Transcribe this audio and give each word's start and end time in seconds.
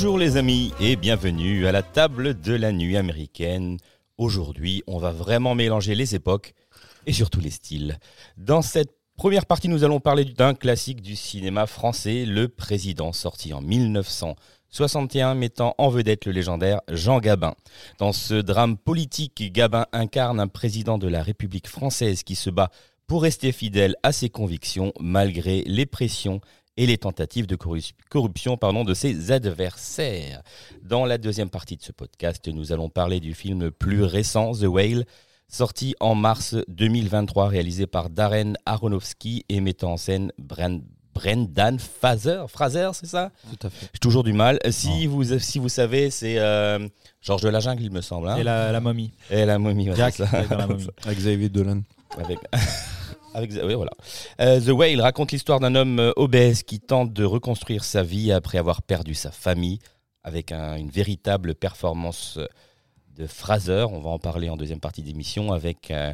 Bonjour 0.00 0.16
les 0.16 0.36
amis 0.36 0.72
et 0.78 0.94
bienvenue 0.94 1.66
à 1.66 1.72
la 1.72 1.82
table 1.82 2.40
de 2.40 2.52
la 2.54 2.70
nuit 2.70 2.96
américaine. 2.96 3.78
Aujourd'hui, 4.16 4.84
on 4.86 4.96
va 4.98 5.10
vraiment 5.10 5.56
mélanger 5.56 5.96
les 5.96 6.14
époques 6.14 6.54
et 7.06 7.12
surtout 7.12 7.40
les 7.40 7.50
styles. 7.50 7.98
Dans 8.36 8.62
cette 8.62 8.94
première 9.16 9.44
partie, 9.44 9.66
nous 9.66 9.82
allons 9.82 9.98
parler 9.98 10.24
d'un 10.24 10.54
classique 10.54 11.02
du 11.02 11.16
cinéma 11.16 11.66
français, 11.66 12.26
Le 12.26 12.46
Président, 12.46 13.12
sorti 13.12 13.52
en 13.52 13.60
1961, 13.60 15.34
mettant 15.34 15.74
en 15.78 15.88
vedette 15.88 16.26
le 16.26 16.32
légendaire 16.32 16.80
Jean 16.86 17.18
Gabin. 17.18 17.56
Dans 17.98 18.12
ce 18.12 18.34
drame 18.34 18.76
politique, 18.76 19.52
Gabin 19.52 19.86
incarne 19.92 20.38
un 20.38 20.46
président 20.46 20.98
de 20.98 21.08
la 21.08 21.24
République 21.24 21.66
française 21.66 22.22
qui 22.22 22.36
se 22.36 22.50
bat 22.50 22.70
pour 23.08 23.22
rester 23.22 23.50
fidèle 23.50 23.96
à 24.04 24.12
ses 24.12 24.28
convictions 24.28 24.92
malgré 25.00 25.64
les 25.66 25.86
pressions 25.86 26.40
et 26.78 26.86
les 26.86 26.96
tentatives 26.96 27.46
de 27.46 27.56
corru- 27.56 27.92
corruption 28.08 28.56
pardon, 28.56 28.84
de 28.84 28.94
ses 28.94 29.32
adversaires. 29.32 30.42
Dans 30.82 31.04
la 31.04 31.18
deuxième 31.18 31.50
partie 31.50 31.76
de 31.76 31.82
ce 31.82 31.92
podcast, 31.92 32.48
nous 32.48 32.72
allons 32.72 32.88
parler 32.88 33.20
du 33.20 33.34
film 33.34 33.70
plus 33.70 34.02
récent, 34.04 34.52
The 34.52 34.62
Whale, 34.66 35.04
sorti 35.48 35.94
en 36.00 36.14
mars 36.14 36.54
2023, 36.68 37.48
réalisé 37.48 37.86
par 37.86 38.08
Darren 38.10 38.54
Aronofsky 38.64 39.44
et 39.48 39.60
mettant 39.60 39.92
en 39.92 39.96
scène 39.96 40.32
Bren- 40.40 40.82
Brendan 41.14 41.80
Fraser, 41.80 42.44
Fraser 42.46 42.90
c'est 42.92 43.06
ça? 43.06 43.32
Tout 43.58 43.66
à 43.66 43.70
fait. 43.70 43.88
J'ai 43.92 43.98
toujours 43.98 44.22
du 44.22 44.32
mal. 44.32 44.60
Si 44.70 45.08
vous, 45.08 45.24
si 45.40 45.58
vous 45.58 45.68
savez, 45.68 46.10
c'est 46.10 46.38
euh, 46.38 46.86
Georges 47.20 47.42
de 47.42 47.48
la 47.48 47.58
Jungle, 47.58 47.82
il 47.82 47.90
me 47.90 48.02
semble. 48.02 48.28
hein? 48.28 48.36
Et 48.36 48.44
la, 48.44 48.70
la 48.70 48.78
momie. 48.80 49.10
Et 49.30 49.44
la 49.44 49.58
momie, 49.58 49.90
ouais, 49.90 49.96
Jack, 49.96 50.14
ça. 50.14 50.28
la 50.48 50.68
momie. 50.68 50.86
Avec 51.04 51.18
Xavier 51.18 51.48
Dolan. 51.48 51.80
Avec, 52.16 52.38
avec 53.34 53.52
oui, 53.64 53.74
voilà. 53.74 53.92
Euh, 54.40 54.60
The 54.60 54.68
Whale 54.70 55.00
raconte 55.00 55.32
l'histoire 55.32 55.60
d'un 55.60 55.74
homme 55.74 55.98
euh, 56.00 56.12
obèse 56.16 56.62
qui 56.62 56.80
tente 56.80 57.12
de 57.12 57.24
reconstruire 57.24 57.84
sa 57.84 58.02
vie 58.02 58.32
après 58.32 58.58
avoir 58.58 58.82
perdu 58.82 59.14
sa 59.14 59.30
famille 59.30 59.78
avec 60.24 60.52
un- 60.52 60.76
une 60.76 60.90
véritable 60.90 61.54
performance 61.54 62.36
euh, 62.38 62.46
de 63.16 63.26
Fraser. 63.26 63.86
On 63.90 64.00
va 64.00 64.10
en 64.10 64.18
parler 64.18 64.48
en 64.48 64.56
deuxième 64.56 64.80
partie 64.80 65.02
d'émission 65.02 65.52
avec 65.52 65.90
euh, 65.90 66.12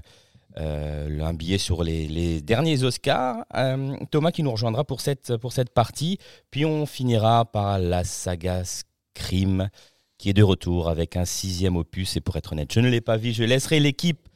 un 0.57 1.35
billet 1.35 1.59
sur 1.59 1.83
les, 1.83 2.41
derniers 2.41 2.83
Oscars. 2.83 3.45
Thomas 4.11 4.31
qui 4.31 4.43
nous 4.43 4.51
rejoindra 4.53 4.85
pour 4.85 5.01
cette, 5.01 5.37
pour 5.37 5.53
cette 5.53 5.71
partie. 5.75 6.19
Puis 6.51 6.65
on 6.65 6.87
finira 6.87 7.45
par 7.45 7.79
la 7.79 8.05
saga 8.05 8.63
Scream 8.65 9.69
qui 10.17 10.31
est 10.31 10.33
de 10.35 10.43
retour 10.43 10.89
avec 10.89 11.17
un 11.17 11.25
sixième 11.25 11.77
opus. 11.77 12.17
Et 12.17 12.21
pour 12.21 12.37
être 12.37 12.53
honnête, 12.53 12.73
je 12.73 12.81
ne 12.81 12.89
l'ai 12.89 13.01
pas 13.01 13.17
vu. 13.17 13.33
Je 13.33 13.43
laisserai 13.45 13.81
l'équipe 13.81 14.29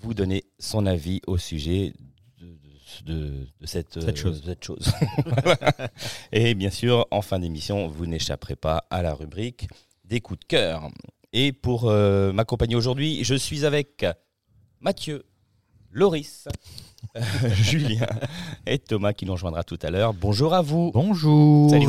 vous 0.00 0.14
donner 0.14 0.44
son 0.58 0.86
avis 0.86 1.20
au 1.26 1.38
sujet 1.38 1.92
de, 3.04 3.46
cette, 3.64 3.96
euh, 3.96 4.14
chose. 4.14 4.42
cette 4.44 4.64
chose. 4.64 4.92
Et 6.32 6.54
bien 6.54 6.70
sûr, 6.70 7.06
en 7.10 7.22
fin 7.22 7.38
d'émission, 7.38 7.88
vous 7.88 8.06
n'échapperez 8.06 8.56
pas 8.56 8.86
à 8.90 9.02
la 9.02 9.14
rubrique 9.14 9.68
des 10.04 10.20
coups 10.20 10.40
de 10.40 10.44
cœur. 10.44 10.88
Et 11.32 11.52
pour 11.52 11.88
euh, 11.88 12.32
m'accompagner 12.32 12.76
aujourd'hui, 12.76 13.22
je 13.24 13.34
suis 13.34 13.64
avec 13.64 14.06
Mathieu, 14.80 15.24
Loris, 15.90 16.48
Julien 17.54 18.06
et 18.66 18.78
Thomas 18.78 19.12
qui 19.12 19.24
nous 19.26 19.32
rejoindra 19.32 19.62
tout 19.64 19.78
à 19.82 19.90
l'heure. 19.90 20.12
Bonjour 20.14 20.54
à 20.54 20.62
vous. 20.62 20.90
Bonjour. 20.92 21.70
Salut, 21.70 21.86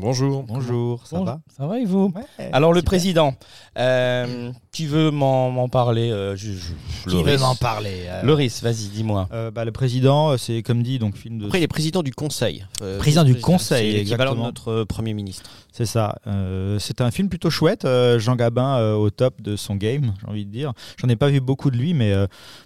Bonjour. 0.00 0.42
Bonjour. 0.42 1.06
Ça 1.06 1.16
Bonjour. 1.18 1.24
va 1.26 1.40
Ça 1.56 1.66
va 1.66 1.78
et 1.80 1.84
vous? 1.84 2.12
Ouais, 2.38 2.50
Alors 2.52 2.72
le 2.72 2.82
président, 2.82 3.34
euh, 3.78 4.50
qui 4.72 4.86
veut 4.86 5.10
m'en 5.10 5.68
parler 5.68 6.10
euh, 6.10 6.36
je- 6.36 6.52
je- 6.52 7.08
Qui 7.08 7.16
Loris. 7.16 7.34
veut 7.34 7.38
m'en 7.38 7.54
parler 7.54 8.04
euh, 8.06 8.22
Loris, 8.22 8.62
vas-y, 8.62 8.88
dis-moi. 8.88 9.28
euh, 9.32 9.50
bah, 9.50 9.64
Le 9.64 9.72
président, 9.72 10.30
euh, 10.30 10.36
c'est 10.36 10.62
comme 10.62 10.82
dit, 10.82 10.98
donc 10.98 11.16
film 11.16 11.38
de. 11.38 11.46
Après, 11.46 11.60
il 11.60 11.62
est 11.64 11.68
président 11.68 12.02
du 12.02 12.12
Conseil. 12.12 12.66
Euh, 12.82 12.98
Président 12.98 13.24
du. 13.24 13.36
Conseil, 13.40 13.96
exactement. 13.96 14.34
de 14.34 14.40
notre 14.40 14.84
Premier 14.84 15.14
ministre. 15.14 15.50
C'est 15.78 15.86
ça. 15.86 16.18
Euh, 16.26 16.80
c'est 16.80 17.00
un 17.00 17.12
film 17.12 17.28
plutôt 17.28 17.50
chouette. 17.50 17.84
euh, 17.84 18.18
Jean 18.18 18.34
Gabin 18.34 18.78
euh, 18.78 18.94
au 18.94 19.10
top 19.10 19.40
de 19.40 19.54
son 19.54 19.76
game, 19.76 20.12
j'ai 20.20 20.26
envie 20.26 20.44
de 20.44 20.50
dire. 20.50 20.72
J'en 21.00 21.08
ai 21.08 21.14
pas 21.14 21.28
vu 21.28 21.38
beaucoup 21.40 21.70
de 21.70 21.76
lui, 21.76 21.94
mais 21.94 22.12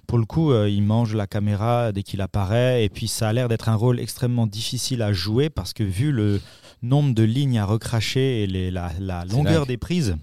pour 0.06 0.16
le 0.16 0.24
coup, 0.24 0.54
il 0.64 0.82
mange 0.82 1.14
la 1.14 1.26
caméra 1.26 1.92
dès 1.92 2.02
qu'il 2.02 2.22
apparaît. 2.22 2.84
Et 2.84 2.88
puis, 2.88 3.08
ça 3.08 3.28
a 3.28 3.32
l'air 3.34 3.48
d'être 3.48 3.68
un 3.68 3.74
rôle 3.74 4.00
extrêmement 4.00 4.46
difficile 4.46 5.02
à 5.02 5.12
jouer 5.12 5.50
parce 5.50 5.74
que 5.74 5.82
vu 5.84 6.10
le 6.10 6.40
nombre 6.80 7.14
de 7.14 7.22
lignes 7.22 7.58
à 7.58 7.66
recracher 7.66 8.42
et 8.44 8.46
les- 8.46 8.70
la, 8.70 8.90
longueur 9.26 9.66
des 9.66 9.76
prises. 9.76 10.16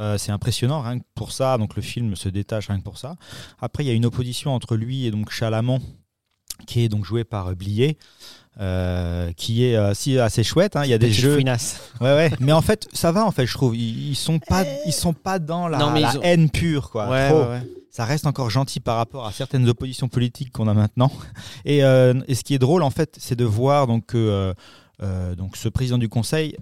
euh, 0.00 0.18
c'est 0.18 0.32
impressionnant 0.32 0.80
rien 0.80 0.98
que 0.98 1.04
pour 1.14 1.30
ça, 1.30 1.56
donc 1.56 1.76
le 1.76 1.82
film 1.82 2.16
se 2.16 2.28
détache 2.28 2.66
rien 2.66 2.78
que 2.80 2.84
pour 2.84 2.98
ça. 2.98 3.14
Après, 3.60 3.84
il 3.84 3.86
y 3.86 3.90
a 3.90 3.94
une 3.94 4.06
opposition 4.06 4.52
entre 4.52 4.74
lui 4.74 5.06
et 5.06 5.12
donc 5.12 5.30
Chalamont, 5.30 5.80
qui 6.66 6.80
est 6.82 6.88
donc 6.88 7.04
joué 7.04 7.22
par 7.22 7.54
Blier, 7.54 7.96
euh, 8.60 9.32
qui 9.36 9.64
est 9.64 9.76
euh, 9.76 9.94
si 9.94 10.18
assez 10.18 10.42
chouette. 10.44 10.76
hein. 10.76 10.82
Il 10.84 10.90
y 10.90 10.94
a 10.94 10.98
des 10.98 11.10
jeux, 11.12 11.34
fouinasse. 11.34 11.80
Ouais, 12.00 12.14
ouais. 12.14 12.30
Mais 12.40 12.52
en 12.52 12.62
fait, 12.62 12.86
ça 12.92 13.12
va, 13.12 13.24
en 13.26 13.30
fait, 13.30 13.46
je 13.46 13.54
trouve. 13.54 13.76
Ils, 13.76 14.10
ils 14.10 14.16
sont 14.16 14.38
pas, 14.38 14.64
ils 14.86 14.92
sont 14.92 15.12
pas 15.12 15.38
dans 15.38 15.68
la, 15.68 15.78
Non, 15.78 15.90
mais 15.90 16.00
la 16.00 16.12
ils 16.12 16.18
ont- 16.18 16.22
haine 16.22 16.50
pure, 16.50 16.90
quoi. 16.90 17.08
Ouais, 17.08 17.28
Trop. 17.28 17.40
ouais, 17.42 17.48
ouais. 17.48 17.62
Ça 17.90 18.04
reste 18.04 18.26
encore 18.26 18.50
gentil 18.50 18.80
par 18.80 18.96
rapport 18.96 19.24
à 19.26 19.30
certaines 19.32 19.68
oppositions 19.68 20.08
politiques 20.08 20.50
qu'on 20.52 20.66
a 20.66 20.74
maintenant. 20.74 21.12
Et, 21.64 21.84
euh, 21.84 22.14
et 22.26 22.34
ce 22.34 22.42
qui 22.42 22.54
est 22.54 22.58
drôle, 22.58 22.82
en 22.82 22.90
fait, 22.90 23.14
c'est 23.20 23.36
de 23.36 23.44
voir 23.44 23.86
donc 23.86 24.06
que 24.06 24.18
euh, 24.18 24.52
euh, 25.02 25.34
donc 25.36 25.56
ce 25.56 25.68
président 25.68 25.98
du 25.98 26.08
Conseil 26.08 26.56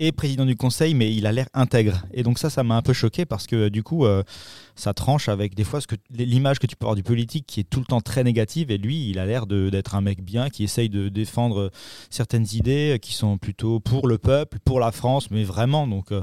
est 0.00 0.10
président 0.12 0.44
du 0.44 0.56
Conseil, 0.56 0.94
mais 0.94 1.14
il 1.14 1.26
a 1.26 1.32
l'air 1.32 1.46
intègre. 1.54 2.02
Et 2.12 2.24
donc 2.24 2.38
ça, 2.38 2.50
ça 2.50 2.64
m'a 2.64 2.76
un 2.76 2.82
peu 2.82 2.92
choqué 2.92 3.24
parce 3.24 3.46
que 3.46 3.68
du 3.68 3.84
coup, 3.84 4.04
euh, 4.04 4.24
ça 4.74 4.94
tranche 4.94 5.28
avec 5.28 5.54
des 5.54 5.62
fois 5.62 5.80
ce 5.80 5.86
que 5.86 5.94
l'image 6.10 6.58
que 6.58 6.66
tu 6.66 6.74
peux 6.74 6.86
avoir 6.86 6.96
du 6.96 7.02
politique 7.02 7.46
qui 7.46 7.60
est 7.60 7.64
tout 7.68 7.80
le 7.80 7.86
temps 7.86 8.00
très 8.00 8.24
négative. 8.24 8.70
Et 8.70 8.78
lui, 8.78 9.08
il 9.08 9.18
a 9.18 9.26
l'air 9.26 9.46
d'être 9.46 9.94
un 9.94 10.00
mec 10.00 10.24
bien 10.24 10.48
qui 10.48 10.64
essaye 10.64 10.88
de 10.88 11.08
défendre 11.08 11.70
certaines 12.08 12.46
idées 12.52 12.98
qui 13.00 13.12
sont 13.14 13.38
plutôt 13.38 13.78
pour 13.78 14.08
le 14.08 14.18
peuple, 14.18 14.58
pour 14.64 14.80
la 14.80 14.90
France, 14.90 15.30
mais 15.30 15.44
vraiment 15.44 15.86
donc 15.86 16.10
euh, 16.10 16.22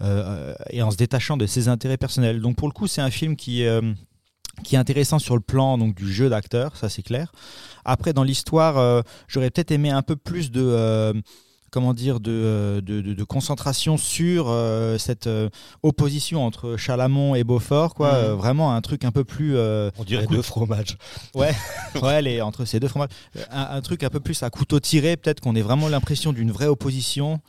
euh, 0.00 0.54
et 0.70 0.82
en 0.82 0.90
se 0.90 0.96
détachant 0.96 1.36
de 1.36 1.46
ses 1.46 1.68
intérêts 1.68 1.98
personnels. 1.98 2.40
Donc 2.40 2.56
pour 2.56 2.68
le 2.68 2.72
coup, 2.72 2.86
c'est 2.86 3.02
un 3.02 3.10
film 3.10 3.36
qui 3.36 3.64
euh, 3.64 3.92
qui 4.62 4.74
est 4.74 4.78
intéressant 4.78 5.18
sur 5.18 5.34
le 5.34 5.40
plan 5.40 5.78
donc 5.78 5.94
du 5.94 6.12
jeu 6.12 6.28
d'acteur, 6.28 6.76
ça 6.76 6.88
c'est 6.88 7.02
clair. 7.02 7.32
Après 7.84 8.12
dans 8.12 8.24
l'histoire, 8.24 8.78
euh, 8.78 9.02
j'aurais 9.28 9.50
peut-être 9.50 9.70
aimé 9.70 9.90
un 9.90 10.02
peu 10.02 10.16
plus 10.16 10.50
de 10.50 10.62
euh, 10.62 11.12
comment 11.70 11.94
dire 11.94 12.20
de, 12.20 12.30
euh, 12.30 12.80
de, 12.80 13.00
de- 13.00 13.14
de 13.14 13.24
concentration 13.24 13.96
sur 13.96 14.46
euh, 14.48 14.98
cette 14.98 15.26
euh, 15.26 15.48
opposition 15.82 16.44
entre 16.44 16.76
Chalamont 16.76 17.34
et 17.34 17.44
Beaufort 17.44 17.94
quoi. 17.94 18.08
Euh, 18.14 18.34
vraiment 18.34 18.74
un 18.74 18.80
truc 18.80 19.04
un 19.04 19.12
peu 19.12 19.24
plus 19.24 19.56
On 19.58 20.04
dirait 20.04 20.26
deux 20.26 20.42
fromages. 20.42 20.96
ouais. 21.34 21.54
Ouais 22.02 22.22
les, 22.22 22.40
entre 22.40 22.64
ces 22.64 22.80
deux 22.80 22.88
fromages. 22.88 23.10
Un, 23.50 23.76
un 23.76 23.80
truc 23.80 24.02
un 24.04 24.10
peu 24.10 24.20
plus 24.20 24.42
à 24.42 24.50
couteau 24.50 24.80
tiré 24.80 25.16
peut-être 25.16 25.40
qu'on 25.40 25.54
ait 25.56 25.62
vraiment 25.62 25.88
l'impression 25.88 26.32
d'une 26.32 26.50
vraie 26.50 26.66
opposition. 26.66 27.40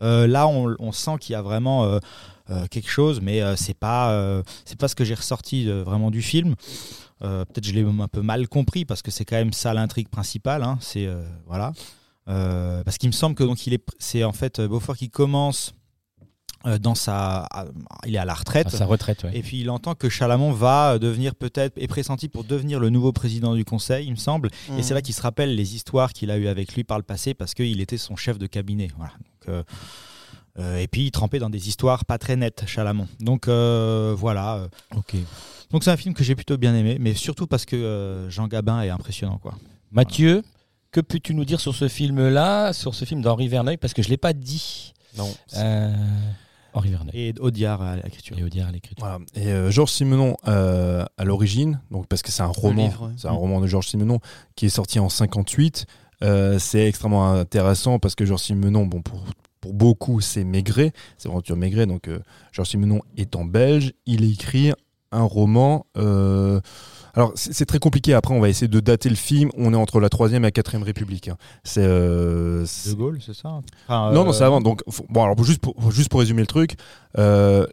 Là 0.00 0.46
on, 0.48 0.74
on 0.78 0.92
sent 0.92 1.16
qu'il 1.20 1.32
y 1.32 1.36
a 1.36 1.42
vraiment 1.42 1.98
quelque 2.70 2.88
chose 2.90 3.20
mais 3.20 3.40
c'est 3.56 3.74
pas 3.78 4.42
c'est 4.64 4.78
pas 4.78 4.88
ce 4.88 4.94
que 4.94 5.04
j'ai 5.04 5.14
ressorti 5.14 5.66
vraiment 5.70 6.10
du 6.10 6.22
film. 6.22 6.54
Peut-être 7.20 7.64
je 7.66 7.72
l'ai 7.72 7.82
un 7.84 8.08
peu 8.08 8.22
mal 8.22 8.48
compris 8.48 8.84
parce 8.86 9.02
que 9.02 9.10
c'est 9.10 9.24
quand 9.26 9.36
même 9.36 9.52
ça 9.52 9.74
l'intrigue 9.74 10.08
principale 10.08 10.62
hein, 10.62 10.78
c'est 10.80 11.06
voilà 11.46 11.72
Euh, 12.28 12.84
parce 12.84 12.98
qu'il 12.98 13.08
me 13.08 13.12
semble 13.14 13.34
que 13.34 13.42
donc 13.44 13.66
il 13.66 13.72
est 13.74 13.84
c'est 13.98 14.22
en 14.24 14.32
fait 14.32 14.60
Beaufort 14.60 14.96
qui 14.96 15.08
commence 15.10 15.72
euh, 16.66 16.78
dans 16.78 16.94
sa 16.94 17.48
il 18.06 18.14
est 18.14 18.18
à 18.18 18.26
la 18.26 18.34
retraite 18.34 18.66
À 18.66 18.70
sa 18.70 18.84
retraite, 18.84 19.24
ouais. 19.24 19.30
et 19.36 19.42
puis 19.42 19.60
il 19.60 19.70
entend 19.70 19.94
que 19.94 20.08
Chalamont 20.10 20.52
va 20.52 20.98
devenir 20.98 21.34
peut-être, 21.34 21.72
est 21.78 21.88
pressenti 21.88 22.28
pour 22.28 22.44
devenir 22.44 22.78
le 22.78 22.90
nouveau 22.90 23.12
président 23.12 23.54
du 23.54 23.64
conseil, 23.64 24.06
il 24.06 24.10
me 24.10 24.16
semble. 24.16 24.48
Et 24.68 24.72
Mhm. 24.72 24.82
c'est 24.82 24.94
là 24.94 25.00
qu'il 25.02 25.14
se 25.14 25.22
rappelle 25.22 25.54
les 25.56 25.74
histoires 25.74 26.12
qu'il 26.12 26.30
a 26.30 26.36
eues 26.36 26.46
avec 26.48 26.74
lui 26.74 26.84
par 26.84 26.98
le 26.98 27.04
passé 27.04 27.32
parce 27.32 27.54
qu'il 27.54 27.80
était 27.80 27.96
son 27.96 28.14
chef 28.16 28.38
de 28.38 28.46
cabinet. 28.46 28.88
Voilà. 28.98 29.12
Donc, 29.14 29.48
euh, 29.48 29.62
euh, 30.58 30.78
et 30.78 30.86
puis 30.88 31.06
il 31.06 31.10
trempait 31.10 31.38
dans 31.38 31.48
des 31.50 31.68
histoires 31.68 32.04
pas 32.04 32.18
très 32.18 32.36
nettes, 32.36 32.64
Chalamont. 32.66 33.08
Donc 33.20 33.48
euh, 33.48 34.14
voilà. 34.16 34.56
euh. 34.56 34.68
Ok. 34.96 35.14
Donc 35.70 35.82
c'est 35.84 35.90
un 35.90 35.96
film 35.96 36.12
que 36.14 36.22
j'ai 36.22 36.34
plutôt 36.34 36.58
bien 36.58 36.74
aimé, 36.74 36.98
mais 37.00 37.14
surtout 37.14 37.46
parce 37.46 37.64
que 37.64 37.76
euh, 37.76 38.28
Jean 38.28 38.48
Gabin 38.48 38.82
est 38.82 38.90
impressionnant. 38.90 39.38
Quoi. 39.38 39.54
Mathieu, 39.92 40.42
que 40.90 41.00
peux-tu 41.00 41.34
nous 41.34 41.44
dire 41.44 41.60
sur 41.60 41.74
ce 41.74 41.88
film-là, 41.88 42.72
sur 42.72 42.94
ce 42.94 43.04
film 43.04 43.22
d'Henri 43.22 43.48
Verneuil 43.48 43.76
Parce 43.76 43.94
que 43.94 44.02
je 44.02 44.08
ne 44.08 44.10
l'ai 44.12 44.16
pas 44.16 44.32
dit. 44.32 44.92
Non. 45.16 45.28
Euh, 45.56 45.92
Henri 46.72 46.90
Verneuil. 46.90 47.12
Et 47.14 47.34
Audiard 47.40 47.82
à 47.82 47.96
l'écriture. 47.96 48.38
Et 48.38 48.42
Audiard 48.44 48.68
à 48.68 48.72
l'écriture. 48.72 49.04
Voilà. 49.04 49.18
Et 49.34 49.48
euh, 49.48 49.70
Georges 49.70 49.90
Simenon, 49.90 50.36
euh, 50.46 51.04
à 51.16 51.24
l'origine, 51.24 51.80
donc 51.90 52.06
parce 52.06 52.22
que 52.22 52.30
c'est 52.30 52.42
un 52.42 52.46
roman, 52.46 52.86
livre, 52.86 53.06
ouais. 53.08 53.14
c'est 53.16 53.28
un 53.28 53.32
roman 53.32 53.60
de 53.60 53.66
Georges 53.66 53.88
Simenon 53.88 54.20
qui 54.56 54.66
est 54.66 54.70
sorti 54.70 54.98
en 54.98 55.08
58. 55.08 55.86
Euh, 56.22 56.58
c'est 56.58 56.86
extrêmement 56.86 57.32
intéressant 57.32 57.98
parce 57.98 58.14
que 58.14 58.24
Georges 58.24 58.42
Simenon, 58.42 58.86
bon, 58.86 59.00
pour, 59.02 59.24
pour 59.60 59.72
beaucoup, 59.74 60.20
c'est 60.20 60.44
Maigret, 60.44 60.92
c'est 61.18 61.28
Venture 61.28 61.56
Maigret. 61.56 61.86
Donc 61.86 62.08
euh, 62.08 62.20
Georges 62.52 62.68
Simenon 62.70 63.00
étant 63.16 63.44
belge, 63.44 63.92
il 64.06 64.30
écrit 64.30 64.72
un 65.12 65.22
roman. 65.22 65.86
euh, 65.96 66.60
alors 67.14 67.32
c'est 67.34 67.66
très 67.66 67.78
compliqué. 67.78 68.14
Après, 68.14 68.34
on 68.34 68.40
va 68.40 68.48
essayer 68.48 68.68
de 68.68 68.80
dater 68.80 69.08
le 69.08 69.14
film. 69.16 69.50
On 69.56 69.72
est 69.72 69.76
entre 69.76 70.00
la 70.00 70.08
troisième 70.08 70.44
et 70.44 70.48
la 70.48 70.52
quatrième 70.52 70.82
République. 70.82 71.28
hein. 71.28 71.36
C'est 71.64 71.82
euh, 71.84 72.64
De 72.86 72.94
Gaulle, 72.94 73.18
c'est 73.24 73.34
ça? 73.34 73.60
Enfin, 73.88 74.12
non, 74.12 74.22
euh, 74.22 74.24
non, 74.26 74.32
c'est 74.32 74.44
avant. 74.44 74.60
Donc, 74.60 74.82
faut- 74.88 75.06
bon, 75.08 75.22
alors 75.24 75.42
juste 75.44 75.60
pour, 75.60 75.74
juste 75.90 76.08
pour 76.08 76.20
résumer 76.20 76.40
le 76.42 76.46
truc, 76.46 76.76
euh, 77.18 77.66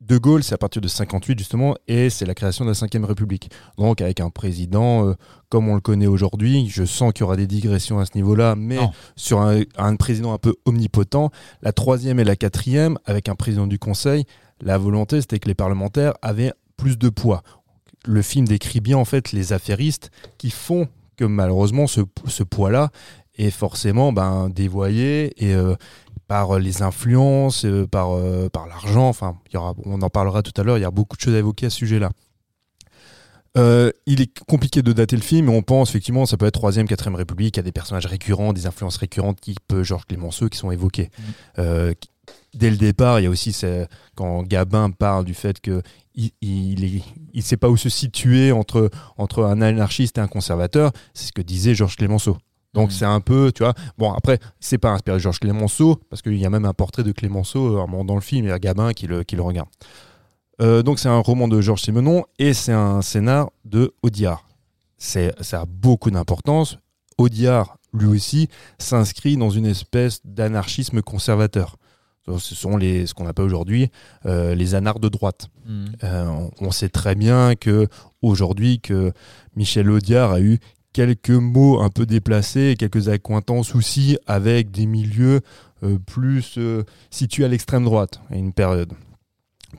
De 0.00 0.18
Gaulle, 0.18 0.42
c'est 0.42 0.54
à 0.54 0.58
partir 0.58 0.82
de 0.82 0.88
58 0.88 1.38
justement, 1.38 1.74
et 1.88 2.10
c'est 2.10 2.26
la 2.26 2.34
création 2.34 2.64
de 2.64 2.70
la 2.70 2.74
5 2.74 2.92
République. 3.04 3.50
Donc, 3.78 4.00
avec 4.02 4.20
un 4.20 4.28
président 4.30 5.08
euh, 5.08 5.14
comme 5.48 5.68
on 5.68 5.74
le 5.74 5.80
connaît 5.80 6.06
aujourd'hui, 6.08 6.68
je 6.68 6.84
sens 6.84 7.12
qu'il 7.12 7.22
y 7.22 7.24
aura 7.24 7.36
des 7.36 7.46
digressions 7.46 7.98
à 8.00 8.04
ce 8.06 8.10
niveau-là, 8.14 8.54
mais 8.56 8.76
Non. 8.76 8.90
sur 9.16 9.40
un, 9.40 9.62
un 9.78 9.96
président 9.96 10.32
un 10.34 10.38
peu 10.38 10.54
omnipotent. 10.66 11.30
La 11.62 11.72
troisième 11.72 12.20
et 12.20 12.24
la 12.24 12.36
quatrième, 12.36 12.98
avec 13.06 13.28
un 13.28 13.34
président 13.34 13.66
du 13.66 13.78
Conseil, 13.78 14.24
la 14.60 14.76
volonté, 14.78 15.20
c'était 15.20 15.38
que 15.38 15.48
les 15.48 15.54
parlementaires 15.54 16.14
avaient 16.22 16.52
plus 16.76 16.98
de 16.98 17.08
poids. 17.08 17.42
Le 18.04 18.22
film 18.22 18.46
décrit 18.46 18.80
bien 18.80 18.98
en 18.98 19.04
fait 19.04 19.32
les 19.32 19.52
affairistes 19.52 20.10
qui 20.38 20.50
font 20.50 20.88
que 21.16 21.24
malheureusement 21.24 21.86
ce, 21.86 22.00
ce 22.26 22.42
poids-là 22.42 22.90
est 23.36 23.50
forcément 23.50 24.12
ben, 24.12 24.48
dévoyé 24.50 25.32
et 25.44 25.54
euh, 25.54 25.74
par 26.28 26.58
les 26.58 26.82
influences, 26.82 27.64
euh, 27.64 27.86
par, 27.86 28.12
euh, 28.12 28.48
par 28.48 28.66
l'argent. 28.66 29.08
Enfin, 29.08 29.38
il 29.50 29.54
y 29.54 29.56
aura, 29.56 29.74
on 29.84 30.00
en 30.02 30.10
parlera 30.10 30.42
tout 30.42 30.58
à 30.60 30.64
l'heure. 30.64 30.78
Il 30.78 30.82
y 30.82 30.84
a 30.84 30.90
beaucoup 30.90 31.16
de 31.16 31.20
choses 31.22 31.34
à 31.34 31.38
évoquer 31.38 31.66
à 31.66 31.70
ce 31.70 31.76
sujet-là. 31.78 32.10
Euh, 33.56 33.92
il 34.06 34.20
est 34.20 34.36
compliqué 34.48 34.82
de 34.82 34.92
dater 34.92 35.14
le 35.14 35.22
film, 35.22 35.46
mais 35.46 35.56
on 35.56 35.62
pense 35.62 35.90
effectivement 35.90 36.26
ça 36.26 36.36
peut 36.36 36.46
être 36.46 36.54
troisième, 36.54 36.88
quatrième 36.88 37.14
République. 37.14 37.56
Il 37.56 37.58
y 37.58 37.60
a 37.60 37.64
des 37.64 37.72
personnages 37.72 38.06
récurrents, 38.06 38.52
des 38.52 38.66
influences 38.66 38.96
récurrentes, 38.96 39.40
type 39.40 39.82
Georges 39.82 40.06
Clémenceau, 40.06 40.48
qui 40.48 40.58
sont 40.58 40.72
évoqués. 40.72 41.10
Euh, 41.58 41.94
qui- 41.94 42.10
dès 42.54 42.70
le 42.70 42.76
départ, 42.76 43.20
il 43.20 43.24
y 43.24 43.26
a 43.26 43.30
aussi 43.30 43.56
quand 44.16 44.42
Gabin 44.42 44.90
parle 44.90 45.24
du 45.24 45.34
fait 45.34 45.60
que 45.60 45.82
il, 46.14 46.32
il, 46.40 47.02
il 47.32 47.42
sait 47.42 47.56
pas 47.56 47.68
où 47.68 47.76
se 47.76 47.88
situer 47.88 48.52
entre, 48.52 48.90
entre 49.16 49.44
un 49.44 49.60
anarchiste 49.62 50.18
et 50.18 50.20
un 50.20 50.28
conservateur. 50.28 50.92
C'est 51.12 51.26
ce 51.26 51.32
que 51.32 51.42
disait 51.42 51.74
Georges 51.74 51.96
Clémenceau. 51.96 52.36
Donc 52.72 52.88
Mhm. 52.90 52.94
c'est 52.96 53.04
un 53.04 53.20
peu, 53.20 53.52
tu 53.54 53.62
vois. 53.62 53.74
Bon 53.98 54.12
après, 54.12 54.38
c'est 54.60 54.78
pas 54.78 54.90
inspiré 54.90 55.16
de 55.16 55.22
Georges 55.22 55.38
Clémenceau 55.38 56.00
parce 56.10 56.22
qu'il 56.22 56.36
y 56.36 56.44
a 56.44 56.50
même 56.50 56.64
un 56.64 56.72
portrait 56.72 57.04
de 57.04 57.12
Clémenceau 57.12 57.78
euh, 57.78 58.04
dans 58.04 58.14
le 58.16 58.20
film. 58.20 58.46
Il 58.46 58.48
y 58.48 58.52
a 58.52 58.58
Gabin 58.58 58.92
qui 58.92 59.06
le, 59.06 59.22
qui 59.22 59.36
le 59.36 59.42
regarde. 59.42 59.68
Euh, 60.60 60.82
donc 60.82 60.98
c'est 60.98 61.08
un 61.08 61.18
roman 61.18 61.48
de 61.48 61.60
Georges 61.60 61.82
Simenon 61.82 62.24
et 62.38 62.52
c'est 62.52 62.72
un 62.72 63.02
scénar 63.02 63.50
de 63.64 63.92
Audiard. 64.02 64.46
C'est, 64.98 65.34
ça 65.42 65.62
a 65.62 65.64
beaucoup 65.66 66.10
d'importance. 66.10 66.78
Audiard, 67.18 67.76
lui 67.92 68.06
aussi, 68.06 68.48
s'inscrit 68.78 69.36
dans 69.36 69.50
une 69.50 69.66
espèce 69.66 70.20
d'anarchisme 70.24 71.02
conservateur. 71.02 71.76
Donc, 72.26 72.40
Ce 72.40 72.54
sont 72.54 72.76
les, 72.76 73.06
ce 73.06 73.14
qu'on 73.14 73.26
appelle 73.26 73.44
aujourd'hui 73.44 73.90
euh, 74.26 74.54
les 74.54 74.74
anards 74.74 75.00
de 75.00 75.08
droite. 75.08 75.48
hmm. 75.66 75.84
Euh, 76.04 76.26
on- 76.26 76.50
on 76.60 76.70
sait 76.70 76.88
très 76.88 77.14
bien 77.14 77.54
que 77.54 77.86
aujourd'hui 78.22 78.80
que 78.80 79.12
Michel 79.56 79.90
Audiard 79.90 80.32
a 80.32 80.40
eu 80.40 80.58
quelques 80.92 81.30
mots 81.30 81.80
un 81.80 81.90
peu 81.90 82.06
déplacés, 82.06 82.70
et 82.70 82.76
quelques 82.76 83.08
accointances 83.08 83.74
aussi 83.74 84.16
avec 84.26 84.70
des 84.70 84.86
milieux 84.86 85.40
euh, 85.82 85.98
plus 85.98 86.54
euh, 86.56 86.84
situés 87.10 87.44
à 87.44 87.48
l'extrême 87.48 87.84
droite 87.84 88.20
à 88.30 88.36
une 88.36 88.52
période. 88.52 88.92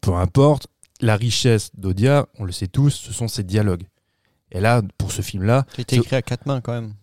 Peu 0.01 0.13
importe, 0.13 0.67
la 1.01 1.15
richesse 1.15 1.71
d'Audiard, 1.77 2.27
on 2.37 2.43
le 2.43 2.51
sait 2.51 2.67
tous, 2.67 2.89
ce 2.91 3.13
sont 3.13 3.27
ses 3.27 3.43
dialogues. 3.43 3.83
Et 4.51 4.59
là, 4.59 4.81
pour 4.97 5.11
ce 5.11 5.21
film-là, 5.21 5.65
Qui 5.73 5.81
a 5.81 5.83
été 5.83 5.95
écrit 5.95 6.15
à 6.17 6.21
quatre 6.21 6.45
mains 6.45 6.61
quand 6.61 6.73
même. 6.73 6.93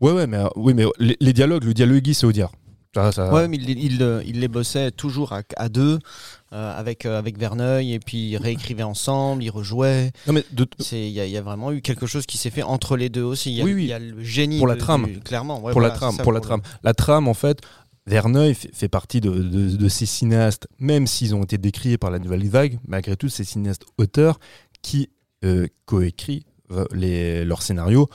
ouais, 0.00 0.12
ouais, 0.12 0.26
mais, 0.26 0.36
euh, 0.38 0.48
oui, 0.56 0.74
mais 0.74 0.84
les, 0.98 1.16
les 1.20 1.32
dialogues, 1.32 1.64
le 1.64 1.74
dialoguiste, 1.74 2.20
c'est 2.20 2.26
Audiard. 2.26 2.52
Ça, 2.94 3.10
ça- 3.10 3.32
Ouais, 3.32 3.48
mais 3.48 3.56
il, 3.56 3.70
il, 3.78 4.02
euh, 4.02 4.22
il 4.26 4.40
les 4.40 4.48
bossait 4.48 4.90
toujours 4.90 5.32
à, 5.32 5.42
à 5.56 5.68
deux, 5.70 5.98
euh, 6.52 6.78
avec, 6.78 7.06
euh, 7.06 7.18
avec 7.18 7.38
Verneuil, 7.38 7.94
et 7.94 7.98
puis 7.98 8.30
ils 8.30 8.36
réécrivaient 8.36 8.82
ensemble, 8.82 9.42
ils 9.42 9.50
rejouaient. 9.50 10.12
De- 10.52 10.66
Il 10.92 10.98
y, 10.98 11.12
y 11.12 11.36
a 11.38 11.42
vraiment 11.42 11.72
eu 11.72 11.80
quelque 11.80 12.06
chose 12.06 12.26
qui 12.26 12.36
s'est 12.36 12.50
fait 12.50 12.62
entre 12.62 12.96
les 12.98 13.08
deux 13.08 13.22
aussi. 13.22 13.50
Il 13.50 13.56
y 13.56 13.60
a, 13.62 13.64
Oui, 13.64 13.72
oui. 13.74 13.82
il 13.84 13.88
y 13.88 13.92
a 13.94 13.98
le 13.98 14.22
génie. 14.22 14.58
Pour 14.58 14.66
la 14.66 14.74
de- 14.74 14.80
trame. 14.80 15.06
du- 15.06 15.20
clairement. 15.20 15.60
ouais, 15.62 15.72
pour 15.72 15.80
la 15.80 15.90
trame, 15.90 16.16
ça, 16.16 16.22
pour 16.22 16.32
la 16.32 16.40
trame. 16.40 16.60
La 16.82 16.92
trame, 16.92 17.28
en 17.28 17.34
fait, 17.34 17.60
Verneuil 18.06 18.54
fait, 18.54 18.88
partie 18.88 19.20
de, 19.22 19.30
de- 19.30 19.76
de 19.76 19.88
ces 19.88 20.04
cinéastes, 20.06 20.66
même 20.78 21.06
s'ils 21.06 21.34
ont 21.34 21.44
été 21.44 21.56
décriés 21.56 21.96
par 21.98 22.10
la 22.10 22.18
nouvelle 22.18 22.46
vague, 22.48 22.78
malgré 22.86 23.16
tout, 23.16 23.28
ces 23.30 23.44
cinéastes 23.44 23.84
auteurs 23.96 24.38
qui 24.82 25.08
euh, 25.44 25.66
coécrit 25.86 26.44
les- 26.92 27.44
leurs 27.44 27.62
scénarios 27.62 28.08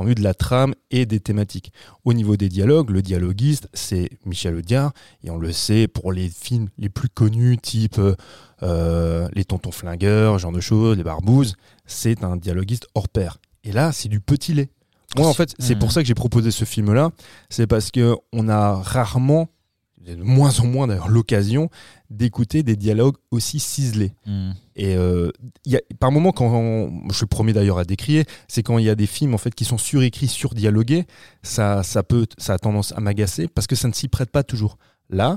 point 0.00 0.06
de 0.06 0.10
vue 0.10 0.14
de 0.14 0.22
la 0.22 0.32
trame 0.32 0.74
et 0.90 1.04
des 1.04 1.20
thématiques. 1.20 1.72
Au 2.04 2.14
niveau 2.14 2.38
des 2.38 2.48
dialogues, 2.48 2.88
le 2.88 3.02
dialoguiste, 3.02 3.68
c'est 3.74 4.08
Michel 4.24 4.56
Audiard, 4.56 4.92
et 5.22 5.30
on 5.30 5.36
le 5.36 5.52
sait 5.52 5.88
pour 5.88 6.10
les 6.10 6.30
films 6.30 6.68
les 6.78 6.88
plus 6.88 7.10
connus, 7.10 7.58
type 7.58 7.98
euh, 7.98 8.14
euh, 8.62 9.28
Les 9.34 9.44
Tontons 9.44 9.72
Flingueurs, 9.72 10.38
genre 10.38 10.52
de 10.52 10.60
choses, 10.60 10.96
Les 10.96 11.04
Barbouzes, 11.04 11.54
c'est 11.84 12.24
un 12.24 12.36
dialoguiste 12.36 12.86
hors 12.94 13.10
pair. 13.10 13.36
Et 13.62 13.72
là, 13.72 13.92
c'est 13.92 14.08
du 14.08 14.20
petit 14.20 14.54
lait. 14.54 14.70
Moi, 15.18 15.26
en 15.26 15.34
fait, 15.34 15.54
c'est 15.58 15.76
pour 15.76 15.92
ça 15.92 16.00
que 16.00 16.06
j'ai 16.06 16.14
proposé 16.14 16.50
ce 16.50 16.64
film-là. 16.64 17.10
C'est 17.50 17.66
parce 17.66 17.90
que 17.90 18.16
on 18.32 18.48
a 18.48 18.76
rarement, 18.76 19.50
de 19.98 20.14
moins 20.14 20.60
en 20.60 20.66
moins 20.66 20.86
d'ailleurs, 20.86 21.08
l'occasion 21.08 21.68
d'écouter 22.10 22.62
des 22.62 22.76
dialogues 22.76 23.14
aussi 23.30 23.60
ciselés. 23.60 24.12
Hmm. 24.26 24.50
Et 24.76 24.96
euh, 24.96 25.30
il 25.64 25.72
y 25.72 25.76
a, 25.76 25.80
par 26.00 26.10
moment, 26.10 26.32
quand 26.32 26.46
on- 26.52 27.08
je 27.08 27.14
suis 27.14 27.24
le 27.24 27.28
premier 27.28 27.52
d'ailleurs 27.52 27.78
à 27.78 27.84
décrier, 27.84 28.24
c'est 28.48 28.62
quand 28.62 28.78
il 28.78 28.84
y 28.84 28.90
a 28.90 28.94
des 28.96 29.06
films 29.06 29.32
en 29.34 29.38
fait 29.38 29.54
qui 29.54 29.64
sont 29.64 29.78
surécrits, 29.78 30.26
surdialogués, 30.28 31.06
ça, 31.42 31.82
ça 31.82 32.02
peut, 32.02 32.26
ça 32.38 32.54
a 32.54 32.58
tendance 32.58 32.92
à 32.96 33.00
m'agacer 33.00 33.46
parce 33.48 33.66
que 33.66 33.76
ça 33.76 33.86
ne 33.88 33.92
s'y 33.92 34.08
prête 34.08 34.30
pas 34.30 34.42
toujours. 34.42 34.76
Là, 35.08 35.36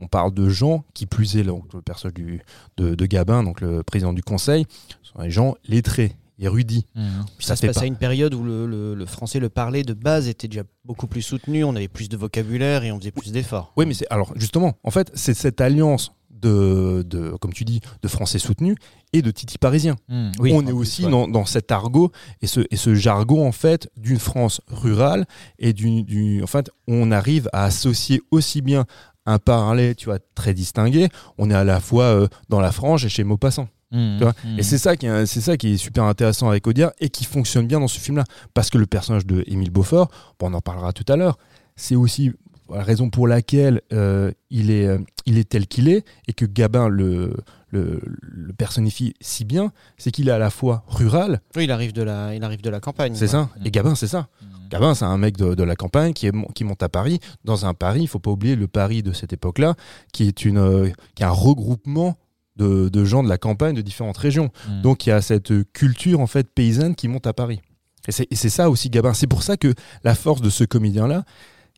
on 0.00 0.08
parle 0.08 0.32
de 0.34 0.48
gens 0.48 0.84
qui 0.94 1.06
plus 1.06 1.36
est 1.36 1.42
donc, 1.42 1.72
le 1.74 1.82
personnage 1.82 2.14
du, 2.14 2.40
de, 2.76 2.94
de 2.94 3.06
Gabin, 3.06 3.42
donc 3.42 3.60
le 3.60 3.82
président 3.82 4.12
du 4.12 4.22
conseil, 4.22 4.66
sont 5.02 5.22
des 5.22 5.30
gens 5.30 5.54
lettrés, 5.68 6.16
érudits. 6.38 6.84
Hmm. 6.94 7.22
Puis 7.38 7.46
Ça 7.46 7.48
ça, 7.48 7.56
se 7.56 7.60
fait 7.62 7.66
passe 7.68 7.76
pas. 7.76 7.82
à 7.84 7.86
une 7.86 7.96
période 7.96 8.34
où 8.34 8.42
le, 8.44 8.66
le- 8.66 8.94
le 8.94 9.06
français, 9.06 9.38
le 9.40 9.48
parler 9.48 9.84
de 9.84 9.94
base 9.94 10.28
était 10.28 10.48
déjà 10.48 10.64
beaucoup 10.84 11.06
plus 11.06 11.22
soutenu, 11.22 11.64
on 11.64 11.74
avait 11.74 11.88
plus 11.88 12.10
de 12.10 12.16
vocabulaire 12.18 12.84
et 12.84 12.92
on 12.92 12.98
faisait 12.98 13.10
plus 13.10 13.32
d'efforts. 13.32 13.72
Oui, 13.78 13.86
mais 13.86 13.94
c'est 13.94 14.06
alors 14.10 14.32
justement, 14.36 14.74
en 14.84 14.90
fait, 14.90 15.10
c'est 15.14 15.32
cette 15.34 15.62
alliance 15.62 16.12
de, 16.40 17.02
de, 17.06 17.30
comme 17.40 17.52
tu 17.52 17.64
dis, 17.64 17.80
de 18.02 18.08
Français 18.08 18.38
soutenus 18.38 18.76
et 19.12 19.22
de 19.22 19.30
Titi 19.30 19.58
parisien. 19.58 19.96
Hmm. 20.08 20.30
Oui, 20.38 20.52
on 20.54 20.60
est 20.62 20.64
plus, 20.66 20.72
aussi 20.72 21.04
ouais. 21.04 21.10
dans, 21.10 21.28
dans 21.28 21.44
cet 21.46 21.72
argot 21.72 22.10
et 22.42 22.46
ce, 22.46 22.60
et 22.70 22.76
ce 22.76 22.94
jargon 22.94 23.46
en 23.46 23.52
fait 23.52 23.88
d'une 23.96 24.18
France 24.18 24.60
rurale 24.68 25.24
et 25.58 25.72
du, 25.72 26.02
du- 26.02 26.42
en 26.42 26.46
fait 26.46 26.70
on 26.86 27.10
arrive 27.10 27.48
à 27.52 27.64
associer 27.64 28.20
aussi 28.30 28.62
bien 28.62 28.84
un 29.24 29.38
parler 29.38 29.94
tu 29.94 30.06
vois 30.06 30.18
très 30.34 30.54
distingué 30.54 31.08
on 31.38 31.50
est 31.50 31.54
à 31.54 31.64
la 31.64 31.80
fois 31.80 32.04
euh, 32.04 32.28
dans 32.48 32.60
la 32.60 32.72
frange 32.72 33.04
et 33.04 33.08
chez 33.08 33.24
Maupassant 33.24 33.68
Hmm. 33.92 34.18
Hmm. 34.20 34.58
et 34.58 34.64
c'est 34.64 34.78
ça 34.78 34.96
qui 34.96 35.06
est 35.06 35.26
c'est 35.26 35.40
ça 35.40 35.56
qui 35.56 35.74
est 35.74 35.76
super 35.76 36.02
intéressant 36.02 36.48
avec 36.48 36.66
Audiard 36.66 36.90
et 36.98 37.08
qui 37.08 37.24
fonctionne 37.24 37.68
bien 37.68 37.78
dans 37.78 37.86
ce 37.86 38.00
film 38.00 38.16
là 38.16 38.24
parce 38.52 38.68
que 38.68 38.78
le 38.78 38.86
personnage 38.86 39.24
de 39.26 39.44
Émile 39.46 39.70
Beaufort 39.70 40.08
bon, 40.40 40.50
on 40.50 40.54
en 40.54 40.60
parlera 40.60 40.92
tout 40.92 41.04
à 41.10 41.14
l'heure 41.14 41.38
c'est 41.76 41.94
aussi 41.94 42.32
la 42.70 42.82
raison 42.82 43.10
pour 43.10 43.28
laquelle 43.28 43.80
euh, 43.92 44.32
il, 44.50 44.70
est, 44.70 44.86
euh, 44.86 44.98
il 45.24 45.38
est 45.38 45.48
tel 45.48 45.66
qu'il 45.66 45.88
est 45.88 46.04
et 46.28 46.32
que 46.32 46.44
Gabin 46.44 46.88
le, 46.88 47.36
le, 47.70 48.00
le 48.04 48.52
personnifie 48.52 49.14
si 49.20 49.44
bien, 49.44 49.72
c'est 49.98 50.10
qu'il 50.10 50.28
est 50.28 50.32
à 50.32 50.38
la 50.38 50.50
fois 50.50 50.84
rural, 50.88 51.40
Oui, 51.56 51.64
il 51.64 51.70
arrive 51.70 51.92
de 51.92 52.02
la, 52.02 52.34
il 52.34 52.42
arrive 52.44 52.62
de 52.62 52.70
la 52.70 52.80
campagne. 52.80 53.14
c'est 53.14 53.28
ça, 53.28 53.50
et 53.64 53.70
Gabin 53.70 53.94
c'est 53.94 54.06
ça. 54.08 54.28
Hmm. 54.42 54.68
Gabin 54.68 54.94
c'est 54.94 55.04
un 55.04 55.18
mec 55.18 55.36
de, 55.36 55.54
de 55.54 55.62
la 55.62 55.76
campagne 55.76 56.12
qui, 56.12 56.26
est, 56.26 56.32
qui 56.54 56.64
monte 56.64 56.82
à 56.82 56.88
Paris, 56.88 57.20
dans 57.44 57.66
un 57.66 57.74
Paris, 57.74 58.00
il 58.02 58.08
faut 58.08 58.18
pas 58.18 58.30
oublier 58.30 58.56
le 58.56 58.66
Paris 58.68 59.02
de 59.02 59.12
cette 59.12 59.32
époque-là, 59.32 59.74
qui 60.12 60.26
est, 60.26 60.44
une, 60.44 60.58
euh, 60.58 60.90
qui 61.14 61.22
est 61.22 61.26
un 61.26 61.30
regroupement 61.30 62.16
de, 62.56 62.88
de 62.88 63.04
gens 63.04 63.22
de 63.22 63.28
la 63.28 63.38
campagne 63.38 63.74
de 63.74 63.82
différentes 63.82 64.16
régions. 64.16 64.50
Hmm. 64.68 64.82
Donc 64.82 65.06
il 65.06 65.10
y 65.10 65.12
a 65.12 65.20
cette 65.22 65.52
culture 65.72 66.20
en 66.20 66.26
fait 66.26 66.48
paysanne 66.52 66.94
qui 66.94 67.06
monte 67.08 67.26
à 67.26 67.32
Paris. 67.32 67.60
Et 68.08 68.12
c'est 68.12 68.26
et 68.30 68.36
c'est 68.36 68.50
ça 68.50 68.70
aussi 68.70 68.88
Gabin. 68.88 69.14
C'est 69.14 69.26
pour 69.26 69.42
ça 69.42 69.56
que 69.56 69.74
la 70.04 70.14
force 70.14 70.40
de 70.40 70.48
ce 70.50 70.64
comédien-là, 70.64 71.24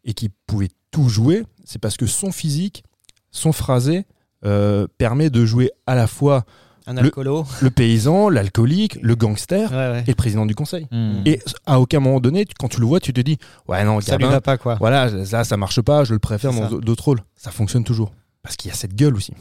et 0.04 0.14
qui 0.14 0.30
pouvait 0.46 0.68
tout 0.90 1.08
jouer, 1.08 1.44
c'est 1.64 1.78
parce 1.80 1.96
que 1.96 2.06
son 2.06 2.32
physique, 2.32 2.82
son 3.30 3.52
phrasé, 3.52 4.06
euh, 4.44 4.86
permet 4.98 5.30
de 5.30 5.44
jouer 5.44 5.70
à 5.86 5.94
la 5.94 6.06
fois 6.06 6.44
Un 6.86 6.94
Le- 6.94 7.00
alcoolo. 7.00 7.44
le 7.60 7.70
paysan, 7.70 8.28
l'alcoolique, 8.30 8.98
le 9.02 9.14
gangster 9.16 9.70
Ouais, 9.70 9.76
ouais. 9.76 10.02
et 10.06 10.10
le 10.10 10.14
président 10.14 10.46
du 10.46 10.54
conseil. 10.54 10.86
Hmm. 10.90 11.20
Et 11.26 11.40
à 11.66 11.80
aucun 11.80 12.00
moment 12.00 12.20
donné, 12.20 12.46
tu- 12.46 12.54
quand 12.58 12.68
tu 12.68 12.80
le 12.80 12.86
vois, 12.86 13.00
tu 13.00 13.12
te 13.12 13.20
dis 13.20 13.36
Ouais, 13.68 13.84
non, 13.84 14.00
Ça 14.00 14.16
lui 14.16 14.22
Gabin, 14.22 14.32
va 14.32 14.40
pas, 14.40 14.56
quoi. 14.56 14.76
voilà, 14.76 15.08
là, 15.10 15.44
ça 15.44 15.56
marche 15.58 15.80
pas, 15.82 16.04
je 16.04 16.14
le 16.14 16.18
préfère 16.18 16.52
C'est 16.52 16.60
dans 16.60 16.78
d'autres 16.78 17.04
rôles. 17.04 17.20
Ça 17.36 17.50
fonctionne 17.50 17.84
toujours. 17.84 18.12
Parce 18.42 18.56
qu'il 18.56 18.70
y 18.70 18.72
a 18.72 18.76
cette 18.76 18.94
gueule 18.94 19.14
aussi. 19.16 19.32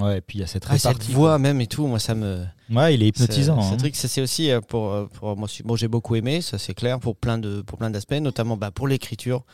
Ouais, 0.00 0.18
et 0.18 0.20
puis 0.20 0.38
il 0.38 0.40
y 0.40 0.44
a 0.44 0.48
cette 0.48 0.64
Ah, 0.68 0.76
cette 0.78 0.86
répartie. 0.94 1.12
voix 1.12 1.38
même 1.38 1.60
et 1.60 1.68
tout, 1.68 1.86
moi 1.86 2.00
ça 2.00 2.14
me. 2.16 2.44
Ouais, 2.70 2.94
il 2.94 3.02
est 3.04 3.08
hypnotisant. 3.08 3.62
Ce, 3.62 3.68
ce 3.68 3.74
hein. 3.74 3.76
truc, 3.76 3.94
ça 3.94 4.08
c'est 4.08 4.20
aussi 4.20 4.50
euh, 4.50 4.60
pour, 4.60 4.90
euh, 4.92 5.06
pour 5.06 5.36
moi. 5.36 5.48
Bon, 5.64 5.76
j'ai 5.76 5.86
beaucoup 5.86 6.16
aimé, 6.16 6.40
ça 6.40 6.58
c'est 6.58 6.74
clair, 6.74 6.98
pour 6.98 7.14
plein 7.16 7.38
de 7.38 7.62
pour 7.62 7.78
plein 7.78 7.90
d'aspects, 7.90 8.14
notamment 8.14 8.56
bah, 8.56 8.72
pour 8.72 8.88
l'écriture. 8.88 9.44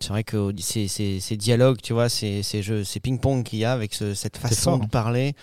C'est 0.00 0.10
vrai 0.10 0.22
que 0.24 0.52
ces, 0.58 0.86
ces, 0.88 1.18
ces 1.20 1.36
dialogues, 1.36 1.78
tu 1.82 1.92
vois, 1.92 2.08
ces, 2.08 2.42
ces 2.42 2.62
jeux, 2.62 2.84
ces 2.84 3.00
ping-pong 3.00 3.42
qu'il 3.44 3.58
y 3.58 3.64
a 3.64 3.72
avec 3.72 3.94
ce- 3.94 4.14
cette 4.14 4.36
façon 4.36 4.70
fort, 4.72 4.78
de 4.78 4.84
hein. 4.84 4.88
parler. 4.90 5.34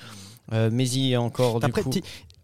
Euh, 0.53 0.69
mais 0.71 0.87
il 0.87 1.07
y 1.07 1.15
a 1.15 1.21
encore 1.21 1.59
du 1.59 1.71
coup. 1.71 1.91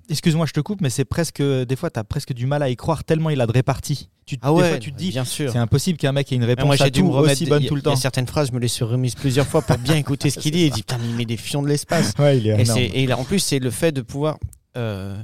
Excuse-moi, 0.09 0.45
je 0.45 0.51
te 0.51 0.59
coupe, 0.59 0.81
mais 0.81 0.89
c'est 0.89 1.05
presque. 1.05 1.41
Des 1.41 1.75
fois, 1.77 1.89
tu 1.89 1.97
as 1.99 2.03
presque 2.03 2.33
du 2.33 2.45
mal 2.45 2.61
à 2.63 2.69
y 2.69 2.75
croire 2.75 3.05
tellement 3.05 3.29
il 3.29 3.39
a 3.39 3.47
de 3.47 3.51
répartie. 3.53 4.09
Tu, 4.25 4.37
Ah 4.41 4.49
des 4.49 4.55
ouais, 4.57 4.69
fois, 4.71 4.77
tu 4.77 4.91
te 4.91 4.97
dis, 4.97 5.09
bien 5.09 5.23
sûr. 5.23 5.51
c'est 5.53 5.57
impossible 5.57 5.97
qu'un 5.97 6.11
mec 6.11 6.29
ait 6.31 6.35
une 6.35 6.43
Ah, 6.43 6.47
réponse 6.47 6.65
moi 6.65 6.75
à 6.75 6.77
tout 6.77 6.83
aussi 7.35 7.43
des- 7.45 7.49
bonne 7.49 7.63
y 7.63 7.67
tout 7.67 7.75
le 7.75 7.81
Il 7.81 7.85
y 7.85 7.87
a 7.87 7.91
temps. 7.91 7.95
certaines 7.99 8.27
phrases, 8.27 8.49
je 8.49 8.53
me 8.53 8.59
les 8.59 8.67
suis 8.67 8.83
remises 8.83 9.15
plusieurs 9.15 9.47
fois 9.47 9.61
pour 9.61 9.77
bien 9.77 9.95
écouter 10.03 10.29
ce 10.29 10.39
qu'il 10.39 10.51
dit. 10.51 10.63
Et 10.63 10.69
dit 10.69 10.81
putain, 10.81 10.97
mais 10.97 11.07
il 11.07 11.15
met 11.15 11.25
des 11.25 11.37
fions 11.37 11.61
de 11.63 11.69
l'espace. 11.69 12.11
Ouais, 12.19 12.39
il 12.39 12.47
est 12.47 12.77
Et, 12.77 13.03
et 13.03 13.07
là, 13.07 13.17
en 13.17 13.23
plus, 13.23 13.39
c'est 13.39 13.59
le 13.59 13.71
fait 13.71 13.93
de 13.93 14.01
pouvoir. 14.01 14.37
euh, 14.75 15.15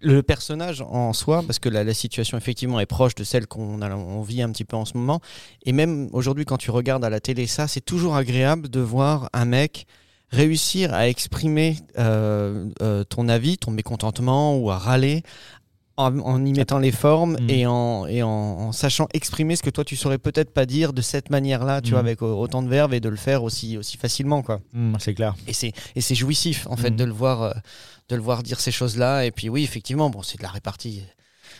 le 0.00 0.22
personnage 0.22 0.82
en 0.82 1.12
soi, 1.12 1.42
parce 1.46 1.58
que 1.58 1.68
la, 1.68 1.94
situation 1.94 2.36
effectivement 2.36 2.80
est 2.80 2.86
proche 2.86 3.14
de 3.14 3.24
celle 3.24 3.46
qu'on 3.46 4.22
vit 4.22 4.42
un 4.42 4.50
petit 4.50 4.64
peu 4.64 4.76
en 4.76 4.84
ce 4.84 4.96
moment. 4.96 5.20
Et 5.64 5.72
même 5.72 6.08
aujourd'hui, 6.12 6.44
quand 6.44 6.58
tu 6.58 6.70
regardes 6.70 7.04
à 7.04 7.10
la 7.10 7.20
télé 7.20 7.46
ça, 7.46 7.68
c'est 7.68 7.80
toujours 7.80 8.16
agréable 8.16 8.68
de 8.68 8.80
voir 8.80 9.30
un 9.32 9.44
mec 9.44 9.86
réussir 10.30 10.92
à 10.92 11.08
exprimer 11.08 11.76
euh, 11.98 12.68
euh, 12.82 13.04
ton 13.04 13.28
avis, 13.28 13.58
ton 13.58 13.70
mécontentement 13.70 14.56
ou 14.56 14.70
à 14.70 14.78
râler 14.78 15.22
en, 15.96 16.18
en 16.20 16.44
y 16.44 16.52
mettant 16.52 16.78
les 16.78 16.92
formes 16.92 17.36
Mm. 17.40 17.50
et, 17.50 17.66
en, 17.66 18.06
et 18.06 18.22
en, 18.22 18.28
en 18.28 18.72
sachant 18.72 19.08
exprimer 19.14 19.56
ce 19.56 19.62
que 19.62 19.70
toi 19.70 19.84
tu 19.84 19.96
saurais 19.96 20.18
peut-être 20.18 20.52
pas 20.52 20.66
dire 20.66 20.92
de 20.92 21.02
cette 21.02 21.30
manière-là, 21.30 21.80
tu 21.80 21.88
Mm. 21.88 21.90
vois, 21.92 22.00
avec 22.00 22.22
euh, 22.22 22.26
autant 22.26 22.62
de 22.62 22.68
verbes 22.68 22.92
et 22.94 23.00
de 23.00 23.08
le 23.08 23.16
faire 23.16 23.42
aussi, 23.42 23.76
aussi 23.78 23.96
facilement, 23.96 24.42
quoi 24.42 24.60
Hum, 24.74 24.96
c'est 24.98 25.14
clair. 25.14 25.34
et 25.46 25.52
c'est 25.52 25.72
et 25.94 26.00
c'est 26.00 26.14
jouissif 26.14 26.66
en 26.68 26.76
fait 26.76 26.90
de 26.90 27.04
le 27.04 27.12
voir 27.12 27.42
euh, 27.42 27.52
de 28.08 28.16
le 28.16 28.22
voir 28.22 28.42
dire 28.42 28.60
ces 28.60 28.70
choses 28.72 28.96
là 28.98 29.24
et 29.24 29.30
puis 29.30 29.48
oui 29.48 29.64
effectivement 29.64 30.10
bon 30.10 30.22
c'est 30.22 30.38
de 30.38 30.42
la 30.42 30.50
répartie 30.50 31.02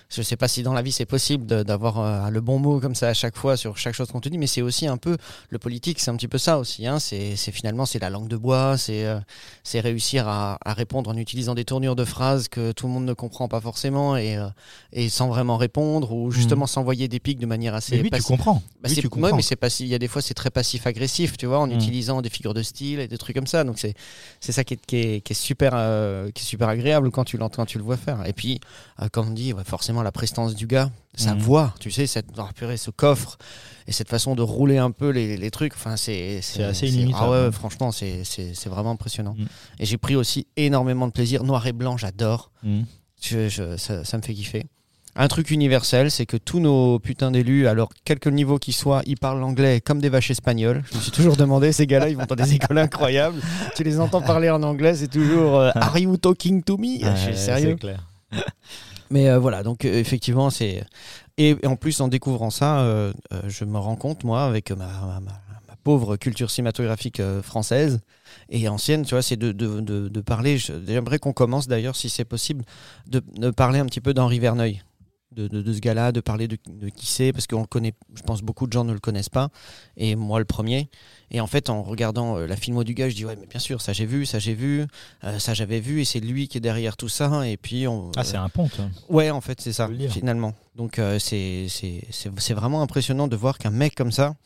je 0.09 0.23
sais 0.23 0.37
pas 0.37 0.49
si 0.49 0.63
dans 0.63 0.73
la 0.73 0.83
vie 0.83 0.93
c'est 0.93 1.05
possible 1.07 1.47
d'avoir 1.65 1.99
euh, 1.99 2.31
le 2.31 2.41
bon 2.41 2.59
mot 2.59 2.81
comme 2.81 2.95
ça 2.95 3.09
à 3.09 3.15
chaque 3.15 3.37
fois 3.37 3.57
sur 3.57 3.77
chaque 3.77 3.95
chose 3.95 4.09
qu'on 4.09 4.21
te 4.21 4.29
dit 4.29 4.39
mais 4.39 4.47
c'est 4.47 4.63
aussi 4.63 4.87
un 4.87 4.97
peu 4.97 5.17
le 5.51 5.59
politique 5.59 5.99
c'est 6.01 6.11
un 6.11 6.17
petit 6.17 6.29
peu 6.29 6.39
ça 6.39 6.59
aussi 6.59 6.87
hein. 6.87 6.99
c'est 6.99 7.35
finalement 7.37 7.87
c'est 7.87 7.99
la 7.99 8.11
langue 8.11 8.29
de 8.29 8.37
bois 8.37 8.77
c'est 8.79 9.05
euh, 9.05 9.19
c'est 9.65 9.81
réussir 9.81 10.29
à, 10.29 10.59
à 10.65 10.75
répondre 10.75 11.11
en 11.11 11.17
utilisant 11.17 11.55
des 11.55 11.65
tournures 11.65 11.97
de 11.97 12.05
phrases 12.05 12.49
que 12.49 12.73
tout 12.73 12.87
le 12.87 12.93
monde 12.93 13.05
ne 13.05 13.15
comprend 13.15 13.49
pas 13.49 13.61
forcément 13.61 14.17
et 14.17 14.37
euh, 14.37 14.47
et 14.93 15.09
sans 15.09 15.29
vraiment 15.29 15.57
répondre 15.57 16.13
ou 16.13 16.31
justement 16.31 16.67
s'envoyer 16.67 17.09
des 17.09 17.19
pics 17.21 17.39
de 17.39 17.47
manière 17.47 17.75
assez 17.75 17.97
Mais 17.97 18.03
lui, 18.03 18.11
tu 18.11 18.23
comprends. 18.23 18.63
Bah, 18.83 18.89
tu 18.89 18.95
ouais, 19.01 19.09
comprends. 19.09 19.37
mais 19.37 19.43
c'est 19.43 19.57
passif. 19.57 19.87
Il 19.87 19.91
y 19.91 19.95
a 19.95 19.99
des 19.99 20.09
fois, 20.09 20.23
c'est 20.23 20.33
très 20.35 20.51
passif-agressif, 20.51 21.37
tu 21.37 21.47
vois, 21.47 21.59
en 21.59 21.67
Mm. 21.67 21.73
utilisant 21.73 22.23
des 22.23 22.31
figures 22.31 22.55
de 22.55 22.63
style 22.63 23.01
et 23.01 23.09
des 23.09 23.19
trucs 23.19 23.35
comme 23.37 23.47
ça. 23.47 23.65
Donc 23.65 23.79
c'est 23.79 23.95
c'est 24.41 24.53
ça 24.53 24.65
qui 24.65 24.75
est, 24.75 24.87
qui 24.87 24.97
est, 24.97 25.21
qui 25.21 25.33
est 25.33 25.37
super 25.37 25.73
qui 26.33 26.43
est 26.43 26.47
super 26.47 26.69
agréable 26.69 27.11
quand 27.11 27.25
tu 27.25 27.37
l'entends, 27.37 27.63
quand 27.63 27.67
tu 27.67 27.79
le 27.79 27.85
vois 27.85 27.97
faire. 27.97 28.25
Et 28.27 28.33
puis, 28.33 28.61
comme 29.13 29.29
on 29.29 29.33
dit, 29.33 29.53
ouais, 29.53 29.65
forcément 29.65 29.96
la 30.03 30.13
prestance 30.13 30.55
du 30.55 30.67
gars, 30.67 30.91
sa 31.15 31.35
Mm. 31.35 31.39
voix, 31.39 31.75
tu 31.81 31.91
sais, 31.91 32.07
cette 32.07 32.27
oh, 32.39 32.43
purée, 32.55 32.77
ce 32.77 32.91
coffre 32.91 33.39
et 33.87 33.93
cette 33.93 34.09
façon 34.09 34.35
de 34.35 34.43
rouler 34.43 34.79
un 34.79 34.91
peu 34.91 35.11
les, 35.11 35.37
les 35.37 35.51
trucs. 35.51 35.75
Enfin, 35.75 35.97
c'est 35.97 36.39
assez 36.59 36.89
inimitable, 36.89 37.25
Ah 37.27 37.31
ouais, 37.31 37.37
hein. 37.47 37.53
franchement, 37.53 37.93
c'est 37.93 38.23
vraiment 38.67 38.91
impressionnant. 38.93 39.35
Mm. 39.39 39.45
Et 39.81 39.87
j'ai 39.87 39.99
pris 39.99 40.17
aussi 40.17 40.47
énormément 40.57 41.07
de 41.07 41.13
plaisir. 41.13 41.45
Noir 41.45 41.67
et 41.67 41.73
blanc, 41.73 41.97
j'adore. 41.97 42.51
Hum. 42.65 42.85
Je- 43.23 43.49
je- 43.49 43.77
ça, 43.77 44.05
ça 44.05 44.17
me 44.19 44.23
fait 44.23 44.35
kiffer. 44.35 44.67
Un 45.19 45.29
truc 45.29 45.51
universel, 45.51 46.11
c'est 46.11 46.27
que 46.27 46.37
tous 46.37 46.61
nos 46.61 46.99
putains 46.99 47.31
d'élus, 47.31 47.67
alors 47.69 47.89
quel 48.05 48.19
que 48.19 48.29
le 48.29 48.35
niveau 48.35 48.59
qu'ils 48.59 48.75
soient, 48.75 49.01
ils 49.07 49.17
parlent 49.17 49.41
l'anglais 49.41 49.81
comme 49.81 49.99
des 49.99 50.11
vaches 50.11 50.31
espagnoles. 50.31 50.83
Je 50.93 50.97
me 50.99 51.01
suis 51.01 51.11
toujours 51.11 51.39
demandé, 51.39 51.73
ces 51.73 51.87
gars-là, 51.87 52.11
ils 52.11 52.17
vont 52.19 52.27
dans 52.27 52.35
des 52.35 52.53
écoles 52.57 52.77
incroyables. 52.77 53.41
Tu 53.75 53.83
les 53.83 53.99
entends 53.99 54.21
parler 54.21 54.51
en 54.51 54.63
anglais, 54.63 54.95
c'est 54.95 55.09
toujours 55.09 55.59
euh, 55.59 55.71
Are 55.75 55.97
you 55.97 56.19
talking 56.19 56.63
to 56.63 56.77
me? 56.77 56.99
Je 57.01 57.17
suis 57.19 57.37
sérieux. 57.39 57.79
C'est 57.81 57.81
clair. 57.81 58.07
Mais 59.11 59.29
euh, 59.29 59.39
voilà, 59.39 59.63
donc 59.63 59.85
euh, 59.85 59.93
effectivement, 59.99 60.51
c'est. 60.51 60.85
Et, 61.39 61.57
en 61.65 61.77
plus, 61.77 62.01
en 62.01 62.09
découvrant 62.09 62.51
ça, 62.51 62.81
euh, 62.81 63.13
je 63.47 63.65
me 63.65 63.79
rends 63.79 63.97
compte, 63.97 64.25
moi, 64.25 64.45
avec 64.45 64.71
ma, 64.71 65.21
pauvre 65.85 66.17
culture 66.17 66.51
cinématographique 66.51 67.23
française 67.43 68.01
et 68.49 68.67
ancienne, 68.69 69.05
tu 69.05 69.15
vois, 69.15 69.23
c'est 69.23 69.37
de, 69.37 69.53
de, 69.53 70.21
parler. 70.21 70.59
J'aimerais 70.59 71.21
qu'on 71.21 71.33
commence 71.33 71.69
d'ailleurs, 71.69 71.95
si 71.95 72.09
c'est 72.09 72.25
possible, 72.25 72.65
de 73.07 73.51
parler 73.51 73.79
un 73.79 73.87
petit 73.87 74.01
peu 74.01 74.13
d'Henri 74.13 74.41
Verneuil. 74.41 74.83
De, 75.37 75.49
de, 75.49 75.61
de 75.61 75.73
ce 75.75 75.81
gars-là, 75.81 76.13
de 76.13 76.21
parler 76.23 76.49
de, 76.49 76.57
de 76.67 76.89
qui 76.89 77.05
c'est, 77.05 77.31
parce 77.31 77.47
qu'on 77.47 77.61
le 77.61 77.67
connaît, 77.67 77.93
je 78.15 78.23
pense 78.23 78.41
beaucoup 78.41 78.67
de 78.67 78.73
gens 78.73 78.85
ne 78.85 78.95
le 78.95 79.01
connaissent 79.01 79.29
pas, 79.29 79.51
et 79.99 80.17
moi 80.17 80.39
le 80.39 80.47
premier. 80.47 80.89
Et 81.31 81.41
en 81.43 81.47
fait, 81.47 81.69
en 81.69 81.83
regardant 81.83 82.39
euh, 82.39 82.47
la 82.47 82.57
filmo 82.57 82.85
du 82.85 82.95
gars, 82.95 83.11
je 83.11 83.15
dis 83.15 83.27
ouais, 83.27 83.37
mais 83.39 83.47
bien 83.47 83.61
sûr, 83.61 83.83
ça 83.83 83.93
j'ai 83.93 84.07
vu, 84.07 84.25
ça 84.25 84.39
j'ai 84.39 84.55
vu, 84.55 84.87
euh, 85.25 85.39
ça 85.39 85.53
j'avais 85.53 85.81
vu, 85.81 86.01
et 86.01 86.07
c'est 86.07 86.21
lui 86.21 86.49
qui 86.49 86.57
est 86.57 86.63
derrière 86.63 86.97
tout 86.97 87.11
ça. 87.11 87.47
Et 87.47 87.59
puis 87.59 87.87
on, 87.87 88.11
Ah, 88.17 88.25
c'est 88.25 88.39
un 88.39 88.49
pont, 88.49 88.67
toi. 88.69 88.87
Ouais, 89.11 89.29
en 89.31 89.43
fait, 89.43 89.61
c'est 89.61 89.75
ça, 89.75 89.89
finalement. 90.09 90.55
Donc, 90.75 90.99
euh, 90.99 91.19
c'est 91.19 91.67
c'est- 91.69 92.55
vraiment 92.55 92.81
impressionnant 92.81 93.29
de 93.29 93.37
voir 93.37 93.59
qu'un 93.59 93.71
mec 93.71 93.95
comme 93.95 94.13
ça, 94.13 94.37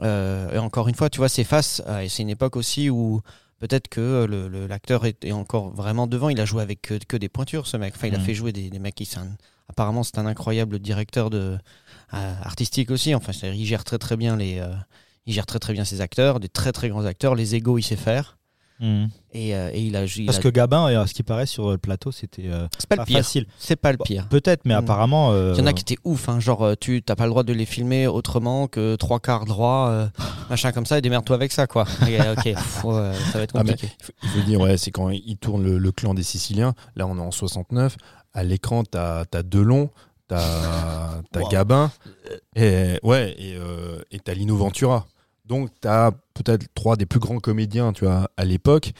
euh, 0.00 0.54
et 0.54 0.58
encore 0.58 0.88
une 0.88 0.94
fois, 0.94 1.10
tu 1.10 1.18
vois, 1.18 1.28
c'est 1.28 1.44
face, 1.44 1.82
et 2.02 2.08
c'est 2.08 2.22
une 2.22 2.30
époque 2.30 2.56
aussi 2.56 2.88
où 2.88 3.20
peut-être 3.58 3.88
que 3.88 4.00
euh, 4.00 4.26
le- 4.26 4.48
le- 4.48 4.66
l'acteur 4.66 5.04
est, 5.04 5.22
est 5.24 5.32
encore 5.32 5.68
vraiment 5.70 6.06
devant. 6.06 6.30
Il 6.30 6.40
a 6.40 6.46
joué 6.46 6.62
avec 6.62 6.80
que, 6.80 6.94
que 7.06 7.18
des 7.18 7.28
pointures, 7.28 7.66
ce 7.66 7.76
mec. 7.76 7.92
Enfin, 7.94 8.06
il 8.06 8.14
a 8.14 8.18
Mhm. 8.18 8.24
fait 8.24 8.34
jouer 8.34 8.52
des, 8.52 8.70
des 8.70 8.78
mecs 8.78 8.94
qui 8.94 9.04
sont. 9.04 9.28
Apparemment, 9.70 10.02
c'est 10.02 10.18
un 10.18 10.26
incroyable 10.26 10.78
directeur 10.80 11.30
de, 11.30 11.56
euh, 12.14 12.34
artistique 12.42 12.90
aussi. 12.90 13.14
Enfin, 13.14 13.32
il 13.42 13.64
gère 13.64 13.84
très 13.84 13.98
très 13.98 14.16
bien 14.16 14.36
les. 14.36 14.58
euh, 14.58 14.68
il 15.26 15.32
gère 15.32 15.46
très 15.46 15.58
très 15.60 15.72
bien 15.72 15.84
ses 15.84 16.00
acteurs, 16.00 16.40
des 16.40 16.48
très 16.48 16.72
très 16.72 16.88
grands 16.88 17.04
acteurs. 17.04 17.34
Les 17.34 17.54
égaux, 17.54 17.78
il 17.78 17.82
sait 17.82 17.96
faire. 17.96 18.36
Et, 19.34 19.54
euh, 19.54 19.70
et 19.74 19.82
il 19.82 19.94
a. 19.94 20.04
il 20.06 20.24
Parce 20.24 20.38
a- 20.38 20.40
que 20.40 20.48
Gabin, 20.48 20.88
euh, 20.88 21.04
ce 21.06 21.12
qui 21.12 21.22
paraît 21.22 21.44
sur 21.44 21.70
le 21.70 21.76
plateau, 21.76 22.12
c'était 22.12 22.46
euh, 22.46 22.66
c'est 22.78 22.88
pas 22.88 22.96
pas 22.96 23.02
le 23.02 23.06
pire. 23.06 23.18
facile. 23.18 23.46
C'est 23.58 23.76
pas 23.76 23.92
le 23.92 23.98
pire. 23.98 24.26
Peut-être, 24.30 24.62
mais 24.64 24.72
Mm. 24.72 24.78
apparemment. 24.78 25.32
euh, 25.32 25.52
Il 25.54 25.60
y 25.60 25.62
en 25.62 25.66
a 25.66 25.74
qui 25.74 25.82
étaient 25.82 25.98
ouf, 26.02 26.30
hein, 26.30 26.40
genre 26.40 26.72
tu 26.80 27.02
t'as 27.02 27.14
pas 27.14 27.24
le 27.24 27.30
droit 27.30 27.42
de 27.42 27.52
les 27.52 27.66
filmer 27.66 28.06
autrement 28.06 28.68
que 28.68 28.96
trois 28.96 29.20
quarts 29.20 29.44
droit, 29.44 29.88
euh, 29.90 30.08
machin 30.50 30.72
comme 30.72 30.86
ça, 30.86 30.96
et 30.96 31.02
démerde-toi 31.02 31.36
avec 31.36 31.52
ça, 31.52 31.66
quoi. 31.66 31.84
Et, 32.08 32.18
ok, 32.18 32.42
pff, 32.42 32.84
ouais, 32.84 33.12
ça 33.32 33.36
va 33.38 33.44
être 33.44 33.54
Ah, 33.54 33.64
mais 33.64 33.72
compliqué. 33.72 33.92
il 34.00 34.04
faut- 34.06 34.12
il 34.22 34.28
faut 34.30 34.40
dire, 34.48 34.60
ouais, 34.60 34.78
c'est 34.78 34.90
quand 34.90 35.10
il 35.10 35.36
tourne 35.36 35.62
le, 35.62 35.76
le 35.76 35.92
clan 35.92 36.14
des 36.14 36.22
Siciliens. 36.22 36.72
Là, 36.96 37.06
on 37.06 37.18
est 37.18 37.20
en 37.20 37.30
69. 37.30 37.98
À 38.34 38.42
l'écran, 38.44 38.84
t'as 38.84 39.24
as 39.32 39.42
Delon, 39.42 39.90
t'as 40.28 40.38
as 40.38 41.20
Wow. 41.40 41.48
Gabin, 41.48 41.90
et 42.56 42.98
ouais, 43.02 43.34
et 43.38 43.56
euh, 43.56 44.00
et 44.10 44.18
t'as 44.20 44.34
Lino 44.34 44.56
Ventura. 44.56 45.06
Donc, 45.44 45.70
t'as 45.80 46.12
peut-être 46.34 46.66
trois 46.74 46.96
des 46.96 47.06
plus 47.06 47.18
grands 47.20 47.38
comédiens, 47.40 47.92
tu 47.92 48.04
vois, 48.04 48.30
à 48.36 48.44
l'époque, 48.44 48.92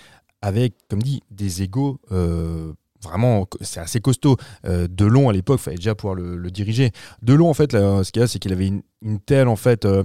avec, 0.42 0.74
comme 0.88 1.02
dit, 1.02 1.22
des 1.30 1.62
égaux. 1.62 2.00
euh, 2.12 2.72
Vraiment, 3.02 3.46
c'est 3.62 3.80
assez 3.80 4.00
costaud. 4.00 4.36
Euh, 4.66 4.86
Delon, 4.90 5.30
à 5.30 5.32
l'époque, 5.32 5.58
fallait 5.60 5.76
déjà 5.78 5.94
pouvoir 5.94 6.14
le, 6.16 6.36
le 6.36 6.50
diriger. 6.50 6.90
Delon, 7.22 7.48
en 7.48 7.54
fait, 7.54 7.72
là, 7.72 8.04
ce 8.04 8.12
qu'il 8.12 8.20
y 8.20 8.22
a, 8.22 8.26
c'est 8.28 8.38
qu'il 8.38 8.52
avait 8.52 8.66
une, 8.66 8.82
une 9.00 9.20
telle, 9.20 9.48
en 9.48 9.56
fait, 9.56 9.84
euh, 9.86 10.02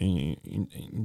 une, 0.00 0.34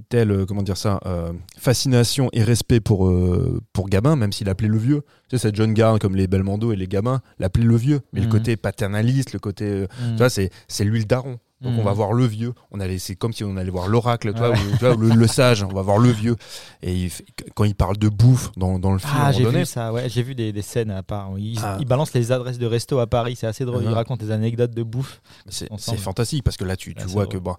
telle, 0.10 0.32
euh, 0.32 0.46
comment 0.46 0.64
dire 0.64 0.78
ça, 0.78 1.00
euh, 1.06 1.34
fascination 1.58 2.30
et 2.34 2.44
respect 2.44 2.80
pour, 2.80 3.08
euh, 3.08 3.62
pour 3.74 3.90
Gabin, 3.90 4.16
même 4.16 4.32
s'il 4.32 4.50
appelait 4.50 4.68
le 4.68 4.78
vieux. 4.78 5.02
Tu 5.30 5.38
sais, 5.38 5.50
c'est 5.50 5.56
John 5.56 5.74
Garn, 5.74 6.00
comme 6.00 6.16
les 6.16 6.28
Belmondo 6.28 6.72
et 6.72 6.76
les 6.76 6.88
Gabins, 6.88 7.22
l'appelait 7.40 7.66
le 7.66 7.76
vieux. 7.76 8.02
Mais 8.14 8.22
Mhm. 8.22 8.26
le 8.28 8.32
côté 8.32 8.56
paternaliste, 8.58 9.34
le 9.34 9.40
côté. 9.40 9.82
hum. 9.84 9.88
Tu 10.12 10.18
vois, 10.18 10.30
c'est, 10.30 10.50
c'est 10.68 10.84
lui 10.86 11.00
le 11.00 11.06
daron. 11.06 11.40
Donc 11.62 11.80
on 11.80 11.84
va 11.84 11.94
voir 11.94 12.14
le 12.14 12.26
vieux. 12.26 12.54
On 12.72 12.80
allait, 12.80 13.00
c'est 13.00 13.16
comme 13.16 13.32
si 13.34 13.44
on 13.44 13.56
allait 13.58 13.72
voir 13.72 13.88
l'oracle, 13.88 14.34
tu 14.34 14.40
vois, 14.40 14.52
ou, 14.52 14.56
tu 14.78 14.78
vois, 14.86 14.94
ou 14.94 14.98
le, 15.00 15.10
le 15.16 15.26
sage. 15.28 15.64
On 15.64 15.74
va 15.74 15.82
voir 15.82 15.98
le 15.98 16.10
vieux. 16.12 16.36
Et 16.84 16.94
il 16.94 17.12
quand 17.56 17.64
il 17.64 17.74
parle 17.76 17.98
de 17.98 18.10
bouffe 18.10 18.52
dans, 18.58 18.78
dans 18.78 18.92
le 18.92 19.00
film, 19.00 19.14
Ah, 19.16 19.32
j'ai 19.32 19.46
vu 19.50 19.66
ça, 19.66 19.92
ouais, 19.94 20.10
j'ai 20.10 20.22
vu 20.22 20.36
des, 20.36 20.52
des 20.52 20.62
scènes 20.62 20.92
à 20.92 21.02
part. 21.02 21.32
Ah. 21.64 21.78
ils 21.80 21.86
balancent 21.86 22.14
les 22.14 22.32
adresses 22.32 22.60
de 22.60 22.66
resto 22.66 23.00
à 23.00 23.08
Paris, 23.08 23.36
c'est 23.38 23.48
assez 23.48 23.64
drôle. 23.66 23.84
Ils 23.84 23.90
Ah. 23.90 23.96
racontent 23.96 24.24
des 24.24 24.32
anecdotes 24.32 24.76
de 24.76 24.84
bouffe. 24.84 25.22
c'est, 25.48 25.70
fantastique 25.98 26.44
parce 26.44 26.58
que 26.58 26.66
là, 26.66 26.76
tu, 26.76 26.94
tu 26.94 27.02
Ah, 27.04 27.08
vois 27.08 27.26
que. 27.26 27.38
Bon, 27.38 27.56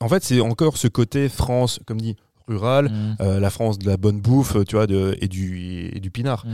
en 0.00 0.08
fait, 0.08 0.22
c'est 0.24 0.40
encore 0.40 0.76
ce 0.78 0.88
côté 0.88 1.28
France, 1.28 1.80
comme 1.86 2.00
dit, 2.00 2.16
rural. 2.46 2.86
Hum, 2.86 3.16
euh, 3.20 3.40
la 3.40 3.50
France 3.50 3.78
de 3.78 3.86
la 3.86 3.96
bonne 3.96 4.20
bouffe, 4.20 4.56
tu 4.66 4.76
vois, 4.76 4.86
de, 4.86 5.16
et, 5.20 5.28
du, 5.28 5.90
et 5.92 6.00
du 6.00 6.10
pinard. 6.10 6.44
hum. 6.46 6.52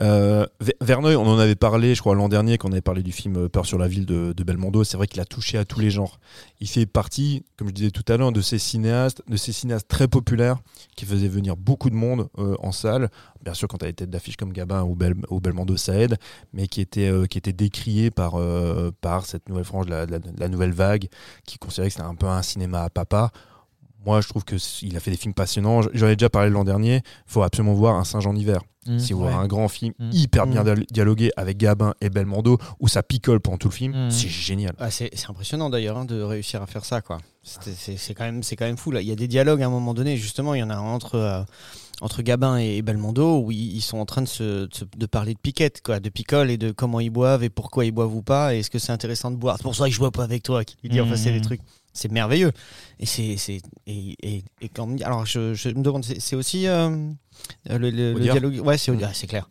Euh, 0.00 0.46
Ver- 0.60 0.74
Verneuil, 0.80 1.16
on 1.16 1.26
en 1.26 1.38
avait 1.38 1.56
parlé, 1.56 1.94
je 1.94 2.00
crois, 2.00 2.14
l'an 2.14 2.28
dernier, 2.28 2.56
quand 2.56 2.68
on 2.68 2.72
avait 2.72 2.80
parlé 2.80 3.02
du 3.02 3.12
film 3.12 3.36
euh, 3.36 3.48
Peur 3.48 3.66
sur 3.66 3.76
la 3.78 3.86
ville 3.86 4.06
de, 4.06 4.32
Belmondo. 4.42 4.82
C'est 4.84 4.96
vrai 4.96 5.06
qu'il 5.06 5.20
a 5.20 5.24
touché 5.26 5.58
à 5.58 5.64
tous 5.64 5.80
les 5.80 5.90
genres. 5.90 6.18
Il 6.60 6.68
fait 6.68 6.86
partie, 6.86 7.44
comme 7.56 7.68
je 7.68 7.74
disais 7.74 7.90
tout 7.90 8.04
à 8.10 8.16
l'heure, 8.16 8.32
de 8.32 8.40
ces 8.40 8.58
cinéastes, 8.58 9.22
de 9.28 9.36
ces 9.36 9.52
cinéastes 9.52 9.88
très 9.88 10.08
populaires 10.08 10.56
qui 10.96 11.04
faisaient 11.04 11.28
venir 11.28 11.56
beaucoup 11.56 11.90
de 11.90 11.94
monde 11.94 12.28
euh, 12.38 12.56
en 12.60 12.72
salle. 12.72 13.10
Bien 13.44 13.54
sûr, 13.54 13.68
quand 13.68 13.78
tu 13.78 13.84
as 13.84 13.88
des 13.88 13.94
têtes 13.94 14.10
d'affiche 14.10 14.36
comme 14.36 14.52
Gabin 14.52 14.82
ou, 14.84 14.94
Bel- 14.94 15.14
ou 15.28 15.40
Belmondo, 15.40 15.76
ça 15.76 15.94
aide, 15.94 16.16
mais 16.52 16.66
qui 16.66 16.80
étaient, 16.80 17.10
euh, 17.10 17.26
qui 17.26 17.36
étaient 17.38 17.52
décriés 17.52 18.10
par, 18.10 18.38
par 19.00 19.26
cette 19.26 19.48
nouvelle 19.48 19.64
frange, 19.64 19.86
la, 19.88 20.06
la 20.06 20.48
nouvelle 20.48 20.72
vague, 20.72 21.08
qui 21.44 21.58
considérait 21.58 21.88
que 21.88 21.94
c'était 21.94 22.06
un 22.06 22.14
peu 22.14 22.26
un 22.26 22.42
cinéma 22.42 22.82
à 22.82 22.90
papa. 22.90 23.32
Moi, 24.06 24.20
je 24.22 24.28
trouve 24.28 24.44
qu'il 24.44 24.96
a 24.96 25.00
fait 25.00 25.10
des 25.10 25.16
films 25.16 25.34
passionnants. 25.34 25.82
J'en 25.92 26.08
ai 26.08 26.16
déjà 26.16 26.30
parlé 26.30 26.48
l'an 26.50 26.64
dernier. 26.64 26.96
Il 26.96 27.02
faut 27.32 27.42
absolument 27.42 27.74
voir 27.74 27.96
Un 27.96 28.04
singe 28.04 28.26
en 28.26 28.34
hiver. 28.34 28.60
Hum, 28.88 28.98
Si 28.98 29.12
vous 29.12 29.20
ouais. 29.20 29.26
voulez 29.30 29.36
un 29.36 29.46
grand 29.46 29.68
film 29.68 29.92
Mm. 29.98 30.10
hyper 30.12 30.46
bien 30.46 30.62
Mm. 30.62 30.74
dia- 30.74 30.84
dialogué 30.90 31.30
avec 31.36 31.58
Gabin 31.58 31.92
et 32.00 32.08
Belmondo, 32.08 32.56
où 32.80 32.88
ça 32.88 33.02
picole 33.02 33.38
pendant 33.38 33.58
tout 33.58 33.68
le 33.68 33.74
film, 33.74 34.10
c'est 34.10 34.28
génial. 34.28 34.72
Ah, 34.78 34.90
c'est 34.90 35.10
impressionnant 35.28 35.68
d'ailleurs 35.68 35.98
hein, 35.98 36.06
de 36.06 36.22
réussir 36.22 36.62
à 36.62 36.66
faire 36.66 36.86
ça, 36.86 37.02
quoi. 37.02 37.18
C'est 37.42 38.14
quand 38.14 38.24
même, 38.24 38.42
c'est 38.42 38.56
quand 38.56 38.64
même 38.64 38.78
fou 38.78 38.90
là. 38.90 39.02
Il 39.02 39.08
y 39.08 39.12
a 39.12 39.16
des 39.16 39.28
dialogues 39.28 39.62
à 39.62 39.66
un 39.66 39.70
moment 39.70 39.92
donné, 39.92 40.16
justement, 40.16 40.54
il 40.54 40.60
y 40.60 40.62
en 40.62 40.70
a 40.70 40.78
entre 40.78 41.16
euh, 41.16 41.42
entre 42.00 42.22
Gabin 42.22 42.56
et 42.56 42.80
Belmondo 42.80 43.40
où 43.40 43.50
ils, 43.52 43.76
ils 43.76 43.82
sont 43.82 43.98
en 43.98 44.06
train 44.06 44.22
de, 44.22 44.26
se, 44.28 44.64
de, 44.66 44.74
se- 44.74 44.84
de 44.96 45.06
parler 45.06 45.34
de 45.34 45.38
piquette, 45.38 45.82
quoi, 45.82 46.00
de 46.00 46.08
picole 46.08 46.50
et 46.50 46.56
de 46.56 46.70
comment 46.72 47.00
ils 47.00 47.10
boivent 47.10 47.44
et 47.44 47.50
pourquoi 47.50 47.84
ils 47.84 47.90
boivent 47.92 48.14
ou 48.14 48.22
pas. 48.22 48.54
Et 48.54 48.60
est-ce 48.60 48.70
que 48.70 48.78
c'est 48.78 48.92
intéressant 48.92 49.30
de 49.30 49.36
boire 49.36 49.56
C'est 49.58 49.62
pour 49.64 49.74
ça 49.76 49.84
que 49.84 49.90
je 49.90 49.98
bois 49.98 50.10
pas 50.10 50.24
avec 50.24 50.42
toi. 50.42 50.64
Qui 50.64 50.76
dit, 50.88 50.98
c'est 51.16 51.30
Mhm. 51.32 51.36
des 51.36 51.40
trucs. 51.42 51.60
C'est 51.92 52.10
merveilleux. 52.12 52.52
Et 52.98 53.06
c'est. 53.06 53.36
Et, 53.86 54.16
et, 54.22 54.44
et 54.60 54.68
quand, 54.68 55.00
alors, 55.02 55.26
je, 55.26 55.54
je 55.54 55.68
me 55.70 55.82
demande, 55.82 56.04
c'est 56.04 56.36
aussi. 56.36 56.66
euh, 56.68 56.88
le, 57.68 57.78
le- 57.78 57.90
le 57.90 58.14
Audiard 58.16 58.36
dialogue. 58.38 58.60
Ouais, 58.66 58.76
c'est 58.78 58.90
Audiard, 58.90 59.14
c'est 59.14 59.26
clair. 59.26 59.48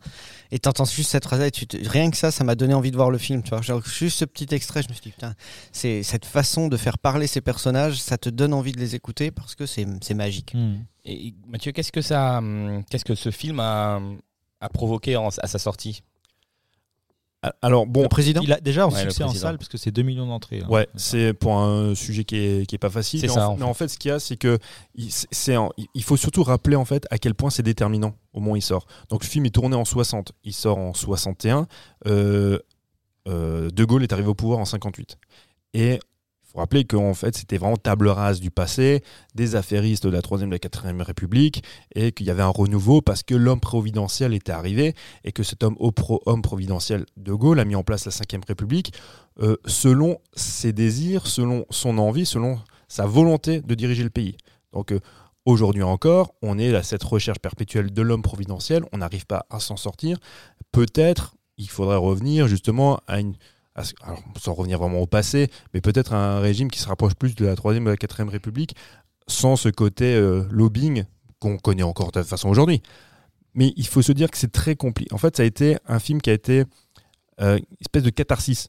Et 0.52 0.58
t'entends 0.58 0.84
juste 0.84 1.10
cette 1.10 1.24
phrase 1.24 1.40
et 1.42 1.50
tu 1.50 1.66
rien 1.86 2.10
que 2.10 2.16
ça, 2.16 2.30
ça 2.30 2.42
m'a 2.44 2.54
donné 2.54 2.72
envie 2.74 2.90
de 2.90 2.96
voir 2.96 3.10
le 3.10 3.18
film. 3.18 3.42
Tu 3.42 3.50
vois, 3.50 3.60
Genre, 3.62 3.84
juste 3.86 4.18
ce 4.18 4.24
petit 4.24 4.52
extrait, 4.54 4.82
je 4.82 4.88
me 4.88 4.94
suis 4.94 5.02
dit, 5.02 5.10
putain, 5.10 5.34
c'est 5.72 6.02
cette 6.02 6.24
façon 6.24 6.68
de 6.68 6.76
faire 6.76 6.98
parler 6.98 7.26
ces 7.26 7.40
personnages, 7.40 8.00
ça 8.00 8.16
te 8.18 8.28
donne 8.30 8.52
envie 8.54 8.72
de 8.72 8.78
les 8.80 8.94
écouter 8.94 9.30
parce 9.30 9.54
que 9.54 9.66
c'est 9.66 9.86
magique. 10.14 10.52
Hmm. 10.54 10.76
Et 11.04 11.34
Mathieu, 11.46 11.72
qu'est-ce 11.72 11.92
que 11.92 12.02
ça, 12.02 12.38
hum, 12.38 12.82
qu'est-ce 12.90 13.04
que 13.04 13.14
ce 13.14 13.30
film 13.30 13.60
a, 13.60 14.00
a 14.60 14.68
provoqué 14.68 15.16
en- 15.16 15.28
à 15.28 15.46
sa 15.46 15.58
sortie? 15.58 16.02
Ah, 16.04 16.09
Alors 17.62 17.86
bon, 17.86 18.02
le 18.02 18.08
président 18.08 18.42
Il 18.42 18.52
a 18.52 18.60
déjà 18.60 18.86
Ouais, 18.86 19.04
le 19.04 19.10
succès 19.10 19.24
en 19.24 19.32
salle 19.32 19.56
parce 19.56 19.68
que 19.68 19.78
c'est 19.78 19.90
2 19.90 20.02
millions 20.02 20.26
d'entrées. 20.26 20.60
hein. 20.62 20.68
Ouais, 20.68 20.86
c'est 20.94 21.32
pour 21.32 21.56
un 21.58 21.94
sujet 21.94 22.24
qui 22.24 22.36
est, 22.36 22.66
qui 22.66 22.74
est 22.74 22.78
pas 22.78 22.90
facile. 22.90 23.20
Mais, 23.22 23.28
ça, 23.28 23.48
en, 23.48 23.52
en 23.52 23.56
mais 23.56 23.62
en 23.64 23.72
fait, 23.72 23.88
ce 23.88 23.96
qu'il 23.98 24.10
y 24.10 24.12
a, 24.12 24.18
c'est 24.20 24.36
que 24.36 24.58
il, 24.94 25.10
c'est- 25.10 25.56
il 25.94 26.02
faut 26.02 26.18
surtout 26.18 26.42
rappeler 26.42 26.76
en 26.76 26.84
fait 26.84 27.06
à 27.10 27.16
quel 27.18 27.34
point 27.34 27.48
c'est 27.48 27.62
déterminant 27.62 28.14
au 28.34 28.40
moment 28.40 28.52
où 28.52 28.56
il 28.56 28.62
sort. 28.62 28.86
Donc 29.08 29.24
le 29.24 29.28
film 29.28 29.46
est 29.46 29.54
tourné 29.54 29.74
en 29.74 29.86
60, 29.86 30.32
il 30.44 30.52
sort 30.52 30.76
en 30.76 30.92
61. 30.92 31.66
Euh, 32.06 32.58
euh, 33.28 33.70
de 33.70 33.84
Gaulle 33.84 34.02
est 34.02 34.12
arrivé 34.12 34.28
au 34.28 34.34
pouvoir 34.34 34.58
en 34.58 34.64
58. 34.66 35.16
Et 35.72 35.98
faut 36.52 36.58
rappeler 36.58 36.84
qu'en 36.84 37.14
fait, 37.14 37.36
c'était 37.36 37.58
vraiment 37.58 37.76
table 37.76 38.08
rase 38.08 38.40
du 38.40 38.50
passé, 38.50 39.02
des 39.34 39.54
affairistes 39.54 40.04
de 40.04 40.10
la 40.10 40.20
3e 40.20 40.42
et 40.42 40.46
de 40.46 40.50
la 40.50 40.58
4e 40.58 41.02
République, 41.02 41.62
et 41.94 42.12
qu'il 42.12 42.26
y 42.26 42.30
avait 42.30 42.42
un 42.42 42.48
renouveau 42.48 43.02
parce 43.02 43.22
que 43.22 43.34
l'homme 43.34 43.60
providentiel 43.60 44.34
était 44.34 44.52
arrivé, 44.52 44.94
et 45.24 45.32
que 45.32 45.42
cet 45.42 45.62
homme, 45.62 45.76
homme 45.78 46.42
providentiel 46.42 47.06
de 47.16 47.32
Gaulle 47.32 47.60
a 47.60 47.64
mis 47.64 47.76
en 47.76 47.84
place 47.84 48.04
la 48.04 48.12
5e 48.12 48.44
République 48.46 48.92
euh, 49.40 49.56
selon 49.66 50.18
ses 50.34 50.72
désirs, 50.72 51.26
selon 51.26 51.66
son 51.70 51.98
envie, 51.98 52.26
selon 52.26 52.58
sa 52.88 53.06
volonté 53.06 53.60
de 53.60 53.74
diriger 53.74 54.02
le 54.02 54.10
pays. 54.10 54.36
Donc 54.72 54.92
euh, 54.92 55.00
aujourd'hui 55.44 55.84
encore, 55.84 56.34
on 56.42 56.58
est 56.58 56.74
à 56.74 56.82
cette 56.82 57.04
recherche 57.04 57.38
perpétuelle 57.38 57.92
de 57.92 58.02
l'homme 58.02 58.22
providentiel, 58.22 58.84
on 58.92 58.98
n'arrive 58.98 59.26
pas 59.26 59.46
à 59.50 59.60
s'en 59.60 59.76
sortir. 59.76 60.18
Peut-être 60.72 61.34
il 61.60 61.70
faudrait 61.70 61.96
revenir 61.96 62.48
justement 62.48 63.00
à 63.06 63.20
une... 63.20 63.34
sans 64.38 64.54
revenir 64.54 64.78
vraiment 64.78 65.00
au 65.00 65.06
passé, 65.06 65.50
mais 65.74 65.80
peut-être 65.80 66.12
un 66.12 66.40
régime 66.40 66.70
qui 66.70 66.78
se 66.78 66.88
rapproche 66.88 67.14
plus 67.14 67.34
de 67.34 67.46
la 67.46 67.54
3e 67.54 67.76
et 67.76 67.80
de 67.80 67.90
la 67.90 67.96
4e 67.96 68.28
République, 68.28 68.74
sans 69.26 69.56
ce 69.56 69.68
côté 69.68 70.14
euh, 70.14 70.44
lobbying 70.50 71.04
qu'on 71.38 71.56
connaît 71.56 71.82
encore 71.82 72.12
de 72.12 72.20
toute 72.20 72.28
façon 72.28 72.48
aujourd'hui. 72.48 72.82
Mais 73.54 73.72
il 73.76 73.86
faut 73.86 74.02
se 74.02 74.12
dire 74.12 74.30
que 74.30 74.38
c'est 74.38 74.52
très 74.52 74.76
compliqué. 74.76 75.12
En 75.12 75.18
fait, 75.18 75.36
ça 75.36 75.42
a 75.42 75.46
été 75.46 75.76
un 75.86 75.98
film 75.98 76.20
qui 76.20 76.30
a 76.30 76.32
été 76.32 76.64
euh, 77.40 77.56
une 77.56 77.76
espèce 77.80 78.02
de 78.02 78.10
catharsis 78.10 78.68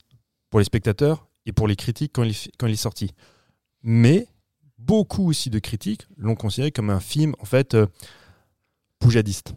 pour 0.50 0.60
les 0.60 0.66
spectateurs 0.66 1.28
et 1.46 1.52
pour 1.52 1.68
les 1.68 1.76
critiques 1.76 2.14
quand 2.14 2.24
il, 2.24 2.36
quand 2.58 2.68
il 2.68 2.74
est 2.74 2.78
sorti. 2.78 3.12
Mais 3.84 4.28
beaucoup 4.78 5.28
aussi 5.30 5.50
de 5.50 5.60
critiques 5.60 6.08
l'ont 6.18 6.36
considéré 6.36 6.72
comme 6.72 6.90
un 6.90 7.00
film 7.00 7.36
en 7.40 7.46
fait 7.46 7.76
euh, 7.76 7.88
poujadiste. 9.00 9.54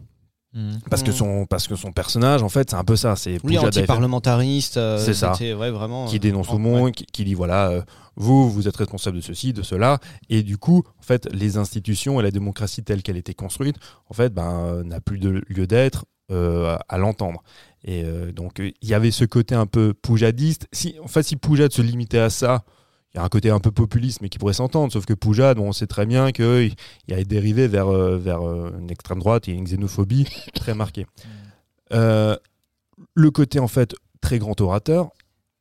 Hmm. 0.55 0.77
Parce, 0.89 1.03
que 1.03 1.09
Mhm. 1.11 1.15
son, 1.17 1.45
parce 1.45 1.67
que 1.67 1.75
son 1.75 1.91
personnage, 1.91 2.41
en 2.41 2.47
fait, 2.47 2.69
c'est 2.69 2.77
un 2.77 2.85
peu 2.85 2.95
ça. 2.95 3.15
C'est 3.17 3.39
Oui, 3.43 3.57
anti-parlementariste. 3.57 4.77
euh, 4.77 4.97
C'est 4.97 5.13
ça. 5.13 5.33
c'était, 5.33 5.53
Ouais, 5.53 5.69
vraiment. 5.69 6.05
qui 6.05 6.15
euh, 6.15 6.19
dénonce 6.19 6.47
en- 6.47 6.51
tout 6.51 6.57
le 6.57 6.63
monde, 6.63 6.91
qui, 6.93 7.05
qui 7.05 7.25
dit 7.25 7.33
voilà, 7.33 7.69
euh, 7.69 7.81
vous, 8.15 8.49
vous 8.49 8.67
êtes 8.67 8.77
responsable 8.77 9.17
de 9.17 9.21
ceci, 9.21 9.51
de 9.51 9.61
cela, 9.63 9.99
et 10.29 10.43
du 10.43 10.57
coup, 10.57 10.83
en 10.99 11.03
fait, 11.03 11.27
les 11.33 11.57
institutions 11.57 12.19
et 12.19 12.23
la 12.23 12.31
démocratie 12.31 12.83
telle 12.83 13.03
qu'elle 13.03 13.17
était 13.17 13.33
construite, 13.33 13.75
en 14.09 14.13
fait, 14.13 14.33
ben, 14.33 14.49
euh, 14.65 14.83
n'a 14.83 15.01
plus 15.01 15.19
de 15.19 15.43
lieu 15.49 15.67
d'être 15.67 16.05
euh, 16.31 16.75
à 16.89 16.97
l'entendre. 16.97 17.43
Et 17.83 18.03
euh, 18.03 18.31
donc, 18.31 18.59
euh, 18.59 18.71
il 18.81 18.89
y 18.89 18.93
avait 18.95 19.11
ce 19.11 19.25
côté 19.25 19.53
un 19.55 19.67
peu 19.67 19.93
poujadiste. 19.93 20.67
Si, 20.71 20.95
en 21.03 21.07
fait, 21.07 21.21
si 21.21 21.35
Poujade 21.35 21.71
se 21.71 21.81
limitait 21.83 22.17
à 22.17 22.29
ça, 22.31 22.63
y 23.15 23.19
a 23.19 23.23
un 23.23 23.29
côté 23.29 23.49
un 23.49 23.59
peu 23.59 23.71
populiste, 23.71 24.21
mais 24.21 24.29
qui 24.29 24.37
pourrait 24.39 24.53
s'entendre. 24.53 24.91
Sauf 24.91 25.05
que 25.05 25.13
Poujade, 25.13 25.57
bon, 25.57 25.69
on 25.69 25.71
sait 25.71 25.87
très 25.87 26.05
bien 26.05 26.31
qu'il 26.31 26.73
y 27.07 27.13
a 27.13 27.23
dérivé 27.23 27.67
vers, 27.67 27.87
euh, 27.87 28.17
vers 28.17 28.41
euh, 28.47 28.71
une 28.79 28.91
extrême 28.91 29.19
droite 29.19 29.47
et 29.47 29.51
une 29.53 29.63
xénophobie 29.63 30.27
très 30.55 30.73
marquée. 30.73 31.05
Euh, 31.93 32.35
le 33.13 33.31
côté, 33.31 33.59
en 33.59 33.67
fait, 33.67 33.95
très 34.21 34.39
grand 34.39 34.59
orateur, 34.61 35.09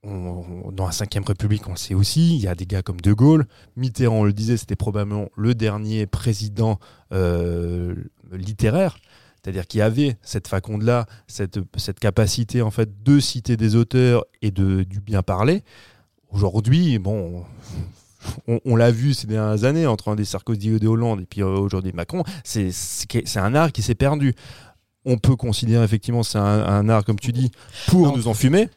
on- 0.02 0.44
on- 0.66 0.72
dans 0.72 0.84
la 0.86 0.92
5ème 0.92 1.24
République, 1.24 1.66
on 1.68 1.72
le 1.72 1.76
sait 1.76 1.94
aussi, 1.94 2.36
il 2.36 2.42
y 2.42 2.48
a 2.48 2.54
des 2.54 2.66
gars 2.66 2.82
comme 2.82 3.00
De 3.00 3.12
Gaulle. 3.12 3.46
Mitterrand, 3.76 4.20
on 4.20 4.24
le 4.24 4.32
disait, 4.32 4.56
c'était 4.56 4.76
probablement 4.76 5.28
le 5.36 5.54
dernier 5.54 6.06
président 6.06 6.78
euh, 7.12 7.94
littéraire. 8.32 8.98
C'est-à-dire 9.42 9.66
qu'il 9.66 9.78
y 9.78 9.82
avait 9.82 10.16
cette 10.22 10.48
faconde-là, 10.48 11.06
cette, 11.26 11.58
cette 11.76 12.00
capacité 12.00 12.62
en 12.62 12.70
fait 12.70 13.02
de 13.02 13.20
citer 13.20 13.56
des 13.58 13.76
auteurs 13.76 14.24
et 14.42 14.50
de, 14.50 14.82
du 14.84 15.00
bien 15.00 15.22
parler. 15.22 15.62
Aujourd'hui, 16.34 16.98
bon, 16.98 17.44
on, 18.48 18.58
on 18.64 18.76
l'a 18.76 18.90
vu 18.90 19.14
ces 19.14 19.26
dernières 19.26 19.64
années 19.64 19.86
entre 19.86 20.08
un 20.08 20.16
des 20.16 20.24
Sarkozy 20.24 20.70
et 20.70 20.78
des 20.78 20.86
Hollande 20.86 21.20
et 21.20 21.26
puis 21.26 21.42
euh, 21.42 21.46
aujourd'hui 21.46 21.92
Macron, 21.94 22.24
c'est 22.42 22.70
un 23.36 23.54
art 23.54 23.70
qui 23.72 23.82
s'est 23.82 23.94
perdu. 23.94 24.34
On 25.04 25.18
peut 25.18 25.36
considérer 25.36 25.84
effectivement 25.84 26.22
c'est 26.22 26.38
un, 26.38 26.44
un 26.66 26.88
art, 26.88 27.04
comme 27.04 27.20
tu 27.20 27.30
dis, 27.32 27.50
pour 27.88 28.06
Non. 28.08 28.16
nous 28.16 28.26
enfumer. 28.28 28.68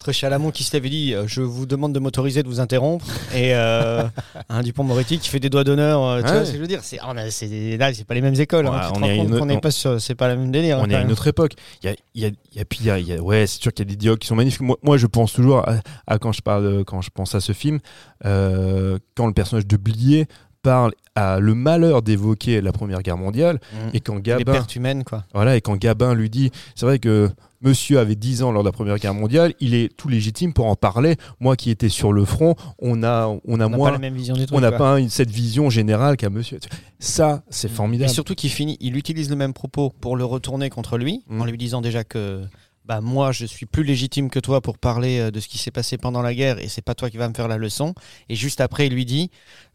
Entre 0.00 0.12
Chalamon 0.12 0.52
qui 0.52 0.62
se 0.62 0.76
l'avait 0.76 0.90
dit 0.90 1.12
euh, 1.12 1.24
Je 1.26 1.40
vous 1.42 1.66
demande 1.66 1.92
de 1.92 1.98
m'autoriser 1.98 2.44
de 2.44 2.48
vous 2.48 2.60
interrompre, 2.60 3.04
et 3.34 3.52
euh, 3.56 4.04
un 4.48 4.62
Dupont-Moretti 4.62 5.18
qui 5.18 5.28
fait 5.28 5.40
des 5.40 5.50
doigts 5.50 5.64
d'honneur. 5.64 6.00
euh, 6.04 6.20
tu 6.22 6.26
Ouais. 6.28 6.32
vois 6.34 6.44
ce 6.44 6.50
que 6.52 6.56
je 6.56 6.60
veux 6.62 6.68
dire 6.68 6.80
C'est 6.84 7.00
on 7.04 7.16
a- 7.16 7.28
c'est- 7.32 7.76
Là, 7.76 7.92
c'est 7.92 8.04
pas 8.04 8.14
les 8.14 8.20
mêmes 8.20 8.38
écoles. 8.40 8.68
hein, 8.68 8.70
Ouais, 8.70 8.78
tu 8.86 8.92
te 8.92 8.96
on 8.98 9.00
rends 9.00 9.06
est 9.42 9.46
n'est 9.46 9.56
on- 9.56 9.60
pas 9.60 9.72
sur- 9.72 10.00
C'est 10.00 10.14
pas 10.14 10.28
la 10.28 10.36
même 10.36 10.52
délire. 10.52 10.78
hein, 10.78 10.82
on 10.84 10.88
est 10.88 10.90
quand 10.92 10.98
à 10.98 11.02
une 11.02 11.10
autre 11.10 11.26
époque. 11.26 11.54
Il 11.82 11.90
y 12.14 12.24
a, 12.24 12.28
a- 12.28 12.30
a- 12.60 12.92
a- 12.94 13.16
a- 13.16 13.20
ouais, 13.20 13.46
c'est 13.48 13.60
sûr 13.60 13.72
qu'il 13.72 13.86
y 13.86 13.88
a 13.88 13.90
des 13.90 13.96
dialogues 13.96 14.20
qui 14.20 14.28
sont 14.28 14.36
magnifiques. 14.36 14.60
Moi, 14.60 14.76
moi, 14.84 14.98
je 14.98 15.06
pense 15.08 15.32
toujours 15.32 15.68
à, 15.68 15.78
à 16.06 16.18
quand 16.18 16.30
je 16.30 16.42
parle, 16.42 16.84
quand 16.84 17.00
je 17.00 17.10
pense 17.12 17.34
à 17.34 17.40
ce 17.40 17.50
film, 17.52 17.80
euh, 18.24 18.98
quand 19.16 19.26
le 19.26 19.32
personnage 19.32 19.66
de 19.66 19.76
Blier 19.76 20.26
parle 20.62 20.92
à 21.14 21.40
le 21.40 21.54
malheur 21.54 22.02
d'évoquer 22.02 22.60
la 22.60 22.72
Première 22.72 23.02
Guerre 23.02 23.16
mondiale 23.16 23.58
Mm. 23.72 23.76
et 23.94 24.00
quand 24.00 24.14
les 24.16 24.22
Gabin, 24.22 24.52
pertes 24.52 24.76
humaines, 24.76 25.04
quoi. 25.04 25.24
voilà, 25.34 25.56
et 25.56 25.60
quand 25.60 25.76
Gabin 25.76 26.14
lui 26.14 26.30
dit, 26.30 26.50
c'est 26.74 26.86
vrai 26.86 26.98
que 26.98 27.30
Monsieur 27.60 27.98
avait 27.98 28.14
10 28.14 28.44
ans 28.44 28.52
lors 28.52 28.62
de 28.62 28.68
la 28.68 28.72
Première 28.72 28.98
Guerre 28.98 29.14
mondiale, 29.14 29.52
il 29.58 29.74
est 29.74 29.88
tout 29.96 30.06
légitime 30.08 30.52
pour 30.52 30.66
en 30.66 30.76
parler. 30.76 31.16
Moi 31.40 31.56
qui 31.56 31.70
étais 31.70 31.88
sur 31.88 32.12
le 32.12 32.24
front, 32.24 32.54
on 32.78 33.02
a, 33.02 33.26
on 33.44 33.58
a 33.58 33.66
On 33.66 33.70
moins, 33.70 33.88
pas 33.88 33.92
la 33.94 33.98
même 33.98 34.14
vision 34.14 34.36
on 34.52 34.60
n'a 34.60 34.70
pas 34.70 35.00
une- 35.00 35.08
cette 35.08 35.30
vision 35.30 35.68
générale 35.68 36.16
qu'a 36.16 36.30
Monsieur. 36.30 36.60
Ça, 37.00 37.42
c'est 37.50 37.68
Et 37.68 37.74
formidable. 37.74 38.10
surtout 38.10 38.36
qu'il 38.36 38.50
finit, 38.50 38.76
il 38.80 38.96
utilise 38.96 39.28
le 39.28 39.34
même 39.34 39.52
propos 39.54 39.92
pour 40.00 40.16
le 40.16 40.24
retourner 40.24 40.70
contre 40.70 40.98
lui, 40.98 41.24
Mm. 41.28 41.40
en 41.40 41.44
lui 41.46 41.58
disant 41.58 41.80
déjà 41.80 42.04
que 42.04 42.42
bah 42.88 43.00
moi 43.02 43.30
je 43.32 43.44
suis 43.44 43.66
plus 43.66 43.84
légitime 43.84 44.30
que 44.30 44.40
toi 44.40 44.60
pour 44.62 44.78
parler 44.78 45.18
euh, 45.20 45.30
de 45.30 45.38
ce 45.40 45.46
qui 45.46 45.58
s'est 45.58 45.70
passé 45.70 45.98
pendant 45.98 46.22
la 46.22 46.34
guerre 46.34 46.58
et 46.58 46.68
c'est 46.68 46.82
pas 46.82 46.94
toi 46.94 47.10
qui 47.10 47.18
vas 47.18 47.28
me 47.28 47.34
faire 47.34 47.46
la 47.46 47.58
leçon. 47.58 47.94
Et 48.30 48.34
juste 48.34 48.60
après 48.62 48.86
il 48.88 48.94
lui 48.94 49.04
dit 49.04 49.30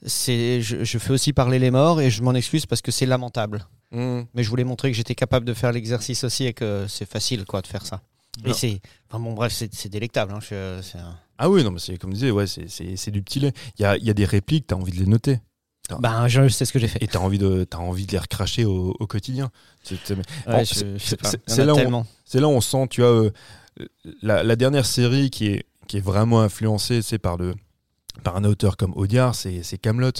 c'est 0.05 0.61
je, 0.61 0.83
je 0.83 0.97
fais 0.97 1.11
aussi 1.11 1.31
parler 1.31 1.59
les 1.59 1.71
morts 1.71 2.01
et 2.01 2.09
je 2.09 2.21
m'en 2.23 2.33
excuse 2.33 2.65
parce 2.65 2.81
que 2.81 2.91
c'est 2.91 3.05
lamentable. 3.05 3.65
Mm. 3.91 4.21
Mais 4.33 4.43
je 4.43 4.49
voulais 4.49 4.63
montrer 4.63 4.89
que 4.91 4.97
j'étais 4.97 5.15
capable 5.15 5.45
de 5.45 5.53
faire 5.53 5.71
l'exercice 5.71 6.23
aussi 6.23 6.45
et 6.45 6.53
que 6.53 6.85
c'est 6.89 7.07
facile 7.09 7.45
quoi 7.45 7.61
de 7.61 7.67
faire 7.67 7.85
ça. 7.85 8.01
Et 8.45 8.53
c'est 8.53 8.79
enfin 9.09 9.23
bon 9.23 9.33
bref 9.33 9.53
c'est 9.53 9.89
délectable. 9.89 10.33
hein, 10.33 10.39
je- 10.41 10.81
c'est 10.81 10.97
un- 10.97 11.15
Ah 11.37 11.49
oui, 11.49 11.63
non, 11.63 11.69
mais 11.71 11.79
c'est 11.79 11.97
comme 11.97 12.11
je 12.11 12.15
disais, 12.15 12.31
ouais, 12.31 12.47
c'est- 12.47 12.67
c'est 12.67 12.95
c'est 12.95 13.11
du 13.11 13.21
petit 13.21 13.39
lait. 13.39 13.53
Il 13.77 13.83
y 13.83 13.85
a, 13.85 13.95
il 13.97 14.03
y 14.03 14.09
a 14.09 14.13
des 14.13 14.25
répliques, 14.25 14.65
tu 14.67 14.73
as 14.73 14.77
envie 14.77 14.91
de 14.91 14.99
les 14.99 15.05
noter. 15.05 15.39
Ben 15.99 16.27
je 16.27 16.47
sais 16.47 16.65
ce 16.65 16.71
que 16.73 16.79
j'ai 16.79 16.87
fait. 16.87 17.03
Et 17.03 17.07
tu 17.07 17.17
as, 17.17 17.21
envie 17.21 17.37
de- 17.37 17.65
t'as 17.65 17.77
envie 17.79 18.05
de 18.05 18.11
les 18.13 18.17
recracher 18.17 18.63
au, 18.65 18.95
au 18.99 19.07
quotidien. 19.07 19.51
C'est 19.83 19.95
Ouais, 20.47 20.65
Bon, 21.47 21.65
là 21.65 21.73
on- 21.73 21.77
là 22.39 22.47
où 22.47 22.51
on 22.51 22.61
sent, 22.61 22.87
tu 22.89 23.01
vois, 23.01 23.09
euh, 23.09 23.31
la, 24.21 24.43
la 24.43 24.55
dernière 24.55 24.85
série 24.85 25.29
qui 25.29 25.47
est, 25.47 25.65
qui 25.87 25.97
est 25.97 26.01
vraiment 26.01 26.41
influencée 26.41 27.01
c'est 27.01 27.19
par, 27.19 27.35
le, 27.37 27.53
par 28.23 28.37
un 28.37 28.43
auteur 28.45 28.77
comme 28.77 28.93
Audiard, 28.95 29.35
c'est 29.35 29.61
c'est 29.63 29.77
Camelot. 29.77 30.11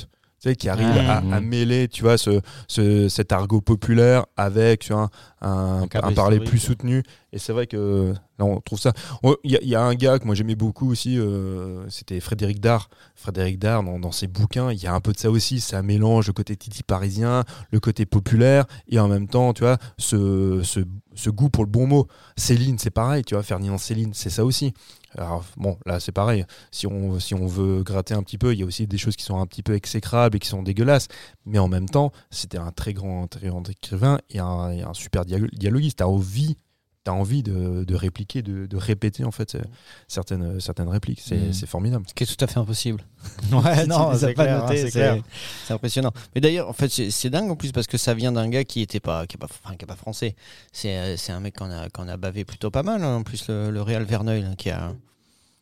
Tu 0.44 0.50
sais, 0.50 0.56
qui 0.58 0.68
arrive 0.68 0.90
Ah. 1.08 1.20
à, 1.32 1.36
à 1.38 1.40
mêler, 1.40 1.88
tu 1.88 2.04
vois, 2.04 2.18
ce, 2.18 2.42
ce- 2.68 3.08
cet 3.08 3.32
argot 3.32 3.62
populaire 3.62 4.26
avec 4.36 4.82
tu 4.82 4.92
vois, 4.92 5.10
un, 5.42 5.84
Un 5.84 5.88
cadre 5.88 6.08
un 6.10 6.12
parler 6.14 6.42
plus 6.42 6.60
soutenu. 6.60 7.02
Et 7.32 7.40
c'est 7.40 7.54
vrai 7.54 7.66
que 7.66 8.14
là, 8.38 8.44
on 8.46 8.60
trouve 8.60 8.78
ça. 8.78 8.92
Oh, 9.24 9.38
Il 9.46 9.52
y, 9.52 9.56
a- 9.56 9.62
il 9.62 9.70
y 9.70 9.76
a 9.76 9.82
un 9.82 9.96
gars 9.96 10.20
que 10.20 10.26
moi 10.26 10.36
j'aimais 10.36 10.56
beaucoup 10.56 10.92
aussi, 10.92 11.18
euh, 11.18 11.90
c'était 11.90 12.20
Frédéric 12.20 12.60
Dard. 12.60 12.90
Frédéric 13.16 13.58
Dard, 13.58 13.84
dans, 13.84 14.00
dans 14.00 14.12
ses 14.12 14.28
bouquins, 14.28 14.70
il 14.74 14.84
y 14.84 14.86
a 14.86 14.94
un 14.94 15.00
peu 15.00 15.14
de 15.14 15.18
ça 15.18 15.32
aussi. 15.32 15.62
Ça 15.62 15.82
mélange 15.82 16.28
le 16.28 16.34
côté 16.34 16.58
titi 16.58 16.84
parisien, 16.84 17.46
le 17.72 17.80
côté 17.80 18.06
populaire, 18.06 18.66
et 18.90 19.00
en 19.00 19.08
même 19.08 19.30
temps, 19.30 19.54
tu 19.54 19.64
vois, 19.64 19.78
ce, 19.98 20.60
ce, 20.64 20.82
ce 21.16 21.30
goût 21.30 21.50
pour 21.50 21.64
le 21.64 21.70
bon 21.72 21.88
mot. 21.88 22.08
Céline, 22.36 22.78
c'est 22.80 22.90
pareil, 22.92 23.24
tu 23.24 23.34
vois, 23.34 23.44
Ferdinand 23.44 23.78
Céline, 23.78 24.12
c'est 24.14 24.30
ça 24.30 24.44
aussi. 24.44 24.74
Alors, 25.18 25.44
bon, 25.58 25.78
là, 25.86 26.00
c'est 26.00 26.12
pareil. 26.12 26.46
Si 26.72 26.88
on, 26.88 27.20
si 27.20 27.34
on 27.36 27.48
veut 27.48 27.84
gratter 27.84 28.14
un 28.14 28.24
petit 28.24 28.38
peu, 28.38 28.54
il 28.54 28.60
y 28.60 28.64
a 28.64 28.66
aussi 28.66 28.88
des 28.88 28.98
choses 28.98 29.16
qui 29.16 29.24
sont 29.24 29.40
un 29.40 29.46
petit 29.46 29.64
peu 29.64 29.76
exécrables 29.76 30.36
et 30.36 30.40
qui 30.40 30.48
sont 30.48 30.64
dégueulasses. 30.64 31.08
Mais 31.46 31.60
en 31.60 31.68
même 31.68 31.90
temps, 31.90 32.12
c'était 32.32 32.58
un 32.58 32.72
très 32.72 32.94
grand, 32.94 33.28
très 33.28 33.48
grand 33.48 33.68
écrivain 33.70 34.20
et 34.30 34.40
un, 34.40 34.72
et 34.72 34.82
un 34.82 34.94
super 34.94 35.24
dialo- 35.24 35.54
dialoguiste. 35.54 36.00
T'as 36.00 36.06
envie 36.06 36.58
tu 37.06 37.12
as 37.12 37.14
envie 37.14 37.44
de, 37.44 37.84
de 37.84 37.96
répliquer, 37.96 38.42
de, 38.42 38.66
de 38.66 38.78
répéter 38.78 39.24
en 39.26 39.32
fait 39.32 39.56
euh, 39.56 39.62
certaines, 40.08 40.60
certaines 40.60 40.88
répliques. 40.90 41.22
C'est 41.22 41.36
Mm. 41.50 41.54
c'est 41.54 41.66
formidable. 41.68 42.06
Ce 42.08 42.14
qui 42.14 42.24
est 42.24 42.36
tout 42.38 42.44
à 42.44 42.48
fait 42.48 42.60
impossible. 42.60 43.04
Ouais, 43.52 43.86
non, 43.88 44.14
c'est 44.18 44.34
pas 44.34 44.66
hein, 44.66 44.66
c'est 45.66 45.74
impressionnant. 45.74 46.12
Mais 46.36 46.42
d'ailleurs, 46.42 46.70
en 46.70 46.74
fait, 46.74 46.90
c'est 46.90 47.12
c'est 47.12 47.30
dingue 47.30 47.50
en 47.52 47.56
plus 47.56 47.72
parce 47.72 47.88
que 47.88 47.98
ça 47.98 48.14
vient 48.14 48.32
d'un 48.32 48.50
gars 48.50 48.64
qui 48.64 48.82
était 48.82 49.00
pas, 49.00 49.28
qui 49.28 49.36
est 49.36 49.40
pas, 49.40 49.48
enfin, 49.64 49.76
qui 49.76 49.84
est 49.84 49.88
pas 49.88 49.96
français. 49.96 50.36
C'est 50.72 50.96
euh, 50.98 51.18
c'est 51.18 51.32
un 51.32 51.40
mec 51.40 51.56
qu'on 51.58 51.72
a, 51.72 51.90
qu'on 51.90 52.08
a 52.08 52.18
bavé 52.18 52.46
plutôt 52.46 52.72
pas 52.72 52.84
mal. 52.84 53.04
hein. 53.04 53.16
En 53.18 53.24
plus, 53.24 53.48
le, 53.50 53.70
le 53.72 53.82
Réal 53.82 54.04
Verneuil, 54.04 54.42
là, 54.42 54.56
qui 54.58 54.70
a, 54.70 54.94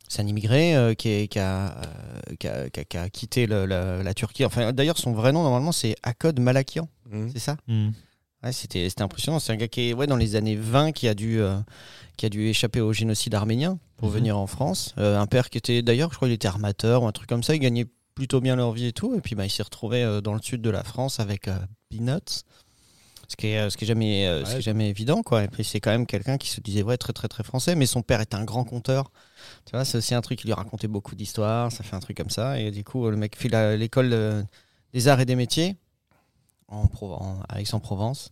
c'est 0.08 0.22
un 0.22 0.26
immigré 0.26 0.76
euh, 0.76 0.94
qui, 0.94 1.08
est- 1.08 1.28
qui, 1.28 1.38
a, 1.38 1.76
euh, 2.30 2.34
qui, 2.38 2.46
a, 2.48 2.68
qui 2.70 2.80
a- 2.80 2.84
qui 2.84 2.96
a 2.98 3.08
quitté 3.10 3.46
le- 3.46 3.64
la, 3.66 4.02
la 4.02 4.14
Turquie. 4.14 4.44
Enfin, 4.44 4.72
d'ailleurs, 4.72 4.98
son 4.98 5.12
vrai 5.12 5.32
nom 5.32 5.42
normalement, 5.42 5.72
c'est 5.72 5.94
Akod 6.02 6.38
Malakian. 6.40 6.88
C'est 7.32 7.38
ça? 7.40 7.56
Mm. 7.68 7.90
Ouais, 8.42 8.52
c'était 8.52 8.88
c'était 8.88 9.02
impressionnant. 9.02 9.38
C'est 9.38 9.52
un 9.52 9.56
gars 9.56 9.68
qui 9.68 9.88
est 9.90 9.94
ouais, 9.94 10.06
dans 10.06 10.16
les 10.16 10.34
années 10.36 10.56
20 10.56 10.92
qui 10.92 11.06
a 11.08 11.14
dû, 11.14 11.40
euh, 11.40 11.58
qui 12.16 12.26
a 12.26 12.28
dû 12.28 12.46
échapper 12.48 12.80
au 12.80 12.92
génocide 12.92 13.34
arménien 13.34 13.78
pour 13.96 14.08
Mhm. 14.08 14.14
venir 14.14 14.38
en 14.38 14.46
France. 14.46 14.94
Euh, 14.98 15.18
un 15.18 15.26
père 15.26 15.48
qui 15.50 15.58
était 15.58 15.82
d'ailleurs, 15.82 16.10
je 16.10 16.16
crois, 16.16 16.28
il 16.28 16.32
était 16.34 16.48
armateur 16.48 17.02
ou 17.04 17.06
un 17.06 17.12
truc 17.12 17.28
comme 17.28 17.42
ça. 17.44 17.54
Il 17.54 17.60
gagnait 17.60 17.86
plutôt 18.14 18.40
bien 18.40 18.56
leur 18.56 18.72
vie 18.72 18.86
et 18.86 18.92
tout. 18.92 19.14
Et 19.14 19.20
puis 19.20 19.34
bah, 19.36 19.46
il 19.46 19.50
s'est 19.50 19.62
retrouvé 19.62 20.02
euh, 20.02 20.20
dans 20.20 20.34
le 20.34 20.42
sud 20.42 20.60
de 20.60 20.70
la 20.70 20.82
France 20.82 21.20
avec 21.20 21.48
Peanuts. 21.88 22.42
Ce 23.28 23.36
qui 23.36 23.46
est, 23.46 23.70
ce 23.70 23.76
qui 23.78 23.84
est 23.84 23.86
jamais, 23.88 24.42
ce 24.44 24.50
qui 24.50 24.56
est 24.58 24.62
jamais 24.62 24.90
évident, 24.90 25.22
quoi. 25.22 25.44
Et 25.44 25.48
puis 25.48 25.64
c'est 25.64 25.80
quand 25.80 25.90
même 25.92 26.04
quelqu'un 26.06 26.36
qui 26.36 26.50
se 26.50 26.60
disait 26.60 26.82
ouais 26.82 26.98
très 26.98 27.14
très 27.14 27.28
très 27.28 27.42
français, 27.44 27.74
mais 27.76 27.86
son 27.86 28.02
père 28.02 28.20
est 28.20 28.34
un 28.34 28.44
grand 28.44 28.64
conteur. 28.64 29.10
Tu 29.64 29.70
vois, 29.72 29.86
c'est 29.86 29.96
aussi 29.96 30.14
un 30.14 30.20
truc 30.20 30.40
qui 30.40 30.46
lui 30.48 30.52
racontait 30.52 30.88
beaucoup 30.88 31.14
d'histoires. 31.14 31.72
Ça 31.72 31.82
fait 31.82 31.96
un 31.96 32.00
truc 32.00 32.16
comme 32.18 32.28
ça. 32.28 32.60
Et 32.60 32.70
du 32.70 32.84
coup, 32.84 33.08
le 33.08 33.16
mec 33.16 33.36
file 33.38 33.54
à 33.54 33.74
l'école 33.76 34.44
des 34.92 35.08
arts 35.08 35.20
et 35.20 35.24
des 35.24 35.36
métiers 35.36 35.76
en, 36.72 36.88
en- 37.02 37.56
Aix-en-Provence. 37.56 38.30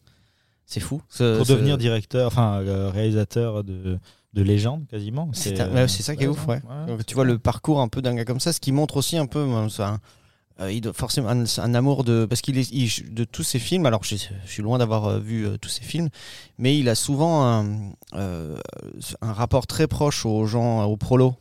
C'est 0.66 0.81
fou. 0.81 1.03
Ce- 1.09 1.37
Pour 1.37 1.46
ce- 1.46 1.53
devenir 1.53 1.79
directeur, 1.79 2.26
enfin 2.29 2.61
euh, 2.61 2.90
réalisateur 2.90 3.64
de, 3.64 3.98
de 4.35 4.42
légende 4.42 4.87
quasiment. 4.88 5.29
C'est 5.33 5.50
c'est 5.88 6.03
ça 6.05 6.14
qui 6.16 6.24
est 6.24 6.29
ouf, 6.29 6.46
ouais. 6.46 6.61
Tu 7.07 7.14
vois 7.14 7.24
le 7.24 7.38
parcours 7.38 7.81
un 7.81 7.88
peu 7.88 8.00
d'un 8.03 8.14
gars 8.14 8.24
comme 8.24 8.40
ça, 8.40 8.53
ce 8.53 8.61
qui 8.61 8.70
montre 8.72 8.96
aussi 8.96 9.16
un 9.16 9.26
peu 9.26 9.40
euh, 9.40 9.68
ça, 9.68 9.98
euh, 10.61 10.70
il 10.70 10.81
doit 10.81 10.92
forcément 10.92 11.29
un, 11.29 11.42
un 11.59 11.74
amour 11.74 12.05
de 12.05 12.24
parce 12.24 12.40
qu'il 12.40 12.57
est 12.59 12.70
il- 12.70 13.12
de 13.12 13.24
tous 13.24 13.42
ses 13.42 13.59
films. 13.59 13.85
Alors 13.87 14.05
je, 14.05 14.14
je 14.16 14.50
suis 14.50 14.62
loin 14.62 14.79
d'avoir 14.79 15.07
euh, 15.07 15.18
vu 15.18 15.44
euh, 15.46 15.57
tous 15.59 15.70
ses 15.70 15.83
films, 15.83 16.09
mais 16.59 16.79
il 16.79 16.88
a 16.88 16.94
souvent 16.94 17.42
un, 17.44 17.92
euh, 18.14 18.57
un 19.22 19.33
rapport 19.33 19.66
très 19.66 19.88
proche 19.88 20.24
aux 20.24 20.46
gens, 20.46 20.85
aux 20.85 20.96
prolos. 20.96 21.35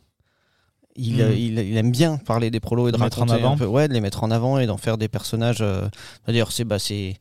Il, 1.02 1.20
euh, 1.22 1.34
il, 1.34 1.58
il 1.58 1.76
aime 1.76 1.90
bien 1.90 2.18
parler 2.18 2.50
des 2.50 2.60
prolos 2.60 2.88
et 2.88 2.92
de 2.92 2.96
Les 2.98 3.02
mettre 3.02 3.18
en 3.18 3.26
raconter 3.26 3.42
avant. 3.42 3.54
un 3.54 3.56
peu, 3.56 3.66
ouais, 3.66 3.88
de 3.88 3.94
les 3.94 4.00
mettre 4.00 4.22
en 4.22 4.30
avant 4.30 4.58
et 4.58 4.66
d'en 4.66 4.76
faire 4.76 4.98
des 4.98 5.08
personnages. 5.08 5.58
euh, 5.62 5.88
D'ailleurs, 6.26 6.52
c'est 6.52 6.64
bah, 6.64 6.76
les- 6.88 7.16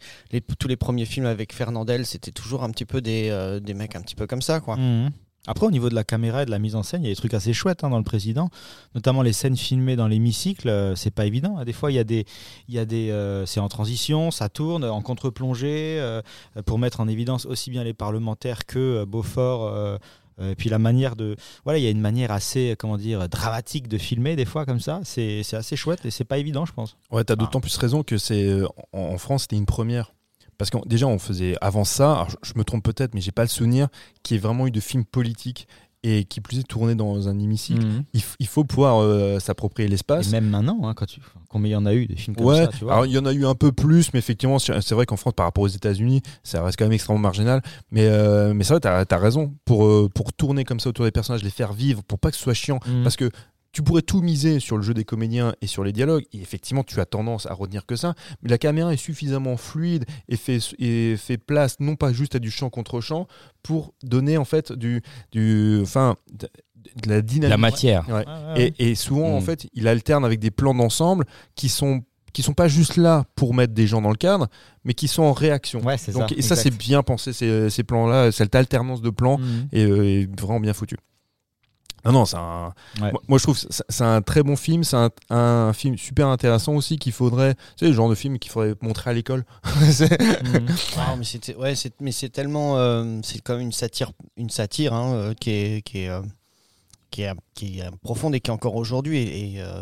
tous 0.60 0.68
les 0.68 0.76
premiers 0.78 1.06
films 1.06 1.26
avec 1.26 1.54
Fernandel, 1.54 2.06
c'était 2.06 2.32
toujours 2.32 2.64
un 2.64 2.70
petit 2.72 2.86
peu 2.86 3.02
des, 3.02 3.30
euh, 3.30 3.60
des 3.60 3.74
mecs 3.74 3.96
un 3.96 4.02
petit 4.02 4.16
peu 4.16 4.28
comme 4.28 4.42
ça, 4.42 4.60
quoi. 4.60 4.76
Mhm. 4.76 5.10
Après, 5.48 5.66
au 5.66 5.72
niveau 5.72 5.90
de 5.90 5.96
la 5.96 6.04
caméra 6.04 6.44
et 6.44 6.46
de 6.46 6.52
la 6.52 6.60
mise 6.60 6.76
en 6.76 6.84
scène, 6.84 7.02
il 7.02 7.06
y 7.06 7.10
a 7.10 7.14
des 7.14 7.16
trucs 7.16 7.34
assez 7.34 7.54
chouettes 7.54 7.84
hein, 7.84 7.90
dans 7.90 7.98
le 7.98 8.04
président, 8.04 8.50
notamment 8.94 9.22
les 9.24 9.32
scènes 9.34 9.56
filmées 9.56 9.96
dans 9.96 10.08
l'hémicycle. 10.08 10.68
euh, 10.68 10.96
c'est 10.96 11.10
pas 11.12 11.26
évident. 11.26 11.64
Des 11.64 11.74
fois, 11.74 11.92
il 11.92 11.96
y 11.96 12.00
a 12.00 12.04
des, 12.04 12.26
il 12.68 12.76
y 12.76 12.78
a 12.78 12.86
des, 12.86 13.10
euh, 13.10 13.46
c'est 13.46 13.62
en 13.62 13.70
transition, 13.70 14.30
ça 14.32 14.50
tourne 14.50 14.84
en 14.84 15.02
contre-plongée 15.02 15.98
euh, 16.00 16.22
pour 16.66 16.78
mettre 16.78 17.00
en 17.00 17.08
évidence 17.08 17.46
aussi 17.46 17.72
bien 17.72 17.84
les 17.86 17.94
parlementaires 17.94 18.66
que 18.66 19.06
Beaufort. 19.06 19.98
Euh, 20.40 20.50
euh, 20.50 20.52
et 20.52 20.56
puis 20.56 20.70
la 20.70 20.80
manière 20.80 21.16
de, 21.16 21.36
voilà, 21.64 21.80
il 21.80 21.84
y 21.84 21.88
a 21.88 21.92
une 21.92 22.02
manière 22.02 22.32
assez, 22.32 22.76
comment 22.78 22.98
dire, 22.98 23.28
dramatique 23.30 23.88
de 23.88 23.98
filmer 23.98 24.36
des 24.36 24.46
fois 24.46 24.66
comme 24.66 24.80
ça. 24.80 25.02
C'est, 25.04 25.44
c'est 25.44 25.58
assez 25.58 25.76
chouette 25.76 26.06
et 26.06 26.12
c'est 26.12 26.24
pas 26.24 26.38
évident, 26.38 26.66
je 26.66 26.74
pense. 26.74 26.98
Ouais, 27.12 27.24
t'as 27.24 27.36
d'autant 27.36 27.62
plus 27.62 27.76
raison 27.78 28.04
que 28.04 28.18
c'est 28.18 28.48
euh, 28.48 28.68
en, 28.94 29.18
France, 29.18 29.44
c'était 29.44 29.56
une 29.56 29.66
première. 29.66 30.14
Parce 30.58 30.70
que 30.70 30.78
déjà, 30.86 31.08
on 31.08 31.20
faisait 31.20 31.56
avant 31.62 31.86
ça, 31.86 32.12
alors 32.12 32.30
je, 32.30 32.36
je 32.42 32.54
me 32.58 32.64
trompe 32.64 32.84
peut-être, 32.84 33.14
mais 33.14 33.22
j'ai 33.22 33.32
pas 33.32 33.44
le 33.44 33.48
souvenir 33.48 33.88
qu'il 34.24 34.36
y 34.36 34.38
ait 34.38 34.42
vraiment 34.42 34.68
eu 34.68 34.72
de 34.72 34.80
films 34.82 35.06
politiques 35.06 35.68
et 36.04 36.24
qui 36.24 36.40
plus 36.40 36.60
est 36.60 36.64
tourné 36.68 36.96
dans 36.96 37.28
un 37.28 37.38
hémicycle. 37.38 37.86
Il, 38.14 38.22
f- 38.22 38.36
il 38.40 38.48
faut 38.48 38.64
pouvoir 38.64 39.02
euh, 39.02 39.40
s'approprier 39.40 39.90
l'espace. 39.90 40.30
Et 40.30 40.32
même 40.32 40.50
maintenant, 40.50 40.80
hein, 40.88 40.94
quand 40.94 41.06
tu, 41.06 41.20
combien 41.50 41.70
il 41.72 41.74
y 41.74 41.76
en 41.76 41.86
a 41.86 41.94
eu 41.94 42.06
des 42.08 42.16
films 42.16 42.36
comme 42.38 42.46
Ouais, 42.46 42.64
ça, 42.66 42.68
tu 42.68 42.86
vois. 42.86 42.94
alors 42.94 43.06
il 43.06 43.12
y 43.12 43.18
en 43.18 43.26
a 43.26 43.34
eu 43.34 43.46
un 43.46 43.56
peu 43.56 43.72
plus, 43.74 44.14
mais 44.14 44.20
effectivement, 44.20 44.60
c'est 44.60 44.92
vrai 44.92 45.06
qu'en 45.06 45.18
France, 45.18 45.34
par 45.36 45.46
rapport 45.46 45.64
aux 45.64 45.68
États-Unis, 45.68 46.22
ça 46.44 46.64
reste 46.64 46.80
quand 46.80 46.86
même 46.86 46.94
extrêmement 46.94 47.20
marginal. 47.20 47.62
Mais, 47.92 48.06
euh, 48.06 48.54
mais 48.54 48.64
c'est 48.64 48.74
vrai, 48.74 48.80
t'as 48.80 49.04
as 49.10 49.18
raison. 49.20 49.54
Pour, 49.66 49.86
euh, 49.86 50.10
pour 50.14 50.32
tourner 50.32 50.64
comme 50.64 50.80
ça 50.80 50.90
autour 50.90 51.04
des 51.06 51.12
personnages, 51.12 51.44
les 51.44 51.50
faire 51.50 51.74
vivre, 51.74 52.02
pour 52.04 52.18
pas 52.18 52.32
que 52.32 52.38
ce 52.38 52.44
soit 52.44 52.54
chiant. 52.54 52.80
Mhm. 52.88 53.04
Parce 53.04 53.18
que 53.18 53.30
tu 53.80 53.84
pourrais 53.84 54.02
tout 54.02 54.22
miser 54.22 54.60
sur 54.60 54.76
le 54.76 54.84
jeu 54.84 54.94
des 54.94 55.06
comédiens 55.06 55.54
et 55.62 55.68
sur 55.68 55.86
les 55.86 55.94
dialogues, 55.94 56.26
et 56.34 56.42
effectivement, 56.42 56.84
tu 56.84 57.00
as 57.00 57.06
tendance 57.06 57.46
à 57.46 57.54
retenir 57.54 57.86
que 57.86 57.96
ça. 57.96 58.14
Mais 58.44 58.50
la 58.50 58.58
caméra 58.58 58.92
est 58.92 58.98
suffisamment 58.98 59.56
fluide 59.56 60.04
et 60.28 60.36
fait, 60.36 60.60
et 60.80 61.16
fait 61.16 61.38
place 61.38 61.78
non 61.80 61.96
pas 61.96 62.12
juste 62.12 62.36
à 62.36 62.40
du 62.40 62.52
champ 62.52 62.70
contre 62.70 63.00
champ 63.00 63.26
pour 63.64 63.94
donner 64.04 64.38
en 64.38 64.44
fait 64.44 64.74
du, 64.74 65.02
du, 65.32 65.80
enfin, 65.82 66.18
de, 66.34 66.50
de 67.04 67.10
la 67.10 67.22
dynamique. 67.22 67.52
La 67.52 67.58
matière. 67.58 68.06
Ouais. 68.10 68.16
Ouais, 68.16 68.26
ouais, 68.26 68.54
ouais. 68.58 68.74
Et, 68.80 68.90
et 68.92 68.96
souvent, 68.96 69.30
en 69.38 69.40
Mm. 69.40 69.44
fait, 69.46 69.68
il 69.74 69.88
alterne 69.88 70.26
avec 70.26 70.40
des 70.42 70.52
plans 70.52 70.74
d'ensemble 70.76 71.24
qui 71.56 71.70
sont 71.70 72.02
qui 72.34 72.44
sont 72.44 72.54
pas 72.54 72.68
juste 72.68 72.98
là 72.98 73.26
pour 73.36 73.54
mettre 73.56 73.74
des 73.74 73.88
gens 73.88 74.02
dans 74.02 74.12
le 74.12 74.16
cadre, 74.18 74.50
mais 74.84 74.94
qui 74.94 75.08
sont 75.08 75.24
en 75.24 75.34
réaction. 75.34 75.82
Ouais, 75.84 75.98
c'est 75.98 76.12
Donc, 76.12 76.30
ça. 76.30 76.36
et 76.38 76.42
ça, 76.44 76.56
c'est 76.58 76.70
bien 76.70 77.02
pensé, 77.02 77.32
ces, 77.34 77.70
ces 77.72 77.84
plans-là, 77.84 78.32
cette 78.32 78.54
alternance 78.54 79.02
de 79.02 79.10
plans 79.10 79.40
est, 79.72 79.84
euh, 79.86 80.04
est 80.04 80.40
vraiment 80.40 80.60
bien 80.60 80.74
foutu. 80.74 80.98
Non, 82.06 82.12
non, 82.12 82.26
c'est 82.26 82.38
un. 82.38 82.74
Ouais. 83.02 83.12
Moi, 83.12 83.22
moi, 83.28 83.38
je 83.38 83.44
trouve 83.44 83.60
que 83.60 83.68
c'est 83.90 84.04
un 84.04 84.22
très 84.22 84.44
bon 84.44 84.56
film. 84.56 84.84
C'est 84.84 84.96
un, 84.98 85.10
un 85.30 85.74
film 85.74 85.98
super 85.98 86.28
intéressant 86.28 86.74
aussi 86.76 86.98
qu'il 86.98 87.12
faudrait. 87.12 87.56
Tu 87.56 87.62
sais, 87.80 87.88
le 87.88 87.94
genre 87.94 88.10
de 88.10 88.16
film 88.16 88.40
qu'il 88.40 88.52
faudrait 88.52 88.76
montrer 88.82 89.10
à 89.10 89.14
l'école. 89.14 89.46
C'est-. 89.92 90.18
Ah, 90.98 91.16
mais 91.18 91.56
ouais, 91.56 91.76
c'est 91.76 91.94
mais 92.02 92.12
c'est 92.12 92.30
tellement 92.30 92.78
euh, 92.78 93.20
c'est 93.24 93.42
quand 93.42 93.54
même 93.54 93.64
une 93.64 93.72
satire 93.72 94.12
une 94.38 94.50
satire 94.50 94.94
hein, 94.94 95.14
euh, 95.14 95.34
qui 95.34 95.50
est 95.52 95.82
qui 95.82 96.00
est 96.00 96.10
euh, 96.10 96.22
qui 97.12 97.24
est 97.24 97.34
qui 97.54 97.80
est 97.80 97.90
profonde 98.02 98.36
et 98.36 98.40
qui 98.40 98.50
est 98.50 98.54
encore 98.54 98.76
aujourd'hui 98.76 99.18
et, 99.18 99.54
et, 99.56 99.62
euh, 99.62 99.82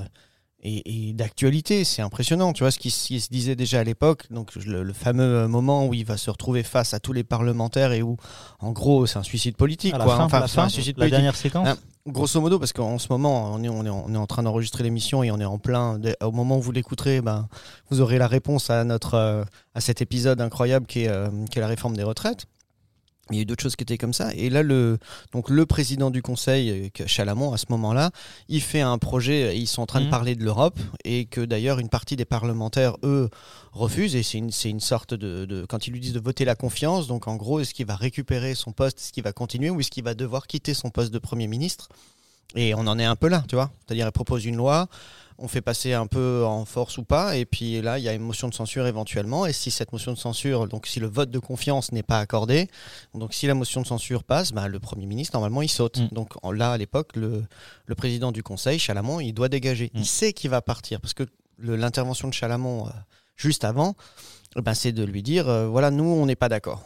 et- 0.63 1.10
et 1.10 1.13
d'actualité, 1.13 1.84
c'est 1.84 2.02
impressionnant, 2.02 2.52
tu 2.54 2.63
vois 2.63 2.72
ce 2.72 2.80
qui, 2.80 2.89
se 2.91 3.30
disait 3.30 3.56
déjà 3.56 3.80
à 3.80 3.84
l'époque, 3.84 4.26
donc 4.32 4.56
le, 4.56 4.84
le 4.84 4.93
fameux 4.93 5.48
moment 5.48 5.86
où 5.86 5.93
il 5.93 6.06
va 6.06 6.17
se 6.17 6.30
retrouver 6.30 6.63
face 6.63 6.93
à 6.93 7.00
tous 7.00 7.13
les 7.13 7.24
parlementaires 7.24 7.91
et 7.91 8.02
où 8.02 8.17
en 8.60 8.72
gros 8.72 9.06
c'est 9.06 9.20
un 9.20 9.24
suicide 9.24 9.56
politique 9.56 9.93
À 9.93 9.98
la 10.00 10.06
quoi, 10.06 10.17
fin, 10.17 10.24
enfin 10.26 10.39
la, 10.39 10.48
c'est 10.48 10.56
fin, 10.56 10.63
un 10.63 10.70
suicide 10.70 10.96
la 10.98 11.02
politique. 11.04 11.12
dernière 11.15 11.36
séquence. 11.36 11.67
Ah, 11.72 11.76
Grosso 12.08 12.39
modo, 12.39 12.58
parce 12.58 12.72
qu'en 12.72 12.98
ce 13.00 13.08
moment, 13.10 13.52
on 13.54 13.62
est, 13.63 13.67
on 13.70 13.86
est, 13.86 13.89
en, 13.89 14.06
on 14.08 14.13
est 14.13 14.17
en 14.17 14.26
train 14.28 14.41
d'enregistrer 14.41 14.82
l'émission 14.84 15.24
et 15.24 15.32
on 15.32 15.39
est 15.41 15.46
en 15.46 15.58
plein. 15.58 16.00
de- 16.00 16.15
au 16.24 16.32
moment 16.32 16.58
où 16.58 16.62
vous 16.62 16.72
l'écouterez, 16.72 17.20
ben, 17.20 17.50
vous 17.89 18.00
aurez 18.00 18.17
la 18.17 18.28
réponse 18.28 18.70
à, 18.70 18.86
notre, 18.86 19.15
euh, 19.15 19.43
à 19.76 19.82
cet 19.82 20.02
épisode 20.02 20.39
incroyable 20.39 20.86
qui 20.86 21.02
est, 21.02 21.10
euh, 21.10 21.28
qui 21.52 21.58
est 21.60 21.62
la 21.62 21.67
réforme 21.67 21.98
des 21.98 22.04
retraites. 22.04 22.46
Il 23.32 23.36
y 23.36 23.40
a 23.40 23.42
eu 23.42 23.46
d'autres 23.46 23.63
choses 23.63 23.76
qui 23.76 23.84
étaient 23.84 23.98
comme 23.98 24.13
ça. 24.13 24.34
Et 24.36 24.50
là, 24.50 24.63
le, 24.63 24.98
donc 25.34 25.50
le 25.50 25.66
président 25.66 26.10
du 26.12 26.22
Conseil, 26.22 26.92
euh, 27.00 27.06
Chalamont, 27.08 27.54
à 27.54 27.58
ce 27.58 27.66
moment-là, 27.70 28.12
il 28.50 28.62
fait 28.62 28.82
un 28.82 28.98
projet. 28.98 29.58
Ils 29.58 29.68
sont 29.68 29.82
en 29.82 29.86
train 29.86 30.00
de 30.00 30.06
Mhm. 30.06 30.12
parler 30.12 30.36
de 30.36 30.44
l'Europe 30.44 30.80
et 31.04 31.26
que 31.26 31.42
d'ailleurs, 31.42 31.80
une 31.80 31.90
partie 31.90 32.16
des 32.16 32.26
parlementaires, 32.26 32.96
eux, 33.04 33.30
refusent. 33.74 34.16
Et 34.16 34.24
c'est 34.24 34.38
une, 34.38 34.52
c'est 34.52 34.70
une 34.70 34.80
sorte 34.80 35.13
de, 35.13 35.46
de- 35.46 35.66
Quand 35.66 35.88
ils 35.88 35.92
lui 35.92 36.00
disent 36.00 36.13
de 36.13 36.20
voter 36.20 36.46
la 36.46 36.56
confiance, 36.56 37.08
donc 37.08 37.28
en 37.28 37.36
gros, 37.36 37.60
est-ce 37.60 37.74
qu'il 37.74 37.86
va 37.86 37.96
récupérer 37.96 38.56
son 38.56 38.72
poste 38.72 39.00
Est-ce 39.00 39.12
qu'il 39.12 39.24
va 39.24 39.34
continuer 39.34 39.70
Ou 39.70 39.80
est-ce 39.80 39.92
qu'il 39.92 40.04
va 40.04 40.13
devoir 40.13 40.48
quitter 40.48 40.74
son 40.74 40.90
poste 40.90 41.12
de 41.13 41.20
Premier 41.20 41.48
ministre? 41.48 41.90
Et 42.56 42.74
on 42.76 42.88
en 42.88 42.98
est 42.98 43.04
un 43.06 43.18
peu 43.18 43.28
là, 43.28 43.44
tu 43.50 43.56
vois. 43.56 43.70
C'est-à-dire, 43.86 44.08
il 44.08 44.12
propose 44.12 44.46
une 44.46 44.56
loi, 44.56 44.88
on 45.39 45.47
fait 45.47 45.62
passer 45.62 45.93
un 45.93 46.08
peu 46.08 46.43
en 46.45 46.65
force 46.65 46.97
ou 46.97 47.04
pas, 47.04 47.38
et 47.38 47.45
puis 47.45 47.82
là, 47.82 48.00
il 48.00 48.04
y 48.04 48.10
a 48.10 48.13
une 48.13 48.21
motion 48.23 48.47
de 48.47 48.54
censure 48.54 48.88
éventuellement. 48.88 49.45
Et 49.45 49.54
si 49.54 49.69
cette 49.71 49.91
motion 49.91 50.12
de 50.12 50.17
censure, 50.17 50.67
donc 50.67 50.88
si 50.88 51.00
le 51.00 51.08
vote 51.08 51.30
de 51.30 51.39
confiance 51.39 51.91
n'est 51.91 52.04
pas 52.04 52.19
accordé, 52.19 52.69
donc 53.13 53.34
si 53.34 53.45
la 53.47 53.54
motion 53.54 53.82
de 53.82 53.88
censure 53.88 54.23
passe, 54.23 54.52
bah, 54.52 54.67
le 54.67 54.80
Premier 54.80 55.06
ministre, 55.06 55.36
normalement, 55.36 55.62
il 55.62 55.69
saute. 55.69 56.00
Mm. 56.00 56.08
Donc 56.12 56.34
en- 56.43 56.52
là, 56.52 56.71
à 56.71 56.78
l'époque, 56.78 57.15
le, 57.15 57.43
le 57.86 57.95
président 57.95 58.32
du 58.32 58.41
Conseil, 58.41 58.80
Chalamont, 58.80 59.19
il 59.19 59.34
doit 59.34 59.50
dégager. 59.50 59.91
Mm. 59.93 60.00
Il 60.00 60.06
sait 60.06 60.34
qu'il 60.34 60.50
va 60.50 60.62
partir, 60.62 61.00
parce 61.02 61.13
que 61.13 61.23
l'intervention 61.60 62.28
de 62.28 62.34
Chalamont, 62.34 62.88
euh, 62.88 62.91
juste 63.36 63.63
avant, 63.63 63.95
eh 64.56 64.62
ben, 64.62 64.73
c'est 64.73 64.91
de 64.91 65.04
lui 65.04 65.21
dire, 65.23 65.47
euh, 65.50 65.67
voilà, 65.67 65.91
nous, 65.91 66.04
on 66.06 66.26
n'est 66.26 66.36
pas 66.36 66.50
d'accord. 66.50 66.84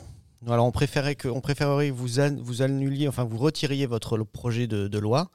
Alors 0.47 0.65
on 0.65 0.71
préférait 0.71 1.13
que, 1.15 1.27
on 1.27 1.39
préférerait 1.39 1.89
que 1.89 1.93
vous, 1.93 2.19
an- 2.19 2.35
vous 2.41 2.63
annuliez, 2.63 3.07
enfin 3.07 3.23
vous 3.23 3.37
retiriez 3.37 3.85
votre 3.85 4.17
projet 4.23 4.65
de, 4.65 4.87
de 4.87 4.97
loi, 4.97 5.29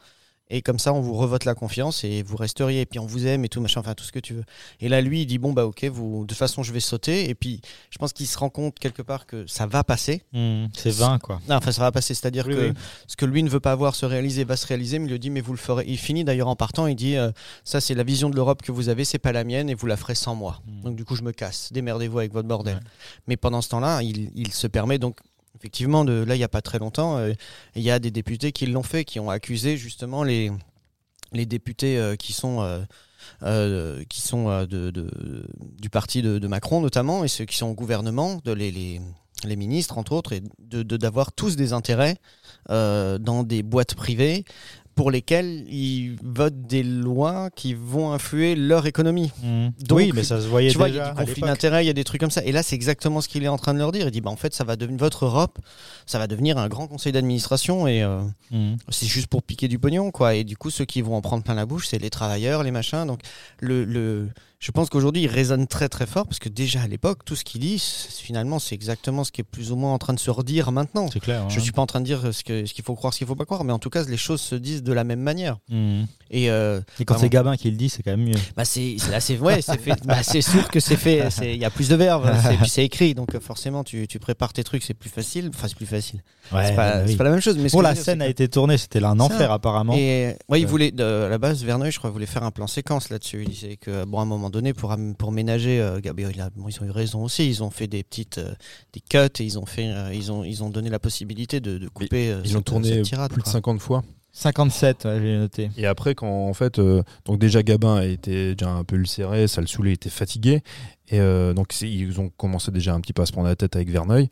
et 0.49 0.63
comme 0.63 0.79
ça 0.79 0.93
on 0.93 1.01
vous 1.01 1.15
revote 1.15 1.45
la 1.45 1.55
confiance 1.55 2.05
et 2.05 2.23
vous 2.23 2.37
resteriez, 2.37 2.83
et 2.83 2.87
puis 2.87 2.99
on 2.99 3.07
vous 3.07 3.27
aime 3.27 3.45
et 3.45 3.49
tout 3.49 3.61
machin, 3.61 3.81
enfin 3.81 3.95
tout 3.95 4.05
ce 4.05 4.13
que 4.13 4.19
tu 4.19 4.35
veux. 4.35 4.45
Et 4.81 4.89
là 4.89 5.01
lui 5.01 5.23
il 5.23 5.27
dit 5.27 5.39
bon 5.39 5.53
bah 5.53 5.65
ok, 5.67 5.85
vous, 5.85 6.23
de 6.23 6.27
toute 6.29 6.39
façon 6.39 6.63
je 6.63 6.73
vais 6.73 6.81
sauter, 6.81 7.29
et 7.29 7.35
puis 7.35 7.61
je 7.91 7.99
pense 7.99 8.13
qu'il 8.13 8.27
se 8.27 8.39
rend 8.39 8.49
compte 8.51 8.79
quelque 8.79 9.03
part 9.03 9.27
que 9.27 9.47
ça 9.47 9.67
va 9.67 9.83
passer. 9.85 10.23
Mhm. 10.33 10.69
C'est 10.75 10.91
20 10.91 11.19
quoi. 11.19 11.41
Non, 11.49 11.57
enfin 11.57 11.73
ça 11.73 11.83
va 11.83 11.93
passer, 11.93 12.15
c'est-à-dire 12.15 12.47
Oui, 12.47 12.55
que 12.55 12.69
oui. 12.69 12.75
ce 13.07 13.17
que 13.17 13.25
lui 13.27 13.43
ne 13.43 13.49
veut 13.49 13.61
pas 13.61 13.75
voir 13.75 13.95
se 13.95 14.07
réaliser 14.07 14.45
va 14.45 14.57
se 14.57 14.67
réaliser, 14.67 14.99
mais 14.99 15.07
il 15.07 15.13
lui 15.13 15.19
dit 15.19 15.31
mais 15.31 15.41
vous 15.41 15.53
le 15.53 15.59
ferez. 15.59 15.85
Il 15.87 15.99
finit 15.99 16.25
d'ailleurs 16.25 16.49
en 16.49 16.57
partant, 16.57 16.87
il 16.87 16.95
dit 16.97 17.17
euh, 17.17 17.31
ça 17.65 17.81
c'est 17.81 17.95
la 17.95 18.05
vision 18.05 18.31
de 18.31 18.37
l'Europe 18.37 18.63
que 18.63 18.73
vous 18.73 18.89
avez, 18.89 19.05
c'est 19.05 19.19
pas 19.19 19.33
la 19.33 19.45
mienne 19.45 19.69
et 19.69 19.75
vous 19.75 19.87
la 19.87 19.97
ferez 19.97 20.15
sans 20.15 20.35
moi. 20.35 20.61
Mhm. 20.67 20.83
Donc 20.83 20.97
du 20.97 21.05
coup 21.05 21.17
je 21.17 21.23
me 21.23 21.33
casse, 21.33 21.73
démerdez-vous 21.73 22.19
avec 22.21 22.33
votre 22.33 22.49
bordel. 22.49 22.75
Ouais. 22.77 22.81
Mais 23.27 23.37
pendant 23.37 23.63
ce 23.63 23.69
temps-là, 23.71 24.03
il, 24.03 24.31
il 24.35 24.53
se 24.53 24.67
permet 24.67 24.99
donc 24.99 25.17
effectivement 25.67 26.05
de 26.05 26.23
là 26.23 26.37
il 26.37 26.39
y 26.39 26.45
a 26.45 26.49
pas 26.49 26.63
très 26.63 26.79
longtemps, 26.79 27.19
euh, 27.19 27.33
il 27.75 27.83
y 27.83 27.91
a 27.91 27.99
des 27.99 28.13
députés 28.13 28.53
qui 28.53 28.67
l'ont 28.67 28.85
fait, 28.85 29.05
qui 29.05 29.19
ont 29.19 29.31
accusé 29.31 29.77
justement 29.77 30.23
les 30.23 30.53
députés 31.33 31.99
euh, 31.99 32.15
qui 32.15 32.33
sont 32.33 32.61
euh, 33.43 34.01
du 35.03 35.91
parti 35.91 36.23
de, 36.23 36.47
Macron 36.47 36.81
notamment 36.81 37.25
et 37.25 37.29
ceux 37.29 37.47
qui 37.47 37.57
sont 37.57 37.67
au 37.67 37.75
gouvernement 37.75 38.41
de 38.45 38.53
les, 38.53 39.01
ministres 39.45 39.99
entre 39.99 40.13
autres, 40.13 40.35
et 40.35 40.43
d'avoir 40.61 41.33
tous 41.33 41.57
des 41.57 41.73
intérêts 41.73 42.17
dans 42.69 43.43
des 43.43 43.65
boîtes 43.65 43.97
privées 43.97 44.45
pour 44.97 45.11
lesquelles 45.11 45.67
ils 45.73 46.17
votent 46.25 46.63
des 46.63 46.83
lois 46.83 47.51
qui 47.55 47.75
vont 47.75 48.13
influer 48.13 48.57
leur 48.57 48.87
économie. 48.87 49.31
Donc, 49.87 49.99
oui, 49.99 50.11
mais 50.15 50.25
ça 50.25 50.41
se 50.41 50.47
voyait 50.49 50.71
tu 50.71 50.79
vois, 50.79 50.89
il 50.89 50.93
y 50.93 50.95
déjà 50.95 51.11
a 51.11 51.15
des 51.15 51.25
conflits 51.27 51.43
d'intérêts, 51.43 51.85
il 51.85 51.87
y 51.87 51.91
a 51.91 51.93
des 51.93 52.03
trucs 52.03 52.21
comme 52.21 52.31
ça. 52.31 52.43
Et 52.45 52.51
là, 52.51 52.63
c'est 52.63 52.75
exactement 52.75 53.21
ce 53.21 53.29
qu'il 53.29 53.45
est 53.45 53.49
en 53.49 53.59
train 53.59 53.75
de 53.75 53.79
leur 53.79 53.93
dire. 53.93 54.07
Il 54.07 54.11
dit, 54.11 54.23
bah, 54.23 54.31
en 54.31 54.37
fait, 54.37 54.55
ça 54.55 54.65
va 54.65 54.75
devenir 54.77 54.99
votre 54.99 55.27
Europe, 55.27 55.59
ça 56.07 56.19
va 56.19 56.27
devenir 56.27 56.57
un 56.57 56.69
grand 56.69 56.87
conseil 56.89 57.13
d'administration 57.13 57.87
et 57.87 58.03
euh, 58.03 58.21
Mhm. 58.51 58.77
c'est 58.89 59.07
juste 59.07 59.27
pour 59.27 59.43
piquer 59.43 59.69
du 59.69 59.79
pognon, 59.79 60.11
quoi. 60.11 60.35
Et 60.35 60.45
du 60.45 60.57
coup, 60.57 60.71
ceux 60.71 60.85
qui 60.85 61.03
vont 61.03 61.15
en 61.17 61.21
prendre 61.21 61.43
plein 61.43 61.55
la 61.55 61.67
bouche, 61.67 61.89
c'est 61.89 61.99
les 61.99 62.11
travailleurs, 62.11 62.63
les 62.63 62.71
machins. 62.71 63.05
Donc, 63.07 63.21
le, 63.61 63.85
le... 63.85 64.29
je 64.59 64.71
pense 64.73 64.89
qu'aujourd'hui, 64.89 65.23
il 65.23 65.29
résonne 65.29 65.67
très 65.67 65.89
très 65.89 66.07
fort 66.07 66.27
parce 66.27 66.39
que 66.39 66.49
déjà 66.49 66.81
à 66.81 66.87
l'époque, 66.87 67.25
tout 67.25 67.37
ce 67.37 67.45
qu'il 67.45 67.61
dit, 67.61 67.79
finalement, 67.79 68.59
c'est 68.59 68.75
exactement 68.75 69.23
ce 69.23 69.31
qui 69.31 69.43
est 69.43 69.45
plus 69.45 69.71
ou 69.71 69.77
moins 69.77 69.93
en 69.93 69.99
train 69.99 70.15
de 70.15 70.19
se 70.19 70.31
redire 70.31 70.73
maintenant. 70.73 71.09
C'est 71.13 71.21
clair. 71.21 71.49
Je 71.51 71.59
hein. 71.59 71.63
suis 71.63 71.73
pas 71.73 71.83
en 71.83 71.87
train 71.87 72.01
de 72.01 72.07
dire 72.07 72.33
ce 72.33 72.43
qu'il 72.43 72.85
faut 72.85 72.95
croire, 72.95 73.13
ce 73.13 73.19
qu'il 73.19 73.27
faut 73.27 73.35
pas 73.37 73.45
croire, 73.45 73.65
mais 73.65 73.73
en 73.73 73.79
tout 73.79 73.91
cas, 73.91 74.03
les 74.05 74.17
choses 74.17 74.41
se 74.41 74.55
disent 74.55 74.83
de 74.83 74.93
la 74.93 75.05
même 75.05 75.21
manière. 75.21 75.59
Mhm. 75.71 76.07
Et 76.31 76.51
euh, 76.51 76.81
Et 76.99 77.05
quand 77.05 77.19
c'est 77.19 77.29
Gabin 77.29 77.57
qui 77.57 77.71
le 77.71 77.77
dit, 77.77 77.89
c'est 77.89 78.03
quand 78.03 78.11
même 78.17 78.25
mieux. 78.25 78.35
bah 78.57 78.65
c'est 78.65 78.97
c'est- 78.99 79.13
là 79.13 79.21
c'est 79.21 79.39
ouais 79.39 79.63
c'est 79.63 79.79
fait 79.81 79.95
bah 80.05 80.23
c'est 80.25 80.41
sûr 80.41 80.69
que 80.69 80.81
c'est 80.81 80.97
fait 80.97 81.29
il 81.43 81.61
y 81.61 81.65
a 81.65 81.71
plus 81.71 81.89
de 81.89 81.95
verbes 81.95 82.29
c'est- 82.43 82.57
puis 82.57 82.69
c'est 82.69 82.85
écrit 82.85 83.15
donc 83.15 83.35
euh, 83.37 83.41
forcément 83.41 83.85
tu, 83.85 84.09
tu 84.09 84.19
prépares 84.19 84.53
tes 84.53 84.65
trucs 84.65 84.83
c'est 84.83 84.95
plus 84.95 85.09
facile 85.09 85.51
enfin 85.55 85.69
c'est 85.69 85.77
plus 85.77 85.87
facile 85.87 86.23
Ouais, 86.53 86.67
c'est 86.69 86.75
pas, 86.77 86.97
bah 86.97 87.03
oui. 87.05 87.11
c'est 87.13 87.17
pas 87.17 87.25
la 87.25 87.31
même 87.31 87.41
chose 87.41 87.57
mais 87.59 87.69
Bon, 87.71 87.81
la 87.81 87.93
dire, 87.95 88.03
scène 88.03 88.23
a 88.23 88.27
été 88.29 88.49
tournée, 88.49 88.77
c'était 88.79 88.99
là 89.01 89.11
un 89.11 89.21
enfer 89.21 89.53
apparemment. 89.53 89.95
et 89.95 90.37
ouais 90.49 90.61
il 90.61 90.65
Ouais. 90.65 90.71
voulait 90.71 90.91
de- 90.91 91.05
à 91.27 91.29
la 91.29 91.39
base 91.39 91.63
Verneuil 91.63 91.93
je 91.93 91.99
crois 91.99 92.11
voulait 92.11 92.27
faire 92.27 92.43
un 92.43 92.51
plan 92.51 92.67
séquence 92.67 93.09
là-dessus 93.11 93.43
il 93.45 93.49
disait 93.51 93.77
que 93.77 94.05
bon 94.05 94.19
à 94.19 94.23
un 94.23 94.27
moment 94.27 94.46
donné 94.51 94.73
pour 94.75 94.95
pour 95.19 95.33
ménager 95.33 95.81
euh, 95.81 96.01
Gabriel 96.01 96.33
il 96.35 96.41
a- 96.41 96.51
bon, 96.57 96.69
ils 96.69 96.83
ont 96.83 96.87
eu 96.87 96.91
raison 96.91 97.23
aussi 97.25 97.49
ils 97.49 97.63
ont 97.63 97.71
fait 97.71 97.87
des 97.87 98.03
petites 98.03 98.39
euh, 98.39 98.55
des 98.93 99.01
cuts 99.01 99.19
et 99.41 99.45
ils 99.45 99.59
ont 99.59 99.67
fait 99.67 99.89
euh, 99.89 100.13
ils 100.15 100.31
ont 100.33 100.45
ils 100.45 100.63
ont 100.63 100.71
donné 100.71 100.91
la 100.91 100.99
possibilité 100.99 101.61
de, 101.61 101.79
de 101.79 101.89
couper 101.89 102.35
Ils 102.45 102.49
cette- 102.49 102.57
ont 102.59 102.63
tourné 102.63 102.89
cette 102.89 103.03
tirade, 103.05 103.31
plus 103.33 103.41
de 103.41 103.45
quoi. 103.45 103.53
50 103.53 103.81
fois. 103.81 104.05
57, 104.33 105.07
ouais, 105.07 105.19
j'ai 105.23 105.39
noté. 105.39 105.71
Et 105.79 105.87
après, 105.87 106.15
quand 106.15 106.29
en 106.49 106.53
fait, 106.53 106.79
euh, 106.79 107.03
donc 107.25 107.39
déjà 107.39 107.63
Gabin 107.63 108.03
était 108.03 108.55
déjà 108.55 108.71
un 108.71 108.85
peu 108.85 108.97
ulcéré, 108.97 109.49
ça 109.49 109.63
le 109.63 109.67
saoulait, 109.67 109.93
il 109.93 109.95
était 109.95 110.11
fatigué. 110.11 110.63
Et 111.09 111.21
euh, 111.21 111.55
donc 111.55 111.73
ils 111.81 112.21
ont 112.21 112.29
commencé 112.37 112.71
déjà 112.71 112.93
un 112.95 113.01
petit 113.01 113.15
peu 113.15 113.23
à 113.23 113.27
se 113.27 113.33
prendre 113.33 113.49
la 113.49 113.57
tête 113.57 113.77
avec 113.77 113.89
Verneuil. 113.91 114.29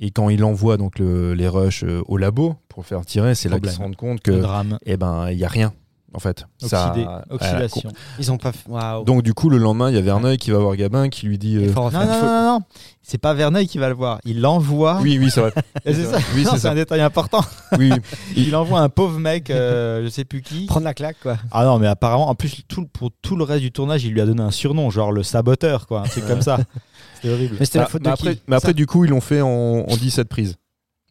Et 0.00 0.10
quand 0.10 0.30
il 0.30 0.42
envoie 0.42 0.76
donc 0.76 0.98
le- 0.98 1.34
les 1.34 1.46
rushs 1.48 1.84
au 2.06 2.16
labo 2.16 2.56
pour 2.68 2.84
faire 2.84 3.06
tirer, 3.06 3.34
c'est 3.36 3.48
là 3.48 3.60
qu'ils 3.60 3.70
se 3.70 3.78
rendent 3.78 3.94
compte 3.96 4.26
Le 4.26 4.34
que 4.34 4.40
drame. 4.40 4.78
eh 4.84 4.96
ben 4.96 5.30
il 5.30 5.38
y 5.38 5.44
a 5.44 5.48
rien 5.48 5.72
en 6.14 6.18
fait. 6.18 6.44
Ça- 6.58 6.88
Oxydé, 6.90 7.06
euh, 7.08 7.20
oxydation. 7.34 7.90
ils 8.18 8.32
ont 8.32 8.38
pas 8.38 8.52
fait 8.52 8.68
waouh 8.68 9.04
donc 9.04 9.22
du 9.22 9.34
coup 9.34 9.50
le 9.50 9.58
lendemain 9.58 9.90
il 9.90 9.94
y 9.96 9.98
a 9.98 10.02
Verneuil 10.02 10.38
qui 10.38 10.50
va 10.50 10.58
voir 10.58 10.74
Gabin 10.76 11.08
qui 11.08 11.26
lui 11.26 11.36
dit 11.38 11.56
euh. 11.56 11.72
Non, 11.74 11.90
non, 11.90 12.00
non, 12.06 12.22
non, 12.22 12.42
non. 12.54 12.60
C'est 13.02 13.18
pas 13.18 13.34
Verneuil 13.34 13.68
qui 13.68 13.78
va 13.78 13.88
le 13.88 13.94
voir. 13.94 14.18
Il 14.24 14.40
l'envoie. 14.40 14.98
oui 15.02 15.18
oui 15.20 15.30
c'est 15.30 15.40
vrai 15.40 15.52
c'est 15.84 15.94
ça. 16.04 16.18
oui 16.34 16.42
Non, 16.44 16.50
c'est 16.50 16.56
c'est 16.56 16.62
ça 16.62 16.70
un 16.70 16.74
détail 16.74 17.00
important. 17.02 17.40
oui 17.78 17.90
Il 18.36 18.54
envoie 18.56 18.80
un 18.80 18.88
pauvre 18.88 19.18
mec, 19.18 19.50
euh, 19.50 20.02
je 20.04 20.08
sais 20.08 20.24
plus 20.24 20.42
qui. 20.42 20.66
prendre 20.66 20.84
la 20.84 20.94
claque 20.94 21.16
quoi 21.22 21.36
Ah 21.52 21.64
non, 21.64 21.78
mais 21.78 21.86
apparemment, 21.86 22.28
en 22.28 22.34
plus, 22.34 22.62
tout, 22.68 22.86
pour 22.86 23.10
tout 23.22 23.36
le 23.36 23.44
reste 23.44 23.60
du 23.62 23.70
tournage, 23.72 24.04
il 24.04 24.12
lui 24.12 24.20
a 24.20 24.26
donné 24.26 24.42
un 24.42 24.50
surnom, 24.50 24.90
genre 24.90 25.12
le 25.12 25.22
saboteur, 25.22 25.86
quoi, 25.86 26.00
un 26.00 26.08
truc 26.08 26.26
comme 26.26 26.42
ça. 26.42 26.58
C'était 27.14 27.32
horrible. 27.32 27.56
mais 27.60 27.64
c'était 27.64 27.78
la 27.78 27.84
Ah, 27.84 27.88
faute 27.88 28.02
mais 28.02 28.08
de 28.08 28.12
après, 28.14 28.34
qui 28.36 28.42
mais 28.48 28.56
après 28.56 28.74
du 28.74 28.86
coup 28.86 29.04
ils 29.06 29.10
l'ont 29.10 29.20
fait 29.22 29.40
en, 29.40 29.48
en 29.48 29.96
17 29.96 30.28
prises 30.28 30.56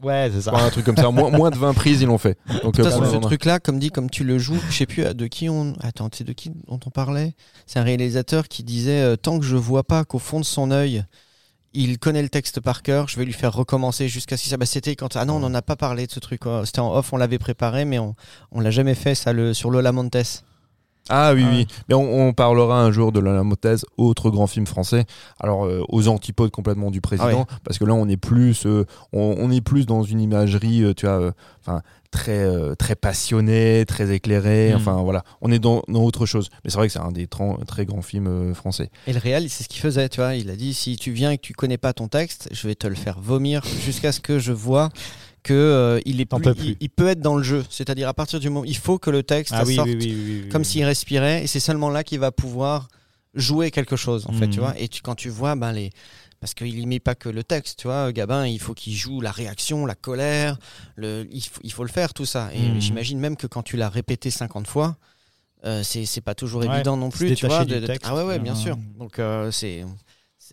Ouais, 0.04 0.30
c'est 0.34 0.42
ça. 0.42 0.54
Enfin, 0.54 0.66
un 0.66 0.70
truc 0.70 0.86
comme 0.86 0.98
ça 0.98 1.10
moins, 1.10 1.30
moins 1.30 1.52
de 1.52 1.58
20 1.58 1.74
prises 1.74 2.02
ils 2.02 2.08
l'ont 2.08 2.18
fait 2.18 2.38
donc 2.48 2.76
De 2.76 2.82
euh, 2.82 2.84
toute 2.84 2.84
façon, 2.84 3.02
pour 3.02 3.06
le 3.06 3.12
ce 3.14 3.18
truc-là, 3.18 3.60
comme 3.60 3.80
dit, 3.80 3.92
comme 3.92 4.10
tu 4.10 4.24
le 4.24 4.38
joues, 4.38 4.60
je 4.70 4.76
sais 4.76 4.86
plus 4.86 5.06
euh, 5.06 5.14
de 5.14 5.28
qui 5.28 5.50
on. 5.50 5.74
Attends, 5.82 6.10
c'est 6.14 6.26
de 6.26 6.34
qui 6.34 6.52
dont 6.68 6.80
on 6.86 6.90
parlait? 6.90 7.34
C'est 7.66 7.80
un 7.80 7.84
réalisateur 7.84 8.48
qui 8.48 8.64
disait 8.64 9.02
euh, 9.02 9.16
tant 9.16 9.40
que 9.40 9.46
je 9.46 9.56
vois 9.56 9.84
pas 9.84 10.04
qu'au 10.04 10.20
fond 10.20 10.40
de 10.40 10.46
son 10.46 10.70
œil, 10.72 11.06
il 11.74 11.98
connaît 11.98 12.22
le 12.22 12.30
texte 12.30 12.60
par 12.60 12.84
cœur, 12.84 13.08
je 13.08 13.18
vais 13.18 13.26
lui 13.26 13.34
faire 13.34 13.54
recommencer 13.54 14.10
jusqu'à 14.10 14.36
ce 14.36 14.44
qu'il. 14.44 14.56
Bah, 14.58 14.66
c'était 14.66 14.96
quand. 14.96 15.16
Ah 15.16 15.24
non, 15.24 15.36
on 15.36 15.40
n'en 15.40 15.54
a 15.54 15.62
pas 15.62 15.78
parlé 15.78 16.08
de 16.08 16.12
ce 16.12 16.20
truc. 16.20 16.42
quoi. 16.42 16.66
C'était 16.66 16.80
en 16.80 16.94
off, 16.94 17.14
on 17.14 17.18
l'avait 17.18 17.40
préparé, 17.40 17.86
mais 17.86 18.00
on 18.00 18.16
on 18.52 18.60
l'a 18.60 18.72
jamais 18.72 18.96
fait 18.96 19.16
ça 19.16 19.32
le 19.32 19.54
sur 19.54 19.72
Lola 19.72 19.94
Montes. 19.94 20.44
Ah 21.10 21.34
oui, 21.34 21.44
Ah 21.46 21.50
oui. 21.52 21.68
Mais 21.88 21.96
on, 21.96 22.28
on 22.28 22.34
parlera 22.34 22.82
un 22.82 22.92
jour 22.92 23.12
de 23.12 23.20
La 23.20 23.44
Montez, 23.44 23.76
autre 23.98 24.30
grand 24.30 24.48
film 24.48 24.66
français. 24.66 25.06
Alors, 25.40 25.66
euh, 25.66 25.84
aux 25.90 26.08
antipodes 26.08 26.52
complètement 26.52 26.92
du 26.92 27.02
président, 27.02 27.46
Ah 27.50 27.58
parce 27.64 27.78
que 27.78 27.86
là, 27.86 27.94
on 27.94 28.08
est 28.08 28.18
plus, 28.18 28.66
euh, 28.66 28.86
on, 29.14 29.36
on 29.38 29.52
est 29.52 29.62
plus 29.62 29.86
dans 29.86 30.04
une 30.04 30.20
imagerie, 30.20 30.84
euh, 30.84 30.94
tu 30.94 31.06
vois, 31.06 31.32
enfin, 31.62 31.82
très, 32.12 32.48
très 32.78 32.96
passionné, 32.96 33.84
très 33.86 34.14
éclairé. 34.14 34.72
Mm. 34.74 34.78
Enfin, 34.78 35.02
voilà. 35.04 35.24
On 35.42 35.52
est 35.52 35.60
dans, 35.60 35.84
dans 35.88 36.02
autre 36.04 36.26
chose. 36.26 36.50
Mais 36.64 36.70
c'est 36.70 36.78
vrai 36.78 36.88
que 36.88 36.94
c'est 36.94 37.00
un 37.00 37.12
des 37.12 37.28
très 37.28 37.86
grands 37.86 38.02
films 38.02 38.56
français. 38.56 38.90
Et 39.06 39.14
le 39.14 39.20
réel, 39.20 39.50
c'est 39.50 39.64
ce 39.64 39.70
qu'il 39.70 39.82
faisait, 39.82 40.08
tu 40.10 40.22
vois. 40.22 40.36
Il 40.36 40.50
a 40.50 40.56
dit 40.56 40.74
si 40.74 40.96
tu 40.96 41.12
viens 41.12 41.32
et 41.32 41.38
que 41.38 41.44
tu 41.44 41.54
connais 41.54 41.78
pas 41.78 41.94
ton 41.94 42.08
texte, 42.08 42.48
je 42.52 42.68
vais 42.68 42.76
te 42.76 42.88
le 42.88 42.96
faire 42.96 43.20
vomir 43.20 43.64
jusqu'à 43.84 44.12
ce 44.12 44.22
que 44.22 44.40
je 44.40 44.54
vois 44.54 44.90
que 45.46 45.54
euh, 45.54 46.00
il 46.06 46.20
est 46.20 46.26
plus- 46.26 46.54
plus. 46.56 46.66
Il, 46.72 46.78
il 46.82 46.90
peut 46.90 47.08
être 47.08 47.22
dans 47.22 47.38
le 47.38 47.44
jeu. 47.44 47.64
C'est-à-dire 47.70 48.10
à 48.10 48.14
partir 48.14 48.40
du 48.40 48.50
moment, 48.50 48.66
il 48.66 48.76
faut 48.78 48.98
que 49.00 49.10
le 49.12 49.24
texte 49.24 49.54
Ah 49.56 49.64
sorte 49.64 49.88
oui, 49.88 49.96
oui, 50.00 50.14
oui, 50.16 50.42
oui, 50.44 50.50
comme 50.50 50.64
s'il 50.66 50.84
respirait 50.84 51.44
et 51.44 51.48
c'est 51.48 51.60
seulement 51.62 51.90
là 51.90 52.04
qu'il 52.04 52.20
va 52.20 52.32
pouvoir 52.32 52.88
jouer 53.36 53.70
quelque 53.72 53.96
chose 53.96 54.26
en 54.28 54.32
fait 54.34 54.48
Mhm. 54.48 54.54
tu 54.54 54.60
vois 54.62 54.80
et 54.80 54.88
tu, 54.88 55.02
quand 55.02 55.16
tu 55.16 55.30
vois 55.30 55.56
ben 55.56 55.72
les 55.74 55.90
parce 56.40 56.54
qu'il 56.54 56.74
n'y 56.78 56.86
met 56.86 57.00
pas 57.02 57.16
que 57.16 57.28
le 57.28 57.44
texte 57.44 57.80
tu 57.80 57.88
vois 57.88 58.14
Gabin 58.14 58.48
il 58.48 58.60
faut 58.60 58.74
qu'il 58.74 58.96
joue 58.96 59.20
la 59.20 59.32
réaction 59.32 59.86
la 59.86 59.94
colère 59.96 60.58
le 60.96 61.28
il, 61.32 61.42
faut, 61.44 61.60
il 61.64 61.72
faut 61.74 61.84
le 61.84 61.90
faire 61.90 62.14
tout 62.14 62.26
ça 62.26 62.50
et 62.54 62.62
Mhm. 62.70 62.80
j'imagine 62.80 63.20
même 63.20 63.36
que 63.36 63.46
quand 63.48 63.62
tu 63.64 63.76
l'as 63.76 63.90
répété 63.90 64.30
50 64.32 64.68
fois 64.68 64.96
euh, 65.66 65.84
c'est 65.84 66.22
pas 66.22 66.34
toujours 66.36 66.62
Ouais, 66.62 66.74
évident 66.76 66.96
non 66.96 67.10
plus 67.10 67.36
tu 67.36 67.46
vois 67.46 67.66
de- 67.66 67.86
ah 68.04 68.16
ouais 68.16 68.24
ouais 68.24 68.40
bien 68.40 68.56
sûr 68.56 68.78
donc 68.98 69.20
euh, 69.20 69.52
c'est 69.52 69.84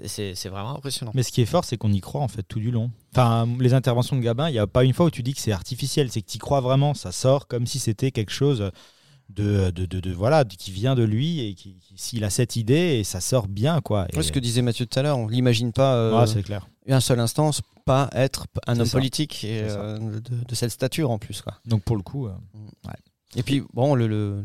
c'est- 0.07 0.49
vraiment 0.49 0.77
impressionnant 0.77 1.13
Mais 1.15 1.23
ce 1.23 1.31
qui 1.33 1.41
est 1.43 1.47
fort, 1.47 1.65
c'est 1.65 1.77
qu'on 1.77 1.93
y 1.93 2.01
croit 2.01 2.21
en 2.23 2.29
fait 2.29 2.43
tout 2.43 2.61
du 2.61 2.71
long. 2.71 2.91
Enfin, 3.15 3.49
les 3.59 3.75
interventions 3.75 4.17
de 4.17 4.23
Gabin, 4.23 4.49
il 4.49 4.53
n'y 4.53 4.59
a 4.59 4.67
pas 4.67 4.85
une 4.85 4.93
fois 4.93 5.07
où 5.07 5.11
tu 5.11 5.23
dis 5.23 5.35
que 5.35 5.41
c'est 5.41 5.53
artificiel, 5.53 6.11
c'est 6.11 6.23
que 6.23 6.31
tu 6.31 6.37
y 6.37 6.39
crois 6.41 6.61
vraiment, 6.61 6.95
ça 6.95 7.13
sort 7.13 7.47
comme 7.47 7.67
si 7.67 7.79
c'était 7.79 8.11
quelque 8.11 8.33
chose 8.33 8.71
de, 9.29 9.71
de, 9.71 9.87
de, 9.87 10.01
de- 10.01 10.13
voilà, 10.13 10.45
qui 10.45 10.71
vient 10.73 10.95
de 10.95 11.03
lui 11.05 11.41
et 11.41 11.55
qui, 11.55 11.77
qui- 11.79 11.95
s'il 11.97 12.25
a 12.25 12.31
cette 12.31 12.57
idée 12.57 12.99
et 12.99 13.05
ça 13.05 13.21
sort 13.21 13.49
bien 13.49 13.81
quoi. 13.81 14.07
Et- 14.13 14.17
Ouais, 14.17 14.23
ce 14.23 14.33
que 14.33 14.39
disait 14.41 14.61
Mathieu 14.63 14.85
tout 14.87 14.99
à 14.99 15.03
l'heure 15.03 15.17
on 15.19 15.27
l'imagine 15.29 15.73
pas 15.73 15.95
euh, 15.95 16.19
Ah, 16.19 16.27
c'est 16.27 16.43
clair. 16.43 16.67
un 16.89 17.01
seul 17.01 17.19
instant 17.21 17.51
pas 17.87 18.09
être 18.13 18.47
un 18.67 18.79
homme 18.79 18.87
ça. 18.87 18.99
politique 18.99 19.43
et 19.45 19.63
euh, 19.63 19.99
de, 19.99 20.45
de 20.49 20.55
cette 20.55 20.71
stature 20.71 21.11
en 21.11 21.19
plus 21.19 21.41
quoi 21.43 21.55
Donc 21.65 21.83
pour 21.83 21.97
le 21.97 22.03
coup, 22.03 22.27
euh, 22.27 22.33
Et 23.35 23.43
puis, 23.43 23.63
bon, 23.73 23.95
le, 23.95 24.45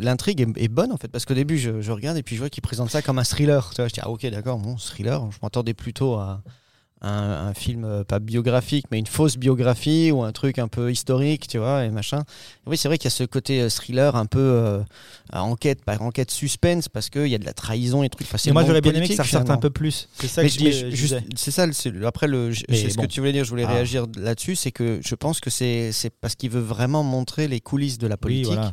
l'intrigue 0.00 0.40
est, 0.56 0.68
bonne 0.68 0.90
en 0.90 0.96
fait, 0.96 1.08
parce 1.08 1.24
qu'au 1.24 1.34
début, 1.34 1.56
je, 1.58 1.90
regarde 1.90 2.16
et 2.16 2.22
puis 2.22 2.34
je 2.34 2.40
vois 2.40 2.50
qu'il 2.50 2.62
présente 2.62 2.90
ça 2.90 3.00
comme 3.00 3.18
un 3.18 3.24
thriller. 3.24 3.70
Tu 3.70 3.76
vois, 3.76 3.88
je 3.88 3.94
dis, 3.94 4.00
ah 4.02 4.10
ok, 4.10 4.26
d'accord, 4.26 4.58
bon, 4.58 4.76
thriller. 4.76 5.30
Je 5.30 5.38
m'attendais 5.42 5.74
plutôt 5.74 6.14
à 6.14 6.42
un, 7.00 7.48
un 7.48 7.54
film, 7.54 7.84
euh, 7.84 8.02
pas 8.04 8.18
biographique, 8.18 8.86
mais 8.90 8.98
une 8.98 9.06
fausse 9.06 9.36
biographie 9.36 10.10
ou 10.10 10.22
un 10.22 10.32
truc 10.32 10.58
un 10.58 10.68
peu 10.68 10.90
historique, 10.90 11.46
tu 11.46 11.58
vois, 11.58 11.84
et 11.84 11.90
machin. 11.90 12.20
Et 12.20 12.70
oui, 12.70 12.76
c'est 12.76 12.88
vrai 12.88 12.98
qu'il 12.98 13.04
y 13.06 13.12
a 13.12 13.16
ce 13.16 13.24
côté 13.24 13.60
euh, 13.62 13.68
thriller 13.68 14.16
un 14.16 14.26
peu 14.26 14.38
euh, 14.40 14.80
à 15.32 15.42
enquête, 15.44 15.84
pas 15.84 15.96
enquête 16.00 16.30
suspense, 16.30 16.88
parce 16.88 17.08
qu'il 17.10 17.26
y 17.28 17.34
a 17.34 17.38
de 17.38 17.44
la 17.44 17.52
trahison 17.52 18.02
et 18.02 18.08
trucs. 18.08 18.26
Enfin, 18.26 18.38
c'est 18.38 18.50
Et 18.50 18.52
moi 18.52 18.64
j'aurais 18.66 18.80
bien 18.80 18.92
aimé 18.94 19.08
que 19.08 19.14
ça 19.14 19.22
ressorte 19.22 19.50
un 19.50 19.58
peu 19.58 19.70
plus. 19.70 20.08
C'est 20.18 20.26
ça 20.28 20.42
Mais 20.42 20.48
que 20.48 20.54
je- 20.54 20.64
mais 20.86 20.90
juste, 20.90 21.16
c'est 21.36 21.50
ça. 21.50 21.66
après, 22.06 22.26
le, 22.26 22.52
c'est 22.54 22.90
ce 22.90 22.96
bon. 22.96 23.02
que 23.02 23.06
tu 23.08 23.20
voulais 23.20 23.32
dire. 23.32 23.44
Je 23.44 23.50
voulais 23.50 23.64
Ah. 23.68 23.72
réagir 23.74 24.06
là-dessus. 24.16 24.56
C'est 24.56 24.72
que 24.72 25.00
je 25.04 25.14
pense 25.14 25.40
que 25.40 25.50
c'est 25.50 25.92
c'est 25.92 26.10
parce 26.10 26.34
qu'il 26.34 26.50
veut 26.50 26.60
vraiment 26.60 27.02
montrer 27.04 27.48
les 27.48 27.60
coulisses 27.60 27.98
de 27.98 28.06
la 28.06 28.14
Oui, 28.16 28.20
politique. 28.20 28.46
voilà. 28.46 28.72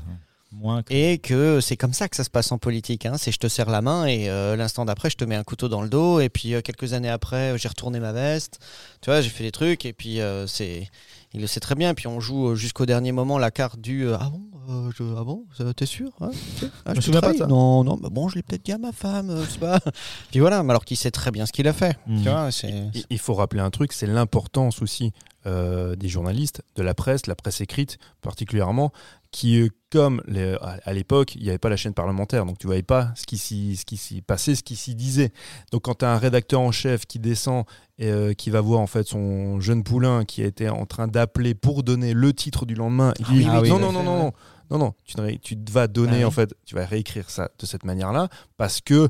Moins 0.60 0.84
que- 0.84 0.94
Et 0.94 1.18
que 1.18 1.60
c'est 1.62 1.78
comme 1.78 1.94
ça 1.94 2.08
que 2.08 2.16
ça 2.16 2.24
se 2.24 2.30
passe 2.30 2.52
en 2.52 2.58
politique. 2.58 3.06
Hein. 3.06 3.16
C'est 3.18 3.32
je 3.32 3.40
te 3.40 3.48
serre 3.48 3.70
la 3.70 3.82
main 3.82 4.06
et 4.06 4.30
euh, 4.30 4.56
l'instant 4.56 4.86
d'après, 4.86 5.10
je 5.10 5.16
te 5.18 5.26
mets 5.26 5.36
un 5.36 5.44
couteau 5.44 5.68
dans 5.70 5.82
le 5.82 5.90
dos. 5.90 6.20
Et 6.20 6.30
puis 6.30 6.54
euh, 6.54 6.62
quelques 6.62 6.94
années 6.94 7.10
après, 7.10 7.58
j'ai 7.58 7.68
retourné 7.68 8.00
ma 8.00 8.12
veste. 8.14 8.60
Tu 9.02 9.10
vois, 9.10 9.22
j'ai 9.22 9.30
fait 9.30 9.44
des 9.44 9.52
trucs. 9.52 9.86
Et 9.86 9.94
puis 9.94 10.22
euh, 10.22 10.48
c'est, 10.48 10.90
il 11.34 11.42
le 11.42 11.48
sait 11.48 11.60
très 11.60 11.76
bien. 11.76 11.90
Et 11.92 11.94
puis 11.94 12.08
on 12.08 12.20
joue 12.20 12.56
jusqu'au 12.56 12.86
dernier 12.86 13.12
moment 13.12 13.38
la 13.38 13.52
carte 13.52 13.80
du 13.80 14.08
euh, 14.08 14.18
ah 14.20 14.30
bon, 14.32 14.42
euh, 14.70 14.92
je- 14.98 15.04
ah 15.18 15.24
bon, 15.24 15.46
t'es 15.76 15.86
sûr 15.86 16.10
hein? 16.22 16.32
Ah, 16.86 16.92
me 16.92 16.96
te 16.96 17.02
souviens 17.02 17.22
pas 17.22 17.34
de 17.34 17.38
ça. 17.38 17.48
Non, 17.48 17.84
non, 17.84 17.98
bah 17.98 18.10
bon, 18.12 18.30
je 18.30 18.36
l'ai 18.36 18.44
peut-être 18.44 18.64
dit 18.66 18.72
à 18.72 18.78
ma 18.78 18.92
femme. 18.92 19.30
euh, 19.30 19.44
je 19.52 19.60
pas. 19.60 19.80
puis 20.32 20.40
voilà. 20.40 20.64
Mais 20.64 20.72
alors 20.72 20.86
qu'il 20.86 20.98
sait 20.98 21.12
très 21.12 21.32
bien 21.32 21.46
ce 21.46 21.52
qu'il 21.52 21.68
a 21.68 21.74
fait. 21.74 21.98
Mhm. 22.08 22.24
Tu 22.24 22.30
vois, 22.30 22.52
c'est. 22.52 22.70
Il- 22.94 23.06
Il 23.10 23.20
faut 23.20 23.34
rappeler 23.34 23.62
un 23.62 23.70
truc, 23.72 23.92
c'est 23.94 24.08
l'importance 24.08 24.82
aussi 24.82 25.12
euh, 25.48 25.96
des 25.96 26.08
journalistes, 26.08 26.64
de 26.76 26.82
la 26.82 26.96
presse, 26.96 27.28
la 27.28 27.36
presse 27.36 27.62
écrite 27.62 28.00
particulièrement, 28.22 28.92
qui, 29.36 29.60
euh, 29.60 29.68
comme 29.92 30.22
les- 30.28 30.56
à 30.62 30.94
l'époque, 30.94 31.36
il 31.36 31.44
n'y 31.44 31.50
avait 31.50 31.58
pas 31.58 31.70
la 31.70 31.76
chaîne 31.76 31.94
parlementaire, 31.94 32.46
donc 32.46 32.58
tu 32.58 32.68
voyais 32.68 32.84
pas 32.84 33.12
ce 33.16 33.26
qui 33.26 33.38
s'y 33.38 34.22
passait, 34.22 34.56
ce 34.56 34.64
qui 34.64 34.76
s'y 34.76 34.96
disait. 34.96 35.32
Donc 35.72 35.84
quand 35.84 35.96
tu 35.96 36.06
as 36.06 36.12
un 36.14 36.18
rédacteur 36.18 36.62
en 36.62 36.72
chef 36.72 37.06
qui 37.06 37.20
descend 37.20 37.66
et 37.98 38.10
euh, 38.10 38.34
qui 38.34 38.50
va 38.50 38.62
voir 38.62 38.80
en 38.80 38.88
fait 38.88 39.06
son 39.08 39.60
jeune 39.60 39.84
poulain 39.84 40.24
qui 40.26 40.42
était 40.42 40.70
en 40.70 40.86
train 40.86 41.08
d'appeler 41.08 41.54
pour 41.54 41.84
donner 41.84 42.14
le 42.14 42.34
titre 42.34 42.66
du 42.66 42.76
lendemain, 42.76 43.14
il 43.20 43.26
dit 43.26 43.32
oui, 43.40 43.46
ah 43.50 43.62
oui, 43.62 43.70
non 43.70 43.80
non 43.80 43.92
non 43.92 44.04
non 44.04 44.18
non 44.20 44.34
non 44.72 44.78
non, 44.80 44.94
tu, 45.06 45.20
ne 45.22 45.30
tu 45.38 45.56
vas 45.70 45.88
donner 45.88 46.14
Ah 46.14 46.18
oui. 46.20 46.26
en 46.26 46.32
fait, 46.32 46.56
tu 46.66 46.74
vas 46.74 46.86
réécrire 46.86 47.30
ça 47.30 47.50
de 47.60 47.66
cette 47.68 47.84
manière-là 47.86 48.30
parce 48.58 48.82
que 48.82 49.10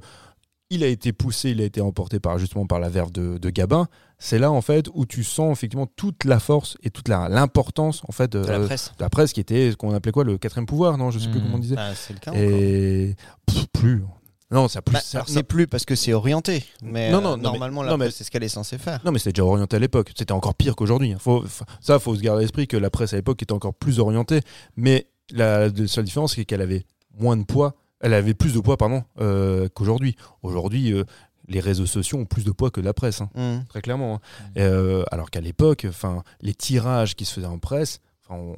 il 0.69 0.83
a 0.83 0.87
été 0.87 1.13
poussé, 1.13 1.51
il 1.51 1.61
a 1.61 1.63
été 1.63 1.79
emporté 1.81 2.19
par 2.19 2.37
justement 2.39 2.65
par 2.65 2.79
la 2.79 2.89
verve 2.89 3.11
de, 3.11 3.37
de 3.37 3.49
Gabin. 3.49 3.87
C'est 4.17 4.39
là 4.39 4.51
en 4.51 4.61
fait 4.61 4.87
où 4.93 5.05
tu 5.05 5.23
sens 5.23 5.55
effectivement 5.57 5.87
toute 5.95 6.23
la 6.23 6.39
force 6.39 6.77
et 6.83 6.89
toute 6.89 7.07
l'importance 7.09 8.01
en 8.07 8.11
fait 8.11 8.31
de, 8.31 8.41
De 8.41 8.47
la 8.47 8.59
de 8.59 8.65
presse. 8.65 8.91
la 8.99 9.09
presse 9.09 9.33
qui 9.33 9.39
était 9.41 9.71
ce 9.71 9.75
qu'on 9.75 9.93
appelait 9.93 10.11
quoi 10.11 10.23
le 10.23 10.37
quatrième 10.37 10.65
pouvoir, 10.65 10.97
non 10.97 11.11
Je 11.11 11.19
sais 11.19 11.27
plus 11.29 11.37
Mhm. 11.39 11.43
comment 11.45 11.55
on 11.57 11.59
disait. 11.59 11.75
Bah, 11.75 11.93
c'est 11.95 12.13
le 12.13 12.19
cas. 12.19 12.31
Et 12.33 13.15
pff, 13.45 13.65
plus. 13.73 14.03
Non, 14.51 14.67
ça 14.67 14.81
plus. 14.81 14.93
Bah, 14.93 15.01
ça- 15.01 15.23
ça- 15.27 15.43
plus 15.43 15.67
parce 15.67 15.85
que 15.85 15.95
c'est 15.95 16.13
orienté, 16.13 16.63
mais 16.81 17.11
Non, 17.11 17.17
euh, 17.17 17.21
non, 17.21 17.29
non, 17.31 17.37
mais- 17.37 17.43
normalement 17.43 17.83
la 17.83 17.97
presse, 17.97 18.15
c'est 18.15 18.23
ce 18.23 18.31
qu'elle 18.31 18.43
est 18.43 18.47
censée 18.47 18.77
faire. 18.77 19.01
Non, 19.03 19.11
mais 19.11 19.17
c'était 19.19 19.33
déjà 19.33 19.43
orienté 19.45 19.75
à 19.75 19.79
l'époque. 19.79 20.11
C'était 20.15 20.31
encore 20.33 20.53
pire 20.55 20.75
qu'aujourd'hui. 20.75 21.13
Faut- 21.19 21.43
ça, 21.81 21.99
faut 21.99 22.15
se 22.15 22.21
garder 22.21 22.39
à 22.39 22.41
l'esprit 22.41 22.67
que 22.67 22.77
la 22.77 22.89
presse 22.89 23.13
à 23.13 23.17
l'époque 23.17 23.41
était 23.41 23.53
encore 23.53 23.73
plus 23.73 23.99
orientée. 23.99 24.41
Mais 24.77 25.07
la, 25.31 25.67
la 25.69 25.87
seule 25.87 26.05
différence, 26.05 26.35
c'est 26.35 26.45
qu'elle 26.45 26.61
avait 26.61 26.85
moins 27.19 27.37
de 27.37 27.43
poids. 27.43 27.75
Elle 28.01 28.13
avait 28.13 28.33
plus 28.33 28.53
de 28.53 28.59
poids, 28.59 28.77
pardon, 28.77 29.03
euh, 29.19 29.67
qu'aujourd'hui. 29.73 30.15
Aujourd'hui, 30.43 30.91
euh, 30.93 31.03
les 31.47 31.59
réseaux 31.59 31.85
sociaux 31.85 32.17
ont 32.17 32.25
plus 32.25 32.43
de 32.43 32.51
poids 32.51 32.71
que 32.71 32.81
la 32.81 32.93
presse, 32.93 33.21
hein, 33.21 33.29
Hmm. 33.35 33.63
très 33.69 33.81
clairement. 33.81 34.15
hein. 34.15 34.19
Euh, 34.57 35.03
alors 35.11 35.29
qu'à 35.29 35.41
l'époque, 35.41 35.85
enfin, 35.87 36.23
les 36.41 36.53
tirages 36.53 37.15
qui 37.15 37.25
se 37.25 37.33
faisaient 37.33 37.45
en 37.47 37.59
presse, 37.59 37.99
enfin, 38.27 38.39
on. 38.41 38.55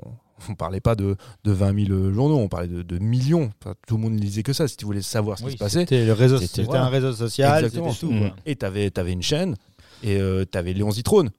On 0.49 0.53
parlait 0.53 0.81
pas 0.81 0.93
de, 0.93 1.15
de 1.45 1.51
20 1.51 1.87
000 1.87 2.13
journaux, 2.13 2.37
on 2.37 2.47
parlait 2.47 2.67
de, 2.67 2.83
de 2.83 2.99
millions. 2.99 3.49
Enfin, 3.59 3.73
tout 3.87 3.95
le 3.95 4.03
monde 4.03 4.13
ne 4.13 4.19
lisait 4.19 4.43
que 4.43 4.53
ça. 4.53 4.67
Si 4.67 4.77
tu 4.77 4.85
voulais 4.85 5.01
savoir 5.01 5.39
ce 5.39 5.43
qui 5.45 5.53
se 5.53 5.57
passait, 5.57 5.79
C'était 5.79 6.05
le 6.05 6.13
réseau, 6.13 6.35
C'était- 6.37 6.47
c'était 6.47 6.63
voilà. 6.67 6.85
un 6.85 6.89
réseau 6.89 7.11
social, 7.11 7.63
c'était 7.71 7.77
tout. 7.99 8.13
Et 8.45 8.55
tu 8.55 8.63
avais, 8.63 8.91
une 9.11 9.23
chaîne, 9.23 9.55
et 10.03 10.19
tu 10.51 10.55
avais 10.59 10.73
Léon 10.73 10.91
Zitrone. 10.91 11.31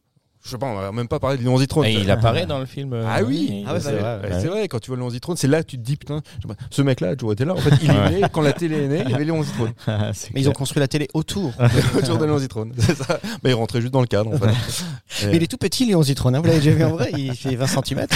Je 0.44 0.50
sais 0.50 0.58
pas, 0.58 0.66
on 0.66 0.74
va 0.76 0.92
même 0.92 1.08
pas 1.08 1.18
parler 1.18 1.36
de 1.36 1.42
Léon 1.42 1.58
Zitrone. 1.58 1.84
Et 1.86 1.92
il 1.94 2.10
apparaît 2.10 2.46
dans 2.46 2.58
le 2.60 2.64
film. 2.64 2.92
euh, 2.94 3.04
Ah 3.06 3.22
oui, 3.22 3.64
Ah 3.66 3.74
ouais, 3.74 3.80
c'est 3.80 3.92
vrai, 3.92 4.18
ouais. 4.22 4.40
c'est 4.40 4.46
vrai, 4.46 4.68
quand 4.68 4.78
tu 4.78 4.88
vois 4.90 4.96
Léon 4.96 5.10
Zitrone, 5.10 5.36
c'est 5.36 5.48
là 5.48 5.62
que 5.62 5.68
tu 5.68 5.76
te 5.76 5.82
dis, 5.82 5.96
putain, 5.96 6.22
je 6.36 6.48
sais 6.48 6.54
pas, 6.54 6.60
ce 6.70 6.80
mec-là 6.82 7.08
a 7.10 7.16
toujours 7.16 7.32
été 7.32 7.44
là. 7.44 7.52
En 7.54 7.56
fait, 7.58 7.74
il 7.82 7.90
est 7.90 8.10
né, 8.20 8.26
quand 8.32 8.40
la 8.40 8.52
télé 8.52 8.84
est 8.84 8.88
née, 8.88 9.02
il 9.04 9.10
y 9.10 9.14
avait 9.14 9.24
Léon 9.24 9.42
Zitrone. 9.42 9.72
C'est 10.14 10.32
Mais 10.32 10.40
ils 10.40 10.48
ont 10.48 10.52
clair. 10.52 10.58
construit 10.58 10.80
la 10.80 10.88
télé 10.88 11.08
autour. 11.12 11.52
autour 11.98 12.18
de 12.18 12.24
Léon 12.24 12.38
Zitrone. 12.38 12.72
C'est 12.78 12.96
ça. 12.96 13.18
Mais 13.42 13.50
il 13.50 13.54
rentrait 13.54 13.80
juste 13.80 13.92
dans 13.92 14.00
le 14.00 14.06
cadre, 14.06 14.32
en 14.32 14.38
fait. 14.38 15.26
Mais 15.26 15.36
il 15.36 15.42
est 15.42 15.48
tout 15.48 15.58
petit, 15.58 15.84
Léon 15.86 16.02
Zitrone. 16.02 16.36
hein, 16.36 16.40
Vous 16.40 16.46
l'avez 16.46 16.60
déjà 16.60 16.70
vu 16.70 16.84
en 16.84 16.90
vrai 16.92 17.10
Il 17.16 17.34
fait 17.34 17.56
20 17.56 17.66
cm. 17.66 18.06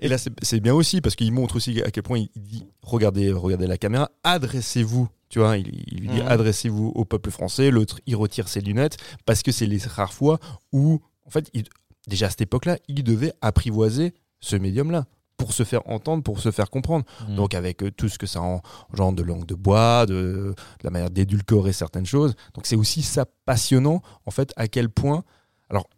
Et 0.00 0.08
là, 0.08 0.16
c'est 0.18 0.60
bien 0.60 0.74
aussi, 0.74 1.00
parce 1.00 1.14
qu'il 1.16 1.32
montre 1.32 1.56
aussi 1.56 1.82
à 1.82 1.90
quel 1.90 2.02
point 2.02 2.18
il 2.18 2.42
dit, 2.42 2.66
regardez, 2.82 3.32
regardez 3.32 3.66
la 3.66 3.78
caméra, 3.78 4.10
adressez-vous. 4.24 5.08
Tu 5.28 5.38
vois, 5.40 5.56
il, 5.58 5.66
il 5.88 5.98
lui 6.00 6.08
dit, 6.08 6.20
Mhm. 6.20 6.28
adressez-vous 6.28 6.92
au 6.94 7.04
peuple 7.04 7.30
français. 7.30 7.70
L'autre, 7.70 8.00
il 8.06 8.14
retire 8.16 8.48
ses 8.48 8.60
lunettes, 8.60 8.96
parce 9.24 9.42
que 9.42 9.50
c'est 9.52 9.66
les 9.66 9.78
rares 9.78 10.12
fois 10.14 10.38
où, 10.72 11.00
en 11.24 11.30
fait, 11.30 11.50
il- 11.52 11.64
déjà 12.06 12.26
à 12.26 12.30
cette 12.30 12.42
époque-là, 12.42 12.78
il 12.88 13.02
devait 13.02 13.32
apprivoiser 13.40 14.14
ce 14.40 14.54
médium-là 14.56 15.06
pour 15.36 15.52
se 15.52 15.64
faire 15.64 15.82
entendre, 15.90 16.22
pour 16.22 16.40
se 16.40 16.50
faire 16.50 16.70
comprendre. 16.70 17.04
Mm. 17.28 17.34
Donc 17.34 17.54
avec 17.54 17.82
euh, 17.82 17.90
tout 17.90 18.08
ce 18.08 18.18
que 18.18 18.26
ça 18.26 18.40
engendre 18.40 19.16
de 19.16 19.22
langue 19.22 19.44
de 19.44 19.54
bois, 19.54 20.06
de, 20.06 20.14
de 20.14 20.54
la 20.84 20.90
manière 20.90 21.10
d'édulcorer 21.10 21.72
certaines 21.72 22.06
choses. 22.06 22.34
Donc 22.54 22.64
c'est 22.66 22.76
aussi 22.76 23.02
ça 23.02 23.26
passionnant, 23.44 24.00
en 24.24 24.30
fait, 24.30 24.52
à 24.56 24.68
quel 24.68 24.88
point... 24.88 25.24
Alors 25.68 25.90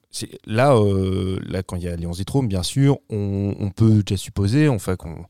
là, 0.46 0.74
euh, 0.74 1.38
là, 1.46 1.62
quand 1.62 1.76
il 1.76 1.82
y 1.82 1.88
a 1.88 1.94
Léon 1.96 2.12
Zitrone, 2.12 2.48
bien 2.48 2.62
sûr, 2.62 2.98
on, 3.10 3.54
on 3.58 3.70
peut 3.70 4.02
déjà 4.02 4.16
supposer, 4.16 4.68
enfin, 4.68 4.96
qu'on 4.96 5.26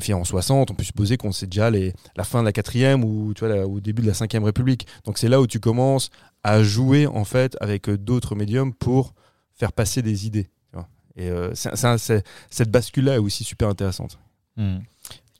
fait 0.00 0.14
en 0.14 0.24
60, 0.24 0.70
on 0.70 0.74
peut 0.74 0.82
supposer 0.84 1.16
qu'on 1.16 1.32
sait 1.32 1.46
déjà 1.46 1.70
les, 1.70 1.92
la 2.16 2.24
fin 2.24 2.40
de 2.40 2.46
la 2.46 2.52
quatrième 2.52 3.04
ou 3.04 3.34
tu 3.34 3.44
vois, 3.44 3.54
la- 3.54 3.66
au 3.66 3.80
début 3.80 4.02
de 4.02 4.06
la 4.08 4.14
cinquième 4.14 4.44
République. 4.44 4.86
Donc 5.04 5.18
c'est 5.18 5.28
là 5.28 5.40
où 5.40 5.46
tu 5.46 5.60
commences 5.60 6.10
à 6.42 6.62
jouer, 6.62 7.06
en 7.06 7.24
fait, 7.24 7.56
avec 7.60 7.88
euh, 7.88 7.98
d'autres 7.98 8.34
médiums 8.34 8.72
pour 8.72 9.12
faire 9.54 9.72
passer 9.72 10.02
des 10.02 10.26
idées. 10.26 10.48
tu 10.70 10.76
vois. 10.76 10.88
Et 11.16 11.28
euh, 11.28 11.52
cette 11.54 12.70
bascule-là 12.70 13.14
est 13.14 13.18
aussi 13.18 13.44
super 13.44 13.68
intéressante. 13.68 14.18
Mm. 14.56 14.78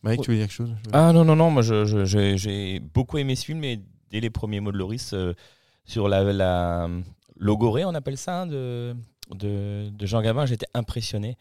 Mike, 0.05 0.21
tu 0.23 0.31
veux 0.33 0.37
dire 0.37 0.47
quelque 0.47 0.55
chose? 0.55 0.75
Ah 0.93 1.13
non, 1.13 1.25
non, 1.25 1.37
non, 1.37 1.51
moi 1.51 1.63
je- 1.63 1.85
je- 1.87 2.05
je- 2.05 2.37
j'ai 2.37 2.81
beaucoup 2.81 3.19
aimé 3.19 3.37
ce 3.37 3.45
film 3.45 3.63
et 3.65 3.81
dès 4.11 4.21
les 4.21 4.31
premiers 4.31 4.61
mots 4.61 4.73
de 4.73 4.77
Loris 4.79 5.13
euh, 5.15 5.33
sur 5.85 6.09
la, 6.09 6.25
la 6.33 6.89
logorée, 7.37 7.85
on 7.85 7.95
appelle 7.95 8.17
ça, 8.19 8.43
hein, 8.43 8.47
de, 8.47 8.95
de, 9.31 9.89
de 9.91 10.07
Jean 10.07 10.23
Gabin, 10.23 10.47
j'étais 10.47 10.67
impressionné 10.75 11.37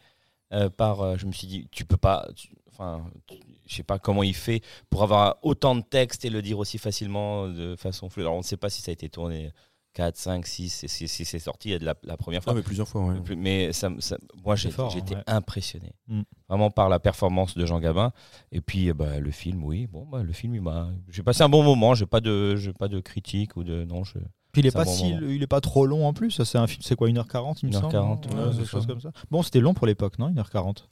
euh, 0.52 0.68
par. 0.68 1.00
euh, 1.00 1.16
je 1.16 1.26
me 1.26 1.32
suis 1.32 1.46
dit, 1.46 1.68
tu 1.70 1.84
peux 1.84 1.96
pas. 1.96 2.28
tu- 2.36 2.48
Enfin, 2.74 3.04
tu- 3.26 3.36
je 3.66 3.74
sais 3.76 3.82
pas 3.82 3.98
comment 3.98 4.22
il 4.22 4.34
fait 4.34 4.62
pour 4.88 5.02
avoir 5.02 5.36
autant 5.42 5.76
de 5.76 5.82
texte 5.82 6.24
et 6.24 6.30
le 6.30 6.40
dire 6.40 6.58
aussi 6.58 6.78
facilement 6.78 7.46
de 7.48 7.76
façon 7.76 8.08
fluide. 8.08 8.24
Alors 8.24 8.34
on 8.36 8.38
ne 8.38 8.42
sait 8.44 8.56
pas 8.56 8.70
si 8.70 8.80
ça 8.80 8.90
a 8.90 8.94
été 8.94 9.10
tourné 9.10 9.52
4, 9.92 10.16
5, 10.16 10.46
6, 10.46 10.86
si, 10.88 11.06
si 11.06 11.24
c'est 11.26 11.38
sorti 11.38 11.78
la, 11.78 11.94
la 12.02 12.16
première 12.16 12.42
fois. 12.42 12.54
Ah, 12.54 12.56
mais 12.56 12.62
plusieurs 12.62 12.88
fois, 12.88 13.04
ouais. 13.04 13.36
Mais 13.36 13.74
ça, 13.74 13.90
ça- 13.98 14.16
moi, 14.42 14.56
j'ai 14.56 14.70
C'est 14.70 14.74
fort, 14.76 14.88
j'étais 14.88 15.16
ouais. 15.16 15.22
impressionné. 15.26 15.92
Mm. 16.08 16.22
Vraiment 16.48 16.70
par 16.70 16.88
la 16.88 16.98
performance 16.98 17.58
de 17.58 17.66
Jean 17.66 17.78
Gabin. 17.78 18.10
Et 18.52 18.62
puis, 18.62 18.88
eh 18.88 18.94
ben, 18.94 19.20
le 19.20 19.30
film, 19.30 19.62
oui. 19.64 19.86
Bon, 19.86 20.06
bah, 20.06 20.22
le 20.22 20.32
film, 20.32 20.54
il 20.54 20.62
m'a. 20.62 20.88
J'ai 21.10 21.22
passé 21.22 21.42
un 21.42 21.50
bon 21.50 21.62
moment. 21.62 21.94
J'ai 21.94 22.06
pas 22.06 22.20
de, 22.22 22.56
j'ai 22.56 22.72
pas 22.72 22.88
de 22.88 23.00
critique 23.00 23.54
ou 23.58 23.64
de. 23.64 23.84
Non, 23.84 24.02
je. 24.02 24.16
Puis 24.52 24.60
il 24.60 24.66
est 24.66 24.70
C'est 24.70 24.76
pas 24.76 24.84
bon 24.84 24.92
si, 24.92 25.14
moment. 25.14 25.26
il 25.30 25.42
est 25.42 25.46
pas 25.46 25.60
trop 25.62 25.86
long 25.86 26.06
en 26.06 26.12
plus. 26.12 26.30
Ça, 26.30 26.44
C'est 26.44 26.58
un 26.58 26.66
film, 26.66 26.82
c'est 26.84 26.94
quoi 26.94 27.08
1h40 27.08 27.58
il 27.62 27.68
me 27.70 27.72
1h40, 27.72 27.80
semble 27.80 27.96
ouais, 27.96 28.44
Ouais, 28.44 28.50
c'est 28.52 28.56
quelque 28.58 28.68
chose 28.68 28.82
ça. 28.82 28.88
comme 28.88 29.00
ça. 29.00 29.10
Bon, 29.30 29.42
c'était 29.42 29.60
long 29.60 29.72
pour 29.74 29.86
l'époque, 29.86 30.18
non 30.18 30.28
1h40. 30.30 30.84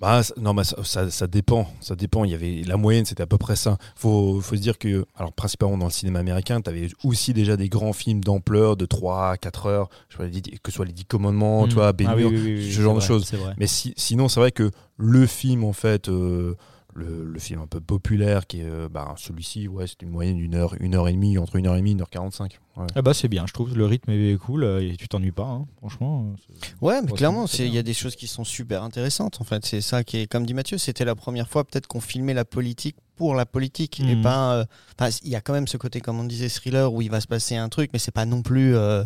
Bah, 0.00 0.22
ça- 0.22 0.32
non, 0.38 0.54
mais 0.54 0.64
ça, 0.64 0.76
ça, 0.84 1.10
ça 1.10 1.26
dépend. 1.26 1.68
Ça 1.80 1.94
dépend. 1.96 2.24
Il 2.24 2.30
y 2.30 2.34
avait 2.34 2.62
la 2.66 2.78
moyenne, 2.78 3.04
c'était 3.04 3.22
à 3.22 3.26
peu 3.26 3.36
près 3.36 3.56
ça. 3.56 3.76
Faut, 3.94 4.40
faut 4.40 4.56
se 4.56 4.60
dire 4.60 4.78
que, 4.78 5.04
alors 5.16 5.32
principalement 5.34 5.76
dans 5.76 5.84
le 5.84 5.90
cinéma 5.92 6.18
américain, 6.18 6.62
tu 6.62 6.70
avais 6.70 6.88
aussi 7.04 7.34
déjà 7.34 7.58
des 7.58 7.68
grands 7.68 7.92
films 7.92 8.24
d'ampleur 8.24 8.78
de 8.78 8.86
3 8.86 9.32
à 9.32 9.36
4 9.36 9.66
heures. 9.66 9.90
Je 10.08 10.24
dix- 10.24 10.40
que 10.62 10.72
ce 10.72 10.76
soit 10.76 10.86
les 10.86 10.94
10 10.94 11.04
commandements, 11.04 11.66
Mm. 11.66 11.68
tu 11.68 11.74
vois, 11.74 11.88
Ah 11.88 12.14
oui, 12.16 12.24
oui, 12.24 12.40
oui, 12.42 12.72
ce 12.72 12.80
genre 12.80 12.94
de 12.96 13.00
choses. 13.00 13.30
Mais 13.58 13.66
si- 13.66 13.92
sinon, 13.98 14.28
c'est 14.28 14.40
vrai 14.40 14.50
que 14.50 14.70
le 14.96 15.26
film, 15.26 15.62
en 15.62 15.74
fait, 15.74 16.08
euh, 16.08 16.56
le, 16.96 17.24
le 17.24 17.38
film 17.38 17.60
un 17.60 17.66
peu 17.66 17.80
populaire, 17.80 18.46
qui 18.46 18.60
est 18.60 18.64
euh, 18.64 18.88
bah, 18.88 19.14
celui-ci, 19.18 19.68
ouais, 19.68 19.86
c'est 19.86 20.02
une 20.02 20.10
moyenne 20.10 20.36
d'une 20.38 20.54
heure, 20.54 20.74
une 20.80 20.94
heure 20.94 21.08
et 21.08 21.12
demie, 21.12 21.36
entre 21.38 21.56
une 21.56 21.66
heure 21.66 21.74
et 21.76 21.78
demie, 21.78 21.92
une 21.92 22.00
heure 22.00 22.10
quarante-cinq. 22.10 22.58
Ouais. 22.76 22.86
Ah 22.94 23.02
bah 23.02 23.14
c'est 23.14 23.28
bien, 23.28 23.46
je 23.46 23.52
trouve. 23.52 23.76
Le 23.76 23.86
rythme 23.86 24.10
est 24.10 24.36
cool 24.38 24.64
euh, 24.64 24.80
et 24.82 24.96
tu 24.96 25.06
t'ennuies 25.08 25.30
pas, 25.32 25.44
hein, 25.46 25.66
franchement. 25.78 26.34
euh, 26.50 26.54
Ouais, 26.80 27.00
mais 27.02 27.12
clairement, 27.12 27.46
il 27.58 27.74
y 27.74 27.78
a 27.78 27.82
des 27.82 27.94
choses 27.94 28.16
qui 28.16 28.26
sont 28.26 28.44
super 28.44 28.82
intéressantes. 28.82 29.40
En 29.40 29.44
fait, 29.44 29.64
c'est 29.64 29.80
ça 29.80 30.04
qui 30.04 30.18
est, 30.18 30.26
comme 30.26 30.44
dit 30.46 30.54
Mathieu, 30.54 30.76
c'était 30.78 31.04
la 31.04 31.14
première 31.14 31.48
fois 31.48 31.64
peut-être 31.64 31.86
qu'on 31.86 32.00
filmait 32.00 32.34
la 32.34 32.44
politique 32.44 32.96
pour 33.16 33.34
la 33.34 33.46
politique 33.46 34.00
et 34.00 34.16
Mhm. 34.16 34.22
pas. 34.22 34.56
euh, 34.56 34.64
enfin, 34.98 35.10
il 35.22 35.30
y 35.30 35.36
a 35.36 35.40
quand 35.40 35.52
même 35.54 35.66
ce 35.68 35.76
côté, 35.78 36.00
comme 36.00 36.18
on 36.20 36.24
disait, 36.24 36.48
thriller 36.50 36.92
où 36.92 37.00
il 37.02 37.10
va 37.10 37.20
se 37.20 37.26
passer 37.26 37.56
un 37.56 37.68
truc, 37.70 37.90
mais 37.92 37.98
c'est 37.98 38.10
pas 38.10 38.26
non 38.26 38.42
plus 38.42 38.74
euh, 38.76 39.04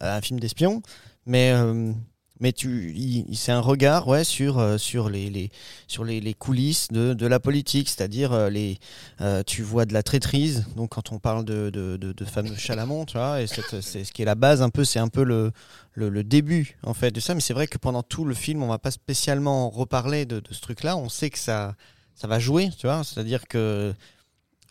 un 0.00 0.20
film 0.22 0.40
d'espion. 0.40 0.80
Mais 1.26 1.52
euh, 1.54 1.92
mais 2.42 2.52
tu, 2.52 3.24
c'est 3.34 3.52
un 3.52 3.60
regard, 3.60 4.08
ouais, 4.08 4.24
sur 4.24 4.58
euh, 4.58 4.76
sur 4.76 5.08
les, 5.08 5.30
les 5.30 5.50
sur 5.86 6.04
les, 6.04 6.20
les 6.20 6.34
coulisses 6.34 6.88
de, 6.88 7.14
de 7.14 7.26
la 7.28 7.38
politique, 7.38 7.88
c'est-à-dire 7.88 8.32
euh, 8.32 8.50
les, 8.50 8.78
euh, 9.20 9.44
tu 9.46 9.62
vois 9.62 9.84
de 9.84 9.92
la 9.94 10.02
traîtrise. 10.02 10.66
Donc 10.74 10.90
quand 10.90 11.12
on 11.12 11.20
parle 11.20 11.44
de 11.44 11.70
de, 11.70 11.96
de, 11.96 12.12
de 12.12 12.24
fameux 12.24 12.56
Chalamont, 12.56 13.04
tu 13.04 13.16
vois, 13.16 13.40
et 13.40 13.46
c'est 13.46 14.04
ce 14.04 14.12
qui 14.12 14.22
est 14.22 14.24
la 14.24 14.34
base 14.34 14.60
un 14.60 14.70
peu, 14.70 14.84
c'est 14.84 14.98
un 14.98 15.06
peu 15.06 15.22
le 15.22 15.52
le, 15.94 16.24
début 16.24 16.76
en 16.82 16.94
fait 16.94 17.12
de 17.12 17.20
ça. 17.20 17.32
Mais 17.34 17.40
c'est 17.40 17.54
vrai 17.54 17.68
que 17.68 17.78
pendant 17.78 18.02
tout 18.02 18.24
le 18.24 18.34
film, 18.34 18.64
on 18.64 18.68
va 18.68 18.78
pas 18.78 18.90
spécialement 18.90 19.70
reparler 19.70 20.26
de, 20.26 20.40
de 20.40 20.52
ce 20.52 20.60
truc-là. 20.60 20.96
On 20.96 21.08
sait 21.08 21.30
que 21.30 21.38
ça 21.38 21.76
ça 22.16 22.26
va 22.26 22.40
jouer, 22.40 22.70
tu 22.76 22.88
vois. 22.88 23.04
C'est-à-dire 23.04 23.46
que 23.46 23.94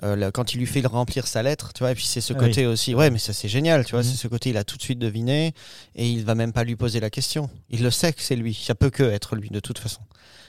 euh, 0.03 0.15
là, 0.15 0.31
quand 0.31 0.53
il 0.53 0.57
lui 0.59 0.65
fait 0.65 0.85
remplir 0.85 1.27
sa 1.27 1.43
lettre, 1.43 1.73
tu 1.73 1.79
vois, 1.79 1.91
et 1.91 1.95
puis 1.95 2.05
c'est 2.05 2.21
ce 2.21 2.33
Ah 2.33 2.39
côté 2.39 2.65
aussi, 2.65 2.95
ouais, 2.95 3.09
mais 3.11 3.19
ça 3.19 3.33
c'est 3.33 3.47
génial, 3.49 3.85
tu 3.85 3.91
vois, 3.91 4.01
Mhm. 4.01 4.09
c'est 4.09 4.17
ce 4.17 4.27
côté, 4.27 4.49
il 4.49 4.57
a 4.57 4.63
tout 4.63 4.77
de 4.77 4.81
suite 4.81 4.99
deviné 4.99 5.53
et 5.95 6.09
il 6.09 6.23
va 6.25 6.35
même 6.35 6.53
pas 6.53 6.63
lui 6.63 6.75
poser 6.75 6.99
la 6.99 7.09
question. 7.09 7.49
Il 7.69 7.83
le 7.83 7.91
sait 7.91 8.11
que 8.13 8.21
c'est 8.21 8.35
lui, 8.35 8.53
ça 8.53 8.73
peut 8.75 8.89
que 8.89 9.03
être 9.03 9.35
lui 9.35 9.49
de 9.49 9.59
toute 9.59 9.77
façon. 9.77 10.01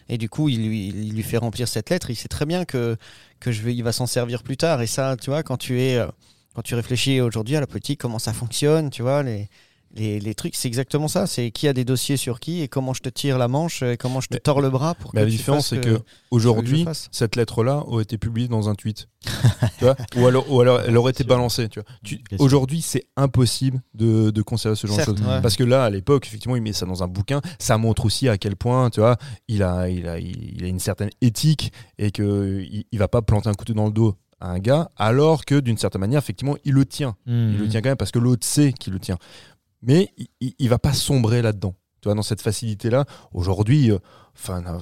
Et 0.09 0.19
du 0.19 0.29
coup, 0.29 0.49
il 0.49 0.67
lui, 0.67 0.88
il 0.88 1.15
lui 1.15 1.23
fait 1.23 1.37
remplir 1.38 1.69
cette 1.69 1.88
lettre. 1.91 2.11
Il 2.11 2.17
sait 2.17 2.29
très 2.29 2.45
bien 2.47 2.65
que 2.65 2.97
que 3.41 3.53
je 3.53 3.62
vais, 3.62 3.75
il 3.75 3.83
va 3.83 3.93
s'en 3.93 4.07
servir 4.07 4.43
plus 4.43 4.57
tard. 4.57 4.83
Et 4.83 4.87
ça, 4.87 5.17
tu 5.21 5.31
vois, 5.31 5.43
quand 5.43 5.57
tu 5.57 5.81
es, 5.81 5.97
euh, 5.97 6.07
quand 6.55 6.62
tu 6.62 6.75
réfléchis 6.75 7.21
aujourd'hui 7.21 7.57
à 7.57 7.61
la 7.61 7.67
politique, 7.67 8.01
comment 8.01 8.19
ça 8.19 8.33
fonctionne, 8.33 8.91
tu 8.91 9.03
vois, 9.03 9.23
les 9.23 9.49
les, 9.94 10.20
les 10.20 10.35
trucs, 10.35 10.55
c'est 10.57 10.68
exactement 10.68 11.09
ça. 11.09 11.26
C'est 11.26 11.50
qui 11.50 11.68
a 11.68 11.72
des 11.72 11.85
dossiers 11.85 12.16
sur 12.16 12.40
qui 12.40 12.61
et 12.62 12.68
comment 12.68 12.94
je 12.94 13.00
te 13.02 13.09
tire 13.09 13.38
la 13.38 13.48
manche 13.48 13.83
et 13.83 13.96
comment 13.96 14.20
je 14.20 14.28
te 14.28 14.35
Mais- 14.35 14.40
tords 14.40 14.61
le 14.61 14.70
bras 14.70 14.94
pour 14.94 15.12
que 15.12 15.16
Mais 15.16 15.22
la 15.24 15.31
tu 15.31 15.37
différence, 15.37 15.68
fasses 15.70 15.81
c'est 15.83 15.85
que 15.88 16.00
aujourd'hui, 16.31 16.85
cette 17.11 17.37
lettre-là 17.37 17.85
aurait 17.87 18.02
été 18.05 18.18
publiée 18.18 18.48
dans 18.48 18.68
un 18.68 18.74
tweet. 18.74 19.09
tu 19.78 19.85
vois 19.85 19.96
ou, 20.16 20.26
alors, 20.26 20.50
ou 20.50 20.61
alors 20.61 20.81
elle 20.81 20.96
aurait 20.96 21.11
été 21.12 21.24
balancée. 21.24 21.68
Tu 21.68 21.81
vois. 21.81 22.18
Aujourd'hui, 22.38 22.81
c'est 22.83 23.05
impossible 23.16 23.81
de, 23.94 24.31
de 24.31 24.42
conserver 24.42 24.76
ce 24.76 24.87
genre 24.87 24.96
Certes, 24.96 25.11
de 25.12 25.18
choses. 25.18 25.26
ouais. 25.26 25.40
Parce 25.42 25.57
que 25.57 25.64
là, 25.64 25.85
à 25.85 25.90
l'époque, 25.90 26.26
effectivement, 26.26 26.57
il 26.57 26.62
met 26.62 26.72
ça 26.72 26.87
dans 26.87 27.02
un 27.02 27.09
bouquin. 27.09 27.40
Ça 27.59 27.78
montre 27.78 28.05
aussi 28.05 28.28
à 28.28 28.38
quel 28.38 28.57
point, 28.57 28.90
tu 28.90 29.00
vois, 29.00 29.16
il 29.48 29.62
a, 29.62 29.88
il 29.88 30.09
a, 30.09 30.18
il 30.18 30.64
a 30.64 30.66
une 30.66 30.81
certaine 30.81 31.11
éthique 31.20 31.72
et 31.98 32.11
qu'il 32.11 32.24
il, 32.70 32.85
il 32.90 32.98
va 32.98 33.09
pas 33.09 33.22
planter 33.22 33.48
un 33.48 33.55
couteau 33.55 33.74
dans 33.74 33.87
le 33.87 33.92
dos 33.92 34.16
à 34.40 34.48
un 34.50 34.59
gars, 34.59 34.90
alors 34.96 35.44
que 35.44 35.61
d'une 35.61 35.78
certaine 35.78 36.00
manière, 36.00 36.18
effectivement, 36.18 36.57
il 36.64 36.72
le 36.72 36.85
tient. 36.85 37.14
Il 37.28 37.59
le 37.59 37.68
tient 37.68 37.81
quand 37.81 37.90
même 37.90 37.96
parce 37.96 38.11
que 38.11 38.18
l'autre 38.18 38.44
sait 38.44 38.72
qu'il 38.72 38.92
le 38.92 38.98
tient. 38.98 39.16
Mais 39.83 40.12
il, 40.40 40.55
il 40.59 40.68
va 40.68 40.79
pas 40.79 40.92
sombrer 40.92 41.42
là-dedans. 41.42 41.75
Tu 42.03 42.09
dans 42.09 42.23
cette 42.23 42.42
facilité-là, 42.42 43.05
aujourd'hui, 43.33 43.92
euh, 43.92 43.99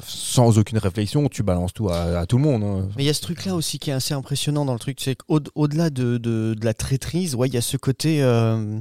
sans 0.07 0.59
aucune 0.59 0.79
réflexion, 0.79 1.29
tu 1.29 1.43
balances 1.43 1.75
tout 1.75 1.91
à, 1.91 2.25
tout 2.27 2.39
le 2.39 2.45
monde. 2.45 2.63
hein. 2.65 2.89
Mais 2.97 3.03
il 3.05 3.07
y 3.07 3.11
a 3.11 3.15
ce 3.15 3.21
truc-là 3.21 3.55
aussi 3.55 3.79
qui 3.79 3.91
est 3.91 3.93
assez 3.93 4.15
impressionnant 4.15 4.65
dans 4.65 4.73
le 4.73 4.79
truc, 4.79 4.99
c'est 5.03 5.17
qu'au-delà 5.17 5.91
de, 5.91 6.17
de, 6.17 6.55
de 6.59 6.65
la 6.65 6.73
traîtrise, 6.73 7.35
ouais, 7.35 7.49
il 7.49 7.55
y 7.55 7.59
a 7.59 7.61
ce 7.61 7.77
côté 7.77 8.23
euh, 8.23 8.81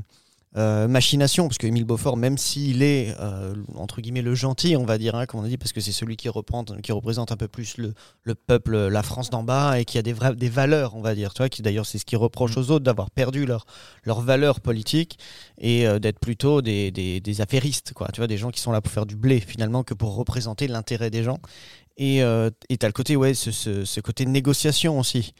euh, 0.58 0.88
machination, 0.88 1.48
parce 1.48 1.60
que 1.60 1.68
Émile 1.68 1.86
Beaufort, 1.86 2.18
même 2.18 2.38
s'il 2.38 2.82
est 2.82 3.16
euh, 3.20 3.54
entre 3.76 4.02
guillemets 4.02 4.24
le 4.24 4.34
gentil, 4.34 4.76
on 4.76 4.86
va 4.86 4.98
dire, 4.98 5.14
hein, 5.16 5.26
comme 5.28 5.42
on 5.42 5.44
a 5.44 5.48
dit, 5.48 5.58
parce 5.58 5.74
que 5.74 5.82
c'est 5.82 5.92
celui 5.92 6.18
qui, 6.18 6.28
reprend, 6.28 6.64
qui 6.66 6.92
représente 6.92 7.32
un 7.32 7.38
peu 7.38 7.48
plus 7.48 7.78
le, 7.78 7.94
le 8.24 8.36
peuple, 8.36 8.76
la 8.88 9.04
France 9.04 9.30
d'en 9.30 9.44
bas, 9.44 9.80
et 9.80 9.86
qui 9.86 9.98
a 10.00 10.02
des, 10.02 10.14
vra- 10.14 10.36
des 10.36 10.50
valeurs, 10.50 10.96
on 10.96 11.02
va 11.02 11.14
dire, 11.14 11.34
tu 11.34 11.40
vois, 11.40 11.50
qui 11.50 11.62
d'ailleurs 11.62 11.86
c'est 11.86 12.00
ce 12.00 12.06
qu'il 12.06 12.18
reproche 12.18 12.58
aux 12.58 12.72
autres 12.72 12.84
d'avoir 12.86 13.12
perdu 13.12 13.46
leur, 13.46 13.66
leurs 14.04 14.22
valeurs 14.22 14.60
politiques 14.60 15.20
et 15.60 15.86
euh, 15.88 16.00
d'être 16.00 16.20
plutôt 16.20 16.62
des, 16.64 16.90
des, 16.92 17.20
des 17.22 17.42
affairistes, 17.42 17.94
quoi, 17.94 18.08
tu 18.12 18.20
vois, 18.22 18.28
des 18.28 18.38
gens 18.38 18.50
qui 18.50 18.60
sont 18.60 18.72
là 18.72 18.82
pour 18.82 18.92
faire 18.92 19.06
du 19.06 19.16
blé 19.16 19.40
finalement 19.40 19.84
que 19.84 19.94
pour 19.94 20.16
représenter 20.16 20.68
l'intérêt 20.68 21.12
des 21.12 21.24
gens. 21.24 21.38
Et 21.98 22.20
et 22.70 22.78
t'as 22.78 22.88
le 22.88 22.94
côté, 22.94 23.16
ouais, 23.18 23.34
ce, 23.34 23.52
ce, 23.52 23.84
ce 23.86 24.00
côté 24.02 24.26
négociation 24.26 25.00
aussi. 25.00 25.34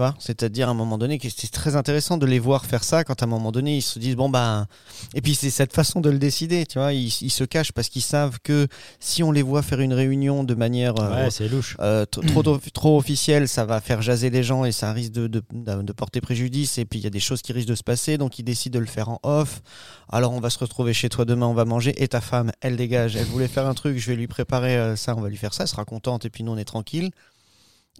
Tu 0.00 0.06
vois, 0.06 0.14
c'est-à-dire 0.18 0.68
à 0.68 0.70
un 0.70 0.74
moment 0.74 0.96
donné 0.96 1.18
que 1.18 1.28
c'est 1.28 1.50
très 1.50 1.76
intéressant 1.76 2.16
de 2.16 2.24
les 2.24 2.38
voir 2.38 2.64
faire 2.64 2.84
ça 2.84 3.04
quand 3.04 3.22
à 3.22 3.26
un 3.26 3.28
moment 3.28 3.52
donné 3.52 3.76
ils 3.76 3.82
se 3.82 3.98
disent 3.98 4.16
bon 4.16 4.30
ben 4.30 4.66
et 5.14 5.20
puis 5.20 5.34
c'est 5.34 5.50
cette 5.50 5.74
façon 5.74 6.00
de 6.00 6.08
le 6.08 6.18
décider, 6.18 6.64
tu 6.64 6.78
vois, 6.78 6.94
ils, 6.94 7.08
ils 7.20 7.30
se 7.30 7.44
cachent 7.44 7.72
parce 7.72 7.90
qu'ils 7.90 8.00
savent 8.00 8.38
que 8.42 8.66
si 8.98 9.22
on 9.22 9.30
les 9.30 9.42
voit 9.42 9.60
faire 9.62 9.80
une 9.80 9.92
réunion 9.92 10.42
de 10.42 10.54
manière 10.54 10.94
euh, 10.98 11.26
Ouais, 11.28 11.48
louche. 11.48 11.76
euh, 11.80 12.06
trop, 12.06 12.42
trop, 12.42 12.58
trop 12.72 12.98
officiel, 12.98 13.46
ça 13.46 13.66
va 13.66 13.82
faire 13.82 14.00
jaser 14.00 14.30
les 14.30 14.42
gens 14.42 14.64
et 14.64 14.72
ça 14.72 14.90
risque 14.92 15.12
de, 15.12 15.26
de, 15.26 15.42
de- 15.52 15.82
de 15.82 15.92
porter 15.92 16.22
préjudice. 16.22 16.78
Et 16.78 16.86
puis 16.86 16.98
il 16.98 17.02
y 17.02 17.06
a 17.06 17.10
des 17.10 17.20
choses 17.20 17.42
qui 17.42 17.52
risquent 17.52 17.68
de 17.68 17.74
se 17.74 17.82
passer, 17.82 18.16
donc 18.16 18.38
ils 18.38 18.42
décident 18.42 18.78
de 18.78 18.80
le 18.80 18.90
faire 18.90 19.10
en 19.10 19.18
off. 19.22 19.60
Alors 20.08 20.32
on 20.32 20.40
va 20.40 20.48
se 20.48 20.58
retrouver 20.58 20.94
chez 20.94 21.10
toi 21.10 21.26
demain, 21.26 21.46
on 21.46 21.54
va 21.54 21.66
manger. 21.66 22.02
Et 22.02 22.08
ta 22.08 22.22
femme, 22.22 22.52
elle 22.62 22.76
dégage, 22.76 23.16
elle 23.16 23.26
voulait 23.26 23.48
faire 23.48 23.66
un 23.66 23.74
truc, 23.74 23.98
je 23.98 24.06
vais 24.10 24.16
lui 24.16 24.28
préparer 24.28 24.78
euh, 24.78 24.96
ça, 24.96 25.14
on 25.14 25.20
va 25.20 25.28
lui 25.28 25.36
faire 25.36 25.52
ça, 25.52 25.64
elle 25.64 25.68
sera 25.68 25.84
contente 25.84 26.24
et 26.24 26.30
puis 26.30 26.42
nous 26.42 26.52
on 26.52 26.56
est 26.56 26.64
tranquille. 26.64 27.10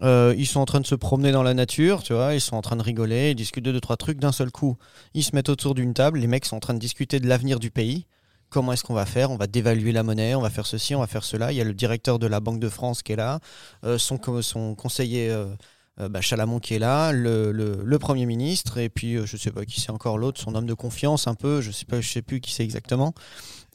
Euh, 0.03 0.35
ils 0.39 0.47
sont 0.47 0.61
en 0.61 0.65
train 0.65 0.81
de 0.81 0.87
se 0.87 0.95
promener 0.95 1.31
dans 1.33 1.43
la 1.43 1.55
nature, 1.55 2.03
tu 2.03 2.15
vois, 2.15 2.35
ils 2.35 2.41
sont 2.41 2.57
en 2.57 2.63
train 2.63 2.77
de 2.77 2.83
rigoler, 2.83 3.31
ils 3.31 3.35
discutent 3.35 3.65
de 3.65 3.73
deux, 3.73 3.81
trois 3.81 3.97
trucs 3.97 4.19
d'un 4.19 4.33
seul 4.33 4.51
coup. 4.51 4.77
Ils 5.15 5.23
se 5.25 5.35
mettent 5.35 5.49
autour 5.51 5.75
d'une 5.75 5.93
table, 5.95 6.19
les 6.19 6.27
mecs 6.27 6.45
sont 6.47 6.57
en 6.57 6.61
train 6.61 6.75
de 6.75 6.79
discuter 6.79 7.21
de 7.21 7.27
l'avenir 7.29 7.59
du 7.59 7.71
pays. 7.71 8.07
Comment 8.49 8.73
est-ce 8.73 8.83
qu'on 8.83 8.95
va 8.95 9.07
faire? 9.07 9.31
On 9.31 9.37
va 9.37 9.47
dévaluer 9.47 9.93
la 9.93 10.03
monnaie, 10.03 10.35
on 10.35 10.41
va 10.41 10.51
faire 10.51 10.67
ceci, 10.67 10.95
on 10.95 11.01
va 11.01 11.07
faire 11.07 11.23
cela. 11.25 11.53
Il 11.53 11.59
y 11.59 11.61
a 11.61 11.65
le 11.65 11.75
directeur 11.75 12.19
de 12.19 12.27
la 12.27 12.41
Banque 12.41 12.59
de 12.59 12.69
France 12.69 13.03
qui 13.03 13.13
est 13.13 13.17
là, 13.17 13.39
euh, 13.85 13.97
son, 13.99 14.19
co- 14.19 14.43
son 14.43 14.75
conseiller 14.75 15.31
euh, 15.31 16.09
bah, 16.09 16.21
Chalamont 16.21 16.59
qui 16.59 16.75
est 16.75 16.79
là, 16.79 17.13
le, 17.13 17.99
Premier 17.99 18.25
ministre, 18.27 18.79
et 18.79 18.89
puis 18.89 19.19
je 19.27 19.37
sais 19.37 19.51
pas 19.51 19.65
qui 19.67 19.81
c'est 19.81 19.91
encore 19.91 20.17
l'autre, 20.17 20.41
son 20.41 20.55
homme 20.55 20.67
de 20.67 20.75
confiance 20.75 21.27
un 21.27 21.35
peu, 21.35 21.61
je 21.61 21.71
sais 21.71 21.85
pas, 21.85 22.01
je 22.01 22.11
sais 22.11 22.23
plus 22.23 22.41
qui 22.41 22.53
c'est 22.53 22.65
exactement. 22.65 23.13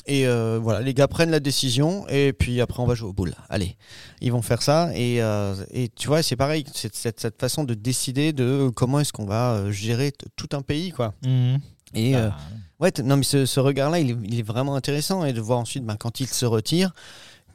Et 0.07 0.27
euh, 0.27 0.59
voilà, 0.61 0.81
les 0.81 0.93
gars 0.93 1.07
prennent 1.07 1.31
la 1.31 1.39
décision, 1.39 2.07
et 2.09 2.31
puis 2.33 2.61
après 2.61 2.81
on 2.81 2.85
va 2.85 2.93
jouer 2.95 3.09
au 3.09 3.13
boule. 3.13 3.33
Allez, 3.49 3.75
ils 4.21 4.31
vont 4.31 4.41
faire 4.43 4.61
ça, 4.61 4.91
et, 4.95 5.21
euh, 5.21 5.55
et 5.71 5.89
tu 5.89 6.07
vois, 6.07 6.21
c'est 6.21 6.35
pareil, 6.35 6.63
c'est 6.73 6.93
cette, 6.95 7.19
cette 7.19 7.39
façon 7.39 7.63
de 7.63 7.73
décider 7.73 8.31
de 8.33 8.69
comment 8.75 8.99
est-ce 8.99 9.11
qu'on 9.13 9.25
va 9.25 9.53
euh, 9.53 9.71
gérer 9.71 10.11
tout 10.35 10.49
un 10.53 10.61
pays, 10.61 10.91
quoi. 10.91 11.13
Mhm. 11.25 11.59
Et 11.95 12.15
euh, 12.15 12.29
Bah, 12.29 12.37
Ouais, 12.81 12.91
non, 13.03 13.15
mais 13.15 13.23
ce, 13.23 13.45
ce 13.45 13.59
regard-là, 13.61 13.99
il, 13.99 14.11
est- 14.11 14.17
il 14.25 14.37
est 14.39 14.43
vraiment 14.43 14.75
intéressant 14.75 15.23
et 15.23 15.31
de 15.31 15.39
voir 15.39 15.59
ensuite, 15.59 15.85
ben, 15.85 15.95
quand 15.95 16.19
il 16.19 16.27
se 16.27 16.45
retire, 16.45 16.93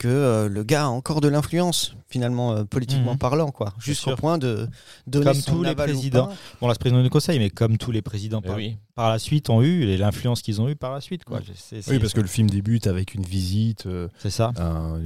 que 0.01 0.09
euh, 0.09 0.49
le 0.49 0.65
gars 0.65 0.85
a 0.85 0.89
encore 0.89 1.21
de 1.21 1.29
l'influence, 1.29 1.95
finalement, 2.09 2.53
euh, 2.57 2.65
politiquement 2.65 3.13
Mhm. 3.13 3.19
parlant, 3.19 3.51
quoi. 3.51 3.75
Jusqu'au 3.79 4.17
point 4.17 4.39
de 4.39 4.67
donner 5.07 5.27
Comme 5.27 5.35
son 5.35 5.53
tous 5.53 5.63
les 5.63 5.75
présidents. 5.75 6.29
pas. 6.29 6.35
Bon, 6.63 6.69
là, 6.69 6.73
c'est 6.75 6.81
président 6.81 7.03
du 7.03 7.11
conseil, 7.11 7.39
mais 7.39 7.51
comme 7.51 7.77
tous 7.77 7.91
les 7.93 8.01
présidents 8.01 8.41
Eh 8.43 8.47
par, 8.49 8.57
oui. 8.57 8.79
par 8.95 9.11
la 9.11 9.19
suite 9.19 9.51
ont 9.51 9.61
eu, 9.63 9.85
et 9.85 9.99
l'influence 9.99 10.41
qu'ils 10.41 10.59
ont 10.63 10.69
eu 10.71 10.75
par 10.75 10.93
la 10.95 11.03
suite, 11.03 11.25
quoi. 11.25 11.41
C'est, 11.55 11.83
c'est- 11.83 11.91
Oui, 11.93 11.99
parce 11.99 12.15
que 12.15 12.21
le 12.23 12.29
film 12.29 12.49
débute 12.49 12.87
avec 12.87 13.15
une 13.15 13.25
visite 13.25 13.85
euh, 13.87 14.09
c'est 14.19 14.31
ça. 14.31 14.53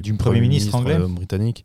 Du 0.00 0.14
Premier 0.14 0.40
ministre 0.40 0.74
anglais. 0.76 0.94
euh, 0.94 1.08
britannique. 1.08 1.64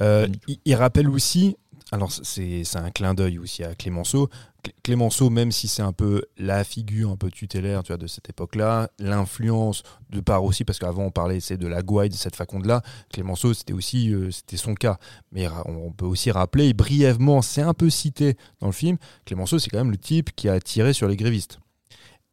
Euh, 0.00 0.26
il, 0.48 0.58
il 0.64 0.74
rappelle 0.74 1.10
aussi, 1.10 1.56
alors 1.92 2.10
c'est 2.10 2.64
c'est 2.64 2.78
un 2.78 2.90
clin 2.90 3.12
d'œil 3.12 3.38
aussi 3.38 3.62
à 3.62 3.74
Clémenceau. 3.74 4.30
Clé- 4.62 4.74
Clémenceau, 4.82 5.30
même 5.30 5.52
si 5.52 5.68
c'est 5.68 5.82
un 5.82 5.92
peu 5.92 6.22
la 6.38 6.64
figure 6.64 7.10
un 7.10 7.16
peu 7.16 7.30
tutélaire 7.30 7.82
tu 7.82 7.88
vois, 7.88 7.98
de 7.98 8.06
cette 8.06 8.28
époque-là, 8.28 8.90
l'influence 8.98 9.82
de 10.10 10.20
part 10.20 10.44
aussi, 10.44 10.64
parce 10.64 10.78
qu'avant 10.78 11.04
on 11.04 11.10
parlait 11.10 11.40
c'est 11.40 11.56
de 11.56 11.66
la 11.66 11.82
gouaille 11.82 12.08
de 12.08 12.14
cette 12.14 12.36
faconde-là, 12.36 12.82
Clémenceau 13.12 13.54
c'était 13.54 13.72
aussi 13.72 14.12
euh, 14.12 14.30
c'était 14.30 14.56
son 14.56 14.74
cas. 14.74 14.98
Mais 15.32 15.46
on 15.66 15.92
peut 15.92 16.06
aussi 16.06 16.30
rappeler, 16.30 16.68
et 16.68 16.74
brièvement, 16.74 17.42
c'est 17.42 17.62
un 17.62 17.74
peu 17.74 17.90
cité 17.90 18.36
dans 18.60 18.66
le 18.66 18.72
film, 18.72 18.96
Clémenceau 19.24 19.58
c'est 19.58 19.70
quand 19.70 19.78
même 19.78 19.90
le 19.90 19.98
type 19.98 20.34
qui 20.34 20.48
a 20.48 20.60
tiré 20.60 20.92
sur 20.92 21.08
les 21.08 21.16
grévistes. 21.16 21.58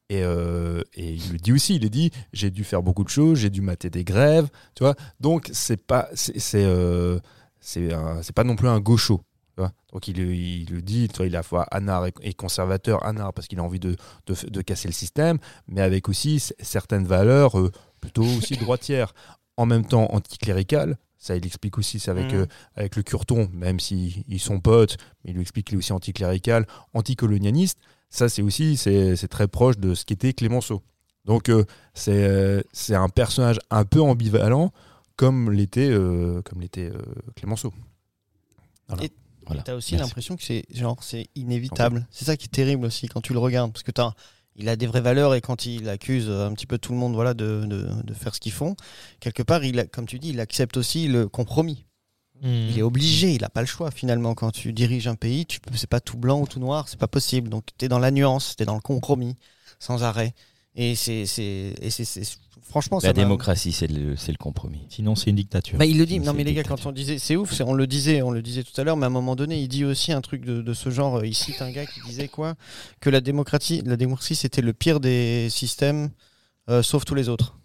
Et, 0.09 0.23
euh, 0.23 0.83
il 0.95 1.33
le 1.33 1.37
dit 1.37 1.51
aussi, 1.51 1.75
il 1.75 1.83
est 1.85 1.89
dit 1.89 2.11
j'ai 2.31 2.49
dû 2.49 2.63
faire 2.63 2.81
beaucoup 2.81 3.03
de 3.03 3.09
choses, 3.09 3.39
j'ai 3.39 3.49
dû 3.49 3.61
mater 3.61 3.89
des 3.89 4.03
grèves, 4.05 4.47
tu 4.75 4.83
vois. 4.83 4.95
Donc 5.19 5.49
c'est 5.51 5.81
pas 5.85 6.07
c'est 6.13 6.39
c'est 6.39 6.63
euh, 6.63 7.19
pas 8.35 8.43
non 8.45 8.55
plus 8.55 8.69
un 8.69 8.79
gaucho. 8.79 9.21
Donc 9.91 10.07
il, 10.07 10.17
il 10.19 10.69
le 10.69 10.81
dit, 10.81 11.05
il 11.05 11.21
est 11.21 11.21
à 11.21 11.29
la 11.29 11.43
fois 11.43 11.63
anard 11.71 12.05
et, 12.21 12.33
conservateur, 12.33 13.05
anard 13.05 13.33
parce 13.33 13.47
qu'il 13.47 13.59
a 13.59 13.63
envie 13.63 13.79
de, 13.79 13.95
de, 14.27 14.49
de 14.49 14.61
casser 14.61 14.87
le 14.87 14.93
système, 14.93 15.39
mais 15.67 15.81
avec 15.81 16.09
aussi 16.09 16.39
certaines 16.59 17.05
valeurs 17.05 17.57
euh, 17.59 17.71
plutôt 18.01 18.23
aussi 18.23 18.55
droitières. 18.57 19.13
En 19.55 19.65
même 19.65 19.85
temps 19.85 20.07
anticlérical, 20.13 20.97
ça 21.17 21.35
il 21.35 21.45
explique 21.45 21.79
aussi, 21.79 21.99
c'est 21.99 22.11
avec, 22.11 22.31
Mhm. 22.31 22.41
euh, 22.41 22.45
avec 22.75 22.95
le 22.95 23.01
curton, 23.03 23.49
même 23.53 23.79
s'ils 23.79 24.23
ils 24.27 24.39
sont 24.39 24.59
potes, 24.59 24.97
mais 25.23 25.31
il 25.31 25.33
lui 25.33 25.41
explique 25.41 25.67
qu'il 25.67 25.75
est 25.75 25.79
aussi 25.79 25.93
anticlérical, 25.93 26.67
anticolonialiste. 26.93 27.79
Ça 28.09 28.29
c'est 28.29 28.41
aussi, 28.43 28.77
c'est 28.77 29.15
c'est 29.15 29.27
très 29.27 29.47
proche 29.47 29.77
de 29.79 29.95
ce 29.95 30.05
qu'était 30.05 30.33
Clémenceau. 30.33 30.83
Donc 31.25 31.49
euh, 31.49 31.65
c'est 31.95 32.23
euh, 32.23 32.61
c'est 32.71 32.95
un 32.95 33.09
personnage 33.09 33.57
un 33.71 33.83
peu 33.83 34.01
ambivalent 34.01 34.71
comme 35.15 35.51
l'était 35.51 35.91
comme 36.45 36.61
l'était 36.61 36.91
euh, 36.91 37.01
Voilà. 39.47 39.63
T'as 39.63 39.75
aussi 39.75 39.95
Merci. 39.95 40.07
l'impression 40.07 40.35
que 40.35 40.43
c'est 40.43 40.65
genre 40.73 40.97
c'est 41.01 41.27
inévitable. 41.35 42.07
C'est 42.11 42.25
ça 42.25 42.37
qui 42.37 42.45
est 42.45 42.49
terrible 42.49 42.85
aussi 42.85 43.07
quand 43.07 43.21
tu 43.21 43.33
le 43.33 43.39
regardes, 43.39 43.71
parce 43.71 43.83
que 43.83 43.91
t'as 43.91 44.13
il 44.55 44.69
a 44.69 44.75
des 44.75 44.87
vraies 44.87 45.01
valeurs 45.01 45.35
et 45.35 45.41
quand 45.41 45.65
il 45.65 45.87
accuse 45.87 46.29
un 46.29 46.51
petit 46.53 46.65
peu 46.65 46.77
tout 46.79 46.91
le 46.91 46.97
monde 46.97 47.13
voilà 47.13 47.33
de, 47.33 47.63
de, 47.65 47.87
de 48.03 48.13
faire 48.13 48.33
ce 48.33 48.39
qu'ils 48.39 48.51
font, 48.51 48.75
quelque 49.19 49.43
part 49.43 49.63
il 49.63 49.79
a, 49.79 49.85
comme 49.85 50.07
tu 50.07 50.17
dis, 50.19 50.29
il 50.29 50.39
accepte 50.39 50.77
aussi 50.77 51.07
le 51.07 51.27
compromis. 51.27 51.85
Il 52.43 52.77
est 52.77 52.83
obligé, 52.83 53.33
il 53.33 53.41
n'a 53.41 53.49
pas 53.49 53.61
le 53.61 53.67
choix 53.67 53.89
finalement. 53.89 54.35
Quand 54.35 54.51
tu 54.51 54.71
diriges 54.71 55.07
un 55.07 55.15
pays, 55.15 55.47
tu 55.47 55.59
peux, 55.59 55.75
c'est 55.75 55.89
pas 55.89 55.99
tout 55.99 56.17
blanc 56.17 56.39
ou 56.41 56.45
tout 56.45 56.59
noir, 56.59 56.87
c'est 56.87 56.99
pas 56.99 57.07
possible. 57.07 57.49
Donc 57.49 57.65
tu 57.79 57.85
es 57.85 57.87
dans 57.87 57.97
la 57.97 58.11
nuance, 58.11 58.55
tu 58.55 58.61
es 58.61 58.65
dans 58.67 58.75
le 58.75 58.79
compromis, 58.81 59.35
sans 59.79 60.03
arrêt. 60.03 60.35
Et 60.79 60.93
c'est, 60.95 61.25
franchement, 62.61 62.99
La 63.01 63.11
démocratie, 63.11 63.71
c'est 63.71 63.87
le, 63.87 64.15
compromis. 64.39 64.85
Sinon, 64.89 65.15
c'est 65.15 65.31
une 65.31 65.35
dictature. 65.35 65.77
Bah, 65.79 65.87
il 65.87 65.97
le 65.97 66.05
dit. 66.05 66.19
Non, 66.19 66.33
mais 66.33 66.43
les 66.43 66.53
gars, 66.53 66.63
quand 66.63 66.85
on 66.85 66.91
disait, 66.91 67.17
c'est 67.17 67.35
ouf, 67.35 67.59
on 67.65 67.73
le 67.73 67.87
disait, 67.87 68.21
on 68.21 68.29
le 68.29 68.43
disait 68.43 68.63
tout 68.63 68.79
à 68.79 68.83
l'heure, 68.83 68.95
mais 68.95 69.05
à 69.05 69.07
un 69.07 69.11
moment 69.11 69.35
donné, 69.35 69.59
il 69.59 69.67
dit 69.67 69.83
aussi 69.83 70.11
un 70.11 70.21
truc 70.21 70.45
de, 70.45 70.61
de 70.61 70.73
ce 70.73 70.91
genre. 70.91 71.25
Il 71.25 71.33
cite 71.33 71.63
un 71.63 71.71
gars 71.71 71.87
qui 71.87 71.99
disait 72.01 72.27
quoi? 72.27 72.53
Que 72.99 73.09
la 73.09 73.21
démocratie, 73.21 73.81
la 73.85 73.97
démocratie, 73.97 74.35
c'était 74.35 74.61
le 74.61 74.73
pire 74.73 74.99
des 74.99 75.47
systèmes, 75.49 76.11
euh, 76.69 76.83
sauf 76.83 77.05
tous 77.05 77.15
les 77.15 77.27
autres. 77.27 77.55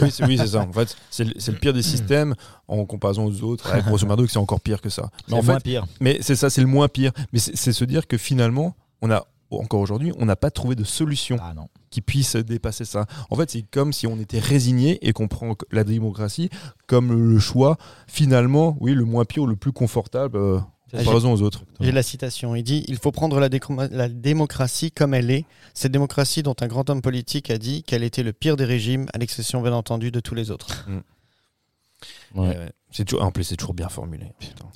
Oui, 0.00 0.10
c'est 0.10 0.24
oui, 0.24 0.36
ça. 0.36 0.62
En 0.62 0.72
fait, 0.72 0.96
c'est 1.10 1.24
le, 1.24 1.58
pire 1.58 1.72
des 1.72 1.82
systèmes 1.82 2.34
en 2.66 2.84
comparaison 2.84 3.24
aux 3.26 3.42
autres. 3.44 3.70
Avec 3.70 3.84
grosso 3.84 4.04
modo, 4.04 4.26
c'est 4.26 4.38
encore 4.38 4.60
pire 4.60 4.80
que 4.80 4.88
ça. 4.88 5.10
c'est 5.18 5.32
Mais 5.32 5.38
en 5.38 5.42
moins 5.44 5.54
fait, 5.54 5.62
pire. 5.62 5.86
mais 6.00 6.18
c'est 6.20 6.34
ça, 6.34 6.50
c'est 6.50 6.60
le 6.60 6.66
moins 6.66 6.88
pire. 6.88 7.12
Mais 7.32 7.38
c'est 7.38 7.72
se 7.72 7.84
dire 7.84 8.08
que 8.08 8.18
finalement, 8.18 8.74
on 9.00 9.10
a 9.12 9.26
encore 9.60 9.80
aujourd'hui, 9.80 10.12
on 10.18 10.24
n'a 10.24 10.36
pas 10.36 10.50
trouvé 10.50 10.74
de 10.74 10.84
solution 10.84 11.36
Ah 11.40 11.54
non. 11.54 11.68
qui 11.90 12.00
puisse 12.00 12.36
dépasser 12.36 12.84
ça. 12.84 13.06
En 13.30 13.36
fait, 13.36 13.50
c'est 13.50 13.62
comme 13.62 13.92
si 13.92 14.06
on 14.06 14.18
était 14.18 14.38
résigné 14.38 14.98
et 15.06 15.12
qu'on 15.12 15.28
prend 15.28 15.56
la 15.70 15.84
démocratie 15.84 16.50
comme 16.86 17.12
le 17.12 17.38
choix, 17.38 17.76
finalement, 18.06 18.76
oui, 18.80 18.94
le 18.94 19.04
moins 19.04 19.24
pire 19.24 19.42
ou 19.44 19.46
le 19.46 19.56
plus 19.56 19.72
confortable 19.72 20.36
euh, 20.36 20.60
comparaison 20.92 21.32
aux 21.32 21.42
autres. 21.42 21.64
J'ai 21.80 21.92
la 21.92 22.02
citation. 22.02 22.54
Il 22.54 22.62
dit 22.62 22.84
Il 22.88 22.98
faut 22.98 23.12
prendre 23.12 23.40
la, 23.40 24.08
démocratie 24.08 24.90
comme 24.90 25.14
elle 25.14 25.30
est. 25.30 25.44
Cette 25.74 25.92
démocratie 25.92 26.42
dont 26.42 26.56
un 26.60 26.66
grand 26.66 26.88
homme 26.90 27.02
politique 27.02 27.50
a 27.50 27.58
dit 27.58 27.82
qu'elle 27.82 28.02
était 28.02 28.22
le 28.22 28.32
pire 28.32 28.56
des 28.56 28.64
régimes, 28.64 29.06
à 29.14 29.18
l'exception, 29.18 29.62
bien 29.62 29.72
entendu, 29.72 30.10
de 30.10 30.20
tous 30.20 30.34
les 30.34 30.50
autres. 30.50 30.86
Ouais. 32.34 32.54
Euh, 32.56 32.68
c'est 32.90 33.04
toujours, 33.06 33.24
en 33.24 33.30
plus, 33.30 33.44
c'est 33.44 33.56
toujours 33.56 33.72
bien 33.74 33.88
formulé. 33.88 34.26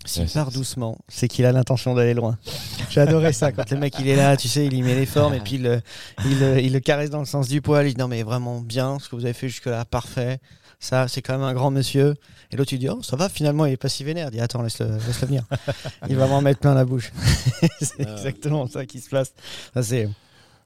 S'il 0.07 0.23
Ouais, 0.23 0.29
part 0.33 0.51
doucement, 0.51 0.97
c'est 1.09 1.29
qu'il 1.29 1.45
a 1.45 1.53
l'intention 1.53 1.95
d'aller 1.95 2.15
loin. 2.15 2.39
J'ai 2.91 3.01
adoré 3.03 3.33
ça. 3.35 3.53
Quand 3.53 3.71
le 3.71 3.77
mec 3.79 3.95
il 4.01 4.09
est 4.09 4.17
là, 4.17 4.37
tu 4.39 4.49
sais, 4.49 4.65
il 4.67 4.73
y 4.75 4.83
met 4.83 4.95
les 4.95 5.05
formes 5.07 5.35
et 5.35 5.41
puis 5.41 5.57
il, 5.57 5.63
le- 5.65 5.83
il, 6.25 6.39
le- 6.41 6.61
il 6.61 6.73
le 6.73 6.81
caresse 6.81 7.11
dans 7.11 7.19
le 7.19 7.27
sens 7.27 7.49
du 7.49 7.61
poil. 7.61 7.87
Il 7.87 7.95
dit 7.95 8.01
non, 8.01 8.09
mais 8.09 8.23
vraiment 8.23 8.61
bien 8.61 8.99
ce 8.99 9.09
que 9.11 9.17
vous 9.17 9.25
avez 9.25 9.35
fait 9.35 9.49
jusque-là, 9.49 9.85
parfait. 9.85 10.39
Ça, 10.81 11.09
c'est 11.09 11.21
quand 11.23 11.35
même 11.35 11.43
un 11.43 11.53
grand 11.55 11.71
monsieur. 11.71 12.15
Et 12.51 12.57
l'autre, 12.57 12.73
il 12.73 12.79
dit 12.79 12.89
oh, 12.89 13.03
ça 13.03 13.17
va, 13.17 13.29
finalement, 13.29 13.67
il 13.67 13.73
est 13.73 13.77
pas 13.77 13.89
si 13.91 14.03
vénère. 14.05 14.29
Il 14.29 14.33
dit 14.33 14.41
attends, 14.41 14.63
laisse-le 14.63 14.87
laisse 14.87 15.21
venir. 15.21 15.43
Il 16.09 16.17
va 16.17 16.27
m'en 16.27 16.41
mettre 16.41 16.61
plein 16.61 16.75
la 16.75 16.85
bouche. 16.85 17.13
c'est 17.81 18.01
exactement 18.01 18.67
ça 18.67 18.87
qui 18.87 19.01
se 19.01 19.09
passe. 19.11 19.33
Ça, 19.75 19.83
c'est. 19.83 20.09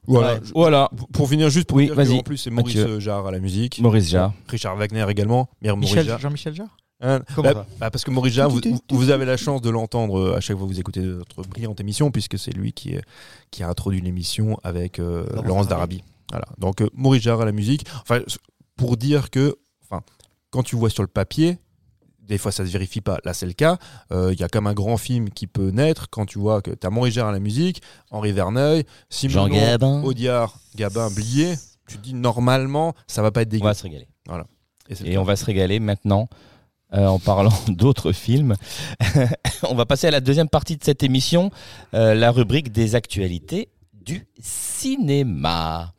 Voilà. 0.07 0.35
Ouais. 0.35 0.41
Voilà, 0.55 0.91
Pour, 1.13 1.29
finir, 1.29 1.51
juste 1.51 1.67
pour 1.69 1.77
Oui, 1.79 1.87
dire 1.87 1.95
que, 1.95 2.13
en 2.19 2.23
plus, 2.23 2.39
c'est 2.39 2.51
Maurice 2.51 2.75
Mathieu. 2.77 3.01
Jarre 3.01 3.27
à 3.27 3.31
la 3.31 3.39
musique. 3.39 3.81
Maurice 3.81 4.09
Jarre. 4.09 4.33
Richard 4.49 4.77
Wagner 4.77 5.05
également. 5.09 5.49
Jean-Michel 5.63 6.07
Jarre? 6.55 6.77
Hein, 7.01 7.21
Comment 7.35 7.49
bah, 7.49 7.55
ça 7.55 7.67
bah, 7.79 7.91
Parce 7.91 8.05
que 8.05 8.11
Maurice 8.11 8.35
Jarre, 8.35 8.51
vous, 8.91 9.11
avez 9.11 9.25
la 9.25 9.37
chance 9.37 9.63
de 9.63 9.71
l'entendre 9.71 10.19
euh, 10.19 10.37
à 10.37 10.41
chaque 10.41 10.57
fois 10.57 10.67
que 10.67 10.73
vous 10.73 10.81
écoutez 10.81 11.01
notre 11.01 11.43
brillante 11.43 11.81
émission, 11.81 12.11
puisque 12.11 12.39
c'est 12.39 12.53
lui 12.53 12.73
qui, 12.73 12.91
est- 12.91 13.03
qui 13.51 13.63
a 13.63 13.69
introduit 13.69 14.01
l'émission 14.01 14.59
avec 14.63 14.99
euh, 14.99 15.25
Laurence 15.31 15.47
Laurence 15.47 15.69
Darabi. 15.69 16.05
Voilà. 16.31 16.47
Donc 16.59 16.83
euh, 16.83 16.89
Maurice 16.95 17.23
Jarre 17.23 17.41
à 17.41 17.45
la 17.45 17.53
musique. 17.53 17.87
Enfin, 18.03 18.21
pour 18.77 18.97
dire 18.97 19.31
que, 19.31 19.57
enfin, 19.85 20.03
quand 20.51 20.63
tu 20.63 20.77
vois 20.77 20.91
sur 20.91 21.03
le 21.03 21.09
papier, 21.09 21.59
des 22.21 22.39
fois 22.39 22.53
ça 22.53 22.65
se 22.65 22.71
vérifie 22.71 23.01
pas. 23.01 23.19
Là, 23.25 23.35
c'est 23.35 23.47
le 23.47 23.55
cas. 23.55 23.79
Euh, 24.13 24.33
Il 24.33 24.39
y 24.39 24.45
a 24.45 24.49
comme 24.49 24.67
un 24.67 24.75
grand 24.75 24.97
film 24.97 25.31
qui 25.31 25.47
peut 25.47 25.71
naître 25.71 26.09
quand 26.11 26.27
tu 26.27 26.39
vois 26.39 26.61
que 26.63 26.71
tu 26.71 26.87
as 26.87 26.91
Maurice 26.91 27.15
Jarre 27.15 27.29
à 27.29 27.33
la 27.33 27.41
musique, 27.41 27.83
Henri 28.11 28.33
Verneuil, 28.33 28.85
Jean 29.11 29.47
Simon 29.47 29.49
Gabin. 29.49 30.03
Audiard, 30.03 30.59
Gabin, 30.77 31.11
Blier. 31.11 31.55
Tu 31.89 31.97
te 31.97 32.03
dis 32.03 32.15
normalement, 32.15 32.95
ça 33.09 33.21
va 33.23 33.33
pas 33.33 33.43
être 33.43 33.49
On 33.49 33.51
dégueu. 33.51 33.65
va 33.65 33.75
se 33.75 33.83
régaler. 33.83 34.07
le 34.29 35.07
Et 35.09 35.19
on 35.19 35.25
va 35.25 35.35
se 35.35 35.45
régaler 35.45 35.81
maintenant 35.81 36.29
euh, 36.95 37.07
en 37.07 37.19
parlant 37.19 37.53
d'autres 37.69 38.13
films. 38.13 38.55
on 39.69 39.75
va 39.75 39.87
passer 39.87 40.07
à 40.09 40.11
la 40.11 40.21
deuxième 40.21 40.49
partie 40.49 40.77
de 40.77 40.85
cette 40.85 41.03
émission, 41.03 41.51
euh, 41.95 42.15
la 42.15 42.31
rubrique 42.31 42.73
des 42.73 42.95
actualités 42.95 43.69
du 43.93 44.27
cinéma. 44.41 45.93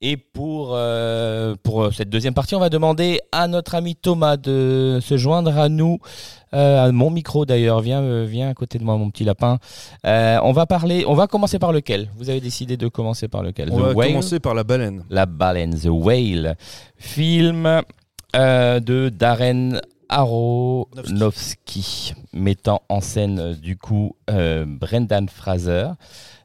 Et 0.00 0.16
pour, 0.16 0.70
euh, 0.74 1.56
pour 1.64 1.92
cette 1.92 2.08
deuxième 2.08 2.32
partie, 2.32 2.54
on 2.54 2.60
va 2.60 2.68
demander 2.70 3.20
à 3.32 3.48
notre 3.48 3.74
ami 3.74 3.96
Thomas 3.96 4.36
de 4.36 5.00
se 5.02 5.16
joindre 5.16 5.58
à 5.58 5.68
nous, 5.68 5.98
euh, 6.54 6.84
à 6.86 6.92
mon 6.92 7.10
micro 7.10 7.44
d'ailleurs. 7.44 7.80
Viens, 7.80 8.22
viens 8.24 8.48
à 8.48 8.54
côté 8.54 8.78
de 8.78 8.84
moi, 8.84 8.96
mon 8.96 9.10
petit 9.10 9.24
lapin. 9.24 9.58
Euh, 10.06 10.38
on 10.44 10.52
va 10.52 10.66
parler. 10.66 11.04
On 11.08 11.14
va 11.14 11.26
commencer 11.26 11.58
par 11.58 11.72
lequel? 11.72 12.10
Vous 12.16 12.30
avez 12.30 12.40
décidé 12.40 12.76
de 12.76 12.86
commencer 12.86 13.26
par 13.26 13.42
lequel? 13.42 13.70
On 13.72 13.76
The 13.76 13.80
va 13.80 13.92
Whale? 13.92 14.08
commencer 14.10 14.38
par 14.38 14.54
la 14.54 14.62
baleine. 14.62 15.04
La 15.10 15.26
baleine, 15.26 15.74
The 15.74 15.88
Whale, 15.90 16.56
film 16.96 17.82
euh, 18.36 18.80
de 18.80 19.08
Darren 19.08 19.80
Aronofsky, 20.10 22.12
mettant 22.34 22.82
en 22.90 23.00
scène 23.00 23.38
euh, 23.38 23.54
du 23.54 23.78
coup 23.78 24.16
euh, 24.28 24.66
Brendan 24.66 25.30
Fraser 25.30 25.88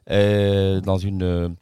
dans 0.08 0.98
une 0.98 1.54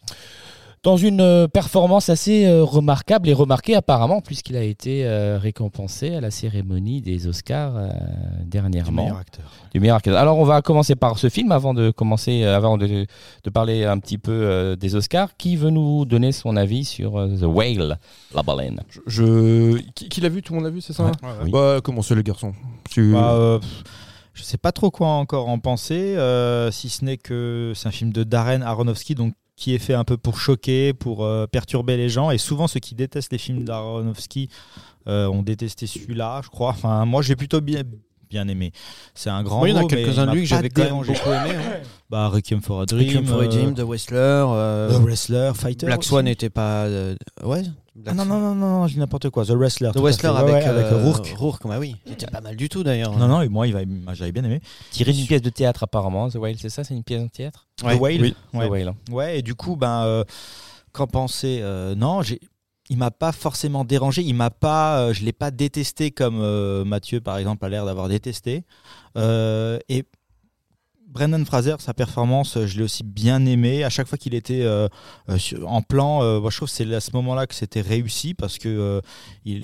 dans 0.83 0.97
une 0.97 1.21
euh, 1.21 1.47
performance 1.47 2.09
assez 2.09 2.45
euh, 2.45 2.65
remarquable 2.65 3.29
et 3.29 3.33
remarquée 3.35 3.77
apparemment 3.77 4.21
puisqu'il 4.21 4.57
a 4.57 4.63
été 4.65 5.07
euh, 5.07 5.39
récompensé 5.39 6.15
à 6.17 6.21
la 6.21 6.33
cérémonie 6.33 7.01
des 7.01 7.29
Oscars 7.29 7.75
dernièrement 8.45 9.03
meilleur 9.05 9.19
acteur. 9.19 9.45
du 9.73 9.79
meilleur 9.81 9.97
acteur. 9.99 10.17
Alors 10.17 10.39
on 10.39 10.45
va 10.45 10.61
commencer 10.61 10.97
par 10.97 11.19
ce 11.19 11.29
film 11.29 11.53
avant 11.53 11.73
de 11.73 11.91
commencer, 11.93 12.43
avant 12.45 12.79
de, 12.79 13.07
de 13.45 13.51
parler 13.51 13.85
un 13.85 13.99
petit 13.99 14.19
peu 14.19 14.77
des 14.79 14.95
Oscars. 14.97 15.37
Qui 15.37 15.57
veut 15.57 15.71
nous 15.71 16.05
donner 16.05 16.33
son 16.33 16.57
avis 16.57 16.85
sur 16.85 17.13
The 17.13 17.45
Whale, 17.45 17.99
la 18.35 18.43
baleine? 18.43 18.81
Je, 18.89 19.01
je- 19.07 19.79
qui, 19.95 20.09
qui 20.09 20.21
l'a 20.21 20.29
vu? 20.29 20.43
Tout 20.43 20.53
le 20.53 20.59
monde 20.59 20.65
l'a 20.67 20.71
vu, 20.75 20.81
c'est 20.81 20.93
ça? 20.93 21.05
Ouais. 21.05 21.11
Oui. 21.45 21.51
Bah, 21.53 21.81
commencez 21.83 22.15
les 22.15 22.23
garçons? 22.25 22.53
Tu- 22.91 23.13
Bah, 23.13 23.35
euh, 23.35 23.61
je 24.35 24.43
sais 24.43 24.59
pas 24.59 24.73
trop 24.73 24.91
quoi 24.91 25.09
encore 25.09 25.49
en 25.49 25.59
penser, 25.59 26.17
euh, 26.17 26.71
si 26.71 26.89
ce 26.89 27.05
n'est 27.05 27.19
que 27.19 27.73
c'est 27.77 27.87
un 27.89 27.93
film 27.93 28.13
de 28.13 28.25
Darren 28.25 28.63
Aronofsky, 28.63 29.15
donc 29.15 29.35
qui 29.57 29.75
est 29.75 29.79
fait 29.79 29.95
un 29.95 30.05
peu 30.05 30.17
pour 30.17 30.39
choquer, 30.39 30.93
pour 30.93 31.25
euh, 31.25 31.47
perturber 31.47 31.97
les 31.97 32.09
gens. 32.09 32.31
Et 32.31 32.39
souvent, 32.39 32.67
ceux 32.67 32.81
qui 32.81 32.95
détestent 32.95 33.33
les 33.33 33.39
films 33.39 33.65
d'Aronofsky 33.65 34.49
euh, 35.07 35.27
ont 35.27 35.43
détesté 35.43 35.87
celui-là, 35.87 36.41
je 36.45 36.49
crois. 36.49 36.71
Enfin, 36.71 37.05
moi, 37.05 37.23
j'ai 37.23 37.37
plutôt 37.37 37.61
bien 37.61 37.83
bien 38.33 38.49
aimé. 38.49 38.73
C'est 39.15 39.31
un 39.31 39.43
grand 39.43 39.63
Oui, 39.63 39.71
il 39.71 39.77
y 39.77 39.79
en 39.79 39.85
a 39.85 39.89
quelques-uns 39.89 40.27
de 40.27 40.33
lui 40.33 40.41
que 40.43 40.47
j'avais 40.49 40.71
quand 40.71 40.83
même 40.83 40.95
beaucoup 41.07 41.11
aimé. 41.31 41.55
hein. 41.55 41.73
Bah, 42.11 42.29
Requiem 42.29 42.61
for 42.61 42.83
a 42.83 42.85
Dream, 42.87 43.07
Requiem 43.09 43.25
for 43.25 43.41
a 43.41 43.45
euh, 43.45 43.49
Dream, 43.49 43.75
The 43.75 43.81
Wrestler. 43.89 44.19
euh, 44.19 44.91
The 44.91 45.03
Wrestler, 45.03 45.53
Fighter. 45.55 45.87
Black 45.87 46.01
aussi. 46.01 46.09
Swan 46.11 46.25
n'était 46.27 46.51
pas. 46.51 46.85
euh, 46.85 47.15
ouais 47.43 47.63
Ah 48.07 48.13
non, 48.13 48.27
non, 48.27 48.39
non, 48.39 48.55
non, 48.55 48.81
non, 48.81 48.87
je 48.87 48.93
dis 48.95 48.99
n'importe 48.99 49.31
quoi. 49.31 49.47
The 49.47 49.53
Wrestler. 49.53 49.93
The 49.95 49.99
Wrestler 49.99 50.29
avec, 50.29 50.55
ouais, 50.57 50.65
avec 50.65 50.87
euh, 50.87 51.03
Rourke. 51.05 51.35
Rourke, 51.39 51.67
bah 51.67 51.79
oui, 51.79 51.97
qui 52.05 52.13
était 52.13 52.27
pas 52.27 52.43
mal 52.43 52.57
du 52.57 52.69
tout 52.69 52.83
d'ailleurs. 52.83 53.17
Non, 53.17 53.29
non, 53.29 53.41
et 53.41 53.49
moi, 53.49 53.65
j'avais 53.67 54.33
bien 54.33 54.45
aimé. 54.45 54.61
Tiré 54.91 55.13
d'une 55.15 55.27
pièce 55.27 55.41
de 55.41 55.49
théâtre 55.49 55.85
apparemment. 55.85 56.29
The 56.29 56.35
Whale, 56.35 56.57
c'est 56.59 56.69
ça 56.69 56.85
C'est 56.85 56.93
une 56.95 57.03
pièce 57.03 57.23
de 57.23 57.29
théâtre? 57.29 57.67
Ouais. 57.83 57.97
The 57.97 58.01
Whale? 58.01 58.21
Oui. 58.21 58.35
Ouais. 58.53 58.67
The 58.67 58.71
Whale. 58.71 58.95
Ouais, 59.11 59.39
et 59.39 59.43
du 59.43 59.55
coup, 59.55 59.77
ben, 59.77 60.03
euh, 60.05 60.25
qu'en 60.93 61.07
penser 61.07 61.61
euh, 61.63 61.95
Non, 61.95 62.21
j'ai. 62.21 62.41
Il 62.93 62.99
m'a 62.99 63.11
pas 63.11 63.33
forcément 63.33 63.87
dérangé. 63.87 64.21
Il 64.21 64.35
m'a 64.35 64.51
pas. 64.51 64.99
euh, 64.99 65.15
je 65.15 65.25
l'ai 65.25 65.33
pas 65.33 65.51
détesté 65.51 66.11
comme 66.11 66.41
euh, 66.43 66.85
Mathieu, 66.85 67.23
par 67.23 67.39
exemple, 67.39 67.65
a 67.65 67.71
l'air 67.71 67.87
d'avoir 67.87 68.07
détesté. 68.07 68.65
Euh, 69.17 69.79
et 69.89 70.05
Brendan 71.07 71.43
Fraser, 71.47 71.77
sa 71.79 71.95
performance, 71.95 72.59
je 72.67 72.77
l'ai 72.77 72.83
aussi 72.83 73.03
bien 73.03 73.47
aimé. 73.47 73.83
À 73.83 73.89
chaque 73.89 74.09
fois 74.09 74.19
qu'il 74.19 74.35
était 74.35 74.67
en 75.65 75.81
plan, 75.81 76.41
moi, 76.41 76.51
je 76.51 76.57
trouve 76.57 76.69
que 76.69 76.75
c'est 76.75 76.95
à 76.95 77.01
ce 77.01 77.13
moment-là 77.15 77.47
que 77.47 77.55
c'était 77.55 77.81
réussi 77.81 78.35
parce 78.35 78.59
que 78.59 79.01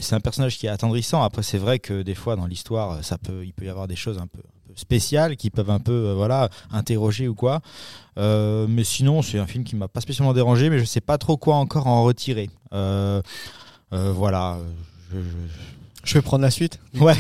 c'est 0.01 0.15
un 0.15 0.21
personnage 0.21 0.59
qui 0.59 0.67
est 0.67 0.71
attendrissant. 0.71 1.23
Après, 1.23 1.43
c'est 1.43 1.59
vrai 1.59 1.79
que 1.79 2.01
des 2.03 2.15
fois 2.15 2.37
dans 2.37 2.47
l'histoire, 2.47 3.03
ça 3.05 3.19
peut, 3.19 3.45
il 3.45 3.53
peut 3.53 3.65
y 3.65 3.71
avoir 3.71 3.89
des 3.89 3.97
choses 3.97 4.19
un 4.19 4.27
peu 4.27 4.41
spéciales 4.79 5.37
qui 5.37 5.51
peuvent 5.51 5.71
un 5.71 5.81
peu, 5.81 5.93
euh, 5.93 6.15
voilà, 6.15 6.49
interroger 6.71 7.29
ou 7.29 7.35
quoi. 7.35 7.61
Euh, 8.19 8.67
mais 8.69 8.85
sinon, 8.85 9.23
c'est 9.23 9.39
un 9.39 9.47
film 9.47 9.65
qui 9.65 9.77
m'a 9.77 9.89
pas 9.89 10.01
spécialement 10.01 10.33
dérangé, 10.35 10.71
mais 10.71 10.79
je 10.79 10.85
sais 10.85 11.01
pas 11.01 11.19
trop 11.19 11.37
quoi 11.37 11.57
encore 11.57 11.87
en 11.87 12.03
retirer. 12.05 12.51
Euh, 12.73 13.21
voilà. 13.93 14.59
je- 15.13 15.19
je- 15.21 15.25
Je 16.05 16.15
vais 16.15 16.23
prendre 16.23 16.43
la 16.43 16.51
suite. 16.51 16.79
Ouais, 17.01 17.15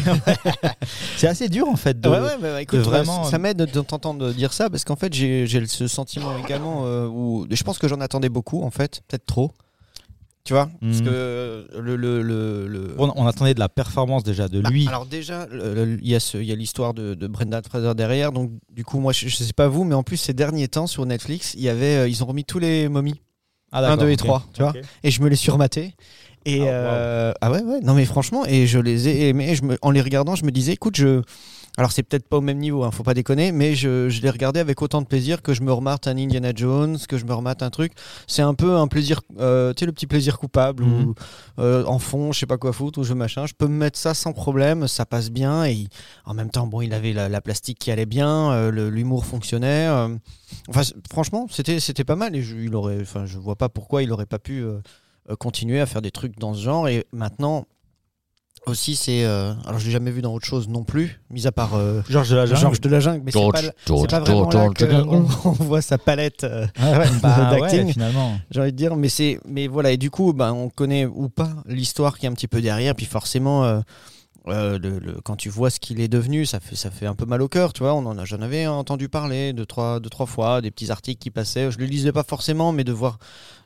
c'est 1.16 1.26
assez 1.28 1.48
dur 1.48 1.68
en 1.68 1.76
fait. 1.76 2.00
De... 2.00 2.08
ouais, 2.08 2.20
ouais, 2.20 2.36
bah, 2.40 2.62
écoute, 2.62 2.78
de 2.78 2.84
vraiment- 2.84 3.24
ça 3.24 3.38
m'aide 3.38 3.58
de 3.58 3.80
t'entendre 3.80 4.32
dire 4.32 4.52
ça 4.52 4.70
parce 4.70 4.84
qu'en 4.84 4.96
fait, 4.96 5.12
j'ai 5.12 5.46
j'ai 5.46 5.66
ce 5.66 5.86
sentiment 5.88 6.32
également 6.38 6.82
euh, 6.86 7.06
où 7.06 7.46
je 7.50 7.62
pense 7.64 7.78
que 7.78 7.86
j'en 7.88 8.00
attendais 8.00 8.28
beaucoup, 8.28 8.62
en 8.62 8.70
fait, 8.70 9.02
peut-être 9.08 9.26
trop. 9.26 9.52
Tu 10.48 10.54
vois 10.54 10.70
Parce 10.80 11.00
Mhm. 11.00 11.04
que 11.04 11.66
le. 11.78 11.96
le, 11.96 12.22
le, 12.22 12.66
le- 12.66 12.94
On, 12.96 13.12
on 13.16 13.26
attendait 13.26 13.52
de 13.52 13.60
la 13.60 13.68
performance 13.68 14.22
déjà 14.24 14.48
de 14.48 14.62
Bah, 14.62 14.70
lui. 14.70 14.88
alors 14.88 15.04
déjà, 15.04 15.46
il 15.52 16.08
y 16.08 16.14
a 16.14 16.20
ce- 16.20 16.38
il 16.38 16.44
y 16.44 16.52
a 16.52 16.54
l'histoire 16.54 16.94
de, 16.94 17.12
de 17.12 17.26
Brendan 17.26 17.60
Fraser 17.68 17.92
derrière. 17.94 18.32
Donc 18.32 18.50
du 18.72 18.82
coup, 18.82 18.98
moi, 18.98 19.12
je, 19.12 19.28
je 19.28 19.36
sais 19.36 19.52
pas 19.52 19.68
vous, 19.68 19.84
mais 19.84 19.94
en 19.94 20.02
plus 20.02 20.16
ces 20.16 20.32
derniers 20.32 20.66
temps 20.68 20.86
sur 20.86 21.04
Netflix, 21.04 21.52
il 21.52 21.60
y 21.60 21.68
avait, 21.68 21.96
euh, 21.96 22.08
ils 22.08 22.24
ont 22.24 22.26
remis 22.26 22.46
tous 22.46 22.58
les 22.60 22.88
momies 22.88 23.20
Ah, 23.72 23.80
un, 23.80 23.82
d'accord, 23.82 23.98
deux 23.98 24.08
et 24.08 24.12
ok. 24.14 24.18
trois, 24.20 24.42
tu 24.54 24.62
vois. 24.62 24.72
Et 25.02 25.10
je 25.10 25.20
me 25.20 25.28
les 25.28 25.36
suis 25.36 25.50
rematés. 25.50 25.94
Et 26.46 26.60
Ah, 26.60 26.64
wow. 26.64 26.68
euh, 26.72 27.32
ah 27.42 27.50
ouais 27.50 27.60
ouais 27.62 27.80
non 27.82 27.92
mais 27.92 28.06
franchement 28.06 28.46
et 28.46 28.66
je 28.66 28.78
les 28.78 29.06
ai 29.08 29.28
aimés. 29.28 29.54
Je 29.54 29.64
me, 29.64 29.76
en 29.82 29.90
les 29.90 30.00
regardant, 30.00 30.34
je 30.34 30.46
me 30.46 30.50
disais 30.50 30.72
écoute 30.72 30.96
je 30.96 31.20
alors 31.78 31.92
c'est 31.92 32.02
peut-être 32.02 32.28
pas 32.28 32.36
au 32.36 32.40
même 32.42 32.58
niveau, 32.58 32.82
hein, 32.84 32.90
faut 32.90 33.04
pas 33.04 33.14
déconner, 33.14 33.52
mais 33.52 33.74
je, 33.74 34.08
je 34.10 34.20
les 34.20 34.28
regardais 34.28 34.60
avec 34.60 34.82
autant 34.82 35.00
de 35.00 35.06
plaisir 35.06 35.40
que 35.40 35.54
je 35.54 35.62
me 35.62 35.72
remate 35.72 36.06
un 36.08 36.18
Indiana 36.18 36.50
Jones, 36.54 36.98
que 37.08 37.16
je 37.16 37.24
me 37.24 37.32
remate 37.32 37.62
un 37.62 37.70
truc. 37.70 37.92
C'est 38.26 38.42
un 38.42 38.52
peu 38.54 38.76
un 38.76 38.88
plaisir, 38.88 39.20
euh, 39.38 39.72
tu 39.72 39.80
sais 39.80 39.86
le 39.86 39.92
petit 39.92 40.06
plaisir 40.08 40.38
coupable 40.38 40.82
Mhm. 40.84 41.04
ou 41.06 41.14
euh, 41.60 41.84
en 41.86 41.98
fond, 41.98 42.32
je 42.32 42.40
sais 42.40 42.46
pas 42.46 42.58
quoi 42.58 42.72
foutre 42.72 42.98
ou 42.98 43.04
je 43.04 43.14
machin. 43.14 43.46
Je 43.46 43.54
peux 43.54 43.68
me 43.68 43.76
mettre 43.78 43.98
ça 43.98 44.12
sans 44.12 44.32
problème, 44.32 44.88
ça 44.88 45.06
passe 45.06 45.30
bien 45.30 45.64
et 45.64 45.72
il- 45.72 45.88
en 46.26 46.34
même 46.34 46.50
temps 46.50 46.66
bon 46.66 46.80
il 46.82 46.92
avait 46.92 47.12
la, 47.12 47.28
la 47.28 47.40
plastique 47.40 47.78
qui 47.78 47.90
allait 47.90 48.04
bien, 48.06 48.50
euh, 48.52 48.90
l'humour 48.90 49.24
fonctionnait. 49.24 49.88
enfin 50.68 50.82
franchement 51.10 51.46
c'était 51.50 51.78
c'était 51.80 52.04
pas 52.04 52.16
mal 52.16 52.34
et 52.34 52.42
je, 52.42 52.56
il 52.56 52.74
aurait, 52.74 52.98
enfin 53.00 53.24
je 53.24 53.38
vois 53.38 53.56
pas 53.56 53.68
pourquoi 53.68 54.02
il 54.02 54.10
aurait 54.12 54.26
pas 54.26 54.38
pu 54.40 54.64
continuer 55.38 55.80
à 55.80 55.86
faire 55.86 56.02
des 56.02 56.10
trucs 56.10 56.38
dans 56.38 56.54
ce 56.54 56.62
genre 56.62 56.88
et 56.88 57.06
maintenant 57.12 57.66
aussi 58.68 58.96
c'est 58.96 59.24
euh, 59.24 59.52
alors 59.66 59.78
je 59.78 59.86
l'ai 59.86 59.90
jamais 59.92 60.10
vu 60.10 60.22
dans 60.22 60.32
autre 60.34 60.46
chose 60.46 60.68
non 60.68 60.84
plus 60.84 61.20
mis 61.30 61.46
à 61.46 61.52
part 61.52 61.74
euh, 61.74 62.02
Georges 62.08 62.30
de 62.30 62.36
la 62.36 62.46
Jungle. 62.46 62.60
Georges 62.60 62.80
de 62.80 62.88
la 62.88 63.00
jungle 63.00 63.22
mais 63.24 63.32
c'est 63.32 63.50
pas, 63.50 63.60
George, 63.86 64.08
pas 64.08 64.20
vraiment 64.20 64.50
George, 64.50 64.80
là 64.80 65.04
on, 65.08 65.26
on 65.44 65.50
voit 65.52 65.82
sa 65.82 65.98
palette 65.98 66.44
euh, 66.44 66.66
Ah 66.78 66.98
ouais, 66.98 67.06
bah 67.22 67.50
ouais, 67.52 67.60
d'acting. 67.60 67.92
finalement. 67.92 68.38
j'ai 68.50 68.60
envie 68.60 68.72
de 68.72 68.76
dire 68.76 68.96
mais 68.96 69.08
c'est 69.08 69.40
mais 69.46 69.66
voilà 69.66 69.90
et 69.92 69.96
du 69.96 70.10
coup 70.10 70.32
ben 70.32 70.52
on 70.52 70.68
connaît 70.68 71.06
ou 71.06 71.28
pas 71.28 71.50
l'histoire 71.66 72.18
qui 72.18 72.26
est 72.26 72.28
un 72.28 72.32
petit 72.34 72.48
peu 72.48 72.60
derrière 72.60 72.94
puis 72.94 73.06
forcément 73.06 73.82
euh, 74.50 74.78
le- 74.78 74.98
le- 74.98 75.20
quand 75.22 75.36
tu 75.36 75.48
vois 75.48 75.70
ce 75.70 75.78
qu'il 75.80 76.00
est 76.00 76.08
devenu, 76.08 76.46
ça 76.46 76.60
fait, 76.60 76.76
ça 76.76 76.90
fait 76.90 77.06
un 77.06 77.14
peu 77.14 77.24
mal 77.26 77.40
au 77.42 77.48
cœur, 77.48 77.72
tu 77.72 77.82
vois. 77.82 77.94
On 77.94 78.04
en 78.06 78.18
a, 78.18 78.24
j'en 78.24 78.40
avais 78.40 78.66
entendu 78.66 79.08
parler 79.08 79.52
deux 79.52 79.66
trois, 79.66 80.00
deux, 80.00 80.10
trois 80.10 80.26
fois, 80.26 80.60
des 80.60 80.70
petits 80.70 80.90
articles 80.90 81.18
qui 81.20 81.30
passaient. 81.30 81.70
Je 81.70 81.78
le 81.78 81.84
lisais 81.86 82.12
pas 82.12 82.22
forcément, 82.24 82.72
mais 82.72 82.84
de 82.84 82.92
voir 82.92 83.18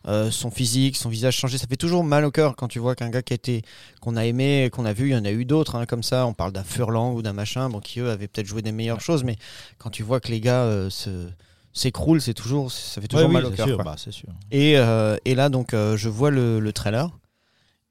euh, 0.09 0.31
son 0.31 0.51
physique, 0.51 0.97
son 0.97 1.09
visage 1.09 1.37
changer, 1.37 1.59
ça 1.59 1.67
fait 1.67 1.77
toujours 1.77 2.03
mal 2.05 2.25
au 2.25 2.31
cœur 2.31 2.57
quand 2.57 2.69
tu 2.69 2.79
vois 2.79 2.95
qu'un 2.95 3.09
gars 3.11 3.23
qui 3.23 3.33
a 3.33 3.37
été, 3.37 3.63
qu'on 4.01 4.17
a 4.17 4.25
aimé, 4.27 4.69
qu'on 4.73 4.85
a 4.85 4.93
vu, 4.93 5.09
il 5.11 5.13
y 5.13 5.17
en 5.17 5.25
a 5.25 5.31
eu 5.31 5.45
d'autres, 5.45 5.77
hein, 5.77 5.87
comme 5.87 6.03
ça. 6.03 6.27
On 6.27 6.35
parle 6.35 6.53
d'un 6.53 6.65
Furlan 6.65 7.13
ou 7.13 7.23
d'un 7.23 7.33
machin, 7.33 7.69
bon, 7.71 7.81
qui 7.81 8.01
eux 8.01 8.11
avaient 8.11 8.29
peut-être 8.29 8.47
joué 8.47 8.63
des 8.63 8.73
meilleures 8.73 9.01
choses, 9.01 9.25
mais 9.25 9.37
quand 9.79 9.91
tu 9.91 10.03
vois 10.03 10.21
que 10.21 10.29
les 10.29 10.41
gars 10.41 10.63
euh, 10.63 10.91
se 10.91 11.29
s'écroulent, 11.75 12.21
c'est 12.21 12.35
toujours, 12.35 12.71
ça 12.71 13.01
fait 13.01 13.09
toujours 13.09 13.29
Ouais, 13.29 13.33
mal 13.33 13.45
oui, 13.47 13.53
au 13.53 13.55
cœur. 13.55 13.67
sûr, 13.67 13.79
bah, 13.83 13.95
sûr. 13.97 14.29
Et, 14.51 14.73
et 15.25 15.35
là, 15.35 15.49
donc, 15.49 15.71
je 15.73 16.09
vois 16.11 16.31
le, 16.31 16.61
le 16.61 16.73
trailer 16.73 17.09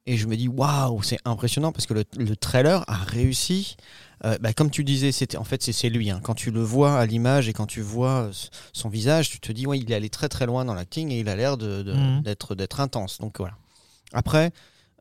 et 0.06 0.18
je 0.18 0.28
me 0.28 0.36
dis 0.36 0.48
waouh, 0.48 1.02
c'est 1.04 1.20
impressionnant 1.26 1.72
parce 1.72 1.86
que 1.86 1.94
le, 1.94 2.04
le 2.18 2.36
trailer 2.36 2.84
a 2.88 2.96
réussi. 2.96 3.76
Euh, 4.24 4.38
bah, 4.40 4.54
comme 4.54 4.70
tu 4.70 4.84
disais, 4.84 5.12
c'était 5.12 5.38
en 5.38 5.44
fait 5.44 5.64
c'est 5.64 5.90
lui. 5.90 6.10
hein. 6.12 6.20
Quand 6.24 6.36
tu 6.36 6.52
le 6.52 6.62
vois 6.62 7.00
à 7.00 7.06
l'image 7.06 7.50
et 7.50 7.54
quand 7.54 7.66
tu 7.66 7.82
vois 7.82 8.28
euh, 8.28 8.32
son 8.74 8.90
visage, 8.90 9.30
tu 9.30 9.40
te 9.40 9.52
dis 9.52 9.66
ouais, 9.66 9.80
il 9.80 9.92
est 9.92 9.96
allé 9.96 10.10
très 10.10 10.30
très 10.30 10.46
loin 10.46 10.64
dans 10.66 10.74
l'acting 10.76 11.12
et 11.12 11.20
il 11.20 11.28
a 11.30 11.36
l'air 11.36 11.58
de- 11.58 11.82
de- 11.82 11.94
Mhm. 11.94 12.22
d'être 12.56 12.80
intense. 12.80 13.18
Donc 13.20 13.38
voilà. 13.40 13.56
Après. 14.14 14.52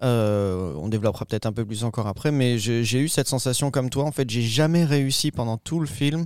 euh, 0.02 0.72
on 0.78 0.88
développera 0.88 1.26
peut-être 1.26 1.44
un 1.44 1.52
peu 1.52 1.66
plus 1.66 1.84
encore 1.84 2.06
après, 2.06 2.30
mais 2.30 2.58
j'ai 2.58 2.84
j'ai 2.84 3.00
eu 3.00 3.08
cette 3.10 3.28
sensation 3.28 3.70
comme 3.70 3.90
toi. 3.90 4.04
En 4.04 4.12
fait, 4.12 4.30
j'ai 4.30 4.40
jamais 4.40 4.82
réussi 4.86 5.30
pendant 5.30 5.58
tout 5.58 5.78
le 5.78 5.86
film 5.86 6.24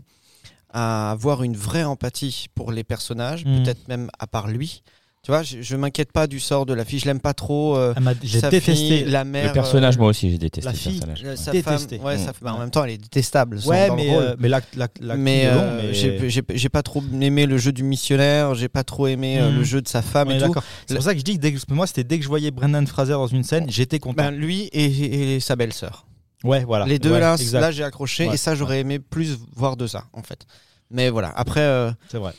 à 0.73 1.11
avoir 1.11 1.43
une 1.43 1.57
vraie 1.57 1.83
empathie 1.83 2.47
pour 2.55 2.71
les 2.71 2.85
personnages, 2.85 3.45
Mhm. 3.45 3.63
peut-être 3.65 3.89
même 3.89 4.11
à 4.21 4.29
part 4.29 4.47
lui. 4.47 4.85
Tu 5.25 5.31
vois, 5.31 5.43
je, 5.43 5.63
je 5.63 5.75
m'inquiète 5.75 6.13
pas 6.13 6.27
du 6.27 6.39
sort 6.39 6.67
de 6.67 6.75
la 6.75 6.85
fille, 6.85 6.99
je 6.99 7.07
l'aime 7.07 7.19
pas 7.19 7.33
trop. 7.33 7.79
euh, 7.79 7.95
m'a- 7.99 8.13
J'ai 8.23 8.43
détesté. 8.43 8.61
fille, 8.75 9.05
la 9.07 9.25
mère. 9.25 9.47
Le 9.47 9.53
personnage, 9.55 9.97
euh, 9.97 9.99
moi 10.01 10.09
aussi, 10.11 10.31
j'ai 10.31 10.37
détesté 10.37 10.67
la 10.67 10.73
le 10.73 10.77
fille, 10.77 10.93
personnage. 11.01 11.23
euh, 11.25 11.35
sa 11.35 11.51
détesté. 11.51 11.97
femme, 11.97 12.07
ouais, 12.07 12.19
sa- 12.19 12.31
Mm. 12.33 12.35
bah, 12.43 12.53
en 12.55 12.59
même 12.59 12.71
temps, 12.71 12.85
elle 12.85 12.91
est 12.91 12.99
détestable. 12.99 13.59
Ouais, 13.65 13.89
le 13.89 13.95
mais, 13.97 14.15
euh, 14.15 14.37
mais 15.17 15.47
euh, 15.47 16.29
j'ai 16.55 16.69
pas 16.69 16.83
trop 16.83 17.03
aimé 17.21 17.47
le 17.47 17.57
jeu 17.57 17.73
du 17.73 17.83
missionnaire, 17.85 18.55
j'ai 18.55 18.69
pas 18.69 18.85
trop 18.85 19.07
aimé 19.07 19.41
le 19.41 19.65
jeu 19.65 19.81
de 19.81 19.89
sa 19.89 20.03
femme 20.03 20.29
Ouais, 20.29 20.37
et 20.37 20.43
tout. 20.43 20.53
C'est 20.87 20.95
pour 20.95 21.05
ça 21.05 21.15
que 21.15 21.19
je 21.21 21.25
dis 21.25 21.37
que 21.37 21.41
dès 21.41 21.53
que, 21.53 21.59
moi, 21.73 21.87
c'était 21.87 22.05
dès 22.05 22.19
que 22.19 22.23
je 22.25 22.29
voyais 22.29 22.51
Brendan 22.51 22.87
Fraser 22.87 23.13
dans 23.13 23.27
une 23.27 23.45
scène, 23.45 23.65
j'étais 23.71 23.99
content. 23.99 24.25
Ben, 24.25 24.31
lui 24.31 24.65
et, 24.73 25.37
et 25.37 25.41
sa 25.41 25.57
belle-sœur. 25.57 26.07
ouais, 26.45 26.65
voilà. 26.65 26.85
Les 26.85 26.99
deux 26.99 27.13
Ouais, 27.13 27.21
là, 27.21 27.37
exact. 27.39 27.61
là 27.61 27.71
j'ai 27.71 27.83
accroché 27.85 28.29
Ouais, 28.29 28.35
et 28.35 28.37
ça 28.37 28.55
j'aurais 28.55 28.81
aimé 28.81 28.99
plus 28.99 29.39
voir 29.57 29.79
de 29.79 29.87
ça 29.87 30.05
en 30.13 30.23
fait. 30.23 30.45
Mais 30.91 31.09
voilà, 31.09 31.33
après 31.35 31.63
euh, 31.63 31.91
c'est 32.11 32.19
vrai. 32.19 32.33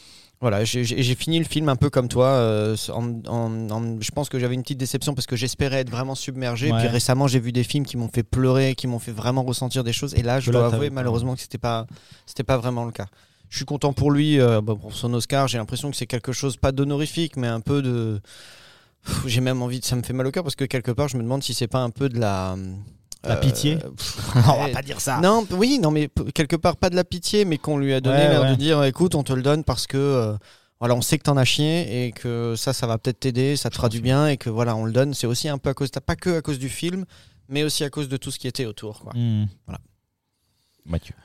Voilà, 0.46 0.64
j'ai- 0.64 0.86
fini 1.16 1.40
le 1.40 1.46
film 1.46 1.70
un 1.70 1.76
peu 1.76 1.90
comme 1.90 2.08
toi. 2.08 2.28
euh, 2.28 2.76
en- 2.94 3.20
en- 3.28 3.70
en- 3.72 4.00
je 4.00 4.12
pense 4.12 4.30
que 4.30 4.38
j'avais 4.38 4.54
une 4.54 4.62
petite 4.62 4.78
déception 4.78 5.16
parce 5.16 5.26
que 5.26 5.36
j'espérais 5.36 5.78
être 5.80 5.90
vraiment 5.90 6.14
submergé. 6.14 6.72
Ouais. 6.72 6.78
Puis 6.78 6.88
récemment, 6.88 7.28
j'ai 7.28 7.40
vu 7.40 7.52
des 7.52 7.64
films 7.64 7.84
qui 7.84 7.98
m'ont 7.98 8.10
fait 8.14 8.22
pleurer, 8.22 8.76
qui 8.76 8.86
m'ont 8.86 9.00
fait 9.00 9.12
vraiment 9.12 9.42
ressentir 9.42 9.84
des 9.84 9.92
choses. 9.92 10.14
Et 10.14 10.22
là, 10.22 10.40
je 10.40 10.52
dois 10.52 10.62
avouer 10.76 10.90
malheureusement 10.92 11.34
que 11.34 11.42
c'était 11.42 11.58
pas, 11.58 11.88
c'était 12.28 12.44
pas 12.44 12.58
vraiment 12.58 12.86
le 12.86 12.92
cas. 12.92 13.08
Je 13.50 13.58
suis 13.58 13.66
content 13.66 13.92
pour 13.92 14.12
lui, 14.12 14.40
euh, 14.40 14.62
bah, 14.62 14.76
pour 14.80 14.94
son 14.94 15.12
Oscar. 15.16 15.48
J'ai 15.48 15.58
l'impression 15.58 15.90
que 15.90 15.98
c'est 15.98 16.06
quelque 16.06 16.32
chose, 16.32 16.58
pas 16.58 16.72
d'honorifique, 16.72 17.38
mais 17.38 17.48
un 17.48 17.60
peu 17.62 17.82
de. 17.82 18.22
J'ai 19.26 19.42
même 19.42 19.62
envie, 19.64 19.80
de, 19.80 19.86
ça 19.86 19.96
me 19.96 20.04
fait 20.04 20.14
mal 20.14 20.28
au 20.28 20.32
cœur 20.32 20.44
parce 20.44 20.56
que 20.56 20.66
quelque 20.66 20.92
part, 20.92 21.08
je 21.08 21.18
me 21.18 21.24
demande 21.24 21.42
si 21.44 21.54
c'est 21.56 21.68
pas 21.68 21.80
un 21.80 21.90
peu 21.90 22.08
de 22.10 22.20
la. 22.20 22.56
La 23.28 23.36
pitié 23.38 23.76
pff, 23.78 24.18
On 24.48 24.66
va 24.66 24.70
pas 24.70 24.82
dire 24.82 25.00
ça. 25.02 25.20
Non, 25.20 25.46
oui, 25.52 25.80
non, 25.82 25.92
mais 25.92 26.10
quelque 26.34 26.56
part 26.56 26.78
pas 26.78 26.90
de 26.90 26.96
la 26.96 27.04
pitié, 27.04 27.46
mais 27.46 27.58
qu'on 27.58 27.78
lui 27.78 27.94
a 27.94 28.02
donné 28.02 28.18
Ouais, 28.18 28.30
l'air 28.30 28.42
ouais. 28.44 28.50
de 28.52 28.56
dire, 28.56 28.84
écoute, 28.84 29.16
on 29.16 29.24
te 29.24 29.34
le 29.34 29.42
donne 29.42 29.64
parce 29.64 29.88
que 29.88 29.98
euh, 29.98 30.34
voilà, 30.80 30.96
on 30.96 31.02
sait 31.02 31.18
que 31.18 31.24
t'en 31.24 31.38
as 31.38 31.46
chié 31.46 32.06
et 32.08 32.12
que 32.12 32.56
ça, 32.58 32.74
ça 32.74 32.86
va 32.88 32.98
peut-être 32.98 33.20
t'aider, 33.22 33.56
ça 33.56 33.70
te 33.70 33.76
fera 33.76 33.90
du 33.90 34.02
bien 34.02 34.28
et 34.28 34.38
que 34.38 34.50
voilà, 34.50 34.76
on 34.76 34.86
le 34.86 34.92
donne. 34.92 35.14
C'est 35.14 35.28
aussi 35.28 35.48
un 35.50 35.58
peu 35.58 35.70
à 35.70 35.74
cause, 35.74 35.90
pas 35.90 36.16
que 36.16 36.38
à 36.38 36.42
cause 36.42 36.60
du 36.60 36.70
film, 36.70 37.06
mais 37.50 37.64
aussi 37.64 37.84
à 37.84 37.90
cause 37.90 38.10
de 38.10 38.18
tout 38.18 38.32
ce 38.32 38.40
qui 38.40 38.48
était 38.48 38.66
autour. 38.66 39.00
Quoi. 39.02 39.14
Hmm. 39.16 39.46
Mathieu. 40.86 41.16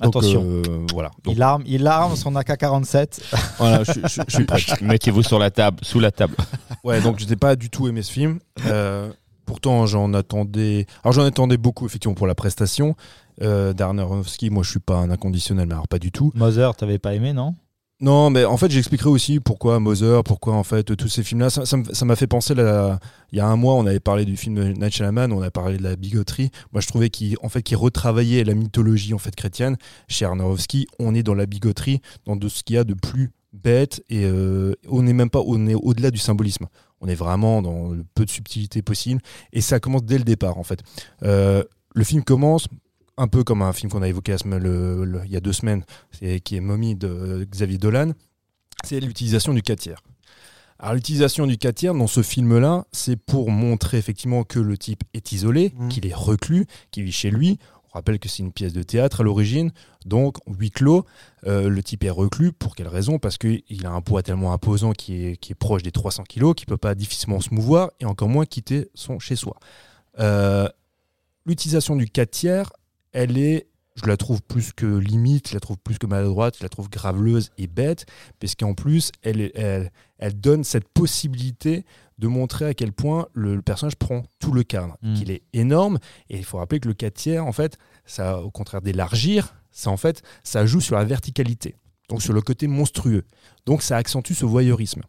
Donc, 0.00 0.16
Attention. 0.16 0.42
euh, 0.46 0.86
voilà. 0.94 1.10
Donc, 1.24 1.34
Il 1.36 1.42
arme, 1.42 1.62
il 1.66 1.86
arme 1.86 2.16
son 2.16 2.34
AK-47. 2.34 3.20
voilà, 3.58 3.84
je. 3.84 4.82
Mettez-vous 4.84 5.22
sur 5.22 5.38
la 5.38 5.50
table, 5.50 5.78
sous 5.82 6.00
la 6.00 6.10
table. 6.10 6.34
Ouais, 6.82 7.02
donc 7.02 7.20
je 7.20 7.26
n'ai 7.26 7.36
pas 7.36 7.54
du 7.54 7.68
tout 7.68 7.86
aimé 7.86 8.00
ce 8.02 8.10
film. 8.10 8.38
Euh, 8.64 9.12
pourtant, 9.50 9.84
j'en 9.84 10.14
attendais. 10.14 10.86
Alors, 11.02 11.12
j'en 11.12 11.24
attendais 11.24 11.56
beaucoup, 11.56 11.84
effectivement, 11.84 12.14
pour 12.14 12.28
la 12.28 12.36
prestation. 12.36 12.94
Euh, 13.42 13.72
Darnowski, 13.72 14.48
moi, 14.48 14.62
je 14.62 14.70
suis 14.70 14.78
pas 14.78 14.98
un 14.98 15.10
inconditionnel, 15.10 15.66
mais 15.66 15.74
alors 15.74 15.88
pas 15.88 15.98
du 15.98 16.12
tout. 16.12 16.30
Mother, 16.36 16.76
t'avais 16.76 17.00
pas 17.00 17.14
aimé, 17.14 17.32
non? 17.32 17.56
Non, 18.00 18.30
mais 18.30 18.44
en 18.44 18.56
fait, 18.56 18.70
j'expliquerai 18.70 19.08
aussi 19.08 19.40
pourquoi 19.40 19.80
Mother, 19.80 20.22
pourquoi 20.22 20.54
en 20.54 20.62
fait 20.62 20.84
tous 20.96 21.08
ces 21.08 21.24
films-là. 21.24 21.50
Ça 21.50 22.04
m'a 22.04 22.16
fait 22.16 22.28
penser, 22.28 22.54
là, 22.54 23.00
il 23.32 23.38
y 23.38 23.40
a 23.40 23.46
un 23.48 23.56
mois, 23.56 23.74
on 23.74 23.86
avait 23.86 23.98
parlé 23.98 24.24
du 24.24 24.36
film 24.36 24.54
de 24.54 24.62
Night 24.68 24.94
Shyamalan, 24.94 25.36
on 25.36 25.42
a 25.42 25.50
parlé 25.50 25.78
de 25.78 25.82
la 25.82 25.96
bigoterie. 25.96 26.50
Moi, 26.72 26.80
je 26.80 26.86
trouvais 26.86 27.10
qu'il 27.10 27.36
en 27.42 27.48
fait, 27.48 27.62
qu'il 27.62 27.76
retravaillait 27.76 28.44
la 28.44 28.54
mythologie 28.54 29.14
en 29.14 29.18
fait 29.18 29.34
chrétienne. 29.34 29.76
Chez 30.06 30.26
Aronofsky, 30.26 30.86
on 31.00 31.12
est 31.12 31.24
dans 31.24 31.34
la 31.34 31.46
bigoterie, 31.46 32.00
dans 32.24 32.36
de 32.36 32.48
ce 32.48 32.62
qu'il 32.62 32.76
y 32.76 32.78
a 32.78 32.84
de 32.84 32.94
plus 32.94 33.32
bête, 33.52 34.00
et 34.08 34.24
euh, 34.24 34.74
on 34.88 35.02
n'est 35.02 35.12
même 35.12 35.28
pas, 35.28 35.42
on 35.44 35.66
est 35.66 35.74
au-delà 35.74 36.12
du 36.12 36.18
symbolisme. 36.18 36.66
On 37.00 37.08
est 37.08 37.14
vraiment 37.14 37.62
dans 37.62 37.88
le 37.90 38.04
peu 38.14 38.24
de 38.24 38.30
subtilité 38.30 38.82
possible, 38.82 39.20
et 39.52 39.60
ça 39.60 39.80
commence 39.80 40.04
dès 40.04 40.18
le 40.18 40.24
départ 40.24 40.58
en 40.58 40.62
fait. 40.64 40.80
Euh, 41.22 41.64
le 41.94 42.04
film 42.04 42.22
commence 42.22 42.68
un 43.16 43.26
peu 43.28 43.42
comme 43.44 43.62
un 43.62 43.72
film 43.72 43.90
qu'on 43.90 44.02
a 44.02 44.08
évoqué 44.08 44.34
le- 44.44 45.04
le- 45.04 45.22
il 45.24 45.30
y 45.30 45.36
a 45.36 45.40
deux 45.40 45.52
semaines, 45.52 45.84
qui 46.44 46.56
est 46.56 46.60
Mommy 46.60 46.94
de 46.94 47.46
Xavier 47.50 47.78
Dolan, 47.78 48.12
c'est 48.84 49.00
l'utilisation 49.00 49.52
du 49.54 49.62
4 49.62 49.78
tiers. 49.80 50.02
Alors 50.78 50.94
l'utilisation 50.94 51.46
du 51.46 51.58
4 51.58 51.74
tiers 51.74 51.94
dans 51.94 52.06
ce 52.06 52.22
film-là, 52.22 52.86
c'est 52.92 53.16
pour 53.16 53.50
montrer 53.50 53.98
effectivement 53.98 54.44
que 54.44 54.58
le 54.58 54.78
type 54.78 55.02
est 55.12 55.32
isolé, 55.32 55.74
Mhm. 55.76 55.88
qu'il 55.90 56.06
est 56.06 56.14
reclus, 56.14 56.66
qu'il 56.90 57.04
vit 57.04 57.12
chez 57.12 57.30
lui. 57.30 57.58
Rappelle 57.92 58.18
que 58.18 58.28
c'est 58.28 58.42
une 58.42 58.52
pièce 58.52 58.72
de 58.72 58.82
théâtre 58.82 59.20
à 59.20 59.24
l'origine, 59.24 59.72
donc 60.06 60.36
huis 60.46 60.70
clos. 60.70 61.04
Euh, 61.46 61.68
le 61.68 61.82
type 61.82 62.04
est 62.04 62.10
reclus, 62.10 62.52
pour 62.52 62.76
quelle 62.76 62.88
raison? 62.88 63.18
Parce 63.18 63.36
qu'il 63.36 63.84
a 63.84 63.90
un 63.90 64.00
poids 64.00 64.22
tellement 64.22 64.52
imposant 64.52 64.92
qui 64.92 65.26
est, 65.26 65.36
qui 65.36 65.52
est 65.52 65.56
proche 65.56 65.82
des 65.82 65.90
300 65.90 66.22
kilos, 66.24 66.54
qu'il 66.54 66.66
ne 66.68 66.74
peut 66.74 66.78
pas 66.78 66.94
difficilement 66.94 67.40
se 67.40 67.52
mouvoir 67.52 67.90
et 67.98 68.04
encore 68.04 68.28
moins 68.28 68.46
quitter 68.46 68.90
son 68.94 69.18
chez-soi. 69.18 69.56
Euh, 70.18 70.68
L'utilisation 71.46 71.96
du 71.96 72.06
4 72.06 72.30
tiers, 72.30 72.72
elle 73.12 73.38
est, 73.38 73.66
je 73.96 74.06
la 74.06 74.16
trouve 74.16 74.42
plus 74.42 74.72
que 74.72 74.86
limite, 74.86 75.48
je 75.48 75.54
la 75.54 75.60
trouve 75.60 75.76
plus 75.78 75.98
que 75.98 76.06
maladroite, 76.06 76.56
je 76.58 76.62
la 76.62 76.68
trouve 76.68 76.88
graveleuse 76.88 77.50
et 77.58 77.66
bête, 77.66 78.06
parce 78.38 78.54
qu'en 78.54 78.74
plus, 78.74 79.10
elle, 79.22 79.40
est- 79.40 79.52
elle, 79.56 79.90
elle 80.18 80.38
donne 80.40 80.64
cette 80.64 80.88
possibilité 80.88 81.84
de 82.18 82.28
montrer 82.28 82.66
à 82.66 82.74
quel 82.74 82.92
point 82.92 83.26
le, 83.32 83.56
le 83.56 83.62
personnage 83.62 83.96
prend 83.96 84.22
tout 84.38 84.52
le 84.52 84.62
cadre, 84.62 84.96
Mm. 85.02 85.14
qu'il 85.14 85.30
est 85.30 85.42
énorme, 85.52 85.98
et 86.28 86.38
il 86.38 86.44
faut 86.44 86.58
rappeler 86.58 86.78
que 86.80 86.88
le 86.88 86.94
4 86.94 87.14
tiers, 87.14 87.46
en 87.46 87.52
fait, 87.52 87.78
ça, 88.04 88.40
au 88.42 88.50
contraire 88.50 88.80
d'élargir, 88.82 89.54
ça 89.72 89.90
en 89.90 89.96
fait, 89.96 90.22
ça 90.44 90.66
joue 90.66 90.80
sur 90.80 90.96
la 90.96 91.04
verticalité, 91.04 91.76
donc 92.08 92.22
sur 92.22 92.32
le 92.32 92.42
côté 92.42 92.66
monstrueux. 92.68 93.24
Donc 93.66 93.82
ça 93.82 93.96
accentue 93.96 94.32
ce 94.34 94.44
voyeurisme. 94.44 95.02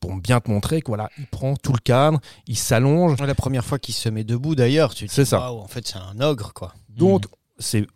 Pour 0.00 0.16
bien 0.16 0.40
te 0.40 0.50
montrer 0.50 0.82
que 0.82 0.88
voilà, 0.88 1.08
il 1.18 1.26
prend 1.26 1.54
tout 1.56 1.72
le 1.72 1.78
cadre, 1.78 2.20
il 2.46 2.58
s'allonge, 2.58 3.16
La 3.20 3.34
première 3.34 3.64
fois 3.64 3.78
qu'il 3.78 3.94
se 3.94 4.08
met 4.08 4.24
debout, 4.24 4.54
d'ailleurs, 4.54 4.94
tu 4.94 5.06
te 5.06 5.14
dis, 5.14 5.26
ça. 5.26 5.50
en 5.52 5.66
fait, 5.68 5.86
c'est 5.86 5.96
un 5.98 6.20
ogre, 6.20 6.52
quoi. 6.52 6.74
Donc, 6.88 7.24
c'est 7.24 7.30
c'est 7.58 7.86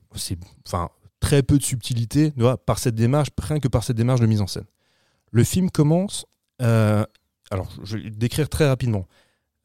enfin 0.67 0.91
très 1.21 1.43
peu 1.43 1.59
de 1.59 1.63
subtilité 1.63 2.33
tu 2.33 2.41
vois, 2.41 2.57
par 2.65 2.79
cette 2.79 2.95
démarche, 2.95 3.29
rien 3.39 3.61
que 3.61 3.69
par 3.69 3.85
cette 3.85 3.97
démarche 3.97 4.21
de 4.21 4.27
mise 4.27 4.41
en 4.41 4.47
scène. 4.47 4.67
Le 5.31 5.45
film 5.45 5.71
commence. 5.71 6.27
euh, 6.63 7.05
alors, 7.51 7.69
je 7.83 7.97
vais 7.97 8.05
le 8.05 8.11
décrire 8.11 8.49
très 8.49 8.69
rapidement. 8.69 9.07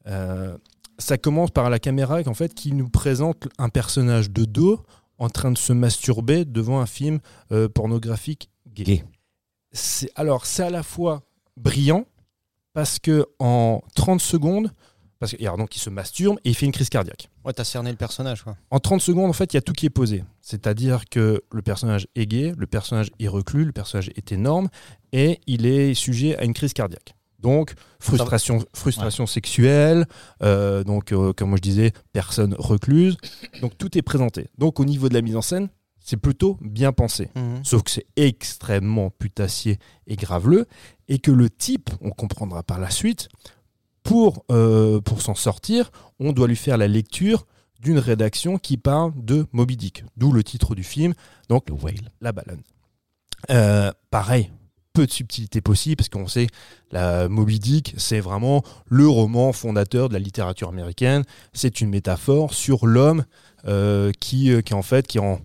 Euh, 0.06 0.56
ça 0.98 1.18
commence 1.18 1.50
par 1.50 1.70
la 1.70 1.78
caméra 1.78 2.20
en 2.26 2.34
fait, 2.34 2.54
qui 2.54 2.72
nous 2.72 2.88
présente 2.88 3.48
un 3.58 3.68
personnage 3.68 4.30
de 4.30 4.44
dos 4.44 4.84
en 5.18 5.28
train 5.28 5.50
de 5.50 5.58
se 5.58 5.72
masturber 5.72 6.44
devant 6.44 6.80
un 6.80 6.86
film 6.86 7.20
euh, 7.52 7.68
pornographique 7.68 8.50
gay. 8.66 8.84
Gay. 8.84 9.04
C'est 9.72 10.10
alors 10.14 10.46
c'est 10.46 10.62
à 10.62 10.70
la 10.70 10.82
fois 10.82 11.22
brillant 11.56 12.06
parce 12.72 12.98
que 12.98 13.26
en 13.38 13.82
30 13.94 14.20
secondes, 14.20 14.70
parce 15.18 15.32
que 15.32 15.42
alors, 15.42 15.56
donc 15.56 15.74
il 15.76 15.80
se 15.80 15.90
masturbe 15.90 16.38
et 16.44 16.50
il 16.50 16.54
fait 16.54 16.66
une 16.66 16.72
crise 16.72 16.88
cardiaque. 16.88 17.28
Ouais, 17.44 17.52
t'as 17.52 17.64
cerné 17.64 17.90
le 17.90 17.96
personnage, 17.96 18.42
quoi. 18.42 18.56
En 18.70 18.80
30 18.80 19.00
secondes, 19.00 19.28
en 19.28 19.34
fait, 19.34 19.52
il 19.52 19.56
y 19.56 19.58
a 19.58 19.62
tout 19.62 19.72
qui 19.72 19.86
est 19.86 19.90
posé. 19.90 20.24
C'est-à-dire 20.40 21.04
que 21.10 21.42
le 21.52 21.62
personnage 21.62 22.06
est 22.14 22.26
gay, 22.26 22.52
le 22.56 22.66
personnage 22.66 23.10
est 23.18 23.28
reclus, 23.28 23.64
le 23.64 23.72
personnage 23.72 24.10
est 24.16 24.32
énorme 24.32 24.68
et 25.12 25.40
il 25.46 25.66
est 25.66 25.94
sujet 25.94 26.36
à 26.38 26.44
une 26.44 26.54
crise 26.54 26.72
cardiaque. 26.72 27.14
Donc, 27.38 27.74
frustration, 28.00 28.64
frustration 28.72 29.26
sexuelle, 29.26 30.06
euh, 30.42 30.82
donc, 30.82 31.12
euh, 31.12 31.34
comme 31.34 31.54
je 31.56 31.60
disais, 31.60 31.92
personne 32.14 32.54
recluse. 32.58 33.18
Donc, 33.60 33.76
tout 33.76 33.98
est 33.98 34.02
présenté. 34.02 34.48
Donc, 34.56 34.80
au 34.80 34.86
niveau 34.86 35.10
de 35.10 35.14
la 35.14 35.20
mise 35.20 35.36
en 35.36 35.42
scène, 35.42 35.68
c'est 36.04 36.16
plutôt 36.16 36.58
bien 36.62 36.92
pensé. 36.92 37.30
Mhm. 37.34 37.62
Sauf 37.62 37.82
que 37.82 37.90
c'est 37.90 38.06
extrêmement 38.16 39.10
putassier 39.10 39.78
et 40.06 40.16
graveleux, 40.16 40.66
et 41.08 41.18
que 41.18 41.30
le 41.30 41.50
type, 41.50 41.90
on 42.00 42.10
comprendra 42.10 42.62
par 42.62 42.78
la 42.78 42.88
suite, 42.88 43.28
pour, 44.04 44.44
euh, 44.52 45.00
pour 45.00 45.22
s'en 45.22 45.34
sortir, 45.34 45.90
on 46.20 46.32
doit 46.32 46.46
lui 46.46 46.56
faire 46.56 46.78
la 46.78 46.86
lecture 46.86 47.46
d'une 47.80 47.98
rédaction 47.98 48.58
qui 48.58 48.76
parle 48.76 49.12
de 49.16 49.46
Moby 49.52 49.76
Dick, 49.76 50.04
d'où 50.16 50.30
le 50.30 50.44
titre 50.44 50.74
du 50.74 50.84
film, 50.84 51.14
donc 51.48 51.68
Le 51.68 51.74
whale. 51.74 52.12
La 52.20 52.32
baleine. 52.32 52.62
Euh, 53.50 53.90
pareil, 54.10 54.50
peu 54.92 55.06
de 55.06 55.10
subtilité 55.10 55.60
possible, 55.60 55.96
parce 55.96 56.08
qu'on 56.08 56.28
sait, 56.28 56.46
la 56.92 57.28
Moby 57.28 57.58
Dick, 57.58 57.94
c'est 57.96 58.20
vraiment 58.20 58.62
le 58.86 59.08
roman 59.08 59.52
fondateur 59.52 60.08
de 60.08 60.14
la 60.14 60.20
littérature 60.20 60.68
américaine, 60.68 61.24
c'est 61.52 61.80
une 61.80 61.90
métaphore 61.90 62.54
sur 62.54 62.86
l'homme 62.86 63.24
euh, 63.66 64.12
qui, 64.20 64.50
qui 64.62 64.74
en 64.74 64.82
fait, 64.82 65.06
qui 65.06 65.18
en 65.18 65.40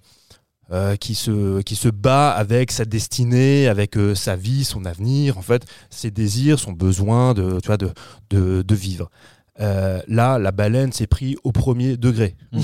euh, 0.72 0.96
qui, 0.96 1.16
se, 1.16 1.62
qui 1.62 1.76
se 1.76 1.90
bat 1.90 2.32
avec 2.32 2.72
sa 2.72 2.86
destinée, 2.86 3.68
avec 3.68 3.98
euh, 3.98 4.14
sa 4.14 4.36
vie, 4.36 4.64
son 4.64 4.86
avenir, 4.86 5.38
en 5.38 5.42
fait, 5.42 5.66
ses 5.90 6.12
désirs, 6.12 6.60
son 6.60 6.72
besoin 6.74 7.34
de, 7.34 7.60
tu 7.60 7.68
vois, 7.68 7.78
de, 7.78 7.92
de, 8.30 8.62
de 8.62 8.76
vivre. 8.76 9.10
Euh, 9.60 10.02
là, 10.08 10.38
la 10.38 10.52
baleine 10.52 10.92
s'est 10.92 11.08
pris 11.08 11.36
au 11.44 11.52
premier 11.52 11.98
degré. 11.98 12.36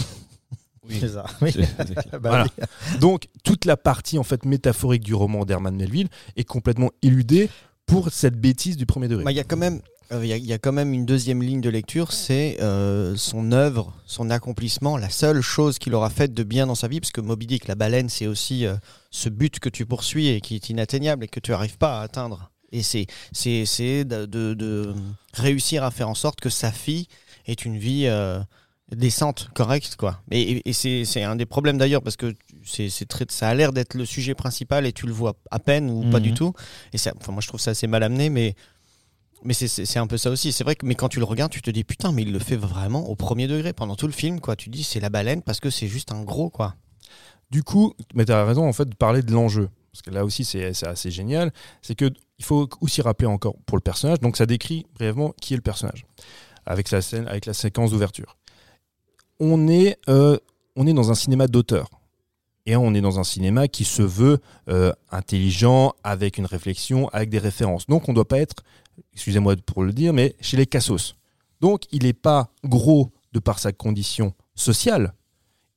C'est 0.90 1.10
ça. 1.10 1.26
Oui. 1.42 1.52
Voilà. 2.22 2.44
oui. 2.44 3.00
Donc, 3.00 3.26
toute 3.44 3.66
la 3.66 3.76
partie 3.76 4.20
en 4.20 4.24
fait 4.24 4.46
métaphorique 4.46 5.04
du 5.04 5.16
roman 5.16 5.44
d'Herman 5.44 5.76
Melville 5.76 6.10
est 6.36 6.44
complètement 6.44 6.92
éludée 7.02 7.50
pour 7.88 8.12
cette 8.12 8.40
bêtise 8.40 8.78
du 8.78 8.86
premier 8.86 9.08
degré. 9.08 9.24
Bah, 9.24 9.32
Il 9.32 9.38
y 9.38 9.40
a 9.40 9.44
quand 9.44 9.58
même. 9.58 9.82
Euh, 10.12 10.24
Il 10.26 10.28
y, 10.30 10.34
a- 10.34 10.38
il 10.38 10.46
y 10.46 10.54
a 10.54 10.58
quand 10.58 10.72
même 10.72 10.94
une 10.94 11.06
deuxième 11.06 11.42
ligne 11.42 11.62
de 11.62 11.70
lecture, 11.70 12.12
c'est 12.12 12.58
euh, 12.62 13.16
son 13.16 13.52
œuvre, 13.52 13.94
son 14.06 14.30
accomplissement, 14.30 14.98
la 14.98 15.10
seule 15.10 15.42
chose 15.42 15.80
qu'il 15.80 15.94
aura 15.96 16.10
faite 16.10 16.34
de 16.34 16.44
bien 16.44 16.68
dans 16.68 16.76
sa 16.76 16.88
vie, 16.88 17.00
parce 17.00 17.12
que 17.12 17.22
Moby 17.22 17.48
Dick, 17.48 17.68
la 17.68 17.76
baleine, 17.76 18.10
c'est 18.10 18.28
aussi 18.28 18.66
euh, 18.66 18.76
ce 19.12 19.30
but 19.30 19.60
que 19.60 19.70
tu 19.70 19.86
poursuis 19.86 20.28
et 20.28 20.42
qui 20.42 20.56
est 20.56 20.70
inatteignable 20.70 21.24
et 21.26 21.28
que 21.28 21.40
tu 21.40 21.52
n'arrives 21.52 21.78
pas 21.78 22.00
à 22.00 22.04
atteindre. 22.04 22.52
Et 22.72 22.84
c'est 22.84 23.08
c'est 23.32 23.66
c'est 23.66 24.04
de, 24.06 24.26
de- 24.26 24.54
de 24.54 24.94
réussir 25.34 25.84
à 25.84 25.92
faire 25.92 26.10
en 26.10 26.16
sorte 26.16 26.40
que 26.42 26.50
sa 26.50 26.72
fille 26.72 27.08
ait 27.48 27.54
une 27.54 27.78
vie 27.78 28.06
euh, 28.08 28.40
décente, 28.92 29.50
correcte, 29.54 29.96
quoi. 29.96 30.22
Et, 30.32 30.42
et- 30.42 30.70
et 30.70 30.74
c'est 30.74 31.06
c'est 31.06 31.24
un 31.24 31.36
des 31.36 31.46
problèmes 31.46 31.78
d'ailleurs 31.78 32.02
parce 32.02 32.18
que 32.18 32.36
c'est 32.64 32.90
c'est 32.90 33.06
très 33.06 33.26
ça 33.30 33.48
a 33.50 33.54
l'air 33.54 33.72
d'être 33.72 33.94
le 33.94 34.06
sujet 34.06 34.36
principal 34.36 34.86
et 34.86 34.94
tu 34.94 35.06
le 35.08 35.14
vois 35.14 35.36
à 35.52 35.60
peine 35.60 35.90
ou 35.90 36.02
pas 36.10 36.18
Mhm. 36.20 36.24
du 36.24 36.34
tout. 36.34 36.54
Et 36.94 36.98
ça, 36.98 37.14
enfin, 37.20 37.32
moi 37.32 37.42
je 37.42 37.48
trouve 37.48 37.60
ça 37.62 37.72
assez 37.72 37.88
mal 37.88 38.04
amené, 38.04 38.30
mais 38.30 38.56
mais 39.44 39.54
c'est- 39.54 39.98
un 39.98 40.08
peu 40.08 40.18
ça 40.18 40.30
aussi. 40.32 40.52
C'est 40.52 40.64
vrai 40.64 40.76
que 40.76 40.86
mais 40.86 40.96
quand 40.96 41.10
tu 41.10 41.20
le 41.20 41.26
regardes, 41.26 41.52
tu 41.52 41.62
te 41.62 41.70
dis 41.70 41.84
putain, 41.84 42.12
mais 42.12 42.24
il 42.24 42.32
le 42.32 42.40
fait 42.40 42.56
vraiment 42.56 43.08
au 43.10 43.16
premier 43.16 43.48
degré 43.48 43.74
pendant 43.74 43.96
tout 43.96 44.08
le 44.08 44.14
film, 44.14 44.40
quoi. 44.40 44.56
Tu 44.56 44.70
dis 44.70 44.84
c'est 44.84 45.00
la 45.00 45.10
baleine 45.10 45.42
parce 45.42 45.60
que 45.60 45.70
c'est 45.70 45.88
juste 45.88 46.12
un 46.12 46.24
gros, 46.24 46.50
quoi. 46.50 46.76
Du 47.52 47.64
coup, 47.64 47.94
mais 48.16 48.26
tu 48.26 48.32
as 48.32 48.44
raison 48.46 48.68
en 48.68 48.74
fait 48.74 48.86
de 48.90 48.96
parler 48.96 49.22
de 49.22 49.32
l'enjeu. 49.32 49.70
Parce 49.92 50.02
que 50.02 50.10
là 50.10 50.26
aussi, 50.26 50.44
c'est 50.44 50.74
c'est 50.74 50.88
assez 50.88 51.12
génial. 51.12 51.54
C'est 51.82 51.96
que 51.96 52.12
il 52.38 52.44
faut 52.44 52.68
aussi 52.82 53.02
rappeler 53.02 53.28
encore 53.28 53.56
pour 53.66 53.78
le 53.78 53.82
personnage. 53.82 54.20
Donc, 54.20 54.36
ça 54.36 54.46
décrit 54.46 54.86
brièvement 54.96 55.34
qui 55.40 55.54
est 55.54 55.58
le 55.58 55.62
personnage 55.62 56.06
avec 56.66 56.92
la 56.92 57.02
scène, 57.02 57.28
avec 57.28 57.46
la 57.46 57.54
séquence 57.54 57.92
d'ouverture. 57.92 58.36
On 59.40 59.68
est, 59.68 59.98
euh, 60.10 60.38
on 60.76 60.88
est 60.88 60.94
dans 60.94 61.12
un 61.12 61.16
cinéma 61.16 61.48
d'auteur. 61.48 61.90
Et 62.66 62.76
on 62.76 62.94
est 62.96 63.02
dans 63.02 63.20
un 63.20 63.24
cinéma 63.24 63.68
qui 63.68 63.86
se 63.86 64.02
veut 64.02 64.40
euh, 64.70 64.92
intelligent, 65.12 65.94
avec 66.04 66.40
une 66.40 66.48
réflexion, 66.48 67.08
avec 67.10 67.30
des 67.30 67.38
références. 67.38 67.86
Donc 67.86 68.10
on 68.10 68.12
ne 68.12 68.16
doit 68.16 68.28
pas 68.28 68.40
être, 68.40 68.64
excusez-moi 69.14 69.56
pour 69.66 69.84
le 69.84 69.94
dire, 69.94 70.14
mais 70.14 70.36
chez 70.42 70.58
les 70.58 70.66
cassos. 70.66 71.16
Donc 71.62 71.84
il 71.92 72.04
n'est 72.04 72.14
pas 72.14 72.50
gros 72.64 73.12
de 73.34 73.40
par 73.40 73.60
sa 73.60 73.72
condition 73.72 74.34
sociale, 74.56 75.14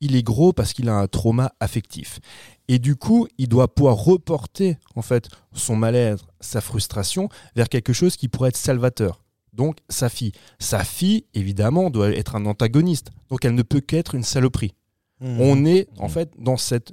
il 0.00 0.14
est 0.14 0.22
gros 0.22 0.52
parce 0.52 0.72
qu'il 0.72 0.88
a 0.88 0.94
un 0.94 1.06
trauma 1.08 1.52
affectif. 1.60 2.20
Et 2.68 2.78
du 2.78 2.94
coup, 2.96 3.26
il 3.38 3.48
doit 3.48 3.74
pouvoir 3.74 3.96
reporter 3.96 4.76
en 4.94 5.02
fait 5.02 5.28
son 5.52 5.74
mal-être, 5.74 6.28
sa 6.40 6.60
frustration 6.60 7.28
vers 7.56 7.68
quelque 7.68 7.92
chose 7.92 8.16
qui 8.16 8.28
pourrait 8.28 8.50
être 8.50 8.56
salvateur. 8.56 9.22
donc 9.54 9.78
sa 9.88 10.08
fille. 10.08 10.30
Sa 10.60 10.84
fille, 10.84 11.24
évidemment, 11.34 11.90
doit 11.90 12.10
être 12.10 12.36
un 12.36 12.46
antagoniste. 12.46 13.10
Donc 13.28 13.44
elle 13.44 13.56
ne 13.56 13.62
peut 13.62 13.80
qu'être 13.80 14.14
une 14.14 14.22
saloperie. 14.22 14.72
Mhm. 15.20 15.40
On 15.40 15.64
est 15.64 15.88
en 15.98 16.04
Mhm. 16.04 16.10
fait 16.10 16.30
dans 16.38 16.56
cette 16.56 16.92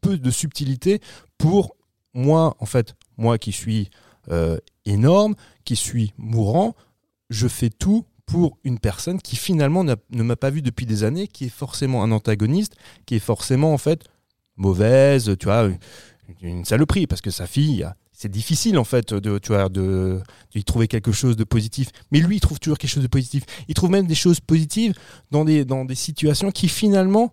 peu 0.00 0.16
de 0.16 0.30
subtilité 0.30 1.00
pour 1.36 1.76
moi, 2.14 2.56
en 2.58 2.64
fait, 2.64 2.94
moi 3.18 3.36
qui 3.36 3.52
suis 3.52 3.90
euh, 4.30 4.56
énorme, 4.86 5.34
qui 5.64 5.76
suis 5.76 6.12
mourant, 6.18 6.74
je 7.30 7.48
fais 7.48 7.70
tout 7.70 8.04
pour 8.24 8.58
une 8.64 8.78
personne 8.78 9.20
qui 9.20 9.36
finalement 9.36 9.84
n'a- 9.84 9.96
ne 10.10 10.22
m'a 10.22 10.36
pas 10.36 10.50
vu 10.50 10.62
depuis 10.62 10.86
des 10.86 11.04
années, 11.04 11.28
qui 11.28 11.44
est 11.44 11.48
forcément 11.48 12.02
un 12.02 12.10
antagoniste, 12.10 12.74
qui 13.04 13.14
est 13.16 13.20
forcément 13.20 13.72
en 13.72 13.78
fait 13.78 14.04
mauvaise, 14.56 15.36
tu 15.38 15.46
vois, 15.46 15.68
une, 16.40 16.64
saloperie, 16.64 17.06
parce 17.06 17.20
que 17.20 17.30
sa 17.30 17.46
fille, 17.46 17.86
c'est 18.12 18.30
difficile 18.30 18.78
en 18.78 18.84
fait 18.84 19.12
de, 19.14 19.38
tu 19.38 19.52
vois, 19.52 19.68
de, 19.68 20.22
trouver 20.64 20.88
quelque 20.88 21.12
chose 21.12 21.36
de 21.36 21.44
positif. 21.44 21.90
Mais 22.10 22.20
lui, 22.20 22.36
il 22.36 22.40
trouve 22.40 22.58
toujours 22.58 22.78
quelque 22.78 22.90
chose 22.90 23.02
de 23.02 23.08
positif. 23.08 23.44
Il 23.68 23.74
trouve 23.74 23.90
même 23.90 24.06
des 24.06 24.14
choses 24.14 24.40
positives 24.40 24.94
dans 25.30 25.44
des, 25.44 25.64
dans 25.64 25.84
des 25.84 25.94
situations 25.94 26.50
qui 26.50 26.68
finalement, 26.68 27.32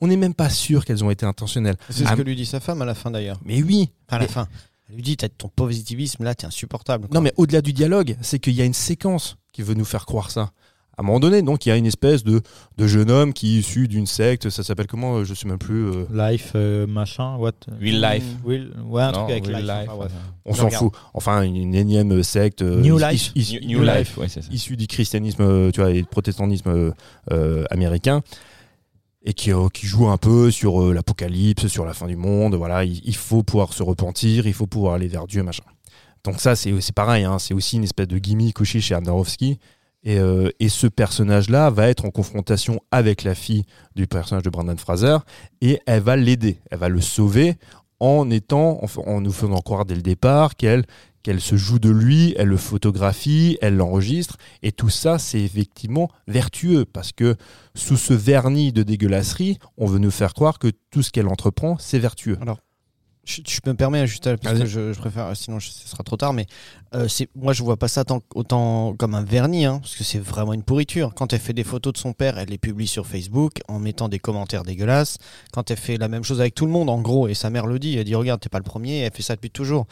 on 0.00 0.08
n'est 0.08 0.16
même 0.16 0.34
pas 0.34 0.50
sûr 0.50 0.84
qu'elles 0.84 1.04
ont 1.04 1.10
été 1.10 1.26
intentionnelles. 1.26 1.76
C'est 1.90 2.04
Ah, 2.06 2.12
ce 2.12 2.16
que 2.16 2.22
lui 2.22 2.34
dit 2.34 2.46
sa 2.46 2.58
femme 2.60 2.82
à 2.82 2.84
la 2.84 2.94
fin 2.94 3.10
d'ailleurs. 3.10 3.38
Mais 3.44 3.62
oui, 3.62 3.90
à 4.08 4.18
la 4.18 4.24
Mais- 4.24 4.28
fin. 4.30 4.48
Elle 4.88 4.96
lui 4.96 5.02
dit 5.02 5.16
T'as 5.16 5.28
ton 5.28 5.48
positivisme 5.48 6.24
là, 6.24 6.34
t'es 6.34 6.46
insupportable. 6.46 7.08
Non, 7.12 7.20
mais 7.20 7.32
au-delà 7.36 7.60
du 7.62 7.72
dialogue, 7.72 8.16
c'est 8.20 8.38
qu'il 8.38 8.54
y 8.54 8.62
a 8.62 8.64
une 8.64 8.74
séquence 8.74 9.36
qui 9.52 9.62
veut 9.62 9.74
nous 9.74 9.84
faire 9.84 10.06
croire 10.06 10.30
ça. 10.30 10.50
À 10.96 11.02
un 11.02 11.06
moment 11.06 11.18
donné, 11.18 11.42
donc, 11.42 11.66
il 11.66 11.70
y 11.70 11.72
a 11.72 11.76
une 11.76 11.86
espèce 11.86 12.22
de, 12.22 12.40
de 12.78 12.86
jeune 12.86 13.10
homme 13.10 13.32
qui 13.32 13.56
est 13.56 13.58
issu 13.60 13.88
d'une 13.88 14.06
secte, 14.06 14.48
ça 14.48 14.62
s'appelle 14.62 14.86
comment 14.86 15.16
euh, 15.16 15.24
Je 15.24 15.34
sais 15.34 15.48
même 15.48 15.58
plus. 15.58 15.86
euh, 15.88 16.04
Life, 16.12 16.52
euh, 16.54 16.86
machin, 16.86 17.34
what 17.36 17.50
Will 17.80 18.00
Life. 18.00 18.22
Will, 18.44 18.70
ouais, 18.86 19.02
un 19.02 19.10
Non, 19.10 19.18
truc 19.24 19.30
avec 19.32 19.44
Will 19.46 19.56
life. 19.56 19.64
Life, 19.64 19.88
enfin, 19.90 20.04
ouais. 20.04 20.10
on 20.44 20.54
s'en 20.54 20.70
fout. 20.70 20.92
Enfin, 21.12 21.42
une, 21.42 21.74
énième 21.74 22.22
secte. 22.22 22.62
euh, 22.62 22.80
New 22.80 22.96
Life. 22.96 23.32
is- 23.34 23.58
New, 23.60 23.78
New 23.78 23.82
Life, 23.82 24.16
ouais, 24.18 24.28
c'est 24.28 24.42
ça. 24.42 24.48
issue 24.52 24.76
du 24.76 24.86
christianisme 24.86 25.72
tu 25.72 25.80
vois, 25.80 25.90
et 25.90 25.94
du 25.94 26.04
protestantisme 26.04 26.68
euh, 26.70 26.90
euh, 27.32 27.64
américain 27.70 28.22
et 29.24 29.32
qui, 29.32 29.52
euh, 29.52 29.68
qui 29.72 29.86
joue 29.86 30.08
un 30.08 30.18
peu 30.18 30.50
sur 30.50 30.82
euh, 30.82 30.92
l'apocalypse, 30.92 31.66
sur 31.66 31.84
la 31.84 31.94
fin 31.94 32.06
du 32.06 32.16
monde. 32.16 32.54
Voilà, 32.54 32.84
il, 32.84 33.16
faut 33.16 33.42
pouvoir 33.42 33.72
se 33.72 33.82
repentir, 33.82 34.46
il 34.46 34.52
faut 34.52 34.66
pouvoir 34.66 34.94
aller 34.94 35.08
vers 35.08 35.26
Dieu, 35.26 35.42
machin. 35.42 35.64
Donc 36.24 36.40
ça, 36.40 36.54
c'est 36.56 36.92
pareil, 36.94 37.24
hein, 37.24 37.38
c'est 37.38 37.54
aussi 37.54 37.76
une 37.76 37.84
espèce 37.84 38.08
de 38.08 38.18
gimmick 38.18 38.56
couché 38.56 38.80
chez 38.80 38.94
Aronofsky. 38.94 39.58
Et, 40.06 40.18
euh, 40.18 40.50
et 40.60 40.68
ce 40.68 40.86
personnage-là 40.86 41.70
va 41.70 41.88
être 41.88 42.04
en 42.04 42.10
confrontation 42.10 42.80
avec 42.90 43.24
la 43.24 43.34
fille 43.34 43.64
du 43.96 44.06
personnage 44.06 44.42
de 44.42 44.50
Brandon 44.50 44.76
Fraser 44.76 45.16
et 45.62 45.80
elle 45.86 46.02
va 46.02 46.16
l'aider, 46.16 46.58
elle 46.70 46.78
va 46.78 46.90
le 46.90 47.00
sauver 47.00 47.54
en 48.00 48.28
étant, 48.28 48.80
en 49.06 49.20
nous 49.22 49.32
faisant 49.32 49.60
croire 49.62 49.86
dès 49.86 49.94
le 49.94 50.02
départ 50.02 50.56
qu'elle 50.56 50.84
qu'elle 51.24 51.40
se 51.40 51.56
joue 51.56 51.80
de 51.80 51.90
lui, 51.90 52.34
elle 52.38 52.48
le 52.48 52.56
photographie, 52.56 53.58
elle 53.60 53.74
l'enregistre, 53.76 54.36
et 54.62 54.70
tout 54.70 54.90
ça, 54.90 55.18
c'est 55.18 55.40
effectivement 55.40 56.08
vertueux, 56.28 56.84
parce 56.84 57.10
que 57.10 57.34
sous 57.74 57.96
ce 57.96 58.14
vernis 58.14 58.72
de 58.72 58.84
dégueulasserie, 58.84 59.58
on 59.76 59.86
veut 59.86 59.98
nous 59.98 60.12
faire 60.12 60.34
croire 60.34 60.60
que 60.60 60.70
tout 60.90 61.02
ce 61.02 61.10
qu'elle 61.10 61.26
entreprend, 61.28 61.76
c'est 61.78 61.98
vertueux. 61.98 62.38
Je, 63.26 63.40
je 63.48 63.58
me 63.66 63.72
permets 63.72 64.06
juste 64.06 64.36
parce 64.36 64.58
que 64.58 64.66
je, 64.66 64.92
je 64.92 64.98
préfère, 64.98 65.34
sinon 65.34 65.58
je- 65.58 65.70
ce 65.70 65.88
sera 65.88 66.02
trop 66.04 66.18
tard. 66.18 66.34
Mais 66.34 66.44
euh, 66.94 67.08
moi, 67.34 67.54
je 67.54 67.62
vois 67.62 67.78
pas 67.78 67.88
ça 67.88 68.04
tant, 68.04 68.20
autant 68.34 68.94
comme 68.98 69.14
un 69.14 69.24
vernis, 69.24 69.64
hein, 69.64 69.78
parce 69.78 69.96
que 69.96 70.04
c'est 70.04 70.18
vraiment 70.18 70.52
une 70.52 70.62
pourriture. 70.62 71.14
Quand 71.14 71.32
elle 71.32 71.40
fait 71.40 71.54
des 71.54 71.64
photos 71.64 71.94
de 71.94 71.98
son 71.98 72.12
père, 72.12 72.36
elle 72.36 72.50
les 72.50 72.58
publie 72.58 72.86
sur 72.86 73.06
Facebook 73.06 73.60
en 73.66 73.78
mettant 73.78 74.10
des 74.10 74.18
commentaires 74.18 74.62
dégueulasses. 74.62 75.16
Quand 75.54 75.70
elle 75.70 75.78
fait 75.78 75.96
la 75.96 76.08
même 76.08 76.22
chose 76.22 76.42
avec 76.42 76.54
tout 76.54 76.66
le 76.66 76.72
monde, 76.72 76.90
en 76.90 77.00
gros, 77.00 77.26
et 77.26 77.32
sa 77.32 77.48
mère 77.48 77.64
le 77.66 77.78
dit, 77.78 77.96
elle 77.96 78.04
dit 78.04 78.14
regarde, 78.14 78.42
t'es 78.42 78.50
pas 78.50 78.58
le 78.58 78.64
premier, 78.64 78.98
elle 78.98 79.12
fait 79.14 79.22
ça 79.22 79.36
depuis 79.36 79.50
toujours. 79.50 79.86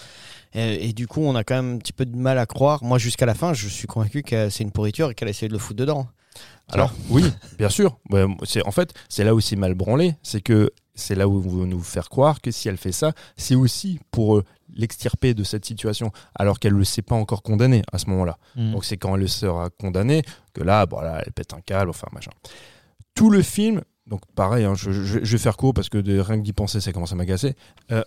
Et, 0.55 0.88
et 0.88 0.92
du 0.92 1.07
coup, 1.07 1.20
on 1.22 1.34
a 1.34 1.44
quand 1.44 1.55
même 1.55 1.74
un 1.74 1.78
petit 1.78 1.92
peu 1.92 2.05
de 2.07 2.16
mal 2.16 2.38
à 2.38 2.46
croire. 2.46 2.82
Moi, 2.84 2.98
jusqu'à 2.98 3.26
la 3.26 3.34
fin, 3.34 3.55
je 3.55 3.68
suis 3.68 3.86
convaincu 3.86 4.22
que 4.22 4.50
c'est 4.50 4.64
une 4.64 4.72
pourriture 4.72 5.11
et 5.11 5.14
qu'elle 5.14 5.28
essaie 5.28 5.48
de 5.48 5.53
le 5.53 5.59
foutre 5.59 5.78
dedans. 5.78 6.07
Alors 6.70 6.92
oui, 7.11 7.24
bien 7.59 7.68
sûr. 7.68 7.98
C'est 8.44 8.66
en 8.66 8.70
fait, 8.70 8.94
c'est 9.09 9.24
là 9.24 9.34
où 9.34 9.40
c'est 9.40 9.57
mal 9.57 9.74
branlé, 9.74 10.14
c'est 10.22 10.40
que 10.40 10.70
c'est 10.94 11.14
là 11.14 11.28
où 11.28 11.36
on 11.36 11.40
veut 11.40 11.66
nous 11.66 11.80
faire 11.82 12.09
croire 12.09 12.40
que 12.40 12.50
si 12.50 12.68
elle 12.68 12.76
fait 12.78 12.92
ça, 12.92 13.12
c'est 13.36 13.55
aussi 13.55 13.98
pour 14.11 14.38
euh, 14.38 14.44
l'extirper 14.74 15.34
de 15.34 15.42
cette 15.44 15.64
situation, 15.66 16.11
alors 16.34 16.59
qu'elle 16.59 16.72
ne 16.74 16.78
le 16.78 16.84
sait 16.84 17.03
pas 17.03 17.14
encore 17.16 17.42
condamné 17.42 17.82
à 17.92 17.98
ce 17.98 18.09
moment-là. 18.11 18.38
Mm. 18.57 18.72
Donc 18.72 18.84
c'est 18.84 18.96
quand 18.96 19.16
elle 19.16 19.28
sera 19.28 19.68
condamnée 19.70 20.22
que 20.55 20.62
là, 20.62 20.86
bon, 20.86 21.00
là, 21.00 21.22
elle 21.24 21.32
pète 21.32 21.53
un 21.55 21.61
câble, 21.61 21.90
enfin 21.90 22.07
machin. 22.12 22.30
Tout 23.14 23.28
le 23.30 23.42
film, 23.42 23.82
donc 24.07 24.20
pareil, 24.34 24.64
hein, 24.64 24.74
je, 24.74 24.90
je- 24.92 25.22
je 25.22 25.32
vais 25.32 25.38
faire 25.42 25.57
court 25.59 25.74
parce 25.74 25.88
que 25.90 25.98
de, 25.98 26.18
rien 26.18 26.38
que 26.38 26.42
d'y 26.44 26.53
penser, 26.55 26.80
ça 26.80 26.92
commence 26.92 27.12
à 27.12 27.16
m'agacer. 27.16 27.55
Euh, 27.90 28.03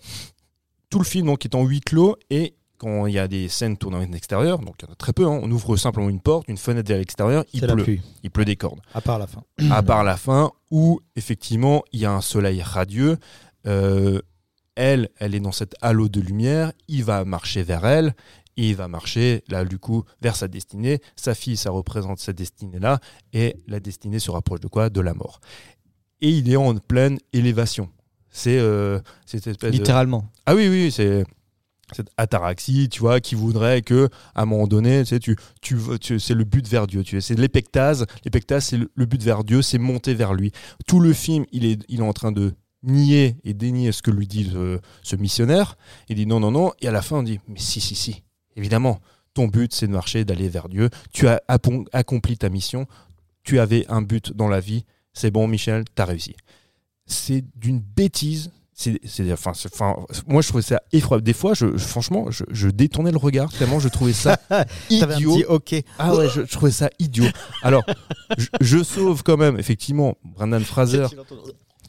tout 0.95 0.99
le 0.99 1.05
film 1.05 1.25
donc 1.25 1.43
est 1.43 1.55
en 1.55 1.65
huis 1.65 1.81
clos 1.81 2.15
et 2.29 2.55
quand 2.77 3.05
il 3.05 3.13
y 3.13 3.19
a 3.19 3.27
des 3.27 3.49
scènes 3.49 3.75
tournées 3.75 3.97
en 3.97 4.13
extérieur, 4.13 4.59
donc 4.59 4.75
il 4.79 4.85
y 4.85 4.89
en 4.89 4.93
a 4.93 4.95
très 4.95 5.11
peu, 5.11 5.25
hein, 5.25 5.41
on 5.43 5.51
ouvre 5.51 5.75
simplement 5.75 6.07
une 6.07 6.21
porte, 6.21 6.47
une 6.47 6.55
fenêtre 6.55 6.87
vers 6.87 6.99
l'extérieur, 6.99 7.43
il 7.51 7.59
pleut, 7.59 7.83
pluie, 7.83 8.01
il 8.23 8.31
pleut 8.31 8.45
des 8.45 8.55
cordes 8.55 8.79
à 8.93 9.01
part 9.01 9.19
la 9.19 9.27
fin. 9.27 9.43
à 9.71 9.83
part 9.83 10.05
la 10.05 10.15
fin 10.15 10.53
où 10.71 11.01
effectivement 11.17 11.83
il 11.91 11.99
y 11.99 12.05
a 12.05 12.13
un 12.13 12.21
soleil 12.21 12.61
radieux. 12.61 13.17
Euh, 13.67 14.21
elle, 14.75 15.09
elle 15.19 15.35
est 15.35 15.41
dans 15.41 15.51
cette 15.51 15.75
halo 15.81 16.07
de 16.07 16.21
lumière. 16.21 16.71
Il 16.87 17.03
va 17.03 17.25
marcher 17.25 17.63
vers 17.63 17.85
elle. 17.85 18.15
Et 18.55 18.69
il 18.69 18.75
va 18.77 18.87
marcher 18.87 19.43
là 19.49 19.65
du 19.65 19.79
coup 19.79 20.05
vers 20.21 20.37
sa 20.37 20.47
destinée. 20.47 21.01
Sa 21.17 21.35
fille, 21.35 21.57
ça 21.57 21.71
représente 21.71 22.19
cette 22.19 22.37
destinée-là. 22.37 23.01
Et 23.33 23.57
la 23.67 23.81
destinée 23.81 24.19
se 24.19 24.31
rapproche 24.31 24.61
de 24.61 24.67
quoi? 24.67 24.89
De 24.89 25.01
la 25.01 25.13
mort. 25.13 25.41
Et 26.21 26.29
il 26.29 26.49
est 26.49 26.55
en 26.55 26.73
pleine 26.77 27.17
élévation. 27.33 27.89
C'est 28.37 28.57
euh, 28.59 28.99
cette 29.25 29.47
espèce 29.47 29.71
de- 29.71 29.77
Littéralement. 29.77 30.25
ah 30.45 30.55
oui, 30.55 30.67
oui, 30.67 30.91
c'est 30.91 31.23
cette 31.93 32.09
ataraxie, 32.17 32.89
tu 32.89 32.99
vois, 32.99 33.21
qui 33.21 33.33
voudrait 33.35 33.81
que, 33.81 34.09
à 34.33 34.41
un 34.41 34.45
moment 34.45 34.67
donné, 34.67 35.03
tu 35.03 35.09
sais, 35.09 35.19
tu, 35.19 35.37
tu, 35.61 36.19
c'est 36.19 36.33
le 36.33 36.43
but 36.43 36.67
vers 36.67 36.85
Dieu. 36.87 37.01
Tu 37.03 37.15
sais, 37.21 37.21
c'est 37.33 37.39
l'épectase. 37.39 38.05
L'épectase, 38.25 38.65
c'est 38.65 38.77
le, 38.77 38.91
le 38.93 39.05
but 39.05 39.21
vers 39.23 39.43
Dieu, 39.45 39.61
c'est 39.61 39.77
monter 39.77 40.15
vers 40.15 40.33
lui. 40.33 40.51
Tout 40.87 40.99
le 40.99 41.13
film, 41.13 41.45
il 41.53 41.63
est, 41.63 41.79
il 41.87 41.99
est 41.99 42.03
en 42.03 42.11
train 42.11 42.31
de 42.33 42.53
nier 42.83 43.37
et 43.45 43.53
dénier 43.53 43.91
ce 43.93 44.01
que 44.01 44.11
lui 44.11 44.27
dit 44.27 44.49
ce, 44.51 44.79
ce 45.01 45.15
missionnaire. 45.15 45.77
Il 46.09 46.15
dit 46.17 46.25
non, 46.25 46.39
non, 46.41 46.51
non. 46.51 46.73
Et 46.81 46.87
à 46.87 46.91
la 46.91 47.01
fin, 47.01 47.19
on 47.19 47.23
dit, 47.23 47.39
mais 47.47 47.59
si, 47.59 47.79
si, 47.79 47.95
si, 47.95 48.23
évidemment, 48.57 48.99
ton 49.33 49.47
but, 49.47 49.73
c'est 49.73 49.87
de 49.87 49.91
marcher, 49.93 50.25
d'aller 50.25 50.49
vers 50.49 50.67
Dieu. 50.67 50.89
Tu 51.13 51.27
as 51.29 51.41
accompli 51.93 52.37
ta 52.37 52.49
mission. 52.49 52.87
Tu 53.43 53.59
avais 53.59 53.85
un 53.89 54.01
but 54.01 54.33
dans 54.35 54.47
la 54.49 54.59
vie. 54.59 54.83
C'est 55.13 55.31
bon, 55.31 55.47
Michel, 55.47 55.85
t'as 55.93 56.05
réussi. 56.05 56.35
C'est 57.07 57.43
d'une 57.55 57.79
bêtise. 57.79 58.51
C'est, 58.77 58.99
c'est- 59.05 59.31
enfin, 59.31 59.53
c'est- 59.53 59.73
enfin, 59.73 59.95
moi, 60.27 60.41
je 60.41 60.49
trouvais 60.49 60.61
ça 60.63 60.81
effroyable. 60.91 61.23
Des 61.25 61.31
fois, 61.33 61.53
je, 61.53 61.77
franchement, 61.77 62.29
je, 62.29 62.43
je 62.51 62.67
détournais 62.67 63.11
le 63.11 63.17
regard 63.17 63.49
tellement 63.53 63.79
je 63.79 63.87
trouvais 63.87 64.11
ça 64.11 64.37
idiot. 64.89 65.37
ok. 65.47 65.75
Ah 65.97 66.13
ouais, 66.15 66.27
je, 66.27 66.41
je 66.45 66.51
trouvais 66.51 66.71
ça 66.71 66.89
idiot. 66.99 67.25
Alors, 67.61 67.83
je, 68.37 68.47
je 68.59 68.83
sauve 68.83 69.23
quand 69.23 69.37
même, 69.37 69.57
effectivement, 69.57 70.15
Brendan 70.25 70.61
Fraser, 70.63 71.05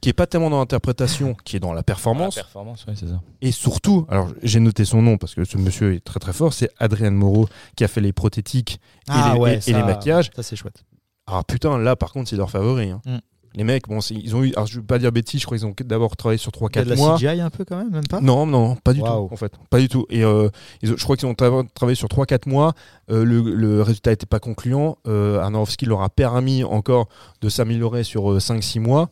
qui 0.01 0.11
est 0.11 0.13
pas 0.13 0.29
tellement 0.29 0.49
dans 0.51 0.59
l'interprétation, 0.61 1.35
qui 1.45 1.57
est 1.57 1.61
dans 1.61 1.73
la 1.73 1.83
performance. 1.83 2.37
La 2.37 2.43
performance, 2.45 2.85
ouais, 2.87 2.95
c'est 2.95 3.09
ça. 3.09 3.21
Et 3.41 3.51
surtout, 3.51 4.07
alors 4.09 4.29
j'ai 4.45 4.61
noté 4.61 4.85
son 4.85 5.03
nom 5.03 5.17
parce 5.19 5.35
que 5.35 5.43
ce 5.45 5.59
monsieur 5.59 5.93
est 5.95 6.05
très 6.05 6.21
très 6.21 6.33
fort, 6.35 6.53
c'est 6.53 6.71
Adrien 6.79 7.11
Moreau 7.11 7.49
qui 7.75 7.83
a 7.83 7.89
fait 7.89 8.01
les 8.03 8.13
prothétiques 8.13 8.79
et, 9.09 9.13
les, 9.13 9.19
et- 9.67 9.71
et 9.71 9.73
les 9.73 9.83
maquillages. 9.83 10.31
Ça, 10.37 10.45
c'est 10.45 10.55
chouette. 10.55 10.85
Ah 11.27 11.43
putain, 11.43 11.79
là 11.79 11.97
par 11.97 12.13
contre, 12.13 12.31
c'est 12.31 12.37
leur 12.37 12.51
favori. 12.51 12.91
hein. 12.91 13.01
Mm. 13.05 13.17
Les 13.57 13.65
mecs, 13.65 13.89
bon, 13.89 13.99
ils 14.11 14.37
ont 14.37 14.45
eu, 14.45 14.53
alors 14.55 14.67
je 14.67 14.77
veux 14.77 14.85
pas 14.87 14.99
dire 14.99 15.11
bêtise, 15.11 15.41
je 15.41 15.47
crois 15.47 15.57
qu'ils 15.57 15.67
ont 15.67 15.75
d'abord 15.85 16.15
travaillé 16.17 16.37
sur 16.39 16.53
Il 16.55 16.61
y 16.61 16.65
a 16.65 16.69
3-4 16.69 16.85
de 16.85 16.91
la 16.91 16.97
mois. 16.97 17.17
CGI 17.17 17.41
un 17.41 17.49
peu 17.51 17.65
quand 17.65 17.79
même, 17.79 17.91
même 17.91 18.07
pas? 18.07 18.21
Non, 18.21 18.45
non, 18.47 18.77
pas 18.77 18.93
du 18.93 19.01
tout, 19.01 19.07
en 19.07 19.37
fait. 19.37 19.51
Pas 19.71 19.81
du 19.81 19.89
tout. 19.89 20.05
Et 20.11 20.23
euh, 20.25 20.49
ils 20.83 20.93
ont- 20.93 20.97
je 20.99 21.03
crois 21.03 21.17
qu'ils 21.17 21.27
ont 21.27 21.33
tra- 21.33 21.67
travaillé 21.75 21.97
sur 21.97 22.09
3-4 22.09 22.47
mois. 22.49 22.75
Euh, 23.11 23.25
le, 23.25 23.41
le 23.41 23.81
résultat 23.83 24.11
n'était 24.11 24.27
pas 24.27 24.41
concluant. 24.41 24.99
Euh, 25.09 25.41
Aronofsky 25.41 25.87
leur 25.87 26.03
a 26.03 26.11
permis 26.11 26.65
encore 26.65 27.09
de 27.41 27.49
s'améliorer 27.49 28.05
sur 28.05 28.39
5-6 28.41 28.79
mois. 28.79 29.09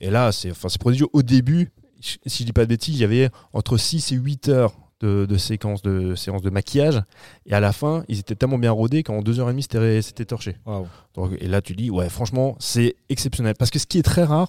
Et 0.00 0.10
là, 0.10 0.32
c'est 0.32 0.52
prodigieux. 0.78 1.06
Au 1.14 1.22
début, 1.22 1.70
si 2.00 2.18
je 2.26 2.44
dis 2.44 2.52
pas 2.52 2.64
de 2.64 2.68
bêtises, 2.68 2.94
il 2.96 3.00
y 3.00 3.04
avait 3.04 3.30
entre 3.54 3.78
6 3.78 4.12
et 4.12 4.16
8 4.16 4.48
heures 4.50 4.74
de, 5.00 5.26
de 5.26 5.36
séquences 5.36 5.82
de 5.82 6.14
séances 6.14 6.42
de 6.42 6.50
maquillage. 6.50 7.00
Et 7.46 7.52
à 7.52 7.60
la 7.60 7.72
fin, 7.72 8.04
ils 8.08 8.18
étaient 8.18 8.34
tellement 8.34 8.58
bien 8.58 8.72
rodés 8.72 9.02
qu'en 9.02 9.20
2h30, 9.20 9.62
c'était 9.62 10.02
c'était 10.02 10.24
torché. 10.24 10.56
Waouh. 10.66 10.86
Donc, 11.14 11.32
et 11.38 11.48
là, 11.48 11.60
tu 11.60 11.74
dis, 11.74 11.90
ouais, 11.90 12.08
franchement, 12.08 12.56
c'est 12.58 12.96
exceptionnel. 13.08 13.54
Parce 13.58 13.70
que 13.70 13.78
ce 13.78 13.86
qui 13.86 13.98
est 13.98 14.02
très 14.02 14.24
rare, 14.24 14.48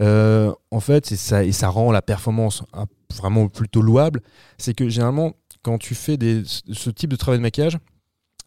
euh, 0.00 0.52
en 0.70 0.80
fait, 0.80 1.06
c'est 1.06 1.16
ça, 1.16 1.44
et 1.44 1.52
ça 1.52 1.68
rend 1.68 1.92
la 1.92 2.02
performance 2.02 2.62
vraiment 3.14 3.48
plutôt 3.48 3.82
louable, 3.82 4.20
c'est 4.58 4.74
que 4.74 4.88
généralement, 4.88 5.34
quand 5.62 5.78
tu 5.78 5.94
fais 5.94 6.16
des, 6.16 6.42
ce 6.44 6.90
type 6.90 7.10
de 7.10 7.16
travail 7.16 7.38
de 7.38 7.42
maquillage, 7.42 7.78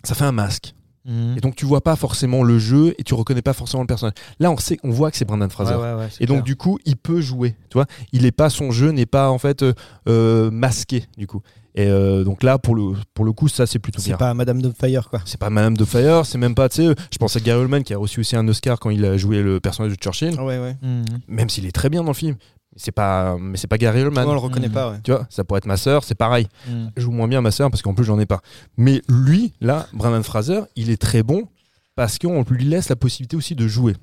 ça 0.04 0.16
fait 0.16 0.26
un 0.26 0.32
masque. 0.32 0.74
Mhm. 1.08 1.36
Et 1.38 1.42
donc, 1.42 1.56
tu 1.56 1.66
vois 1.66 1.82
pas 1.82 1.96
forcément 1.96 2.44
le 2.44 2.60
jeu 2.60 2.94
et 3.00 3.04
tu 3.04 3.14
reconnais 3.14 3.42
pas 3.42 3.54
forcément 3.54 3.82
le 3.84 3.88
personnage. 3.88 4.14
Là, 4.40 4.52
on 4.52 4.58
sait, 4.58 4.78
on 4.84 4.92
voit 4.92 5.10
que 5.10 5.18
c'est 5.18 5.26
Brendan 5.26 5.50
Fraser. 5.50 5.74
Ouais, 5.76 5.82
ouais, 5.82 5.94
ouais, 5.94 6.08
c'est 6.12 6.24
Et 6.24 6.28
donc 6.28 6.38
clair. 6.38 6.44
du 6.44 6.56
coup, 6.58 6.78
il 6.86 6.98
peut 6.98 7.22
jouer, 7.22 7.56
tu 7.70 7.76
vois. 7.76 7.86
Il 8.12 8.26
est 8.26 8.32
pas 8.32 8.50
son 8.50 8.72
jeu 8.72 8.92
n'est 8.92 9.06
pas 9.06 9.30
en 9.30 9.38
fait 9.38 9.64
euh, 9.64 9.74
euh, 10.10 10.52
masqué 10.52 11.06
du 11.18 11.26
coup. 11.26 11.42
Et 11.76 11.86
euh, 11.88 12.24
donc 12.24 12.42
là, 12.42 12.58
pour 12.58 12.74
le 12.76 12.94
pour 13.14 13.24
le 13.24 13.32
coup, 13.34 13.48
ça 13.48 13.68
c'est 13.68 13.78
plutôt 13.78 14.02
C'est 14.02 14.10
bien. 14.10 14.18
pas 14.18 14.34
Madame 14.34 14.62
de 14.64 14.72
Fire, 14.72 15.10
quoi. 15.12 15.22
C'est 15.26 15.40
pas 15.40 15.52
Madame 15.52 15.78
de 15.78 15.86
Fire, 15.86 16.26
c'est 16.26 16.40
même 16.40 16.56
pas, 16.56 16.70
tu 16.70 16.78
sais, 16.88 16.96
je 17.12 17.18
pense 17.20 17.36
à 17.36 17.40
Gary 17.40 17.60
Oldman 17.62 17.84
qui 17.84 17.94
a 17.94 18.00
reçu 18.00 18.20
aussi 18.22 18.36
un 18.36 18.48
Oscar 18.48 18.80
quand 18.80 18.90
il 18.90 19.06
a 19.06 19.16
joué 19.16 19.44
le 19.44 19.60
personnage 19.60 19.92
de 19.96 19.98
Churchill, 20.02 20.40
ouais, 20.42 20.58
ouais. 20.58 20.76
Mhm. 20.82 21.06
même 21.28 21.50
s'il 21.50 21.68
est 21.68 21.72
très 21.72 21.90
bien 21.90 22.02
dans 22.02 22.08
le 22.10 22.16
film. 22.16 22.36
C'est 22.80 22.92
pas, 22.92 23.38
mais 23.40 23.58
c'est 23.58 23.68
pas 23.68 23.78
Gary 23.80 24.04
Oldman. 24.04 24.26
on 24.28 24.34
le 24.34 24.40
reconnaît 24.40 24.70
Mm. 24.70 24.72
pas. 24.72 24.92
ouais. 24.92 24.98
Tu 25.04 25.12
vois, 25.12 25.26
ça 25.30 25.44
pourrait 25.44 25.58
être 25.58 25.66
ma 25.66 25.78
sœur, 25.78 26.04
c'est 26.04 26.16
pareil. 26.16 26.48
Mm. 26.68 26.88
Je 26.96 27.02
joue 27.02 27.12
moins 27.12 27.28
bien 27.28 27.42
ma 27.42 27.52
sœur 27.52 27.70
parce 27.72 27.82
qu'en 27.82 27.94
plus 27.96 28.06
j'en 28.06 28.20
ai 28.20 28.26
pas. 28.28 28.42
Mais 28.78 29.02
lui, 29.10 29.54
là, 29.62 29.88
Brandon 29.94 30.22
Fraser, 30.24 30.62
il 30.76 30.90
est 30.92 31.02
très 31.02 31.24
bon 31.24 31.48
parce 31.96 32.20
qu'on 32.20 32.44
lui 32.50 32.64
laisse 32.66 32.90
la 32.90 32.96
possibilité 32.96 33.36
aussi 33.36 33.56
de 33.56 33.68
jouer. 33.68 33.96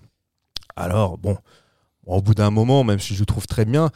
Alors, 0.77 1.19
bon, 1.19 1.39
au 2.07 2.21
bout 2.21 2.35
d'un 2.35 2.51
moment, 2.51 2.83
même 2.85 2.99
si 2.99 3.15
je 3.15 3.21
le 3.21 3.27
trouve 3.27 3.47
très 3.47 3.65
bien, 3.65 3.91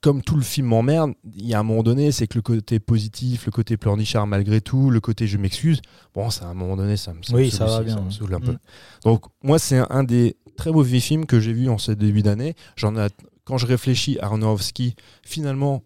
comme 0.00 0.20
tout 0.20 0.34
le 0.36 0.42
film 0.42 0.66
m'emmerde, 0.66 1.12
il 1.36 1.46
y 1.46 1.54
a 1.54 1.60
un 1.60 1.62
moment 1.62 1.82
donné, 1.84 2.10
c'est 2.10 2.26
que 2.26 2.36
le 2.36 2.42
côté 2.42 2.80
positif, 2.80 3.46
le 3.46 3.52
côté 3.52 3.76
pleurnichard 3.76 4.26
malgré 4.26 4.60
tout, 4.60 4.90
le 4.90 5.00
côté 5.00 5.26
je 5.28 5.38
m'excuse, 5.38 5.80
bon, 6.12 6.28
c'est 6.30 6.42
à 6.44 6.48
un 6.48 6.54
moment 6.54 6.76
donné, 6.76 6.96
ça 6.96 7.14
me, 7.14 7.22
ça 7.22 7.34
Oui, 7.34 7.50
saoule 7.50 7.68
ça 7.68 7.80
va 7.82 8.00
me 8.00 8.10
saoule 8.10 8.34
un 8.34 8.40
peu. 8.40 8.56
Donc, 9.04 9.24
moi, 9.42 9.58
c'est 9.60 9.78
un, 9.78 9.86
un 9.90 10.02
des 10.02 10.36
très 10.56 10.70
mauvais 10.70 11.00
films 11.00 11.26
que 11.26 11.40
j'ai 11.40 11.52
vu 11.52 11.68
en 11.68 11.78
ce 11.78 11.92
début 11.92 12.22
d'année. 12.22 12.54
J'en 12.76 12.96
ai, 12.96 13.08
quand 13.44 13.58
je 13.58 13.66
réfléchis 13.66 14.18
à 14.20 14.26
Aronofsky, 14.26 14.94
finalement, 15.22 15.82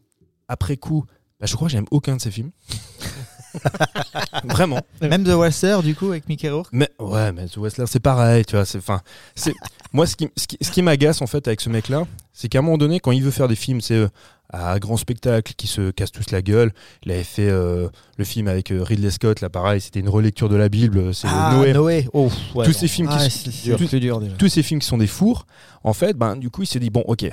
après 0.48 0.76
coup, 0.76 1.04
bah, 1.40 1.46
je 1.46 1.54
crois 1.54 1.68
que 1.68 1.72
j'aime 1.72 1.86
aucun 1.90 2.16
de 2.16 2.20
ses 2.20 2.30
films. 2.30 2.50
Vraiment. 4.44 4.80
Même 5.00 5.24
The 5.24 5.28
Wrestler, 5.30 5.78
du 5.82 5.94
coup, 5.94 6.08
avec 6.10 6.28
Mickey 6.28 6.48
Rourke 6.50 6.68
Mais 6.72 6.88
ouais, 6.98 7.32
mais 7.32 7.46
The 7.46 7.56
Wrestler, 7.58 7.84
c'est 7.86 8.00
pareil, 8.00 8.44
tu 8.44 8.56
vois. 8.56 8.64
C'est, 8.64 8.80
c'est 9.34 9.54
moi 9.92 10.06
ce 10.06 10.16
qui, 10.16 10.28
ce 10.36 10.46
qui, 10.46 10.58
ce 10.60 10.70
qui 10.70 10.82
m'agace 10.82 11.22
en 11.22 11.26
fait 11.26 11.46
avec 11.48 11.60
ce 11.60 11.68
mec-là, 11.68 12.04
c'est 12.32 12.48
qu'à 12.48 12.58
un 12.58 12.62
moment 12.62 12.78
donné, 12.78 13.00
quand 13.00 13.12
il 13.12 13.22
veut 13.22 13.30
faire 13.30 13.48
des 13.48 13.56
films, 13.56 13.80
c'est 13.80 13.94
euh, 13.94 14.08
à 14.52 14.78
grand 14.78 14.96
spectacle 14.96 15.54
qui 15.56 15.66
se 15.66 15.90
cassent 15.90 16.12
tous 16.12 16.30
la 16.30 16.42
gueule. 16.42 16.72
Il 17.04 17.12
avait 17.12 17.24
fait 17.24 17.48
euh, 17.48 17.88
le 18.16 18.24
film 18.24 18.48
avec 18.48 18.70
euh, 18.70 18.82
Ridley 18.82 19.10
Scott, 19.10 19.40
là, 19.40 19.48
pareil, 19.48 19.80
c'était 19.80 20.00
une 20.00 20.08
relecture 20.08 20.48
de 20.48 20.56
la 20.56 20.68
Bible, 20.68 21.14
c'est 21.14 21.28
Ah, 21.30 21.52
Noé. 21.54 21.72
Noé. 21.72 22.08
Oh, 22.12 22.30
ouais, 22.54 22.64
Tous 22.66 22.72
ces 22.72 22.88
films 22.88 23.08
qui 23.08 23.16
Ah, 23.18 23.28
sont- 23.30 23.50
dur, 23.64 23.78
tous- 23.78 23.94
dur 23.96 24.20
tous 24.38 24.48
ces 24.48 24.62
films 24.62 24.80
qui 24.80 24.86
sont 24.86 24.98
des 24.98 25.06
fours, 25.06 25.46
en 25.82 25.92
fait, 25.92 26.14
ben, 26.16 26.36
du 26.36 26.50
coup, 26.50 26.62
il 26.62 26.66
s'est 26.66 26.78
dit, 26.80 26.90
bon, 26.90 27.02
ok, 27.06 27.28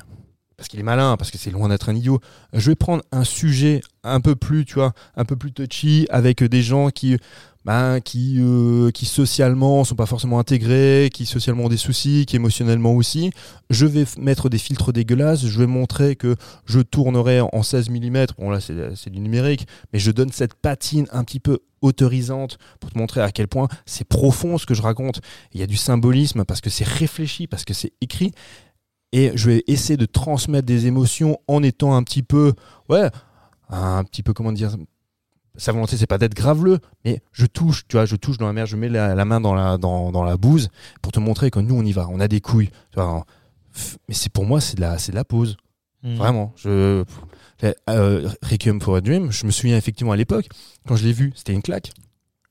parce 0.64 0.70
qu'il 0.70 0.80
est 0.80 0.84
malin, 0.84 1.18
parce 1.18 1.30
que 1.30 1.38
c'est 1.38 1.52
loin 1.52 1.68
d'être 1.68 1.90
un 1.90 1.94
idiot, 1.94 2.22
je 2.54 2.72
vais 2.72 2.76
prendre 2.76 3.04
un 3.12 3.26
sujet 3.26 3.82
un 4.06 4.22
peu 4.22 4.34
plus, 4.34 4.64
tu 4.64 4.76
vois, 4.76 4.94
un 5.18 5.26
peu 5.26 5.36
plus 5.36 5.52
touchy, 5.52 6.08
avec 6.10 6.42
des 6.42 6.62
gens 6.62 6.90
qui, 6.90 7.18
ben, 7.66 8.00
qui, 8.00 8.38
euh, 8.40 8.90
qui 8.92 9.06
socialement 9.06 9.84
sont 9.84 9.96
pas 9.96 10.06
forcément 10.06 10.40
intégrés, 10.40 11.10
qui 11.14 11.26
socialement 11.26 11.66
ont 11.66 11.70
des 11.70 11.76
soucis, 11.76 12.26
qui 12.26 12.38
émotionnellement 12.38 12.94
aussi. 12.94 13.32
Je 13.70 13.86
vais 13.86 14.06
mettre 14.18 14.48
des 14.48 14.58
filtres 14.58 14.94
dégueulasses, 14.94 15.46
je 15.46 15.60
vais 15.60 15.68
montrer 15.68 16.16
que 16.16 16.38
je 16.66 16.80
tournerai 16.80 17.42
en 17.42 17.62
16 17.62 17.90
mm, 17.90 18.26
bon 18.38 18.50
là 18.50 18.60
c'est 18.62 19.10
du 19.10 19.20
numérique, 19.20 19.68
mais 19.92 20.00
je 20.00 20.12
donne 20.12 20.32
cette 20.32 20.54
patine 20.54 21.08
un 21.12 21.26
petit 21.26 21.42
peu 21.42 21.60
autorisante 21.82 22.58
pour 22.80 22.90
te 22.90 22.98
montrer 22.98 23.20
à 23.20 23.34
quel 23.34 23.50
point 23.50 23.68
c'est 23.86 24.08
profond 24.08 24.58
ce 24.58 24.66
que 24.66 24.76
je 24.76 24.82
raconte. 24.82 25.20
Il 25.54 25.60
y 25.60 25.64
a 25.64 25.68
du 25.68 25.76
symbolisme 25.76 26.46
parce 26.46 26.62
que 26.62 26.70
c'est 26.70 26.88
réfléchi, 26.88 27.48
parce 27.48 27.66
que 27.66 27.74
c'est 27.74 27.92
écrit. 28.00 28.32
Et 29.14 29.32
je 29.36 29.50
vais 29.50 29.64
essayer 29.68 29.96
de 29.96 30.06
transmettre 30.06 30.66
des 30.66 30.88
émotions 30.88 31.40
en 31.48 31.64
étant 31.64 31.96
un 31.96 32.04
petit 32.04 32.24
peu, 32.24 32.54
ouais, 32.90 33.10
un 33.70 34.04
petit 34.04 34.24
peu, 34.24 34.34
comment 34.34 34.52
dire, 34.52 34.76
sa 35.56 35.72
volonté, 35.72 35.98
c'est 35.98 36.08
pas 36.08 36.18
d'être 36.18 36.34
graveleux, 36.34 36.80
mais 37.06 37.22
je 37.32 37.46
touche, 37.46 37.88
tu 37.88 37.96
vois, 37.96 38.06
je 38.06 38.16
touche 38.16 38.38
dans 38.38 38.48
la 38.48 38.54
mer, 38.54 38.66
je 38.66 38.76
mets 38.76 38.90
la, 38.90 39.14
la 39.14 39.24
main 39.24 39.40
dans 39.40 39.54
la, 39.54 39.78
dans, 39.78 40.12
dans 40.12 40.24
la 40.24 40.36
bouse 40.36 40.70
pour 41.02 41.12
te 41.12 41.20
montrer 41.20 41.52
que 41.52 41.60
nous, 41.60 41.76
on 41.76 41.84
y 41.84 41.92
va, 41.92 42.08
on 42.10 42.20
a 42.20 42.28
des 42.28 42.42
couilles. 42.42 42.72
Tu 42.92 43.00
vois, 43.00 43.24
mais 44.08 44.16
c'est 44.16 44.32
pour 44.32 44.46
moi, 44.46 44.60
c'est 44.60 44.76
de 44.76 44.82
la, 44.82 44.98
c'est 44.98 45.12
de 45.12 45.16
la 45.16 45.24
pause. 45.24 45.58
Mm. 46.02 46.16
Vraiment. 46.16 46.54
Je, 46.56 47.04
euh, 47.90 48.30
Requiem 48.42 48.82
for 48.82 48.96
a 48.96 49.02
Dream, 49.02 49.32
je 49.32 49.46
me 49.46 49.52
souviens 49.52 49.78
effectivement 49.78 50.12
à 50.12 50.18
l'époque, 50.18 50.48
quand 50.88 50.96
je 50.96 51.06
l'ai 51.06 51.14
vu, 51.14 51.32
c'était 51.36 51.54
une 51.54 51.62
claque. 51.62 51.92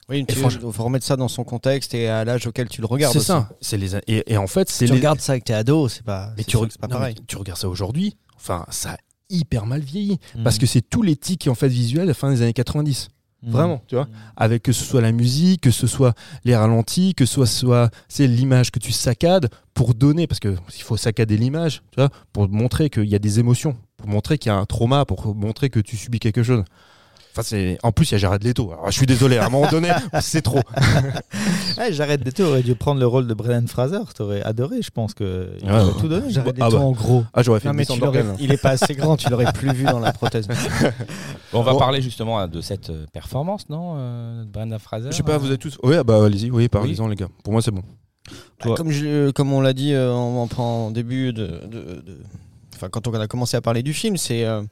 Oui, 0.08 0.24
franchement- 0.36 0.72
faut 0.72 0.84
remettre 0.84 1.06
ça 1.06 1.16
dans 1.16 1.28
son 1.28 1.44
contexte 1.44 1.94
et 1.94 2.08
à 2.08 2.24
l'âge 2.24 2.46
auquel 2.46 2.68
tu 2.68 2.80
le 2.80 2.86
regardes. 2.86 3.12
C'est 3.12 3.20
ça. 3.20 3.48
C'est 3.60 3.76
les, 3.78 3.96
et, 4.08 4.32
et 4.32 4.36
en 4.36 4.46
fait, 4.46 4.68
c'est 4.68 4.86
Tu 4.86 4.92
les, 4.92 4.98
regardes 4.98 5.20
ça 5.20 5.32
avec 5.32 5.44
tes 5.44 5.54
ados, 5.54 5.94
c'est 5.94 6.02
pas. 6.04 6.32
Mais 6.36 6.44
tu, 6.44 6.56
re- 6.56 6.76
pas 6.78 6.88
non, 6.88 6.96
pareil. 6.96 7.14
mais 7.18 7.24
tu 7.26 7.36
regardes 7.36 7.58
ça 7.60 7.68
aujourd'hui, 7.68 8.16
enfin, 8.36 8.66
ça 8.70 8.92
a 8.92 8.96
hyper 9.30 9.64
mal 9.64 9.80
vieilli. 9.80 10.18
Mm. 10.36 10.42
Parce 10.42 10.58
que 10.58 10.66
c'est 10.66 10.82
tous 10.82 11.02
les 11.02 11.16
tics 11.16 11.46
en 11.48 11.54
fait 11.54 11.68
visuels 11.68 12.02
à 12.02 12.06
la 12.06 12.14
fin 12.14 12.30
des 12.30 12.42
années 12.42 12.52
90. 12.52 13.08
Mm. 13.44 13.50
Vraiment, 13.50 13.82
tu 13.86 13.94
vois. 13.94 14.08
Avec 14.36 14.62
que 14.64 14.72
ce 14.72 14.84
soit 14.84 15.00
la 15.00 15.12
musique, 15.12 15.62
que 15.62 15.70
ce 15.70 15.86
soit 15.86 16.14
les 16.44 16.54
ralentis, 16.56 17.14
que 17.14 17.24
ce 17.24 17.44
soit 17.46 17.90
c'est 18.08 18.26
l'image 18.26 18.70
que 18.70 18.78
tu 18.80 18.92
saccades 18.92 19.48
pour 19.72 19.94
donner, 19.94 20.26
parce 20.26 20.40
que 20.40 20.54
il 20.76 20.82
faut 20.82 20.96
saccader 20.96 21.36
l'image, 21.38 21.82
tu 21.92 21.96
vois, 22.00 22.10
pour 22.32 22.48
montrer 22.48 22.90
qu'il 22.90 23.04
y 23.08 23.14
a 23.14 23.18
des 23.18 23.38
émotions, 23.40 23.76
pour 23.96 24.08
montrer 24.08 24.36
qu'il 24.36 24.50
y 24.50 24.52
a 24.54 24.58
un 24.58 24.66
trauma, 24.66 25.04
pour 25.06 25.34
montrer 25.34 25.70
que 25.70 25.80
tu 25.80 25.96
subis 25.96 26.18
quelque 26.18 26.42
chose. 26.42 26.64
Enfin, 27.32 27.42
c'est... 27.42 27.78
En 27.82 27.92
plus, 27.92 28.10
il 28.10 28.12
y 28.12 28.14
a 28.16 28.18
Jared 28.18 28.44
Leto. 28.44 28.70
Alors, 28.72 28.86
je 28.90 28.96
suis 28.96 29.06
désolé, 29.06 29.38
à 29.38 29.46
un 29.46 29.48
moment 29.48 29.70
donné, 29.70 29.90
c'est 30.20 30.42
trop. 30.42 30.60
Ouais, 31.78 31.92
J'arrête 31.92 32.22
d'été 32.22 32.42
aurait 32.42 32.62
dû 32.62 32.74
prendre 32.74 33.00
le 33.00 33.06
rôle 33.06 33.26
de 33.26 33.32
Brendan 33.34 33.66
Fraser. 33.66 33.98
T'aurais 34.14 34.42
adoré, 34.42 34.82
je 34.82 34.90
pense 34.90 35.14
que 35.14 35.48
il 35.62 35.66
Ouais, 35.66 35.72
aurait 35.72 35.84
ouais. 35.84 36.00
tout 36.00 36.08
donné. 36.08 36.30
Des 36.32 36.38
Ah 36.60 36.68
tons 36.68 36.78
bah. 36.78 36.78
en 36.80 36.92
gros. 36.92 37.24
Ah, 37.32 37.42
j'aurais 37.42 37.60
fait 37.60 37.68
Non, 37.68 37.72
une 37.72 37.78
mais 37.78 37.86
tu 37.86 37.94
il 38.44 38.52
est 38.52 38.56
pas 38.60 38.70
assez 38.70 38.94
grand, 38.94 39.16
tu 39.16 39.30
l'aurais 39.30 39.50
plus 39.52 39.72
vu 39.72 39.84
dans 39.84 39.98
la 40.00 40.12
prothèse. 40.12 40.46
Bon, 41.52 41.60
on 41.60 41.62
va 41.62 41.72
Bon. 41.72 41.78
parler 41.78 42.00
justement 42.00 42.38
hein, 42.38 42.48
de 42.48 42.60
cette 42.62 42.88
euh, 42.90 43.04
performance, 43.12 43.68
non 43.68 43.94
euh, 43.96 44.44
de 44.44 44.48
Brenda 44.50 44.78
Fraser 44.78 45.08
Je 45.10 45.16
sais 45.16 45.22
pas, 45.22 45.32
euh, 45.34 45.38
vous 45.38 45.50
êtes 45.52 45.60
tous. 45.60 45.76
Oui, 45.82 45.96
ah 45.96 46.04
bah 46.04 46.24
allez-y, 46.24 46.50
oui, 46.50 46.68
parlez-en, 46.68 47.08
les 47.08 47.16
gars. 47.16 47.28
Pour 47.44 47.52
moi, 47.52 47.60
c'est 47.62 47.70
bon. 47.70 47.82
Toi. 48.60 48.74
Comme, 48.76 48.90
je- 48.90 49.30
comme 49.32 49.52
on 49.52 49.60
l'a 49.60 49.72
dit 49.74 49.92
euh, 49.92 50.12
en, 50.12 50.48
en- 50.56 50.62
en 50.62 50.90
début 50.90 51.32
de, 51.32 51.46
de- 51.46 52.02
de- 52.06 52.18
Enfin, 52.74 52.88
quand 52.90 53.06
on 53.06 53.14
a 53.14 53.26
commencé 53.28 53.56
à 53.56 53.60
parler 53.60 53.82
du 53.82 53.92
film, 53.92 54.16
c'est. 54.16 54.44
euh, 54.44 54.62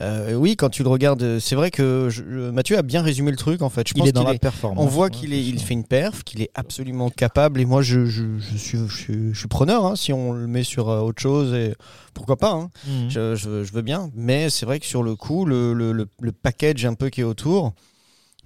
euh, 0.00 0.34
oui, 0.34 0.56
quand 0.56 0.70
tu 0.70 0.82
le 0.82 0.88
regardes, 0.88 1.38
c'est 1.38 1.54
vrai 1.54 1.70
que 1.70 2.08
je- 2.10 2.22
Mathieu 2.50 2.78
a 2.78 2.82
bien 2.82 3.02
résumé 3.02 3.30
le 3.30 3.36
truc 3.36 3.60
en 3.62 3.68
fait. 3.68 3.86
Je 3.88 3.92
Il 3.96 4.06
est 4.08 4.12
dans 4.12 4.24
la 4.24 4.38
performance. 4.38 4.82
On 4.82 4.88
voit 4.88 5.10
qu'il 5.10 5.34
est, 5.34 5.44
il 5.44 5.60
fait 5.60 5.74
une 5.74 5.84
perf, 5.84 6.24
qu'il 6.24 6.40
est 6.40 6.50
absolument 6.54 7.10
capable. 7.10 7.60
Et 7.60 7.64
moi, 7.66 7.82
je, 7.82 8.06
je, 8.06 8.22
je 8.38 8.86
suis, 9.34 9.48
preneur. 9.48 9.84
hein, 9.84 9.96
si 9.96 10.12
on 10.12 10.32
le 10.32 10.46
met 10.46 10.62
sur 10.64 10.88
euh, 10.88 11.00
autre 11.00 11.20
chose, 11.20 11.52
et 11.54 11.74
pourquoi 12.14 12.36
pas. 12.36 12.52
hein. 12.52 12.70
Mhm. 12.86 13.10
je, 13.10 13.72
veux 13.72 13.82
bien. 13.82 14.10
Mais 14.14 14.48
c'est 14.50 14.64
vrai 14.66 14.80
que 14.80 14.86
sur 14.86 15.02
le 15.02 15.14
coup, 15.14 15.44
le, 15.44 15.74
le, 15.74 15.92
le- 15.92 16.08
le 16.20 16.32
package 16.32 16.84
un 16.86 16.94
peu 16.94 17.10
qui 17.10 17.20
est 17.20 17.24
autour. 17.24 17.72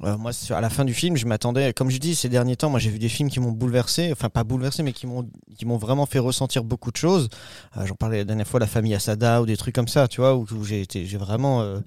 Euh, 0.05 0.19
moi, 0.19 0.33
à 0.51 0.61
la 0.61 0.69
fin 0.69 0.85
du 0.85 0.93
film, 0.93 1.17
je 1.17 1.27
m'attendais, 1.27 1.73
comme 1.73 1.91
je 1.91 1.99
dis, 1.99 2.15
ces 2.15 2.29
derniers 2.29 2.57
temps, 2.57 2.69
moi 2.69 2.79
j'ai 2.79 2.91
vu 2.91 2.99
des 2.99 3.09
films 3.09 3.31
qui 3.31 3.41
m'ont 3.41 3.53
bouleversé, 3.53 4.11
enfin 4.13 4.29
pas 4.29 4.45
bouleversé, 4.45 4.83
mais 4.83 4.93
qui 4.93 5.07
m'ont 5.07 5.77
vraiment 5.79 6.05
fait 6.05 6.19
ressentir 6.19 6.65
beaucoup 6.65 6.91
de 6.91 6.97
choses. 6.97 7.29
Euh, 7.77 7.87
J'en 7.87 7.95
parlais 7.95 8.19
la 8.19 8.25
dernière 8.25 8.47
fois, 8.47 8.61
la 8.61 8.67
famille 8.67 8.95
Asada 8.95 9.41
ou 9.41 9.47
des 9.47 9.57
trucs 9.57 9.75
comme 9.75 9.89
ça, 9.89 10.07
tu 10.07 10.21
vois, 10.21 10.37
où, 10.37 10.47
j'ai 10.65 10.83
été, 10.83 11.07
j'ai 11.07 11.17
vraiment, 11.17 11.63
euh, 11.63 11.81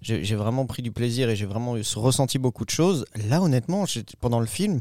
j'ai 0.00 0.36
vraiment 0.36 0.66
pris 0.66 0.82
du 0.82 0.92
plaisir 0.92 1.28
et 1.28 1.34
j'ai 1.34 1.46
vraiment 1.46 1.76
ressenti 1.96 2.38
beaucoup 2.38 2.64
de 2.64 2.70
choses. 2.70 3.04
Là, 3.28 3.42
honnêtement, 3.42 3.84
pendant 4.20 4.38
le 4.38 4.46
film, 4.46 4.80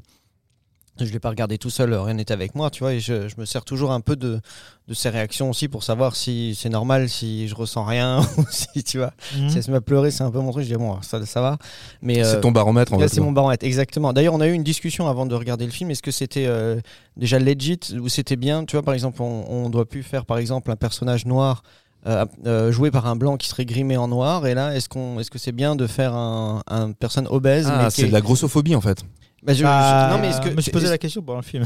je 1.00 1.12
l'ai 1.12 1.20
pas 1.20 1.30
regardé 1.30 1.58
tout 1.58 1.70
seul, 1.70 1.94
rien 1.94 2.14
n'était 2.14 2.34
avec 2.34 2.56
moi, 2.56 2.70
tu 2.70 2.80
vois, 2.84 2.94
et 2.94 3.00
je, 3.00 3.28
je 3.28 3.36
me 3.38 3.46
sers 3.46 3.66
toujours 3.66 3.92
un 3.92 4.00
peu 4.02 4.16
de, 4.16 4.40
de 4.88 4.94
ces 4.94 5.10
réactions 5.10 5.50
aussi 5.50 5.68
pour 5.68 5.84
savoir 5.84 6.16
si 6.16 6.56
c'est 6.58 6.70
normal, 6.70 7.10
si 7.10 7.48
je 7.48 7.56
ressens 7.56 7.84
rien, 7.84 8.22
ou 8.38 8.46
si 8.50 8.84
tu 8.84 9.00
vois. 9.00 9.12
Mhm. 9.38 9.50
Si 9.50 9.58
elle 9.58 9.64
se 9.64 9.72
met 9.72 9.78
à 9.78 9.82
pleurer, 9.82 10.12
c'est 10.12 10.24
un 10.24 10.32
peu 10.32 10.40
mon 10.40 10.52
truc, 10.52 10.64
je 10.64 10.70
dis 10.70 10.76
bon, 10.78 11.02
ça, 11.02 11.26
ça 11.26 11.42
va. 11.42 11.58
Mais 12.02 12.16
C'est 12.24 12.38
euh, 12.38 12.40
ton 12.40 12.52
baromètre, 12.52 12.94
en 12.94 13.00
fait. 13.00 13.08
c'est 13.10 13.22
mon 13.22 13.32
baromètre, 13.34 13.66
exactement. 13.66 14.14
D'ailleurs, 14.14 14.34
on 14.36 14.42
a 14.42 14.48
eu 14.48 14.54
une 14.54 14.64
discussion 14.64 15.08
avant 15.08 15.26
de 15.26 15.36
regarder 15.36 15.66
le 15.66 15.72
film. 15.72 15.92
Est-ce 15.92 16.02
que 16.04 16.12
c'était 16.12 16.46
euh, 16.48 16.80
déjà 17.18 17.40
legit 17.40 17.80
ou 18.00 18.08
c'était 18.08 18.36
bien 18.38 18.64
Tu 18.66 18.76
vois, 18.76 18.84
par 18.84 18.94
exemple, 18.94 19.22
on, 19.22 19.46
on 19.50 19.70
doit 19.70 19.86
plus 19.86 20.04
faire, 20.04 20.26
par 20.26 20.38
exemple, 20.38 20.72
un 20.72 20.76
personnage 20.78 21.26
noir 21.26 21.64
euh, 22.08 22.72
joué 22.72 22.92
par 22.92 23.08
un 23.08 23.16
blanc 23.16 23.36
qui 23.36 23.48
serait 23.50 23.66
grimé 23.66 23.98
en 23.98 24.08
noir. 24.08 24.46
Et 24.46 24.54
là, 24.54 24.76
est-ce 24.76 24.88
qu'on, 24.88 25.20
est-ce 25.20 25.32
que 25.32 25.40
c'est 25.40 25.52
bien 25.52 25.76
de 25.76 25.88
faire 25.88 26.14
un, 26.14 26.62
un 26.68 26.92
personne 26.92 27.28
obèse 27.30 27.68
Ah, 27.70 27.90
c'est 27.90 28.04
est- 28.04 28.08
de 28.08 28.14
la 28.14 28.22
grossophobie, 28.22 28.76
en 28.76 28.82
fait. 28.82 29.04
Bah, 29.46 29.54
je- 29.54 29.60
je- 29.60 29.64
Bah, 29.64 30.10
non, 30.12 30.18
mais 30.20 30.30
est-ce 30.30 30.42
que 30.42 30.50
je 30.50 30.56
me 30.56 30.62
suis 30.62 30.72
posé 30.72 30.88
la 30.90 30.98
question 30.98 31.22
pendant 31.22 31.40
le 31.40 31.44
film. 31.46 31.66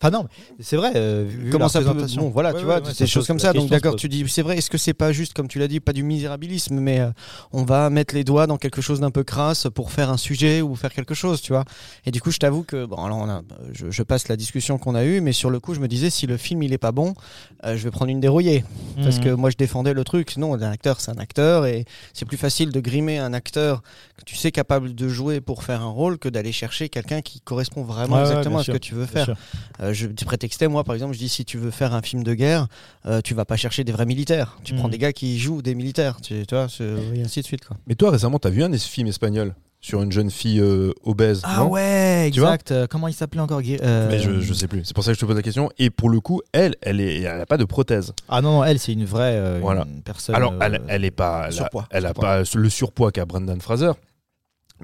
Enfin 0.00 0.10
non, 0.10 0.26
c'est 0.60 0.76
vrai. 0.76 0.92
euh, 0.94 1.24
vu- 1.28 1.50
Comment 1.50 1.64
la 1.64 1.68
ça 1.68 1.80
peut 1.80 1.86
représentation. 1.88 2.22
bon 2.22 2.28
voilà 2.30 2.50
Ouais, 2.50 2.54
tu 2.54 2.58
ouais, 2.60 2.64
vois 2.66 2.76
ouais, 2.88 2.92
des 2.96 3.06
choses 3.08 3.26
comme 3.26 3.40
ça 3.40 3.52
donc 3.52 3.68
d'accord 3.68 3.96
tu 3.96 4.08
dis 4.08 4.24
c'est 4.28 4.42
vrai 4.42 4.56
est-ce 4.56 4.70
que 4.70 4.78
c'est 4.78 4.94
pas 4.94 5.10
juste 5.10 5.34
comme 5.34 5.48
tu 5.48 5.58
l'as 5.58 5.66
dit 5.66 5.80
pas 5.80 5.92
du 5.92 6.04
misérabilisme 6.04 6.78
mais 6.78 7.00
euh, 7.00 7.10
on 7.52 7.64
va 7.64 7.90
mettre 7.90 8.14
les 8.14 8.22
doigts 8.22 8.46
dans 8.46 8.58
quelque 8.58 8.80
chose 8.80 9.00
d'un 9.00 9.10
peu 9.10 9.24
crasse 9.24 9.66
pour 9.74 9.90
faire 9.90 10.08
un 10.10 10.16
sujet 10.16 10.62
ou 10.62 10.76
faire 10.76 10.92
quelque 10.94 11.14
chose 11.14 11.40
tu 11.42 11.52
vois 11.52 11.64
et 12.06 12.12
du 12.12 12.20
coup 12.20 12.30
je 12.30 12.38
t'avoue 12.38 12.62
que 12.62 12.84
bon 12.84 13.04
alors 13.04 13.18
on 13.18 13.28
a- 13.28 13.42
je, 13.72 13.90
je 13.90 14.02
passe 14.04 14.28
la 14.28 14.36
discussion 14.36 14.78
qu'on 14.78 14.94
a 14.94 15.04
eue 15.04 15.20
mais 15.20 15.32
sur 15.32 15.50
le 15.50 15.58
coup 15.58 15.74
je 15.74 15.80
me 15.80 15.88
disais 15.88 16.10
si 16.10 16.28
le 16.28 16.36
film 16.36 16.62
il 16.62 16.72
est 16.72 16.78
pas 16.78 16.92
bon 16.92 17.14
euh, 17.64 17.76
je 17.76 17.82
vais 17.82 17.90
prendre 17.90 18.10
une 18.12 18.20
dérouillée 18.20 18.64
parce 19.02 19.16
Mhm. 19.18 19.24
que 19.24 19.28
moi 19.30 19.50
je 19.50 19.56
défendais 19.56 19.94
le 19.94 20.04
truc 20.04 20.36
non 20.36 20.54
un 20.54 20.62
acteur 20.62 21.00
c'est 21.00 21.10
un 21.10 21.18
acteur 21.18 21.66
et 21.66 21.84
c'est 22.12 22.24
plus 22.24 22.36
facile 22.38 22.70
de 22.70 22.78
grimer 22.80 23.18
un 23.18 23.32
acteur 23.32 23.82
que 24.16 24.22
tu 24.24 24.36
sais 24.36 24.52
capable 24.52 24.94
de 24.94 25.08
jouer 25.08 25.40
pour 25.40 25.64
faire 25.64 25.82
un 25.82 25.90
rôle 25.90 26.18
que 26.18 26.28
d'aller 26.28 26.52
chercher 26.52 26.88
quelqu'un 26.88 27.20
qui 27.20 27.40
correspond 27.40 27.82
vraiment 27.82 28.14
Ouais, 28.14 28.22
ouais, 28.22 28.28
exactement 28.28 28.58
à 28.60 28.62
ce 28.64 28.70
que 28.70 28.78
tu 28.78 28.94
veux 28.94 29.06
faire 29.06 29.34
je 29.92 30.06
te 30.06 30.24
prétextais, 30.24 30.68
moi, 30.68 30.84
par 30.84 30.94
exemple, 30.94 31.14
je 31.14 31.18
dis 31.18 31.28
si 31.28 31.44
tu 31.44 31.58
veux 31.58 31.70
faire 31.70 31.94
un 31.94 32.02
film 32.02 32.22
de 32.22 32.34
guerre, 32.34 32.66
euh, 33.06 33.20
tu 33.22 33.34
vas 33.34 33.44
pas 33.44 33.56
chercher 33.56 33.84
des 33.84 33.92
vrais 33.92 34.06
militaires. 34.06 34.58
Tu 34.64 34.74
prends 34.74 34.88
des 34.88 34.98
gars 34.98 35.12
qui 35.12 35.38
jouent 35.38 35.62
des 35.62 35.74
militaires, 35.74 36.20
tu, 36.20 36.46
tu 36.46 36.54
vois, 36.54 36.68
c'est- 36.68 36.84
et 37.14 37.22
ainsi 37.22 37.40
de 37.40 37.44
suite. 37.46 37.64
Quoi. 37.64 37.76
Mais 37.86 37.94
toi, 37.94 38.10
récemment, 38.10 38.38
t'as 38.38 38.50
vu 38.50 38.62
un 38.62 38.68
des 38.68 38.78
films 38.78 39.08
espagnols 39.08 39.54
sur 39.80 40.02
une 40.02 40.10
jeune 40.10 40.30
fille 40.30 40.58
euh, 40.60 40.92
obèse 41.04 41.40
Ah 41.44 41.58
non? 41.58 41.68
ouais, 41.70 42.28
Tu 42.32 42.40
exact. 42.40 42.72
Euh, 42.72 42.86
Comment 42.90 43.06
il 43.06 43.14
s'appelait 43.14 43.40
encore 43.40 43.60
euh, 43.64 44.08
Mais 44.10 44.18
je, 44.18 44.40
je 44.40 44.52
sais 44.52 44.66
plus. 44.66 44.82
C'est 44.84 44.92
pour 44.94 45.04
ça 45.04 45.12
que 45.12 45.14
je 45.14 45.20
te 45.20 45.24
pose 45.26 45.36
la 45.36 45.42
question. 45.42 45.70
Et 45.78 45.88
pour 45.90 46.10
le 46.10 46.18
coup, 46.20 46.40
elle, 46.52 46.74
elle 46.82 47.00
est, 47.00 47.20
elle 47.20 47.40
a 47.40 47.46
pas 47.46 47.56
de 47.58 47.64
prothèse. 47.64 48.12
Ah 48.28 48.40
non, 48.42 48.54
non, 48.58 48.64
elle, 48.64 48.80
c'est 48.80 48.92
une 48.92 49.04
vraie 49.04 49.36
euh, 49.36 49.58
Voilà. 49.62 49.86
une 49.88 50.02
personne. 50.02 50.34
Alors, 50.34 50.52
euh, 50.54 50.58
elle, 50.62 50.82
elle 50.88 51.04
est 51.04 51.12
pas, 51.12 51.42
elle 51.46 51.52
a- 51.52 51.56
surpoids. 51.56 51.86
elle 51.90 52.06
a 52.06 52.12
pas 52.14 52.42
le 52.54 52.68
surpoids 52.70 53.12
qu'a 53.12 53.24
Brendan 53.24 53.60
Fraser. 53.60 53.92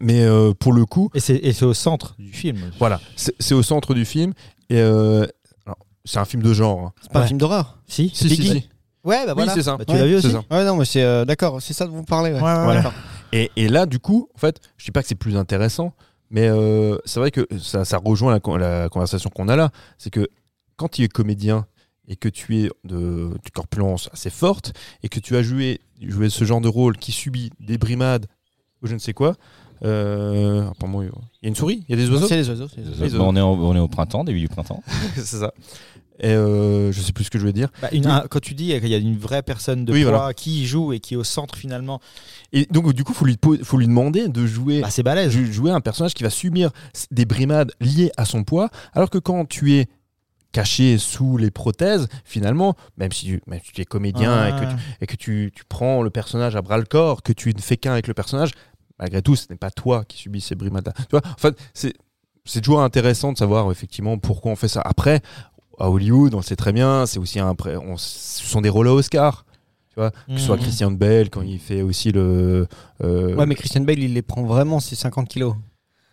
Mais 0.00 0.22
euh, 0.24 0.52
pour 0.58 0.72
le 0.72 0.86
coup, 0.86 1.08
Et 1.14 1.20
c'est 1.20 1.36
et 1.36 1.52
c'est 1.52 1.64
au 1.64 1.74
centre 1.74 2.16
du 2.18 2.32
film. 2.32 2.58
voilà, 2.80 3.00
c'est 3.16 3.54
au 3.54 3.62
centre 3.62 3.94
du 3.94 4.04
film. 4.04 4.32
Et 4.70 4.78
euh, 4.80 5.26
alors, 5.66 5.78
c'est 6.04 6.18
un 6.18 6.24
film 6.24 6.42
de 6.42 6.52
genre. 6.52 6.80
hein. 6.80 6.92
C'est 7.02 7.12
pas 7.12 7.18
un 7.18 7.22
Ouais. 7.22 7.28
film 7.28 7.38
d'horreur. 7.38 7.78
Si, 7.86 8.08
Peggy 8.20 8.36
si. 8.48 8.68
Ouais, 9.04 9.26
bah 9.26 9.34
Oui, 9.36 9.44
voilà. 9.44 9.52
c'est 9.54 9.62
ça. 9.62 9.76
Bah, 9.76 9.84
tu 9.84 9.92
Ouais, 9.92 9.98
l'as 10.00 10.06
vu 10.06 10.12
c'est 10.20 10.26
aussi 10.28 10.36
ça. 10.36 10.42
Ouais, 10.56 10.64
non, 10.64 10.76
mais 10.76 10.84
c'est 10.86 11.02
euh, 11.02 11.24
d'accord, 11.24 11.60
c'est 11.60 11.74
ça 11.74 11.86
dont 11.86 11.92
vous 11.92 12.04
parlez. 12.04 12.32
Ouais. 12.32 12.40
Ouais, 12.40 12.66
ouais. 12.66 12.74
D'accord. 12.76 12.92
Et, 13.32 13.50
et 13.56 13.68
là, 13.68 13.84
du 13.86 13.98
coup, 13.98 14.28
en 14.34 14.38
fait, 14.38 14.60
je 14.78 14.84
dis 14.86 14.90
pas 14.92 15.02
que 15.02 15.08
c'est 15.08 15.14
plus 15.14 15.36
intéressant, 15.36 15.92
mais 16.30 16.48
euh, 16.48 16.96
c'est 17.04 17.20
vrai 17.20 17.30
que 17.30 17.46
ça, 17.60 17.84
ça 17.84 17.98
rejoint 17.98 18.32
la, 18.32 18.40
con- 18.40 18.56
la 18.56 18.88
conversation 18.88 19.28
qu'on 19.28 19.48
a 19.48 19.56
là. 19.56 19.70
C'est 19.98 20.10
que 20.10 20.26
quand 20.76 20.88
tu 20.88 21.02
es 21.02 21.08
comédien 21.08 21.66
et 22.08 22.16
que 22.16 22.28
tu 22.28 22.58
es 22.62 22.70
de, 22.84 23.30
de 23.30 23.50
corpulence 23.52 24.08
assez 24.12 24.30
forte 24.30 24.72
et 25.02 25.08
que 25.08 25.20
tu 25.20 25.36
as 25.36 25.42
joué, 25.42 25.80
joué 26.00 26.30
ce 26.30 26.44
genre 26.44 26.60
de 26.60 26.68
rôle 26.68 26.96
qui 26.96 27.12
subit 27.12 27.50
des 27.60 27.76
brimades 27.76 28.26
ou 28.82 28.86
je 28.86 28.94
ne 28.94 28.98
sais 28.98 29.12
quoi. 29.14 29.34
Euh, 29.84 30.68
apparemment, 30.70 31.02
il 31.02 31.08
y 31.42 31.46
a 31.46 31.48
une 31.48 31.54
souris, 31.56 31.84
il 31.88 31.94
y 31.96 32.00
a 32.00 32.02
des 32.02 32.10
oiseaux. 32.10 32.26
C'est 32.26 32.36
les 32.36 32.48
oiseaux. 32.48 32.68
c'est 32.68 32.80
les 32.80 32.88
oiseaux. 32.88 33.04
Les 33.04 33.10
Bon, 33.18 33.28
on, 33.32 33.36
est 33.36 33.40
au, 33.40 33.46
on 33.66 33.76
est 33.76 33.80
au 33.80 33.88
printemps, 33.88 34.24
début 34.24 34.40
du 34.40 34.48
printemps. 34.48 34.82
c'est 35.14 35.36
ça. 35.38 35.52
Et 36.20 36.28
euh, 36.28 36.92
je 36.92 37.00
sais 37.00 37.12
plus 37.12 37.24
ce 37.24 37.30
que 37.30 37.38
je 37.38 37.42
voulais 37.42 37.52
dire. 37.52 37.68
Bah, 37.82 37.88
une- 37.92 38.06
un- 38.06 38.24
quand 38.30 38.40
tu 38.40 38.54
dis 38.54 38.68
qu'il 38.78 38.88
y 38.88 38.94
a 38.94 38.98
une 38.98 39.18
vraie 39.18 39.42
personne 39.42 39.84
de 39.84 39.92
Oui, 39.92 40.02
poids 40.04 40.12
voilà. 40.12 40.32
qui 40.34 40.64
joue 40.64 40.92
et 40.92 41.00
qui 41.00 41.14
est 41.14 41.16
au 41.16 41.24
centre 41.24 41.56
finalement, 41.56 42.00
Et 42.52 42.66
donc, 42.66 42.92
du 42.92 43.02
coup, 43.02 43.12
faut 43.12 43.24
lui, 43.24 43.36
faut 43.62 43.78
lui 43.78 43.86
demander 43.88 44.28
de 44.28 44.46
jouer 44.46 44.80
bah, 44.80 44.90
c'est 44.90 45.02
balèze. 45.02 45.32
jou- 45.32 45.52
jouer 45.52 45.70
un 45.72 45.80
personnage 45.80 46.14
qui 46.14 46.22
va 46.22 46.30
subir 46.30 46.70
des 47.10 47.24
brimades 47.24 47.72
liées 47.80 48.12
à 48.16 48.24
son 48.24 48.44
poids, 48.44 48.70
alors 48.94 49.10
que 49.10 49.18
quand 49.18 49.44
tu 49.44 49.74
es 49.74 49.86
caché 50.52 50.98
sous 50.98 51.36
les 51.36 51.50
prothèses, 51.50 52.06
finalement, 52.24 52.76
même 52.96 53.10
si 53.10 53.26
tu, 53.26 53.42
même 53.48 53.58
si 53.64 53.72
tu 53.72 53.80
es 53.80 53.84
comédien 53.84 54.46
et 54.46 54.52
que, 54.52 54.70
tu, 54.70 54.76
et 55.00 55.06
que 55.08 55.16
tu, 55.16 55.52
tu 55.52 55.64
prends 55.68 56.00
le 56.02 56.10
personnage 56.10 56.54
à 56.54 56.62
bras 56.62 56.78
le 56.78 56.84
corps, 56.84 57.24
que 57.24 57.32
tu 57.32 57.52
ne 57.52 57.60
fais 57.60 57.76
qu'un 57.76 57.90
avec 57.92 58.06
le 58.06 58.14
personnage, 58.14 58.52
malgré 58.98 59.22
tout, 59.22 59.36
ce 59.36 59.46
n'est 59.50 59.56
pas 59.56 59.70
toi 59.70 60.04
qui 60.06 60.18
subis 60.18 60.40
ces 60.40 60.54
brimades. 60.54 60.92
Tu 60.96 61.04
vois, 61.12 61.22
en 61.24 61.38
fait, 61.38 61.56
c'est 61.74 61.94
c'est 62.46 62.60
toujours 62.60 62.82
intéressant 62.82 63.32
de 63.32 63.38
savoir 63.38 63.70
effectivement 63.72 64.18
pourquoi 64.18 64.52
on 64.52 64.56
fait 64.56 64.68
ça. 64.68 64.82
Après, 64.84 65.22
à 65.78 65.90
Hollywood, 65.90 66.34
on 66.34 66.38
le 66.38 66.42
sait 66.42 66.56
très 66.56 66.72
bien, 66.72 67.06
c'est 67.06 67.18
aussi 67.18 67.40
un, 67.40 67.54
on, 67.82 67.96
ce 67.96 68.44
sont 68.44 68.60
des 68.60 68.68
rôles 68.68 68.88
à 68.88 68.92
Oscar. 68.92 69.44
Tu 69.88 69.94
vois, 70.00 70.10
que 70.10 70.16
ce 70.36 70.38
soit 70.38 70.56
Mhm. 70.56 70.62
Christian 70.62 70.90
Bale 70.90 71.30
quand 71.30 71.42
il 71.42 71.58
fait 71.58 71.80
aussi 71.82 72.12
le. 72.12 72.66
euh, 73.02 73.34
Ouais, 73.36 73.46
mais 73.46 73.54
Christian 73.54 73.80
Bale, 73.82 74.00
il 74.00 74.12
les 74.12 74.22
prend 74.22 74.42
vraiment, 74.44 74.80
ces 74.80 74.94
50 74.96 75.28
kilos. 75.28 75.54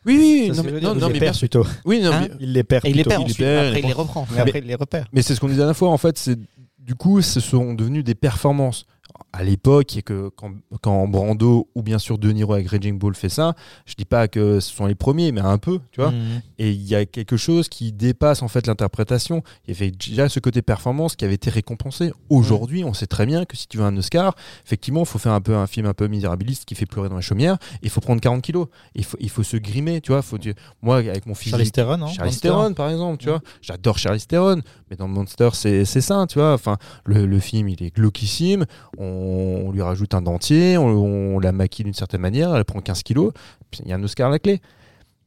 oui, 0.05 0.15
oui, 0.49 0.55
Ça, 0.55 0.61
non, 0.63 0.69
mais, 0.71 0.79
non, 0.82 0.93
il 0.95 0.99
mais 1.07 1.13
les 1.13 1.19
perd 1.19 1.38
plutôt. 1.38 1.65
oui, 1.86 1.99
non, 2.01 2.11
Hein 2.13 2.27
mais- 2.29 2.36
Il 2.39 2.53
les 2.53 2.63
perd 2.63 2.86
Et 2.86 2.89
il 2.91 2.95
les 2.95 3.03
plutôt. 3.03 3.09
perd 3.17 3.23
il 3.23 3.27
les 3.29 3.34
perd, 3.45 3.65
Après, 3.67 3.79
il 3.79 3.86
les 3.88 3.91
prend- 3.93 4.03
reprend. 4.03 4.27
Mais 4.29 4.36
Mais- 4.36 4.41
après, 4.41 4.59
il 4.59 4.65
les 4.65 4.75
repère. 4.75 5.07
Mais 5.13 5.21
c'est 5.21 5.36
ce 5.36 5.39
qu'on 5.41 5.47
disait 5.47 5.57
la 5.59 5.63
dernière 5.65 5.77
fois, 5.77 5.89
en 5.89 5.97
fait, 5.97 6.17
c'est 6.17 6.39
du 6.79 6.95
coup, 6.95 7.21
ce 7.21 7.39
sont 7.39 7.73
devenus 7.73 8.03
des 8.03 8.15
performances. 8.15 8.86
À 9.34 9.43
l'époque, 9.43 9.95
et 9.95 10.01
que 10.01 10.29
quand, 10.36 10.51
quand 10.82 11.07
Brando 11.07 11.69
ou 11.73 11.82
bien 11.82 11.99
sûr 11.99 12.17
De 12.17 12.32
Niro 12.32 12.53
avec 12.53 12.67
Raging 12.67 12.97
Bull 12.97 13.15
fait 13.15 13.29
ça, 13.29 13.55
je 13.86 13.93
dis 13.95 14.05
pas 14.05 14.27
que 14.27 14.59
ce 14.59 14.73
sont 14.73 14.86
les 14.86 14.95
premiers, 14.95 15.32
mais 15.32 15.41
un 15.41 15.57
peu, 15.57 15.79
tu 15.91 16.01
vois. 16.01 16.11
Mhm. 16.11 16.41
Et 16.59 16.71
il 16.71 16.84
y 16.84 16.95
a 16.95 17.05
quelque 17.05 17.38
chose 17.38 17.69
qui 17.69 17.91
dépasse 17.91 18.41
en 18.41 18.47
fait 18.47 18.67
l'interprétation. 18.67 19.43
Il 19.67 19.73
y 19.73 19.77
avait 19.77 19.91
déjà 19.91 20.27
ce 20.27 20.39
côté 20.39 20.61
performance 20.61 21.15
qui 21.15 21.25
avait 21.25 21.36
été 21.36 21.49
récompensé. 21.49 22.11
Aujourd'hui, 22.29 22.84
on 22.84 22.93
sait 22.93 23.07
très 23.07 23.25
bien 23.25 23.45
que 23.45 23.55
si 23.55 23.67
tu 23.67 23.77
veux 23.77 23.86
un 23.86 23.95
Oscar, 23.97 24.36
effectivement, 24.65 25.01
il 25.01 25.07
faut 25.07 25.19
faire 25.19 25.34
un 25.34 25.41
peu 25.41 25.55
un 25.55 25.67
film 25.67 25.86
un 25.86 25.93
peu 25.93 26.07
misérabiliste 26.07 26.65
qui 26.65 26.75
fait 26.75 26.86
pleurer 26.86 27.09
dans 27.09 27.15
la 27.15 27.21
chaumière. 27.21 27.57
Il 27.84 27.89
faut 27.89 28.01
prendre 28.01 28.21
40 28.21 28.41
kilos. 28.41 28.67
Il 28.95 29.05
faut, 29.05 29.17
il 29.19 29.29
faut 29.29 29.43
se 29.43 29.57
grimer, 29.57 30.01
tu 30.01 30.11
vois. 30.11 30.21
Faut, 30.21 30.38
moi, 30.82 30.97
avec 30.97 31.25
mon 31.25 31.36
physique, 31.36 31.51
Charlize 31.51 31.71
Theron, 31.71 32.07
Charlize 32.07 32.19
Monster 32.19 32.47
Theron, 32.49 32.73
par 32.73 32.89
exemple, 32.89 33.17
tu 33.17 33.29
vois. 33.29 33.41
J'adore 33.61 33.97
Charlize 33.97 34.27
Theron, 34.27 34.61
mais 34.89 34.97
dans 34.97 35.07
Monster, 35.07 35.49
c'est 35.53 35.86
c'est 35.86 36.01
ça, 36.01 36.25
tu 36.27 36.39
vois. 36.39 36.53
Enfin, 36.53 36.77
le, 37.05 37.25
le 37.25 37.39
film, 37.39 37.69
il 37.69 37.82
est 37.84 37.95
glauquissime. 37.95 38.65
On, 38.97 39.20
on 39.22 39.72
lui 39.72 39.82
rajoute 39.82 40.13
un 40.13 40.22
dentier, 40.22 40.78
on, 40.78 40.88
on 41.36 41.39
la 41.39 41.51
maquille 41.51 41.86
d'une 41.86 41.93
certaine 41.93 42.22
manière, 42.22 42.55
elle 42.55 42.65
prend 42.65 42.80
15 42.82 43.03
kilos, 43.03 43.32
puis 43.69 43.82
il 43.86 43.89
y 43.89 43.93
a 43.93 43.95
un 43.95 44.03
Oscar 44.03 44.28
à 44.28 44.32
la 44.32 44.39
clé. 44.39 44.59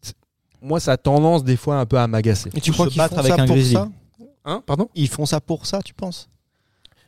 C'est- 0.02 0.14
Moi, 0.62 0.80
ça 0.80 0.92
a 0.92 0.96
tendance 0.96 1.44
des 1.44 1.56
fois 1.56 1.76
un 1.78 1.86
peu 1.86 1.98
à 1.98 2.06
m'agacer. 2.06 2.50
Et 2.54 2.60
tu 2.60 2.72
crois 2.72 2.88
qu'ils 2.88 3.00
font 3.02 3.18
avec 3.18 3.34
ça 3.34 3.42
un 3.42 3.46
pour 3.46 3.56
ça 3.58 3.88
Hein, 4.46 4.62
pardon? 4.66 4.88
Ils 4.94 5.08
font 5.08 5.24
ça 5.24 5.40
pour 5.40 5.64
ça, 5.66 5.80
tu 5.82 5.94
penses? 5.94 6.28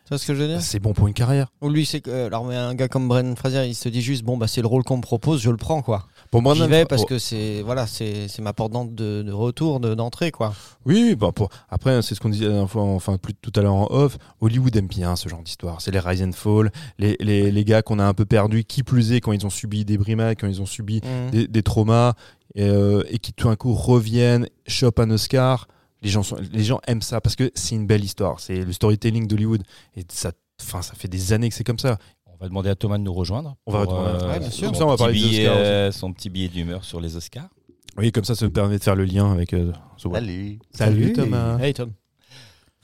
Vois 0.09 0.19
ce 0.19 0.27
que 0.27 0.35
je 0.35 0.43
veux 0.43 0.49
dire? 0.49 0.63
C'est 0.63 0.79
bon 0.79 0.95
pour 0.95 1.09
une 1.09 1.15
carrière. 1.15 1.49
Ou 1.61 1.69
lui, 1.69 1.85
c'est 1.85 2.01
que. 2.01 2.11
euh, 2.11 2.27
Alors, 2.29 2.45
mais 2.45 2.55
un 2.55 2.75
gars 2.75 2.87
comme 2.89 3.09
Brennan 3.09 3.35
Fraser, 3.37 3.67
il 3.67 3.75
se 3.75 3.89
dit 3.89 4.01
juste 4.03 4.23
bon, 4.25 4.37
bah, 4.37 4.47
c'est 4.47 4.61
le 4.63 4.69
rôle 4.69 4.85
qu'on 4.85 4.99
me 4.99 5.03
propose, 5.03 5.43
je 5.43 5.51
le 5.51 5.57
prends, 5.57 5.83
quoi. 5.83 6.07
Pour 6.37 6.43
moi, 6.43 6.55
J'y 6.55 6.67
vais 6.67 6.85
parce 6.85 7.07
que 7.07 7.19
c'est 7.19 7.63
voilà, 7.63 7.87
c'est 7.87 8.29
c'est 8.29 8.43
ma 8.43 8.53
porte 8.53 8.71
de, 8.95 9.23
de 9.23 9.33
retour, 9.33 9.81
de- 9.81 9.95
d'entrée, 9.95 10.31
quoi. 10.31 10.53
Oui, 10.85 11.03
oui, 11.09 11.15
bah, 11.15 11.33
pour... 11.35 11.49
après, 11.71 12.03
c'est 12.03 12.15
ce 12.15 12.21
qu'on 12.21 12.29
disait 12.29 12.49
la 12.49 12.67
fois, 12.67 12.83
enfin, 12.83 13.17
plus 13.17 13.33
tout 13.33 13.53
à 13.57 13.63
l'heure 13.63 13.73
en 13.73 13.87
off. 13.91 14.19
Hollywood 14.43 14.77
aime 14.77 14.87
bien 14.87 15.17
ce 15.17 15.31
genre 15.31 15.43
d'histoire. 15.43 15.81
C'est 15.81 15.93
les 15.93 15.99
rise 15.99 16.23
and 16.23 16.33
fall, 16.33 16.71
les, 16.99 17.17
les, 17.21 17.51
les 17.51 17.65
gars 17.65 17.81
qu'on 17.81 17.99
a 17.99 18.05
un 18.05 18.13
peu 18.13 18.27
perdus, 18.27 18.65
qui 18.65 18.83
plus 18.83 19.13
est 19.13 19.23
quand 19.23 19.33
ils 19.33 19.47
ont 19.47 19.51
subi 19.51 19.87
des 19.87 19.97
brimades, 19.97 20.37
quand 20.39 20.47
ils 20.47 20.61
ont 20.61 20.67
subi 20.67 21.01
des, 21.33 21.49
des 21.49 21.63
traumas, 21.63 22.13
et, 22.55 22.69
euh, 22.69 23.03
et 23.09 23.19
qui 23.19 23.33
tout 23.33 23.49
d'un 23.49 23.57
coup 23.57 23.73
reviennent, 23.73 24.47
chopent 24.67 25.01
un 25.01 25.11
Oscar. 25.11 25.69
Les 26.03 26.11
gens, 26.11 26.23
sont, 26.23 26.37
les 26.53 26.65
gens 26.65 26.81
aiment 26.87 27.01
ça 27.01 27.23
parce 27.23 27.35
que 27.35 27.51
c'est 27.55 27.77
une 27.77 27.87
belle 27.87 28.05
histoire. 28.05 28.41
C'est 28.41 28.63
le 28.63 28.73
storytelling 28.75 29.27
d'Hollywood. 29.27 29.63
Et 29.97 30.05
ça, 30.13 30.33
enfin, 30.61 30.83
ça 30.83 30.93
fait 30.95 31.09
des 31.09 31.33
années 31.33 31.49
que 31.49 31.55
c'est 31.55 31.65
comme 31.65 31.79
ça. 31.79 31.97
On 32.39 32.45
va 32.45 32.49
demander 32.49 32.69
à 32.71 32.75
Thomas 32.75 32.99
de 32.99 33.03
nous 33.03 33.15
rejoindre. 33.15 33.57
On 33.67 33.73
va 33.73 33.81
retourner. 33.81 34.09
euh, 34.09 34.29
Ouais, 34.33 34.39
bien 34.41 34.51
sûr. 34.51 34.67
son 34.67 34.67
Comme 34.67 34.75
ça, 34.75 34.85
on 34.85 34.89
va 34.89 34.95
petit 34.95 35.03
parler 35.05 35.15
des 35.15 35.29
billet, 35.29 35.49
Oscars 35.49 35.57
euh, 35.59 35.93
Son 35.93 36.13
petit 36.13 36.31
billet 36.31 36.49
d'humeur 36.49 36.85
sur 36.85 37.01
les 37.01 37.17
Oscars. 37.17 37.49
Oui, 37.97 38.13
comme 38.13 38.25
ça, 38.25 38.35
ça 38.35 38.45
me 38.45 38.53
permet 38.53 38.79
de 38.79 38.83
faire 38.85 38.95
le 38.95 39.05
lien 39.05 39.33
avec 39.33 39.55
euh, 39.55 39.73
Wall. 40.05 40.23
Salut. 40.23 40.59
Salut, 40.73 41.13
Thomas. 41.15 41.59
Hey 41.59 41.73
Tom. 41.73 41.93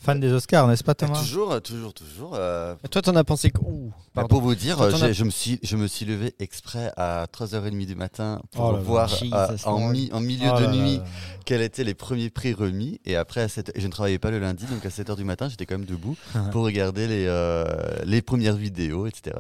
Fan 0.03 0.19
des 0.19 0.33
Oscars, 0.33 0.67
n'est-ce 0.67 0.83
pas 0.83 0.95
Thomas? 0.97 1.21
Toujours, 1.21 1.63
toujours, 1.63 1.95
toujours. 1.95 2.33
euh, 2.35 2.75
Et 2.85 2.89
toi, 2.89 3.03
t'en 3.03 3.15
as 3.15 3.23
pensé 3.23 3.51
quoi? 3.51 3.69
Ouh, 3.69 3.93
bah, 4.17 4.25
pour 4.29 4.41
vous 4.43 4.57
dire, 4.57 4.77
Toi, 4.77 5.13
je, 5.13 5.23
me 5.23 5.31
suis, 5.31 5.61
je 5.63 5.77
me 5.77 5.87
suis 5.87 6.05
levé 6.05 6.35
exprès 6.41 6.91
à 6.97 7.27
3h30 7.33 7.87
du 7.87 7.95
matin 7.95 8.41
pour 8.51 8.65
Oh 8.65 8.77
voir 8.79 9.09
euh, 9.23 9.57
en, 9.65 9.79
Lord. 9.79 9.91
mi- 9.93 10.11
en 10.13 10.19
milieu 10.21 10.51
Oh 10.53 10.59
de 10.59 10.65
là 10.65 10.71
nuit 10.73 10.97
là. 10.99 11.05
quels 11.47 11.63
étaient 11.63 11.85
les 11.85 11.95
premiers 11.95 12.31
prix 12.31 12.53
remis. 12.53 13.01
Et 13.05 13.15
après, 13.15 13.43
à 13.43 13.49
7 13.49 13.71
et 13.77 13.81
je 13.81 13.87
ne 13.87 13.93
travaillais 13.93 14.19
pas 14.19 14.33
le 14.33 14.41
lundi, 14.41 14.65
donc 14.67 14.85
à 14.85 14.89
7h 14.89 15.15
du 15.15 15.23
matin, 15.23 15.49
j'étais 15.49 15.67
quand 15.67 15.79
même 15.79 15.87
debout 15.87 16.17
pour 16.51 16.65
regarder 16.65 17.07
les, 17.07 17.27
euh, 17.29 17.65
les 18.05 18.23
premières 18.23 18.57
vidéos, 18.57 19.07
etc. 19.07 19.37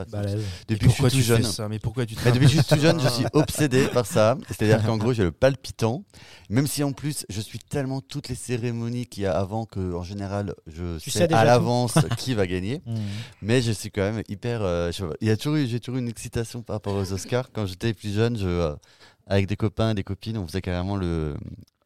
Depuis 0.69 0.87
que 0.87 0.93
je 0.93 0.95
suis 0.95 1.05
tu 1.11 1.17
tout 1.17 1.23
jeune. 1.23 1.69
Mais 1.71 1.81
pourquoi 1.81 2.07
tu 2.07 2.15
depuis 2.15 2.47
que 2.47 2.53
je 2.53 2.59
suis 2.59 2.65
tout 2.65 2.79
jeune, 2.81 3.01
je 3.01 3.09
suis 3.09 3.27
obsédé 3.33 3.89
par 3.89 4.07
ça. 4.07 4.39
C'est-à-dire 4.49 4.85
qu'en 4.87 4.97
gros, 4.97 5.13
j'ai 5.13 5.25
le 5.25 5.33
palpitant. 5.33 6.05
Même 6.51 6.67
si 6.67 6.85
en 6.85 6.93
plus, 6.93 7.25
je 7.31 7.41
suis 7.41 7.59
tellement 7.59 8.01
toutes 8.03 8.29
les 8.29 8.35
cérémonies 8.35 9.07
qu'il 9.07 9.23
y 9.23 9.27
a 9.27 9.33
avant 9.37 9.65
que, 9.65 9.95
en 9.95 10.03
général, 10.03 10.52
je 10.67 10.99
Tu 10.99 11.11
sais, 11.11 11.33
à 11.33 11.45
l'avance 11.45 11.95
qui 12.19 12.35
va 12.35 12.47
gagner. 12.47 12.83
Mhm. 12.87 12.97
Mais 13.43 13.63
je 13.63 13.73
suis 13.73 13.91
quand 13.91 14.03
même 14.03 14.23
hyper. 14.29 14.63
euh, 14.63 14.91
je 14.93 15.05
il 15.21 15.29
y 15.29 15.31
a 15.31 15.37
toujours 15.37 15.57
eu, 15.57 15.67
j'ai 15.67 15.81
toujours 15.81 15.99
une 15.99 16.09
excitation 16.09 16.63
par 16.63 16.77
rapport 16.77 16.95
aux 16.95 17.13
Oscars. 17.13 17.51
Quand 17.53 17.67
j'étais 17.67 17.95
plus 17.95 18.13
jeune, 18.15 18.37
je, 18.39 18.47
euh, 18.47 18.75
avec 19.27 19.47
des 19.47 19.57
copains, 19.57 19.95
des 19.95 20.05
copines, 20.05 20.39
on 20.39 20.47
faisait 20.47 20.63
carrément 20.63 20.97
le. 20.97 21.35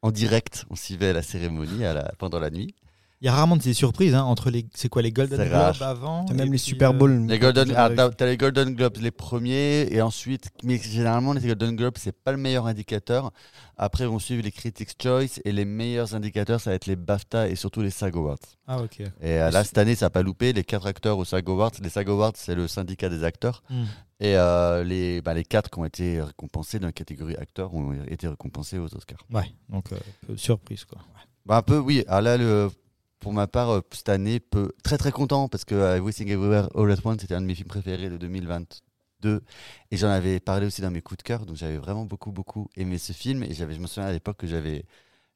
En 0.03 0.11
direct, 0.11 0.67
on 0.71 0.77
suivait 0.77 1.13
la 1.13 1.23
cérémonie 1.23 1.85
à 1.85 1.93
la, 1.95 2.13
pendant 2.19 2.39
la 2.39 2.51
nuit. 2.51 2.75
Il 3.23 3.25
y 3.27 3.29
a 3.29 3.33
rarement 3.33 3.57
des 3.57 3.73
surprises 3.73 4.15
hein, 4.15 4.25
entre 4.25 4.51
les. 4.51 4.67
C'est 4.75 4.91
quoi 4.91 5.01
les 5.01 5.11
Golden 5.11 5.39
Globes 5.39 5.51
rare. 5.53 5.83
avant 5.83 6.25
T'as 6.27 6.35
même 6.35 6.53
les 6.53 6.59
Super 6.59 6.91
euh, 6.91 6.93
Bowl. 6.93 7.27
Les 7.27 7.39
Golden, 7.39 7.73
ah, 7.75 7.89
t'as, 7.89 8.27
les 8.27 8.37
Golden 8.37 8.75
Globes 8.75 8.99
les 9.01 9.11
premiers 9.11 9.89
et 9.91 10.03
ensuite, 10.03 10.51
mais 10.63 10.77
généralement 10.79 11.33
les 11.33 11.41
Golden 11.41 11.77
Globes 11.77 11.97
c'est 11.97 12.13
pas 12.13 12.33
le 12.33 12.39
meilleur 12.39 12.67
indicateur. 12.67 13.33
Après 13.79 14.07
vont 14.07 14.19
suivre 14.19 14.43
les 14.43 14.53
Critics 14.53 14.91
Choice 15.03 15.41
et 15.45 15.53
les 15.53 15.65
meilleurs 15.65 16.15
indicateurs 16.15 16.61
ça 16.61 16.71
va 16.71 16.77
être 16.77 16.87
les 16.87 16.97
BAFTA 16.97 17.49
et 17.49 17.57
surtout 17.57 17.81
les 17.81 17.91
SAG 17.91 18.17
Awards. 18.17 18.37
Ah 18.67 18.83
ok. 18.83 19.01
Et 19.01 19.07
euh, 19.23 19.51
là 19.51 19.65
cette 19.65 19.79
année 19.79 19.95
ça 19.95 20.07
a 20.07 20.11
pas 20.11 20.23
loupé 20.23 20.53
les 20.53 20.65
quatre 20.65 20.87
acteurs 20.87 21.17
aux 21.17 21.25
SAG 21.25 21.49
Awards. 21.49 21.73
Les 21.83 21.89
SAG 21.89 22.11
Awards 22.11 22.33
c'est 22.35 22.55
le 22.55 22.69
syndicat 22.69 23.09
des 23.09 23.25
acteurs 23.25 23.63
Mhm. 23.71 23.87
et 24.21 24.37
euh, 24.37 24.85
les 24.85 25.23
bah, 25.23 25.33
les 25.33 25.45
quatre 25.45 25.71
qui 25.71 25.79
ont 25.79 25.85
été 25.87 26.21
récompensés 26.21 26.79
dans 26.79 26.89
la 26.89 26.93
catégorie 26.93 27.37
acteurs 27.37 27.73
ont 27.75 27.95
été 28.09 28.29
récompensés 28.29 28.79
aux 28.79 28.95
Oscars. 28.95 29.25
Ouais, 29.33 29.51
donc 29.71 29.91
euh, 29.93 29.97
peu 30.27 30.37
surprise 30.37 30.85
quoi. 30.85 30.99
Bah, 31.47 31.57
un 31.57 31.63
peu 31.63 31.79
oui. 31.79 32.05
Ah, 32.09 32.21
là 32.21 32.37
le 32.37 32.71
pour 33.27 33.33
ma 33.33 33.49
part, 33.49 33.71
euh, 33.71 33.81
cette 33.91 34.09
année, 34.09 34.39
peu, 34.39 34.71
très 34.85 34.99
très 34.99 35.11
content 35.11 35.49
parce 35.49 35.65
que 35.65 35.75
euh, 35.75 35.97
Everything 35.97 36.29
Everywhere 36.29 36.69
All 36.77 36.89
at 36.93 36.99
Once 37.05 37.23
c'était 37.23 37.35
un 37.35 37.41
de 37.41 37.47
mes 37.47 37.57
films 37.57 37.67
préférés 37.67 38.09
de 38.09 38.17
2022 38.19 39.43
et 39.91 39.97
j'en 39.97 40.11
avais 40.11 40.39
parlé 40.39 40.65
aussi 40.65 40.81
dans 40.81 40.93
mes 40.93 41.03
coups 41.03 41.19
de 41.19 41.23
cœur 41.25 41.45
donc 41.45 41.57
j'avais 41.57 41.77
vraiment 41.77 42.05
beaucoup 42.05 42.31
beaucoup 42.31 42.71
aimé 42.77 42.99
ce 42.99 43.13
film. 43.13 43.43
Et 43.43 43.53
j'avais 43.53 43.75
je 43.75 43.81
me 43.81 43.89
souviens 43.89 44.09
à 44.11 44.13
l'époque 44.13 44.37
que 44.37 44.47
j'avais 44.47 44.85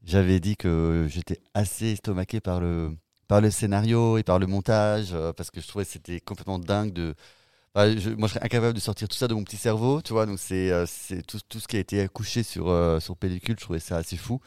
j'avais 0.05 0.39
dit 0.39 0.57
que 0.57 1.09
j'étais 1.11 1.41
assez 1.53 1.87
estomaqué 1.87 2.39
par 2.39 2.61
le 2.61 2.97
par 3.27 3.41
le 3.41 3.51
scénario 3.51 4.19
et 4.19 4.23
par 4.23 4.39
le 4.39 4.47
montage 4.47 5.09
euh, 5.13 5.33
parce 5.33 5.51
que 5.51 5.61
je 5.61 5.67
trouvais 5.67 5.85
que 5.85 5.91
c'était 5.91 6.21
complètement 6.21 6.61
dingue 6.61 6.93
de 6.93 7.17
Enfin, 7.73 7.97
je- 7.97 8.11
moi 8.11 8.27
je 8.27 8.35
serais 8.35 8.45
incapable 8.45 8.75
de 8.75 8.81
sortir 8.81 9.07
tout 9.07 9.17
ça 9.17 9.29
de 9.29 9.35
mon 9.35 9.45
petit 9.45 9.57
cerveau 9.57 10.03
tu 10.03 10.13
vois 10.13 10.27
donc 10.27 10.41
c'est 10.41 10.73
euh, 10.73 10.87
c'est 10.89 11.25
tout, 11.25 11.39
tout 11.49 11.61
ce 11.61 11.69
qui 11.69 11.77
a 11.77 11.79
été 11.79 12.01
accouché 12.01 12.43
sur 12.43 12.69
euh, 12.69 12.99
sur 12.99 13.17
pellicule 13.17 13.55
je 13.57 13.65
trouvais 13.65 13.79
ça 13.79 13.97
assez 13.99 14.17
fou 14.17 14.41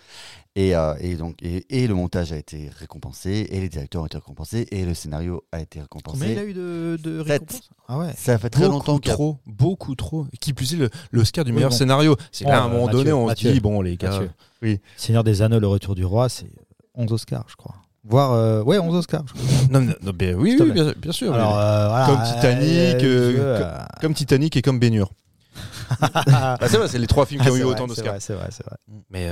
et, 0.57 0.75
euh, 0.75 0.93
et 0.99 1.15
donc 1.15 1.37
et, 1.41 1.65
et 1.69 1.87
le 1.87 1.93
montage 1.95 2.33
a 2.33 2.37
été 2.37 2.69
récompensé 2.77 3.47
et 3.49 3.61
les 3.61 3.69
directeurs 3.69 4.01
ont 4.01 4.07
été 4.07 4.17
récompensés 4.17 4.67
et 4.71 4.83
le 4.83 4.93
scénario 4.93 5.45
a 5.53 5.61
été 5.61 5.79
récompensé 5.79 6.19
Combien 6.19 6.33
il 6.33 6.37
a 6.39 6.43
eu 6.43 6.53
de, 6.53 6.99
de 7.01 7.19
récompenses? 7.21 7.69
Ah 7.87 7.97
ouais. 7.99 8.13
ça 8.17 8.37
fait 8.37 8.49
très 8.49 8.63
beaucoup 8.63 8.73
longtemps 8.73 8.99
qu'il 8.99 9.11
a- 9.11 9.15
trop, 9.15 9.37
beaucoup 9.45 9.95
trop. 9.95 10.27
Qui 10.41 10.51
plus 10.51 10.73
est 10.73 10.77
le- 10.77 10.89
l'Oscar 11.13 11.45
du 11.45 11.51
Oui, 11.51 11.55
meilleur 11.55 11.69
bon. 11.71 11.77
scénario. 11.77 12.17
C'est 12.33 12.43
là 12.43 12.61
à 12.61 12.65
un 12.65 12.67
moment 12.67 12.87
Mathieu, 12.87 12.97
donné, 12.99 13.13
on 13.13 13.29
se 13.29 13.35
dit 13.35 13.59
bon 13.61 13.81
les 13.81 13.95
gars. 13.95 14.19
Oui. 14.61 14.79
Seigneur 14.97 15.23
des 15.23 15.41
Anneaux, 15.41 15.59
le 15.61 15.67
retour 15.67 15.95
du 15.95 16.03
roi, 16.03 16.27
c'est 16.27 16.51
11 16.93 17.11
Oscars, 17.13 17.45
je 17.47 17.55
crois. 17.55 17.75
Voire, 18.05 18.33
euh, 18.33 18.61
ouais, 18.63 18.79
11 18.79 18.95
Oscars. 18.95 19.23
Non, 19.69 19.79
non, 19.81 19.93
non, 20.01 20.11
oui, 20.37 20.57
bien, 20.71 20.91
bien 20.97 21.11
sûr. 21.11 21.33
Alors, 21.33 21.57
euh, 21.57 21.87
voilà, 21.87 22.05
Comme 22.05 22.23
Titanic, 22.23 23.03
euh, 23.03 23.59
comme- 23.59 24.01
comme 24.01 24.13
Titanic 24.13 24.57
et 24.57 24.61
comme 24.61 24.79
Bénure. 24.79 25.11
Ah, 26.01 26.57
c'est 26.61 26.77
vrai, 26.77 26.87
c'est 26.87 26.97
les 26.97 27.07
trois 27.07 27.25
films 27.25 27.41
qui 27.41 27.47
ah, 27.47 27.51
ont 27.51 27.55
eu 27.55 27.61
vrai, 27.61 27.71
autant 27.71 27.87
d'Oscars. 27.87 28.15
C'est 28.19 28.33
vrai, 28.33 28.47
c'est 28.51 28.65
vrai. 28.65 28.75
Mais 29.09 29.29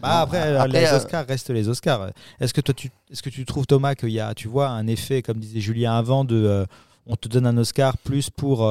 Bah, 0.00 0.20
après, 0.20 0.54
après, 0.56 0.80
les 0.80 0.92
Oscars 0.92 1.26
restent 1.26 1.50
les 1.50 1.68
Oscars. 1.68 2.08
Est-ce 2.38 2.54
que 2.54 2.60
toi, 2.60 2.74
tu, 2.74 2.90
est-ce 3.10 3.22
que 3.22 3.30
tu 3.30 3.44
trouves 3.44 3.66
Thomas 3.66 3.94
qu'il 3.94 4.10
y 4.10 4.20
a, 4.20 4.34
tu 4.34 4.46
vois, 4.48 4.68
un 4.68 4.86
effet, 4.86 5.22
comme 5.22 5.38
disait 5.38 5.60
Julien 5.60 5.96
avant, 5.96 6.24
de, 6.24 6.66
on 7.06 7.16
te 7.16 7.28
donne 7.28 7.46
un 7.46 7.56
Oscar 7.56 7.96
plus 7.98 8.30
pour 8.30 8.70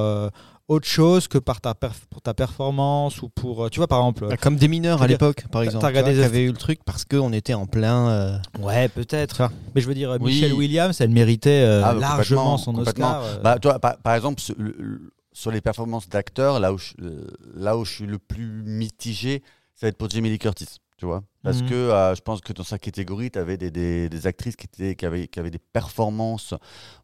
autre 0.67 0.87
chose 0.87 1.27
que 1.27 1.37
par 1.37 1.61
ta, 1.61 1.73
perf- 1.73 2.05
pour 2.09 2.21
ta 2.21 2.33
performance 2.33 3.21
ou 3.21 3.29
pour, 3.29 3.65
euh, 3.65 3.69
tu 3.69 3.79
vois, 3.79 3.87
par 3.87 3.99
exemple. 3.99 4.27
Bah, 4.29 4.37
Comme 4.37 4.55
des 4.55 4.67
mineurs 4.67 5.01
à 5.01 5.07
l'époque, 5.07 5.45
par 5.51 5.61
exemple. 5.61 5.85
regardé 5.85 6.11
tu 6.13 6.19
qui 6.19 6.23
avaient 6.25 6.43
eu 6.43 6.51
le 6.51 6.57
truc 6.57 6.79
parce 6.85 7.05
qu'on 7.05 7.31
était 7.33 7.53
en 7.53 7.65
plein. 7.67 8.09
euh, 8.09 8.37
Ouais, 8.59 8.89
peut-être. 8.89 9.49
Mais 9.75 9.81
je 9.81 9.87
veux 9.87 9.93
dire, 9.93 10.17
Oui. 10.19 10.33
Michelle 10.33 10.53
Williams, 10.53 10.99
elle 11.01 11.09
méritait 11.11 11.63
euh, 11.63 11.81
Ah, 11.85 11.93
bah, 11.93 11.99
largement 11.99 12.57
son. 12.57 12.75
Oscar. 12.75 13.23
euh. 13.23 13.37
Bah, 13.43 13.59
toi, 13.59 13.77
par, 13.79 13.97
par 13.97 14.15
exemple, 14.15 14.41
sur, 14.41 14.55
le- 14.57 14.75
le- 14.79 15.11
sur 15.33 15.51
les 15.51 15.61
performances 15.61 16.09
d'acteurs, 16.09 16.59
là, 16.59 16.73
où 16.73 16.77
je- 16.77 16.93
euh, 17.01 17.27
là 17.55 17.77
où 17.77 17.85
je 17.85 17.91
suis 17.93 18.05
le 18.07 18.17
plus 18.17 18.63
mitigé, 18.65 19.43
ça 19.75 19.85
va 19.85 19.89
être 19.89 19.97
pour 19.97 20.09
Jamie 20.09 20.29
Lee 20.29 20.39
Curtis. 20.39 20.67
Tu 20.97 21.05
vois 21.05 21.23
Parce 21.43 21.61
Mhm. 21.61 21.69
que 21.69 21.73
euh, 21.75 22.15
je 22.15 22.21
pense 22.21 22.39
que 22.39 22.53
dans 22.53 22.63
sa 22.63 22.79
catégorie, 22.79 23.29
tu 23.29 23.37
avais 23.37 23.57
des, 23.57 23.69
des- 23.69 24.07
des 24.07 24.27
actrices 24.27 24.55
qui, 24.55 24.65
étaient, 24.65 24.95
qui, 24.95 25.05
avaient, 25.05 25.27
qui 25.27 25.39
avaient 25.39 25.51
des 25.51 25.59
performances 25.59 26.53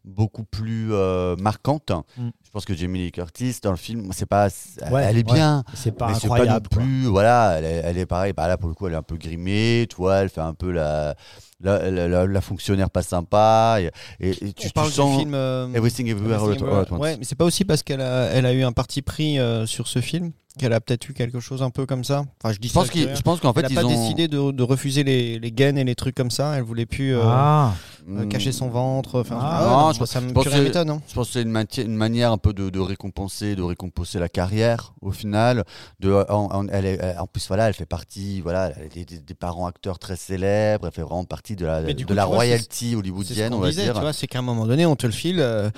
beaucoup 0.02 0.44
plus 0.44 0.88
euh, 0.94 1.36
marquantes. 1.36 1.90
Mhm. 2.16 2.32
Je 2.42 2.50
pense 2.50 2.64
que 2.64 2.74
Jamie 2.74 3.00
Lee 3.00 3.12
Curtis, 3.12 3.56
dans 3.62 3.70
le 3.70 3.76
film, 3.76 4.08
c'est 4.12 4.24
pas, 4.26 4.48
Ouais, 4.90 5.02
elle 5.04 5.18
est 5.18 5.28
ouais. 5.28 5.34
bien. 5.34 5.62
c'est 5.74 5.92
pas 5.92 6.08
mais 6.08 6.14
c'est 6.14 6.20
pas 6.22 6.28
non 6.28 6.34
incroyable. 6.42 6.68
quoi. 6.70 6.78
plus, 6.82 7.04
voilà, 7.04 7.56
elle 7.58 7.64
est, 7.66 7.82
elle 7.84 7.98
est 7.98 8.06
pareil. 8.06 8.32
Bah 8.32 8.48
là, 8.48 8.56
pour 8.56 8.70
le 8.70 8.74
coup, 8.74 8.86
elle 8.86 8.94
est 8.94 8.96
un 8.96 9.02
peu 9.02 9.16
grimée, 9.18 9.86
tu 9.90 9.96
vois, 9.96 10.16
elle 10.16 10.30
fait 10.30 10.40
un 10.40 10.54
peu 10.54 10.70
la, 10.72 11.14
la, 11.60 11.90
la- 11.90 12.08
la- 12.08 12.26
la 12.26 12.40
fonctionnaire 12.40 12.88
pas 12.90 13.02
sympa. 13.02 13.76
Et, 13.78 13.90
et- 14.20 14.30
et 14.30 14.52
tu, 14.54 14.64
on 14.64 14.68
tu 14.68 14.72
parle 14.72 14.90
sens 14.90 15.12
du 15.12 15.18
film. 15.20 15.34
euh, 15.34 15.68
Everything 15.74 16.08
Everywhere 16.08 16.38
All 16.42 16.44
Everything 16.46 16.66
at- 16.66 16.70
All 16.70 16.76
at 16.78 16.82
Everywhere. 16.82 16.98
Once. 16.98 17.00
Ouais, 17.02 17.16
mais 17.18 17.24
c'est 17.24 17.36
pas 17.36 17.44
aussi 17.44 17.64
parce 17.66 17.82
qu'elle 17.82 18.00
a, 18.00 18.24
elle 18.32 18.46
a 18.46 18.54
eu 18.54 18.62
un 18.62 18.72
parti 18.72 19.02
pris 19.02 19.36
sur 19.66 19.86
ce 19.86 20.00
film 20.00 20.32
qu'elle 20.58 20.72
a 20.72 20.80
peut-être 20.80 21.08
eu 21.08 21.14
quelque 21.14 21.40
chose 21.40 21.62
un 21.62 21.70
peu 21.70 21.86
comme 21.86 22.04
ça. 22.04 22.24
Enfin, 22.42 22.52
je 22.52 22.58
dis 22.58 22.68
Je 22.68 22.74
pense 22.74 22.88
je 22.92 23.20
pense 23.22 23.40
qu'en 23.40 23.52
fait, 23.52 23.60
elle 23.60 23.66
a 23.66 23.68
ils 23.70 23.74
pas 23.74 23.84
ont. 23.84 23.88
décidé 23.88 24.28
de, 24.28 24.50
de 24.50 24.62
refuser 24.62 25.02
les, 25.04 25.38
les 25.38 25.52
gains 25.52 25.76
et 25.76 25.84
les 25.84 25.94
trucs 25.94 26.14
comme 26.14 26.30
ça. 26.30 26.54
Elle 26.56 26.62
voulait 26.62 26.86
plus 26.86 27.14
euh, 27.16 27.22
Ah, 27.24 27.72
euh, 28.08 28.26
cacher 28.26 28.52
son 28.52 28.68
ventre. 28.68 29.20
Enfin, 29.20 29.38
Ah, 29.40 29.62
ouais, 29.64 29.70
non, 29.70 29.80
non, 29.88 29.92
je 29.92 29.98
moi, 29.98 30.06
ça 30.06 30.20
me 30.20 30.32
pense 30.32 30.44
plus 30.44 30.50
que 30.50 30.54
rien 30.54 30.62
c'est- 30.62 30.68
m'étonne. 30.68 30.90
hein. 30.90 31.02
Je 31.08 31.14
pense 31.14 31.28
que 31.28 31.32
c'est 31.34 31.42
une, 31.84 31.94
manière 31.96 32.32
un 32.32 32.38
peu 32.38 32.52
de, 32.52 32.70
de 32.70 32.80
récompenser, 32.80 33.56
de 33.56 33.62
récompenser 33.62 34.18
la 34.18 34.28
carrière 34.28 34.92
au 35.00 35.10
final. 35.10 35.64
De, 36.00 36.12
en, 36.28 36.48
en- 36.52 36.68
elle 36.68 36.84
est- 36.86 36.98
elle- 37.00 37.18
en 37.18 37.26
plus, 37.26 37.46
voilà, 37.48 37.68
elle 37.68 37.74
fait 37.74 37.86
partie, 37.86 38.40
voilà, 38.40 38.72
elle 38.76 39.04
des, 39.04 39.34
parents 39.34 39.66
acteurs 39.66 39.98
très 39.98 40.16
célèbres. 40.16 40.86
Elle 40.86 40.92
fait 40.92 41.02
vraiment 41.02 41.24
partie 41.24 41.56
de 41.56 41.64
la, 41.66 41.82
de 41.82 42.04
coup, 42.04 42.12
la 42.12 42.24
royalty 42.24 42.94
hollywoodienne, 42.94 43.52
on 43.54 43.56
qu'on 43.56 43.62
va 43.62 43.70
disait, 43.70 43.84
dire. 43.84 43.94
tu 43.94 44.00
vois, 44.00 44.12
c'est 44.12 44.26
qu'à 44.26 44.40
un 44.40 44.42
moment 44.42 44.66
donné, 44.66 44.84
on 44.86 44.96
te 44.96 45.06
le 45.06 45.12
file. 45.12 45.40
euh, 45.40 45.70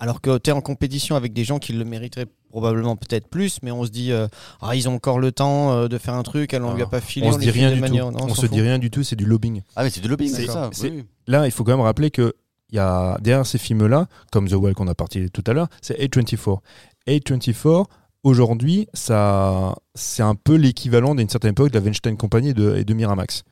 alors 0.00 0.20
que 0.20 0.38
tu 0.38 0.50
es 0.50 0.52
en 0.52 0.60
compétition 0.60 1.16
avec 1.16 1.32
des 1.32 1.42
gens 1.42 1.58
qui 1.58 1.72
le 1.72 1.84
mériteraient 1.84 2.28
probablement 2.48 2.96
peut-être 2.96 3.28
plus, 3.28 3.58
mais 3.62 3.70
on 3.70 3.84
se 3.84 3.90
dit, 3.90 4.12
euh, 4.12 4.26
ah, 4.60 4.74
ils 4.74 4.88
ont 4.88 4.94
encore 4.94 5.18
le 5.18 5.32
temps 5.32 5.72
euh, 5.72 5.88
de 5.88 5.98
faire 5.98 6.14
un 6.14 6.22
truc, 6.22 6.52
elle 6.52 6.62
on 6.62 6.74
lui 6.74 6.82
a 6.82 6.86
pas 6.86 7.00
filé. 7.00 7.26
on 7.26 7.32
se 7.32 7.38
dit 7.38 7.50
file 7.50 7.66
rien 7.66 7.72
du 7.72 7.80
tout. 7.80 7.94
non, 7.96 8.12
on 8.20 8.34
se 8.34 8.42
fout. 8.42 8.50
dit 8.50 8.60
rien 8.60 8.78
du 8.78 8.90
tout, 8.90 9.02
c'est 9.02 9.16
du 9.16 9.26
lobbying. 9.26 9.62
Ah, 9.76 9.84
mais 9.84 9.90
c'est 9.90 10.00
du 10.00 10.08
lobbying, 10.08 10.32
c'est 10.32 10.46
ça. 10.46 10.70
oui. 10.82 11.04
Là, 11.26 11.46
il 11.46 11.50
faut 11.50 11.64
quand 11.64 11.72
même 11.72 11.80
rappeler 11.80 12.10
que 12.10 12.34
il 12.70 12.76
y 12.76 12.78
a 12.78 13.16
derrière 13.20 13.46
ces 13.46 13.58
films-là, 13.58 14.08
comme 14.30 14.48
The 14.48 14.54
Well 14.54 14.74
qu'on 14.74 14.88
a 14.88 14.94
parlé 14.94 15.30
tout 15.30 15.44
à 15.46 15.52
l'heure, 15.52 15.68
c'est 15.80 15.98
A24. 15.98 16.58
A24, 17.06 17.86
aujourd'hui, 18.22 18.88
ça, 18.92 19.74
c'est 19.94 20.22
un 20.22 20.34
peu 20.34 20.54
l'équivalent 20.54 21.14
d'une 21.14 21.28
certaine 21.28 21.52
époque 21.52 21.70
de 21.70 21.78
la 21.78 21.84
Weinstein 21.84 22.16
Company 22.16 22.50
et 22.50 22.54
de, 22.54 22.76
et 22.76 22.84
de 22.84 22.94
Miramax, 22.94 23.44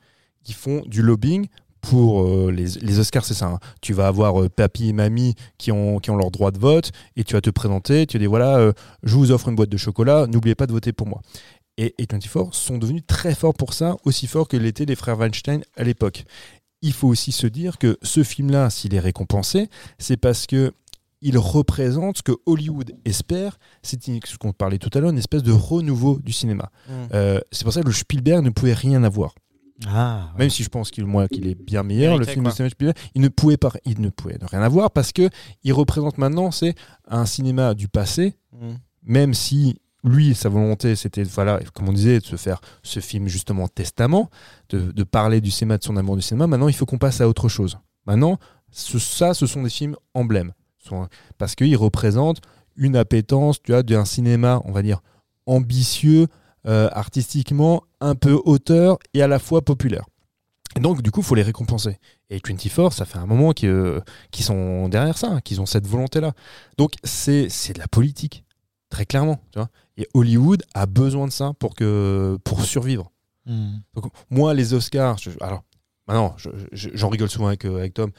qui 0.43 0.53
font 0.53 0.83
du 0.85 1.01
lobbying 1.01 1.47
pour 1.81 2.23
euh, 2.23 2.51
les, 2.51 2.65
les 2.81 2.99
Oscars, 2.99 3.25
c'est 3.25 3.33
ça. 3.33 3.47
hein. 3.47 3.59
Tu 3.81 3.93
vas 3.93 4.07
avoir 4.07 4.41
euh, 4.41 4.49
papy 4.49 4.89
et 4.89 4.93
mamie 4.93 5.35
qui 5.57 5.71
ont, 5.71 5.99
qui 5.99 6.09
ont 6.11 6.15
leur 6.15 6.31
droit 6.31 6.51
de 6.51 6.59
vote 6.59 6.91
et 7.15 7.23
tu 7.23 7.33
vas 7.33 7.41
te 7.41 7.49
présenter, 7.49 8.05
tu 8.07 8.17
vas 8.17 8.19
dire 8.19 8.29
voilà, 8.29 8.57
euh, 8.57 8.73
je 9.03 9.15
vous 9.15 9.31
offre 9.31 9.49
une 9.49 9.55
boîte 9.55 9.69
de 9.69 9.77
chocolat, 9.77 10.27
n'oubliez 10.27 10.55
pas 10.55 10.67
de 10.67 10.71
voter 10.71 10.93
pour 10.93 11.07
moi. 11.07 11.21
Et 11.79 11.93
A24 11.99 12.53
sont 12.53 12.79
devenus 12.79 13.03
très 13.05 13.35
forts 13.35 13.53
pour 13.53 13.73
ça, 13.73 13.97
aussi 14.03 14.25
forts 14.25 14.47
que 14.47 14.57
l'étaient 14.57 14.85
les 14.85 14.95
frères 14.95 15.17
Weinstein 15.17 15.61
à 15.75 15.83
l'époque 15.83 16.25
il 16.81 16.93
faut 16.93 17.07
aussi 17.07 17.31
se 17.31 17.47
dire 17.47 17.77
que 17.77 17.97
ce 18.01 18.23
film-là, 18.23 18.69
s'il 18.69 18.93
est 18.93 18.99
récompensé, 18.99 19.69
c'est 19.97 20.17
parce 20.17 20.45
que 20.45 20.73
il 21.21 21.37
représente 21.39 22.17
ce 22.17 22.21
que 22.21 22.33
Hollywood 22.45 22.95
espère, 23.03 23.57
c'est 23.81 23.99
ce 24.03 24.37
qu'on 24.37 24.53
parlait 24.53 24.77
tout 24.77 24.91
à 24.93 25.01
l'heure, 25.01 25.09
une 25.09 25.17
espèce 25.17 25.41
de 25.41 25.51
renouveau 25.51 26.19
du 26.19 26.31
cinéma. 26.31 26.69
Mm. 26.87 26.91
Euh, 27.13 27.39
c'est 27.51 27.63
pour 27.63 27.73
ça 27.73 27.81
que 27.81 27.87
le 27.87 27.93
Spielberg 27.93 28.43
ne 28.43 28.51
pouvait 28.51 28.73
rien 28.73 29.03
avoir. 29.03 29.33
Ah 29.85 30.29
ouais. 30.33 30.39
Même 30.39 30.49
si 30.49 30.63
je 30.63 30.69
pense 30.69 30.89
qu'il 30.89 31.03
est 31.47 31.55
bien 31.55 31.83
meilleur, 31.83 32.17
le 32.17 32.25
film 32.25 32.43
quoi. 32.43 32.49
de 32.51 32.53
Steven 32.53 32.69
Spielberg, 32.71 32.97
il 33.13 33.21
ne 33.21 33.27
pouvait 33.27 33.57
pas, 33.57 33.71
il 33.85 34.01
ne 34.01 34.09
pouvait 34.09 34.37
rien 34.41 34.61
avoir 34.61 34.89
parce 34.91 35.11
que 35.11 35.29
il 35.63 35.73
représente 35.73 36.17
maintenant 36.17 36.49
c'est 36.51 36.73
un 37.07 37.25
cinéma 37.25 37.73
du 37.73 37.87
passé, 37.87 38.35
Mm. 38.53 38.75
même 39.03 39.33
si 39.35 39.79
lui, 40.03 40.33
sa 40.35 40.47
volonté, 40.49 40.95
c'était, 40.95 41.23
voilà, 41.23 41.59
comme 41.73 41.89
on 41.89 41.93
disait, 41.93 42.19
de 42.19 42.25
se 42.25 42.37
faire 42.37 42.61
ce 42.81 42.99
film 43.01 43.27
justement 43.27 43.67
testament, 43.67 44.29
de, 44.69 44.91
de 44.91 45.03
parler 45.03 45.41
du 45.41 45.51
cinéma, 45.51 45.77
de 45.77 45.83
son 45.83 45.97
amour 45.97 46.15
du 46.15 46.21
cinéma. 46.21 46.47
Maintenant, 46.47 46.69
il 46.69 46.73
faut 46.73 46.85
qu'on 46.85 46.97
passe 46.97 47.19
à 47.19 47.27
autre 47.27 47.49
chose. 47.49 47.77
Maintenant, 48.05 48.37
ce- 48.71 48.99
ça, 48.99 49.33
ce 49.33 49.45
sont 49.47 49.63
des 49.63 49.69
films 49.69 49.95
emblèmes. 50.13 50.53
Parce 51.37 51.55
qu'ils 51.55 51.75
représentent 51.75 52.39
une 52.77 52.95
appétence, 52.95 53.61
tu 53.61 53.73
vois, 53.73 53.83
d'un 53.83 54.05
cinéma, 54.05 54.61
on 54.63 54.71
va 54.71 54.81
dire, 54.81 55.01
ambitieux, 55.45 56.27
euh, 56.67 56.89
artistiquement, 56.91 57.83
un 58.01 58.15
peu 58.15 58.39
auteur 58.45 58.97
et 59.13 59.21
à 59.21 59.27
la 59.27 59.39
fois 59.39 59.61
populaire. 59.61 60.05
Et 60.75 60.79
donc, 60.79 61.01
du 61.01 61.11
coup, 61.11 61.21
il 61.21 61.25
faut 61.25 61.35
les 61.35 61.41
récompenser. 61.43 61.97
Et 62.29 62.39
24, 62.45 62.91
ça 62.93 63.05
fait 63.05 63.17
un 63.17 63.25
moment 63.25 63.51
qu'ils 63.53 63.69
euh, 63.69 63.99
qu'ils 64.31 64.45
sont 64.45 64.89
derrière 64.89 65.17
ça, 65.17 65.27
hein, 65.31 65.41
qu'ils 65.41 65.61
ont 65.61 65.65
cette 65.65 65.87
volonté-là. 65.87 66.33
Donc, 66.77 66.93
c'est 67.03 67.47
c'est 67.49 67.73
de 67.73 67.79
la 67.79 67.87
politique, 67.87 68.43
très 68.89 69.05
clairement. 69.05 69.39
Tu 69.51 69.59
vois 69.59 69.69
et 69.99 70.07
Hollywood 70.13 70.61
a 70.75 70.85
besoin 70.85 71.25
de 71.25 71.31
ça 71.31 71.53
pour, 71.57 71.73
que, 71.73 72.37
pour 72.43 72.61
survivre. 72.63 73.11
Hmm. 73.47 73.77
Donc, 73.95 74.11
moi, 74.29 74.53
les 74.53 74.75
Oscars, 74.75 75.17
je- 75.17 75.31
alors, 75.41 75.63
maintenant, 76.07 76.35
je- 76.37 76.51
je- 76.71 76.89
j'en 76.93 77.09
rigole 77.09 77.29
souvent 77.29 77.47
avec, 77.47 77.65
euh, 77.65 77.77
avec 77.79 77.95
Tom. 77.95 78.11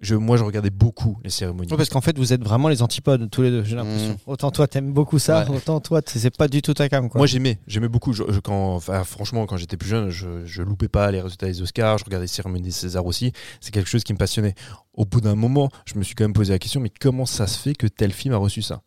Je, 0.00 0.14
moi, 0.14 0.36
je 0.36 0.44
regardais 0.44 0.70
beaucoup 0.70 1.18
les 1.24 1.30
cérémonies. 1.30 1.68
Parce 1.68 1.88
qu'en 1.88 2.00
fait, 2.00 2.16
vous 2.16 2.32
êtes 2.32 2.42
vraiment 2.44 2.68
les 2.68 2.82
antipodes 2.82 3.28
tous 3.30 3.42
les 3.42 3.50
deux, 3.50 3.64
j'ai 3.64 3.74
l'impression. 3.74 4.12
Mm. 4.12 4.16
Autant 4.30 4.50
toi, 4.52 4.68
t'aimes 4.68 4.92
beaucoup 4.92 5.18
ça, 5.18 5.44
Ouais. 5.44 5.56
autant 5.56 5.80
toi, 5.80 6.00
c'est 6.06 6.36
pas 6.36 6.46
du 6.46 6.62
tout 6.62 6.72
ta 6.72 6.88
cam. 6.88 7.08
Quoi. 7.08 7.18
Moi 7.18 7.26
j'aimais, 7.26 7.58
j'aimais 7.66 7.88
beaucoup. 7.88 8.12
Je, 8.12 8.22
je- 8.28 8.38
quand, 8.38 8.76
enfin, 8.76 9.02
franchement, 9.02 9.44
quand 9.46 9.56
j'étais 9.56 9.76
plus 9.76 9.88
jeune, 9.88 10.08
je, 10.10 10.44
je 10.44 10.62
loupais 10.62 10.86
pas 10.86 11.10
les 11.10 11.20
résultats 11.20 11.46
des 11.46 11.62
Oscars, 11.62 11.98
je 11.98 12.04
regardais 12.04 12.24
les 12.24 12.28
cérémonies 12.28 12.62
des 12.62 12.70
Césars 12.70 13.06
aussi. 13.06 13.32
C'est 13.60 13.72
quelque 13.72 13.88
chose 13.90 14.04
qui 14.04 14.12
me 14.12 14.18
passionnait. 14.18 14.54
Au 14.94 15.04
bout 15.04 15.20
d'un 15.20 15.34
moment, 15.34 15.68
je 15.84 15.98
me 15.98 16.04
suis 16.04 16.14
quand 16.14 16.22
même 16.24 16.32
posé 16.32 16.52
la 16.52 16.60
question, 16.60 16.80
mais 16.80 16.90
comment 17.00 17.26
ça 17.26 17.48
se 17.48 17.58
fait 17.58 17.74
que 17.74 17.88
tel 17.88 18.12
film 18.12 18.34
a 18.34 18.38
reçu 18.38 18.62
ça? 18.62 18.82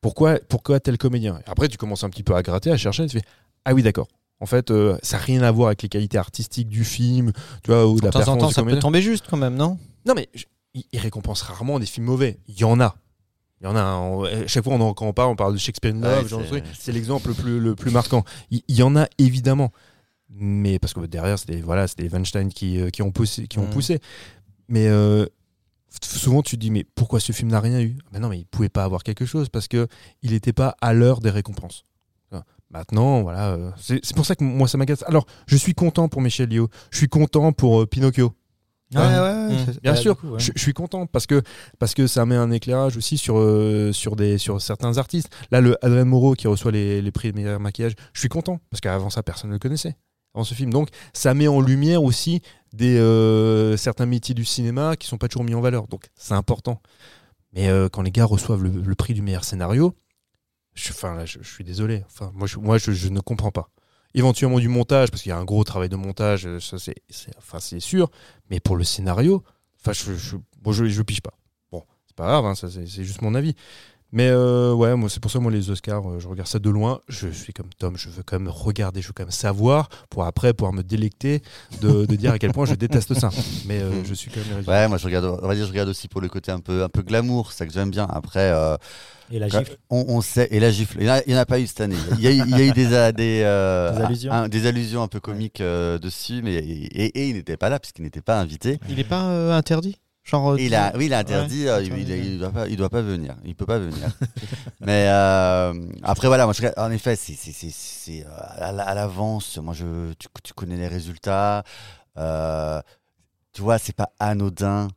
Pourquoi, 0.00 0.38
pourquoi 0.48 0.80
tel 0.80 0.96
comédien? 0.96 1.38
Et 1.46 1.50
Après, 1.50 1.68
tu 1.68 1.76
commences 1.76 2.04
un 2.04 2.10
petit 2.10 2.22
peu 2.22 2.34
à 2.34 2.42
gratter, 2.42 2.70
à 2.70 2.78
chercher, 2.78 3.02
et 3.04 3.06
tu 3.08 3.18
fais 3.18 3.24
ah 3.66 3.74
oui 3.74 3.82
d'accord. 3.82 4.08
En 4.40 4.46
fait, 4.46 4.70
euh, 4.70 4.96
ça 5.02 5.18
n'a 5.18 5.22
rien 5.24 5.42
à 5.42 5.50
voir 5.50 5.68
avec 5.68 5.82
les 5.82 5.88
qualités 5.90 6.16
artistiques 6.18 6.68
du 6.68 6.84
film, 6.84 7.32
tu 7.62 7.70
vois, 7.70 7.86
ou 7.86 7.96
de 7.96 8.00
de 8.00 8.06
la 8.06 8.10
temps 8.12 8.20
en 8.32 8.36
temps, 8.38 8.48
ça 8.48 8.56
peut 8.62 8.68
comédien. 8.68 8.80
tomber 8.80 9.02
juste 9.02 9.26
quand 9.28 9.36
même, 9.36 9.54
non? 9.56 9.78
Non, 10.06 10.14
mais 10.14 10.28
je- 10.34 10.44
il, 10.74 10.84
il 10.92 10.98
récompense 10.98 11.42
rarement 11.42 11.78
des 11.78 11.86
films 11.86 12.06
mauvais. 12.06 12.38
Il 12.48 12.58
y 12.58 12.64
en 12.64 12.80
a. 12.80 12.96
Il 13.60 13.64
y 13.64 13.66
en 13.66 13.76
a. 13.76 13.80
hein. 13.80 13.98
On- 14.00 14.24
à 14.24 14.46
chaque 14.46 14.64
fois, 14.64 14.74
on 14.74 14.80
en- 14.80 14.94
quand 14.94 15.06
on 15.06 15.12
parle, 15.12 15.30
on 15.30 15.36
parle 15.36 15.54
de 15.54 15.58
Shakespeare 15.58 15.94
in 15.94 16.00
Love, 16.00 16.32
Ouais, 16.52 16.62
c'est- 16.78 16.92
l'exemple 16.92 17.28
le 17.28 17.34
plus, 17.34 17.60
le 17.60 17.74
plus 17.74 17.90
marquant. 17.90 18.24
Il, 18.50 18.62
il 18.68 18.76
y 18.76 18.82
en 18.82 18.94
a 18.96 19.06
évidemment. 19.18 19.72
Mais 20.36 20.78
parce 20.78 20.92
que 20.94 21.00
derrière, 21.06 21.38
c'était 21.38 21.60
voilà, 21.60 21.86
c'était 21.86 22.02
les 22.02 22.08
Weinstein 22.08 22.48
qui, 22.48 22.80
euh, 22.80 22.90
qui 22.90 23.02
ont 23.02 23.12
poussé. 23.12 23.46
Qui 23.46 23.58
ont 23.60 23.66
Mm. 23.66 23.70
poussé. 23.70 24.00
Mais 24.68 24.88
euh, 24.88 25.26
souvent, 26.02 26.42
tu 26.42 26.56
te 26.56 26.60
dis, 26.60 26.70
mais 26.72 26.84
pourquoi 26.96 27.20
ce 27.20 27.30
film 27.32 27.50
n'a 27.50 27.60
rien 27.60 27.80
eu? 27.80 27.96
Mais 28.12 28.18
non, 28.18 28.28
mais 28.28 28.38
il 28.40 28.46
pouvait 28.46 28.68
pas 28.68 28.82
avoir 28.84 29.04
quelque 29.04 29.24
chose 29.26 29.48
parce 29.48 29.68
que 29.68 29.86
il 30.22 30.32
n'était 30.32 30.52
pas 30.52 30.76
à 30.80 30.92
l'heure 30.92 31.20
des 31.20 31.30
récompenses. 31.30 31.84
Maintenant, 32.70 33.22
voilà, 33.22 33.50
euh, 33.52 33.70
c'est 33.76 34.00
c'est 34.04 34.16
pour 34.16 34.26
ça 34.26 34.34
que 34.34 34.42
moi 34.42 34.66
ça 34.66 34.76
m'agace. 34.78 35.04
Alors, 35.06 35.26
je 35.46 35.56
suis 35.56 35.74
content 35.74 36.08
pour 36.08 36.20
Michel 36.20 36.48
Lio, 36.48 36.68
je 36.90 36.98
suis 36.98 37.08
content 37.08 37.52
pour 37.52 37.82
euh, 37.82 37.86
Pinocchio. 37.86 38.32
Ouais, 38.94 39.00
ouais, 39.00 39.18
ouais, 39.18 39.56
c'est- 39.66 39.80
Bien 39.82 39.92
sûr, 39.96 40.16
coup, 40.16 40.38
je, 40.38 40.52
je 40.54 40.60
suis 40.60 40.72
content 40.72 41.06
parce 41.06 41.26
que, 41.26 41.42
parce 41.78 41.94
que 41.94 42.06
ça 42.06 42.26
met 42.26 42.36
un 42.36 42.50
éclairage 42.50 42.96
aussi 42.96 43.18
sur, 43.18 43.38
euh, 43.38 43.92
sur, 43.92 44.14
des, 44.14 44.38
sur 44.38 44.60
certains 44.60 44.98
artistes. 44.98 45.30
Là, 45.50 45.60
le 45.60 45.82
Adrien 45.84 46.04
Moreau 46.04 46.34
qui 46.34 46.46
reçoit 46.46 46.70
les, 46.70 47.02
les 47.02 47.10
prix 47.10 47.32
de 47.32 47.36
meilleur 47.36 47.58
maquillage, 47.58 47.94
je 48.12 48.20
suis 48.20 48.28
content 48.28 48.60
parce 48.70 48.80
qu'avant 48.80 49.10
ça, 49.10 49.22
personne 49.22 49.50
ne 49.50 49.54
le 49.54 49.58
connaissait 49.58 49.96
avant 50.34 50.44
ce 50.44 50.54
film. 50.54 50.70
Donc, 50.70 50.88
ça 51.12 51.32
met 51.34 51.48
en 51.48 51.60
lumière 51.60 52.02
aussi 52.04 52.40
des, 52.72 52.98
euh, 52.98 53.76
certains 53.76 54.06
métiers 54.06 54.34
du 54.34 54.44
cinéma 54.44 54.96
qui 54.96 55.06
sont 55.08 55.18
pas 55.18 55.28
toujours 55.28 55.44
mis 55.44 55.54
en 55.54 55.60
valeur. 55.60 55.88
Donc, 55.88 56.06
c'est 56.14 56.34
important. 56.34 56.80
Mais 57.52 57.68
euh, 57.68 57.88
quand 57.88 58.02
les 58.02 58.10
gars 58.10 58.24
reçoivent 58.26 58.62
le, 58.62 58.70
le 58.70 58.94
prix 58.94 59.14
du 59.14 59.22
meilleur 59.22 59.44
scénario, 59.44 59.94
je, 60.74 60.90
enfin, 60.90 61.14
là, 61.14 61.24
je, 61.24 61.38
je 61.40 61.48
suis 61.48 61.64
désolé. 61.64 62.02
Enfin, 62.06 62.30
moi, 62.34 62.46
je, 62.46 62.58
moi 62.58 62.78
je, 62.78 62.90
je 62.92 63.08
ne 63.08 63.20
comprends 63.20 63.52
pas. 63.52 63.70
Éventuellement 64.14 64.60
du 64.60 64.68
montage, 64.68 65.10
parce 65.10 65.22
qu'il 65.22 65.30
y 65.30 65.32
a 65.32 65.38
un 65.38 65.44
gros 65.44 65.64
travail 65.64 65.88
de 65.88 65.96
montage, 65.96 66.46
euh, 66.46 66.60
ça 66.60 66.78
c'est 66.78 66.94
enfin, 67.36 67.58
c'est 67.60 67.80
sûr. 67.80 68.10
Mais 68.50 68.60
pour 68.60 68.76
le 68.76 68.84
scénario, 68.84 69.42
enfin, 69.80 69.92
je, 69.92 70.14
je, 70.14 70.36
pas. 71.20 71.34
Bon, 71.72 71.82
c'est 72.06 72.16
pas 72.16 72.26
grave, 72.26 72.46
hein, 72.46 72.54
ça, 72.54 72.68
c'est 72.70 73.04
juste 73.04 73.22
mon 73.22 73.34
avis. 73.34 73.54
Mais 74.16 74.28
euh, 74.30 74.72
ouais, 74.72 74.94
moi 74.94 75.08
c'est 75.10 75.18
pour 75.18 75.30
ça 75.32 75.40
moi 75.40 75.50
les 75.50 75.70
Oscars, 75.70 76.08
euh, 76.08 76.20
je 76.20 76.28
regarde 76.28 76.48
ça 76.48 76.60
de 76.60 76.70
loin. 76.70 77.00
Je 77.08 77.28
suis 77.28 77.52
comme 77.52 77.68
Tom, 77.76 77.96
je 77.96 78.08
veux 78.08 78.22
quand 78.22 78.38
même 78.38 78.48
regarder, 78.48 79.02
je 79.02 79.08
veux 79.08 79.12
quand 79.12 79.24
même 79.24 79.32
savoir 79.32 79.88
pour 80.08 80.24
après 80.24 80.54
pouvoir 80.54 80.72
me 80.72 80.82
délecter 80.82 81.42
de, 81.82 82.06
de 82.06 82.14
dire 82.14 82.30
à 82.32 82.38
quel 82.38 82.52
point 82.52 82.64
je 82.64 82.74
déteste 82.76 83.14
ça. 83.14 83.30
Mais 83.66 83.80
euh, 83.80 84.04
je 84.04 84.14
suis 84.14 84.30
quand 84.30 84.40
même. 84.54 84.64
Ouais, 84.66 84.86
moi 84.86 84.98
je 84.98 85.04
regarde, 85.06 85.24
on 85.42 85.48
va 85.48 85.54
dire, 85.56 85.66
je 85.66 85.70
regarde 85.72 85.88
aussi 85.88 86.06
pour 86.06 86.20
le 86.20 86.28
côté 86.28 86.52
un 86.52 86.60
peu, 86.60 86.84
un 86.84 86.88
peu 86.88 87.02
glamour, 87.02 87.50
ça 87.52 87.66
que 87.66 87.72
j'aime 87.72 87.90
bien. 87.90 88.06
Après, 88.08 88.52
euh, 88.52 88.76
Et 89.32 89.40
la 89.40 89.48
gifle. 89.48 89.76
On, 89.90 90.04
on 90.06 90.20
sait, 90.20 90.46
et 90.52 90.60
la 90.60 90.70
gifle, 90.70 90.98
il 91.00 91.04
n'y 91.06 91.10
en, 91.10 91.14
a- 91.14 91.22
il 91.26 91.32
y 91.32 91.34
en 91.34 91.38
a 91.40 91.46
pas 91.46 91.58
eu 91.58 91.66
cette 91.66 91.80
année. 91.80 91.96
Il 92.16 92.20
y 92.22 92.28
a, 92.28 92.30
eu- 92.30 92.44
il 92.46 92.50
y 92.56 92.62
a 92.62 92.64
eu 92.66 92.70
des, 92.70 92.84
des, 93.12 93.42
euh, 93.44 93.90
Des 93.96 94.02
allusions. 94.04 94.32
un- 94.32 94.48
des 94.48 94.66
allusions 94.66 95.02
un 95.02 95.08
peu 95.08 95.18
comiques 95.18 95.60
euh, 95.60 95.98
dessus, 95.98 96.40
mais 96.44 96.54
et, 96.54 97.04
et 97.18 97.28
il 97.30 97.34
n'était 97.34 97.56
pas 97.56 97.68
là 97.68 97.80
puisqu'il 97.80 98.02
n'était 98.02 98.20
pas 98.22 98.38
invité. 98.40 98.78
Il 98.88 99.00
est 99.00 99.04
pas 99.04 99.24
euh, 99.24 99.52
interdit? 99.52 99.96
Genre. 100.24 100.52
euh, 100.52 100.56
il 100.60 100.74
a, 100.74 100.92
oui, 100.96 101.06
il 101.06 101.12
a 101.14 101.18
interdit, 101.18 101.64
Ouais, 101.64 101.68
euh, 101.70 101.82
il, 101.82 101.98
il, 101.98 102.24
il 102.32 102.38
doit 102.38 102.50
pas, 102.50 102.66
il 102.68 102.76
doit 102.76 102.88
pas 102.88 103.02
venir, 103.02 103.36
il 103.44 103.54
peut 103.54 103.66
pas 103.66 103.78
venir. 103.78 104.08
mais 104.80 105.06
euh, 105.08 105.74
après 106.02 106.28
voilà, 106.28 106.44
moi 106.44 106.54
je, 106.54 106.66
en 106.78 106.90
effet, 106.90 107.14
c'est 107.16 108.24
à 108.58 108.72
la- 108.72 108.84
à 108.84 108.94
l'avance. 108.94 109.58
Moi 109.58 109.74
je, 109.74 110.12
tu, 110.14 110.28
tu 110.42 110.54
connais 110.54 110.76
les 110.76 110.88
résultats, 110.88 111.62
euh, 112.16 112.80
tu 113.52 113.62
vois, 113.62 113.78
c'est 113.78 113.94
pas 113.94 114.10
anodin. 114.18 114.88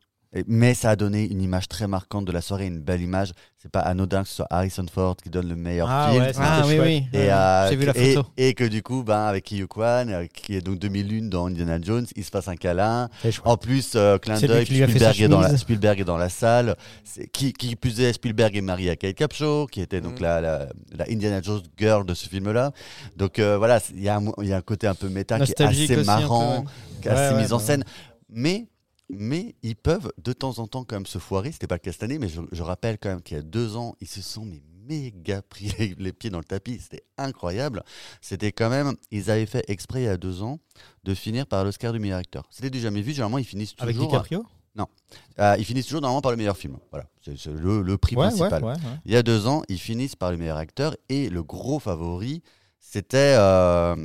Mais 0.48 0.74
ça 0.74 0.92
a 0.92 0.96
donné 0.96 1.24
une 1.30 1.42
image 1.42 1.68
très 1.68 1.88
marquante 1.88 2.26
de 2.26 2.32
la 2.32 2.42
soirée, 2.42 2.68
une 2.68 2.80
belle 2.82 3.02
image. 3.02 3.32
C'est 3.60 3.72
pas 3.72 3.80
anodin 3.80 4.22
que 4.22 4.30
ce 4.30 4.36
soit 4.36 4.48
Harrison 4.52 4.86
Ford 4.94 5.16
qui 5.18 5.30
donne 5.32 5.50
le 5.50 5.56
meilleur 5.56 5.90
Ah 5.90 6.10
film. 6.12 6.24
ouais, 6.24 6.32
Ah 6.38 6.62
oui, 6.66 6.76
chouette. 6.76 6.82
oui. 6.86 7.04
Et, 7.12 7.18
Ouais, 7.18 7.32
euh, 7.32 7.70
J'ai 7.70 7.76
vu 7.76 7.86
la 7.86 7.94
photo. 7.94 8.28
Et, 8.38 8.54
que 8.54 8.64
du 8.64 8.84
coup, 8.84 9.04
ben, 9.04 9.22
avec 9.26 9.52
Hugh 9.52 9.66
Kwan, 9.66 10.10
euh, 10.10 10.26
qui 10.32 10.56
est 10.56 10.62
donc 10.62 10.78
2001 10.78 11.28
dans 11.30 11.48
Indiana 11.48 11.80
Jones, 11.82 12.06
il 12.16 12.24
se 12.24 12.30
passe 12.30 12.48
un 12.48 12.56
câlin. 12.56 13.10
En 13.46 13.58
plus, 13.58 13.94
euh, 13.96 14.18
clin 14.20 14.40
d'œil, 14.40 14.66
Spielberg, 14.66 15.20
est 15.22 15.28
dans 15.28 15.40
la, 15.42 15.48
chemise. 15.48 15.62
Spielberg 15.62 16.00
est 16.00 16.04
dans 16.06 16.18
la 16.18 16.30
salle. 16.30 16.76
Qui, 17.34 17.52
qui 17.52 17.76
plus 17.76 18.00
est, 18.00 18.14
Spielberg 18.14 18.56
est 18.56 18.62
marié 18.62 18.92
à 18.92 18.96
Kate 18.96 19.16
Capshaw, 19.16 19.66
qui 19.68 19.82
était 19.82 20.02
donc 20.02 20.20
Mm. 20.20 20.24
la, 20.24 20.42
la, 20.42 20.68
la 20.96 21.06
Indiana 21.10 21.42
Jones 21.42 21.62
girl 21.78 22.06
de 22.06 22.14
ce 22.14 22.30
film-là. 22.30 22.72
Donc 23.16 23.40
euh, 23.40 23.58
voilà, 23.58 23.80
il 23.94 24.02
y, 24.04 24.08
a 24.10 24.16
un 24.18 24.20
mo- 24.20 24.36
il 24.42 24.48
y 24.50 24.54
a 24.54 24.58
un 24.58 24.62
côté 24.62 24.86
un 24.88 24.96
peu 24.96 25.10
méta 25.10 25.40
qui 25.40 25.52
est 25.52 25.62
assez 25.62 25.96
marrant, 26.04 26.60
ouais. 26.60 26.66
qui 27.02 27.08
est 27.08 27.12
assez 27.12 27.34
Ouais, 27.34 27.42
ouais, 27.42 27.48
mis 27.48 27.54
en 27.54 27.60
scène. 27.60 27.84
Mais, 28.30 28.68
mais 29.10 29.56
ils 29.64 29.76
peuvent 29.76 30.12
de 30.18 30.34
temps 30.34 30.60
en 30.60 30.68
temps 30.68 30.84
quand 30.84 30.96
même 30.96 31.06
se 31.06 31.20
foirer. 31.20 31.52
C'était 31.52 31.68
pas 31.68 31.76
le 31.76 31.80
cas 31.80 31.92
cette 31.92 32.04
année, 32.04 32.20
mais 32.20 32.30
je, 32.30 32.42
je 32.52 32.64
rappelle 32.64 32.98
quand 32.98 33.10
même 33.10 33.22
qu'il 33.22 33.38
y 33.38 33.40
a 33.40 33.44
deux 33.44 33.76
ans, 33.76 33.96
ils 34.02 34.08
se 34.08 34.22
sont 34.22 34.46
mais 34.46 34.62
méga 34.88 35.42
pris 35.50 35.72
les, 35.80 35.96
les 35.98 36.14
pieds 36.14 36.30
dans 36.30 36.40
le 36.40 36.46
tapis. 36.46 36.80
C'était 36.80 37.04
incroyable. 37.18 37.84
C'était 38.22 38.52
quand 38.52 38.70
même, 38.70 38.96
ils 39.12 39.30
avaient 39.30 39.46
fait 39.46 39.64
exprès 39.70 40.02
il 40.02 40.06
y 40.06 40.10
a 40.10 40.18
deux 40.18 40.42
ans 40.42 40.60
de 41.04 41.14
finir 41.14 41.46
par 41.48 41.64
l'Oscar 41.64 41.94
du 41.94 42.00
meilleur 42.00 42.20
acteur. 42.20 42.48
C'était 42.50 42.70
du 42.70 42.80
jamais 42.80 43.02
vu. 43.02 43.12
Généralement, 43.12 43.38
ils 43.38 43.46
finissent 43.46 43.76
Avec 43.80 43.96
toujours. 43.96 44.12
DiCaprio 44.12 44.46
euh, 45.40 45.56
ils 45.58 45.66
finissent 45.66 45.86
toujours 45.86 46.02
normalement 46.02 46.22
par 46.22 46.32
le 46.32 46.38
meilleur 46.38 46.58
film. 46.58 46.78
Voilà, 46.92 47.06
c'est 47.24 47.48
le, 47.48 47.82
le 47.82 47.98
prix 47.98 48.16
ouais, 48.16 48.28
principal. 48.28 48.64
ouais, 48.64 48.74
ouais. 48.74 48.78
Il 49.06 49.12
y 49.12 49.16
a 49.16 49.24
deux 49.24 49.48
ans, 49.48 49.64
ils 49.70 49.80
finissent 49.80 50.16
par 50.16 50.32
le 50.32 50.38
meilleur 50.38 50.58
acteur 50.58 50.96
et 51.10 51.30
le 51.30 51.44
gros 51.44 51.80
favori, 51.80 52.42
c'était 52.90 53.36
euh, 53.38 53.96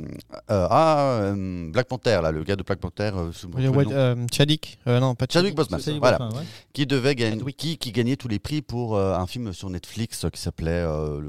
euh, 0.51 0.67
ah, 0.69 0.97
euh, 1.21 1.71
Black 1.71 1.87
Panther, 1.87 2.19
là, 2.21 2.31
le 2.31 2.43
gars 2.43 2.57
de 2.57 2.63
Black 2.63 2.79
Panther, 2.79 3.11
euh, 3.15 3.31
euh, 3.57 4.15
Chadwick 4.31 4.77
Euh, 4.87 4.99
Non, 4.99 5.15
pas 5.15 5.25
Chadwick 5.29 5.55
Boseman, 5.55 5.79
C'est- 5.79 5.97
voilà, 5.97 6.27
ouais. 6.27 6.43
qui 6.73 6.85
devait 6.85 7.15
gagner, 7.15 7.41
qui, 7.53 7.77
qui 7.77 7.91
gagnait 7.93 8.17
tous 8.17 8.27
les 8.27 8.39
prix 8.39 8.61
pour 8.61 8.97
euh, 8.97 9.15
un 9.15 9.25
film 9.25 9.53
sur 9.53 9.69
Netflix 9.69 10.25
qui 10.33 10.39
s'appelait 10.41 10.69
euh, 10.85 11.21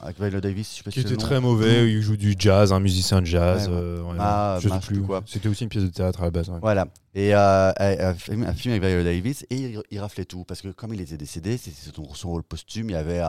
avec 0.00 0.18
Viola 0.20 0.40
Davis, 0.40 0.70
je 0.70 0.76
sais 0.78 0.82
pas 0.84 0.90
Qui 0.92 1.00
si 1.00 1.06
était 1.06 1.10
le 1.10 1.16
nom. 1.16 1.22
très 1.26 1.40
mauvais, 1.40 1.90
il 1.92 2.00
joue 2.02 2.16
du 2.16 2.36
jazz, 2.38 2.72
un 2.72 2.78
musicien 2.80 3.20
de 3.20 3.26
jazz. 3.26 3.68
Ouais, 3.68 3.74
ouais. 3.74 3.80
euh, 3.80 4.02
ouais, 4.02 4.16
Ah, 4.20 4.58
je 4.60 4.68
sais 4.68 4.74
bah, 4.74 4.80
plus. 4.86 5.02
quoi. 5.02 5.22
C'était 5.26 5.48
aussi 5.48 5.64
une 5.64 5.70
pièce 5.70 5.84
de 5.84 5.88
théâtre 5.90 6.20
à 6.20 6.24
la 6.26 6.30
base. 6.30 6.48
ouais. 6.50 6.58
Voilà. 6.62 6.86
Et 7.16 7.34
euh, 7.34 7.72
un, 7.80 8.14
film, 8.14 8.44
avec 8.44 8.84
Viola 8.84 9.02
Davis 9.02 9.44
et 9.50 9.56
il, 9.56 9.82
il 9.90 9.98
raflait 9.98 10.24
tout 10.24 10.44
parce 10.44 10.60
que 10.62 10.68
comme 10.68 10.94
il 10.94 11.00
était 11.00 11.16
décédé, 11.16 11.56
c'est 11.56 11.72
c'est 11.74 11.92
son, 11.92 12.14
son 12.14 12.28
rôle 12.30 12.44
posthume. 12.44 12.88
Il 12.90 12.92
y 12.92 12.96
avait, 12.96 13.20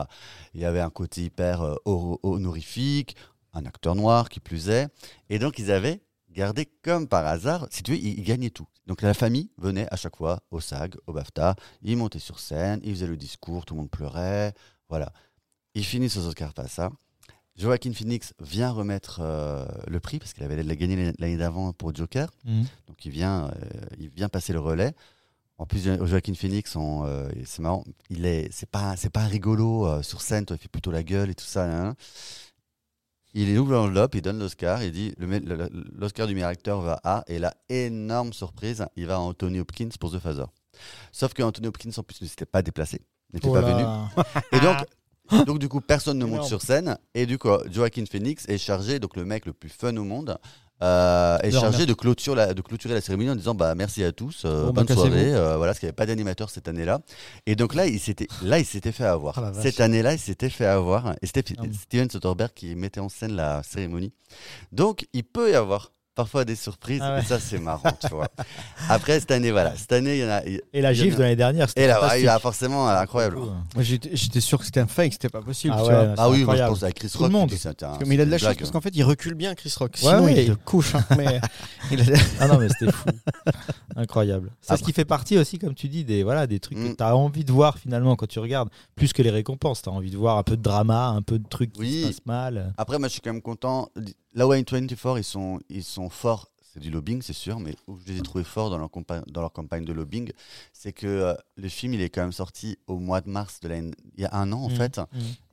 il 0.54 0.60
y 0.60 0.64
avait 0.64 0.78
un 0.80 0.90
côté 0.90 1.22
hyper 1.24 1.62
euh, 1.62 1.74
honorifique, 2.22 3.16
un 3.52 3.64
acteur 3.66 3.94
noir 3.94 4.28
qui 4.28 4.40
plus 4.40 4.68
est, 4.68 4.88
et 5.28 5.38
donc 5.38 5.58
ils 5.58 5.70
avaient 5.70 6.00
gardé 6.30 6.66
comme 6.82 7.06
par 7.08 7.26
hasard. 7.26 7.66
Si 7.70 7.82
tu 7.82 7.92
veux, 7.92 7.98
ils, 7.98 8.18
ils 8.18 8.24
gagnaient 8.24 8.50
tout. 8.50 8.66
Donc 8.86 9.02
la 9.02 9.14
famille 9.14 9.50
venait 9.58 9.86
à 9.92 9.96
chaque 9.96 10.16
fois 10.16 10.40
au 10.50 10.60
SAG, 10.60 10.94
au 11.06 11.12
BAFTA, 11.12 11.54
ils 11.82 11.96
montaient 11.96 12.18
sur 12.18 12.38
scène, 12.38 12.80
ils 12.82 12.94
faisaient 12.94 13.06
le 13.06 13.16
discours, 13.16 13.64
tout 13.66 13.74
le 13.74 13.80
monde 13.80 13.90
pleurait, 13.90 14.54
voilà. 14.88 15.12
Ils 15.74 15.84
finissent 15.84 16.16
aux 16.16 16.26
Oscars 16.26 16.54
pas 16.54 16.68
ça. 16.68 16.90
Joaquin 17.56 17.92
Phoenix 17.92 18.32
vient 18.40 18.70
remettre 18.70 19.20
euh, 19.22 19.66
le 19.86 20.00
prix 20.00 20.18
parce 20.18 20.32
qu'il 20.32 20.42
avait 20.42 20.64
gagné 20.76 21.12
l'année 21.18 21.36
d'avant 21.36 21.72
pour 21.74 21.94
Joker. 21.94 22.30
Mhm. 22.46 22.64
Donc 22.86 23.04
il 23.04 23.10
vient, 23.10 23.48
euh, 23.48 23.80
il 23.98 24.08
vient 24.08 24.30
passer 24.30 24.54
le 24.54 24.60
relais. 24.60 24.94
En 25.58 25.66
plus, 25.66 25.84
Jo- 25.84 26.06
Joaquin 26.06 26.32
Phoenix, 26.34 26.74
euh, 26.76 27.30
c'est 27.44 27.60
marrant, 27.60 27.84
il 28.08 28.24
est, 28.24 28.48
c'est 28.50 28.68
pas, 28.68 28.96
c'est 28.96 29.10
pas 29.10 29.26
rigolo 29.26 30.02
sur 30.02 30.22
scène. 30.22 30.46
Toi, 30.46 30.56
il 30.58 30.62
fait 30.62 30.68
plutôt 30.70 30.90
la 30.90 31.02
gueule 31.02 31.28
et 31.30 31.34
tout 31.34 31.44
ça. 31.44 31.64
hein. 31.70 31.94
Il 33.34 33.58
ouvre 33.58 33.72
l'enveloppe, 33.72 34.14
il 34.14 34.22
donne 34.22 34.38
l'Oscar, 34.38 34.82
il 34.82 34.92
dit 34.92 35.14
l'Oscar 35.18 36.26
du 36.26 36.34
meilleur 36.34 36.50
acteur 36.50 36.80
va 36.80 37.00
à, 37.02 37.24
et 37.28 37.38
là, 37.38 37.54
énorme 37.68 38.32
surprise, 38.32 38.84
il 38.96 39.06
va 39.06 39.16
à 39.16 39.18
Anthony 39.18 39.60
Hopkins 39.60 39.88
pour 39.98 40.12
The 40.12 40.18
Father. 40.18 40.44
Sauf 41.12 41.32
que 41.32 41.42
Anthony 41.42 41.68
Hopkins, 41.68 41.90
en 41.96 42.02
plus, 42.02 42.20
ne 42.20 42.26
s'était 42.26 42.44
pas 42.46 42.62
déplacé, 42.62 43.00
n'était 43.32 43.48
Oh 43.48 43.52
pas 43.52 43.62
venu. 43.62 43.84
Et 44.52 44.60
donc, 44.60 45.46
donc 45.46 45.58
du 45.58 45.68
coup, 45.68 45.80
personne 45.80 46.18
ne 46.18 46.24
monte 46.24 46.34
Énorme. 46.34 46.48
sur 46.48 46.62
scène. 46.62 46.98
Et 47.14 47.24
du 47.24 47.38
coup, 47.38 47.48
Joaquin 47.70 48.04
Phoenix 48.04 48.46
est 48.48 48.58
chargé, 48.58 48.98
donc 48.98 49.16
le 49.16 49.24
mec 49.24 49.46
le 49.46 49.52
plus 49.52 49.70
fun 49.70 49.96
au 49.96 50.04
monde, 50.04 50.38
euh, 50.82 51.38
est 51.38 51.50
chargé 51.52 51.86
de, 51.86 51.94
clôture 51.94 52.34
la, 52.34 52.54
de 52.54 52.60
clôturer 52.60 52.94
la 52.94 53.00
cérémonie 53.00 53.30
en 53.30 53.36
disant 53.36 53.54
bah 53.54 53.74
merci 53.74 54.02
à 54.04 54.12
tous, 54.12 54.42
euh, 54.44 54.62
Bon, 54.62 54.66
bah, 54.66 54.72
bonne 54.72 54.86
cassez-vous. 54.86 55.06
soirée. 55.06 55.34
euh, 55.34 55.56
voilà, 55.56 55.70
parce 55.72 55.78
qu'il 55.78 55.86
n'y 55.86 55.90
avait 55.90 55.94
pas 55.96 56.06
d'animateur 56.06 56.50
cette 56.50 56.66
année-là. 56.68 57.00
Et 57.46 57.54
donc 57.56 57.74
là, 57.74 57.86
il 57.86 58.00
s'était 58.00 58.26
là, 58.42 58.58
il 58.58 58.64
s'était 58.66 58.92
fait 58.92 59.04
avoir. 59.06 59.38
Ah, 59.38 59.52
cette 59.60 59.80
année-là, 59.80 60.12
il 60.14 60.18
s'était 60.18 60.50
fait 60.50 60.66
avoir. 60.66 61.14
Et 61.22 61.26
c'était 61.26 61.54
Ah. 61.58 61.62
Steven 61.72 62.10
Soderbergh 62.10 62.52
qui 62.54 62.74
mettait 62.74 63.00
en 63.00 63.08
scène 63.08 63.36
la 63.36 63.62
cérémonie. 63.62 64.12
Donc, 64.72 65.06
il 65.12 65.24
peut 65.24 65.50
y 65.50 65.54
avoir 65.54 65.92
parfois 66.14 66.44
des 66.44 66.56
surprises. 66.56 67.00
Ah 67.02 67.14
ouais. 67.14 67.20
Et 67.20 67.24
ça, 67.24 67.38
c'est 67.40 67.58
marrant, 67.58 67.90
tu 68.00 68.08
vois. 68.14 68.28
Après 68.88 69.18
cette 69.20 69.30
année, 69.30 69.50
voilà, 69.50 69.74
cette 69.76 69.92
année, 69.92 70.18
il 70.18 70.22
y 70.22 70.24
en 70.26 70.30
a. 70.30 70.44
il- 70.44 70.60
Et 70.72 70.80
la 70.80 70.92
y 70.92 70.94
gifle 70.94 71.14
a- 71.14 71.16
de 71.18 71.22
l'année 71.22 71.36
dernière, 71.36 71.68
c'était 71.68 71.84
Et 71.84 71.86
là, 71.86 72.18
il 72.18 72.24
y 72.24 72.28
a 72.28 72.38
forcément 72.38 72.88
incroyable. 72.88 73.38
Hein. 73.40 73.64
Moi, 73.74 73.82
j'étais 73.84 74.40
sûr 74.40 74.58
que 74.58 74.64
c'était 74.64 74.80
un 74.80 74.86
fake, 74.86 75.12
c'était 75.14 75.28
pas 75.28 75.42
possible. 75.42 75.74
Ah 75.76 75.82
tu 75.82 75.88
ouais, 75.90 75.94
Ah 75.94 76.04
oui, 76.04 76.14
moi, 76.16 76.36
je 76.36 76.40
incroyable. 76.42 76.70
pense 76.74 76.82
à 76.82 76.92
Chris 76.92 77.08
Tout 77.10 77.18
le 77.18 77.24
Rock. 77.24 77.32
monde. 77.32 77.50
c'était 77.52 77.84
un- 77.84 77.96
Comme 77.98 78.12
il 78.12 78.20
a 78.20 78.24
de 78.24 78.30
la 78.30 78.38
chance 78.38 78.54
parce 78.56 78.70
qu'en 78.70 78.80
fait, 78.80 78.94
il 78.94 79.02
recule 79.04 79.34
bien, 79.34 79.54
Chris 79.54 79.72
Rock. 79.78 79.92
Ouais, 79.94 79.98
Sinon, 80.10 80.24
ouais. 80.24 80.44
il 80.44 80.50
te 80.54 80.64
couche. 80.64 80.94
hein, 80.94 81.04
mais 81.16 81.40
il 81.90 82.00
a- 82.00 82.16
Ah 82.40 82.48
non, 82.48 82.58
mais 82.58 82.68
c'était 82.68 82.92
fou. 82.92 83.08
Incroyable. 83.96 84.50
C'est 84.60 84.68
ce 84.68 84.72
Après- 84.74 84.84
qui 84.86 84.92
fait 84.92 85.04
partie 85.04 85.38
aussi, 85.38 85.58
comme 85.58 85.74
tu 85.74 85.88
dis, 85.88 86.04
des, 86.04 86.22
voilà, 86.22 86.46
des 86.46 86.60
trucs 86.60 86.78
que 86.78 86.88
Mm. 86.92 86.96
tu 86.96 87.02
as 87.02 87.16
envie 87.16 87.44
de 87.44 87.52
voir 87.52 87.78
finalement 87.78 88.16
quand 88.16 88.26
tu 88.26 88.38
regardes, 88.38 88.68
plus 88.94 89.12
que 89.12 89.22
les 89.22 89.30
récompenses. 89.30 89.82
Tu 89.82 89.88
as 89.88 89.92
envie 89.92 90.10
de 90.10 90.16
voir 90.16 90.38
un 90.38 90.42
peu 90.42 90.56
de 90.56 90.62
drama, 90.62 91.08
un 91.08 91.22
peu 91.22 91.38
de 91.38 91.48
trucs 91.48 91.72
qui 91.72 91.80
Oui. 91.80 92.00
se 92.02 92.06
passent 92.08 92.26
mal. 92.26 92.74
Après, 92.78 92.98
moi, 92.98 93.08
je 93.08 93.12
suis 93.12 93.20
quand 93.20 93.32
même 93.32 93.42
content. 93.42 93.88
Là 94.34 94.46
où 94.46 94.52
A24, 94.52 95.18
ils 95.18 95.24
sont, 95.24 95.60
ils 95.68 95.84
sont 95.84 96.08
forts, 96.08 96.48
c'est 96.72 96.80
du 96.80 96.90
lobbying, 96.90 97.20
c'est 97.20 97.34
sûr, 97.34 97.60
mais 97.60 97.74
où 97.86 97.98
je 97.98 98.10
les 98.10 98.18
ai 98.18 98.22
trouvés 98.22 98.44
forts 98.44 98.70
dans 98.70 98.78
leur, 98.78 98.88
compa- 98.88 99.22
dans 99.30 99.42
leur 99.42 99.52
campagne 99.52 99.84
de 99.84 99.92
lobbying, 99.92 100.32
c'est 100.72 100.94
que 100.94 101.06
euh, 101.06 101.34
le 101.56 101.68
film, 101.68 101.92
il 101.92 102.00
est 102.00 102.08
quand 102.08 102.22
même 102.22 102.32
sorti 102.32 102.78
au 102.86 102.96
mois 102.98 103.20
de 103.20 103.28
mars 103.28 103.60
de 103.60 103.68
l'année. 103.68 103.90
Il 104.16 104.22
y 104.22 104.24
a 104.24 104.34
un 104.34 104.50
an, 104.52 104.62
en 104.62 104.68
Mm. 104.70 104.76
fait. 104.76 104.98
Mm. 104.98 105.04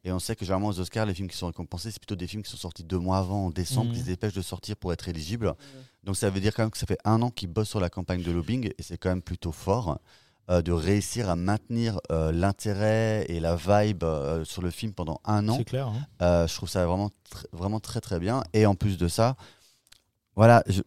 Et 0.06 0.12
on 0.14 0.20
sait 0.20 0.34
que 0.38 0.46
généralement, 0.46 0.70
aux 0.70 0.80
Oscars, 0.80 1.06
les 1.06 1.14
films 1.14 1.28
qui 1.28 1.36
sont 1.36 1.48
récompensés, 1.48 1.92
c'est 1.92 2.00
plutôt 2.00 2.16
des 2.16 2.26
films 2.28 2.42
qui 2.42 2.50
sont 2.50 2.56
sortis 2.58 2.86
deux 2.86 3.00
mois 3.00 3.18
avant, 3.18 3.48
en 3.48 3.50
décembre, 3.50 3.90
Mm. 3.90 3.94
qu'ils 3.94 4.02
se 4.04 4.08
dépêchent 4.08 4.34
de 4.34 4.42
sortir 4.42 4.78
pour 4.78 4.94
être 4.94 5.10
éligibles. 5.10 5.54
Donc, 6.06 6.16
ça 6.16 6.30
veut 6.30 6.40
dire 6.40 6.54
quand 6.56 6.64
même 6.64 6.72
que 6.72 6.78
ça 6.78 6.86
fait 6.86 7.00
un 7.04 7.22
an 7.22 7.32
qu'ils 7.32 7.50
bossent 7.50 7.68
sur 7.70 7.82
la 7.82 7.90
campagne 7.90 8.24
de 8.24 8.32
lobbying, 8.32 8.72
et 8.78 8.82
c'est 8.82 8.98
quand 8.98 9.10
même 9.10 9.22
plutôt 9.22 9.52
fort. 9.52 10.00
Euh, 10.50 10.62
de 10.62 10.72
réussir 10.72 11.30
à 11.30 11.36
maintenir 11.36 12.00
euh, 12.12 12.32
l'intérêt 12.32 13.26
et 13.30 13.40
la 13.40 13.56
vibe 13.56 14.04
euh, 14.04 14.44
sur 14.46 14.62
le 14.62 14.72
film 14.72 14.94
pendant 14.94 15.22
un 15.26 15.48
an. 15.50 15.56
C'est 15.58 15.64
clair. 15.66 15.88
hein. 15.88 16.46
Je 16.48 16.54
trouve 16.56 16.70
ça 16.70 16.86
vraiment, 16.86 17.08
tr- 17.08 17.46
vraiment 17.52 17.80
très 17.80 18.02
très 18.02 18.20
bien. 18.20 18.44
Et 18.54 18.66
en 18.66 18.76
plus 18.76 18.98
de 18.98 19.08
ça, 19.08 19.36
voilà, 20.36 20.64
je- 20.68 20.82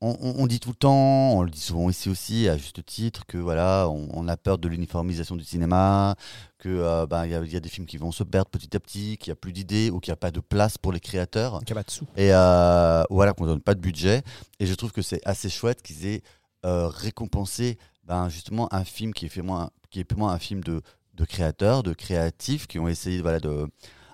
on, 0.00 0.16
on- 0.20 0.42
on 0.42 0.46
dit 0.46 0.60
tout 0.60 0.68
le 0.68 0.76
temps, 0.76 1.32
on 1.32 1.42
le 1.42 1.50
dit 1.50 1.60
souvent 1.60 1.90
ici 1.90 2.08
aussi, 2.08 2.48
à 2.48 2.56
juste 2.56 2.84
titre, 2.86 3.26
que 3.26 3.36
voilà, 3.38 3.88
on, 3.88 4.08
on 4.12 4.28
a 4.28 4.36
peur 4.36 4.58
de 4.58 4.68
l'uniformisation 4.68 5.34
du 5.34 5.42
cinéma, 5.44 6.14
que 6.58 6.68
euh, 6.68 7.06
il 7.24 7.30
y, 7.30 7.34
a- 7.34 7.42
il 7.44 7.52
y 7.52 7.56
a 7.56 7.60
des 7.60 7.68
films 7.68 7.86
qui 7.86 7.96
vont 7.96 8.12
se 8.12 8.22
perdre 8.22 8.48
petit 8.50 8.76
à 8.76 8.80
petit, 8.80 9.16
qu'il 9.18 9.30
n'y 9.30 9.32
a 9.32 9.36
plus 9.36 9.52
d'idées 9.52 9.90
ou 9.90 9.98
qu'il 9.98 10.12
n'y 10.12 10.14
a 10.14 10.16
pas 10.16 10.30
de 10.30 10.40
place 10.40 10.78
pour 10.78 10.92
les 10.92 11.00
créateurs. 11.00 11.58
Qu'il 11.60 11.70
y 11.70 11.72
a 11.72 11.74
pas 11.76 11.82
de 11.82 11.90
sous. 11.90 12.04
Et 12.16 12.32
euh, 12.32 13.02
voilà, 13.10 13.32
qu'on 13.32 13.46
donne 13.46 13.60
pas 13.60 13.74
de 13.74 13.80
budget. 13.80 14.22
Et 14.60 14.66
je 14.66 14.74
trouve 14.74 14.92
que 14.92 15.02
c'est 15.02 15.20
assez 15.26 15.48
chouette 15.48 15.82
qu'ils 15.82 16.06
aient 16.06 16.22
euh, 16.64 16.86
récompensé 16.88 17.78
ben, 18.08 18.28
justement 18.30 18.72
un 18.74 18.84
film 18.84 19.12
qui 19.12 19.26
est, 19.26 19.28
fait 19.28 19.42
moins, 19.42 19.70
qui 19.90 20.00
est 20.00 20.12
un 20.18 20.38
film 20.38 20.64
de, 20.64 20.80
de 21.14 21.24
créateurs, 21.26 21.82
de 21.82 21.92
créatifs, 21.92 22.66
qui 22.66 22.78
ont 22.78 22.88
essayé 22.88 23.20
voilà, 23.20 23.38
de, 23.38 23.68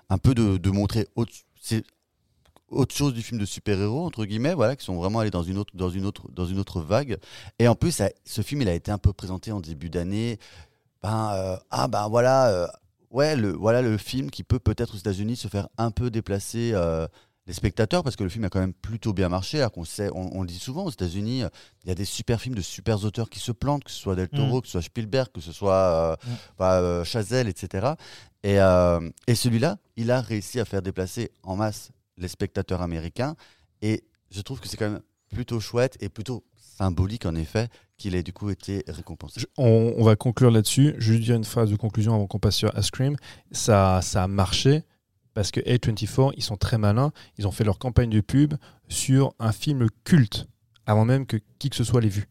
un 0.09 0.17
peu 0.17 0.35
de, 0.35 0.69
montrer 0.69 1.07
autre, 1.15 1.31
autre 2.69 2.93
chose 2.93 3.13
du 3.13 3.21
film 3.21 3.39
de 3.39 3.45
super-héros, 3.45 4.05
entre 4.05 4.25
guillemets, 4.25 4.53
voilà, 4.53 4.75
qui 4.75 4.83
sont 4.83 4.95
vraiment 4.95 5.19
allés 5.19 5.31
dans 5.31 5.43
une 5.43 5.57
autre, 5.57 5.71
dans 5.75 5.89
une 5.89 6.05
autre, 6.05 6.29
dans 6.31 6.45
une 6.45 6.59
autre 6.59 6.81
vague. 6.81 7.17
Et 7.57 7.69
en 7.69 7.75
plus, 7.75 8.01
ce 8.25 8.41
film, 8.41 8.61
il 8.61 8.69
a 8.69 8.73
été 8.73 8.91
un 8.91 8.97
peu 8.97 9.13
présenté 9.13 9.53
en 9.53 9.61
début 9.61 9.89
d'année. 9.89 10.39
Ben, 11.01 11.31
euh, 11.33 11.57
ah 11.71 11.87
ben 11.87 12.09
voilà, 12.09 12.49
euh, 12.49 12.67
ouais, 13.11 13.35
le, 13.35 13.51
voilà 13.51 13.81
le 13.81 13.97
film 13.97 14.29
qui 14.29 14.43
peut 14.43 14.59
peut-être 14.59 14.95
aux 14.95 14.97
États-Unis 14.97 15.37
se 15.37 15.47
faire 15.47 15.69
un 15.77 15.91
peu 15.91 16.09
déplacer 16.09 16.71
euh, 16.73 17.07
les 17.47 17.53
spectateurs 17.53 18.03
parce 18.03 18.15
que 18.15 18.23
le 18.23 18.29
film 18.29 18.43
a 18.45 18.49
quand 18.49 18.59
même 18.59 18.73
plutôt 18.73 19.13
bien 19.13 19.29
marché. 19.29 19.59
alors 19.59 19.71
qu'on 19.71 19.85
sait, 19.85 20.09
on, 20.13 20.35
on 20.37 20.41
le 20.41 20.47
dit 20.47 20.57
souvent 20.59 20.85
aux 20.85 20.89
États-Unis, 20.89 21.43
euh, 21.43 21.49
il 21.83 21.89
y 21.89 21.91
a 21.91 21.95
des 21.95 22.05
super 22.05 22.41
films 22.41 22.55
de 22.55 22.61
super 22.61 23.03
auteurs 23.03 23.29
qui 23.29 23.39
se 23.39 23.51
plantent, 23.51 23.83
que 23.83 23.91
ce 23.91 23.99
soit 23.99 24.15
Del 24.15 24.29
Toro, 24.29 24.61
que 24.61 24.67
ce 24.67 24.71
soit 24.73 24.81
Spielberg, 24.81 25.29
que 25.31 25.41
ce 25.41 25.51
soit 25.51 25.73
euh, 25.73 26.15
Mm. 26.25 26.33
bah, 26.57 26.79
euh, 26.79 27.03
Chazelle, 27.03 27.47
etc. 27.47 27.93
Et, 28.43 28.59
euh, 28.59 29.09
et 29.27 29.35
celui-là, 29.35 29.77
il 29.95 30.09
a 30.11 30.21
réussi 30.21 30.59
à 30.59 30.65
faire 30.65 30.81
déplacer 30.81 31.31
en 31.43 31.55
masse 31.55 31.91
les 32.17 32.27
spectateurs 32.27 32.81
américains. 32.81 33.35
Et 33.81 34.03
je 34.31 34.41
trouve 34.41 34.59
que 34.59 34.67
c'est 34.67 34.77
quand 34.77 34.89
même 34.89 35.01
plutôt 35.33 35.59
chouette 35.59 35.97
et 35.99 36.09
plutôt 36.09 36.43
symbolique 36.77 37.25
en 37.25 37.35
effet 37.35 37.67
qu'il 37.97 38.15
ait 38.15 38.23
du 38.23 38.33
coup 38.33 38.49
été 38.49 38.83
récompensé. 38.87 39.39
Je- 39.41 39.45
on, 39.57 39.93
on 39.97 40.03
va 40.03 40.15
conclure 40.15 40.49
là-dessus. 40.51 40.95
Je 40.97 41.11
vais 41.11 41.17
juste 41.17 41.25
dire 41.27 41.35
une 41.35 41.43
phrase 41.43 41.69
de 41.69 41.75
conclusion 41.75 42.13
avant 42.15 42.27
qu'on 42.27 42.39
passe 42.39 42.55
sur 42.55 42.71
Ice 42.77 42.89
Cream. 42.91 43.15
Ça, 43.51 43.99
ça 44.01 44.23
a 44.23 44.27
marché 44.27 44.83
parce 45.35 45.51
que 45.51 45.59
A24, 45.59 46.33
ils 46.35 46.43
sont 46.43 46.57
très 46.57 46.79
malins. 46.79 47.11
Ils 47.37 47.45
ont 47.47 47.51
fait 47.51 47.63
leur 47.63 47.77
campagne 47.77 48.09
de 48.09 48.21
pub 48.21 48.55
sur 48.89 49.33
un 49.39 49.51
film 49.51 49.85
culte 50.03 50.47
avant 50.87 51.05
même 51.05 51.27
que 51.27 51.37
qui 51.59 51.69
que 51.69 51.75
ce 51.75 51.83
soit 51.83 52.01
l'ait 52.01 52.09
vu. 52.09 52.27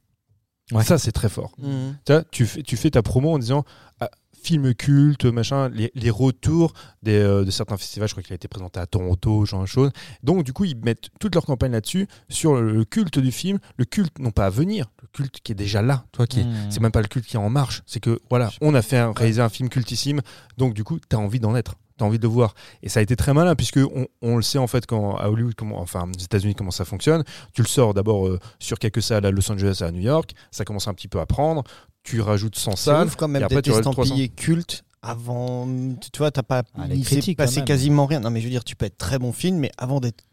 Ça, 0.83 0.99
c'est 0.99 1.13
très 1.13 1.29
fort. 1.29 1.53
Mhm. 1.59 1.97
Tu, 2.33 2.47
fais, 2.47 2.63
tu 2.63 2.77
fais 2.77 2.91
ta 2.91 3.03
promo 3.03 3.35
en 3.35 3.39
disant 3.39 3.65
ah, 4.01 4.11
film 4.33 4.75
culte, 4.75 5.27
machin, 5.27 5.69
les, 5.69 5.91
les 5.95 6.09
retours 6.09 6.73
des, 7.03 7.17
euh, 7.19 7.45
de 7.45 7.51
certains 7.51 7.77
festivals. 7.77 8.09
Je 8.09 8.15
crois 8.15 8.23
qu'il 8.23 8.33
a 8.33 8.37
été 8.37 8.49
présenté 8.49 8.81
à 8.81 8.87
Toronto, 8.87 9.45
genre 9.45 9.61
de 9.61 9.67
choses. 9.67 9.91
Donc, 10.23 10.43
du 10.45 10.55
coup, 10.55 10.65
ils 10.65 10.77
mettent 10.77 11.11
toute 11.21 11.35
leur 11.35 11.45
campagne 11.45 11.73
là-dessus, 11.73 12.07
sur 12.31 12.55
le, 12.55 12.73
le 12.73 12.85
culte 12.87 13.19
du 13.19 13.31
film, 13.31 13.59
le 13.77 13.85
culte 13.85 14.19
non 14.19 14.31
pas 14.31 14.47
à 14.47 14.51
venir, 14.51 14.91
le 15.03 15.09
culte 15.13 15.41
qui 15.43 15.53
est 15.53 15.55
déjà 15.55 15.83
là, 15.83 16.07
toi, 16.13 16.27
qui 16.27 16.43
Mmh. 16.45 16.71
c'est 16.71 16.81
même 16.81 16.93
pas 16.93 17.03
le 17.03 17.09
culte 17.09 17.27
qui 17.27 17.37
est 17.37 17.41
en 17.41 17.51
marche. 17.51 17.83
C'est 17.87 18.01
que, 18.01 18.19
voilà, 18.31 18.51
on 18.63 18.75
a 18.75 18.81
fait 18.83 18.99
un- 18.99 19.13
réaliser 19.13 19.43
un 19.43 19.51
film 19.51 19.69
cultissime, 19.69 20.21
donc 20.57 20.73
du 20.73 20.83
coup, 20.83 20.99
tu 20.99 21.15
as 21.15 21.19
envie 21.19 21.41
d'en 21.41 21.55
être. 21.57 21.75
Tu 21.97 22.03
as 22.05 22.07
envie 22.07 22.19
de 22.19 22.23
le 22.25 22.29
voir. 22.29 22.55
Et 22.83 22.89
ça 22.89 23.01
a 23.01 23.03
été 23.03 23.15
très 23.17 23.33
malin, 23.35 23.55
puisque 23.55 23.79
on, 23.79 24.07
on 24.23 24.37
le 24.37 24.43
sait 24.43 24.59
en 24.59 24.67
fait, 24.67 24.85
quand 24.87 25.17
à 25.17 25.29
Hollywood, 25.31 25.55
comment, 25.55 25.81
enfin 25.81 26.09
aux 26.09 26.21
États-Unis, 26.23 26.55
comment 26.55 26.71
ça 26.73 26.85
fonctionne. 26.85 27.23
Tu 27.53 27.63
le 27.63 27.69
sors 27.69 27.95
d'abord 27.95 28.27
euh, 28.27 28.41
sur 28.59 28.79
quelques 28.79 29.03
salles 29.03 29.25
à 29.27 29.31
Los 29.31 29.51
Angeles 29.53 29.79
et 29.81 29.85
à 29.85 29.91
New 29.93 30.01
York. 30.01 30.33
Ça 30.51 30.65
commence 30.65 30.89
un 30.89 30.95
petit 30.95 31.09
peu 31.09 31.21
à 31.21 31.27
prendre. 31.27 31.63
Tu 32.03 32.21
rajoutes 32.21 32.57
100 32.57 32.73
C'est 32.73 32.77
salles. 32.91 33.07
ouf 33.07 33.17
quand 33.17 33.29
même 33.29 33.43
et 33.43 33.45
après, 33.45 33.57
d'être 33.57 33.65
tu 33.67 33.71
rajoutes 33.71 33.85
300. 33.85 34.03
estampillé 34.03 34.29
culte 34.29 34.85
avant. 35.05 35.67
Tu 36.01 36.11
tu 36.11 36.19
vois, 36.19 36.31
t'as 36.31 36.43
pas. 36.43 36.63
Ah, 36.77 36.87
les 36.89 36.97
il 36.97 37.05
s'est 37.23 37.35
passé 37.35 37.63
quasiment 37.63 38.07
rien. 38.07 38.21
Non, 38.21 38.31
mais 38.31 38.41
je 38.41 38.45
veux 38.47 38.51
dire, 38.51 38.65
tu 38.65 38.77
peux 38.77 38.87
être 38.87 38.99
très 38.99 39.19
bon 39.19 39.33
film, 39.33 39.59
mais 39.59 39.71
avant 39.79 40.01
d'être. 40.01 40.25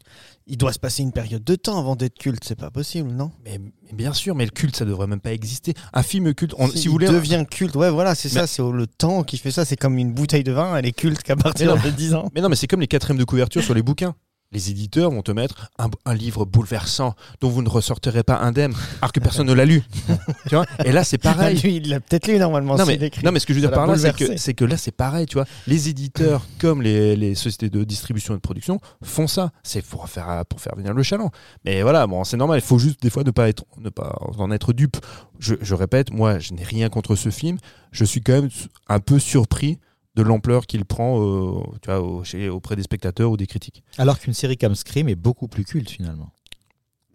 Il 0.47 0.57
doit 0.57 0.73
se 0.73 0.79
passer 0.79 1.03
une 1.03 1.11
période 1.13 1.43
de 1.43 1.55
temps 1.55 1.79
avant 1.79 1.95
d'être 1.95 2.17
culte, 2.17 2.43
c'est 2.45 2.57
pas 2.59 2.71
possible, 2.71 3.11
non? 3.11 3.31
Mais, 3.45 3.59
mais 3.59 3.93
bien 3.93 4.11
sûr, 4.11 4.35
mais 4.35 4.43
le 4.43 4.51
culte, 4.51 4.75
ça 4.75 4.83
devrait 4.83 5.07
même 5.07 5.21
pas 5.21 5.31
exister. 5.31 5.73
Un 5.93 6.03
film 6.03 6.33
culte, 6.33 6.53
on- 6.57 6.67
si, 6.67 6.87
vous 6.87 6.93
voulez. 6.93 7.07
devient 7.07 7.45
culte. 7.49 7.75
Ouais, 7.75 7.89
voilà, 7.91 8.15
c'est 8.15 8.33
Mais- 8.33 8.41
ça, 8.41 8.47
c'est 8.47 8.61
le 8.63 8.87
temps 8.87 9.23
qui 9.23 9.37
fait 9.37 9.51
ça. 9.51 9.63
C'est 9.63 9.77
comme 9.77 9.97
une 9.97 10.11
bouteille 10.13 10.43
de 10.43 10.51
vin, 10.51 10.75
elle 10.75 10.85
est 10.85 10.91
culte 10.91 11.21
qu'à 11.23 11.35
partir 11.35 11.77
de 11.81 11.89
10 11.91 12.13
ans. 12.15 12.29
Mais 12.35 12.41
non, 12.41 12.49
mais 12.49 12.55
c'est 12.57 12.67
comme 12.67 12.81
les 12.81 12.87
quatrièmes 12.87 13.19
de 13.19 13.23
couverture 13.23 13.63
sur 13.63 13.73
les 13.73 13.83
bouquins. 13.83 14.15
Les 14.51 14.69
éditeurs 14.69 15.11
vont 15.11 15.21
te 15.21 15.31
mettre 15.31 15.71
un, 15.79 15.89
un 16.05 16.13
livre 16.13 16.45
bouleversant 16.45 17.15
dont 17.39 17.49
vous 17.49 17.61
ne 17.61 17.69
ressortirez 17.69 18.23
pas 18.23 18.37
indemne, 18.39 18.73
alors 19.01 19.13
que 19.13 19.19
personne 19.19 19.47
ne 19.47 19.53
l'a 19.53 19.65
lu. 19.65 19.83
tu 20.49 20.55
vois? 20.55 20.65
Et 20.83 20.91
là, 20.91 21.03
c'est 21.03 21.17
pareil. 21.17 21.57
Lui, 21.61 21.77
il 21.77 21.89
l'a 21.89 21.99
peut-être 22.01 22.27
lu 22.27 22.37
normalement. 22.37 22.75
Non 22.75 22.85
mais, 22.85 22.95
écrit. 22.95 23.23
non 23.23 23.31
mais 23.31 23.39
ce 23.39 23.45
que 23.45 23.53
je 23.53 23.59
veux 23.59 23.67
dire 23.67 23.71
par 23.71 23.87
là 23.87 23.97
c'est 23.97 24.13
que, 24.13 24.51
que 24.51 24.65
là 24.65 24.77
c'est 24.77 24.91
pareil 24.91 25.25
tu 25.25 25.35
vois 25.35 25.45
les 25.67 25.89
éditeurs 25.89 26.45
comme 26.59 26.81
les, 26.81 27.15
les 27.15 27.35
sociétés 27.35 27.69
de 27.69 27.83
distribution 27.83 28.33
et 28.33 28.37
de 28.37 28.41
production 28.41 28.79
font 29.03 29.27
ça 29.27 29.51
c'est 29.63 29.85
pour 29.85 30.07
faire 30.09 30.43
pour 30.49 30.59
faire 30.61 30.75
venir 30.75 30.93
le 30.93 31.03
chaland 31.03 31.31
mais 31.65 31.81
voilà 31.81 32.07
bon 32.07 32.23
c'est 32.23 32.37
normal 32.37 32.59
il 32.59 32.65
faut 32.65 32.79
juste 32.79 33.01
des 33.01 33.09
fois 33.09 33.23
ne 33.23 33.31
pas 33.31 33.49
être 33.49 33.65
ne 33.79 33.89
pas 33.89 34.15
en 34.37 34.51
être 34.51 34.73
dupe 34.73 34.97
je, 35.39 35.55
je 35.61 35.75
répète 35.75 36.11
moi 36.11 36.39
je 36.39 36.53
n'ai 36.53 36.63
rien 36.63 36.89
contre 36.89 37.15
ce 37.15 37.29
film 37.29 37.57
je 37.91 38.05
suis 38.05 38.21
quand 38.21 38.33
même 38.33 38.49
un 38.87 38.99
peu 38.99 39.19
surpris 39.19 39.79
de 40.15 40.21
l'ampleur 40.23 40.65
qu'il 40.67 40.83
prend 40.85 41.21
euh, 41.21 41.61
tu 41.81 41.89
vois, 41.89 42.01
au- 42.01 42.23
chez- 42.23 42.49
auprès 42.49 42.75
des 42.75 42.83
spectateurs 42.83 43.31
ou 43.31 43.37
des 43.37 43.47
critiques 43.47 43.83
Alors 43.97 44.19
qu'une 44.19 44.33
série 44.33 44.57
comme 44.57 44.75
Scream 44.75 45.07
est 45.09 45.15
beaucoup 45.15 45.47
plus 45.47 45.63
culte 45.65 45.89
finalement. 45.89 46.31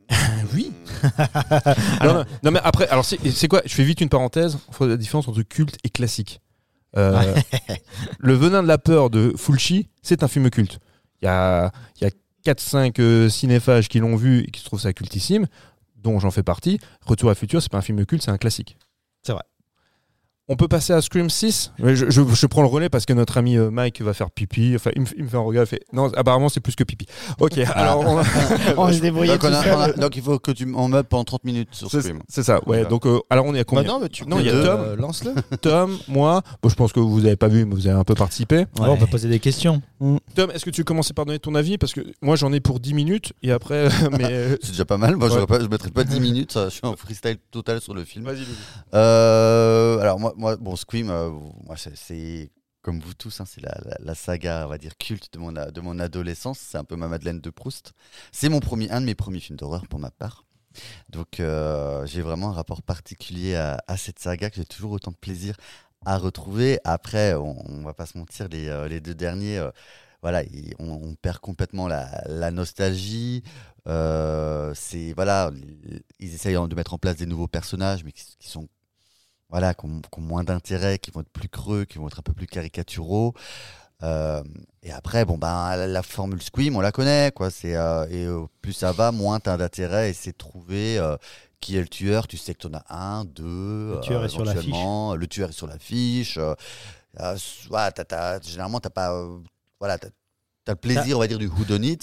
oui 0.55 0.73
non, 2.43 2.51
mais 2.51 2.60
après 2.62 2.89
alors 2.89 3.05
c'est 3.05 3.48
quoi 3.48 3.60
je 3.66 3.74
fais 3.74 3.85
vite 3.85 4.01
une 4.01 4.09
parenthèse 4.09 4.56
entre 4.68 4.86
la 4.86 4.97
différence 4.97 5.28
entre 5.28 5.43
culte 5.43 5.77
et 5.85 5.90
classique 5.90 6.40
Euh, 6.97 7.35
Le 8.18 8.35
Venin 8.35 8.62
de 8.62 8.68
la 8.68 8.78
peur 8.78 9.10
de 9.10 9.35
Fulci, 9.36 9.89
c'est 10.02 10.23
un 10.23 10.28
film 10.28 10.48
culte. 10.48 10.78
Il 11.20 11.27
y 11.27 11.28
a, 11.28 11.70
y 12.01 12.05
a 12.06 12.10
4-5 12.47 13.01
euh, 13.01 13.28
cinéphages 13.28 13.89
qui 13.89 13.98
l'ont 13.98 14.16
vu 14.16 14.44
et 14.47 14.51
qui 14.51 14.60
se 14.60 14.64
trouvent 14.64 14.81
ça 14.81 14.93
cultissime, 14.94 15.47
dont 15.97 16.18
j'en 16.20 16.31
fais 16.31 16.43
partie. 16.44 16.78
Retour 17.05 17.28
à 17.31 17.35
futur, 17.35 17.60
c'est 17.60 17.70
pas 17.70 17.78
un 17.78 17.82
film 17.82 18.06
culte, 18.06 18.23
c'est 18.23 18.31
un 18.31 18.39
classique. 18.39 18.78
On 20.48 20.55
peut 20.55 20.68
passer 20.68 20.93
à 20.93 21.01
Scream 21.02 21.28
6. 21.28 21.73
Mais 21.81 21.97
Je, 21.97 22.09
je- 22.09 22.23
je 22.23 22.47
prends 22.47 22.62
le 22.62 22.68
relais 22.68 22.89
parce 22.89 23.05
que 23.05 23.12
notre 23.12 23.36
ami 23.36 23.56
euh, 23.56 23.68
Mike 23.73 24.01
va 24.01 24.14
faire 24.14 24.31
pipi. 24.31 24.74
Enfin, 24.77 24.90
il 24.94 25.02
me, 25.02 25.06
il 25.16 25.24
me 25.24 25.28
fait 25.28 25.36
un 25.36 25.40
regard. 25.40 25.64
il 25.64 25.66
fait... 25.66 25.81
Non, 25.93 26.09
apparemment, 26.16 26.48
c'est 26.48 26.60
plus 26.60 26.77
que 26.77 26.85
pipi. 26.85 27.06
Ok, 27.40 27.59
alors 27.74 28.01
on- 28.06 28.20
On 28.77 28.85
va 28.86 28.93
se 28.93 29.01
débrouiller 29.01 29.36
Donc, 29.98 30.14
il 30.16 30.23
faut 30.23 30.39
que 30.39 30.52
tu 30.52 30.73
on 30.77 30.89
meubles 30.89 31.09
pendant 31.09 31.24
30 31.24 31.43
minutes 31.44 31.70
sur 31.73 31.90
Scream. 31.90 32.20
c'est 32.28 32.44
ça. 32.44 32.60
Ouais. 32.68 32.85
Donc, 32.85 33.06
euh, 33.06 33.18
alors 33.28 33.44
on 33.47 33.55
est 33.56 33.59
à 33.59 33.62
Bah 33.62 33.64
combien 33.66 33.93
non, 33.94 33.98
mais 34.01 34.09
tu 34.09 34.24
Non, 34.24 34.39
il 34.39 34.47
y 34.47 34.51
a 34.51 34.52
peux, 34.52 34.62
Tom. 34.62 34.81
euh, 34.81 34.97
Lance-le. 34.97 35.35
Tom, 35.60 35.98
moi. 36.06 36.43
Bon, 36.62 36.68
je 36.68 36.77
pense 36.77 36.93
que 36.93 37.01
vous 37.01 37.27
avez 37.27 37.35
pas 37.36 37.48
vu, 37.48 37.64
mais 37.64 37.74
vous 37.74 37.89
avez 37.89 37.98
un 37.98 38.05
peu 38.05 38.14
participé. 38.14 38.66
Alors, 38.81 38.94
on 38.94 38.98
peut 38.98 39.06
poser 39.06 39.28
des 39.28 39.40
questions. 39.40 39.82
Tom, 40.36 40.51
est-ce 40.55 40.64
que 40.64 40.70
tu 40.70 40.82
veux 40.82 40.85
commencer 40.85 41.12
par 41.12 41.24
donner 41.24 41.40
ton 41.40 41.56
avis? 41.56 41.77
Parce 41.77 41.93
que 41.93 42.02
moi, 42.23 42.36
j'en 42.36 42.52
ai 42.52 42.60
pour 42.60 42.78
10 42.78 42.94
minutes 42.94 43.32
et 43.43 43.51
après, 43.51 43.89
mais 44.16 44.56
C'est 44.62 44.70
déjà 44.70 44.85
pas 44.85 44.97
mal. 44.97 45.16
Moi, 45.16 45.27
Ouais. 45.27 45.35
j'aurais 45.35 45.47
pas- 45.48 45.59
je 45.60 45.66
mettrais 45.66 45.90
pas 45.90 46.05
10 46.05 46.20
minutes. 46.20 46.56
Je 46.66 46.70
suis 46.70 46.81
en 46.85 46.94
freestyle 46.94 47.39
total 47.51 47.81
sur 47.81 47.94
le 47.94 48.05
film. 48.05 48.24
vas-y. 48.27 48.44
Euh, 48.94 49.98
alors 49.98 50.20
moi, 50.20 50.35
moi, 50.36 50.56
bon, 50.56 50.76
Scream, 50.76 51.10
euh, 51.10 51.30
moi, 51.64 51.76
c'est- 51.76 52.50
comme 52.82 53.00
vous 53.00 53.14
tous, 53.14 53.40
hein, 53.40 53.44
c'est 53.46 53.62
la, 53.62 54.14
saga, 54.14 54.64
on 54.66 54.68
va 54.68 54.78
dire 54.78 54.96
culte 54.96 55.32
de 55.32 55.38
mon, 55.80 55.98
adolescence. 55.98 56.58
C'est 56.60 56.78
un 56.78 56.84
peu 56.84 56.94
ma 56.96 57.08
Madeleine 57.08 57.40
de 57.40 57.50
Proust. 57.50 57.94
C'est 58.32 58.48
mon 58.48 58.60
premier, 58.60 58.90
un 58.90 59.00
de 59.00 59.06
mes 59.06 59.16
premiers 59.16 59.40
films 59.40 59.58
d'horreur 59.58 59.88
pour 59.88 59.98
ma 59.98 60.10
part. 60.10 60.44
Donc 61.10 61.40
euh, 61.40 62.06
j'ai 62.06 62.22
vraiment 62.22 62.50
un 62.50 62.52
rapport 62.52 62.82
particulier 62.82 63.56
à, 63.56 63.96
cette 63.96 64.18
saga 64.18 64.50
que 64.50 64.56
j'ai 64.56 64.64
toujours 64.66 64.92
autant 64.92 65.10
de 65.10 65.16
plaisir 65.16 65.56
à 66.04 66.18
retrouver. 66.18 66.78
Après, 66.84 67.34
on, 67.34 67.56
on 67.68 67.82
va 67.82 67.94
pas 67.94 68.06
se 68.06 68.18
mentir, 68.18 68.48
les, 68.48 68.68
euh, 68.68 69.00
deux 69.00 69.14
derniers, 69.14 69.60
voilà, 70.22 70.42
on, 70.78 71.14
perd 71.16 71.38
complètement 71.38 71.88
la, 71.88 72.50
nostalgie. 72.52 73.42
C'est 73.86 75.12
voilà, 75.14 75.50
ils 76.20 76.34
essayent 76.34 76.54
de 76.68 76.74
mettre 76.74 76.94
en 76.94 76.98
place 76.98 77.16
des 77.16 77.26
nouveaux 77.26 77.48
personnages, 77.48 78.04
mais 78.04 78.12
qui 78.12 78.48
sont 78.48 78.68
voilà, 79.48 79.74
qui 79.74 79.86
ont, 79.86 80.01
qui 80.01 80.18
ont 80.18 80.23
moins 80.23 80.44
d'intérêt, 80.44 80.98
qui 80.98 81.10
vont 81.10 81.20
être 81.20 81.31
plus 81.32 81.48
creux, 81.48 81.85
qui 81.85 81.98
vont 81.98 82.06
être 82.09 82.18
un 82.18 82.23
peu 82.23 82.32
plus 82.32 82.47
caricaturaux. 82.47 83.35
Euh, 84.02 84.43
et 84.82 84.93
après, 84.93 85.24
bon 85.24 85.39
ben 85.39 85.74
la, 85.77 85.86
la 85.86 86.02
formule 86.02 86.43
Scream, 86.43 86.77
on 86.77 86.81
la 86.81 86.93
connaît, 86.93 87.32
quoi. 87.35 87.51
C'est 87.51 87.74
euh, 87.77 88.06
et 88.10 88.27
euh, 88.27 88.44
plus 88.60 88.73
ça 88.74 88.93
va, 88.93 89.10
moins 89.12 89.40
t'as 89.40 89.56
d'intérêt. 89.56 90.10
Et 90.10 90.12
c'est 90.12 90.32
de 90.32 90.36
trouver 90.36 91.01
qui 91.60 91.77
est 91.77 91.81
le 91.81 91.89
tueur. 91.89 92.27
Tu 92.28 92.36
sais 92.36 92.55
que 92.55 92.66
t'en 92.68 92.74
as 92.74 92.85
un, 92.94 93.24
deux. 93.24 93.94
Le 93.94 94.01
tueur 94.02 94.24
est 94.24 94.28
sur 94.28 94.44
l'affiche. 94.44 94.64
éventuellement. 94.66 95.14
Le 95.14 95.27
tueur 95.27 95.48
est 95.48 95.52
sur 95.52 95.66
l'affiche. 95.66 96.36
Euh, 96.36 96.55
euh, 97.20 97.36
voilà, 97.68 97.90
t'as- 97.93 98.40
généralement 98.43 98.81
t'as 98.81 98.90
pas, 98.90 99.27
voilà, 99.81 99.97
t'as 100.66 100.72
le 100.72 100.76
plaisir, 100.76 101.16
on 101.16 101.20
va 101.20 101.26
dire, 101.28 101.38
du 101.38 101.47
whodunit, 101.48 101.98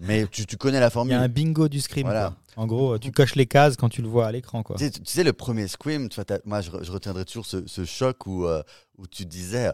mais 0.00 0.26
tu, 0.26 0.44
tu 0.46 0.56
connais 0.56 0.80
la 0.80 0.86
Il 0.86 0.88
y 0.88 0.92
formule. 0.92 1.14
a 1.14 1.20
un 1.20 1.28
bingo 1.28 1.68
du 1.68 1.80
Scream. 1.80 2.06
Voilà. 2.06 2.34
quoi. 2.54 2.64
En 2.64 2.66
gros, 2.66 2.98
tu 2.98 3.12
coches 3.12 3.36
les 3.36 3.46
cases 3.46 3.76
quand 3.76 3.88
tu 3.88 4.02
le 4.02 4.08
vois 4.08 4.26
à 4.26 4.32
l'écran. 4.32 4.64
quoi. 4.64 4.74
Tu 4.76 4.84
sais, 4.86 4.90
tu 4.90 5.00
sais, 5.04 5.22
le 5.22 5.32
premier 5.32 5.68
Scream, 5.68 6.08
tu 6.08 6.20
vois, 6.20 6.38
moi 6.44 6.60
je, 6.60 6.70
je 6.82 6.90
retiendrai 6.90 7.24
toujours 7.24 7.46
ce, 7.46 7.64
ce 7.68 7.84
choc 7.84 8.26
où, 8.26 8.44
euh, 8.46 8.62
où 8.98 9.06
tu 9.06 9.24
disais, 9.24 9.70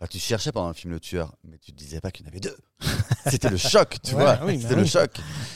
bah, 0.00 0.06
tu 0.08 0.18
cherchais 0.18 0.52
pendant 0.52 0.68
le 0.68 0.74
film 0.74 0.92
le 0.92 1.00
tueur, 1.00 1.34
mais 1.44 1.58
tu 1.58 1.72
disais 1.72 2.00
pas 2.00 2.10
qu'il 2.10 2.24
y 2.24 2.28
en 2.28 2.30
avait 2.30 2.40
deux. 2.40 2.56
C'était 3.26 3.48
le 3.50 3.56
choc, 3.56 3.96
tu 4.02 4.14
Ouais, 4.14 4.22
vois. 4.22 4.38
oui, 4.44 4.60
C'était 4.60 4.74
le 4.74 4.82
oui. 4.82 4.88
choc. 4.88 5.10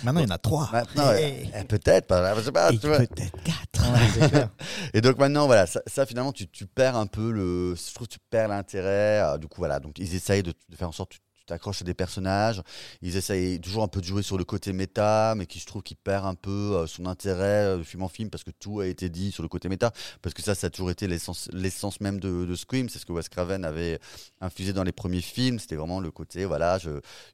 Maintenant, 0.05 0.21
il 0.21 0.29
y 0.29 0.33
en 0.33 0.35
a 0.35 0.39
trois. 0.39 0.69
Maintenant, 0.73 1.11
Hey. 1.13 1.51
euh, 1.55 1.65
peut-être, 1.65 2.35
je 2.37 2.43
sais 2.43 2.53
pas, 2.53 2.73
Et 2.73 2.79
tu 2.79 2.87
vois. 2.87 2.99
peut-être 2.99 3.37
4. 3.43 4.49
Et 4.95 5.01
donc 5.01 5.19
maintenant, 5.19 5.47
voilà, 5.47 5.67
ça, 5.67 5.81
ça, 5.87 6.07
finalement, 6.07 6.33
tu, 6.33 6.47
tu 6.49 6.67
perds 6.67 6.97
un 6.97 7.07
peu 7.07 7.31
le. 7.31 7.75
Je 7.75 7.95
trouve 7.95 8.07
que 8.09 8.13
tu 8.15 8.19
perds 8.31 8.49
l'intérêt. 8.49 9.21
euh, 9.23 9.39
du 9.39 9.47
coup, 9.49 9.57
voilà, 9.59 9.81
donc 9.81 9.99
ils 9.99 10.15
essayent 10.15 10.43
de, 10.43 10.53
de 10.69 10.77
faire 10.77 10.89
en 10.89 10.93
sorte 10.93 11.11
que 11.13 11.17
tu 11.17 11.21
t'accroches 11.47 11.83
à 11.83 11.85
des 11.85 11.95
personnages. 11.95 12.63
Ils 13.03 13.17
essayent 13.17 13.61
toujours 13.61 13.83
un 13.83 13.89
peu 13.89 14.01
de 14.01 14.07
jouer 14.07 14.23
sur 14.23 14.39
le 14.39 14.45
côté 14.45 14.73
méta, 14.73 15.35
mais 15.37 15.47
qui 15.47 15.59
je 15.59 15.67
trouve 15.67 15.83
qui 15.83 15.95
perd 15.95 16.27
un 16.27 16.35
peu 16.35 16.51
euh, 16.51 16.87
son 16.87 17.07
intérêt 17.07 17.65
euh, 17.67 17.79
de 17.79 17.83
film 17.83 18.03
en 18.03 18.09
film 18.09 18.31
parce 18.31 18.45
que 18.45 18.51
tout 18.51 18.81
a 18.81 18.87
été 18.87 19.09
dit 19.09 19.33
sur 19.33 19.43
le 19.43 19.49
côté 19.49 19.69
méta. 19.69 19.93
Parce 20.23 20.35
que 20.35 20.43
ça, 20.43 20.55
ça 20.55 20.69
a 20.69 20.71
toujours 20.71 20.91
été 20.91 21.07
l'essence 21.07 22.01
même 22.01 22.21
de, 22.21 22.55
Scream. 22.55 22.89
C'est 22.89 22.99
ce 22.99 23.07
que 23.07 23.13
Wes 23.13 23.29
Craven 23.29 23.65
avait 23.65 23.99
infusé 24.41 24.73
dans 24.73 24.85
les 24.85 24.93
premiers 24.93 25.21
films. 25.21 25.59
C'était 25.59 25.77
vraiment 25.77 26.01
le 26.01 26.11
côté, 26.11 26.45
voilà, 26.45 26.79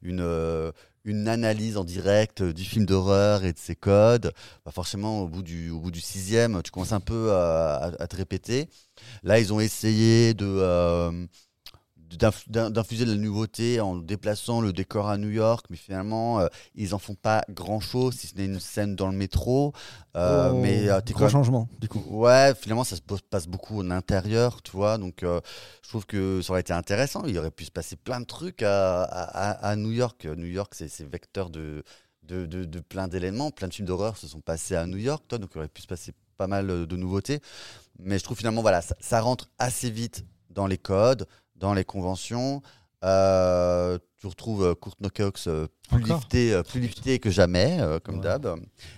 une. 0.02 0.20
euh, 0.20 0.72
une 1.04 1.28
analyse 1.28 1.76
en 1.76 1.84
direct 1.84 2.42
euh, 2.42 2.52
du 2.52 2.64
film 2.64 2.86
d'horreur 2.86 3.44
et 3.44 3.52
de 3.52 3.58
ses 3.58 3.74
codes, 3.76 4.32
bah 4.64 4.72
forcément 4.72 5.22
au 5.22 5.28
bout 5.28 5.42
du, 5.42 5.70
au 5.70 5.80
bout 5.80 5.90
du 5.90 6.00
sixième, 6.00 6.62
tu 6.62 6.70
commences 6.70 6.92
un 6.92 7.00
peu 7.00 7.32
à, 7.32 8.06
te 8.08 8.16
répéter. 8.16 8.68
Là, 9.22 9.38
ils 9.40 9.52
ont 9.52 9.60
essayé 9.60 10.34
de, 10.34 10.46
euh, 10.46 11.26
d'infuser 12.16 13.04
de 13.04 13.12
la 13.12 13.16
nouveauté 13.18 13.80
en 13.80 13.96
déplaçant 13.96 14.60
le 14.60 14.72
décor 14.72 15.08
à 15.08 15.16
New 15.18 15.30
York, 15.30 15.66
mais 15.70 15.76
finalement, 15.76 16.40
euh, 16.40 16.46
ils 16.74 16.94
en 16.94 16.98
font 16.98 17.14
pas 17.14 17.44
grand-chose, 17.50 18.14
si 18.14 18.26
ce 18.26 18.36
n'est 18.36 18.44
une 18.46 18.60
scène 18.60 18.96
dans 18.96 19.08
le 19.08 19.16
métro. 19.16 19.72
Euh, 20.16 20.50
Oh, 20.52 20.56
mais 20.62 20.88
euh, 20.88 21.00
grand 21.12 21.28
changement, 21.28 21.68
du 21.80 21.88
coup. 21.88 22.02
Ouais, 22.10 22.54
finalement, 22.54 22.84
ça 22.84 22.96
se 22.96 23.02
passe 23.02 23.46
beaucoup 23.46 23.80
en 23.80 23.90
intérieur, 23.90 24.62
tu 24.62 24.72
vois. 24.72 24.98
Donc, 24.98 25.22
euh, 25.22 25.40
je 25.82 25.88
trouve 25.88 26.06
que 26.06 26.40
ça 26.42 26.52
aurait 26.52 26.60
été 26.60 26.72
intéressant. 26.72 27.24
Il 27.26 27.38
aurait 27.38 27.50
pu 27.50 27.64
se 27.64 27.70
passer 27.70 27.96
plein 27.96 28.20
de 28.20 28.26
trucs 28.26 28.62
à, 28.62 29.02
à- 29.04 29.50
à- 29.50 29.68
à 29.70 29.76
New 29.76 29.90
York. 29.92 30.24
New 30.26 30.46
York, 30.46 30.72
c'est 30.76 30.90
vecteur 31.08 31.50
de, 31.50 31.82
de, 32.24 32.46
de- 32.46 32.64
de 32.64 32.80
plein 32.80 33.08
d'éléments. 33.08 33.50
Plein 33.50 33.68
de 33.68 33.74
films 33.74 33.86
d'horreur 33.88 34.16
se 34.16 34.26
sont 34.28 34.40
passés 34.40 34.74
à 34.76 34.86
New 34.86 34.98
York, 34.98 35.24
toi. 35.28 35.38
Donc, 35.38 35.50
il 35.54 35.58
aurait 35.58 35.68
pu 35.68 35.82
se 35.82 35.86
passer 35.86 36.12
pas 36.36 36.46
mal 36.46 36.68
euh, 36.70 36.86
de 36.86 36.96
nouveautés. 36.96 37.40
Mais 37.98 38.18
je 38.18 38.24
trouve 38.24 38.36
finalement, 38.36 38.62
voilà, 38.62 38.82
ça, 38.82 38.96
ça 39.00 39.20
rentre 39.20 39.48
assez 39.58 39.90
vite 39.90 40.24
dans 40.50 40.66
les 40.66 40.78
codes, 40.78 41.26
dans 41.62 41.72
les 41.74 41.84
conventions. 41.84 42.60
Euh, 43.04 43.98
tu 44.20 44.26
retrouves 44.26 44.64
euh, 44.64 44.74
Courtney 44.74 45.10
Cox 45.10 45.46
euh, 45.46 45.66
plus 45.88 46.02
liftée, 46.02 46.60
plus 46.68 46.80
liftée 46.80 47.18
que 47.20 47.30
jamais, 47.30 47.78
comme 48.04 48.16
Ouais. 48.16 48.20
d'hab. 48.22 48.56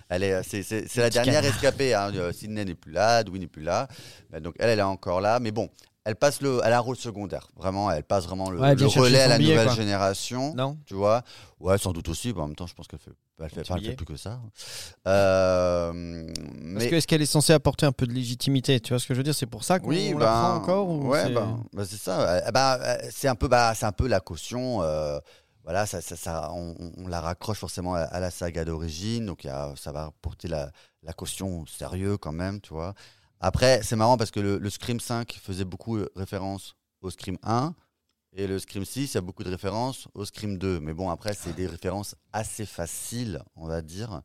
Elle 0.09 0.23
est, 0.23 0.43
c'est, 0.43 0.63
c'est- 0.63 0.87
c'est 0.89 1.01
la 1.01 1.11
dernière 1.11 1.45
escapée. 1.45 1.95
Hein. 1.95 2.11
Sydney 2.33 2.65
n'est 2.65 2.75
plus 2.75 2.93
là, 2.93 3.23
Dewey 3.23 3.39
n'est 3.39 3.47
plus 3.47 3.63
là. 3.63 3.87
Donc 4.41 4.55
elle, 4.59 4.71
elle 4.71 4.79
est 4.79 4.83
encore 4.83 5.21
là. 5.21 5.39
Mais 5.41 5.51
bon, 5.53 5.69
elle 6.05 6.17
passe 6.17 6.41
le, 6.43 6.61
elle 6.65 6.73
a 6.73 6.77
un 6.77 6.81
rôle 6.81 6.97
secondaire. 6.97 7.49
Vraiment, 7.57 7.91
elle 7.91 8.05
passe 8.05 8.27
vraiment 8.27 8.51
le, 8.51 8.61
Ouais, 8.61 8.75
relais 8.75 9.21
à 9.21 9.29
la 9.29 9.39
billet, 9.39 9.53
nouvelle 9.53 9.67
quoi. 9.69 9.75
génération. 9.77 10.55
Non 10.55 10.77
Tu 10.87 10.95
vois 10.95 11.23
Ouais, 11.61 11.79
sans 11.79 11.93
doute 11.93 12.09
aussi. 12.09 12.33
mais 12.35 12.41
en 12.43 12.47
même 12.49 12.57
temps, 12.57 12.67
je 12.67 12.75
pense 12.75 12.87
qu'elle 12.87 12.99
fait, 12.99 13.11
elle 13.41 13.49
fait, 13.51 13.61
elle 13.71 13.97
plus 13.97 14.05
que 14.07 14.17
ça. 14.17 14.39
Euh, 15.07 16.27
Parce 16.27 16.39
mais 16.63 16.91
que 16.91 16.95
est-ce 16.97 17.07
qu'elle 17.07 17.23
est 17.23 17.27
censée 17.27 17.53
apporter 17.53 17.87
un 17.87 17.93
peu 17.93 18.07
de 18.07 18.13
légitimité 18.13 18.81
Tu 18.81 18.91
vois 18.93 18.99
ce 18.99 19.07
que 19.07 19.15
je 19.15 19.19
veux 19.19 19.25
dire? 19.25 19.35
C'est 19.35 19.47
pour 19.47 19.65
ça 19.65 19.79
qu'on 19.79 19.89
oui, 19.89 20.11
la 20.11 20.19
ben, 20.19 20.27
prend 20.27 20.55
encore 20.57 20.89
ou 20.89 21.09
ouais, 21.09 21.23
c'est- 21.25 21.31
ben, 21.35 21.59
ben, 21.73 21.85
c'est 21.85 21.97
ça. 22.01 22.21
Euh, 22.29 22.51
ben, 22.51 22.79
euh, 22.81 22.97
c'est 23.11 23.29
un 23.29 23.35
peu, 23.35 23.49
bah, 23.49 23.73
c'est 23.75 23.87
un 23.87 23.93
peu 23.93 24.07
la 24.09 24.21
caution. 24.21 24.83
euh, 24.83 25.19
voilà, 25.63 25.87
ça, 25.87 26.03
ça, 26.03 26.15
ça- 26.17 26.51
on, 26.53 26.75
la 27.09 27.21
raccroche 27.23 27.59
forcément 27.59 27.95
à, 27.95 28.01
à 28.03 28.21
la 28.21 28.31
saga 28.31 28.67
d'origine, 28.67 29.25
donc 29.27 29.45
il 29.45 29.47
y 29.47 29.51
a- 29.51 29.73
ça 29.77 29.93
va 29.93 30.11
porter 30.21 30.47
la, 30.49 30.71
la 31.03 31.13
caution 31.15 31.61
au 31.63 31.67
sérieux 31.67 32.19
quand 32.19 32.33
même, 32.33 32.61
tu 32.61 32.75
vois. 32.75 32.93
Après, 33.41 33.83
c'est 33.83 33.97
marrant 33.97 34.17
parce 34.17 34.31
que 34.31 34.41
le, 34.41 34.59
le 34.59 34.71
Scream 34.71 35.01
5 35.01 35.39
faisait 35.43 35.65
beaucoup 35.65 35.97
euh, 35.97 36.09
référence 36.17 36.75
au 37.03 37.11
Scream 37.11 37.39
1. 37.43 37.75
Et 38.37 38.47
le 38.47 38.59
Scream 38.59 38.85
6, 38.85 39.13
il 39.13 39.15
y 39.15 39.19
a 39.19 39.21
beaucoup 39.21 39.45
de 39.45 39.51
références 39.51 40.09
au 40.15 40.25
Scream 40.25 40.59
2. 40.59 40.81
Mais 40.81 40.93
bon, 40.93 41.09
après, 41.11 41.35
c'est 41.35 41.53
des 41.53 41.67
références 41.67 42.17
assez 42.33 42.67
faciles, 42.67 43.41
on 43.55 43.69
va 43.69 43.81
dire. 43.81 44.23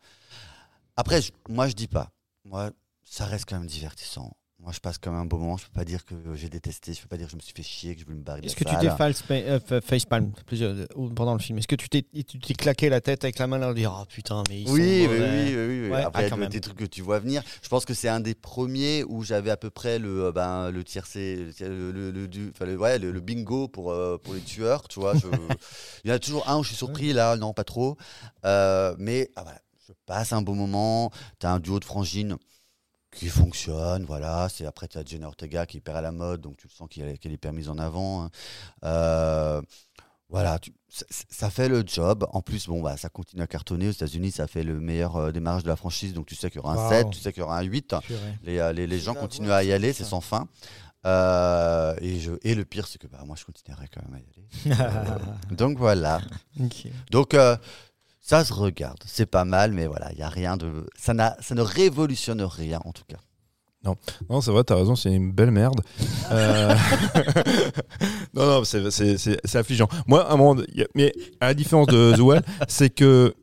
Après, 0.96 1.22
moi, 1.48 1.68
je 1.68 1.74
dis 1.74 1.88
pas. 1.88 2.12
Moi, 2.44 2.72
ça 3.04 3.26
reste 3.26 3.46
quand 3.48 3.60
même 3.60 3.68
divertissant. 3.68 4.36
Moi, 4.62 4.74
je 4.74 4.80
passe 4.82 4.98
quand 4.98 5.12
même 5.12 5.22
un 5.22 5.26
beau 5.26 5.38
moment. 5.38 5.56
Je 5.56 5.66
peux 5.66 5.72
pas 5.72 5.86
dire 5.86 6.04
que 6.06 6.16
j'ai 6.36 6.50
détesté. 6.50 6.94
Je 6.94 7.02
peux 7.02 7.08
pas 7.08 7.16
dire 7.16 7.28
que 7.28 7.32
je 7.32 7.38
me 7.38 7.42
suis 7.42 7.54
fait 7.54 7.64
chier, 7.64 7.96
que 7.96 8.02
je 8.02 8.06
voulais 8.06 8.18
me 8.18 8.24
barrer 8.24 8.42
Est-ce 8.44 8.58
que 8.58 8.66
tu 8.66 8.76
t'es 8.76 8.88
euh, 8.90 9.60
fa- 9.62 9.80
facepalm 9.80 10.34
euh, 10.52 10.86
pendant 11.16 11.32
le 11.34 11.40
film? 11.40 11.58
Est-ce 11.60 11.68
que 11.68 11.78
tu 11.78 11.88
t'es 11.88 12.02
tu 12.04 12.40
t'es 12.40 12.54
claqué 12.54 12.90
la 12.90 13.00
tête 13.00 13.24
avec 13.24 13.40
la 13.40 13.48
main 13.48 13.58
là, 13.58 13.74
dire 13.74 13.98
oh 13.98 14.06
putain 14.06 14.44
mais 14.50 14.62
ils 14.62 14.68
Oui, 14.70 15.04
sont 15.06 15.12
oui, 15.12 15.20
oui, 15.20 15.56
oui, 15.56 15.82
oui. 15.84 15.90
Ouais, 15.90 16.02
Après, 16.04 16.24
ah, 16.24 16.26
il 16.26 16.28
y 16.28 16.30
quand 16.30 16.36
a 16.36 16.40
même. 16.42 16.50
des 16.50 16.60
trucs 16.60 16.78
que 16.78 16.84
tu 16.86 17.02
vois 17.02 17.20
venir. 17.20 17.42
Je 17.64 17.70
pense 17.70 17.86
que 17.86 17.94
c'est 17.94 18.10
un 18.10 18.20
des 18.20 18.36
premiers 18.36 19.06
où 19.06 19.24
j'avais 19.24 19.50
à 19.50 19.56
peu 19.58 19.70
près 19.70 19.98
le, 19.98 20.26
euh, 20.26 20.32
ben, 20.34 20.72
le 20.72 20.84
tiercé, 20.84 21.38
le, 21.62 21.92
le, 21.94 22.12
le, 22.12 22.28
du- 22.28 22.52
le- 22.60 22.78
ouais, 22.78 23.00
le, 23.00 23.18
bingo 23.22 23.70
pour, 23.70 23.92
euh, 23.92 24.18
pour 24.18 24.34
les 24.34 24.42
tueurs. 24.42 24.90
Tu 24.90 25.00
vois, 25.00 25.16
je- 25.16 25.28
il 26.04 26.10
y 26.10 26.12
en 26.12 26.16
a 26.16 26.20
toujours 26.20 26.48
un 26.50 26.58
où 26.60 26.64
je 26.64 26.68
suis 26.70 26.78
surpris, 26.78 27.14
là, 27.14 27.38
non, 27.38 27.54
pas 27.54 27.64
trop. 27.64 27.96
Mais 28.44 29.30
ah, 29.38 29.44
voilà, 29.44 29.62
je 29.88 29.94
passe 30.06 30.34
un 30.34 30.42
bon 30.42 30.56
moment. 30.56 31.12
Tu 31.40 31.46
as 31.48 31.54
un 31.54 31.60
duo 31.62 31.80
de 31.80 31.86
frangines 31.86 32.36
qui 33.12 33.28
fonctionne, 33.28 34.06
voilà. 34.06 34.48
C'est 34.50 34.66
après 34.66 34.88
tu 34.88 34.98
as 34.98 35.04
Jenna 35.04 35.28
Ortega 35.28 35.66
qui 35.66 35.78
est 35.78 35.80
hyper 35.80 35.96
à 35.96 36.02
la 36.02 36.12
mode, 36.12 36.42
donc 36.42 36.58
tu 36.58 36.68
le 36.68 36.72
sens 36.74 36.88
qu'elle 36.90 37.08
est, 37.10 37.26
hyper 37.26 37.54
mise 37.54 37.70
en 37.70 37.78
avant. 37.80 38.24
hein. 38.26 38.30
Euh, 38.84 39.62
voilà, 40.30 40.60
tu- 40.60 40.74
ça, 40.90 41.06
ça 41.30 41.50
fait 41.50 41.70
le 41.70 41.84
job. 41.86 42.28
En 42.34 42.42
plus, 42.42 42.68
bon, 42.68 42.82
bah, 42.84 42.98
ça 42.98 43.10
continue 43.10 43.42
à 43.42 43.48
cartonner 43.48 43.88
aux 43.88 43.92
États-Unis. 43.92 44.30
Ça 44.32 44.46
fait 44.48 44.62
le 44.64 44.80
meilleur 44.80 45.16
euh, 45.16 45.32
démarrage 45.32 45.64
de 45.64 45.68
la 45.70 45.76
franchise, 45.76 46.14
donc 46.14 46.28
tu 46.28 46.36
sais 46.36 46.52
qu'il 46.52 46.62
y 46.62 46.64
aura 46.64 46.74
un 46.74 46.84
Wow. 46.84 46.90
7, 46.90 47.10
tu 47.10 47.20
sais 47.20 47.34
qu'il 47.34 47.42
y 47.42 47.44
aura 47.44 47.58
un 47.58 47.64
8. 47.64 47.96
Purée. 48.06 48.20
Les, 48.44 48.60
euh, 48.60 48.72
les, 48.74 48.86
les 48.86 49.00
gens 49.00 49.16
continuent 49.16 49.52
à 49.52 49.64
y 49.64 49.72
aller, 49.74 49.92
c'est 49.92 50.04
sans 50.04 50.22
fin. 50.22 50.48
Euh, 51.06 51.96
et, 52.02 52.20
je, 52.20 52.34
et 52.44 52.54
le 52.56 52.66
pire, 52.66 52.86
c'est 52.88 53.00
que 53.00 53.08
bah, 53.08 53.24
moi, 53.26 53.36
je 53.40 53.46
continuerai 53.46 53.88
quand 53.88 54.02
même 54.08 54.22
à 54.22 54.70
y 54.70 54.76
aller. 54.76 55.16
Donc 55.56 55.78
voilà. 55.78 56.20
Donc 57.10 57.34
euh, 57.34 57.56
ça 58.30 58.46
se 58.46 58.54
regarde, 58.54 59.00
c'est 59.08 59.26
pas 59.26 59.44
mal, 59.44 59.72
mais 59.74 59.88
voilà, 59.88 60.12
il 60.14 60.20
y 60.20 60.22
a 60.22 60.30
rien 60.30 60.56
de, 60.56 60.86
ça, 60.96 61.16
n'a- 61.16 61.36
ça 61.42 61.56
ne 61.56 61.62
révolutionne 61.62 62.44
rien 62.44 62.80
en 62.86 62.92
tout 62.92 63.02
cas. 63.08 63.18
Non, 64.30 64.42
c'est 64.42 64.52
vrai, 64.52 64.64
t'as 64.64 64.76
raison, 64.76 64.96
c'est 64.96 65.12
une 65.12 65.32
belle 65.32 65.50
merde. 65.50 65.82
Euh, 66.32 66.76
non, 68.36 68.46
non, 68.46 68.64
c'est- 68.64 69.56
affligeant. 69.56 69.88
Moi, 70.06 70.24
à 70.30 70.34
un 70.34 70.38
moment, 70.38 70.62
mais 70.94 71.12
à 71.40 71.48
la 71.48 71.54
différence 71.56 71.88
de 71.88 72.14
The 72.16 72.20
Well, 72.20 72.44
c'est 72.68 72.92
que 72.92 73.34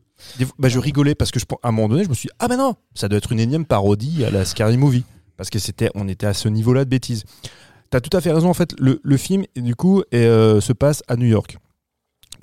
bah, 0.59 0.69
je 0.69 0.79
rigolais 0.79 1.17
parce 1.17 1.33
que 1.33 1.41
je, 1.41 1.47
à 1.65 1.69
un 1.69 1.73
moment 1.73 1.89
donné, 1.89 2.05
je 2.05 2.09
me 2.09 2.15
suis 2.15 2.29
dit, 2.29 2.35
ah 2.39 2.47
ben 2.47 2.57
non, 2.57 2.77
ça 2.95 3.09
doit 3.09 3.19
être 3.19 3.33
une 3.33 3.41
énième 3.41 3.67
parodie 3.67 4.25
à 4.25 4.31
la 4.31 4.45
Scary 4.45 4.77
Movie. 4.77 5.05
Parce 5.37 5.51
que 5.51 5.59
c'était, 5.59 5.91
on 5.97 6.07
était 6.07 6.27
à 6.27 6.33
ce 6.35 6.49
niveau-là 6.49 6.85
de 6.85 6.91
bêtises. 6.91 7.25
T'as 7.91 8.01
tout 8.01 8.17
à 8.17 8.21
fait 8.21 8.31
raison, 8.31 8.49
en 8.49 8.55
fait, 8.55 8.73
le, 8.79 9.01
le 9.03 9.17
film, 9.17 9.45
du 9.57 9.75
coup, 9.75 10.03
euh, 10.15 10.61
se 10.61 10.73
passe 10.73 11.03
à 11.09 11.17
New 11.17 11.27
York. 11.27 11.59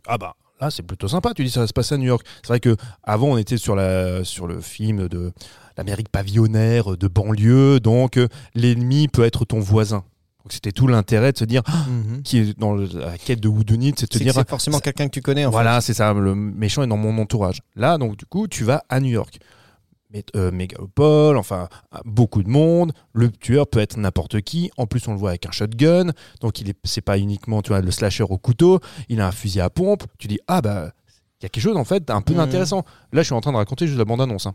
Ah 0.07 0.17
bah, 0.17 0.35
là, 0.63 0.71
c'est 0.71 0.83
plutôt 0.83 1.07
sympa, 1.07 1.33
tu 1.33 1.43
dis 1.43 1.49
ça 1.51 1.61
va 1.61 1.67
se 1.67 1.73
passer 1.73 1.95
à 1.95 1.97
New 1.97 2.07
York. 2.07 2.25
C'est 2.41 2.47
vrai 2.47 2.59
que 2.59 2.75
avant 3.03 3.27
on 3.27 3.37
était 3.37 3.57
sur, 3.57 3.75
la, 3.75 4.23
sur 4.23 4.47
le 4.47 4.61
film 4.61 5.07
de 5.07 5.31
l'Amérique 5.77 6.09
pavillonnaire, 6.09 6.97
de 6.97 7.07
banlieue, 7.07 7.79
donc 7.79 8.17
euh, 8.17 8.27
l'ennemi 8.55 9.07
peut 9.07 9.23
être 9.23 9.45
ton 9.45 9.59
voisin. 9.59 10.03
Donc 10.43 10.51
c'était 10.51 10.71
tout 10.71 10.87
l'intérêt 10.87 11.31
de 11.31 11.37
se 11.37 11.45
dire, 11.45 11.61
ah, 11.67 11.85
qui 12.23 12.39
est 12.39 12.59
dans 12.59 12.75
la 12.75 13.17
quête 13.17 13.39
de 13.39 13.47
Whodunit, 13.47 13.93
c'est 13.97 14.11
de 14.11 14.17
se 14.17 14.23
dire, 14.23 14.33
c'est 14.33 14.49
forcément 14.49 14.79
quelqu'un 14.79 15.05
que 15.05 15.13
tu 15.13 15.21
connais 15.21 15.45
en 15.45 15.51
voilà, 15.51 15.79
c'est 15.79 15.93
ça, 15.93 16.13
le 16.13 16.35
méchant 16.35 16.83
est 16.83 16.87
dans 16.87 16.97
mon 16.97 17.17
entourage. 17.17 17.61
Là, 17.75 17.97
donc 17.97 18.17
du 18.17 18.25
coup, 18.25 18.47
tu 18.47 18.63
vas 18.63 18.83
à 18.89 18.99
New 18.99 19.11
York. 19.11 19.39
Euh, 20.35 20.51
mégalopole, 20.51 21.37
enfin 21.37 21.69
beaucoup 22.05 22.43
de 22.43 22.49
monde. 22.49 22.91
Le 23.13 23.31
tueur 23.31 23.65
peut 23.67 23.79
être 23.79 23.97
n'importe 23.97 24.41
qui. 24.41 24.69
En 24.77 24.85
plus, 24.85 25.07
on 25.07 25.13
le 25.13 25.17
voit 25.17 25.29
avec 25.31 25.45
un 25.47 25.51
shotgun, 25.51 26.11
donc 26.41 26.61
il 26.61 26.69
est, 26.69 26.77
c'est 26.83 27.01
pas 27.01 27.17
uniquement 27.17 27.61
tu 27.63 27.69
vois 27.69 27.81
le 27.81 27.89
slasher 27.89 28.23
au 28.23 28.37
couteau. 28.37 28.79
Il 29.09 29.21
a 29.21 29.27
un 29.27 29.31
fusil 29.31 29.59
à 29.61 29.69
pompe. 29.71 30.03
Tu 30.19 30.27
dis 30.27 30.39
ah 30.47 30.61
bah 30.61 30.91
il 31.41 31.43
y 31.43 31.45
a 31.47 31.49
quelque 31.49 31.63
chose 31.63 31.77
en 31.77 31.83
fait 31.83 32.09
un 32.11 32.21
peu 32.21 32.33
Mhm. 32.33 32.39
d'intéressant. 32.39 32.85
Là, 33.11 33.21
je 33.21 33.25
suis 33.25 33.33
en 33.33 33.41
train 33.41 33.51
de 33.51 33.57
raconter 33.57 33.87
juste 33.87 33.97
la 33.97 34.05
bande 34.05 34.21
annonce. 34.21 34.47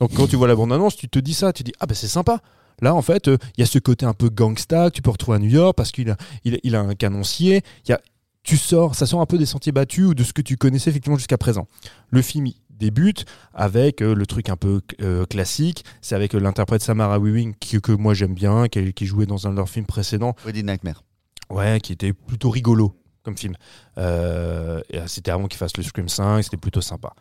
Donc 0.00 0.12
quand 0.14 0.26
tu 0.28 0.36
vois 0.36 0.48
la 0.48 0.54
bande 0.54 0.72
annonce, 0.72 0.96
tu 0.96 1.08
te 1.08 1.18
dis 1.18 1.34
ça, 1.34 1.52
tu 1.52 1.62
dis 1.62 1.72
ah 1.80 1.86
bah 1.86 1.94
c'est 1.94 2.08
sympa. 2.08 2.40
Là, 2.82 2.94
en 2.94 3.00
fait, 3.00 3.28
euh, 3.28 3.38
il 3.56 3.60
y 3.60 3.62
a 3.62 3.66
ce 3.66 3.78
côté 3.78 4.04
un 4.04 4.12
peu 4.12 4.28
gangsta 4.28 4.90
que 4.90 4.96
tu 4.96 5.00
peux 5.02 5.10
retrouver 5.10 5.36
à 5.36 5.38
New 5.40 5.48
York 5.48 5.74
parce 5.76 5.92
qu'il 5.92 6.10
a, 6.10 6.16
il, 6.44 6.60
il 6.62 6.76
a 6.76 6.80
un 6.80 6.94
canoncier. 6.94 7.62
Il 7.86 7.90
y 7.90 7.94
a, 7.94 8.00
tu 8.42 8.58
sors, 8.58 8.94
ça 8.94 9.06
sort 9.06 9.20
un 9.22 9.26
peu 9.26 9.38
des 9.38 9.46
sentiers 9.46 9.72
battus 9.72 10.04
ou 10.08 10.14
de 10.14 10.22
ce 10.22 10.32
que 10.34 10.42
tu 10.42 10.56
connaissais 10.58 10.90
effectivement 10.90 11.16
jusqu'à 11.16 11.38
présent. 11.38 11.66
Le 12.10 12.20
film 12.22 12.46
il 12.46 12.54
débute 12.78 13.24
avec 13.54 14.02
euh, 14.02 14.14
le 14.14 14.26
truc 14.26 14.48
un 14.48 14.56
peu 14.56 14.80
euh, 15.00 15.26
classique, 15.26 15.84
c'est 16.00 16.14
avec 16.14 16.34
euh, 16.34 16.38
l'interprète 16.38 16.82
Samara 16.82 17.18
Weaving 17.18 17.54
qui, 17.58 17.80
que 17.80 17.92
moi 17.92 18.14
j'aime 18.14 18.34
bien, 18.34 18.68
qui, 18.68 18.92
qui 18.92 19.06
jouait 19.06 19.26
dans 19.26 19.46
un 19.46 19.50
de 19.50 19.56
leurs 19.56 19.68
films 19.68 19.86
précédents, 19.86 20.34
Nightmare. 20.46 21.02
ouais, 21.50 21.80
qui 21.80 21.92
était 21.92 22.12
plutôt 22.12 22.50
rigolo 22.50 22.94
comme 23.22 23.36
film. 23.36 23.54
C'était 25.06 25.32
avant 25.32 25.48
qu'il 25.48 25.58
fasse 25.58 25.76
le 25.76 25.82
Scream 25.82 26.08
5, 26.08 26.42
c'était 26.42 26.56
plutôt 26.56 26.80
sympa. 26.80 27.12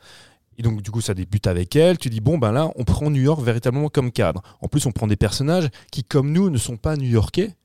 Et 0.58 0.62
donc 0.62 0.82
du 0.82 0.92
coup 0.92 1.02
ça 1.02 1.14
débute 1.14 1.48
avec 1.48 1.76
elle, 1.76 1.98
tu 1.98 2.10
dis 2.10 2.22
bon 2.22 2.38
ben 2.38 2.52
là 2.52 2.72
on 2.76 2.84
prend 2.84 3.10
New 3.10 3.22
York 3.22 3.42
véritablement 3.42 3.90
comme 3.90 4.12
cadre. 4.12 4.42
En 4.62 4.68
plus 4.68 4.86
on 4.86 4.92
prend 4.92 5.08
des 5.08 5.18
personnages 5.18 5.68
qui 5.92 6.04
comme 6.04 6.32
nous 6.32 6.50
ne 6.50 6.58
sont 6.58 6.78
pas 6.78 6.96
new-yorkais 6.96 7.56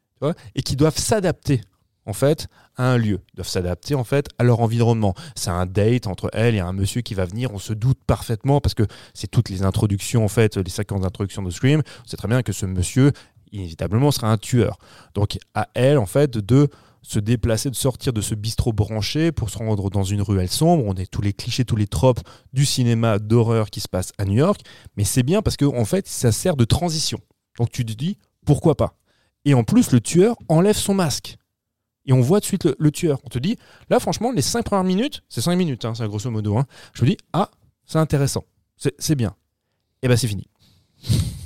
et 0.55 0.63
qui 0.63 0.77
doivent 0.77 0.99
s'adapter 0.99 1.61
en 2.07 2.13
fait 2.13 2.49
à 2.77 2.85
un 2.93 2.97
lieu, 2.97 3.21
Ils 3.33 3.37
doivent 3.37 3.49
s'adapter 3.49 3.95
en 3.95 4.05
fait 4.05 4.29
à 4.39 4.45
leur 4.45 4.61
environnement. 4.61 5.15
C'est 5.35 5.51
un 5.51 5.67
date 5.67 6.07
entre 6.07 6.31
elle 6.33 6.55
et 6.55 6.61
un 6.61 6.73
monsieur 6.73 7.03
qui 7.03 7.15
va 7.15 7.25
venir, 7.25 7.53
on 7.53 7.59
se 7.59 7.73
doute 7.73 7.99
parfaitement 8.07 8.61
parce 8.61 8.75
que 8.75 8.85
c'est 9.15 9.31
toutes 9.31 9.49
les 9.49 9.63
introductions 9.63 10.25
en 10.25 10.29
fait, 10.29 10.57
les 10.57 10.71
séquences 10.71 11.03
d'introduction 11.03 11.43
de 11.43 11.51
Scream, 11.51 11.83
on 12.05 12.09
sait 12.09 12.17
très 12.17 12.29
bien 12.29 12.43
que 12.43 12.53
ce 12.53 12.67
monsieur 12.67 13.13
inévitablement 13.53 14.11
sera 14.11 14.31
un 14.31 14.39
tueur. 14.39 14.79
Donc 15.15 15.39
à 15.55 15.69
elle 15.75 15.99
en 15.99 16.07
fait 16.07 16.31
de 16.31 16.69
se 17.03 17.19
déplacer, 17.19 17.71
de 17.71 17.77
sortir 17.77 18.13
de 18.13 18.21
ce 18.21 18.35
bistrot 18.35 18.73
branché 18.73 19.33
pour 19.33 19.51
se 19.51 19.59
rendre 19.59 19.91
dans 19.91 20.03
une 20.03 20.23
ruelle 20.23 20.51
sombre. 20.51 20.85
On 20.87 20.95
est 20.95 21.11
tous 21.11 21.23
les 21.23 21.33
clichés, 21.33 21.65
tous 21.65 21.77
les 21.77 21.87
tropes 21.87 22.21
du 22.53 22.65
cinéma 22.65 23.19
d'horreur 23.19 23.71
qui 23.71 23.81
se 23.81 23.89
passe 23.89 24.13
à 24.19 24.25
New 24.25 24.35
York, 24.35 24.61
mais 24.97 25.05
c'est 25.05 25.23
bien 25.23 25.43
parce 25.43 25.57
que 25.57 25.65
en 25.65 25.85
fait, 25.85 26.07
ça 26.07 26.33
sert 26.33 26.57
de 26.57 26.65
transition. 26.65 27.19
Donc 27.59 27.71
tu 27.71 27.85
te 27.85 27.93
dis 27.93 28.19
pourquoi 28.45 28.77
pas? 28.77 28.97
Et 29.45 29.55
en 29.55 29.65
plus, 29.65 29.93
le 29.93 30.01
tueur 30.01 30.37
enlève 30.49 30.77
son 30.77 30.95
masque. 30.95 31.37
Et 32.07 32.13
on 32.13 32.21
voit 32.21 32.41
de 32.41 32.45
suite 32.45 32.69
le, 32.79 32.91
tueur. 32.91 33.21
On 33.25 33.29
te 33.29 33.39
dit, 33.39 33.57
là, 33.89 34.01
franchement, 34.01 34.33
les 34.33 34.43
cinq 34.43 34.65
premières 34.65 34.85
minutes, 34.85 35.23
c'est 35.29 35.41
cinq 35.41 35.57
minutes, 35.57 35.85
hein, 35.85 35.95
c'est 35.95 36.07
grosso 36.07 36.31
modo. 36.31 36.57
hein, 36.57 36.67
je 36.95 37.05
me 37.05 37.11
dis, 37.11 37.17
ah, 37.33 37.51
c'est 37.85 37.99
intéressant, 37.99 38.45
c'est 38.77 39.15
bien. 39.15 39.35
Et 40.03 40.09
ben 40.09 40.17
c'est 40.17 40.29
fini. 40.29 40.47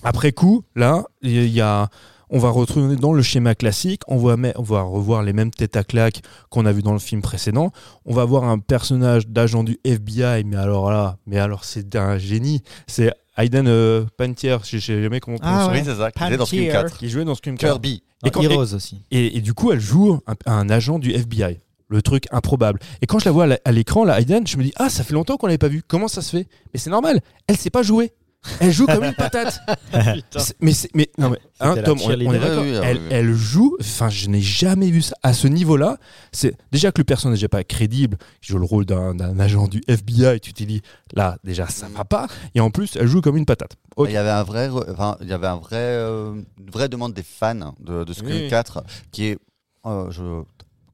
Après 0.03 0.33
coup, 0.33 0.65
là, 0.77 1.05
il 1.23 1.47
y 1.49 1.61
a, 1.61 1.89
on 2.31 2.39
va 2.39 2.51
retrouver 2.51 2.97
dans 2.97 3.13
le 3.13 3.23
schéma 3.23 3.55
classique, 3.55 4.03
on 4.07 4.17
va, 4.17 4.83
revoir 4.83 5.23
les 5.23 5.33
mêmes 5.33 5.51
têtes 5.51 5.77
à 5.77 5.85
claques 5.85 6.21
qu'on 6.51 6.67
a 6.67 6.73
vu 6.73 6.83
dans 6.83 6.93
le 6.93 6.99
film 6.99 7.23
précédent. 7.23 7.71
On 8.05 8.15
va 8.15 8.25
voir 8.25 8.45
un 8.45 8.59
personnage 8.59 9.29
d'agent 9.29 9.65
du 9.65 9.79
FBI, 9.85 10.45
mais 10.45 10.57
alors 10.57 10.91
là, 10.91 11.17
mais 11.27 11.39
alors 11.39 11.65
c'est 11.65 11.97
un 11.97 12.19
génie. 12.19 12.63
C'est 12.87 13.13
Hayden 13.37 13.67
euh, 13.67 14.05
Pantier, 14.17 14.57
je 14.65 14.79
sais 14.79 15.03
jamais 15.03 15.21
comment 15.21 15.37
on 15.37 15.41
Ah 15.43 15.67
prononce. 15.67 15.73
Oui, 15.81 15.83
c'est 15.85 15.97
ça. 15.97 16.11
Qui 16.13 16.23
est 16.23 16.37
dans 16.37 16.47
Scream 16.47 16.65
Pantier. 16.67 16.83
4. 16.83 16.99
Qui 16.99 17.09
jouait 17.09 17.25
dans 17.25 17.35
Scream 17.35 17.57
4. 17.59 17.71
Kirby. 17.73 18.03
Et 18.25 18.31
quand- 18.31 18.43
Heroes 18.43 18.75
aussi. 18.75 19.03
Et, 19.11 19.37
et 19.37 19.41
du 19.41 19.55
coup, 19.55 19.73
elle 19.73 19.81
joue 19.81 20.21
un, 20.27 20.35
un 20.47 20.71
agent 20.71 20.99
du 20.99 21.11
FBI. 21.13 21.59
Le 21.89 22.01
truc 22.01 22.25
improbable. 22.31 22.81
Et 23.03 23.07
quand 23.07 23.19
je 23.19 23.27
la 23.27 23.31
vois 23.33 23.47
à 23.65 23.73
l'écran, 23.73 24.05
la 24.05 24.19
Hayden, 24.21 24.47
je 24.47 24.57
me 24.57 24.63
dis 24.65 24.73
Ah, 24.77 24.89
ça 24.89 25.05
fait 25.05 25.13
longtemps 25.13 25.37
qu'on 25.37 25.47
l'avait 25.47 25.59
pas 25.59 25.69
vue. 25.69 25.83
Comment 25.87 26.09
ça 26.09 26.23
se 26.23 26.31
fait? 26.37 26.49
Mais 26.73 26.81
c'est 26.81 26.91
normal. 26.91 27.21
Elle 27.47 27.57
sait 27.59 27.71
pas 27.71 27.83
jouer. 27.83 28.13
Elle 28.61 28.73
joue 28.73 28.87
comme 28.87 29.05
une 29.05 29.15
patate. 29.15 29.61
Mais, 30.61 30.73
c'est- 30.73 30.91
mais 30.95 31.09
non 31.19 31.31
mais 31.31 31.39
hein, 31.61 31.71
C'était 31.75 31.81
la 31.81 31.87
Tom, 31.87 31.99
on, 32.01 32.05
on 32.07 32.11
est 32.11 32.17
cheerleader. 32.19 32.41
d'accord. 32.41 32.63
Oui, 32.65 32.71
oui, 32.73 32.79
elle, 32.83 32.97
oui, 32.99 33.03
oui. 33.05 33.09
elle 33.13 33.33
joue. 33.35 33.77
Enfin, 33.81 34.09
je 34.11 34.29
n'ai 34.29 34.41
jamais 34.41 34.91
vu 34.91 35.03
ça 35.03 35.15
à 35.23 35.33
ce 35.33 35.47
niveau-là. 35.49 35.99
C'est 36.33 36.57
déjà 36.73 36.93
que 36.93 36.99
le 37.01 37.05
personnage 37.05 37.41
n'est 37.43 37.49
pas 37.49 37.65
crédible. 37.65 38.19
Qui 38.43 38.53
joue 38.53 38.59
le 38.59 38.65
rôle 38.65 38.85
d'un 38.85 39.15
d'un 39.15 39.39
agent 39.39 39.69
du 39.69 39.83
FBI. 39.89 40.41
Tu 40.41 40.53
t'es 40.53 40.67
dit 40.67 40.83
là 41.15 41.39
déjà 41.45 41.69
ça 41.69 41.87
va 41.89 42.05
pas. 42.05 42.27
Et 42.55 42.61
en 42.61 42.71
plus, 42.71 42.97
elle 42.97 43.07
joue 43.07 43.21
comme 43.21 43.37
une 43.37 43.47
patate. 43.47 43.77
Il 43.99 44.11
y 44.11 44.17
avait 44.17 44.31
un 44.31 44.43
vrai, 44.43 44.69
enfin, 44.91 45.17
il 45.21 45.29
y 45.29 45.33
avait 45.33 45.47
un 45.47 45.57
vrai, 45.57 45.77
euh, 45.77 46.33
une 46.59 46.71
vraie 46.71 46.89
demande 46.89 47.15
des 47.15 47.23
fans 47.23 47.75
de, 47.81 48.05
de 48.05 48.13
Scream 48.13 48.43
Oui. 48.43 48.49
4 48.51 48.83
qui 49.13 49.27
est, 49.27 49.39
euh, 49.87 50.11
je, 50.11 50.43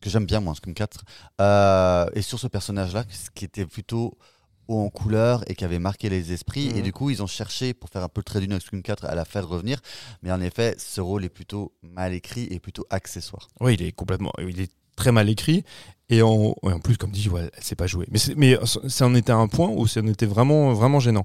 que 0.00 0.10
j'aime 0.10 0.26
bien 0.26 0.40
moi, 0.40 0.54
Scream 0.54 0.74
4. 0.74 1.00
Euh, 1.40 2.06
et 2.14 2.22
sur 2.22 2.38
ce 2.38 2.46
personnage-là, 2.46 3.04
ce 3.10 3.30
qui 3.34 3.44
était 3.46 3.64
plutôt 3.66 4.16
haut 4.70 4.80
en 4.80 4.88
couleur 4.88 5.42
et 5.48 5.54
qui 5.54 5.64
avait 5.64 5.78
marqué 5.78 6.08
les 6.08 6.32
esprits. 6.32 6.70
Mhm. 6.70 6.76
Et 6.76 6.82
du 6.82 6.92
coup, 6.92 7.10
ils 7.10 7.22
ont 7.22 7.26
cherché 7.26 7.74
pour 7.74 7.90
faire 7.90 8.02
un 8.02 8.08
peu 8.08 8.20
le 8.20 8.24
trait 8.24 8.40
d'union 8.40 8.52
avec 8.52 8.62
Scream 8.62 8.82
4 8.82 9.04
à 9.04 9.14
la 9.14 9.24
faire 9.24 9.46
revenir. 9.48 9.80
Mais 10.22 10.30
en 10.30 10.40
effet, 10.40 10.74
ce 10.78 11.00
rôle 11.00 11.24
est 11.24 11.28
plutôt 11.28 11.72
mal 11.82 12.14
écrit 12.14 12.46
et 12.50 12.60
plutôt 12.60 12.86
accessoire. 12.90 13.48
Oui, 13.60 13.74
il 13.74 13.82
est 13.82 13.92
complètement, 13.92 14.32
il 14.38 14.60
est 14.60 14.70
très 14.96 15.12
mal 15.12 15.28
écrit. 15.28 15.64
Et 16.08 16.22
en, 16.22 16.54
et 16.64 16.72
en 16.72 16.80
plus, 16.80 16.96
comme 16.96 17.10
dit, 17.10 17.28
ouais, 17.28 17.50
elle 17.56 17.62
sait 17.62 17.76
pas 17.76 17.86
jouer. 17.86 18.06
Mais, 18.10 18.18
mais 18.36 18.58
ça 18.64 19.06
en 19.06 19.14
était 19.14 19.32
à 19.32 19.36
un 19.36 19.48
point 19.48 19.68
où 19.68 19.86
ça 19.86 20.00
en 20.00 20.06
était 20.06 20.26
vraiment, 20.26 20.72
vraiment 20.72 21.00
gênant. 21.00 21.24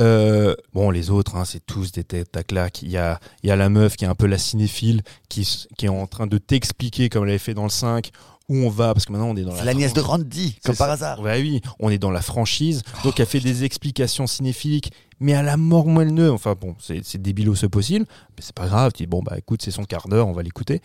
Euh, 0.00 0.56
bon, 0.72 0.90
les 0.90 1.10
autres, 1.10 1.36
hein, 1.36 1.44
c'est 1.44 1.64
tous 1.64 1.92
des 1.92 2.04
têtes 2.04 2.36
à 2.36 2.42
claque. 2.42 2.82
Il 2.82 2.90
y 2.90 2.96
a, 2.96 3.20
il 3.42 3.48
y 3.48 3.52
a 3.52 3.56
la 3.56 3.68
meuf 3.68 3.96
qui 3.96 4.04
est 4.04 4.08
un 4.08 4.14
peu 4.14 4.26
la 4.26 4.38
cinéphile, 4.38 5.02
qui, 5.28 5.48
qui 5.78 5.86
est 5.86 5.90
en 5.90 6.06
train 6.06 6.26
de 6.26 6.38
t'expliquer, 6.38 7.08
comme 7.08 7.24
elle 7.24 7.30
avait 7.30 7.38
fait 7.38 7.54
dans 7.54 7.64
le 7.64 7.70
5, 7.70 8.10
où 8.48 8.56
on 8.56 8.68
va, 8.68 8.92
parce 8.92 9.06
que 9.06 9.12
maintenant 9.12 9.28
on 9.30 9.36
est 9.36 9.42
dans 9.42 9.52
C'est 9.52 9.58
la, 9.60 9.64
la 9.66 9.74
nièce 9.74 9.94
de 9.94 10.00
Randy, 10.00 10.58
comme 10.64 10.76
par 10.76 10.88
ça. 10.88 10.92
hasard. 10.94 11.20
Ouais, 11.20 11.40
oui, 11.40 11.60
on 11.80 11.90
est 11.90 11.98
dans 11.98 12.10
la 12.10 12.20
franchise, 12.22 12.82
donc 13.02 13.18
elle 13.20 13.26
fait 13.26 13.40
des 13.40 13.64
explications 13.64 14.26
cinéphiliques, 14.26 14.92
mais 15.20 15.32
à 15.34 15.42
la 15.42 15.56
mort 15.56 15.86
moelle 15.86 16.20
Enfin 16.30 16.54
bon, 16.60 16.76
c'est 16.78 17.00
c'est 17.04 17.20
débilos 17.22 17.54
ce 17.54 17.66
possible, 17.66 18.04
mais 18.36 18.42
c'est 18.42 18.54
pas 18.54 18.66
grave. 18.66 18.92
Tu 18.92 19.04
dis 19.04 19.06
bon 19.06 19.22
bah 19.22 19.38
écoute, 19.38 19.62
c'est 19.62 19.70
son 19.70 19.84
quart 19.84 20.08
d'heure, 20.08 20.28
on 20.28 20.32
va 20.32 20.42
l'écouter. 20.42 20.80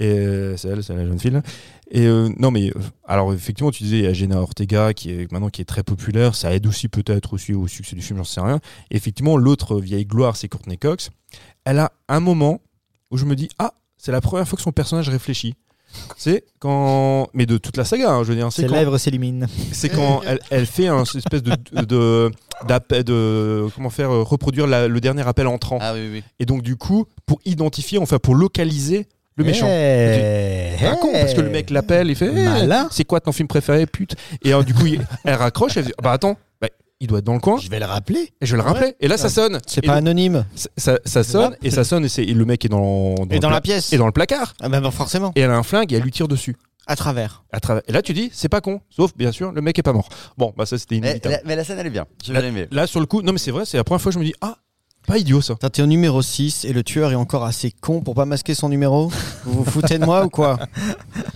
Et 0.00 0.06
euh, 0.06 0.56
c'est 0.56 0.68
elle, 0.68 0.82
c'est 0.82 0.94
la 0.94 1.04
jeune 1.04 1.18
fille. 1.18 1.32
là. 1.32 1.42
Et 1.90 2.06
euh, 2.06 2.30
non 2.38 2.50
mais 2.50 2.70
euh, 2.70 2.80
alors 3.06 3.34
effectivement, 3.34 3.70
tu 3.70 3.82
disais 3.82 3.98
il 3.98 4.04
y 4.04 4.06
a 4.06 4.14
Jenna 4.14 4.40
Ortega 4.40 4.94
qui 4.94 5.10
est 5.10 5.30
maintenant 5.30 5.50
qui 5.50 5.60
est 5.60 5.66
très 5.66 5.82
populaire, 5.82 6.34
ça 6.34 6.54
aide 6.54 6.66
aussi 6.66 6.88
peut-être 6.88 7.34
aussi 7.34 7.52
au 7.52 7.66
succès 7.68 7.94
du 7.94 8.00
film, 8.00 8.16
j'en 8.16 8.24
sais 8.24 8.40
rien. 8.40 8.58
Et 8.90 8.96
effectivement, 8.96 9.36
l'autre 9.36 9.78
vieille 9.78 10.06
gloire, 10.06 10.36
c'est 10.36 10.48
Courtney 10.48 10.78
Cox. 10.78 11.10
Elle 11.66 11.78
a 11.78 11.92
un 12.08 12.20
moment 12.20 12.62
où 13.10 13.18
je 13.18 13.26
me 13.26 13.36
dis 13.36 13.50
ah, 13.58 13.74
c'est 13.98 14.12
la 14.12 14.22
première 14.22 14.48
fois 14.48 14.56
que 14.56 14.62
son 14.62 14.72
personnage 14.72 15.10
réfléchit. 15.10 15.54
C'est 16.16 16.44
quand, 16.58 17.28
mais 17.34 17.46
de 17.46 17.58
toute 17.58 17.76
la 17.76 17.84
saga, 17.84 18.10
hein, 18.10 18.22
je 18.22 18.28
veux 18.28 18.34
dire, 18.36 18.50
c'est 18.52 18.62
Ses 18.62 18.68
quand, 18.68 18.74
lèvres 18.74 18.98
s'éliminent. 18.98 19.46
c'est 19.72 19.88
quand 19.88 20.20
elle, 20.26 20.38
elle 20.50 20.66
fait 20.66 20.86
un 20.88 21.02
espèce 21.04 21.42
de, 21.42 21.52
de, 21.82 22.30
d'appel- 22.66 23.04
de 23.04 23.66
comment 23.74 23.90
faire 23.90 24.10
euh, 24.10 24.22
reproduire 24.22 24.66
la- 24.66 24.88
le 24.88 25.00
dernier 25.00 25.26
appel 25.26 25.46
entrant. 25.46 25.78
Ah 25.80 25.94
oui, 25.94 26.08
oui. 26.12 26.22
Et 26.38 26.46
donc 26.46 26.62
du 26.62 26.76
coup, 26.76 27.06
pour 27.26 27.40
identifier, 27.44 27.98
enfin 27.98 28.18
pour 28.18 28.34
localiser 28.34 29.06
le 29.36 29.44
méchant. 29.44 29.66
Hey, 29.68 30.76
con 31.00 31.10
parce 31.12 31.34
que 31.34 31.40
le 31.40 31.50
mec 31.50 31.70
l'appelle, 31.70 32.08
il 32.10 32.16
fait. 32.16 32.30
C'est 32.90 33.04
quoi 33.04 33.20
ton 33.20 33.32
film 33.32 33.48
préféré, 33.48 33.86
pute? 33.86 34.14
Et 34.44 34.48
alors, 34.50 34.64
du 34.64 34.74
coup, 34.74 34.86
il- 34.86 35.00
elle 35.24 35.34
raccroche, 35.34 35.76
elle 35.76 35.86
dit 35.86 35.92
bah 36.02 36.12
attends, 36.12 36.36
bah, 36.60 36.68
il 37.02 37.08
doit 37.08 37.18
être 37.18 37.24
dans 37.24 37.34
le 37.34 37.40
coin. 37.40 37.58
Je 37.58 37.68
vais 37.68 37.78
le 37.80 37.84
rappeler. 37.84 38.32
Et 38.40 38.46
je 38.46 38.56
le 38.56 38.62
rappelais. 38.62 38.96
Et 39.00 39.08
là, 39.08 39.18
ça 39.18 39.28
sonne. 39.28 39.58
C'est 39.66 39.82
pas 39.82 39.94
anonyme. 39.94 40.46
ça, 40.76 40.98
ça- 41.04 41.24
sonne 41.24 41.56
et 41.62 41.70
ça 41.70 41.84
sonne 41.84 42.04
et, 42.04 42.08
c'est- 42.08 42.22
et 42.24 42.32
le 42.32 42.44
mec 42.44 42.64
est 42.64 42.68
dans, 42.68 43.14
Et 43.30 43.38
dans 43.40 43.48
le 43.48 43.54
la 43.56 43.60
pièce. 43.60 43.92
et 43.92 43.98
dans 43.98 44.06
le 44.06 44.12
placard. 44.12 44.54
Ah 44.62 44.68
bah, 44.68 44.80
bah, 44.80 44.90
forcément. 44.90 45.32
Et 45.34 45.40
elle 45.40 45.50
a 45.50 45.56
un 45.56 45.62
flingue 45.62 45.92
et 45.92 45.96
elle 45.96 46.02
lui 46.02 46.12
tire 46.12 46.28
dessus. 46.28 46.56
À 46.86 46.96
travers. 46.96 47.44
À 47.52 47.60
travers. 47.60 47.82
Et 47.88 47.92
là, 47.92 48.02
tu 48.02 48.12
dis, 48.12 48.30
c'est 48.32 48.48
pas 48.48 48.60
con. 48.60 48.80
Sauf, 48.90 49.16
bien 49.16 49.30
sûr, 49.32 49.52
le 49.52 49.60
mec 49.60 49.78
est 49.78 49.82
pas 49.82 49.92
mort. 49.92 50.08
Bon, 50.38 50.52
bah 50.56 50.64
ça, 50.66 50.78
c'était 50.78 50.96
Mais, 50.96 51.08
inévitable. 51.08 51.34
la, 51.36 51.40
mais 51.44 51.56
la 51.56 51.64
scène, 51.64 51.78
elle 51.78 51.86
est 51.86 51.90
bien. 51.90 52.06
J'ai 52.24 52.32
bien 52.32 52.42
aimé. 52.44 52.66
Là, 52.70 52.86
sur 52.86 53.00
le 53.00 53.06
coup, 53.06 53.22
non, 53.22 53.32
mais 53.32 53.38
c'est 53.38 53.50
vrai, 53.52 53.64
c'est 53.66 53.76
la 53.76 53.84
première 53.84 54.00
fois 54.00 54.10
que 54.10 54.14
je 54.14 54.18
me 54.20 54.24
dis, 54.24 54.34
ah, 54.40 54.56
pas 55.06 55.18
idiot 55.18 55.40
ça. 55.40 55.54
T'es 55.56 55.82
au 55.82 55.86
numéro 55.86 56.22
6 56.22 56.64
et 56.64 56.72
le 56.72 56.84
tueur 56.84 57.10
est 57.10 57.16
encore 57.16 57.44
assez 57.44 57.72
con 57.72 58.00
pour 58.02 58.14
pas 58.14 58.24
masquer 58.24 58.54
son 58.54 58.68
numéro 58.68 59.10
Vous 59.44 59.64
vous 59.64 59.70
foutez 59.70 59.98
de 59.98 60.04
moi 60.04 60.24
ou 60.24 60.28
quoi? 60.28 60.58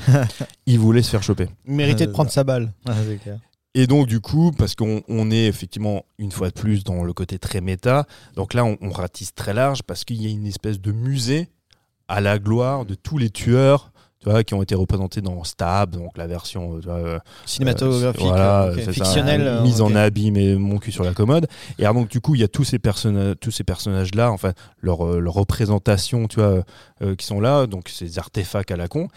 Il 0.67 0.79
voulait 0.79 1.03
se 1.03 1.11
faire 1.11 1.23
choper. 1.23 1.49
Il 1.67 1.75
méritait 1.75 2.07
de 2.07 2.13
prendre 2.13 2.31
sa 2.31 2.45
balle. 2.45 2.73
Et 3.79 3.87
donc, 3.87 4.07
du 4.07 4.21
coup, 4.21 4.53
parce 4.57 4.75
qu'on 4.75 5.03
on 5.07 5.31
est 5.31 5.47
effectivement, 5.47 6.05
une 6.19 6.33
fois 6.33 6.49
de 6.49 6.55
plus, 6.55 6.83
dans 6.83 7.05
le 7.05 7.13
côté 7.13 7.39
très 7.39 7.61
méta, 7.61 8.07
donc 8.35 8.55
là, 8.55 8.65
on, 8.65 8.79
on 8.81 8.91
ratisse 8.91 9.35
très 9.35 9.53
large 9.53 9.83
parce 9.83 10.05
qu'il 10.05 10.21
y 10.23 10.27
a 10.27 10.31
une 10.31 10.47
espèce 10.47 10.81
de 10.81 10.93
musée 10.93 11.49
à 12.09 12.21
la 12.23 12.39
gloire 12.39 12.87
de 12.87 12.95
tous 12.95 13.19
les 13.19 13.29
tueurs. 13.31 13.93
Tu 14.19 14.31
vois, 14.31 14.43
qui 14.45 14.55
ont 14.55 14.63
été 14.63 14.75
représentés 14.75 15.21
dans 15.21 15.45
Stab, 15.45 15.91
donc 15.91 16.17
la 16.17 16.27
version 16.27 16.81
tu 16.81 16.87
vois, 16.87 16.95
euh, 16.97 17.19
Cinématographique, 17.45 18.23
Euh, 18.25 18.29
voilà, 18.29 18.63
euh, 18.65 18.73
ok. 18.73 18.77
c'est 18.79 18.85
ça, 18.87 18.93
fictionnel. 19.05 19.43
euh, 19.47 19.63
mise 19.63 19.83
en 19.83 19.95
abîme 19.95 20.37
et 20.39 20.57
mon 20.57 20.79
cul 20.79 20.91
sur 20.91 21.05
la 21.05 21.13
commode. 21.13 21.47
Et 21.79 21.83
alors 21.83 21.95
donc 21.95 22.09
du 22.09 22.21
coup, 22.23 22.35
il 22.35 22.41
y 22.41 22.45
a 22.45 22.49
tous 22.49 22.65
ces 22.65 22.79
personnages, 22.79 23.35
tous 23.41 23.51
ces 23.51 23.63
personnages 23.63 24.15
là, 24.15 24.33
enfin 24.33 24.53
leur, 24.81 25.07
euh, 25.07 25.21
leur 25.21 25.35
représentation, 25.35 26.29
tu 26.29 26.37
vois, 26.41 26.65
euh, 27.03 27.15
qui 27.15 27.27
sont 27.27 27.41
là, 27.41 27.67
donc 27.67 27.91
ces 27.91 28.19
artefacts 28.19 28.71
à 28.71 28.77
la 28.77 28.89
con. 28.89 29.09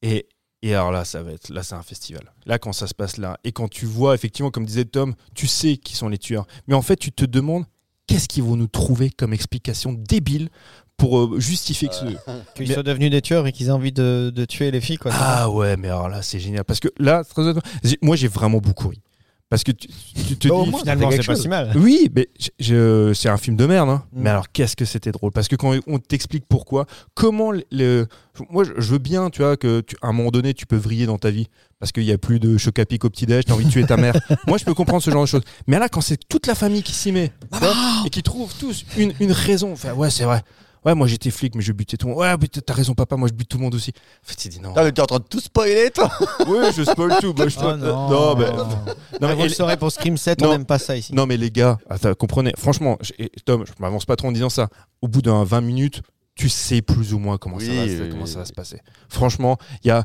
Et 0.00 0.26
et 0.62 0.74
alors 0.74 0.92
là, 0.92 1.04
ça 1.04 1.22
va 1.22 1.32
être 1.32 1.48
là, 1.50 1.62
c'est 1.62 1.74
un 1.74 1.82
festival. 1.82 2.32
Là, 2.46 2.58
quand 2.58 2.72
ça 2.72 2.86
se 2.86 2.94
passe 2.94 3.16
là, 3.16 3.38
et 3.44 3.52
quand 3.52 3.68
tu 3.68 3.86
vois 3.86 4.14
effectivement, 4.14 4.50
comme 4.50 4.66
disait 4.66 4.84
Tom, 4.84 5.14
tu 5.34 5.46
sais 5.46 5.76
qui 5.76 5.96
sont 5.96 6.08
les 6.08 6.18
tueurs, 6.18 6.46
mais 6.66 6.74
en 6.74 6.82
fait, 6.82 6.96
tu 6.96 7.12
te 7.12 7.24
demandes 7.24 7.64
qu'est-ce 8.06 8.28
qu'ils 8.28 8.42
vont 8.42 8.56
nous 8.56 8.66
trouver 8.66 9.10
comme 9.10 9.32
explication 9.32 9.92
débile 9.92 10.48
pour 10.96 11.18
euh, 11.18 11.40
justifier 11.40 11.88
que 11.88 11.94
ce, 11.94 12.04
Qu'ils 12.54 12.68
Mais- 12.68 12.74
soient 12.74 12.82
devenus 12.82 13.10
des 13.10 13.22
tueurs 13.22 13.46
et 13.46 13.52
qu'ils 13.52 13.68
aient 13.68 13.70
envie 13.70 13.92
de, 13.92 14.30
de 14.34 14.44
tuer 14.44 14.70
les 14.70 14.80
filles, 14.82 14.98
quoi. 14.98 15.12
Ah 15.14 15.48
ouais, 15.48 15.76
mais 15.78 15.88
alors 15.88 16.08
là, 16.10 16.20
c'est 16.20 16.40
génial. 16.40 16.64
Parce 16.64 16.80
que 16.80 16.88
là, 16.98 17.22
moi, 18.02 18.16
j'ai 18.16 18.28
vraiment 18.28 18.58
beaucoup 18.58 18.88
ri. 18.88 19.00
Parce 19.50 19.64
que 19.64 19.72
tu, 19.72 19.88
tu 20.28 20.36
te 20.36 20.48
Au 20.48 20.62
dis. 20.64 20.70
moins, 20.70 20.80
finalement, 20.80 21.08
quelque 21.08 21.22
c'est 21.22 21.26
pas 21.26 21.32
chose. 21.34 21.42
si 21.42 21.48
mal. 21.48 21.72
Oui, 21.74 22.08
mais 22.14 22.28
je- 22.38 22.50
je- 22.60 23.12
c'est 23.14 23.28
un 23.28 23.36
film 23.36 23.56
de 23.56 23.66
merde. 23.66 23.88
hein. 23.90 24.04
Mm. 24.12 24.22
Mais 24.22 24.30
alors, 24.30 24.52
qu'est-ce 24.52 24.76
que 24.76 24.84
c'était 24.84 25.10
drôle? 25.10 25.32
Parce 25.32 25.48
que 25.48 25.56
quand 25.56 25.74
on 25.88 25.98
t'explique 25.98 26.44
pourquoi, 26.48 26.86
comment 27.14 27.50
le- 27.50 27.64
le. 27.72 28.06
Moi, 28.50 28.62
je 28.64 28.92
veux 28.92 28.98
bien, 28.98 29.28
tu 29.28 29.42
vois, 29.42 29.56
que 29.56 29.80
tu, 29.80 29.96
à 30.02 30.06
un 30.06 30.12
moment 30.12 30.30
donné, 30.30 30.54
tu 30.54 30.66
peux 30.66 30.76
vriller 30.76 31.06
dans 31.06 31.18
ta 31.18 31.30
vie. 31.30 31.48
Parce 31.80 31.90
qu'il 31.90 32.04
n'y 32.04 32.12
a 32.12 32.18
plus 32.18 32.38
de 32.38 32.56
choc 32.58 32.78
à 32.78 32.86
pic 32.86 33.04
au 33.04 33.10
petit-déj, 33.10 33.44
t'as 33.46 33.54
envie 33.54 33.64
de 33.64 33.70
tuer 33.70 33.84
ta 33.84 33.96
mère. 33.96 34.14
Moi, 34.46 34.56
je 34.56 34.64
peux 34.64 34.74
comprendre 34.74 35.02
ce 35.02 35.10
genre 35.10 35.22
de 35.22 35.28
choses. 35.28 35.42
Mais 35.66 35.78
là, 35.80 35.88
quand 35.88 36.00
c'est 36.00 36.18
toute 36.28 36.46
la 36.46 36.54
famille 36.54 36.82
qui 36.84 36.92
s'y 36.92 37.10
met, 37.10 37.32
vois, 37.50 37.74
et 38.06 38.10
qui 38.10 38.22
trouve 38.22 38.52
tous 38.56 38.84
une, 38.96 39.12
une 39.18 39.32
raison, 39.32 39.72
enfin, 39.72 39.92
ouais, 39.94 40.10
c'est 40.10 40.24
vrai. 40.24 40.42
Ouais, 40.84 40.94
moi 40.94 41.06
j'étais 41.06 41.30
flic, 41.30 41.54
mais 41.54 41.62
je 41.62 41.72
butais 41.72 41.96
tout 41.96 42.06
le 42.06 42.12
monde. 42.14 42.22
Ouais, 42.22 42.34
mais 42.40 42.48
t'as 42.48 42.72
raison, 42.72 42.94
papa, 42.94 43.16
moi 43.16 43.28
je 43.28 43.34
bute 43.34 43.48
tout 43.48 43.58
le 43.58 43.64
monde 43.64 43.74
aussi. 43.74 43.92
En 44.24 44.28
fait, 44.28 44.34
tu 44.36 44.48
dis 44.48 44.60
non. 44.60 44.72
Ah, 44.76 44.84
mais 44.84 44.92
t'es 44.92 45.02
en 45.02 45.06
train 45.06 45.18
de 45.18 45.24
tout 45.24 45.40
spoiler, 45.40 45.90
toi 45.94 46.10
Ouais, 46.48 46.72
je 46.72 46.82
spoil 46.84 47.18
tout. 47.20 47.34
Moi, 47.36 47.48
je 47.48 47.58
Oh 47.60 47.64
euh, 47.66 47.76
non. 47.76 48.08
non, 48.10 48.36
mais, 48.36 48.46
Ah, 48.46 48.56
non, 49.20 49.28
vous 49.28 49.36
mais- 49.36 49.42
le 49.44 49.48
saurez 49.50 49.76
pour 49.76 49.92
Scream 49.92 50.16
7, 50.16 50.40
Non. 50.40 50.48
on 50.48 50.52
n'aime 50.52 50.64
pas 50.64 50.78
ça 50.78 50.96
ici. 50.96 51.14
non, 51.14 51.26
mais 51.26 51.36
les 51.36 51.50
gars, 51.50 51.78
attends, 51.88 52.14
comprenez, 52.14 52.52
franchement, 52.56 52.98
Tom, 53.44 53.64
je 53.66 53.72
m'avance 53.78 54.06
pas 54.06 54.16
trop 54.16 54.28
en 54.28 54.32
disant 54.32 54.48
ça. 54.48 54.68
Au 55.02 55.08
bout 55.08 55.20
d'un 55.22 55.44
20 55.44 55.60
minutes, 55.60 56.00
tu 56.40 56.48
sais 56.48 56.80
plus 56.80 57.12
ou 57.12 57.18
moins 57.18 57.36
comment, 57.36 57.58
ça, 57.60 57.66
va, 57.66 57.86
se- 57.86 58.02
oui, 58.02 58.08
comment 58.10 58.22
oui, 58.24 58.28
ça 58.28 58.36
va 58.36 58.40
oui. 58.42 58.48
se 58.48 58.52
passer. 58.54 58.78
Franchement, 59.10 59.58
il 59.84 59.88
y 59.88 59.90
a, 59.90 60.04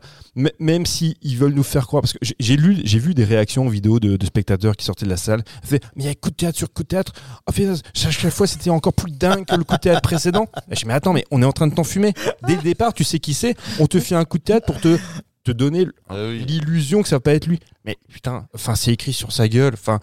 même 0.59 0.85
si 0.85 1.15
ils 1.21 1.37
veulent 1.37 1.53
nous 1.53 1.63
faire 1.63 1.87
croire, 1.87 2.01
parce 2.01 2.11
que 2.11 2.19
j'ai- 2.21 2.35
j'ai 2.39 2.57
lu, 2.57 2.81
j'ai 2.83 2.99
vu 2.99 3.13
des 3.13 3.23
réactions 3.23 3.67
vidéo 3.69 3.99
de, 4.01 4.17
de 4.17 4.25
spectateurs 4.25 4.75
qui 4.75 4.83
sortaient 4.85 5.05
de 5.05 5.09
la 5.09 5.17
salle, 5.17 5.43
fait, 5.63 5.81
mais 5.95 6.03
il 6.03 6.07
y 6.07 6.09
a 6.09 6.15
coup 6.15 6.29
de 6.29 6.35
théâtre 6.35 6.57
sur 6.57 6.71
coup 6.73 6.83
de 6.83 6.87
théâtre. 6.89 7.13
En 7.47 7.51
fait, 7.53 7.67
chaque 7.93 8.11
chaque 8.11 8.33
fois, 8.33 8.47
c'était 8.47 8.69
encore 8.69 8.93
plus 8.93 9.11
dingue 9.11 9.45
que 9.45 9.55
le 9.55 9.63
coup 9.63 9.75
de 9.75 9.79
théâtre 9.79 10.01
précédent. 10.01 10.47
Et 10.69 10.75
je 10.75 10.81
dis, 10.81 10.85
mais 10.87 10.93
attends, 10.93 11.13
mais 11.13 11.23
on 11.31 11.41
est 11.41 11.45
en 11.45 11.53
train 11.53 11.67
de 11.67 11.73
t'enfumer. 11.73 12.13
Dès 12.47 12.55
le 12.57 12.61
départ, 12.61 12.93
tu 12.93 13.03
sais 13.05 13.19
qui 13.19 13.33
c'est. 13.33 13.55
On 13.79 13.87
te 13.87 13.99
fait 13.99 14.15
un 14.15 14.25
coup 14.25 14.37
de 14.37 14.43
théâtre 14.43 14.65
pour 14.65 14.81
te, 14.81 14.97
te 15.45 15.51
donner 15.51 15.87
Ah 16.09 16.15
l'illusion 16.27 17.01
que 17.01 17.07
ça 17.07 17.15
va 17.17 17.19
pas 17.21 17.33
être 17.33 17.45
lui. 17.45 17.59
Mais 17.85 17.97
putain, 18.11 18.47
enfin 18.53 18.75
c'est 18.75 18.91
écrit 18.91 19.13
sur 19.13 19.31
sa 19.31 19.47
gueule. 19.47 19.73
Enfin, 19.75 19.99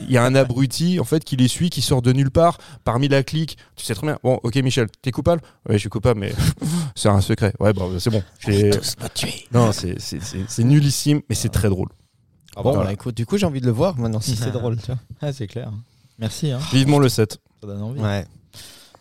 il 0.00 0.10
y 0.10 0.16
a 0.16 0.24
un 0.24 0.34
abruti 0.34 0.98
en 0.98 1.04
fait 1.04 1.22
qui 1.22 1.36
les 1.36 1.48
suit, 1.48 1.70
qui 1.70 1.82
sort 1.82 2.02
de 2.02 2.12
nulle 2.12 2.30
part 2.30 2.58
parmi 2.82 3.06
la 3.08 3.22
clique. 3.22 3.58
Tu 3.76 3.84
sais 3.84 3.94
très 3.94 4.06
bien. 4.06 4.18
Bon, 4.24 4.40
ok 4.42 4.56
Michel, 4.56 4.88
t'es 5.02 5.10
coupable? 5.12 5.42
Ouais, 5.68 5.74
je 5.74 5.78
suis 5.80 5.88
coupable, 5.90 6.18
mais 6.18 6.32
c'est 6.96 7.08
un 7.10 7.20
secret. 7.20 7.52
Ouais, 7.60 7.72
bon, 7.72 7.98
c'est 8.00 8.10
bon. 8.10 8.22
J'ai- 8.40 8.70
Non, 9.52 9.70
c'est 9.72 10.00
c'est- 10.00 10.20
c'est- 10.22 10.44
c'est 10.48 10.64
nullissime, 10.64 11.20
mais 11.28 11.34
c'est 11.34 11.50
très 11.50 11.68
drôle. 11.68 11.88
Ah 12.56 12.62
bon, 12.62 12.70
Voilà. 12.72 12.86
bah, 12.86 12.92
écoute, 12.94 13.14
du 13.14 13.26
coup, 13.26 13.36
j'ai 13.36 13.44
envie 13.46 13.60
de 13.60 13.66
le 13.66 13.72
voir 13.72 13.98
maintenant 13.98 14.20
si 14.20 14.34
c'est 14.34 14.50
drôle, 14.52 14.78
tu 14.78 14.86
vois. 14.86 14.98
Ah, 15.20 15.32
c'est 15.32 15.46
clair. 15.46 15.70
Merci. 16.18 16.50
Hein. 16.50 16.58
Vivement 16.72 16.98
le 16.98 17.10
7. 17.10 17.38
Ça 17.60 17.66
donne 17.66 17.82
envie. 17.82 18.00
Ouais. 18.00 18.24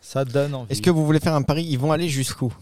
Ça 0.02 0.26
donne 0.26 0.54
envie. 0.54 0.72
Est-ce 0.74 0.82
que 0.82 0.90
vous 0.90 1.06
voulez 1.06 1.22
faire 1.22 1.34
un 1.36 1.42
pari? 1.42 1.64
Ils 1.64 1.80
vont 1.80 1.94
aller 1.94 2.10
jusqu'où? 2.10 2.54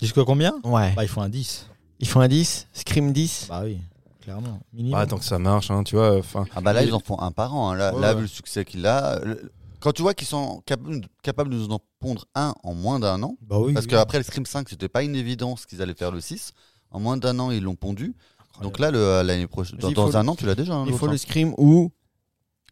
Jusqu'à 0.00 0.24
combien? 0.24 0.54
Ouais. 0.64 0.92
Bah, 0.96 1.04
il 1.04 1.08
faut 1.08 1.20
un 1.20 1.28
10. 1.28 1.66
Ils 2.02 2.08
font 2.08 2.20
un 2.20 2.28
10 2.28 2.68
Scream 2.74 3.12
10 3.12 3.46
Bah 3.48 3.62
oui, 3.64 3.78
clairement. 4.20 4.60
Minimum. 4.74 5.00
Ah, 5.00 5.06
tant 5.06 5.16
que 5.18 5.24
ça 5.24 5.38
marche, 5.38 5.70
hein, 5.70 5.82
tu 5.84 5.96
vois. 5.96 6.18
Enfin, 6.18 6.44
Ah 6.54 6.60
bah 6.60 6.72
là, 6.74 6.82
ils 6.82 6.92
en 6.92 7.00
font 7.00 7.18
un 7.20 7.30
par 7.32 7.54
an. 7.54 7.70
hein. 7.70 7.76
Là, 7.76 7.94
Ouais, 7.94 8.00
là, 8.00 8.08
ouais. 8.10 8.16
vu 8.16 8.22
le 8.22 8.26
succès 8.28 8.64
qu'il 8.66 8.84
a, 8.86 9.18
le- 9.24 9.50
quand 9.80 9.92
tu 9.92 10.02
vois 10.02 10.12
qu'ils 10.12 10.26
sont 10.28 10.60
capables, 10.66 11.00
capables 11.22 11.50
de 11.50 11.56
nous 11.56 11.70
en 11.72 11.78
pondre 12.00 12.26
un 12.34 12.54
en 12.62 12.74
moins 12.74 13.00
d'un 13.00 13.22
an, 13.22 13.36
bah 13.40 13.58
oui. 13.58 13.72
parce 13.72 13.86
oui. 13.86 13.90
qu'après 13.92 14.18
le 14.18 14.24
Scream 14.24 14.44
5, 14.46 14.68
c'était 14.68 14.88
pas 14.88 15.02
une 15.02 15.14
évidence 15.16 15.64
qu'ils 15.64 15.80
allaient 15.80 15.94
faire 15.94 16.10
le 16.12 16.20
6. 16.20 16.52
En 16.90 17.00
moins 17.00 17.16
d'un 17.16 17.38
an, 17.38 17.50
ils 17.50 17.62
l'ont 17.62 17.74
pondu. 17.76 18.14
Donc 18.60 18.78
là, 18.78 18.90
l'année 19.22 19.46
prochaine, 19.46 19.78
dans, 19.78 19.88
Il 19.88 20.16
un 20.16 20.28
an, 20.28 20.34
tu 20.36 20.44
l'as 20.44 20.54
déjà. 20.54 20.74
hein, 20.74 20.84
Il 20.86 20.92
faut 20.94 21.06
le 21.06 21.16
Scream 21.16 21.54
où 21.56 21.90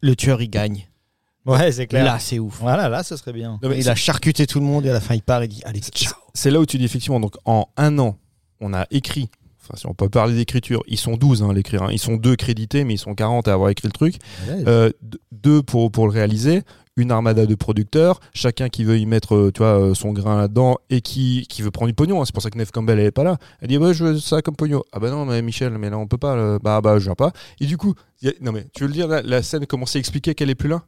le 0.01 0.15
tueur 0.15 0.41
y 0.41 0.47
gagne. 0.47 0.87
Ouais, 1.45 1.71
c'est 1.71 1.87
clair. 1.87 2.05
Là, 2.05 2.19
c'est 2.19 2.37
ouf. 2.37 2.59
Voilà, 2.61 2.87
là, 2.87 3.01
ce 3.01 3.17
serait 3.17 3.33
bien. 3.33 3.57
Non, 3.63 3.69
mais 3.69 3.79
il 3.79 3.89
a 3.89 3.95
charcuté 3.95 4.45
tout 4.45 4.59
le 4.59 4.65
monde 4.65 4.85
et 4.85 4.89
à 4.91 4.93
la 4.93 5.01
fin, 5.01 5.15
il 5.15 5.23
part 5.23 5.41
et 5.41 5.47
dit 5.47 5.61
Allez, 5.65 5.79
ciao. 5.79 6.13
C'est 6.35 6.51
là 6.51 6.59
où 6.59 6.65
tu 6.67 6.77
dis 6.77 6.85
effectivement, 6.85 7.19
donc 7.19 7.35
en 7.45 7.67
un 7.77 7.97
an, 7.97 8.15
on 8.61 8.73
a 8.73 8.85
écrit, 8.91 9.29
enfin 9.61 9.73
si 9.77 9.85
on 9.87 9.93
peut 9.93 10.09
parler 10.09 10.35
d'écriture, 10.35 10.81
ils 10.87 10.97
sont 10.97 11.17
12 11.17 11.43
hein, 11.43 11.49
à 11.49 11.53
l'écrire, 11.53 11.83
hein. 11.83 11.89
ils 11.91 11.99
sont 11.99 12.15
deux 12.15 12.35
crédités, 12.35 12.83
mais 12.83 12.93
ils 12.95 12.97
sont 12.99 13.13
40 13.15 13.47
à 13.47 13.53
avoir 13.53 13.69
écrit 13.69 13.87
le 13.87 13.93
truc, 13.93 14.15
Euh, 14.67 14.89
d- 15.01 15.17
deux 15.31 15.61
pour, 15.61 15.91
pour 15.91 16.07
le 16.07 16.13
réaliser, 16.13 16.61
une 16.97 17.11
armada 17.11 17.45
de 17.45 17.55
producteurs, 17.55 18.19
chacun 18.33 18.67
qui 18.69 18.83
veut 18.83 18.99
y 18.99 19.05
mettre 19.05 19.33
euh, 19.35 19.51
tu 19.53 19.59
vois, 19.59 19.79
euh, 19.79 19.93
son 19.93 20.11
grain 20.11 20.37
là-dedans 20.37 20.77
et 20.89 20.99
qui, 21.01 21.45
qui 21.49 21.61
veut 21.61 21.71
prendre 21.71 21.87
du 21.87 21.93
pognon. 21.95 22.21
hein. 22.21 22.25
C'est 22.25 22.33
pour 22.33 22.43
ça 22.43 22.49
que 22.49 22.57
Neve 22.57 22.71
Campbell 22.71 22.99
elle 22.99 23.05
est 23.07 23.11
pas 23.11 23.23
là. 23.23 23.37
Elle 23.61 23.69
dit 23.69 23.77
ouais, 23.77 23.93
je 23.93 24.03
veux 24.03 24.19
ça 24.19 24.41
comme 24.41 24.55
pognon. 24.57 24.83
Ah 24.91 24.99
bah 24.99 25.09
non, 25.09 25.25
mais 25.25 25.41
Michel, 25.41 25.77
mais 25.77 25.89
là 25.89 25.97
on 25.97 26.05
peut 26.07 26.17
pas. 26.17 26.35
le- 26.35 26.59
Bah 26.61 26.81
bah 26.81 26.99
je 26.99 27.05
viens 27.05 27.15
pas. 27.15 27.31
Et 27.61 27.65
du 27.65 27.77
coup, 27.77 27.93
a- 28.25 28.29
non 28.41 28.51
mais 28.51 28.65
tu 28.73 28.83
veux 28.83 28.87
le 28.87 28.93
dire, 28.93 29.07
la, 29.07 29.21
la 29.21 29.41
scène 29.41 29.65
commence 29.65 29.95
à 29.95 29.99
expliquer 29.99 30.35
qu'elle 30.35 30.49
est 30.49 30.55
plus 30.55 30.69
là? 30.69 30.83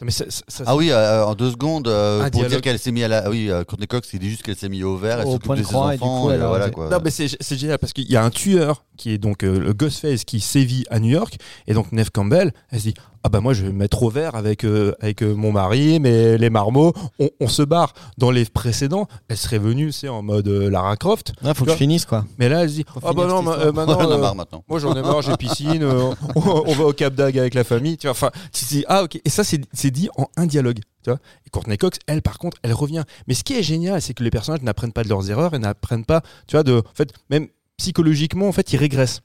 Non, 0.00 0.06
mais 0.06 0.10
ça, 0.10 0.24
Ah 0.66 0.76
oui, 0.76 0.90
euh, 0.90 1.24
en 1.24 1.34
deux 1.34 1.50
secondes, 1.50 1.88
euh, 1.88 2.22
pour 2.22 2.30
dialogue. 2.30 2.50
dire 2.50 2.60
qu'elle 2.62 2.78
s'est 2.78 2.90
mise 2.92 3.04
à 3.04 3.08
la. 3.08 3.30
Oui, 3.30 3.50
euh, 3.50 3.64
Courtney 3.64 3.86
Cox, 3.86 4.08
il 4.12 4.18
dit 4.18 4.28
juste 4.30 4.42
qu'elle 4.42 4.56
s'est 4.56 4.68
mise 4.68 4.82
au 4.84 4.96
vert, 4.96 5.20
elle 5.20 5.26
Au 5.26 5.32
s'occupe 5.32 5.52
de 5.52 5.56
ses 5.58 5.62
croix, 5.64 5.92
et 5.92 5.96
enfants, 5.96 6.22
coup, 6.24 6.30
et 6.30 6.34
elle 6.34 6.40
voilà 6.42 6.70
quoi. 6.70 6.88
Non, 6.90 6.98
mais 7.02 7.10
c'est 7.10 7.28
c'est 7.40 7.56
génial 7.58 7.78
parce 7.78 7.92
qu'il 7.92 8.10
y 8.10 8.16
a 8.16 8.24
un 8.24 8.30
tueur 8.30 8.84
qui 8.96 9.10
est 9.12 9.18
donc 9.18 9.44
euh, 9.44 9.58
le 9.58 9.72
Ghostface 9.72 10.24
qui 10.24 10.40
sévit 10.40 10.84
à 10.90 10.98
New 11.00 11.10
York 11.10 11.36
et 11.66 11.74
donc 11.74 11.92
Neve 11.92 12.10
Campbell, 12.10 12.52
elle 12.70 12.78
se 12.80 12.88
dit 12.88 12.94
ah 13.26 13.30
bah 13.30 13.40
moi 13.40 13.54
je 13.54 13.64
vais 13.64 13.72
me 13.72 13.78
mettre 13.78 14.02
au 14.02 14.10
vert 14.10 14.34
avec 14.34 14.64
euh, 14.64 14.94
avec 15.00 15.22
euh, 15.22 15.34
mon 15.34 15.50
mari, 15.50 15.98
mais 15.98 16.36
les 16.36 16.50
marmots, 16.50 16.92
on, 17.18 17.30
on 17.40 17.48
se 17.48 17.62
barre. 17.62 17.94
Dans 18.18 18.30
les 18.30 18.44
précédents, 18.44 19.08
elle 19.28 19.38
serait 19.38 19.58
venue, 19.58 19.92
c'est 19.92 20.08
en 20.08 20.22
mode 20.22 20.46
euh, 20.46 20.68
Lara 20.70 20.96
Croft, 20.96 21.32
Il 21.42 21.54
faut 21.54 21.64
que 21.64 21.70
je 21.70 21.76
finisse, 21.76 22.04
quoi. 22.04 22.26
mais 22.38 22.48
là 22.50 22.62
elle 22.62 22.68
se 22.70 22.74
dit 22.74 22.84
Faut 22.86 23.00
ah 23.02 23.12
bah 23.14 23.26
non 23.26 23.42
ma- 23.42 23.52
euh, 23.54 23.72
maintenant 23.72 23.96
on 23.98 24.10
a 24.10 24.14
euh, 24.14 24.18
marre 24.18 24.34
maintenant. 24.34 24.62
moi 24.68 24.78
j'en 24.78 24.94
ai 24.94 25.00
marre, 25.02 25.22
j'ai 25.22 25.36
piscine, 25.38 25.82
euh, 25.82 26.12
on, 26.36 26.62
on 26.66 26.72
va 26.74 26.84
au 26.84 26.92
Cap 26.92 27.14
d'Agde 27.14 27.38
avec 27.38 27.54
la 27.54 27.64
famille, 27.64 27.96
tu 27.96 28.06
vois. 28.06 28.12
Enfin, 28.12 28.30
tu 28.52 28.64
te 28.66 28.68
dis, 28.68 28.84
ah 28.88 29.02
ok, 29.04 29.18
et 29.24 29.30
ça 29.30 29.42
c'est 29.42 29.60
c'est 29.72 29.90
dit 29.90 30.10
en 30.18 30.28
un 30.36 30.44
dialogue, 30.46 30.80
tu 31.02 31.10
vois. 31.10 31.18
Et 31.46 31.50
Courtney 31.50 31.78
Cox, 31.78 31.98
elle 32.06 32.20
par 32.20 32.38
contre, 32.38 32.58
elle 32.62 32.74
revient. 32.74 33.04
Mais 33.26 33.32
ce 33.34 33.42
qui 33.42 33.54
est 33.54 33.62
génial, 33.62 34.02
c'est 34.02 34.12
que 34.12 34.22
les 34.22 34.30
personnages 34.30 34.60
n'apprennent 34.62 34.92
pas 34.92 35.02
de 35.02 35.08
leurs 35.08 35.30
erreurs 35.30 35.54
et 35.54 35.58
n'apprennent 35.58 36.04
pas, 36.04 36.20
tu 36.46 36.56
vois, 36.56 36.62
de, 36.62 36.74
en 36.78 36.94
fait, 36.94 37.10
même 37.30 37.48
psychologiquement, 37.78 38.46
en 38.48 38.52
fait, 38.52 38.72
ils 38.72 38.76
régressent. 38.76 39.22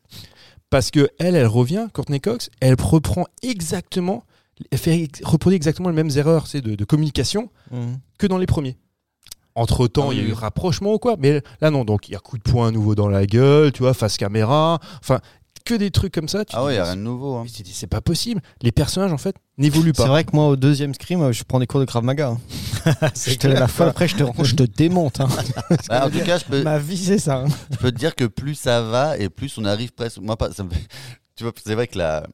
Parce 0.69 0.91
que 0.91 1.09
elle, 1.19 1.35
elle 1.35 1.47
revient, 1.47 1.87
Courtney 1.93 2.19
Cox, 2.19 2.49
elle 2.59 2.75
reprend 2.79 3.25
exactement, 3.41 4.23
elle 4.71 4.77
fait 4.77 5.01
ex- 5.01 5.21
reproduire 5.23 5.55
exactement 5.57 5.89
les 5.89 5.95
mêmes 5.95 6.11
erreurs, 6.15 6.47
c'est 6.47 6.61
de, 6.61 6.75
de 6.75 6.85
communication 6.85 7.49
que 8.17 8.27
dans 8.27 8.37
les 8.37 8.45
premiers. 8.45 8.77
Entre 9.55 9.87
temps, 9.87 10.09
Ah 10.09 10.13
il 10.13 10.17
y 10.19 10.21
a 10.21 10.23
eu 10.23 10.27
oui. 10.27 10.33
rapprochement 10.33 10.93
ou 10.93 10.99
quoi, 10.99 11.15
mais 11.19 11.41
là 11.59 11.69
non, 11.71 11.83
donc 11.83 12.07
il 12.07 12.13
y 12.13 12.15
a 12.15 12.19
coup 12.19 12.37
de 12.37 12.43
poing 12.43 12.67
à 12.67 12.71
nouveau 12.71 12.93
dans 12.95 13.07
la 13.09 13.25
gueule, 13.25 13.71
tu 13.71 13.79
vois, 13.81 13.93
face 13.93 14.15
caméra, 14.17 14.79
enfin 14.99 15.19
que 15.69 15.75
des 15.75 15.91
trucs 15.91 16.13
comme 16.13 16.27
ça. 16.27 16.43
tu 16.45 16.55
Ah 16.55 16.59
dis, 16.61 16.65
oui, 16.67 16.71
il 16.73 16.75
n'y 16.75 16.79
a 16.79 16.83
mais 16.83 16.87
rien 16.89 16.95
de 16.97 17.01
nouveau. 17.01 17.35
hein. 17.37 17.45
tu 17.53 17.61
dis, 17.63 17.73
c'est 17.73 17.87
pas 17.87 18.01
possible. 18.01 18.41
Les 18.61 18.71
personnages 18.71 19.13
en 19.13 19.17
fait 19.17 19.35
n'évoluent 19.57 19.93
C'est 19.95 20.03
pas. 20.03 20.09
vrai 20.09 20.23
que 20.23 20.31
moi, 20.33 20.47
au 20.47 20.55
deuxième 20.55 20.93
scream, 20.93 21.31
je 21.31 21.43
prends 21.43 21.59
des 21.59 21.67
cours 21.67 21.79
de 21.79 21.85
Krav 21.85 22.03
Maga. 22.03 22.29
hein. 22.29 22.39
Je 23.15 23.35
te 23.35 23.47
la 23.47 23.65
après, 23.65 24.07
je 24.07 24.15
te, 24.15 24.23
je 24.43 24.55
te 24.55 24.63
démonte. 24.63 25.19
hein. 25.19 25.27
Bah, 25.89 26.05
en 26.05 26.09
tout 26.09 26.19
cas, 26.21 26.37
je 26.37 26.45
peux, 26.45 26.63
Ma 26.63 26.79
vie, 26.79 26.97
c'est 26.97 27.19
ça. 27.19 27.37
hein. 27.39 27.47
je 27.71 27.77
peux 27.77 27.91
te 27.91 27.97
dire 27.97 28.15
que 28.15 28.23
plus 28.25 28.55
ça 28.55 28.81
va 28.81 29.17
et 29.17 29.29
plus 29.29 29.57
on 29.57 29.65
arrive 29.65 29.91
presque. 29.91 30.19
Moi, 30.19 30.37
pas, 30.37 30.51
ça 30.51 30.63
me 30.63 30.69
fait- 30.69 30.87
Tu 31.35 31.43
vois, 31.43 31.53
c'est 31.63 31.75
vrai 31.75 31.87
que 31.87 31.97
la, 31.97 32.25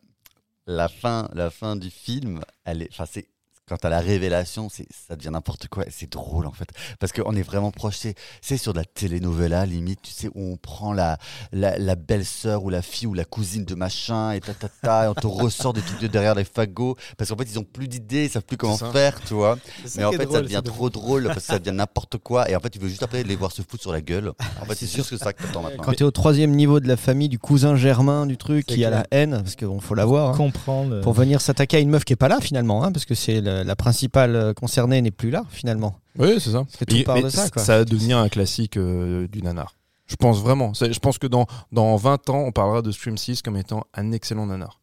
la, 0.67 0.87
fin, 0.87 1.27
la 1.33 1.49
fin 1.49 1.75
du 1.75 1.89
film, 1.89 2.41
elle 2.63 2.83
est. 2.83 2.89
Enfin, 2.91 3.05
c'est. 3.11 3.27
Quand 3.67 3.83
à 3.83 3.89
la 3.89 3.99
révélation, 3.99 4.69
c'est, 4.69 4.85
ça 5.07 5.15
devient 5.15 5.31
n'importe 5.31 5.67
quoi. 5.69 5.85
C'est 5.89 6.11
drôle 6.11 6.45
en 6.45 6.51
fait, 6.51 6.67
parce 6.99 7.11
qu'on 7.11 7.35
est 7.35 7.41
vraiment 7.41 7.71
proche. 7.71 7.97
C'est, 8.41 8.57
sur 8.57 8.73
de 8.73 8.77
la 8.77 8.85
telenovela 8.85 9.65
limite, 9.65 10.01
tu 10.03 10.11
sais, 10.11 10.27
où 10.35 10.53
on 10.53 10.55
prend 10.55 10.93
la, 10.93 11.17
la, 11.51 11.77
la 11.79 11.95
belle-sœur 11.95 12.63
ou 12.63 12.69
la 12.69 12.83
fille 12.83 13.07
ou 13.07 13.15
la 13.15 13.25
cousine 13.25 13.65
de 13.65 13.73
machin 13.73 14.31
et 14.33 14.39
ta 14.39 14.53
ta 14.53 14.69
ta, 14.69 15.05
et 15.05 15.07
on 15.07 15.15
te 15.15 15.25
ressort 15.25 15.73
des 15.73 15.81
trucs 15.81 15.99
de 15.99 16.07
derrière 16.07 16.35
les 16.35 16.43
fagots, 16.43 16.95
parce 17.17 17.29
qu'en 17.29 17.37
fait 17.37 17.49
ils 17.49 17.57
ont 17.57 17.63
plus 17.63 17.87
d'idées, 17.87 18.25
ils 18.25 18.29
savent 18.29 18.43
plus 18.43 18.57
comment 18.57 18.77
faire, 18.77 19.19
tu 19.21 19.33
vois. 19.33 19.57
Mais 19.97 20.03
en 20.03 20.11
fait, 20.11 20.31
ça 20.31 20.41
devient 20.41 20.61
trop 20.63 20.89
drôle 20.89 21.23
parce 21.25 21.37
que 21.37 21.43
ça 21.43 21.59
devient 21.59 21.75
n'importe 21.75 22.17
quoi. 22.17 22.49
Et 22.49 22.55
en 22.55 22.59
fait, 22.59 22.69
tu 22.69 22.79
veux 22.79 22.87
juste 22.87 23.03
après 23.03 23.23
les 23.23 23.35
voir 23.35 23.51
se 23.51 23.61
foutre 23.61 23.81
sur 23.81 23.91
la 23.91 24.01
gueule. 24.01 24.31
En 24.61 24.65
fait, 24.65 24.75
c'est 24.75 24.91
juste 24.91 25.09
que 25.09 25.17
ça 25.17 25.33
que 25.33 25.41
t'attends 25.41 25.63
maintenant. 25.63 25.83
Quand 25.83 25.93
tu 25.93 26.03
es 26.03 26.05
au 26.05 26.11
troisième 26.11 26.51
niveau 26.51 26.79
de 26.79 26.87
la 26.87 26.97
famille, 26.97 27.29
du 27.29 27.39
cousin 27.39 27.75
germain, 27.75 28.25
du 28.25 28.37
truc, 28.37 28.65
qui 28.65 28.85
a 28.85 28.89
la 28.89 29.07
haine, 29.11 29.41
parce 29.41 29.55
qu'il 29.55 29.67
faut 29.81 29.95
l'avoir, 29.95 30.31
hein, 30.31 30.37
Comprendre. 30.37 31.01
pour 31.01 31.13
venir 31.13 31.41
s'attaquer 31.41 31.77
à 31.77 31.79
une 31.79 31.89
meuf 31.89 32.03
qui 32.03 32.13
est 32.13 32.17
pas 32.17 32.27
là 32.27 32.39
finalement, 32.41 32.83
hein, 32.83 32.91
parce 32.91 33.05
que 33.05 33.15
c'est 33.15 33.41
la, 33.41 33.54
la 33.63 33.75
principale 33.75 34.35
euh, 34.35 34.53
concernée 34.53 35.01
n'est 35.01 35.11
plus 35.11 35.29
là 35.29 35.43
finalement. 35.49 35.95
Oui, 36.17 36.35
c'est 36.39 36.51
ça. 36.51 36.65
tout 36.87 36.95
Et- 36.95 37.03
part 37.03 37.15
mais 37.15 37.23
de 37.23 37.29
ça, 37.29 37.49
quoi. 37.49 37.63
va 37.63 37.85
devenir 37.85 38.17
un 38.17 38.29
classique 38.29 38.77
euh, 38.77 39.27
du 39.27 39.41
nanar. 39.41 39.75
Je 40.07 40.15
pense 40.15 40.39
vraiment. 40.41 40.73
Je 40.73 40.99
pense 40.99 41.17
que 41.17 41.27
dans, 41.27 41.47
dans 41.71 41.95
20 41.95 42.29
ans, 42.29 42.43
on 42.45 42.51
parlera 42.51 42.81
de 42.81 42.91
Scream 42.91 43.17
6 43.17 43.41
comme 43.41 43.57
étant 43.57 43.85
un 43.95 44.11
excellent 44.11 44.45
nanar. 44.45 44.79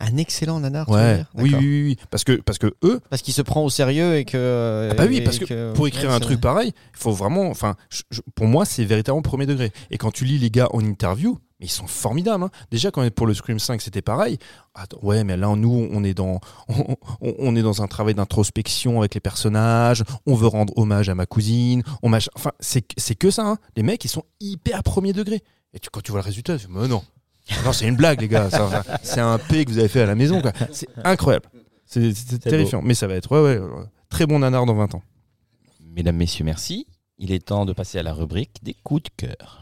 Un 0.00 0.16
excellent 0.16 0.60
nanar, 0.60 0.86
tu 0.86 0.92
veux 0.92 0.98
Ouais, 0.98 1.16
dire? 1.16 1.26
Oui, 1.34 1.50
oui, 1.54 1.58
oui, 1.58 1.82
oui. 1.84 1.96
Parce 2.10 2.24
que, 2.24 2.32
parce 2.40 2.56
que 2.58 2.74
eux, 2.84 3.00
Parce 3.10 3.20
qu'il 3.22 3.34
se 3.34 3.42
prend 3.42 3.62
au 3.64 3.68
sérieux 3.70 4.16
et 4.16 4.24
que. 4.24 4.88
Ah 4.90 4.94
bah 4.94 5.04
oui, 5.08 5.20
parce 5.20 5.38
que 5.38 5.72
pour 5.74 5.86
écrire 5.88 6.08
ouais, 6.10 6.14
un 6.16 6.20
truc 6.20 6.40
pareil, 6.40 6.72
il 6.94 6.98
faut 6.98 7.12
vraiment. 7.12 7.48
Enfin, 7.50 7.76
pour 8.34 8.46
moi, 8.46 8.64
c'est 8.64 8.84
véritablement 8.84 9.20
premier 9.22 9.44
degré. 9.46 9.72
Et 9.90 9.98
quand 9.98 10.10
tu 10.10 10.24
lis 10.24 10.38
les 10.38 10.50
gars 10.50 10.68
en 10.72 10.80
interview, 10.80 11.38
mais 11.60 11.66
ils 11.66 11.70
sont 11.70 11.86
formidables. 11.86 12.42
hein. 12.42 12.50
Déjà, 12.70 12.90
quand 12.90 13.08
pour 13.14 13.26
le 13.26 13.34
Scream 13.34 13.58
5, 13.58 13.80
c'était 13.82 14.02
pareil. 14.02 14.38
Attends, 14.74 14.98
ouais, 15.02 15.22
mais 15.24 15.36
là, 15.36 15.54
nous, 15.54 15.88
on 15.92 16.02
est 16.02 16.14
dans, 16.14 16.40
on, 16.68 16.96
on- 17.20 17.34
on 17.38 17.54
est 17.54 17.62
dans 17.62 17.82
un 17.82 17.86
travail 17.86 18.14
d'introspection 18.14 18.98
avec 19.00 19.14
les 19.14 19.20
personnages. 19.20 20.02
On 20.26 20.34
veut 20.34 20.46
rendre 20.46 20.72
hommage 20.78 21.08
à 21.10 21.14
ma 21.14 21.26
cousine. 21.26 21.82
On 22.02 22.08
mach- 22.10 22.28
Enfin, 22.34 22.52
c'est 22.60 22.82
que 23.14 23.30
ça. 23.30 23.46
hein. 23.46 23.58
Les 23.76 23.82
mecs, 23.82 24.04
ils 24.04 24.08
sont 24.08 24.24
hyper 24.40 24.82
premier 24.82 25.12
degré. 25.12 25.42
Et 25.74 25.78
tu, 25.78 25.90
quand 25.90 26.00
tu 26.02 26.10
vois 26.10 26.20
le 26.20 26.24
résultat, 26.24 26.56
tu 26.58 26.66
fais, 26.66 26.72
mais 26.72 26.88
non. 26.88 27.04
Non, 27.64 27.72
c'est 27.72 27.86
une 27.86 27.96
blague, 27.96 28.20
les 28.20 28.28
gars. 28.28 28.48
C'est 29.02 29.20
un 29.20 29.38
P 29.38 29.64
que 29.64 29.70
vous 29.70 29.78
avez 29.78 29.88
fait 29.88 30.00
à 30.02 30.06
la 30.06 30.14
maison. 30.14 30.40
C'est 30.72 30.88
incroyable. 31.04 31.46
C'est 31.84 32.12
terrifiant. 32.38 32.80
Mais 32.82 32.94
ça 32.94 33.06
va 33.06 33.14
être, 33.14 33.30
ouais, 33.32 33.58
ouais, 33.58 33.64
ouais, 33.64 33.84
très 34.08 34.24
bon 34.26 34.38
nanar 34.38 34.64
dans 34.66 34.74
20 34.74 34.94
ans. 34.94 35.02
Mesdames, 35.80 36.16
messieurs, 36.16 36.44
merci. 36.44 36.86
Il 37.18 37.32
est 37.32 37.44
temps 37.46 37.66
de 37.66 37.72
passer 37.72 37.98
à 37.98 38.02
la 38.02 38.12
rubrique 38.14 38.56
des 38.62 38.74
coups 38.84 39.02
de 39.04 39.08
cœur. 39.26 39.59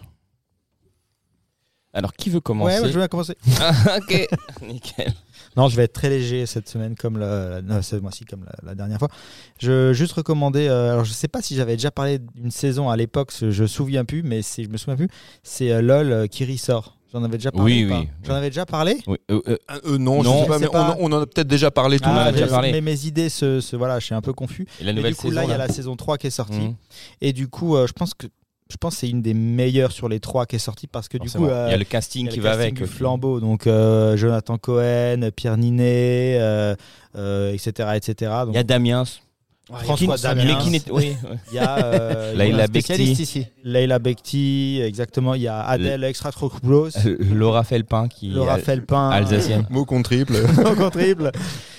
Alors, 1.94 2.12
qui 2.12 2.28
veut 2.30 2.40
commencer 2.40 2.74
Ouais, 2.74 2.80
moi, 2.80 2.90
je 2.90 2.98
vais 2.98 3.08
commencer. 3.08 3.34
Ah, 3.60 3.98
ok, 3.98 4.28
nickel. 4.68 5.12
Non, 5.56 5.68
je 5.68 5.76
vais 5.76 5.84
être 5.84 5.94
très 5.94 6.10
léger 6.10 6.44
cette 6.46 6.68
semaine, 6.68 6.94
comme 6.94 7.18
la, 7.18 7.62
non, 7.62 7.80
ce 7.82 7.96
mois-ci, 7.96 8.24
comme 8.24 8.44
la, 8.44 8.52
la 8.62 8.74
dernière 8.74 8.98
fois. 8.98 9.08
Je 9.58 9.92
juste 9.94 10.12
recommander. 10.12 10.68
euh, 10.68 10.92
alors, 10.92 11.04
je 11.04 11.12
sais 11.12 11.28
pas 11.28 11.40
si 11.42 11.56
j'avais 11.56 11.76
déjà 11.76 11.90
parlé 11.90 12.18
d'une 12.34 12.50
saison 12.50 12.90
à 12.90 12.96
l'époque, 12.96 13.32
je 13.40 13.62
me 13.62 13.66
souviens 13.66 14.04
plus, 14.04 14.22
mais 14.22 14.42
c'est, 14.42 14.64
je 14.64 14.68
me 14.68 14.76
souviens 14.76 14.96
plus. 14.96 15.08
C'est 15.42 15.72
euh, 15.72 15.80
LOL 15.82 16.12
euh, 16.12 16.26
qui 16.26 16.44
ressort. 16.44 16.94
J'en 17.10 17.24
avais 17.24 17.38
déjà 17.38 17.50
parlé. 17.50 17.72
Oui, 17.72 17.90
ou 17.90 17.96
oui, 17.96 18.08
J'en 18.22 18.34
avais 18.34 18.50
déjà 18.50 18.66
parlé. 18.66 18.98
Oui, 19.06 19.16
euh, 19.30 19.40
euh, 19.46 19.96
non, 19.98 20.22
Non, 20.22 20.40
je 20.40 20.42
sais 20.42 20.46
pas, 20.46 20.58
mais 20.58 20.66
pas- 20.68 20.94
On, 21.00 21.10
on 21.10 21.16
en 21.16 21.22
a 21.22 21.26
peut-être 21.26 21.48
déjà 21.48 21.70
parlé 21.70 21.98
tout 21.98 22.06
on 22.06 22.12
en 22.12 22.16
a 22.16 22.24
Ah, 22.24 22.32
déjà 22.32 22.44
mais- 22.44 22.50
parlé. 22.50 22.72
Mais 22.72 22.80
mes 22.82 23.06
idées, 23.06 23.30
se, 23.30 23.62
se- 23.62 23.76
voilà, 23.76 23.98
je 23.98 24.04
suis 24.04 24.14
un 24.14 24.20
peu 24.20 24.34
confus. 24.34 24.66
et 24.78 24.84
la 24.84 24.92
Mais 24.92 24.98
nouvelle 24.98 25.12
du 25.14 25.16
coup, 25.16 25.28
saison 25.28 25.36
là, 25.36 25.44
il 25.44 25.50
y 25.50 25.54
a 25.54 25.56
la 25.56 25.68
saison 25.68 25.96
3 25.96 26.18
qui 26.18 26.26
est 26.26 26.30
sortie. 26.30 26.58
Mhm. 26.60 26.74
Et 27.22 27.32
du 27.32 27.48
coup, 27.48 27.76
euh, 27.76 27.86
je 27.86 27.94
pense 27.94 28.12
que 28.12 28.26
je 28.70 28.76
pense 28.76 28.94
que 28.94 29.00
c'est 29.00 29.08
une 29.10 29.22
des 29.22 29.34
meilleures 29.34 29.92
sur 29.92 30.08
les 30.08 30.20
trois 30.20 30.44
qui 30.46 30.56
est 30.56 30.58
sortie 30.58 30.86
parce 30.86 31.08
que 31.08 31.16
du 31.18 31.30
coup, 31.30 31.46
euh, 31.46 31.66
il 31.68 31.70
y 31.70 31.74
a 31.74 31.76
le 31.76 31.82
y 31.82 31.86
casting 31.86 32.26
a 32.28 32.30
qui 32.30 32.36
le 32.36 32.42
va 32.42 32.50
casting 32.50 32.62
avec. 32.64 32.74
du 32.74 32.82
aussi. 32.84 32.92
flambeau. 32.92 33.40
Donc 33.40 33.66
euh, 33.66 34.16
Jonathan 34.16 34.58
Cohen, 34.58 35.30
Pierre 35.34 35.56
Ninet, 35.56 36.36
euh, 36.40 36.74
euh, 37.16 37.52
etc., 37.52 37.90
etc. 37.96 38.30
Donc, 38.44 38.50
Il 38.52 38.56
y 38.56 38.58
a 38.58 38.62
Damiens. 38.64 39.04
François 39.70 40.16
Damiens. 40.16 40.58
N'est- 40.70 40.90
oui, 40.90 41.14
il 41.50 41.56
y 41.56 41.58
a 41.58 41.84
euh, 41.84 42.30
il 42.34 42.38
y 42.38 42.42
a 42.42 42.44
Laila 42.46 42.62
un 42.62 42.66
spécialiste 42.68 43.20
Bekti. 43.20 43.46
Leila 43.64 43.98
Bekti, 43.98 44.80
exactement. 44.82 45.34
Il 45.34 45.42
y 45.42 45.48
a 45.48 45.60
Adèle 45.62 46.04
Euh, 46.04 47.16
Laura 47.34 47.64
Felpin 47.64 48.08
qui 48.08 48.30
Laura 48.30 48.56
Felpin, 48.58 49.10
alsacienne. 49.10 49.66
Mot 49.68 49.84
contre 49.84 50.08
triple. 50.10 50.36
au 50.80 50.90
triple. 50.90 51.32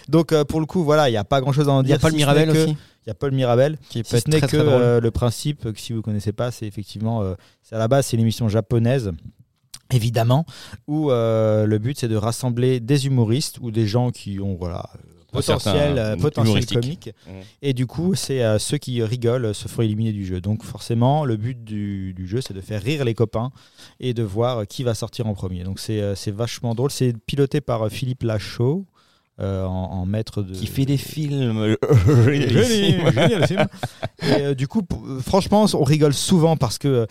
Donc 0.10 0.31
euh, 0.31 0.44
pour 0.44 0.60
le 0.60 0.65
coup, 0.65 0.84
voilà, 0.84 1.07
il 1.07 1.11
n'y 1.11 1.18
a 1.18 1.23
pas 1.23 1.40
grand-chose 1.40 1.69
à 1.69 1.72
en 1.72 1.81
Il 1.81 1.86
dire. 1.86 1.95
y 1.95 1.98
a 1.98 1.99
Paul 1.99 2.11
si 2.11 2.18
Mirabel 2.18 2.49
aussi. 2.49 2.77
Il 3.06 3.07
y 3.07 3.11
a 3.11 3.14
Paul 3.14 3.31
Mirabel. 3.31 3.77
Qui 3.90 4.03
peut 4.03 4.18
Si 4.18 4.23
ce 4.23 4.30
n'est 4.30 4.41
que 4.41 4.57
euh, 4.57 4.99
le 4.99 5.11
principe, 5.11 5.65
euh, 5.65 5.72
que 5.72 5.80
si 5.80 5.94
vous 5.94 6.02
connaissez 6.02 6.31
pas, 6.34 6.52
c'est 6.52 6.65
effectivement, 6.68 7.22
euh, 7.22 7.36
c'est 7.64 7.76
à 7.76 7.80
la 7.80 7.88
base, 7.88 8.07
c'est 8.07 8.18
une 8.18 8.22
émission 8.22 8.49
japonaise, 8.49 9.11
évidemment, 9.91 10.45
où 10.88 11.11
euh, 11.11 11.65
le 11.65 11.77
but 11.77 11.98
c'est 11.98 12.07
de 12.07 12.15
rassembler 12.15 12.80
des 12.80 13.06
humoristes 13.07 13.60
ou 13.61 13.72
des 13.72 13.88
gens 13.88 14.11
qui 14.11 14.40
ont 14.40 14.56
voilà 14.56 14.90
potentiel, 15.31 15.98
euh, 15.98 16.15
potentiel 16.18 16.65
comique. 16.65 17.11
Mhm. 17.27 17.34
Et 17.61 17.73
du 17.73 17.86
coup, 17.88 18.15
c'est 18.15 18.44
euh, 18.44 18.60
ceux 18.60 18.77
qui 18.77 19.02
rigolent 19.03 19.53
se 19.53 19.68
font 19.68 19.81
éliminer 19.81 20.11
du 20.11 20.26
jeu. 20.26 20.41
Donc 20.41 20.64
forcément, 20.64 21.26
le 21.26 21.38
but 21.38 21.64
du, 21.64 22.14
du 22.14 22.27
jeu, 22.27 22.41
c'est 22.41 22.53
de 22.53 22.61
faire 22.61 22.81
rire 22.81 23.06
les 23.06 23.14
copains 23.14 23.52
et 23.99 24.14
de 24.14 24.23
voir 24.23 24.68
qui 24.68 24.84
va 24.84 24.94
sortir 24.94 25.27
en 25.27 25.34
premier. 25.34 25.64
Donc 25.64 25.80
c'est 25.80 26.02
euh, 26.02 26.15
c'est 26.15 26.31
vachement 26.31 26.76
drôle. 26.76 26.91
C'est 26.91 27.14
piloté 27.26 27.61
par 27.61 27.88
Philippe 27.90 28.23
Lachaud. 28.23 28.86
Euh, 29.41 29.66
en, 29.66 29.91
en 29.91 30.06
maître 30.06 30.44
de 30.44 30.53
Qui 30.53 30.68
fait 30.68 30.86
des 30.86 30.98
films. 30.98 31.76
Génial, 32.26 33.14
génial, 33.14 33.48
film. 33.48 33.68
Et, 34.22 34.41
euh, 34.41 34.53
du 34.53 34.68
coup, 34.68 34.82
euh, 34.91 35.20
franchement, 35.22 35.66
on 35.74 35.84
rigole 35.84 36.14
souvent 36.14 36.57
parce 36.57 36.78
que 36.78 36.88
euh, 36.88 37.06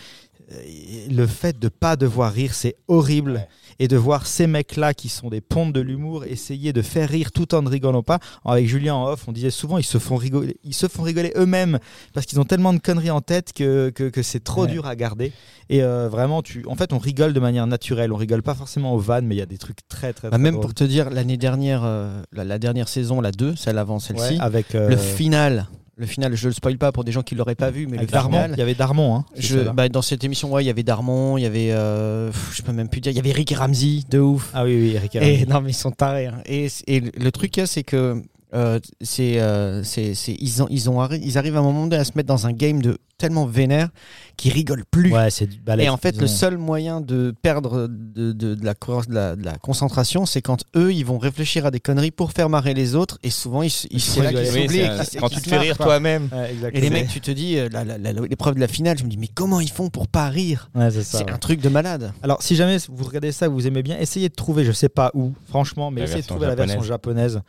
le 1.11 1.27
fait 1.27 1.59
de 1.59 1.69
pas 1.69 1.97
devoir 1.97 2.33
rire, 2.33 2.55
c'est 2.55 2.77
horrible. 2.89 3.33
Ouais. 3.33 3.49
Et 3.81 3.87
de 3.89 3.97
voir 3.97 4.27
ces 4.27 4.47
mecs-là 4.47 4.93
qui 4.93 5.09
sont 5.09 5.29
des 5.29 5.41
pontes 5.41 5.73
de 5.73 5.81
l'humour 5.81 6.25
essayer 6.25 6.73
de 6.73 6.83
faire 6.83 7.09
rire 7.09 7.31
tout 7.31 7.55
en 7.55 7.63
ne 7.63 7.69
rigolant 7.69 8.03
pas. 8.03 8.19
Avec 8.45 8.67
Julien 8.67 8.95
en 8.95 9.07
off, 9.07 9.27
on 9.29 9.33
disait 9.33 9.51
souvent 9.51 9.79
ils 9.79 9.85
se 9.85 9.99
font 9.99 10.17
rigoler, 10.17 10.57
ils 10.65 10.75
se 10.75 10.89
font 10.89 11.03
rigoler 11.03 11.33
eux-mêmes 11.37 11.79
parce 12.13 12.27
qu'ils 12.27 12.41
ont 12.41 12.45
tellement 12.45 12.73
de 12.73 12.79
conneries 12.79 13.11
en 13.13 13.21
tête 13.21 13.53
que, 13.53 13.91
que, 13.91 14.09
que 14.09 14.23
c'est 14.23 14.43
trop 14.43 14.63
Ouais. 14.65 14.73
dur 14.73 14.87
à 14.87 14.97
garder. 14.97 15.33
Et 15.71 15.83
euh, 15.85 16.09
vraiment, 16.09 16.43
tu, 16.43 16.65
en 16.67 16.75
fait, 16.75 16.93
on 16.93 16.99
rigole 16.99 17.33
de 17.33 17.41
manière 17.41 17.67
naturelle. 17.69 18.13
On 18.13 18.17
rigole 18.17 18.43
pas 18.43 18.55
forcément 18.55 18.95
aux 18.95 18.99
vannes, 18.99 19.27
mais 19.27 19.37
il 19.37 19.39
y 19.39 19.43
a 19.43 19.47
des 19.47 19.59
trucs 19.59 19.87
très 19.89 20.13
très. 20.13 20.29
Bah, 20.29 20.37
très 20.37 20.43
même 20.43 20.55
drôles. 20.55 20.63
pour 20.65 20.75
te 20.75 20.83
dire, 20.85 21.11
l'année 21.11 21.37
dernière, 21.37 21.83
euh, 21.85 22.23
la, 22.33 22.43
la 22.45 22.59
dernière 22.59 22.89
saison, 22.89 23.21
la 23.21 23.31
2, 23.31 23.55
celle 23.55 23.79
avant 23.79 23.99
celle-ci, 24.01 24.35
Ouais, 24.35 24.41
avec 24.41 24.75
euh, 24.75 24.89
le 24.89 24.97
final, 24.97 25.69
le 25.99 26.07
final, 26.07 26.35
je 26.37 26.49
le 26.49 26.55
spoil 26.55 26.79
pas 26.79 26.93
pour 26.93 27.05
des 27.05 27.13
gens 27.13 27.23
qui 27.23 27.35
l'auraient 27.35 27.55
pas 27.57 27.71
vu, 27.71 27.87
mais 27.87 27.99
avec 27.99 28.09
le 28.11 28.13
Darmon. 28.13 28.31
final, 28.37 28.51
Il 28.55 28.59
y 28.59 28.63
avait 28.63 28.75
Darmon. 28.75 29.17
Hein, 29.17 29.25
je, 29.37 29.59
bah, 29.71 29.89
dans 29.89 30.01
cette 30.03 30.23
émission, 30.25 30.51
ouais, 30.53 30.63
il 30.65 30.67
y 30.67 30.71
avait 30.71 30.85
Darmon, 30.85 31.37
il 31.37 31.43
y 31.43 31.47
avait, 31.47 31.69
euh, 31.73 32.29
pff, 32.31 32.53
je 32.57 32.63
peux 32.63 32.73
même 32.73 32.89
plus 32.89 33.01
dire, 33.01 33.11
il 33.13 33.17
y 33.17 33.19
avait 33.19 33.33
Rick 33.33 33.51
Ramsey, 33.57 34.03
de 34.09 34.21
ouf. 34.21 34.51
ah 34.55 34.65
oui, 34.65 34.77
oui, 34.81 34.93
Eric 34.95 35.17
Et, 35.17 35.19
Herrmann. 35.41 35.49
non, 35.55 35.61
mais 35.61 35.71
ils 35.71 35.75
sont 35.75 35.91
tarés. 35.91 36.27
hein. 36.27 36.41
Et, 36.47 36.69
et 36.87 37.01
le 37.01 37.33
truc, 37.33 37.61
c'est 37.67 37.83
que 37.83 38.23
euh, 38.55 38.79
c'est, 39.01 39.41
euh, 39.41 39.83
c'est, 39.85 40.15
c'est- 40.15 40.37
ils, 40.41 40.63
ont, 40.63 40.67
ils, 40.71 40.89
ont, 40.89 41.01
arri- 41.03 41.21
ils 41.23 41.37
arrivent 41.39 41.57
à 41.57 41.61
un 41.61 41.63
moment 41.63 41.83
donné 41.85 41.97
à 41.97 42.05
se 42.05 42.13
mettre 42.17 42.29
dans 42.29 42.47
un 42.47 42.53
game 42.53 42.81
de 42.81 42.97
tellement 43.19 43.47
vénère 43.47 43.89
qu'ils 44.37 44.53
rigolent 44.53 44.85
plus. 44.91 45.13
Ouais, 45.13 45.29
c'est 45.31 45.47
du 45.49 45.59
balèze. 45.59 45.87
Et 45.87 45.89
en 45.91 45.97
fait, 45.97 46.17
le 46.21 46.27
seul 46.29 46.57
moyen 46.57 47.01
de 47.01 47.35
perdre 47.43 47.89
de, 47.89 48.33
de- 48.33 48.55
de 48.55 48.65
la, 48.65 48.75
de, 48.75 49.15
la, 49.15 49.37
de 49.37 49.45
la 49.45 49.57
concentration, 49.59 50.25
c'est 50.25 50.41
quand 50.41 50.63
eux, 50.77 50.93
ils 50.95 51.05
vont 51.05 51.19
réfléchir 51.19 51.67
à 51.67 51.71
des 51.73 51.81
conneries 51.81 52.13
pour 52.13 52.31
faire 52.33 52.49
marrer 52.49 52.75
les 52.75 52.95
autres, 52.95 53.19
et 53.25 53.31
souvent, 53.31 53.63
ils, 53.63 53.73
ils, 53.91 54.01
c'est 54.01 54.23
là 54.23 54.33
qu'ils 54.33 54.53
Oui, 54.53 54.63
s'oublient 54.63 54.69
c'est 54.69 54.79
et 54.79 54.89
un- 54.89 55.05
qu'ils- 55.05 55.21
quand 55.21 55.29
tu 55.31 55.35
te 55.37 55.41
se 55.41 55.45
fais 55.49 55.51
marrent, 55.57 55.63
rire 55.65 55.77
quoi. 55.77 55.87
toi-même. 55.87 56.29
Ouais, 56.33 56.71
Et 56.73 56.81
les 56.81 56.91
mecs, 56.91 57.09
tu 57.09 57.21
te 57.21 57.31
dis, 57.33 57.59
euh, 57.59 57.69
la- 57.73 57.85
la- 57.85 57.99
la- 57.99 58.13
l'épreuve 58.13 58.55
de 58.55 58.61
la 58.61 58.69
finale, 58.69 58.97
je 58.97 59.05
me 59.05 59.09
dis, 59.11 59.19
mais 59.19 59.29
comment 59.29 59.61
ils 59.61 59.71
font 59.71 59.91
pour 59.91 60.07
pas 60.09 60.29
rire? 60.29 60.71
Ouais, 60.77 60.91
c'est 60.93 61.03
ça. 61.03 61.19
C'est 61.19 61.25
ouais. 61.25 61.33
un 61.33 61.39
truc 61.39 61.61
de 61.61 61.69
malade. 61.69 62.13
Alors, 62.23 62.41
si 62.43 62.55
jamais 62.55 62.77
vous 62.89 63.05
regardez 63.05 63.33
ça, 63.33 63.49
vous 63.49 63.67
aimez 63.67 63.83
bien, 63.83 63.99
essayez 63.99 64.29
de 64.29 64.35
trouver, 64.35 64.65
je 64.65 64.73
sais 64.73 64.89
pas 64.89 65.11
où, 65.15 65.35
franchement, 65.49 65.91
mais 65.91 66.03
La 66.03 66.05
essayez 66.05 66.19
de 66.19 66.21
version 66.23 66.35
trouver 66.37 66.47
la 66.47 66.55
version 66.55 66.83
japonaise, 66.83 67.41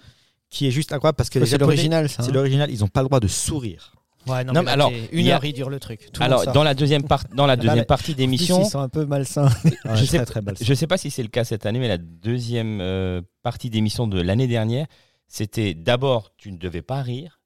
qui 0.49 0.67
est 0.67 0.71
juste 0.71 0.91
incroyable 0.93 1.15
parce 1.15 1.29
que 1.29 1.43
C'est 1.45 1.57
l'original, 1.57 2.09
ça. 2.09 2.23
c'est 2.23 2.29
hein. 2.29 2.33
l'original, 2.33 2.69
ils 2.71 2.83
ont 2.83 2.87
pas 2.87 3.01
le 3.01 3.07
droit 3.07 3.19
de 3.19 3.27
sourire. 3.27 3.93
Ouais, 4.27 4.43
non, 4.43 4.51
Non, 4.53 4.63
mais 4.63 4.71
alors, 4.71 4.91
une 5.11 5.25
y 5.25 5.31
a- 5.31 5.35
heure, 5.35 5.45
il 5.45 5.53
dure 5.53 5.69
le 5.69 5.79
truc. 5.79 6.09
Tout 6.11 6.21
Alors, 6.21 6.45
dans 6.51 6.63
la 6.63 6.73
deuxième, 6.73 7.03
part, 7.03 7.23
dans 7.33 7.45
la 7.47 7.55
deuxième 7.55 7.77
mais- 7.79 7.85
partie 7.85 8.11
En 8.11 8.13
plus, 8.13 8.15
d'émission, 8.15 8.61
ils 8.63 8.69
sont 8.69 8.79
un 8.79 8.89
peu 8.89 9.05
malsains. 9.05 9.47
Ouais, 9.85 9.95
Je 9.95 10.05
sais- 10.05 10.17
très 10.17 10.25
très 10.25 10.41
belle. 10.41 10.55
Je 10.59 10.73
sais 10.73 10.87
pas 10.87 10.97
si 10.97 11.09
c'est 11.09 11.23
le 11.23 11.29
cas 11.29 11.43
cette 11.45 11.65
année, 11.65 11.79
mais 11.79 11.87
la 11.87 11.97
deuxième 11.97 12.79
euh, 12.81 13.21
partie 13.43 13.69
d'émission 13.69 14.07
de 14.07 14.21
l'année 14.21 14.47
dernière, 14.47 14.87
c'était 15.27 15.73
d'abord, 15.73 16.31
tu 16.37 16.51
ne 16.51 16.57
devais 16.57 16.81
pas 16.81 17.01
rire, 17.01 17.38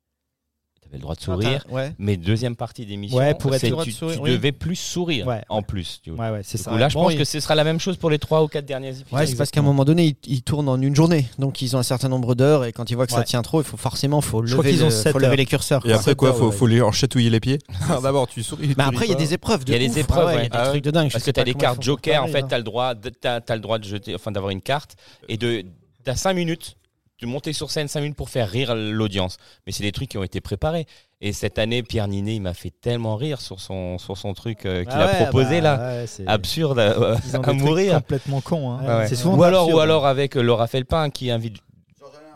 avais 0.93 0.97
le 0.97 1.01
droit 1.01 1.15
de 1.15 1.21
sourire, 1.21 1.65
Ouais. 1.69 1.93
mais 1.97 2.17
deuxième 2.17 2.55
partie 2.55 2.85
d'émission, 2.85 3.17
Ouais, 3.17 3.33
pour 3.33 3.53
être 3.53 3.61
c'est 3.61 3.67
le 3.67 3.71
droit 3.71 3.83
tu, 3.83 3.89
de 3.91 3.95
sourire, 3.95 4.17
tu 4.17 4.21
oui. 4.23 4.31
devais 4.31 4.51
plus 4.51 4.75
sourire 4.75 5.27
Ouais, 5.27 5.41
en 5.49 5.61
plus. 5.61 5.99
Tu 6.03 6.11
vois. 6.11 6.25
Ouais, 6.25 6.31
ouais, 6.31 6.41
c'est 6.43 6.57
Du 6.57 6.63
ça. 6.63 6.71
coup, 6.71 6.77
là, 6.77 6.89
je 6.89 6.93
Bon, 6.93 7.03
pense 7.03 7.13
il- 7.13 7.17
que 7.19 7.23
ce 7.25 7.39
sera 7.39 7.55
la 7.55 7.63
même 7.63 7.79
chose 7.79 7.97
pour 7.97 8.09
les 8.09 8.19
trois 8.19 8.43
ou 8.43 8.47
quatre 8.47 8.65
derniers 8.65 8.89
épisodes. 8.89 9.07
Ouais, 9.11 9.25
c'est 9.25 9.35
parce 9.35 9.49
qu'à 9.51 9.59
un 9.59 9.63
moment 9.63 9.85
donné, 9.85 10.05
ils, 10.05 10.15
ils 10.33 10.41
tournent 10.43 10.69
en 10.69 10.79
une 10.81 10.95
journée. 10.95 11.25
Donc, 11.39 11.61
ils 11.61 11.75
ont 11.75 11.79
un 11.79 11.83
certain 11.83 12.09
nombre 12.09 12.35
d'heures 12.35 12.65
et 12.65 12.71
quand 12.71 12.89
ils 12.91 12.95
voient 12.95 13.07
que 13.07 13.13
ça 13.13 13.23
tient 13.23 13.41
trop, 13.41 13.61
il 13.61 13.65
faut 13.65 13.77
forcément 13.77 14.21
faut 14.21 14.41
lever, 14.41 14.73
le- 14.73 14.89
faut 14.89 15.19
lever 15.19 15.35
les 15.37 15.45
curseurs. 15.45 15.83
Et 15.85 15.89
quoi. 15.89 15.97
après 15.99 16.15
quoi, 16.15 16.33
faut, 16.33 16.47
ouais. 16.49 16.55
faut 16.55 16.67
les 16.67 16.81
chatouiller 16.91 17.29
les 17.29 17.39
pieds 17.39 17.59
D'abord, 18.01 18.27
tu 18.27 18.43
souris. 18.43 18.73
Mais 18.77 18.83
après, 18.83 19.05
il 19.05 19.09
y 19.09 19.13
a 19.13 19.17
des 19.17 19.33
épreuves. 19.33 19.65
De 19.65 19.73
Il 19.73 19.81
y 19.81 19.85
a 19.85 19.87
des 19.89 19.99
épreuves, 19.99 20.27
Ah 20.29 20.33
Il 20.33 20.37
y 20.43 20.45
a 20.45 20.49
des 20.49 20.49
Ah 20.57 20.67
trucs 20.69 20.83
de 20.83 20.91
dingue. 20.91 21.11
Parce 21.11 21.23
que 21.23 21.31
tu 21.31 21.39
as 21.39 21.43
des 21.43 21.53
cartes 21.53 21.81
joker, 21.81 22.23
en 22.23 22.27
fait, 22.27 22.47
tu 22.47 22.53
as 22.53 22.57
le 22.57 22.63
droit 22.63 22.93
de, 22.95 23.09
t'as- 23.09 23.41
t'as 23.41 23.55
le 23.55 23.61
droit 23.61 23.79
de 23.79 23.83
jeter, 23.85 24.13
enfin 24.15 24.31
d'avoir 24.31 24.51
une 24.51 24.61
carte 24.61 24.95
et 25.27 25.37
de 25.37 25.63
t'as 26.03 26.15
5 26.15 26.33
minutes 26.33 26.75
monter 27.23 27.53
sur 27.53 27.71
scène 27.71 27.87
5 27.87 28.01
minutes 28.01 28.17
pour 28.17 28.29
faire 28.29 28.49
rire 28.49 28.75
l'audience. 28.75 29.37
Mais 29.65 29.71
c'est 29.71 29.83
des 29.83 29.91
trucs 29.93 30.09
qui 30.09 30.17
ont 30.17 30.23
été 30.23 30.41
préparés. 30.41 30.85
Et 31.21 31.31
cette 31.31 31.57
année, 31.57 31.83
Pierre 31.83 32.07
Ninet, 32.09 32.35
il 32.35 32.41
m'a 32.41 32.53
fait 32.53 32.71
tellement 32.81 33.15
rire 33.15 33.39
sur 33.39 33.61
son, 33.61 33.97
sur 33.97 34.17
son 34.17 34.33
truc 34.33 34.65
euh, 34.65 34.83
qu'il 34.83 34.91
Ah 34.93 35.03
a 35.05 35.23
proposé 35.23 35.61
bah, 35.61 35.77
là. 35.77 36.03
ouais, 36.03 36.05
Absurde 36.27 36.79
à, 36.79 36.87
Ils 36.87 36.97
ont 36.97 37.03
à 37.03 37.17
des 37.37 37.41
trucs 37.43 37.55
mourir. 37.61 37.95
complètement 37.95 38.41
con. 38.41 38.71
Hein. 38.71 38.81
Ouais, 38.85 38.95
ouais. 38.95 39.07
C'est 39.07 39.15
souvent 39.15 39.37
ou, 39.37 39.43
alors, 39.43 39.61
absurde. 39.63 39.77
ou 39.77 39.81
alors 39.81 40.05
avec 40.05 40.35
euh, 40.35 40.41
Laura 40.41 40.67
Felpin 40.67 41.09
qui 41.09 41.31
invite 41.31 41.57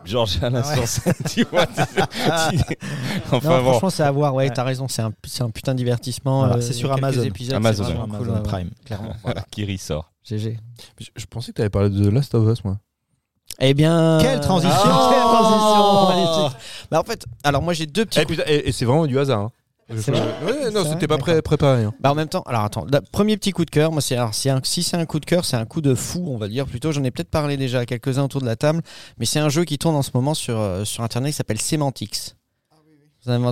Georges 0.06 0.40
Alain 0.41 0.62
Ah 0.64 0.70
ouais. 0.70 0.76
sur 0.76 0.88
scène, 0.88 1.14
tu 1.30 1.44
vois. 1.44 1.66
Enfin 3.32 3.49
Non, 3.49 3.62
bon. 3.62 3.70
franchement, 3.72 3.90
c'est 3.90 4.04
à 4.04 4.12
voir. 4.12 4.34
Ouais, 4.34 4.45
Ouais. 4.48 4.54
t'as 4.54 4.64
raison. 4.64 4.88
C'est 4.88 5.02
un, 5.02 5.12
c'est 5.26 5.44
un 5.44 5.49
putain 5.49 5.74
de 5.74 5.78
divertissement. 5.80 6.40
Voilà, 6.40 6.56
euh, 6.58 6.62
c'est 6.62 6.74
sur 6.74 6.91
Amazon. 6.94 7.24
épisodes, 7.24 7.56
Amazon, 7.56 7.84
c'est 7.84 7.90
Sur 7.90 7.99
vraiment 7.99 8.16
Amazon 8.16 8.32
cool, 8.34 8.36
ouais, 8.38 8.44
Prime. 8.44 8.70
Clairement. 8.86 9.14
Voilà, 9.24 9.44
qui 9.52 9.66
ressort. 9.66 10.14
GG. 10.24 10.58
Je, 10.99 11.08
je 11.16 11.26
pensais 11.26 11.52
que 11.52 11.58
tu 11.58 11.62
avais 11.62 11.70
parlé 11.70 11.90
de 11.90 12.10
The 12.10 12.14
Last 12.14 12.36
of 12.36 12.48
Us, 12.49 12.64
moi. 12.64 12.78
Eh 13.60 13.74
bien. 13.74 14.20
Quelle 14.22 14.40
transition, 14.40 14.72
Ah 14.84 15.10
quelle 15.12 15.22
transition, 15.24 16.08
magnifique. 16.38 16.58
Bah, 16.92 17.00
en 17.00 17.04
fait, 17.04 17.26
alors 17.44 17.62
moi, 17.62 17.74
j'ai 17.74 17.86
deux 17.86 18.06
petits. 18.06 18.20
Et, 18.20 18.26
putain, 18.26 18.44
et- 18.48 18.70
et 18.70 18.72
c'est 18.72 18.86
vraiment 18.86 19.08
du 19.08 19.18
hasard. 19.20 19.40
hein. 19.40 19.52
Je- 19.90 19.96
vrai 20.12 20.22
Ouais, 20.46 20.70
non, 20.72 20.84
c'était 20.84 21.08
pas 21.08 21.18
pré- 21.18 21.42
préparé. 21.42 21.86
hein. 21.86 21.94
Bah 22.02 22.12
en 22.12 22.16
même 22.16 22.28
temps, 22.28 22.42
alors 22.46 22.64
attends, 22.66 22.86
la- 22.92 23.00
premier 23.00 23.38
petit 23.38 23.52
coup 23.54 23.64
de 23.64 23.70
cœur, 23.70 23.94
moi 23.94 24.02
c'est 24.02 24.18
si 24.64 24.84
c'est 24.84 24.98
un 24.98 25.06
coup 25.06 25.22
de 25.22 25.26
cœur, 25.26 25.46
c'est 25.46 25.56
un 25.56 25.64
coup 25.66 25.80
de 25.80 25.96
fou, 25.96 26.26
on 26.28 26.38
va 26.38 26.50
dire 26.50 26.66
plutôt. 26.66 26.92
J'en 26.92 27.06
ai 27.06 27.10
peut-être 27.12 27.30
parlé 27.30 27.56
déjà 27.56 27.80
à 27.80 27.86
quelques-uns 27.86 28.24
autour 28.26 28.42
de 28.42 28.46
la 28.46 28.58
table, 28.58 28.82
mais 29.18 29.26
c'est 29.26 29.40
un 29.40 29.48
jeu 29.48 29.64
qui 29.64 29.78
tourne 29.78 29.96
en 29.96 30.02
ce 30.02 30.12
moment 30.14 30.34
sur 30.34 30.60
euh, 30.60 30.84
sur 30.84 31.06
internet 31.06 31.32
qui 31.32 31.38
s'appelle 31.38 31.62
Semantics. 31.62 32.36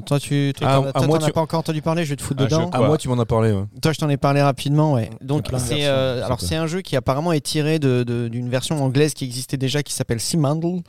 Toi, 0.05 0.19
tu 0.19 0.53
Ah, 0.61 0.81
t'en- 0.93 1.13
as 1.13 1.19
tu- 1.25 1.31
pas 1.31 1.41
encore 1.41 1.59
entendu 1.59 1.81
parler, 1.81 2.05
je 2.05 2.11
vais 2.11 2.15
te 2.15 2.21
foutre 2.21 2.41
Un 2.41 2.45
dedans. 2.45 2.61
jeu 2.61 2.67
À 2.71 2.79
moi, 2.81 2.97
tu 2.97 3.09
m'en 3.09 3.19
as 3.19 3.25
parlé. 3.25 3.51
ouais. 3.51 3.65
Toi, 3.81 3.91
je 3.91 3.99
t'en 3.99 4.09
ai 4.09 4.17
parlé 4.17 4.41
rapidement, 4.41 4.93
ouais. 4.93 5.09
Donc 5.21 5.47
c'est 5.57 5.85
euh, 5.85 6.23
alors 6.25 6.39
c'est 6.41 6.55
un 6.55 6.67
jeu 6.67 6.81
qui 6.81 6.95
apparemment 6.95 7.31
est 7.33 7.41
tiré 7.45 7.77
de- 7.79 8.03
de- 8.03 8.27
d'une 8.27 8.49
version 8.49 8.81
anglaise 8.83 9.13
qui 9.13 9.25
existait 9.25 9.57
déjà 9.57 9.83
qui 9.83 9.93
s'appelle 9.93 10.19
Simandl. 10.21 10.81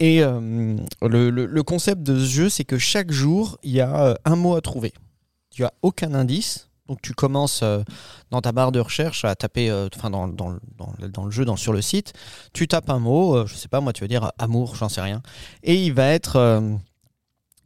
Et 0.00 0.22
euh, 0.22 0.76
le, 1.02 1.30
le- 1.30 1.46
le 1.46 1.62
concept 1.62 2.02
de 2.02 2.18
ce 2.18 2.24
jeu, 2.24 2.48
c'est 2.48 2.64
que 2.64 2.78
chaque 2.78 3.12
jour, 3.12 3.58
il 3.62 3.70
y 3.72 3.80
a 3.80 3.94
euh, 4.06 4.14
un 4.24 4.34
mot 4.36 4.56
à 4.56 4.60
trouver. 4.60 4.92
Tu 5.50 5.64
as 5.64 5.72
aucun 5.82 6.14
indice. 6.14 6.68
Donc 6.88 7.00
tu 7.00 7.14
commences 7.14 7.60
euh, 7.62 7.82
dans 8.30 8.42
ta 8.42 8.52
barre 8.52 8.70
de 8.70 8.78
recherche 8.80 9.24
à 9.24 9.34
taper, 9.34 9.70
euh, 9.70 9.88
enfin 9.96 10.10
dans, 10.10 10.28
dans 10.28 10.48
le- 10.50 10.60
dans 10.76 10.92
le- 11.00 11.08
dans 11.08 11.24
le 11.24 11.30
jeu, 11.30 11.46
dans, 11.46 11.56
sur 11.56 11.72
le 11.72 11.80
site, 11.80 12.12
tu 12.52 12.68
tapes 12.68 12.90
un 12.90 12.98
mot, 12.98 13.36
euh, 13.36 13.46
je 13.46 13.54
sais 13.54 13.68
pas 13.68 13.80
moi, 13.80 13.94
tu 13.94 14.02
veux 14.02 14.08
dire 14.08 14.32
amour, 14.38 14.74
j'en 14.76 14.90
sais 14.90 15.00
rien, 15.00 15.22
et 15.62 15.76
il 15.76 15.94
va 15.94 16.08
être, 16.08 16.36
euh, 16.36 16.60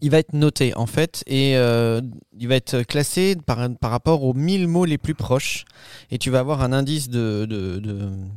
il 0.01 0.11
va 0.11 0.19
être 0.19 0.33
noté 0.33 0.75
en 0.77 0.87
fait, 0.87 1.25
et 1.27 1.57
euh, 1.57 2.01
il 2.39 2.49
va 2.49 2.57
être 2.57 2.83
classé 2.83 3.37
par, 3.47 3.69
par 3.81 3.91
rapport 3.91 4.23
aux 4.23 4.35
1000 4.35 4.69
mots 4.69 4.85
les 4.85 4.99
plus 4.99 5.15
proches, 5.15 5.65
et 6.11 6.19
tu 6.19 6.31
vas 6.31 6.41
avoir 6.41 6.63
un 6.63 6.73
indice 6.73 7.09
de, 7.09 7.47
de, 7.47 7.81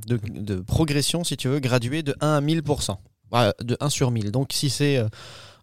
de, 0.08 0.56
progression, 0.62 1.24
si 1.24 1.38
tu 1.38 1.48
veux, 1.48 1.60
gradué 1.60 2.04
de 2.04 2.16
1 2.22 2.28
à 2.28 2.42
1000%, 2.42 2.98
Ouais, 3.32 3.54
de 3.62 3.78
1 3.80 3.90
sur 3.90 4.12
1000. 4.12 4.32
Donc 4.32 4.50
si 4.52 4.70
c'est 4.70 4.98
euh, 4.98 5.08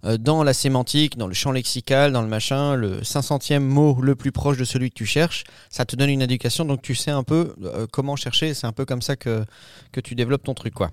euh, 0.06 0.16
dans 0.16 0.42
la 0.42 0.54
sémantique, 0.54 1.18
dans 1.18 1.26
le 1.26 1.34
champ 1.34 1.52
lexical, 1.52 2.12
dans 2.12 2.22
le 2.22 2.28
machin, 2.28 2.76
le 2.76 3.02
500e 3.02 3.58
mot 3.58 4.00
le 4.00 4.14
plus 4.14 4.32
proche 4.32 4.56
de 4.56 4.64
celui 4.64 4.88
que 4.88 4.94
tu 4.94 5.04
cherches, 5.04 5.44
ça 5.68 5.84
te 5.84 5.94
donne 5.94 6.08
une 6.08 6.22
indication, 6.22 6.64
donc 6.64 6.80
tu 6.80 6.94
sais 6.94 7.10
un 7.10 7.24
peu 7.24 7.54
comment 7.92 8.16
chercher, 8.16 8.54
c'est 8.54 8.66
un 8.66 8.72
peu 8.72 8.86
comme 8.86 9.02
ça 9.02 9.16
que, 9.16 9.44
que 9.92 10.00
tu 10.00 10.14
développes 10.14 10.44
ton 10.44 10.54
truc, 10.54 10.72
quoi. 10.72 10.90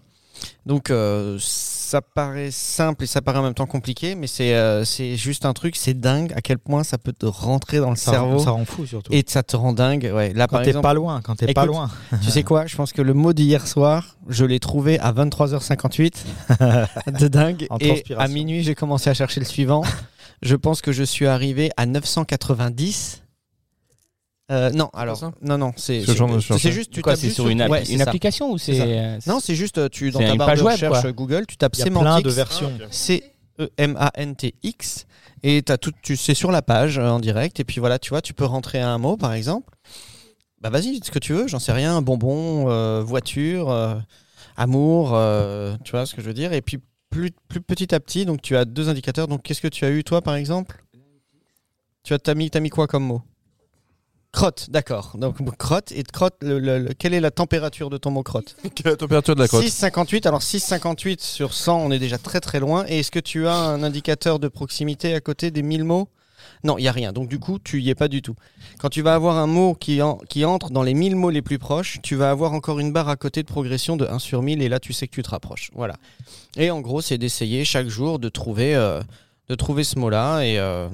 Donc 0.66 0.90
euh, 0.90 1.38
ça 1.86 2.02
paraît 2.02 2.50
simple 2.52 3.04
et 3.04 3.08
ça 3.08 3.22
paraît 3.22 3.38
en 3.40 3.44
même 3.44 3.54
temps 3.54 3.68
compliqué, 3.68 4.16
mais 4.16 4.28
c'est 4.28 4.56
euh, 4.56 4.84
c'est 4.84 5.16
juste 5.16 5.46
un 5.46 5.54
truc, 5.54 5.76
c'est 5.76 5.94
dingue 5.94 6.34
à 6.36 6.42
quel 6.42 6.58
point 6.58 6.84
ça 6.84 6.98
peut 6.98 7.14
te 7.14 7.26
rentrer 7.26 7.80
dans 7.80 7.92
le 7.92 7.96
Ça, 7.96 8.12
cerveau 8.12 8.40
ça 8.40 8.52
rend 8.52 8.66
fou 8.66 8.86
surtout. 8.86 9.14
et 9.14 9.24
ça 9.28 9.44
te 9.44 9.56
rend 9.56 9.72
dingue. 9.74 10.12
Ouais, 10.14 10.34
là 10.34 10.48
quand 10.48 10.58
t'es 10.62 10.70
exemple, 10.70 10.84
pas 10.84 10.94
loin, 10.94 11.22
quand 11.22 11.36
t'es 11.36 11.54
pas 11.54 11.66
loin. 11.66 11.90
tu 12.24 12.32
sais 12.32 12.44
quoi? 12.44 12.66
Je 12.66 12.76
pense 12.76 12.92
que 12.92 13.02
le 13.02 13.14
mot 13.14 13.34
d'hier 13.34 13.68
soir, 13.68 14.18
je 14.28 14.46
l'ai 14.46 14.60
trouvé 14.60 15.00
à 15.00 15.14
23h58. 15.14 16.14
de 17.20 17.28
dingue. 17.28 17.68
En 17.70 17.78
Et 17.78 17.88
transpiration. 17.88 18.18
à 18.20 18.28
minuit, 18.34 18.64
j'ai 18.64 18.76
commencé 18.76 19.10
à 19.10 19.14
chercher 19.14 19.40
le 19.40 19.46
suivant. 19.46 19.84
je 20.42 20.56
pense 20.56 20.82
que 20.82 20.92
je 20.92 21.04
suis 21.04 21.28
arrivé 21.28 21.70
à 21.78 21.86
990. 21.86 23.22
Euh, 24.52 24.70
non, 24.70 24.90
alors, 24.94 25.34
non, 25.42 25.58
non, 25.58 25.74
c'est 25.76 26.02
Ce 26.06 26.12
genre 26.14 26.30
de 26.30 26.40
c'est- 26.40 26.72
juste 26.72 26.92
tu 26.92 27.02
Quoi, 27.02 27.14
tapes 27.14 27.20
c'est 27.22 27.28
juste 27.28 27.36
sur 27.36 27.48
une, 27.48 27.62
appli- 27.62 27.70
ouais, 27.72 27.86
c'est 27.86 27.94
une 27.94 27.98
ça. 28.00 28.04
application 28.04 28.52
ou 28.52 28.60
C'est 28.60 28.80
euh, 28.80 29.18
Non, 29.26 29.40
c'est 29.40 29.56
juste 29.56 29.90
tu 29.90 30.12
dans 30.12 30.20
ta 30.20 30.36
barre 30.36 30.48
page 30.50 30.60
de 30.60 30.66
recherche 30.66 31.08
Google, 31.08 31.48
tu 31.48 31.58
tapes 31.58 31.76
sémantique, 31.76 32.26
de 32.26 32.30
versions. 32.30 32.72
C 32.92 33.24
E 33.60 33.70
M 33.78 33.96
A 34.00 34.12
N 34.16 34.36
T 34.36 34.54
X 34.62 35.08
et 35.42 35.64
t'as 35.64 35.78
tout 35.78 35.92
tu 36.04 36.16
c'est 36.16 36.36
sur 36.36 36.52
la 36.52 36.62
page 36.62 37.00
euh, 37.00 37.08
en 37.10 37.20
direct 37.20 37.60
et 37.60 37.64
puis 37.64 37.80
voilà, 37.80 37.98
tu 37.98 38.10
vois, 38.10 38.22
tu 38.22 38.36
peux 38.36 38.46
rentrer 38.46 38.80
un 38.82 39.00
mot 39.00 39.18
par 39.18 39.34
exemple. 39.34 39.74
Bah 40.62 40.70
vas-y, 40.70 41.00
ce 41.04 41.10
que 41.10 41.20
tu 41.20 41.34
veux, 41.34 41.48
j'en 41.48 41.60
sais 41.60 41.72
rien, 41.72 42.02
bonbon, 42.04 42.70
euh, 42.70 43.02
voiture, 43.02 43.72
euh, 43.72 43.96
amour, 44.58 45.12
euh, 45.16 45.76
tu 45.84 45.92
vois 45.92 46.06
ce 46.06 46.14
que 46.14 46.22
je 46.22 46.28
veux 46.28 46.34
dire 46.36 46.54
et 46.54 46.62
puis 46.62 46.78
plus 47.10 47.32
plus 47.48 47.62
petit 47.62 47.96
à 47.96 48.00
petit, 48.00 48.26
donc 48.28 48.44
tu 48.44 48.56
as 48.56 48.66
deux 48.66 48.90
indicateurs. 48.90 49.28
Donc 49.28 49.42
qu'est-ce 49.42 49.62
que 49.62 49.68
tu 49.70 49.86
as 49.86 49.90
eu 49.90 50.04
toi 50.04 50.22
par 50.22 50.36
exemple? 50.36 50.84
Tu 52.04 52.14
as 52.14 52.20
t'as 52.20 52.36
mis 52.36 52.52
t'as 52.52 52.60
mis 52.60 52.70
quoi 52.70 52.86
comme 52.86 53.06
mot? 53.06 53.24
Crotte, 54.36 54.70
d'accord. 54.70 55.16
Donc 55.18 55.38
crotte 55.58 55.94
et 55.94 56.04
crotte, 56.04 56.36
le- 56.42 56.60
le- 56.60 56.78
le- 56.80 56.94
quelle 56.94 57.14
est 57.14 57.22
la 57.22 57.32
température 57.32 57.90
de 57.90 57.96
ton 57.98 58.12
mot 58.12 58.22
crotte? 58.22 58.58
Quelle 58.76 58.88
est 58.88 58.90
la 58.92 58.96
température 58.98 59.34
de 59.34 59.40
la 59.40 59.48
crotte? 59.48 59.64
6,58. 59.64 60.28
Alors 60.28 60.42
6,58 60.42 61.22
sur 61.22 61.54
100, 61.54 61.78
on 61.80 61.90
est 61.90 62.00
déjà 62.00 62.18
très 62.18 62.42
très 62.42 62.60
loin. 62.60 62.84
Et 62.90 63.00
est-ce 63.00 63.12
que 63.12 63.20
tu 63.20 63.48
as 63.48 63.56
un 63.56 63.82
indicateur 63.82 64.40
de 64.40 64.50
proximité 64.50 65.14
à 65.14 65.22
côté 65.22 65.52
des 65.52 65.64
1000 65.64 65.86
mots? 65.86 66.10
Non, 66.66 66.78
il 66.78 66.82
n'y 66.82 66.88
a 66.90 66.92
rien. 66.92 67.14
Donc 67.14 67.30
du 67.30 67.40
coup, 67.40 67.60
tu 67.60 67.82
y 67.82 67.90
es 67.90 67.96
pas 67.96 68.10
du 68.10 68.22
tout. 68.22 68.36
Quand 68.80 68.90
tu 68.90 69.02
vas 69.02 69.16
avoir 69.16 69.38
un 69.38 69.48
mot 69.48 69.74
qui, 69.74 70.02
en- 70.02 70.18
qui 70.30 70.44
entre 70.44 70.70
dans 70.70 70.84
les 70.84 70.94
1000 70.94 71.16
mots 71.16 71.30
les 71.30 71.42
plus 71.42 71.58
proches, 71.58 72.00
tu 72.04 72.16
vas 72.18 72.30
avoir 72.30 72.52
encore 72.52 72.80
une 72.80 72.92
barre 72.92 73.08
à 73.08 73.16
côté 73.16 73.42
de 73.42 73.48
progression 73.48 73.96
de 73.96 74.06
1 74.06 74.20
sur 74.20 74.42
1000 74.42 74.62
et 74.62 74.68
là 74.68 74.82
tu 74.82 74.92
sais 74.92 75.08
que 75.08 75.14
tu 75.16 75.24
te 75.24 75.30
rapproches. 75.30 75.72
Voilà. 75.76 75.96
Et 76.58 76.72
en 76.72 76.82
gros, 76.82 77.00
c'est 77.02 77.18
d'essayer 77.18 77.64
chaque 77.64 77.88
jour 77.88 78.20
de 78.20 78.28
trouver, 78.28 78.76
euh, 78.76 79.02
de 79.48 79.56
trouver 79.56 79.86
ce 79.86 79.98
mot-là 79.98 80.42
et... 80.42 80.60
euh, 80.60 80.90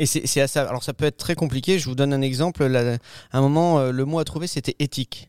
Et 0.00 0.06
c'est 0.06 0.26
c'est 0.26 0.40
assez. 0.40 0.58
Alors 0.58 0.82
ça 0.82 0.94
peut 0.94 1.04
être 1.04 1.18
très 1.18 1.34
compliqué. 1.34 1.78
Je 1.78 1.84
vous 1.88 1.94
donne 1.94 2.12
un 2.14 2.22
exemple. 2.22 2.64
Là, 2.66 2.96
à 3.32 3.38
un 3.38 3.40
moment, 3.40 3.78
euh, 3.78 3.92
le 3.92 4.04
mot 4.04 4.18
à 4.18 4.24
trouver 4.24 4.46
c'était 4.46 4.74
éthique. 4.78 5.28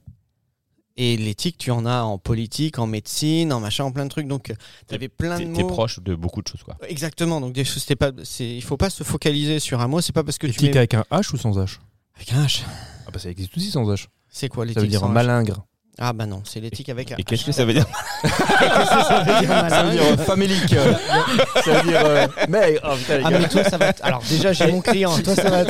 Et 0.98 1.16
l'éthique, 1.18 1.58
tu 1.58 1.72
en 1.72 1.86
as 1.86 2.02
en 2.04 2.18
politique, 2.18 2.78
en 2.78 2.86
médecine, 2.86 3.54
en 3.54 3.60
machin, 3.62 3.86
en 3.86 3.92
plein 3.92 4.04
de 4.06 4.10
trucs. 4.10 4.28
Donc, 4.28 4.54
tu 4.88 4.94
avais 4.96 5.08
plein 5.08 5.40
de 5.40 5.46
T'es 5.46 5.52
t'es 5.54 5.62
mots. 5.64 5.68
proche 5.70 6.00
de 6.02 6.16
beaucoup 6.16 6.42
de 6.42 6.48
choses, 6.50 6.64
quoi. 6.64 6.76
Exactement. 6.88 7.40
Donc, 7.40 7.54
des 7.54 7.64
choses, 7.64 7.82
c'était 7.82 7.96
pas. 7.96 8.12
c'est- 8.24 8.56
Il 8.56 8.62
faut 8.62 8.76
pas 8.78 8.90
se 8.90 9.04
focaliser 9.04 9.60
sur 9.60 9.80
un 9.80 9.88
mot. 9.88 10.02
C'est 10.02 10.12
pas 10.14 10.24
parce 10.24 10.38
que 10.38 10.48
tu 10.48 10.54
Éthique 10.54 10.72
mets 10.72 10.78
avec 10.78 10.94
un 10.94 11.06
H 11.12 11.34
ou 11.34 11.38
sans 11.38 11.58
H? 11.58 11.80
Avec 12.16 12.34
un 12.34 12.46
H. 12.46 12.64
Ah 13.08 13.12
bah 13.12 13.20
ça 13.20 13.30
existe 13.30 13.56
aussi 13.58 13.72
sans 13.72 13.84
H. 13.90 14.08
C'est 14.30 14.50
quoi 14.50 14.64
l'éthique 14.66 14.76
Ça 14.80 14.82
veut 14.82 14.88
dire 14.88 15.00
sans 15.00 15.10
H? 15.10 15.14
malingre. 15.14 15.66
Ah 16.00 16.14
bah 16.14 16.26
non, 16.26 16.42
c'est 16.46 16.60
l'éthique 16.60 16.90
avec 16.90 17.12
un. 17.12 17.16
Et 17.18 17.24
qu'est-ce 17.26 17.46
que 17.46 17.52
ça 17.52 17.66
veut 17.66 17.74
dire 17.74 17.86
ça 18.24 19.24
veut 19.26 19.40
dire 19.40 19.50
malin 19.50 20.18
famélique. 20.18 20.74
ça 21.64 21.72
veut 21.82 21.90
dire. 21.90 22.02
euh, 22.06 22.28
mais. 22.50 22.80
Oh 22.84 22.96
putain, 22.98 23.18
les 23.18 23.24
Ah 23.26 23.32
gars. 23.32 23.40
mais 23.40 23.48
toi 23.48 23.64
ça 23.64 23.78
va. 23.78 23.88
être- 23.88 24.04
Alors 24.04 24.24
déjà 24.30 24.54
j'ai 24.54 24.72
mon 24.72 24.82
client. 24.82 25.18
Toi 25.24 25.36
ça 25.36 25.50
va 25.50 25.64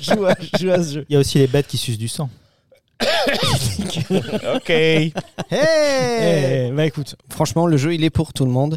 joue 0.00 0.26
à, 0.26 0.34
je 0.52 0.58
joue 0.60 0.70
à 0.70 0.82
ce 0.82 0.94
jeu. 0.94 1.06
Il 1.08 1.14
y 1.14 1.16
a 1.16 1.20
aussi 1.20 1.38
les 1.38 1.46
bêtes 1.46 1.66
qui 1.66 1.78
sucent 1.78 1.98
du 1.98 2.08
sang. 2.08 2.28
Ok. 4.56 4.70
Hey 4.70 5.12
bah 6.72 6.86
écoute, 6.86 7.16
franchement 7.30 7.66
le 7.66 7.76
jeu 7.76 7.94
il 7.94 8.04
est 8.04 8.10
pour 8.10 8.32
tout 8.32 8.44
le 8.44 8.50
monde. 8.50 8.76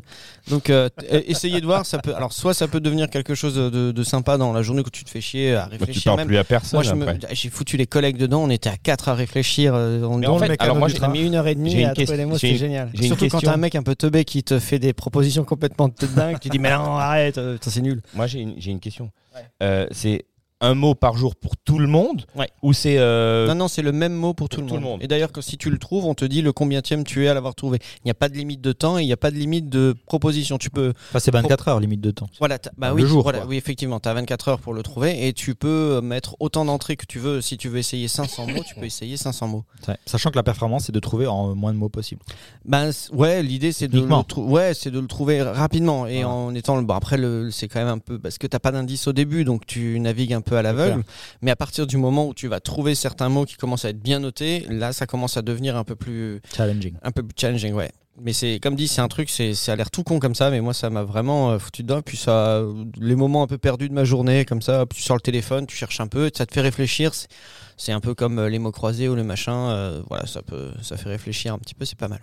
Donc 0.49 0.69
euh, 0.69 0.89
euh, 1.11 1.21
essayez 1.27 1.61
de 1.61 1.65
voir. 1.65 1.85
Ça 1.85 1.99
peut. 1.99 2.13
Alors 2.15 2.33
soit 2.33 2.53
ça 2.53 2.67
peut 2.67 2.79
devenir 2.79 3.09
quelque 3.09 3.33
chose 3.35 3.55
de, 3.55 3.91
de 3.91 4.03
sympa 4.03 4.37
dans 4.37 4.51
la 4.53 4.61
journée 4.61 4.83
que 4.83 4.89
tu 4.89 5.03
te 5.03 5.09
fais 5.09 5.21
chier 5.21 5.55
à 5.55 5.63
Bah, 5.63 5.69
tu 5.71 5.77
réfléchir. 5.79 6.03
parles 6.11 6.17
même. 6.19 6.27
plus 6.27 6.37
à 6.37 6.43
personne 6.43 6.97
Moi 6.97 7.13
j'ai 7.31 7.49
foutu 7.49 7.77
les 7.77 7.87
collègues 7.87 8.17
dedans. 8.17 8.41
On 8.43 8.49
était 8.49 8.69
à 8.69 8.77
4 8.77 9.09
à 9.09 9.15
réfléchir. 9.15 9.73
euh, 9.75 10.01
on 10.03 10.17
Mais 10.17 10.25
dans 10.27 10.35
en 10.35 10.39
le 10.39 10.47
fait, 10.47 10.61
alors 10.61 10.75
moi, 10.75 10.87
j'ai- 10.89 10.99
mis 11.07 11.25
une 11.25 11.35
heure 11.35 11.47
et 11.47 11.55
demie 11.55 11.83
à 11.83 11.93
trouver 11.93 12.05
question- 12.05 12.17
les 12.17 12.25
mots. 12.25 12.37
C'était 12.37 12.55
génial. 12.57 12.89
j'ai 12.93 13.01
une 13.03 13.07
Surtout 13.07 13.27
quand 13.29 13.39
t'as 13.39 13.53
un 13.53 13.57
mec 13.57 13.75
un 13.75 13.83
peu 13.83 13.95
teubé 13.95 14.25
qui 14.25 14.43
te 14.43 14.59
fait 14.59 14.79
des 14.79 14.93
propositions 14.93 15.43
complètement 15.43 15.89
dingues. 16.15 16.37
Tu 16.41 16.49
dis 16.49 16.59
mais 16.59 16.69
non 16.71 16.97
arrête, 16.97 17.37
euh, 17.37 17.57
c'est 17.61 17.81
nul. 17.81 18.01
Moi, 18.13 18.27
j'ai 18.27 18.39
une, 18.41 18.79
question. 18.79 19.11
Ouais. 19.35 19.41
Euh, 19.63 19.87
c'est 19.91 20.25
un 20.61 20.73
mot 20.75 20.93
par 20.95 21.15
jour 21.15 21.35
pour 21.35 21.55
tout 21.57 21.79
le 21.79 21.87
monde 21.87 22.25
Ouais. 22.35 22.49
Ou 22.63 22.73
c'est. 22.73 22.97
euh, 22.97 23.47
Non, 23.47 23.55
non, 23.55 23.67
c'est 23.67 23.81
le 23.81 23.91
même 23.91 24.13
mot 24.13 24.33
pour 24.33 24.49
tout, 24.49 24.57
pour 24.57 24.63
le, 24.65 24.69
tout 24.69 24.75
le 24.75 24.81
monde. 24.81 25.01
Et 25.01 25.07
d'ailleurs, 25.07 25.31
que 25.31 25.41
si 25.41 25.57
tu 25.57 25.69
le 25.69 25.77
trouves, 25.77 26.05
on 26.05 26.13
te 26.13 26.25
dit 26.25 26.41
le 26.41 26.51
combienième 26.51 27.03
tu 27.05 27.25
es 27.25 27.27
à 27.27 27.33
l'avoir 27.33 27.55
trouvé. 27.55 27.79
Il 27.97 28.01
n'y 28.05 28.11
a 28.11 28.15
pas 28.15 28.29
de 28.29 28.35
limite 28.35 28.61
de 28.61 28.71
temps 28.71 28.97
et 28.97 29.03
il 29.03 29.05
n'y 29.05 29.13
a 29.13 29.17
pas 29.17 29.31
de 29.31 29.35
limite 29.37 29.69
de 29.69 29.95
proposition. 30.05 30.57
Tu 30.57 30.69
peux. 30.69 30.93
Enfin, 31.09 31.19
c'est 31.19 31.31
24 31.31 31.67
heures 31.69 31.79
limite 31.79 32.01
de 32.01 32.11
temps. 32.11 32.27
Voilà, 32.39 32.57
bah 32.77 32.89
Le 32.89 32.95
oui, 32.95 33.05
jour, 33.07 33.23
voilà, 33.23 33.39
quoi. 33.39 33.47
oui, 33.47 33.57
effectivement, 33.57 33.99
tu 33.99 34.09
as 34.09 34.13
24 34.13 34.47
heures 34.49 34.59
pour 34.59 34.73
le 34.73 34.83
trouver 34.83 35.27
et 35.27 35.33
tu 35.33 35.55
peux 35.55 36.01
mettre 36.01 36.35
autant 36.39 36.65
d'entrées 36.65 36.95
que 36.97 37.05
tu 37.05 37.19
veux. 37.19 37.41
Si 37.41 37.57
tu 37.57 37.69
veux 37.69 37.77
essayer 37.79 38.07
500 38.07 38.47
mots, 38.53 38.63
tu 38.67 38.75
peux 38.75 38.85
essayer 38.85 39.17
500 39.17 39.47
mots. 39.47 39.63
Ouais. 39.87 39.95
Sachant 40.05 40.29
que 40.29 40.35
la 40.35 40.43
performance, 40.43 40.85
c'est 40.85 40.91
de 40.91 40.99
trouver 40.99 41.27
en 41.27 41.55
moins 41.55 41.73
de 41.73 41.77
mots 41.77 41.89
possible. 41.89 42.21
Ben 42.65 42.91
ouais, 43.13 43.41
l'idée 43.43 43.71
c'est 43.71 43.87
de 43.87 43.99
le 43.99 44.23
trou- 44.27 44.43
ouais, 44.45 44.73
c'est 44.73 44.91
de 44.91 44.99
le 44.99 45.07
trouver 45.07 45.41
rapidement 45.41 46.05
et 46.07 46.23
Voilà. 46.23 46.29
en 46.29 46.53
étant 46.55 46.75
le 46.77 46.83
bon 46.83 46.93
après 46.93 47.17
le 47.17 47.49
c'est 47.51 47.67
quand 47.67 47.79
même 47.79 47.87
un 47.87 47.97
peu 47.99 48.19
parce 48.19 48.37
que 48.37 48.47
t'as 48.47 48.59
pas 48.59 48.71
d'indice 48.71 49.07
au 49.07 49.13
début 49.13 49.43
donc 49.43 49.65
tu 49.65 49.99
navigues 49.99 50.33
un 50.33 50.41
peu 50.41 50.48
à 50.57 50.61
l'aveugle. 50.61 51.03
Mais 51.41 51.51
à 51.51 51.55
partir 51.55 51.85
du 51.87 51.97
moment 51.97 52.27
où 52.27 52.33
tu 52.33 52.47
vas 52.47 52.59
trouver 52.59 52.95
certains 52.95 53.29
mots 53.29 53.45
qui 53.45 53.55
commencent 53.55 53.85
à 53.85 53.89
être 53.89 54.01
bien 54.01 54.19
notés, 54.19 54.65
là 54.69 54.93
ça 54.93 55.05
commence 55.05 55.37
à 55.37 55.41
devenir 55.41 55.75
un 55.77 55.83
peu 55.83 55.95
plus 55.95 56.41
Challenging. 56.55 56.95
un 57.03 57.11
peu 57.11 57.23
plus 57.23 57.35
challenging, 57.37 57.73
ouais. 57.73 57.91
Mais 58.21 58.33
c'est 58.33 58.59
comme 58.59 58.75
dit, 58.75 58.89
c'est 58.89 58.99
un 58.99 59.07
truc, 59.07 59.29
c'est 59.29 59.53
ça 59.53 59.71
a 59.71 59.75
l'air 59.77 59.89
tout 59.89 60.03
con 60.03 60.19
comme 60.19 60.35
ça, 60.35 60.49
mais 60.49 60.59
moi 60.59 60.73
ça 60.73 60.89
m'a 60.89 61.03
vraiment 61.03 61.51
euh, 61.51 61.57
foutu 61.59 61.83
dedans. 61.83 62.01
Puis 62.01 62.17
ça, 62.17 62.61
les 62.99 63.15
moments 63.15 63.43
un 63.43 63.47
peu 63.47 63.57
perdus 63.57 63.87
de 63.87 63.93
ma 63.93 64.03
journée, 64.03 64.43
comme 64.43 64.61
ça, 64.61 64.85
tu 64.93 65.01
sors 65.01 65.15
le 65.15 65.21
téléphone, 65.21 65.65
tu 65.65 65.77
cherches 65.77 66.01
un 66.01 66.07
peu, 66.07 66.29
ça 66.35 66.45
te 66.45 66.53
fait 66.53 66.59
réfléchir. 66.61 67.13
C'est- 67.13 67.93
un 67.93 68.01
peu 68.01 68.13
comme 68.13 68.37
euh, 68.39 68.49
les 68.49 68.59
mots 68.59 68.73
croisés 68.73 69.07
ou 69.07 69.15
le 69.15 69.23
machin. 69.23 69.69
euh, 69.69 70.01
voilà, 70.09 70.25
ça 70.27 70.41
peut, 70.41 70.71
ça 70.81 70.97
fait 70.97 71.07
réfléchir 71.07 71.53
un 71.53 71.57
petit 71.59 71.73
peu, 71.73 71.85
c'est 71.85 71.97
pas 71.97 72.09
mal. 72.09 72.19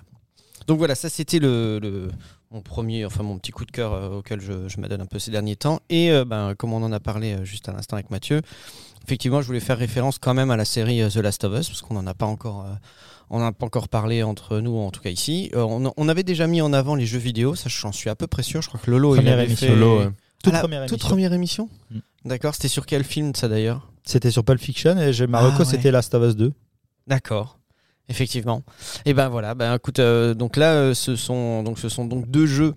Donc 0.66 0.76
voilà, 0.78 0.94
ça 0.94 1.08
c'était 1.08 1.38
le, 1.38 1.78
le- 1.80 2.10
mon 2.50 2.60
premier, 2.62 3.04
enfin 3.04 3.22
mon 3.22 3.38
petit 3.38 3.50
coup 3.52 3.64
de 3.64 3.70
cœur 3.72 3.92
euh, 3.92 4.18
auquel 4.18 4.40
je, 4.40 4.68
je 4.68 4.80
m'adonne 4.80 5.00
un 5.00 5.06
peu 5.06 5.18
ces 5.18 5.30
derniers 5.30 5.56
temps. 5.56 5.80
Et 5.90 6.10
euh, 6.10 6.24
ben, 6.24 6.54
comme 6.56 6.72
on 6.72 6.82
en 6.82 6.92
a 6.92 7.00
parlé 7.00 7.34
euh, 7.34 7.44
juste 7.44 7.68
à 7.68 7.72
l'instant 7.72 7.96
avec 7.96 8.10
Mathieu, 8.10 8.40
effectivement, 9.04 9.40
je 9.42 9.46
voulais 9.46 9.60
faire 9.60 9.78
référence 9.78 10.18
quand 10.18 10.34
même 10.34 10.50
à 10.50 10.56
la 10.56 10.64
série 10.64 11.02
euh, 11.02 11.08
The 11.10 11.16
Last 11.16 11.44
of 11.44 11.58
Us 11.58 11.68
parce 11.68 11.82
qu'on 11.82 11.94
n'en 11.94 12.06
a 12.06 12.14
pas 12.14 12.26
encore. 12.26 12.64
euh, 12.66 12.74
on 13.28 13.40
n'a 13.40 13.50
pas 13.50 13.66
encore 13.66 13.88
parlé 13.88 14.22
entre 14.22 14.60
nous, 14.60 14.76
en 14.78 14.90
tout 14.92 15.00
cas 15.00 15.10
ici. 15.10 15.50
Euh, 15.54 15.62
on, 15.62 15.92
on 15.96 16.08
avait 16.08 16.22
déjà 16.22 16.46
mis 16.46 16.60
en 16.62 16.72
avant 16.72 16.94
les 16.94 17.06
jeux 17.06 17.18
vidéo, 17.18 17.56
ça 17.56 17.68
j'en 17.68 17.90
suis 17.90 18.08
à 18.08 18.14
peu 18.14 18.28
près 18.28 18.44
sûr. 18.44 18.62
Je 18.62 18.68
crois 18.68 18.78
que 18.80 18.88
Lolo, 18.90 19.14
il 19.14 19.18
Première 19.18 19.32
avait 19.34 19.46
émission. 19.46 19.66
fait... 19.66 19.74
Lolo, 19.74 19.98
ouais. 20.04 20.10
Toute 20.44 20.52
la 20.52 20.60
première 20.60 20.82
toute 20.82 20.92
émission. 20.92 21.08
première 21.08 21.32
émission 21.32 21.68
Mm. 21.90 21.98
D'accord, 22.26 22.54
c'était 22.54 22.68
sur 22.68 22.86
quel 22.86 23.02
film 23.04 23.34
ça 23.34 23.48
d'ailleurs? 23.48 23.90
C'était 24.04 24.30
sur 24.30 24.44
Pulp 24.44 24.60
Fiction 24.60 24.96
et 24.98 25.12
j'ai- 25.12 25.26
Marocco, 25.26 25.54
Ah, 25.56 25.58
ouais. 25.60 25.64
c'était 25.64 25.90
Last 25.90 26.14
of 26.14 26.22
Us 26.28 26.36
2. 26.36 26.52
D'accord. 27.08 27.55
Effectivement. 28.08 28.62
Et 29.04 29.14
ben 29.14 29.28
voilà, 29.28 29.54
ben 29.54 29.74
écoute, 29.74 29.98
euh, 29.98 30.34
donc 30.34 30.56
là, 30.56 30.74
euh, 30.74 30.94
ce 30.94 31.16
sont 31.16 31.62
donc 31.64 31.78
ce 31.78 31.88
sont 31.88 32.04
donc 32.04 32.30
deux 32.30 32.46
jeux, 32.46 32.74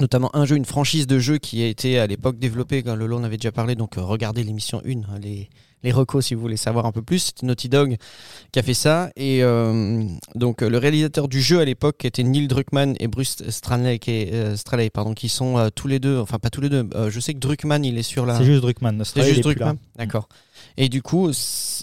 notamment 0.00 0.34
un 0.34 0.44
jeu, 0.44 0.56
une 0.56 0.64
franchise 0.64 1.06
de 1.06 1.18
jeux 1.20 1.38
qui 1.38 1.62
a 1.62 1.66
été 1.66 1.98
à 1.98 2.08
l'époque 2.08 2.38
développée, 2.38 2.82
quand 2.82 2.96
Lolo 2.96 3.18
en 3.18 3.24
avait 3.24 3.36
déjà 3.36 3.52
parlé, 3.52 3.76
donc 3.76 3.98
euh, 3.98 4.02
regardez 4.02 4.42
l'émission 4.42 4.82
1, 4.84 4.90
hein, 4.90 5.18
les 5.20 5.48
les 5.82 5.92
recos 5.92 6.26
si 6.26 6.34
vous 6.34 6.40
voulez 6.40 6.56
savoir 6.56 6.86
un 6.86 6.92
peu 6.92 7.02
plus. 7.02 7.18
C'était 7.18 7.46
Naughty 7.46 7.68
Dog 7.68 7.96
qui 8.52 8.58
a 8.58 8.62
fait 8.62 8.74
ça 8.74 9.10
et 9.16 9.42
euh, 9.42 10.04
donc 10.34 10.62
le 10.62 10.78
réalisateur 10.78 11.28
du 11.28 11.40
jeu 11.40 11.60
à 11.60 11.64
l'époque 11.64 12.04
était 12.04 12.22
Neil 12.22 12.48
Druckmann 12.48 12.94
et 13.00 13.08
Bruce 13.08 13.42
Straley, 13.48 13.98
qui, 13.98 14.10
est, 14.10 14.32
euh, 14.32 14.56
Straley, 14.56 14.90
pardon, 14.90 15.14
qui 15.14 15.28
sont 15.28 15.58
euh, 15.58 15.68
tous 15.74 15.88
les 15.88 15.98
deux, 15.98 16.18
enfin 16.18 16.38
pas 16.38 16.50
tous 16.50 16.60
les 16.60 16.68
deux. 16.68 16.88
je 17.08 17.20
sais 17.20 17.34
que 17.34 17.38
Druckmann 17.38 17.84
il 17.84 17.98
est 17.98 18.02
sur 18.02 18.26
la. 18.26 18.38
C'est 18.38 18.44
juste 18.44 18.62
Druckmann. 18.62 19.02
C'est 19.04 19.24
juste 19.24 19.42
Druckmann 19.42 19.76
D'accord. 19.96 20.28
Et 20.76 20.88
du 20.88 21.02
coup, 21.02 21.30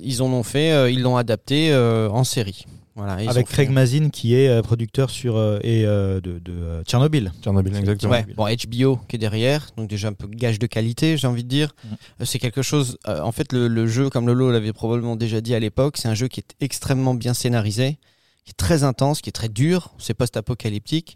ils 0.01 0.21
en 0.21 0.27
ont 0.27 0.43
fait, 0.43 0.91
ils 0.91 1.01
l'ont 1.01 1.17
adapté 1.17 1.73
en 1.75 2.23
série. 2.23 2.65
Voilà, 2.99 3.23
ils 3.23 3.29
Avec 3.29 3.45
ont 3.45 3.47
fait- 3.47 3.53
Craig 3.53 3.69
Mazin 3.71 4.09
qui 4.09 4.35
est 4.35 4.49
euh, 4.49 4.61
producteur 4.61 5.09
sur 5.09 5.37
euh, 5.37 5.57
et 5.63 5.85
euh, 5.85 6.19
de, 6.19 6.37
de, 6.39 6.83
Tchernobyl. 6.83 7.31
Tchernobyl, 7.41 7.73
exactement. 7.77 8.11
Ouais, 8.11 8.25
bon, 8.35 8.43
HBO 8.45 8.97
qui 9.07 9.15
est 9.15 9.19
derrière, 9.19 9.69
donc 9.77 9.87
déjà 9.89 10.09
un 10.09 10.13
peu 10.13 10.27
gage 10.27 10.59
de 10.59 10.67
qualité, 10.67 11.15
j'ai 11.15 11.25
envie 11.27 11.43
de 11.45 11.49
dire. 11.49 11.73
Mm. 12.19 12.25
C'est 12.25 12.39
quelque 12.39 12.61
chose. 12.61 12.97
euh, 13.07 13.21
en 13.21 13.31
fait, 13.31 13.53
le, 13.53 13.69
le 13.69 13.87
jeu, 13.87 14.09
comme 14.09 14.27
Lolo 14.27 14.51
l'avait 14.51 14.73
probablement 14.73 15.15
déjà 15.15 15.39
dit 15.39 15.55
à 15.55 15.59
l'époque, 15.59 15.95
c'est 15.97 16.09
un 16.09 16.13
jeu 16.13 16.27
qui 16.27 16.41
est 16.41 16.55
extrêmement 16.59 17.13
bien 17.13 17.33
scénarisé, 17.33 17.97
qui 18.43 18.51
est 18.51 18.57
très 18.57 18.83
intense, 18.83 19.21
qui 19.21 19.29
est 19.29 19.31
très 19.33 19.47
dur. 19.49 19.93
C'est 19.97 20.13
post-apocalyptique. 20.13 21.15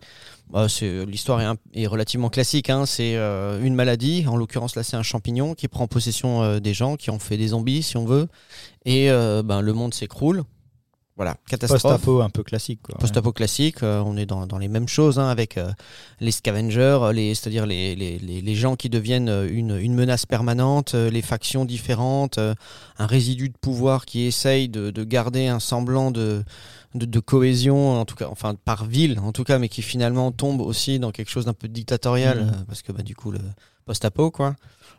C'est- 0.70 1.06
L'histoire 1.06 1.42
est, 1.42 1.56
est 1.74 1.88
relativement 1.88 2.30
classique. 2.30 2.70
hein. 2.70 2.86
C'est 2.86 3.16
euh, 3.18 3.62
une 3.62 3.76
maladie, 3.76 4.26
en 4.28 4.38
l'occurrence 4.38 4.76
là, 4.76 4.84
c'est 4.84 4.96
un 4.96 5.04
champignon 5.04 5.54
qui 5.54 5.68
prend 5.68 5.88
possession 5.88 6.44
euh, 6.44 6.60
des 6.60 6.74
gens, 6.74 6.96
qui 6.96 7.10
en 7.10 7.20
fait 7.20 7.36
des 7.38 7.48
zombies, 7.50 7.84
si 7.84 7.98
on 7.98 8.06
veut, 8.06 8.28
et 8.86 9.10
euh, 9.12 9.44
ben, 9.44 9.60
le 9.62 9.74
monde 9.74 9.94
s'écroule. 9.94 10.44
Voilà, 11.16 11.38
catastrophe. 11.48 11.84
Post-apo 11.84 12.22
un 12.22 12.32
peu 12.32 12.42
classique. 12.42 12.80
Quoi. 12.82 12.98
Post-apo 12.98 13.32
classique, 13.32 13.84
euh, 13.84 14.02
on 14.04 14.18
est 14.18 14.26
dans, 14.26 14.48
dans 14.48 14.58
les 14.58 14.68
mêmes 14.68 14.88
choses 14.88 15.20
hein, 15.20 15.28
avec 15.30 15.58
euh, 15.60 15.72
les 16.20 16.32
scavengers, 16.32 16.98
euh, 17.04 17.14
les, 17.14 17.36
c'est-à-dire 17.36 17.68
les, 17.68 17.96
les, 17.96 18.18
les, 18.18 18.42
les 18.42 18.56
gens 18.56 18.76
qui 18.76 18.90
deviennent 18.90 19.30
euh, 19.30 19.48
une, 19.48 19.78
une 19.78 19.94
menace 19.94 20.26
permanente, 20.26 20.96
euh, 20.96 21.12
les 21.12 21.22
factions 21.22 21.66
différentes, 21.66 22.40
euh, 22.40 22.56
un 22.98 23.06
résidu 23.06 23.50
de 23.50 23.58
pouvoir 23.62 24.06
qui 24.06 24.22
essaye 24.22 24.70
de, 24.70 24.90
de 24.90 25.04
garder 25.04 25.46
un 25.46 25.60
semblant 25.60 26.10
de, 26.10 26.44
de, 26.96 27.06
de 27.06 27.20
cohésion, 27.20 28.00
en 28.00 28.06
tout 28.06 28.16
cas, 28.16 28.28
enfin 28.32 28.56
par 28.66 28.86
ville 28.86 29.20
en 29.20 29.34
tout 29.34 29.44
cas, 29.44 29.60
mais 29.60 29.70
qui 29.70 29.84
finalement 29.84 30.32
tombe 30.32 30.62
aussi 30.62 30.98
dans 30.98 31.12
quelque 31.12 31.30
chose 31.30 31.46
d'un 31.46 31.54
peu 31.54 31.68
dictatorial, 31.68 32.40
euh, 32.40 32.64
parce 32.68 32.82
que 32.82 32.92
bah, 32.92 33.04
du 33.04 33.16
coup 33.16 33.30
le 33.30 33.40
post-apo 33.86 34.32
quoi. 34.32 34.56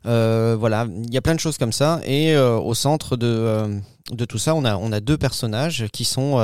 Euh, 0.07 0.55
voilà, 0.59 0.87
il 1.05 1.13
y 1.13 1.17
a 1.17 1.23
plein 1.23 1.35
de 1.35 1.41
choses 1.41 1.57
comme 1.57 1.73
ça, 1.73 2.01
et 2.05 2.35
euh, 2.35 2.59
au 2.59 2.75
centre 2.75 3.17
de, 3.17 3.27
euh, 3.27 3.79
de 4.11 4.25
tout 4.27 4.37
ça, 4.37 4.55
on 4.55 4.63
a, 4.67 4.77
on 4.77 4.93
a 4.93 5.01
deux 5.01 5.17
personnages 5.17 5.87
qui 5.95 6.05
sont 6.05 6.39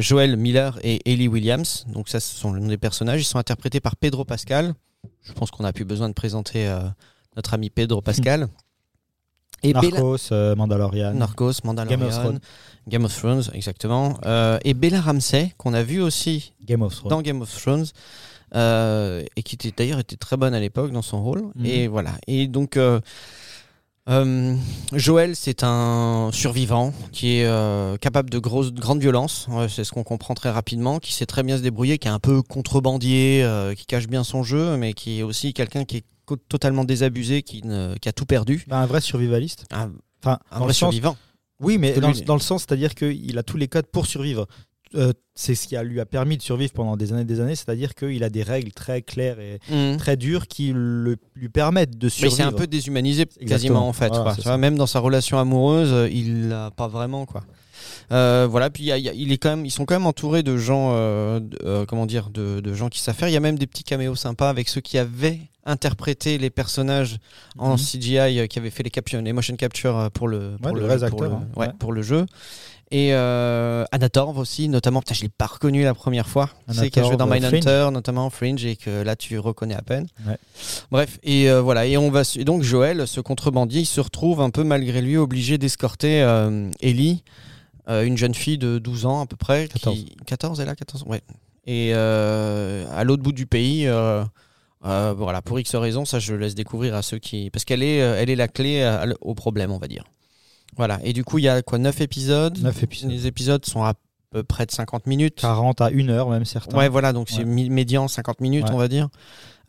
Joel 0.00 0.36
Miller 0.36 0.78
et 0.82 1.00
Ellie 1.10 1.28
Williams. 1.28 1.84
Donc 1.88 2.08
ça, 2.08 2.18
ce 2.20 2.34
sont 2.36 2.52
le 2.52 2.60
nom 2.60 2.66
des 2.68 2.76
personnages. 2.78 3.20
Ils 3.20 3.24
sont 3.24 3.38
interprétés 3.38 3.78
par 3.80 3.94
Pedro 3.96 4.24
Pascal. 4.24 4.74
Je 5.22 5.32
pense 5.32 5.50
qu'on 5.52 5.64
a 5.64 5.72
plus 5.72 5.84
besoin 5.84 6.08
de 6.08 6.14
présenter 6.14 6.68
notre 7.36 7.54
ami 7.54 7.70
Pedro 7.70 8.00
Pascal. 8.00 8.48
Et 9.62 9.72
Bella- 9.72 9.92
Narcos, 9.92 10.32
euh, 10.32 10.54
Mandalorian. 10.56 11.14
Narcos, 11.14 11.52
Mandalorian, 11.64 11.98
Game 11.98 12.06
of 12.08 12.14
Thrones. 12.14 12.40
Game 12.88 13.04
of 13.04 13.16
Thrones, 13.16 13.42
exactement. 13.54 14.18
Et 14.64 14.74
Bella 14.74 15.00
Ramsey, 15.00 15.54
qu'on 15.56 15.72
a 15.72 15.82
vu 15.84 16.02
aussi 16.02 16.52
Game 16.64 16.82
of 16.82 16.94
Thrones. 16.96 17.10
dans 17.10 17.22
Game 17.22 17.40
of 17.40 17.62
Thrones 17.62 17.86
euh, 18.54 19.22
et 19.36 19.42
qui 19.42 19.56
était 19.56 19.72
d'ailleurs 19.76 19.98
était 19.98 20.16
très 20.16 20.36
bonne 20.36 20.54
à 20.54 20.60
l'époque 20.60 20.92
dans 20.92 21.02
son 21.02 21.22
rôle 21.22 21.42
Mhm. 21.54 21.66
et 21.66 21.88
voilà 21.88 22.12
et 22.26 22.46
donc 22.46 22.76
euh, 22.76 23.00
euh, 24.10 24.54
Joël 24.92 25.34
c'est 25.34 25.62
un 25.64 26.28
survivant 26.32 26.92
qui 27.10 27.38
est 27.38 27.46
euh, 27.46 27.96
capable 27.96 28.28
de 28.28 28.38
grosses 28.38 28.72
de 28.72 28.80
grande 28.80 29.00
violence 29.00 29.46
Ouais, 29.50 29.68
c'est 29.70 29.82
ce 29.82 29.92
qu'on 29.92 30.04
comprend 30.04 30.34
très 30.34 30.50
rapidement 30.50 30.98
qui 30.98 31.14
sait 31.14 31.24
très 31.24 31.42
bien 31.42 31.56
se 31.56 31.62
débrouiller 31.62 31.96
qui 31.96 32.08
est 32.08 32.10
un 32.10 32.18
peu 32.18 32.42
contrebandier 32.42 33.42
euh, 33.42 33.74
qui 33.74 33.86
cache 33.86 34.06
bien 34.06 34.22
son 34.22 34.42
jeu 34.42 34.76
mais 34.76 34.92
qui 34.92 35.20
est 35.20 35.22
aussi 35.22 35.54
quelqu'un 35.54 35.84
qui 35.86 35.98
est 35.98 36.04
totalement 36.48 36.84
désabusé 36.84 37.42
qui, 37.42 37.62
ne, 37.64 37.94
qui 37.96 38.08
a 38.08 38.12
tout 38.12 38.26
perdu 38.26 38.64
Bah, 38.68 38.78
un 38.78 38.86
vrai 38.86 39.00
survivaliste. 39.00 39.64
un, 39.70 39.90
Enfin, 40.22 40.38
un 40.50 40.60
vrai 40.60 40.68
sens, 40.72 40.78
survivant 40.78 41.16
oui, 41.60 41.78
mais 41.78 41.92
dans, 42.00 42.10
dans 42.26 42.34
le 42.34 42.40
sens, 42.40 42.62
c'est-à-dire 42.62 42.94
qu'il 42.94 43.38
a 43.38 43.42
tous 43.42 43.56
les 43.56 43.68
codes 43.68 43.86
pour 43.86 44.06
survivre. 44.06 44.46
Euh, 44.94 45.12
c'est 45.34 45.54
ce 45.54 45.66
qui 45.66 45.76
a, 45.76 45.82
lui 45.82 46.00
a 46.00 46.06
permis 46.06 46.36
de 46.36 46.42
survivre 46.42 46.72
pendant 46.72 46.96
des 46.96 47.12
années 47.12 47.22
et 47.22 47.24
des 47.24 47.40
années, 47.40 47.56
c'est-à-dire 47.56 47.94
qu'il 47.94 48.22
a 48.22 48.30
des 48.30 48.42
règles 48.42 48.72
très 48.72 49.02
claires 49.02 49.40
et 49.40 49.58
Mhm. 49.70 49.96
très 49.96 50.16
dures 50.16 50.46
qui 50.46 50.72
le- 50.74 51.16
lui 51.34 51.48
permettent 51.48 51.98
de 51.98 52.06
Mais 52.06 52.10
survivre. 52.10 52.36
c'est 52.36 52.42
un 52.42 52.52
peu 52.52 52.66
déshumanisé 52.66 53.22
Exactement. 53.22 53.48
quasiment 53.48 53.88
en 53.88 53.92
fait. 53.92 54.08
Voilà, 54.08 54.34
quoi. 54.34 54.42
vois, 54.44 54.58
même 54.58 54.76
dans 54.76 54.86
sa 54.86 55.00
relation 55.00 55.38
amoureuse, 55.38 55.92
euh, 55.92 56.08
il 56.08 56.48
l'a 56.48 56.70
pas 56.70 56.88
vraiment 56.88 57.26
quoi. 57.26 57.42
Euh, 58.12 58.46
voilà, 58.50 58.70
puis 58.70 58.82
il 58.84 58.86
y 58.86 58.92
a- 58.92 58.98
il 58.98 59.04
y 59.04 59.08
a- 59.08 59.12
il 59.14 59.32
est 59.32 59.38
quand 59.38 59.50
même, 59.50 59.64
ils 59.66 59.70
sont 59.70 59.84
quand 59.84 59.94
même 59.94 60.06
entourés 60.06 60.42
de 60.42 60.56
gens, 60.56 60.90
euh, 60.92 61.40
de- 61.40 61.58
euh, 61.64 61.84
comment 61.86 62.06
dire, 62.06 62.30
de, 62.30 62.60
de 62.60 62.74
gens 62.74 62.88
qui 62.88 63.00
savent 63.00 63.14
faire. 63.16 63.28
Il 63.28 63.32
y 63.32 63.36
a 63.36 63.40
même 63.40 63.58
des 63.58 63.66
petits 63.66 63.84
caméos 63.84 64.14
sympas 64.14 64.48
avec 64.50 64.68
ceux 64.68 64.80
qui 64.80 64.98
avaient 64.98 65.40
interprété 65.66 66.36
les 66.38 66.50
personnages 66.50 67.16
en 67.58 67.72
Mhm. 67.72 67.78
CGI, 67.78 68.48
qui 68.48 68.58
avaient 68.58 68.70
fait 68.70 68.82
les, 68.82 68.90
capture, 68.90 69.20
les 69.22 69.32
motion 69.32 69.56
capture 69.56 70.10
pour 70.12 70.28
le, 70.28 70.56
pour 70.62 70.74
le, 70.74 70.82
le- 70.86 70.92
hein. 70.92 71.08
ouais, 71.56 71.66
Ouais. 71.66 71.72
pour 71.78 71.92
le 71.92 72.02
jeu. 72.02 72.26
Et 72.90 73.14
euh, 73.14 73.84
Anna 73.90 74.08
Torv 74.10 74.38
aussi, 74.38 74.68
notamment. 74.68 75.00
Putain, 75.00 75.14
je 75.14 75.22
l'ai 75.22 75.28
pas 75.30 75.46
reconnu 75.46 75.82
la 75.82 75.94
première 75.94 76.28
fois. 76.28 76.50
Tu 76.68 76.74
sais 76.74 76.90
qu'elle 76.90 77.04
jouait 77.06 77.16
dans 77.16 77.26
Mindhunter, 77.26 77.88
notamment 77.92 78.28
Fringe, 78.30 78.64
et 78.66 78.76
que 78.76 79.02
là 79.02 79.16
tu 79.16 79.38
reconnais 79.38 79.74
à 79.74 79.80
peine. 79.82 80.06
Ouais. 80.28 80.36
Bref, 80.92 81.18
et 81.24 81.50
euh, 81.50 81.60
voilà. 81.62 81.86
Et 81.86 81.96
on 81.96 82.10
va 82.10 82.22
et 82.36 82.44
donc 82.44 82.62
Joël, 82.62 83.06
ce 83.08 83.20
contrebandier, 83.20 83.80
il 83.80 83.86
se 83.86 84.00
retrouve 84.00 84.40
un 84.42 84.50
peu 84.50 84.62
malgré 84.64 85.00
lui 85.00 85.16
obligé 85.16 85.56
d'escorter 85.58 86.22
euh, 86.22 86.70
Ellie, 86.80 87.24
une 87.88 88.16
jeune 88.16 88.34
fille 88.34 88.58
de 88.58 88.78
12 88.78 89.06
ans 89.06 89.20
à 89.22 89.26
peu 89.26 89.36
près. 89.36 89.68
14. 89.68 89.96
Qui... 90.04 90.16
14, 90.26 90.60
elle 90.60 90.68
a 90.68 90.74
14 90.74 91.02
ans, 91.02 91.06
ouais. 91.08 91.22
Et 91.66 91.90
euh, 91.94 92.86
à 92.92 93.04
l'autre 93.04 93.22
bout 93.22 93.32
du 93.32 93.46
pays. 93.46 93.86
euh, 93.86 94.24
euh, 94.84 95.14
voilà, 95.16 95.40
pour 95.42 95.58
X 95.58 95.74
raisons, 95.76 96.04
ça 96.04 96.18
je 96.18 96.34
laisse 96.34 96.54
découvrir 96.54 96.94
à 96.94 97.02
ceux 97.02 97.18
qui. 97.18 97.50
Parce 97.50 97.64
qu'elle 97.64 97.82
est, 97.82 98.02
euh, 98.02 98.16
elle 98.18 98.28
est 98.30 98.36
la 98.36 98.48
clé 98.48 98.82
à- 98.82 99.06
au 99.22 99.34
problème, 99.34 99.70
on 99.70 99.78
va 99.78 99.88
dire. 99.88 100.04
Voilà, 100.76 100.98
et 101.04 101.12
du 101.12 101.24
coup, 101.24 101.38
il 101.38 101.44
y 101.44 101.48
a 101.48 101.62
quoi 101.62 101.78
9 101.78 102.00
épisodes? 102.00 102.58
9 102.58 102.82
épisodes. 102.82 103.10
Les 103.10 103.26
épisodes 103.26 103.64
sont 103.64 103.82
à 103.84 103.94
peu 104.30 104.42
près 104.42 104.66
de 104.66 104.72
50 104.72 105.06
minutes. 105.06 105.36
40 105.40 105.80
à 105.80 105.90
1 105.90 106.10
heure, 106.10 106.28
même 106.28 106.44
certains. 106.44 106.76
Ouais, 106.76 106.88
voilà, 106.88 107.12
donc 107.12 107.28
c'est 107.30 107.38
Ouais. 107.38 107.44
mi- 107.44 107.70
médian 107.70 108.08
50 108.08 108.40
minutes, 108.40 108.64
Ouais. 108.64 108.74
on 108.74 108.78
va 108.78 108.88
dire. 108.88 109.08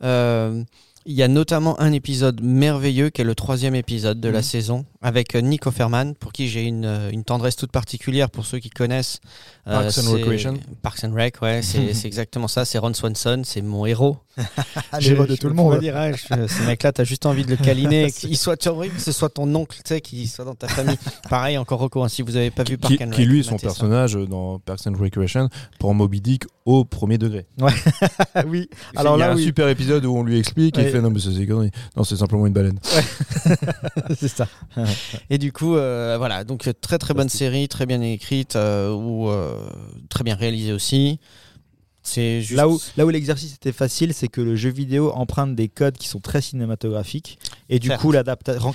Euh, 0.02 0.62
Il 1.08 1.14
y 1.14 1.22
a 1.22 1.28
notamment 1.28 1.80
un 1.80 1.92
épisode 1.92 2.40
merveilleux 2.42 3.10
qui 3.10 3.20
est 3.20 3.24
le 3.24 3.36
troisième 3.36 3.76
épisode 3.76 4.18
de 4.20 4.28
la 4.28 4.38
Mhm. 4.38 4.44
saison 4.44 4.84
avec 5.02 5.36
euh, 5.36 5.40
Nick 5.40 5.64
Offerman, 5.68 6.16
pour 6.16 6.32
qui 6.32 6.48
j'ai 6.48 6.64
une, 6.64 6.84
euh, 6.84 7.10
une 7.12 7.22
tendresse 7.22 7.54
toute 7.54 7.70
particulière 7.70 8.28
pour 8.28 8.44
ceux 8.44 8.58
qui 8.58 8.70
connaissent. 8.70 9.20
Euh, 9.68 9.82
Parks 9.82 9.98
and 9.98 10.10
Recreation. 10.10 10.54
Parks 10.82 11.04
and 11.04 11.14
Rec, 11.14 11.40
ouais, 11.42 11.60
c'est 12.02 12.06
exactement 12.06 12.48
ça. 12.48 12.64
C'est 12.64 12.78
Ron 12.78 12.92
Swanson, 12.92 13.42
c'est 13.44 13.62
mon 13.62 13.86
héros. 13.86 14.16
Ah, 14.92 14.98
l'héros 15.00 15.26
de 15.26 15.36
tout 15.36 15.46
le 15.48 15.54
monde. 15.54 15.74
On 15.74 15.78
dire, 15.78 15.94
ouais, 15.94 16.12
je- 16.12 16.46
ce 16.48 16.62
mec-là, 16.66 16.90
t'as 16.92 17.04
juste 17.04 17.24
envie 17.24 17.44
de 17.44 17.50
le 17.50 17.56
câliner. 17.56 18.10
qu'il 18.12 18.36
soit, 18.36 18.66
envie 18.66 18.90
que 18.90 19.00
ce 19.00 19.12
soit 19.12 19.28
ton 19.30 19.52
oncle, 19.54 19.76
tu 19.76 19.82
sais, 19.94 20.00
qu'il 20.00 20.28
soit 20.28 20.44
dans 20.44 20.54
ta 20.56 20.66
famille. 20.68 20.98
Pareil, 21.30 21.56
encore 21.56 21.78
Rocco, 21.78 22.02
hein, 22.02 22.08
si 22.08 22.22
vous 22.22 22.34
avez 22.36 22.50
pas 22.50 22.64
vu 22.64 22.78
Park 22.78 22.96
Qui, 22.96 23.04
and 23.04 23.10
qui, 23.10 23.22
Rec, 23.22 23.28
lui, 23.28 23.44
son 23.44 23.58
ça. 23.58 23.68
personnage 23.68 24.14
dans 24.14 24.58
Parks 24.58 24.86
and 24.88 24.94
Recreation 24.98 25.48
prend 25.78 25.94
Moby 25.94 26.20
Dick 26.20 26.44
au 26.66 26.84
premier 26.84 27.16
degré. 27.16 27.46
Oui. 28.46 28.68
Alors 28.94 29.14
Alors 29.14 29.16
il 29.16 29.20
y 29.20 29.22
a 29.22 29.26
là, 29.28 29.32
un 29.32 29.36
oui. 29.36 29.44
super 29.44 29.68
épisode 29.68 30.04
où 30.04 30.14
on 30.14 30.22
lui 30.22 30.38
explique 30.38 30.76
et 30.78 30.82
il 30.82 30.90
fait 30.90 31.00
non 31.00 31.10
mais 31.10 31.20
c'est. 31.20 31.30
Non 31.96 32.04
c'est 32.04 32.16
simplement 32.16 32.46
une 32.46 32.52
baleine. 32.52 32.78
c'est 34.18 34.28
ça. 34.28 34.46
Et 35.30 35.38
du 35.38 35.52
coup, 35.52 35.76
euh, 35.76 36.16
voilà, 36.18 36.44
donc 36.44 36.68
très 36.80 36.98
très 36.98 37.14
bonne 37.14 37.28
série, 37.28 37.68
très 37.68 37.86
bien 37.86 38.00
écrite, 38.02 38.56
euh, 38.56 38.92
ou 38.92 39.30
euh, 39.30 39.58
très 40.08 40.24
bien 40.24 40.34
réalisée 40.34 40.72
aussi. 40.72 41.18
C'est 42.02 42.40
juste... 42.42 42.56
Là 42.56 42.68
où, 42.68 42.78
là 42.96 43.06
où 43.06 43.08
l'exercice 43.08 43.54
était 43.54 43.72
facile, 43.72 44.12
c'est 44.14 44.28
que 44.28 44.40
le 44.40 44.54
jeu 44.54 44.70
vidéo 44.70 45.10
emprunte 45.12 45.56
des 45.56 45.68
codes 45.68 45.96
qui 45.96 46.08
sont 46.08 46.20
très 46.20 46.40
cinématographiques 46.40 47.38
et 47.68 47.78
du 47.78 47.90
coup, 47.90 48.12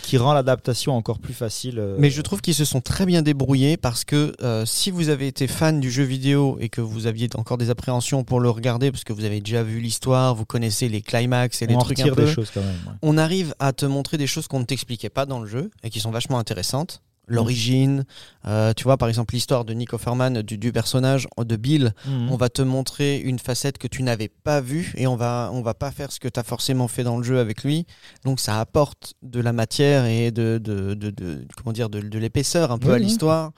qui 0.01 0.17
rend 0.17 0.33
l'adaptation 0.33 0.95
encore 0.95 1.19
plus 1.19 1.33
facile. 1.33 1.79
euh, 1.79 1.95
Mais 1.97 2.09
je 2.09 2.21
trouve 2.21 2.41
qu'ils 2.41 2.55
se 2.55 2.65
sont 2.65 2.81
très 2.81 3.05
bien 3.05 3.21
débrouillés 3.21 3.77
parce 3.77 4.03
que 4.03 4.33
euh, 4.41 4.65
si 4.65 4.91
vous 4.91 5.09
avez 5.09 5.27
été 5.27 5.47
fan 5.47 5.79
du 5.79 5.89
jeu 5.89 6.03
vidéo 6.03 6.57
et 6.59 6.69
que 6.69 6.81
vous 6.81 7.07
aviez 7.07 7.29
encore 7.35 7.57
des 7.57 7.69
appréhensions 7.69 8.23
pour 8.23 8.39
le 8.39 8.49
regarder, 8.49 8.91
parce 8.91 9.03
que 9.03 9.13
vous 9.13 9.23
avez 9.23 9.39
déjà 9.39 9.63
vu 9.63 9.79
l'histoire, 9.79 10.35
vous 10.35 10.45
connaissez 10.45 10.89
les 10.89 11.01
climax 11.01 11.61
et 11.61 11.67
les 11.67 11.75
en 11.75 11.79
trucs 11.79 11.99
un 12.01 12.09
peu, 12.09 12.25
des 12.25 12.31
choses 12.31 12.51
quand 12.53 12.61
même. 12.61 12.69
ouais. 12.87 12.93
on 13.01 13.17
arrive 13.17 13.53
à 13.59 13.73
te 13.73 13.85
montrer 13.85 14.17
des 14.17 14.27
choses 14.27 14.47
qu'on 14.47 14.59
ne 14.59 14.65
t'expliquait 14.65 15.09
pas 15.09 15.25
dans 15.25 15.39
le 15.39 15.47
jeu 15.47 15.71
et 15.83 15.89
qui 15.89 15.99
sont 15.99 16.11
vachement 16.11 16.37
intéressantes. 16.39 17.01
L'origine, 17.27 18.03
euh, 18.45 18.73
tu 18.75 18.83
vois 18.83 18.97
par 18.97 19.07
exemple 19.07 19.33
l'histoire 19.33 19.63
de 19.63 19.73
Nick 19.73 19.93
Offerman, 19.93 20.41
du, 20.41 20.57
du 20.57 20.71
personnage 20.73 21.27
de 21.37 21.55
Bill, 21.55 21.93
Mhm. 22.05 22.29
on 22.31 22.35
va 22.35 22.49
te 22.49 22.61
montrer 22.61 23.19
une 23.19 23.39
facette 23.39 23.77
que 23.77 23.87
tu 23.87 24.03
n'avais 24.03 24.27
pas 24.27 24.59
vue 24.59 24.91
et 24.97 25.07
on 25.07 25.15
va 25.15 25.49
on 25.53 25.61
va 25.61 25.73
pas 25.73 25.91
faire 25.91 26.11
ce 26.11 26.19
que 26.19 26.27
tu 26.27 26.39
as 26.39 26.43
forcément 26.43 26.87
fait 26.89 27.03
dans 27.03 27.17
le 27.17 27.23
jeu 27.23 27.39
avec 27.39 27.63
lui. 27.63 27.85
Donc 28.25 28.39
ça 28.39 28.59
apporte 28.59 29.13
de 29.21 29.39
la 29.39 29.53
matière 29.53 30.05
et 30.05 30.31
de, 30.31 30.59
de, 30.61 30.93
de- 30.93 31.11
de- 31.11 31.47
comment 31.57 31.71
dire 31.71 31.89
de, 31.89 31.99
l'épaisseur 32.17 32.71
un 32.71 32.77
peu 32.79 32.89
Oui, 32.89 32.95
à 32.95 32.99
l'histoire. 32.99 33.51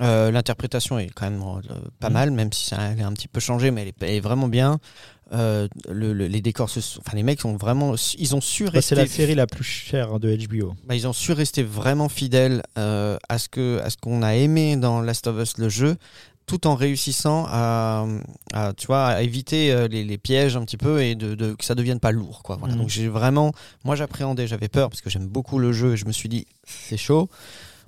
Euh, 0.00 0.30
L'interprétation 0.30 0.98
est 0.98 1.10
quand 1.10 1.28
même 1.28 1.42
euh, 1.42 1.74
pas 1.98 2.08
Mhm. 2.08 2.14
mal, 2.14 2.30
même 2.30 2.52
si 2.52 2.64
ça 2.66 2.78
elle 2.92 3.00
est 3.00 3.02
un 3.02 3.12
petit 3.12 3.28
peu 3.28 3.40
changé, 3.40 3.70
mais 3.70 3.82
elle 3.82 3.88
est, 3.88 4.02
elle 4.02 4.10
est 4.14 4.20
vraiment 4.20 4.48
bien. 4.48 4.78
Euh, 5.32 5.68
le- 5.88 6.12
le- 6.12 6.26
les 6.26 6.40
décors, 6.40 6.68
se 6.68 6.80
sont- 6.80 7.00
enfin 7.06 7.16
les 7.16 7.22
mecs 7.22 7.40
sont 7.40 7.56
vraiment, 7.56 7.94
ils 8.18 8.34
ont 8.34 8.40
su 8.40 8.64
Bah, 8.64 8.70
rester. 8.74 8.96
c'est 8.96 9.00
la 9.00 9.06
série 9.06 9.34
la 9.36 9.46
plus 9.46 9.62
chère 9.62 10.18
de 10.18 10.34
HBO. 10.34 10.74
Bah, 10.88 10.96
ils 10.96 11.06
ont 11.06 11.12
su 11.12 11.30
rester 11.32 11.62
vraiment 11.62 12.08
fidèles 12.08 12.62
euh, 12.78 13.16
à 13.28 13.38
ce 13.38 13.48
que 13.48 13.78
à 13.84 13.90
ce 13.90 13.96
qu'on 13.96 14.22
a 14.22 14.34
aimé 14.34 14.76
dans 14.76 15.00
Last 15.00 15.28
of 15.28 15.40
Us 15.40 15.56
le 15.58 15.68
jeu, 15.68 15.96
tout 16.46 16.66
en 16.66 16.74
réussissant 16.74 17.46
à, 17.48 18.06
à, 18.52 18.72
tu 18.72 18.88
vois 18.88 19.06
à 19.06 19.22
éviter 19.22 19.70
euh, 19.70 19.86
les, 19.86 20.02
les 20.02 20.18
pièges 20.18 20.56
un 20.56 20.64
petit 20.64 20.76
peu 20.76 21.00
et 21.00 21.14
de, 21.14 21.36
de- 21.36 21.52
que 21.54 21.64
ça 21.64 21.76
devienne 21.76 22.00
pas 22.00 22.10
lourd 22.10 22.42
quoi. 22.42 22.56
Voilà. 22.56 22.74
Mhm. 22.74 22.80
Donc 22.80 22.88
j'ai 22.90 23.06
vraiment, 23.06 23.52
moi 23.84 23.94
j'appréhendais, 23.94 24.48
j'avais 24.48 24.66
peur 24.68 24.88
parce 24.90 25.00
que 25.00 25.10
j'aime 25.10 25.28
beaucoup 25.28 25.60
le 25.60 25.70
jeu 25.72 25.92
et 25.92 25.96
je 25.96 26.06
me 26.06 26.12
suis 26.12 26.28
dit 26.28 26.44
c'est 26.66 26.96
chaud. 26.96 27.28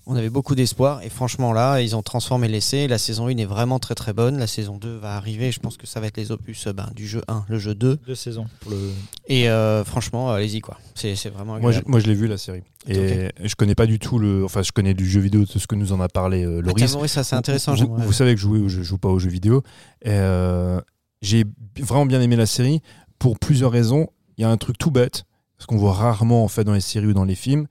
On 0.07 0.17
avait 0.17 0.31
beaucoup 0.31 0.55
d'espoir 0.55 1.03
et 1.03 1.09
franchement 1.09 1.53
là, 1.53 1.81
ils 1.81 1.95
ont 1.95 2.03
transformé 2.03 2.49
l'essai. 2.49 2.89
La 2.89 2.99
saison 2.99 3.29
1 3.29 3.37
est 3.37 3.45
vraiment 3.45 3.79
très 3.79 3.95
très 3.95 4.13
bonne. 4.13 4.39
La 4.39 4.47
saison 4.49 4.77
2 4.77 4.97
va 4.97 5.17
arriver. 5.17 5.53
Je 5.53 5.61
pense 5.61 5.77
que 5.77 5.87
ça 5.87 6.01
va 6.01 6.09
être 6.09 6.17
les 6.17 6.33
opus 6.33 6.67
ben, 6.69 6.91
du 6.95 7.07
jeu 7.07 7.23
1, 7.29 7.45
le 7.49 7.59
jeu 7.59 7.75
2. 7.75 7.99
Deux 8.07 8.15
saisons. 8.15 8.47
Pour 8.61 8.73
le... 8.73 8.91
Et 9.29 9.49
euh, 9.49 9.85
franchement, 9.85 10.33
allez-y 10.33 10.61
quoi. 10.61 10.79
C'est 10.95 11.15
vraiment 11.29 11.61
Moi 11.61 11.73
je, 11.73 11.81
moi 11.87 12.01
je 12.01 12.07
l'ai 12.07 12.15
vu 12.15 12.27
la 12.27 12.37
série 12.37 12.63
et 12.89 13.31
je 13.45 13.55
connais 13.55 13.75
pas 13.75 13.87
du 13.87 13.99
tout 13.99 14.19
le 14.19 14.45
enfin 14.45 14.63
je 14.63 14.73
connais 14.73 14.95
du 14.95 15.09
jeu 15.09 15.21
vidéo 15.21 15.43
de 15.43 15.47
ce 15.47 15.67
que 15.67 15.77
nous 15.77 15.93
en 15.93 16.01
a 16.01 16.09
parlé 16.09 16.45
euh, 16.45 16.61
Ah, 16.65 16.67
Loris. 16.67 16.97
ça 17.07 17.23
c'est 17.23 17.37
intéressant. 17.37 17.75
Vous, 17.75 18.13
savez 18.13 18.35
que 18.35 18.41
je 18.41 18.47
joue, 18.47 18.69
je 18.69 18.83
joue 18.83 18.99
pas 18.99 19.09
aux 19.09 19.19
jeux 19.19 19.31
vidéo. 19.31 19.63
Euh, 20.07 20.81
j'ai 21.21 21.45
vraiment 21.79 22.07
bien 22.07 22.21
aimé 22.21 22.37
la 22.37 22.47
série 22.47 22.81
pour 23.19 23.39
plusieurs 23.39 23.71
raisons. 23.71 24.09
Il 24.37 24.43
y 24.43 24.45
a 24.45 24.51
un 24.51 24.57
truc 24.57 24.79
tout 24.79 24.91
bête, 24.91 25.25
ce 25.59 25.67
qu'on 25.67 25.77
voit 25.77 25.93
rarement 25.93 26.43
en 26.43 26.49
fait 26.49 26.65
dans 26.65 26.73
les 26.73 26.81
séries 26.81 27.07
ou 27.07 27.13
dans 27.13 27.25
les 27.25 27.37
films, 27.37 27.69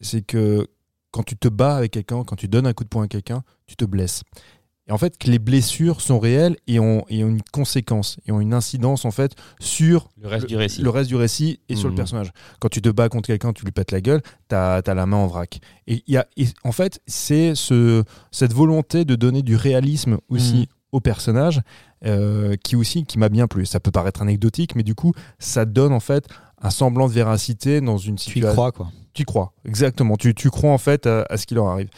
c'est 0.00 0.22
que 0.22 0.66
quand 1.10 1.22
tu 1.22 1.36
te 1.36 1.48
bats 1.48 1.76
avec 1.76 1.92
quelqu'un, 1.92 2.24
quand 2.24 2.36
tu 2.36 2.48
donnes 2.48 2.66
un 2.66 2.72
coup 2.72 2.84
de 2.84 2.88
poing 2.88 3.04
à 3.04 3.08
quelqu'un, 3.08 3.42
tu 3.66 3.76
te 3.76 3.84
blesses. 3.84 4.22
Et 4.88 4.92
en 4.92 4.98
fait, 4.98 5.18
que 5.18 5.30
les 5.30 5.38
blessures 5.38 6.00
sont 6.00 6.18
réelles 6.18 6.56
et 6.66 6.80
ont, 6.80 7.04
et 7.08 7.22
ont 7.22 7.28
une 7.28 7.42
conséquence, 7.52 8.16
et 8.26 8.32
ont 8.32 8.40
une 8.40 8.54
incidence 8.54 9.04
en 9.04 9.12
fait 9.12 9.34
sur 9.60 10.08
Le 10.20 10.26
reste 10.26 10.46
du 10.46 10.56
récit. 10.56 10.82
le 10.82 10.90
reste 10.90 11.08
du 11.08 11.14
récit 11.16 11.60
et 11.68 11.76
sur 11.76 11.86
le 11.88 11.92
Mhm. 11.92 11.96
personnage. 11.98 12.32
Quand 12.58 12.68
tu 12.70 12.82
te 12.82 12.88
bats 12.88 13.08
contre 13.08 13.28
quelqu'un, 13.28 13.52
tu 13.52 13.64
lui 13.64 13.70
pètes 13.72 13.92
la 13.92 14.00
gueule, 14.00 14.20
t'as 14.48 14.78
as 14.78 14.94
la 14.94 15.06
main 15.06 15.18
en 15.18 15.26
vrac. 15.28 15.60
Et, 15.86 16.02
y 16.08 16.16
a, 16.16 16.26
et 16.36 16.46
en 16.64 16.72
fait, 16.72 17.00
c'est 17.06 17.54
ce, 17.54 18.02
cette 18.32 18.52
volonté 18.52 19.04
de 19.04 19.14
donner 19.14 19.42
du 19.42 19.54
réalisme 19.54 20.18
aussi 20.28 20.56
Mhm. 20.60 20.66
au 20.92 21.00
personnage 21.00 21.60
euh, 22.06 22.56
qui 22.64 22.74
aussi 22.76 23.04
qui 23.04 23.18
m'a 23.18 23.28
bien 23.28 23.46
plu. 23.46 23.66
Ça 23.66 23.78
peut 23.78 23.90
paraître 23.92 24.22
anecdotique, 24.22 24.74
mais 24.74 24.82
du 24.82 24.94
coup, 24.94 25.12
ça 25.38 25.66
donne 25.66 25.92
en 25.92 26.00
fait 26.00 26.26
un 26.60 26.70
semblant 26.70 27.08
de 27.08 27.12
véracité 27.12 27.80
dans 27.80 27.96
une 27.98 28.16
Tu 28.16 28.22
y 28.22 28.24
situation. 28.24 28.52
crois, 28.52 28.72
quoi. 28.72 28.88
Tu 29.14 29.22
y 29.22 29.24
crois, 29.24 29.52
exactement. 29.64 30.16
Tu, 30.16 30.34
tu 30.34 30.50
crois 30.50 30.70
en 30.72 30.78
fait 30.78 31.06
à, 31.06 31.26
à 31.28 31.36
ce 31.36 31.46
qui 31.46 31.54
leur 31.54 31.66
arrive. 31.66 31.88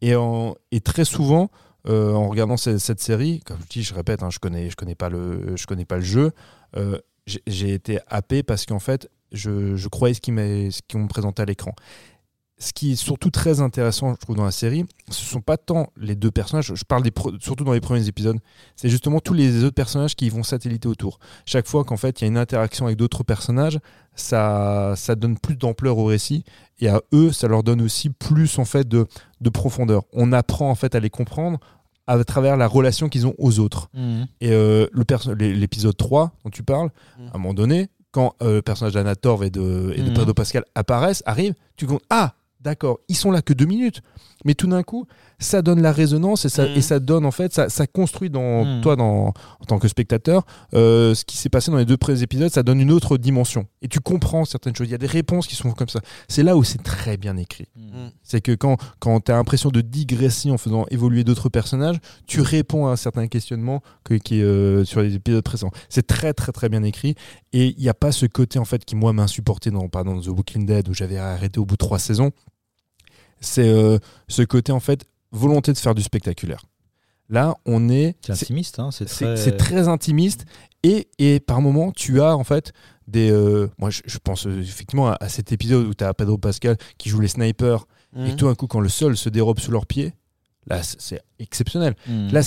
Et, 0.00 0.14
en- 0.16 0.54
et 0.70 0.80
très 0.80 1.04
souvent, 1.04 1.50
euh, 1.88 2.12
en 2.14 2.28
regardant 2.28 2.56
cette, 2.56 2.78
cette 2.78 3.00
série, 3.00 3.40
comme 3.40 3.58
je 3.64 3.66
dis, 3.68 3.82
je 3.82 3.92
répète, 3.94 4.22
hein, 4.22 4.30
je 4.30 4.38
connais, 4.38 4.70
je 4.70 4.76
connais 4.76 4.94
pas 4.94 5.08
le, 5.08 5.56
je 5.56 5.66
connais 5.66 5.84
pas 5.84 5.96
le 5.96 6.02
jeu. 6.02 6.32
euh, 6.76 6.98
j'ai- 7.46 7.72
été 7.74 7.98
happé 8.08 8.42
parce 8.42 8.66
qu'en 8.66 8.78
fait, 8.80 9.08
je, 9.32 9.76
je 9.76 9.88
croyais 9.88 10.14
ce 10.14 10.20
qu'on 10.90 10.98
me 11.00 11.08
présentait 11.08 11.42
à 11.42 11.44
l'écran. 11.46 11.72
Ce 12.62 12.72
qui 12.72 12.92
est 12.92 12.96
surtout 12.96 13.30
très 13.30 13.60
intéressant, 13.60 14.12
je 14.12 14.18
trouve, 14.18 14.36
dans 14.36 14.44
la 14.44 14.52
série, 14.52 14.84
ce 15.10 15.24
sont 15.24 15.40
pas 15.40 15.56
tant 15.56 15.88
les 15.96 16.14
deux 16.14 16.30
personnages, 16.30 16.72
je 16.74 16.84
parle 16.84 17.02
des 17.02 17.10
surtout 17.40 17.64
dans 17.64 17.72
les 17.72 17.80
premiers 17.80 18.06
épisodes, 18.06 18.38
c'est 18.76 18.88
justement 18.88 19.18
tous 19.18 19.34
les 19.34 19.64
autres 19.64 19.74
personnages 19.74 20.14
qui 20.14 20.28
vont 20.30 20.44
satelliter 20.44 20.86
autour. 20.86 21.18
Chaque 21.44 21.66
fois 21.66 21.82
qu'en 21.84 21.96
fait 21.96 22.20
il 22.20 22.24
y 22.24 22.26
a 22.26 22.28
une 22.28 22.38
interaction 22.38 22.86
avec 22.86 22.98
d'autres 22.98 23.24
personnages, 23.24 23.80
ça, 24.14 24.94
ça 24.96 25.14
donne 25.14 25.38
plus 25.38 25.56
d'ampleur 25.56 25.98
au 25.98 26.04
récit 26.04 26.44
et 26.80 26.88
à 26.88 27.00
eux, 27.12 27.32
ça 27.32 27.48
leur 27.48 27.62
donne 27.62 27.80
aussi 27.82 28.10
plus 28.10 28.58
en 28.58 28.64
fait 28.64 28.86
de, 28.86 29.06
de 29.40 29.50
profondeur. 29.50 30.02
On 30.12 30.32
apprend 30.32 30.70
en 30.70 30.74
fait 30.74 30.94
à 30.94 31.00
les 31.00 31.10
comprendre 31.10 31.58
à 32.06 32.22
travers 32.24 32.56
la 32.56 32.66
relation 32.66 33.08
qu'ils 33.08 33.26
ont 33.26 33.34
aux 33.38 33.58
autres. 33.60 33.88
Et 34.40 34.50
euh, 34.52 34.86
l'épisode 35.38 35.96
3 35.96 36.32
dont 36.44 36.50
tu 36.50 36.62
parles, 36.62 36.90
Mhm. 37.18 37.26
à 37.26 37.30
un 37.36 37.38
moment 37.38 37.54
donné, 37.54 37.88
quand 38.10 38.34
euh, 38.42 38.56
le 38.56 38.62
personnage 38.62 38.92
d'Anna 38.94 39.14
Torv 39.16 39.42
et 39.44 39.50
de, 39.50 39.92
et 39.96 40.00
de 40.02 40.08
Mhm. 40.10 40.14
Pedro 40.14 40.34
Pascal 40.34 40.64
apparaissent, 40.74 41.22
arrivent, 41.26 41.54
tu 41.76 41.86
comptes 41.86 42.02
Ah, 42.10 42.34
d'accord, 42.62 42.98
ils 43.08 43.16
sont 43.16 43.30
là 43.30 43.42
que 43.42 43.52
deux 43.52 43.66
minutes. 43.66 44.00
Mais 44.44 44.54
tout 44.54 44.66
d'un 44.66 44.82
coup, 44.82 45.06
ça 45.38 45.62
donne 45.62 45.80
la 45.80 45.92
résonance 45.92 46.44
et 46.44 46.48
ça, 46.48 46.66
et 46.66 46.80
ça 46.80 46.98
donne 46.98 47.24
en 47.24 47.30
fait, 47.30 47.52
ça, 47.52 47.68
ça 47.68 47.86
construit 47.86 48.28
dans 48.28 48.64
Mhm. 48.64 48.80
toi, 48.80 48.96
dans, 48.96 49.28
en 49.28 49.64
tant 49.68 49.78
que 49.78 49.86
spectateur, 49.86 50.44
euh, 50.74 51.14
ce 51.14 51.24
qui 51.24 51.36
s'est 51.36 51.48
passé 51.48 51.70
dans 51.70 51.76
les 51.76 51.84
deux 51.84 51.96
premiers 51.96 52.22
épisodes, 52.22 52.50
ça 52.50 52.64
donne 52.64 52.80
une 52.80 52.90
autre 52.90 53.18
dimension. 53.18 53.66
Et 53.82 53.88
tu 53.88 54.00
comprends 54.00 54.44
certaines 54.44 54.74
choses. 54.74 54.88
Il 54.88 54.90
y 54.90 54.96
a 54.96 54.98
des 54.98 55.06
réponses 55.06 55.46
qui 55.46 55.54
sont 55.54 55.70
comme 55.70 55.88
ça. 55.88 56.00
C'est 56.28 56.42
là 56.42 56.56
où 56.56 56.64
c'est 56.64 56.82
très 56.82 57.16
bien 57.16 57.36
écrit. 57.36 57.66
Mm. 57.76 58.08
C'est 58.24 58.40
que 58.40 58.50
quand, 58.52 58.78
quand 58.98 59.20
tu 59.20 59.30
as 59.30 59.36
l'impression 59.36 59.70
de 59.70 59.80
digresser 59.80 60.50
en 60.50 60.58
faisant 60.58 60.86
évoluer 60.90 61.22
d'autres 61.22 61.48
personnages, 61.48 61.98
tu 62.26 62.40
réponds 62.40 62.86
à 62.88 62.90
un 62.92 62.96
certain 62.96 63.28
questionnement 63.28 63.80
que, 64.02 64.14
qui 64.14 64.40
est 64.40 64.42
euh, 64.42 64.84
sur 64.84 65.02
les 65.02 65.14
épisodes 65.14 65.44
précédents. 65.44 65.70
C'est 65.88 66.06
très 66.06 66.32
très 66.34 66.50
très 66.50 66.68
bien 66.68 66.82
écrit 66.82 67.14
et 67.52 67.74
il 67.76 67.80
n'y 67.82 67.88
a 67.88 67.94
pas 67.94 68.10
ce 68.10 68.26
côté 68.26 68.58
en 68.58 68.64
fait 68.64 68.84
qui 68.84 68.96
moi 68.96 69.12
m'a 69.12 69.22
insupporté 69.22 69.70
dans, 69.70 69.88
par 69.88 70.02
exemple, 70.02 70.24
The 70.24 70.28
Walking 70.28 70.66
Dead 70.66 70.88
où 70.88 70.94
j'avais 70.94 71.18
arrêté 71.18 71.60
au 71.60 71.64
bout 71.64 71.74
de 71.74 71.78
trois 71.78 72.00
saisons. 72.00 72.32
C'est 73.42 73.68
euh, 73.68 73.98
ce 74.28 74.40
côté 74.42 74.72
en 74.72 74.80
fait 74.80 75.04
volonté 75.32 75.72
de 75.72 75.78
faire 75.78 75.94
du 75.94 76.02
spectaculaire. 76.02 76.64
Là, 77.28 77.54
on 77.66 77.88
est 77.88 78.16
C'est 78.20 78.32
intimiste, 78.32 78.78
hein, 78.78 78.90
c'est 78.90 79.04
très... 79.06 79.36
c'est 79.36 79.56
très 79.56 79.88
intimiste 79.88 80.44
et, 80.82 81.08
et 81.18 81.40
par 81.40 81.60
moment 81.60 81.90
tu 81.92 82.20
as 82.20 82.36
en 82.36 82.44
fait 82.44 82.72
des 83.08 83.30
euh, 83.30 83.68
moi 83.78 83.90
je, 83.90 84.02
je 84.04 84.18
pense 84.18 84.46
euh, 84.46 84.60
effectivement 84.60 85.08
à, 85.08 85.16
à 85.20 85.28
cet 85.28 85.50
épisode 85.52 85.86
où 85.86 85.94
tu 85.94 86.04
as 86.04 86.12
Pedro 86.14 86.36
Pascal 86.38 86.76
qui 86.98 87.08
joue 87.08 87.20
les 87.20 87.28
snipers 87.28 87.86
et 88.16 88.36
tout 88.36 88.46
d'un 88.46 88.54
coup 88.54 88.66
quand 88.66 88.80
le 88.80 88.88
sol 88.90 89.16
se 89.16 89.28
dérobe 89.30 89.58
sous 89.58 89.70
leurs 89.70 89.86
pieds 89.86 90.12
là 90.66 90.82
c'est- 90.82 91.22
exceptionnel 91.38 91.94
Mm. 92.06 92.28
là 92.32 92.40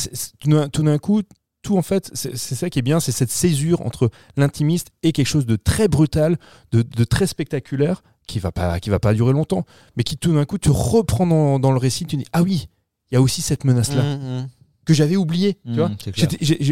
tout 0.71 0.83
d'un 0.83 0.97
coup 0.99 1.23
tout 1.65 1.77
en 1.77 1.81
fait 1.81 2.11
c'est 2.13 2.37
ça 2.37 2.69
qui 2.69 2.77
est 2.79 2.83
bien 2.83 2.99
c'est 2.99 3.11
cette 3.11 3.31
césure 3.31 3.81
entre 3.81 4.09
l'intimiste 4.37 4.89
et 5.03 5.11
quelque 5.11 5.25
chose 5.27 5.45
de 5.47 5.55
très 5.55 5.87
brutal 5.87 6.37
de, 6.71 6.83
de 6.83 7.03
très 7.03 7.25
spectaculaire 7.27 8.03
qui 8.27 8.37
va 8.39 8.51
pas 8.51 8.79
qui 8.79 8.89
va 8.91 8.99
pas 8.99 9.13
durer 9.13 9.33
longtemps 9.33 9.65
mais 9.97 10.03
qui 10.03 10.15
tout 10.17 10.33
d'un 10.33 10.45
coup 10.45 10.57
te 10.59 10.69
reprend 10.69 11.25
dans, 11.25 11.59
dans 11.59 11.71
le 11.71 11.77
récit 11.77 12.05
tu 12.05 12.17
dis 12.17 12.25
ah 12.33 12.43
oui 12.43 12.67
il 13.11 13.15
y 13.15 13.17
a 13.17 13.21
aussi 13.21 13.41
cette 13.41 13.63
menace 13.65 13.93
là 13.95 14.03
Mm, 14.03 14.41
mm. 14.41 14.47
que 14.85 14.93
j'avais 14.93 15.15
oublié 15.15 15.55
tu 15.65 15.71
Mm, 15.71 15.75
vois 15.75 15.89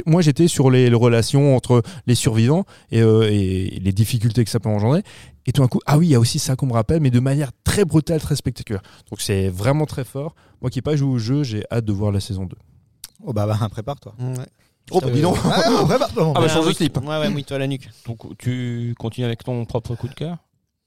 moi, 0.06 0.22
j'étais 0.22 0.48
sur 0.48 0.70
les, 0.70 0.90
les 0.90 0.96
relations 0.96 1.56
entre 1.56 1.82
les 2.06 2.14
survivants 2.16 2.66
et, 2.92 3.02
euh, 3.02 3.28
et 3.32 3.80
les 3.84 3.92
difficultés 3.94 4.44
que 4.46 4.52
ça 4.52 4.60
peut 4.60 4.70
engendrer. 4.70 5.02
Et 5.48 5.52
tout 5.52 5.62
d'un 5.64 5.68
coup, 5.68 5.80
ah 5.88 5.98
oui, 5.98 6.08
il 6.08 6.12
y 6.12 6.16
a 6.16 6.20
aussi 6.20 6.38
ça 6.40 6.56
qu'on 6.56 6.68
me 6.68 6.74
rappelle, 6.74 7.02
mais 7.02 7.10
de 7.10 7.20
manière 7.20 7.52
très 7.64 7.84
brutale, 7.86 8.22
très 8.22 8.36
spectaculaire. 8.36 8.84
Donc 9.10 9.20
c'est 9.22 9.50
vraiment 9.50 9.86
très 9.88 10.04
fort. 10.04 10.36
Moi 10.62 10.70
qui 10.70 10.78
n'ai 10.78 10.84
pas 10.84 10.96
joué 10.96 11.10
au 11.10 11.18
jeu, 11.18 11.42
j'ai 11.44 11.64
hâte 11.72 11.86
de 11.86 11.92
voir 11.94 12.12
la 12.12 12.20
saison 12.20 12.46
2. 12.46 12.56
Oh 13.26 13.34
bah, 13.34 13.46
bah, 13.48 13.68
prépare-toi. 13.72 14.14
Ouais. 14.20 14.46
Oh, 14.92 15.00
bah 15.02 15.10
dis 15.10 15.22
donc 15.22 15.38
Ah, 15.46 15.86
prépare-toi. 15.88 16.28
Ah 16.30 16.34
bah, 16.34 16.42
Ouais, 16.42 16.50
change 16.50 16.64
de 16.66 16.70
oui. 16.70 16.76
slip. 16.76 16.98
Ouais, 16.98 17.08
ouais, 17.08 17.30
mouille-toi 17.30 17.58
la 17.58 17.68
nuque. 17.68 17.90
Donc, 18.08 18.38
tu 18.38 18.94
continues 19.00 19.26
avec 19.26 19.44
ton 19.44 19.66
propre 19.66 19.96
coup 19.96 20.08
de 20.08 20.14
cœur? 20.14 20.38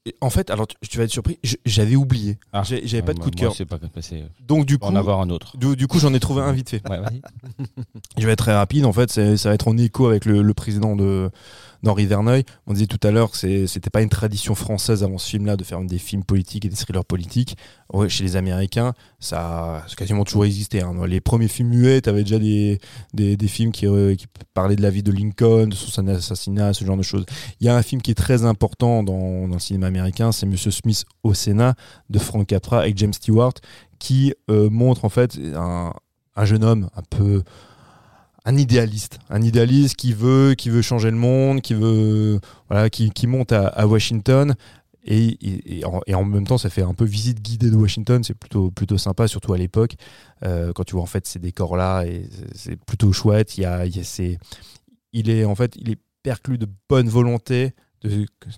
Et 0.05 0.15
En 0.21 0.29
fait, 0.29 0.49
alors 0.51 0.67
tu, 0.67 0.75
tu 0.87 0.97
vas 0.97 1.03
être 1.03 1.11
surpris, 1.11 1.37
je- 1.43 1.55
j'avais 1.65 1.97
oublié. 1.97 2.37
Ah. 2.53 2.63
J'ai- 2.63 2.87
J'avais 2.87 3.03
pas 3.03 3.11
de 3.13 3.17
Ouais, 3.19 3.25
coup 3.25 3.31
de 3.31 3.35
moi, 3.41 3.47
cœur. 3.49 3.55
C'est 3.57 3.65
pas 3.65 3.77
passé. 3.77 4.23
Donc 4.47 4.65
du 4.65 4.77
coup, 4.77 4.85
En 4.87 4.95
avoir 4.95 5.19
un 5.19 5.29
autre. 5.29 5.57
du, 5.57 5.75
du 5.75 5.87
coup, 5.87 5.99
j'en 5.99 6.13
ai 6.13 6.19
trouvé 6.21 6.41
un 6.43 6.53
vite 6.53 6.69
fait. 6.69 6.87
Ouais, 6.89 6.99
vas-y. 6.99 7.21
Je 8.17 8.25
vais 8.25 8.31
être 8.31 8.39
très 8.39 8.55
rapide. 8.55 8.85
En 8.85 8.93
fait, 8.93 9.11
c'est- 9.11 9.35
ça 9.35 9.49
va 9.49 9.55
être 9.55 9.67
en 9.67 9.77
écho 9.77 10.07
avec 10.07 10.23
le, 10.23 10.41
le 10.43 10.53
président 10.53 10.95
de 10.95 11.29
d'Henri 11.83 12.05
Verneuil. 12.05 12.43
On 12.65 12.73
disait 12.73 12.87
tout 12.87 12.99
à 13.07 13.11
l'heure 13.11 13.31
que 13.31 13.65
c'était 13.67 13.89
pas 13.89 14.01
une 14.01 14.09
tradition 14.09 14.55
française 14.55 15.03
avant 15.03 15.17
ce 15.17 15.29
film-là 15.29 15.57
de 15.57 15.63
faire 15.63 15.81
des 15.81 15.97
films 15.97 16.23
politiques 16.23 16.65
et 16.65 16.69
des 16.69 16.75
thrillers 16.75 17.05
politiques. 17.05 17.57
Chez 18.09 18.23
les 18.23 18.35
Américains, 18.35 18.93
ça 19.19 19.77
a 19.77 19.85
quasiment 19.95 20.23
toujours 20.23 20.45
existé. 20.45 20.81
hein. 20.81 20.93
Les 21.07 21.21
premiers 21.21 21.47
films 21.47 21.69
muets, 21.69 22.01
t'avais 22.01 22.23
déjà 22.23 22.37
des, 22.39 23.47
films 23.47 23.71
qui, 23.71 23.87
euh, 23.87 24.15
qui 24.15 24.25
parlaient 24.53 24.75
de 24.75 24.81
la 24.81 24.89
vie 24.89 25.03
de 25.03 25.11
Lincoln, 25.11 25.67
de 25.67 25.75
son 25.75 26.07
assassinat, 26.07 26.73
ce 26.73 26.83
genre 26.83 26.97
de 26.97 27.03
choses. 27.03 27.25
Il 27.59 27.67
y 27.67 27.69
a 27.69 27.75
un 27.75 27.81
film 27.81 28.01
qui 28.01 28.11
est 28.11 28.15
très 28.15 28.43
important 28.43 29.03
dans, 29.03 29.47
dans 29.47 29.55
le 29.55 29.59
cinéma 29.59 29.87
américain, 29.87 30.31
c'est 30.31 30.45
Monsieur 30.45 30.71
Smith 30.71 31.05
au 31.23 31.33
Sénat 31.33 31.75
de 32.09 32.19
Frank 32.19 32.45
Capra 32.45 32.79
avec 32.81 32.97
James 32.97 33.13
Stewart, 33.13 33.53
qui 33.99 34.33
euh, 34.49 34.69
montre 34.69 35.05
en 35.05 35.09
fait 35.09 35.37
un, 35.55 35.93
un 36.35 36.45
jeune 36.45 36.63
homme 36.63 36.89
un 36.95 37.01
peu 37.09 37.43
un 38.47 38.55
idéaliste, 38.55 39.19
un 39.29 39.41
idéaliste 39.41 39.97
qui 39.97 40.13
veut, 40.13 40.55
qui 40.57 40.69
veut 40.69 40.81
changer 40.81 41.11
le 41.11 41.17
monde, 41.17 41.61
qui 41.61 41.73
veut, 41.73 42.39
voilà, 42.69 42.89
qui, 42.89 43.09
qui 43.11 43.27
monte 43.27 43.51
à, 43.51 43.85
Washington. 43.85 44.55
Et, 45.03 45.79
et- 45.79 45.83
en, 45.85 46.23
même 46.23 46.47
temps, 46.47 46.57
ça 46.57 46.69
fait 46.69 46.81
un 46.81 46.93
peu 46.93 47.03
visite 47.03 47.41
guidée 47.41 47.69
de 47.69 47.75
Washington. 47.75 48.23
C'est 48.23 48.33
plutôt, 48.35 48.71
plutôt 48.71 48.97
sympa, 48.97 49.27
surtout 49.27 49.53
à 49.53 49.57
l'époque, 49.57 49.95
euh, 50.43 50.71
quand 50.73 50.85
tu 50.85 50.93
vois 50.93 51.03
en 51.03 51.07
fait 51.07 51.27
ces 51.27 51.39
décors-là. 51.39 52.05
Et 52.05 52.29
c'est- 52.55 52.77
plutôt 52.77 53.11
chouette. 53.11 53.57
Il 53.57 53.61
y 53.61 53.65
a, 53.65 53.85
il 53.85 53.95
y 53.95 53.99
a 53.99 54.03
ces- 54.05 54.39
il 55.11 55.29
est 55.29 55.43
en 55.43 55.55
fait, 55.55 55.75
il 55.75 55.89
est 55.89 55.99
perclus 56.23 56.57
de 56.57 56.67
bonne 56.87 57.09
volonté, 57.09 57.73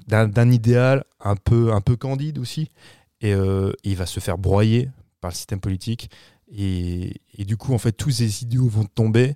d'un 0.07 0.51
idéal 0.51 1.03
un 1.19 1.35
peu, 1.35 1.73
un 1.73 1.81
peu 1.81 1.95
candide 1.95 2.37
aussi. 2.37 2.69
Et, 3.21 3.33
euh, 3.33 3.71
et 3.83 3.89
il 3.91 3.95
va 3.95 4.05
se 4.05 4.19
faire 4.19 4.37
broyer 4.37 4.89
par 5.19 5.31
le 5.31 5.35
système 5.35 5.59
politique. 5.59 6.11
Et, 6.51 7.21
et 7.37 7.45
du 7.45 7.57
coup, 7.57 7.73
en 7.73 7.77
fait, 7.79 7.91
tous 7.91 8.11
ces 8.11 8.43
idéaux 8.43 8.67
vont 8.67 8.85
tomber. 8.85 9.35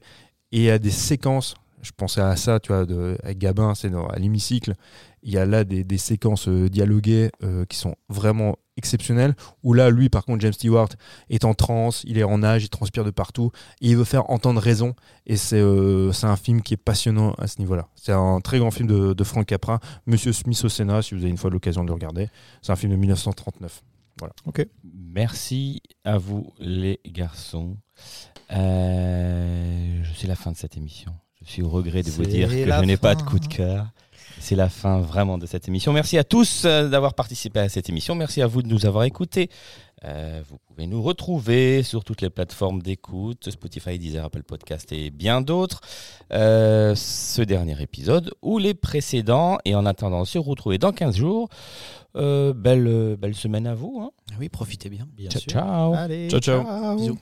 Et 0.53 0.57
il 0.59 0.63
y 0.63 0.69
a 0.69 0.77
des 0.79 0.91
séquences, 0.91 1.55
je 1.81 1.91
pensais 1.97 2.21
à 2.21 2.35
ça, 2.37 2.59
tu 2.61 2.71
vois, 2.71 2.85
de, 2.85 3.17
avec 3.23 3.39
Gabin, 3.39 3.75
c'est 3.75 3.89
dans- 3.89 4.07
à 4.07 4.17
l'hémicycle. 4.17 4.75
Il 5.23 5.33
y 5.33 5.37
a 5.37 5.45
là 5.45 5.63
des, 5.63 5.83
des 5.83 5.97
séquences 5.97 6.47
euh, 6.47 6.69
dialoguées 6.69 7.31
euh, 7.43 7.65
qui 7.65 7.75
sont 7.77 7.95
vraiment 8.07 8.55
exceptionnelles. 8.77 9.35
Où 9.63 9.73
là, 9.73 9.89
lui, 9.89 10.09
par 10.09 10.25
contre, 10.25 10.41
James 10.41 10.53
Stewart 10.53 10.89
est 11.29 11.43
en 11.43 11.53
transe, 11.55 12.03
il 12.05 12.17
est 12.19 12.23
en 12.23 12.43
âge, 12.43 12.63
il 12.65 12.69
transpire 12.69 13.03
de 13.03 13.09
partout. 13.11 13.51
Et 13.81 13.89
il 13.89 13.97
veut 13.97 14.03
faire 14.03 14.29
entendre 14.29 14.61
raison. 14.61 14.93
Et 15.25 15.37
c'est 15.37 15.59
euh, 15.59 16.11
c'est 16.11 16.27
un 16.27 16.35
film 16.35 16.61
qui 16.61 16.73
est 16.75 16.77
passionnant 16.77 17.33
à 17.39 17.47
ce 17.47 17.57
niveau-là. 17.59 17.87
C'est 17.95 18.11
un 18.11 18.39
très 18.41 18.59
grand 18.59 18.69
film 18.71 18.87
de, 18.87 19.13
de 19.13 19.23
Frank 19.23 19.45
Capra, 19.45 19.79
Monsieur 20.05 20.33
Smith 20.33 20.61
au 20.63 20.69
Sénat, 20.69 21.01
si 21.01 21.15
vous 21.15 21.21
avez 21.21 21.29
une 21.31 21.37
fois 21.37 21.49
l'occasion 21.49 21.83
de 21.83 21.87
le 21.87 21.93
regarder. 21.93 22.29
C'est 22.61 22.71
un 22.71 22.75
film 22.75 22.91
de 22.91 22.97
1939. 22.97 23.81
Merci 24.83 25.81
à 26.03 26.17
vous, 26.17 26.53
les 26.59 26.99
garçons. 27.05 27.77
Euh, 28.51 30.03
c'est 30.15 30.27
la 30.27 30.35
fin 30.35 30.51
de 30.51 30.57
cette 30.57 30.77
émission. 30.77 31.11
Je 31.45 31.51
suis 31.51 31.61
au 31.61 31.69
regret 31.69 32.03
de 32.03 32.09
vous 32.09 32.25
dire 32.25 32.49
que 32.49 32.55
je 32.65 32.85
n'ai 32.85 32.97
pas 32.97 33.15
de 33.15 33.21
coup 33.21 33.39
de 33.39 33.47
cœur. 33.47 33.87
C'est 34.39 34.55
la 34.55 34.67
fin 34.69 34.99
vraiment 34.99 35.37
de 35.37 35.45
cette 35.45 35.67
émission. 35.67 35.93
Merci 35.93 36.17
à 36.17 36.23
tous 36.23 36.63
euh, 36.65 36.89
d'avoir 36.89 37.13
participé 37.13 37.59
à 37.59 37.69
cette 37.69 37.87
émission. 37.89 38.15
Merci 38.15 38.41
à 38.41 38.47
vous 38.47 38.61
de 38.61 38.67
nous 38.67 38.85
avoir 38.85 39.03
écoutés. 39.05 39.49
Euh, 40.05 40.41
vous 40.49 40.57
pouvez 40.67 40.85
nous 40.85 41.01
retrouver 41.01 41.81
sur 41.83 42.03
toutes 42.03 42.21
les 42.21 42.29
plateformes 42.29 42.81
d'écoute, 42.81 43.49
Spotify, 43.51 43.97
Deezer, 43.99 44.25
Apple 44.25 44.43
Podcast 44.43 44.91
et 44.91 45.11
bien 45.11 45.39
d'autres. 45.41 45.79
Euh, 46.33 46.93
ce 46.95 47.41
dernier 47.41 47.81
épisode 47.81 48.31
ou 48.41 48.57
les 48.57 48.73
précédents. 48.73 49.59
Et 49.65 49.75
en 49.75 49.85
attendant, 49.85 50.25
se 50.25 50.39
retrouver 50.39 50.77
dans 50.77 50.91
15 50.91 51.15
jours. 51.15 51.47
Euh, 52.15 52.53
belle, 52.53 53.15
belle 53.17 53.35
semaine 53.35 53.67
à 53.67 53.75
vous. 53.75 54.01
hein. 54.01 54.11
Oui, 54.39 54.49
profitez 54.49 54.89
bien. 54.89 55.07
Bien 55.15 55.29
Ciao, 55.29 55.41
sûr. 55.41 55.51
ciao. 55.51 55.93
Allez, 55.93 56.29
Ciao, 56.29 56.39
ciao. 56.41 56.95
Bisous. 56.97 57.17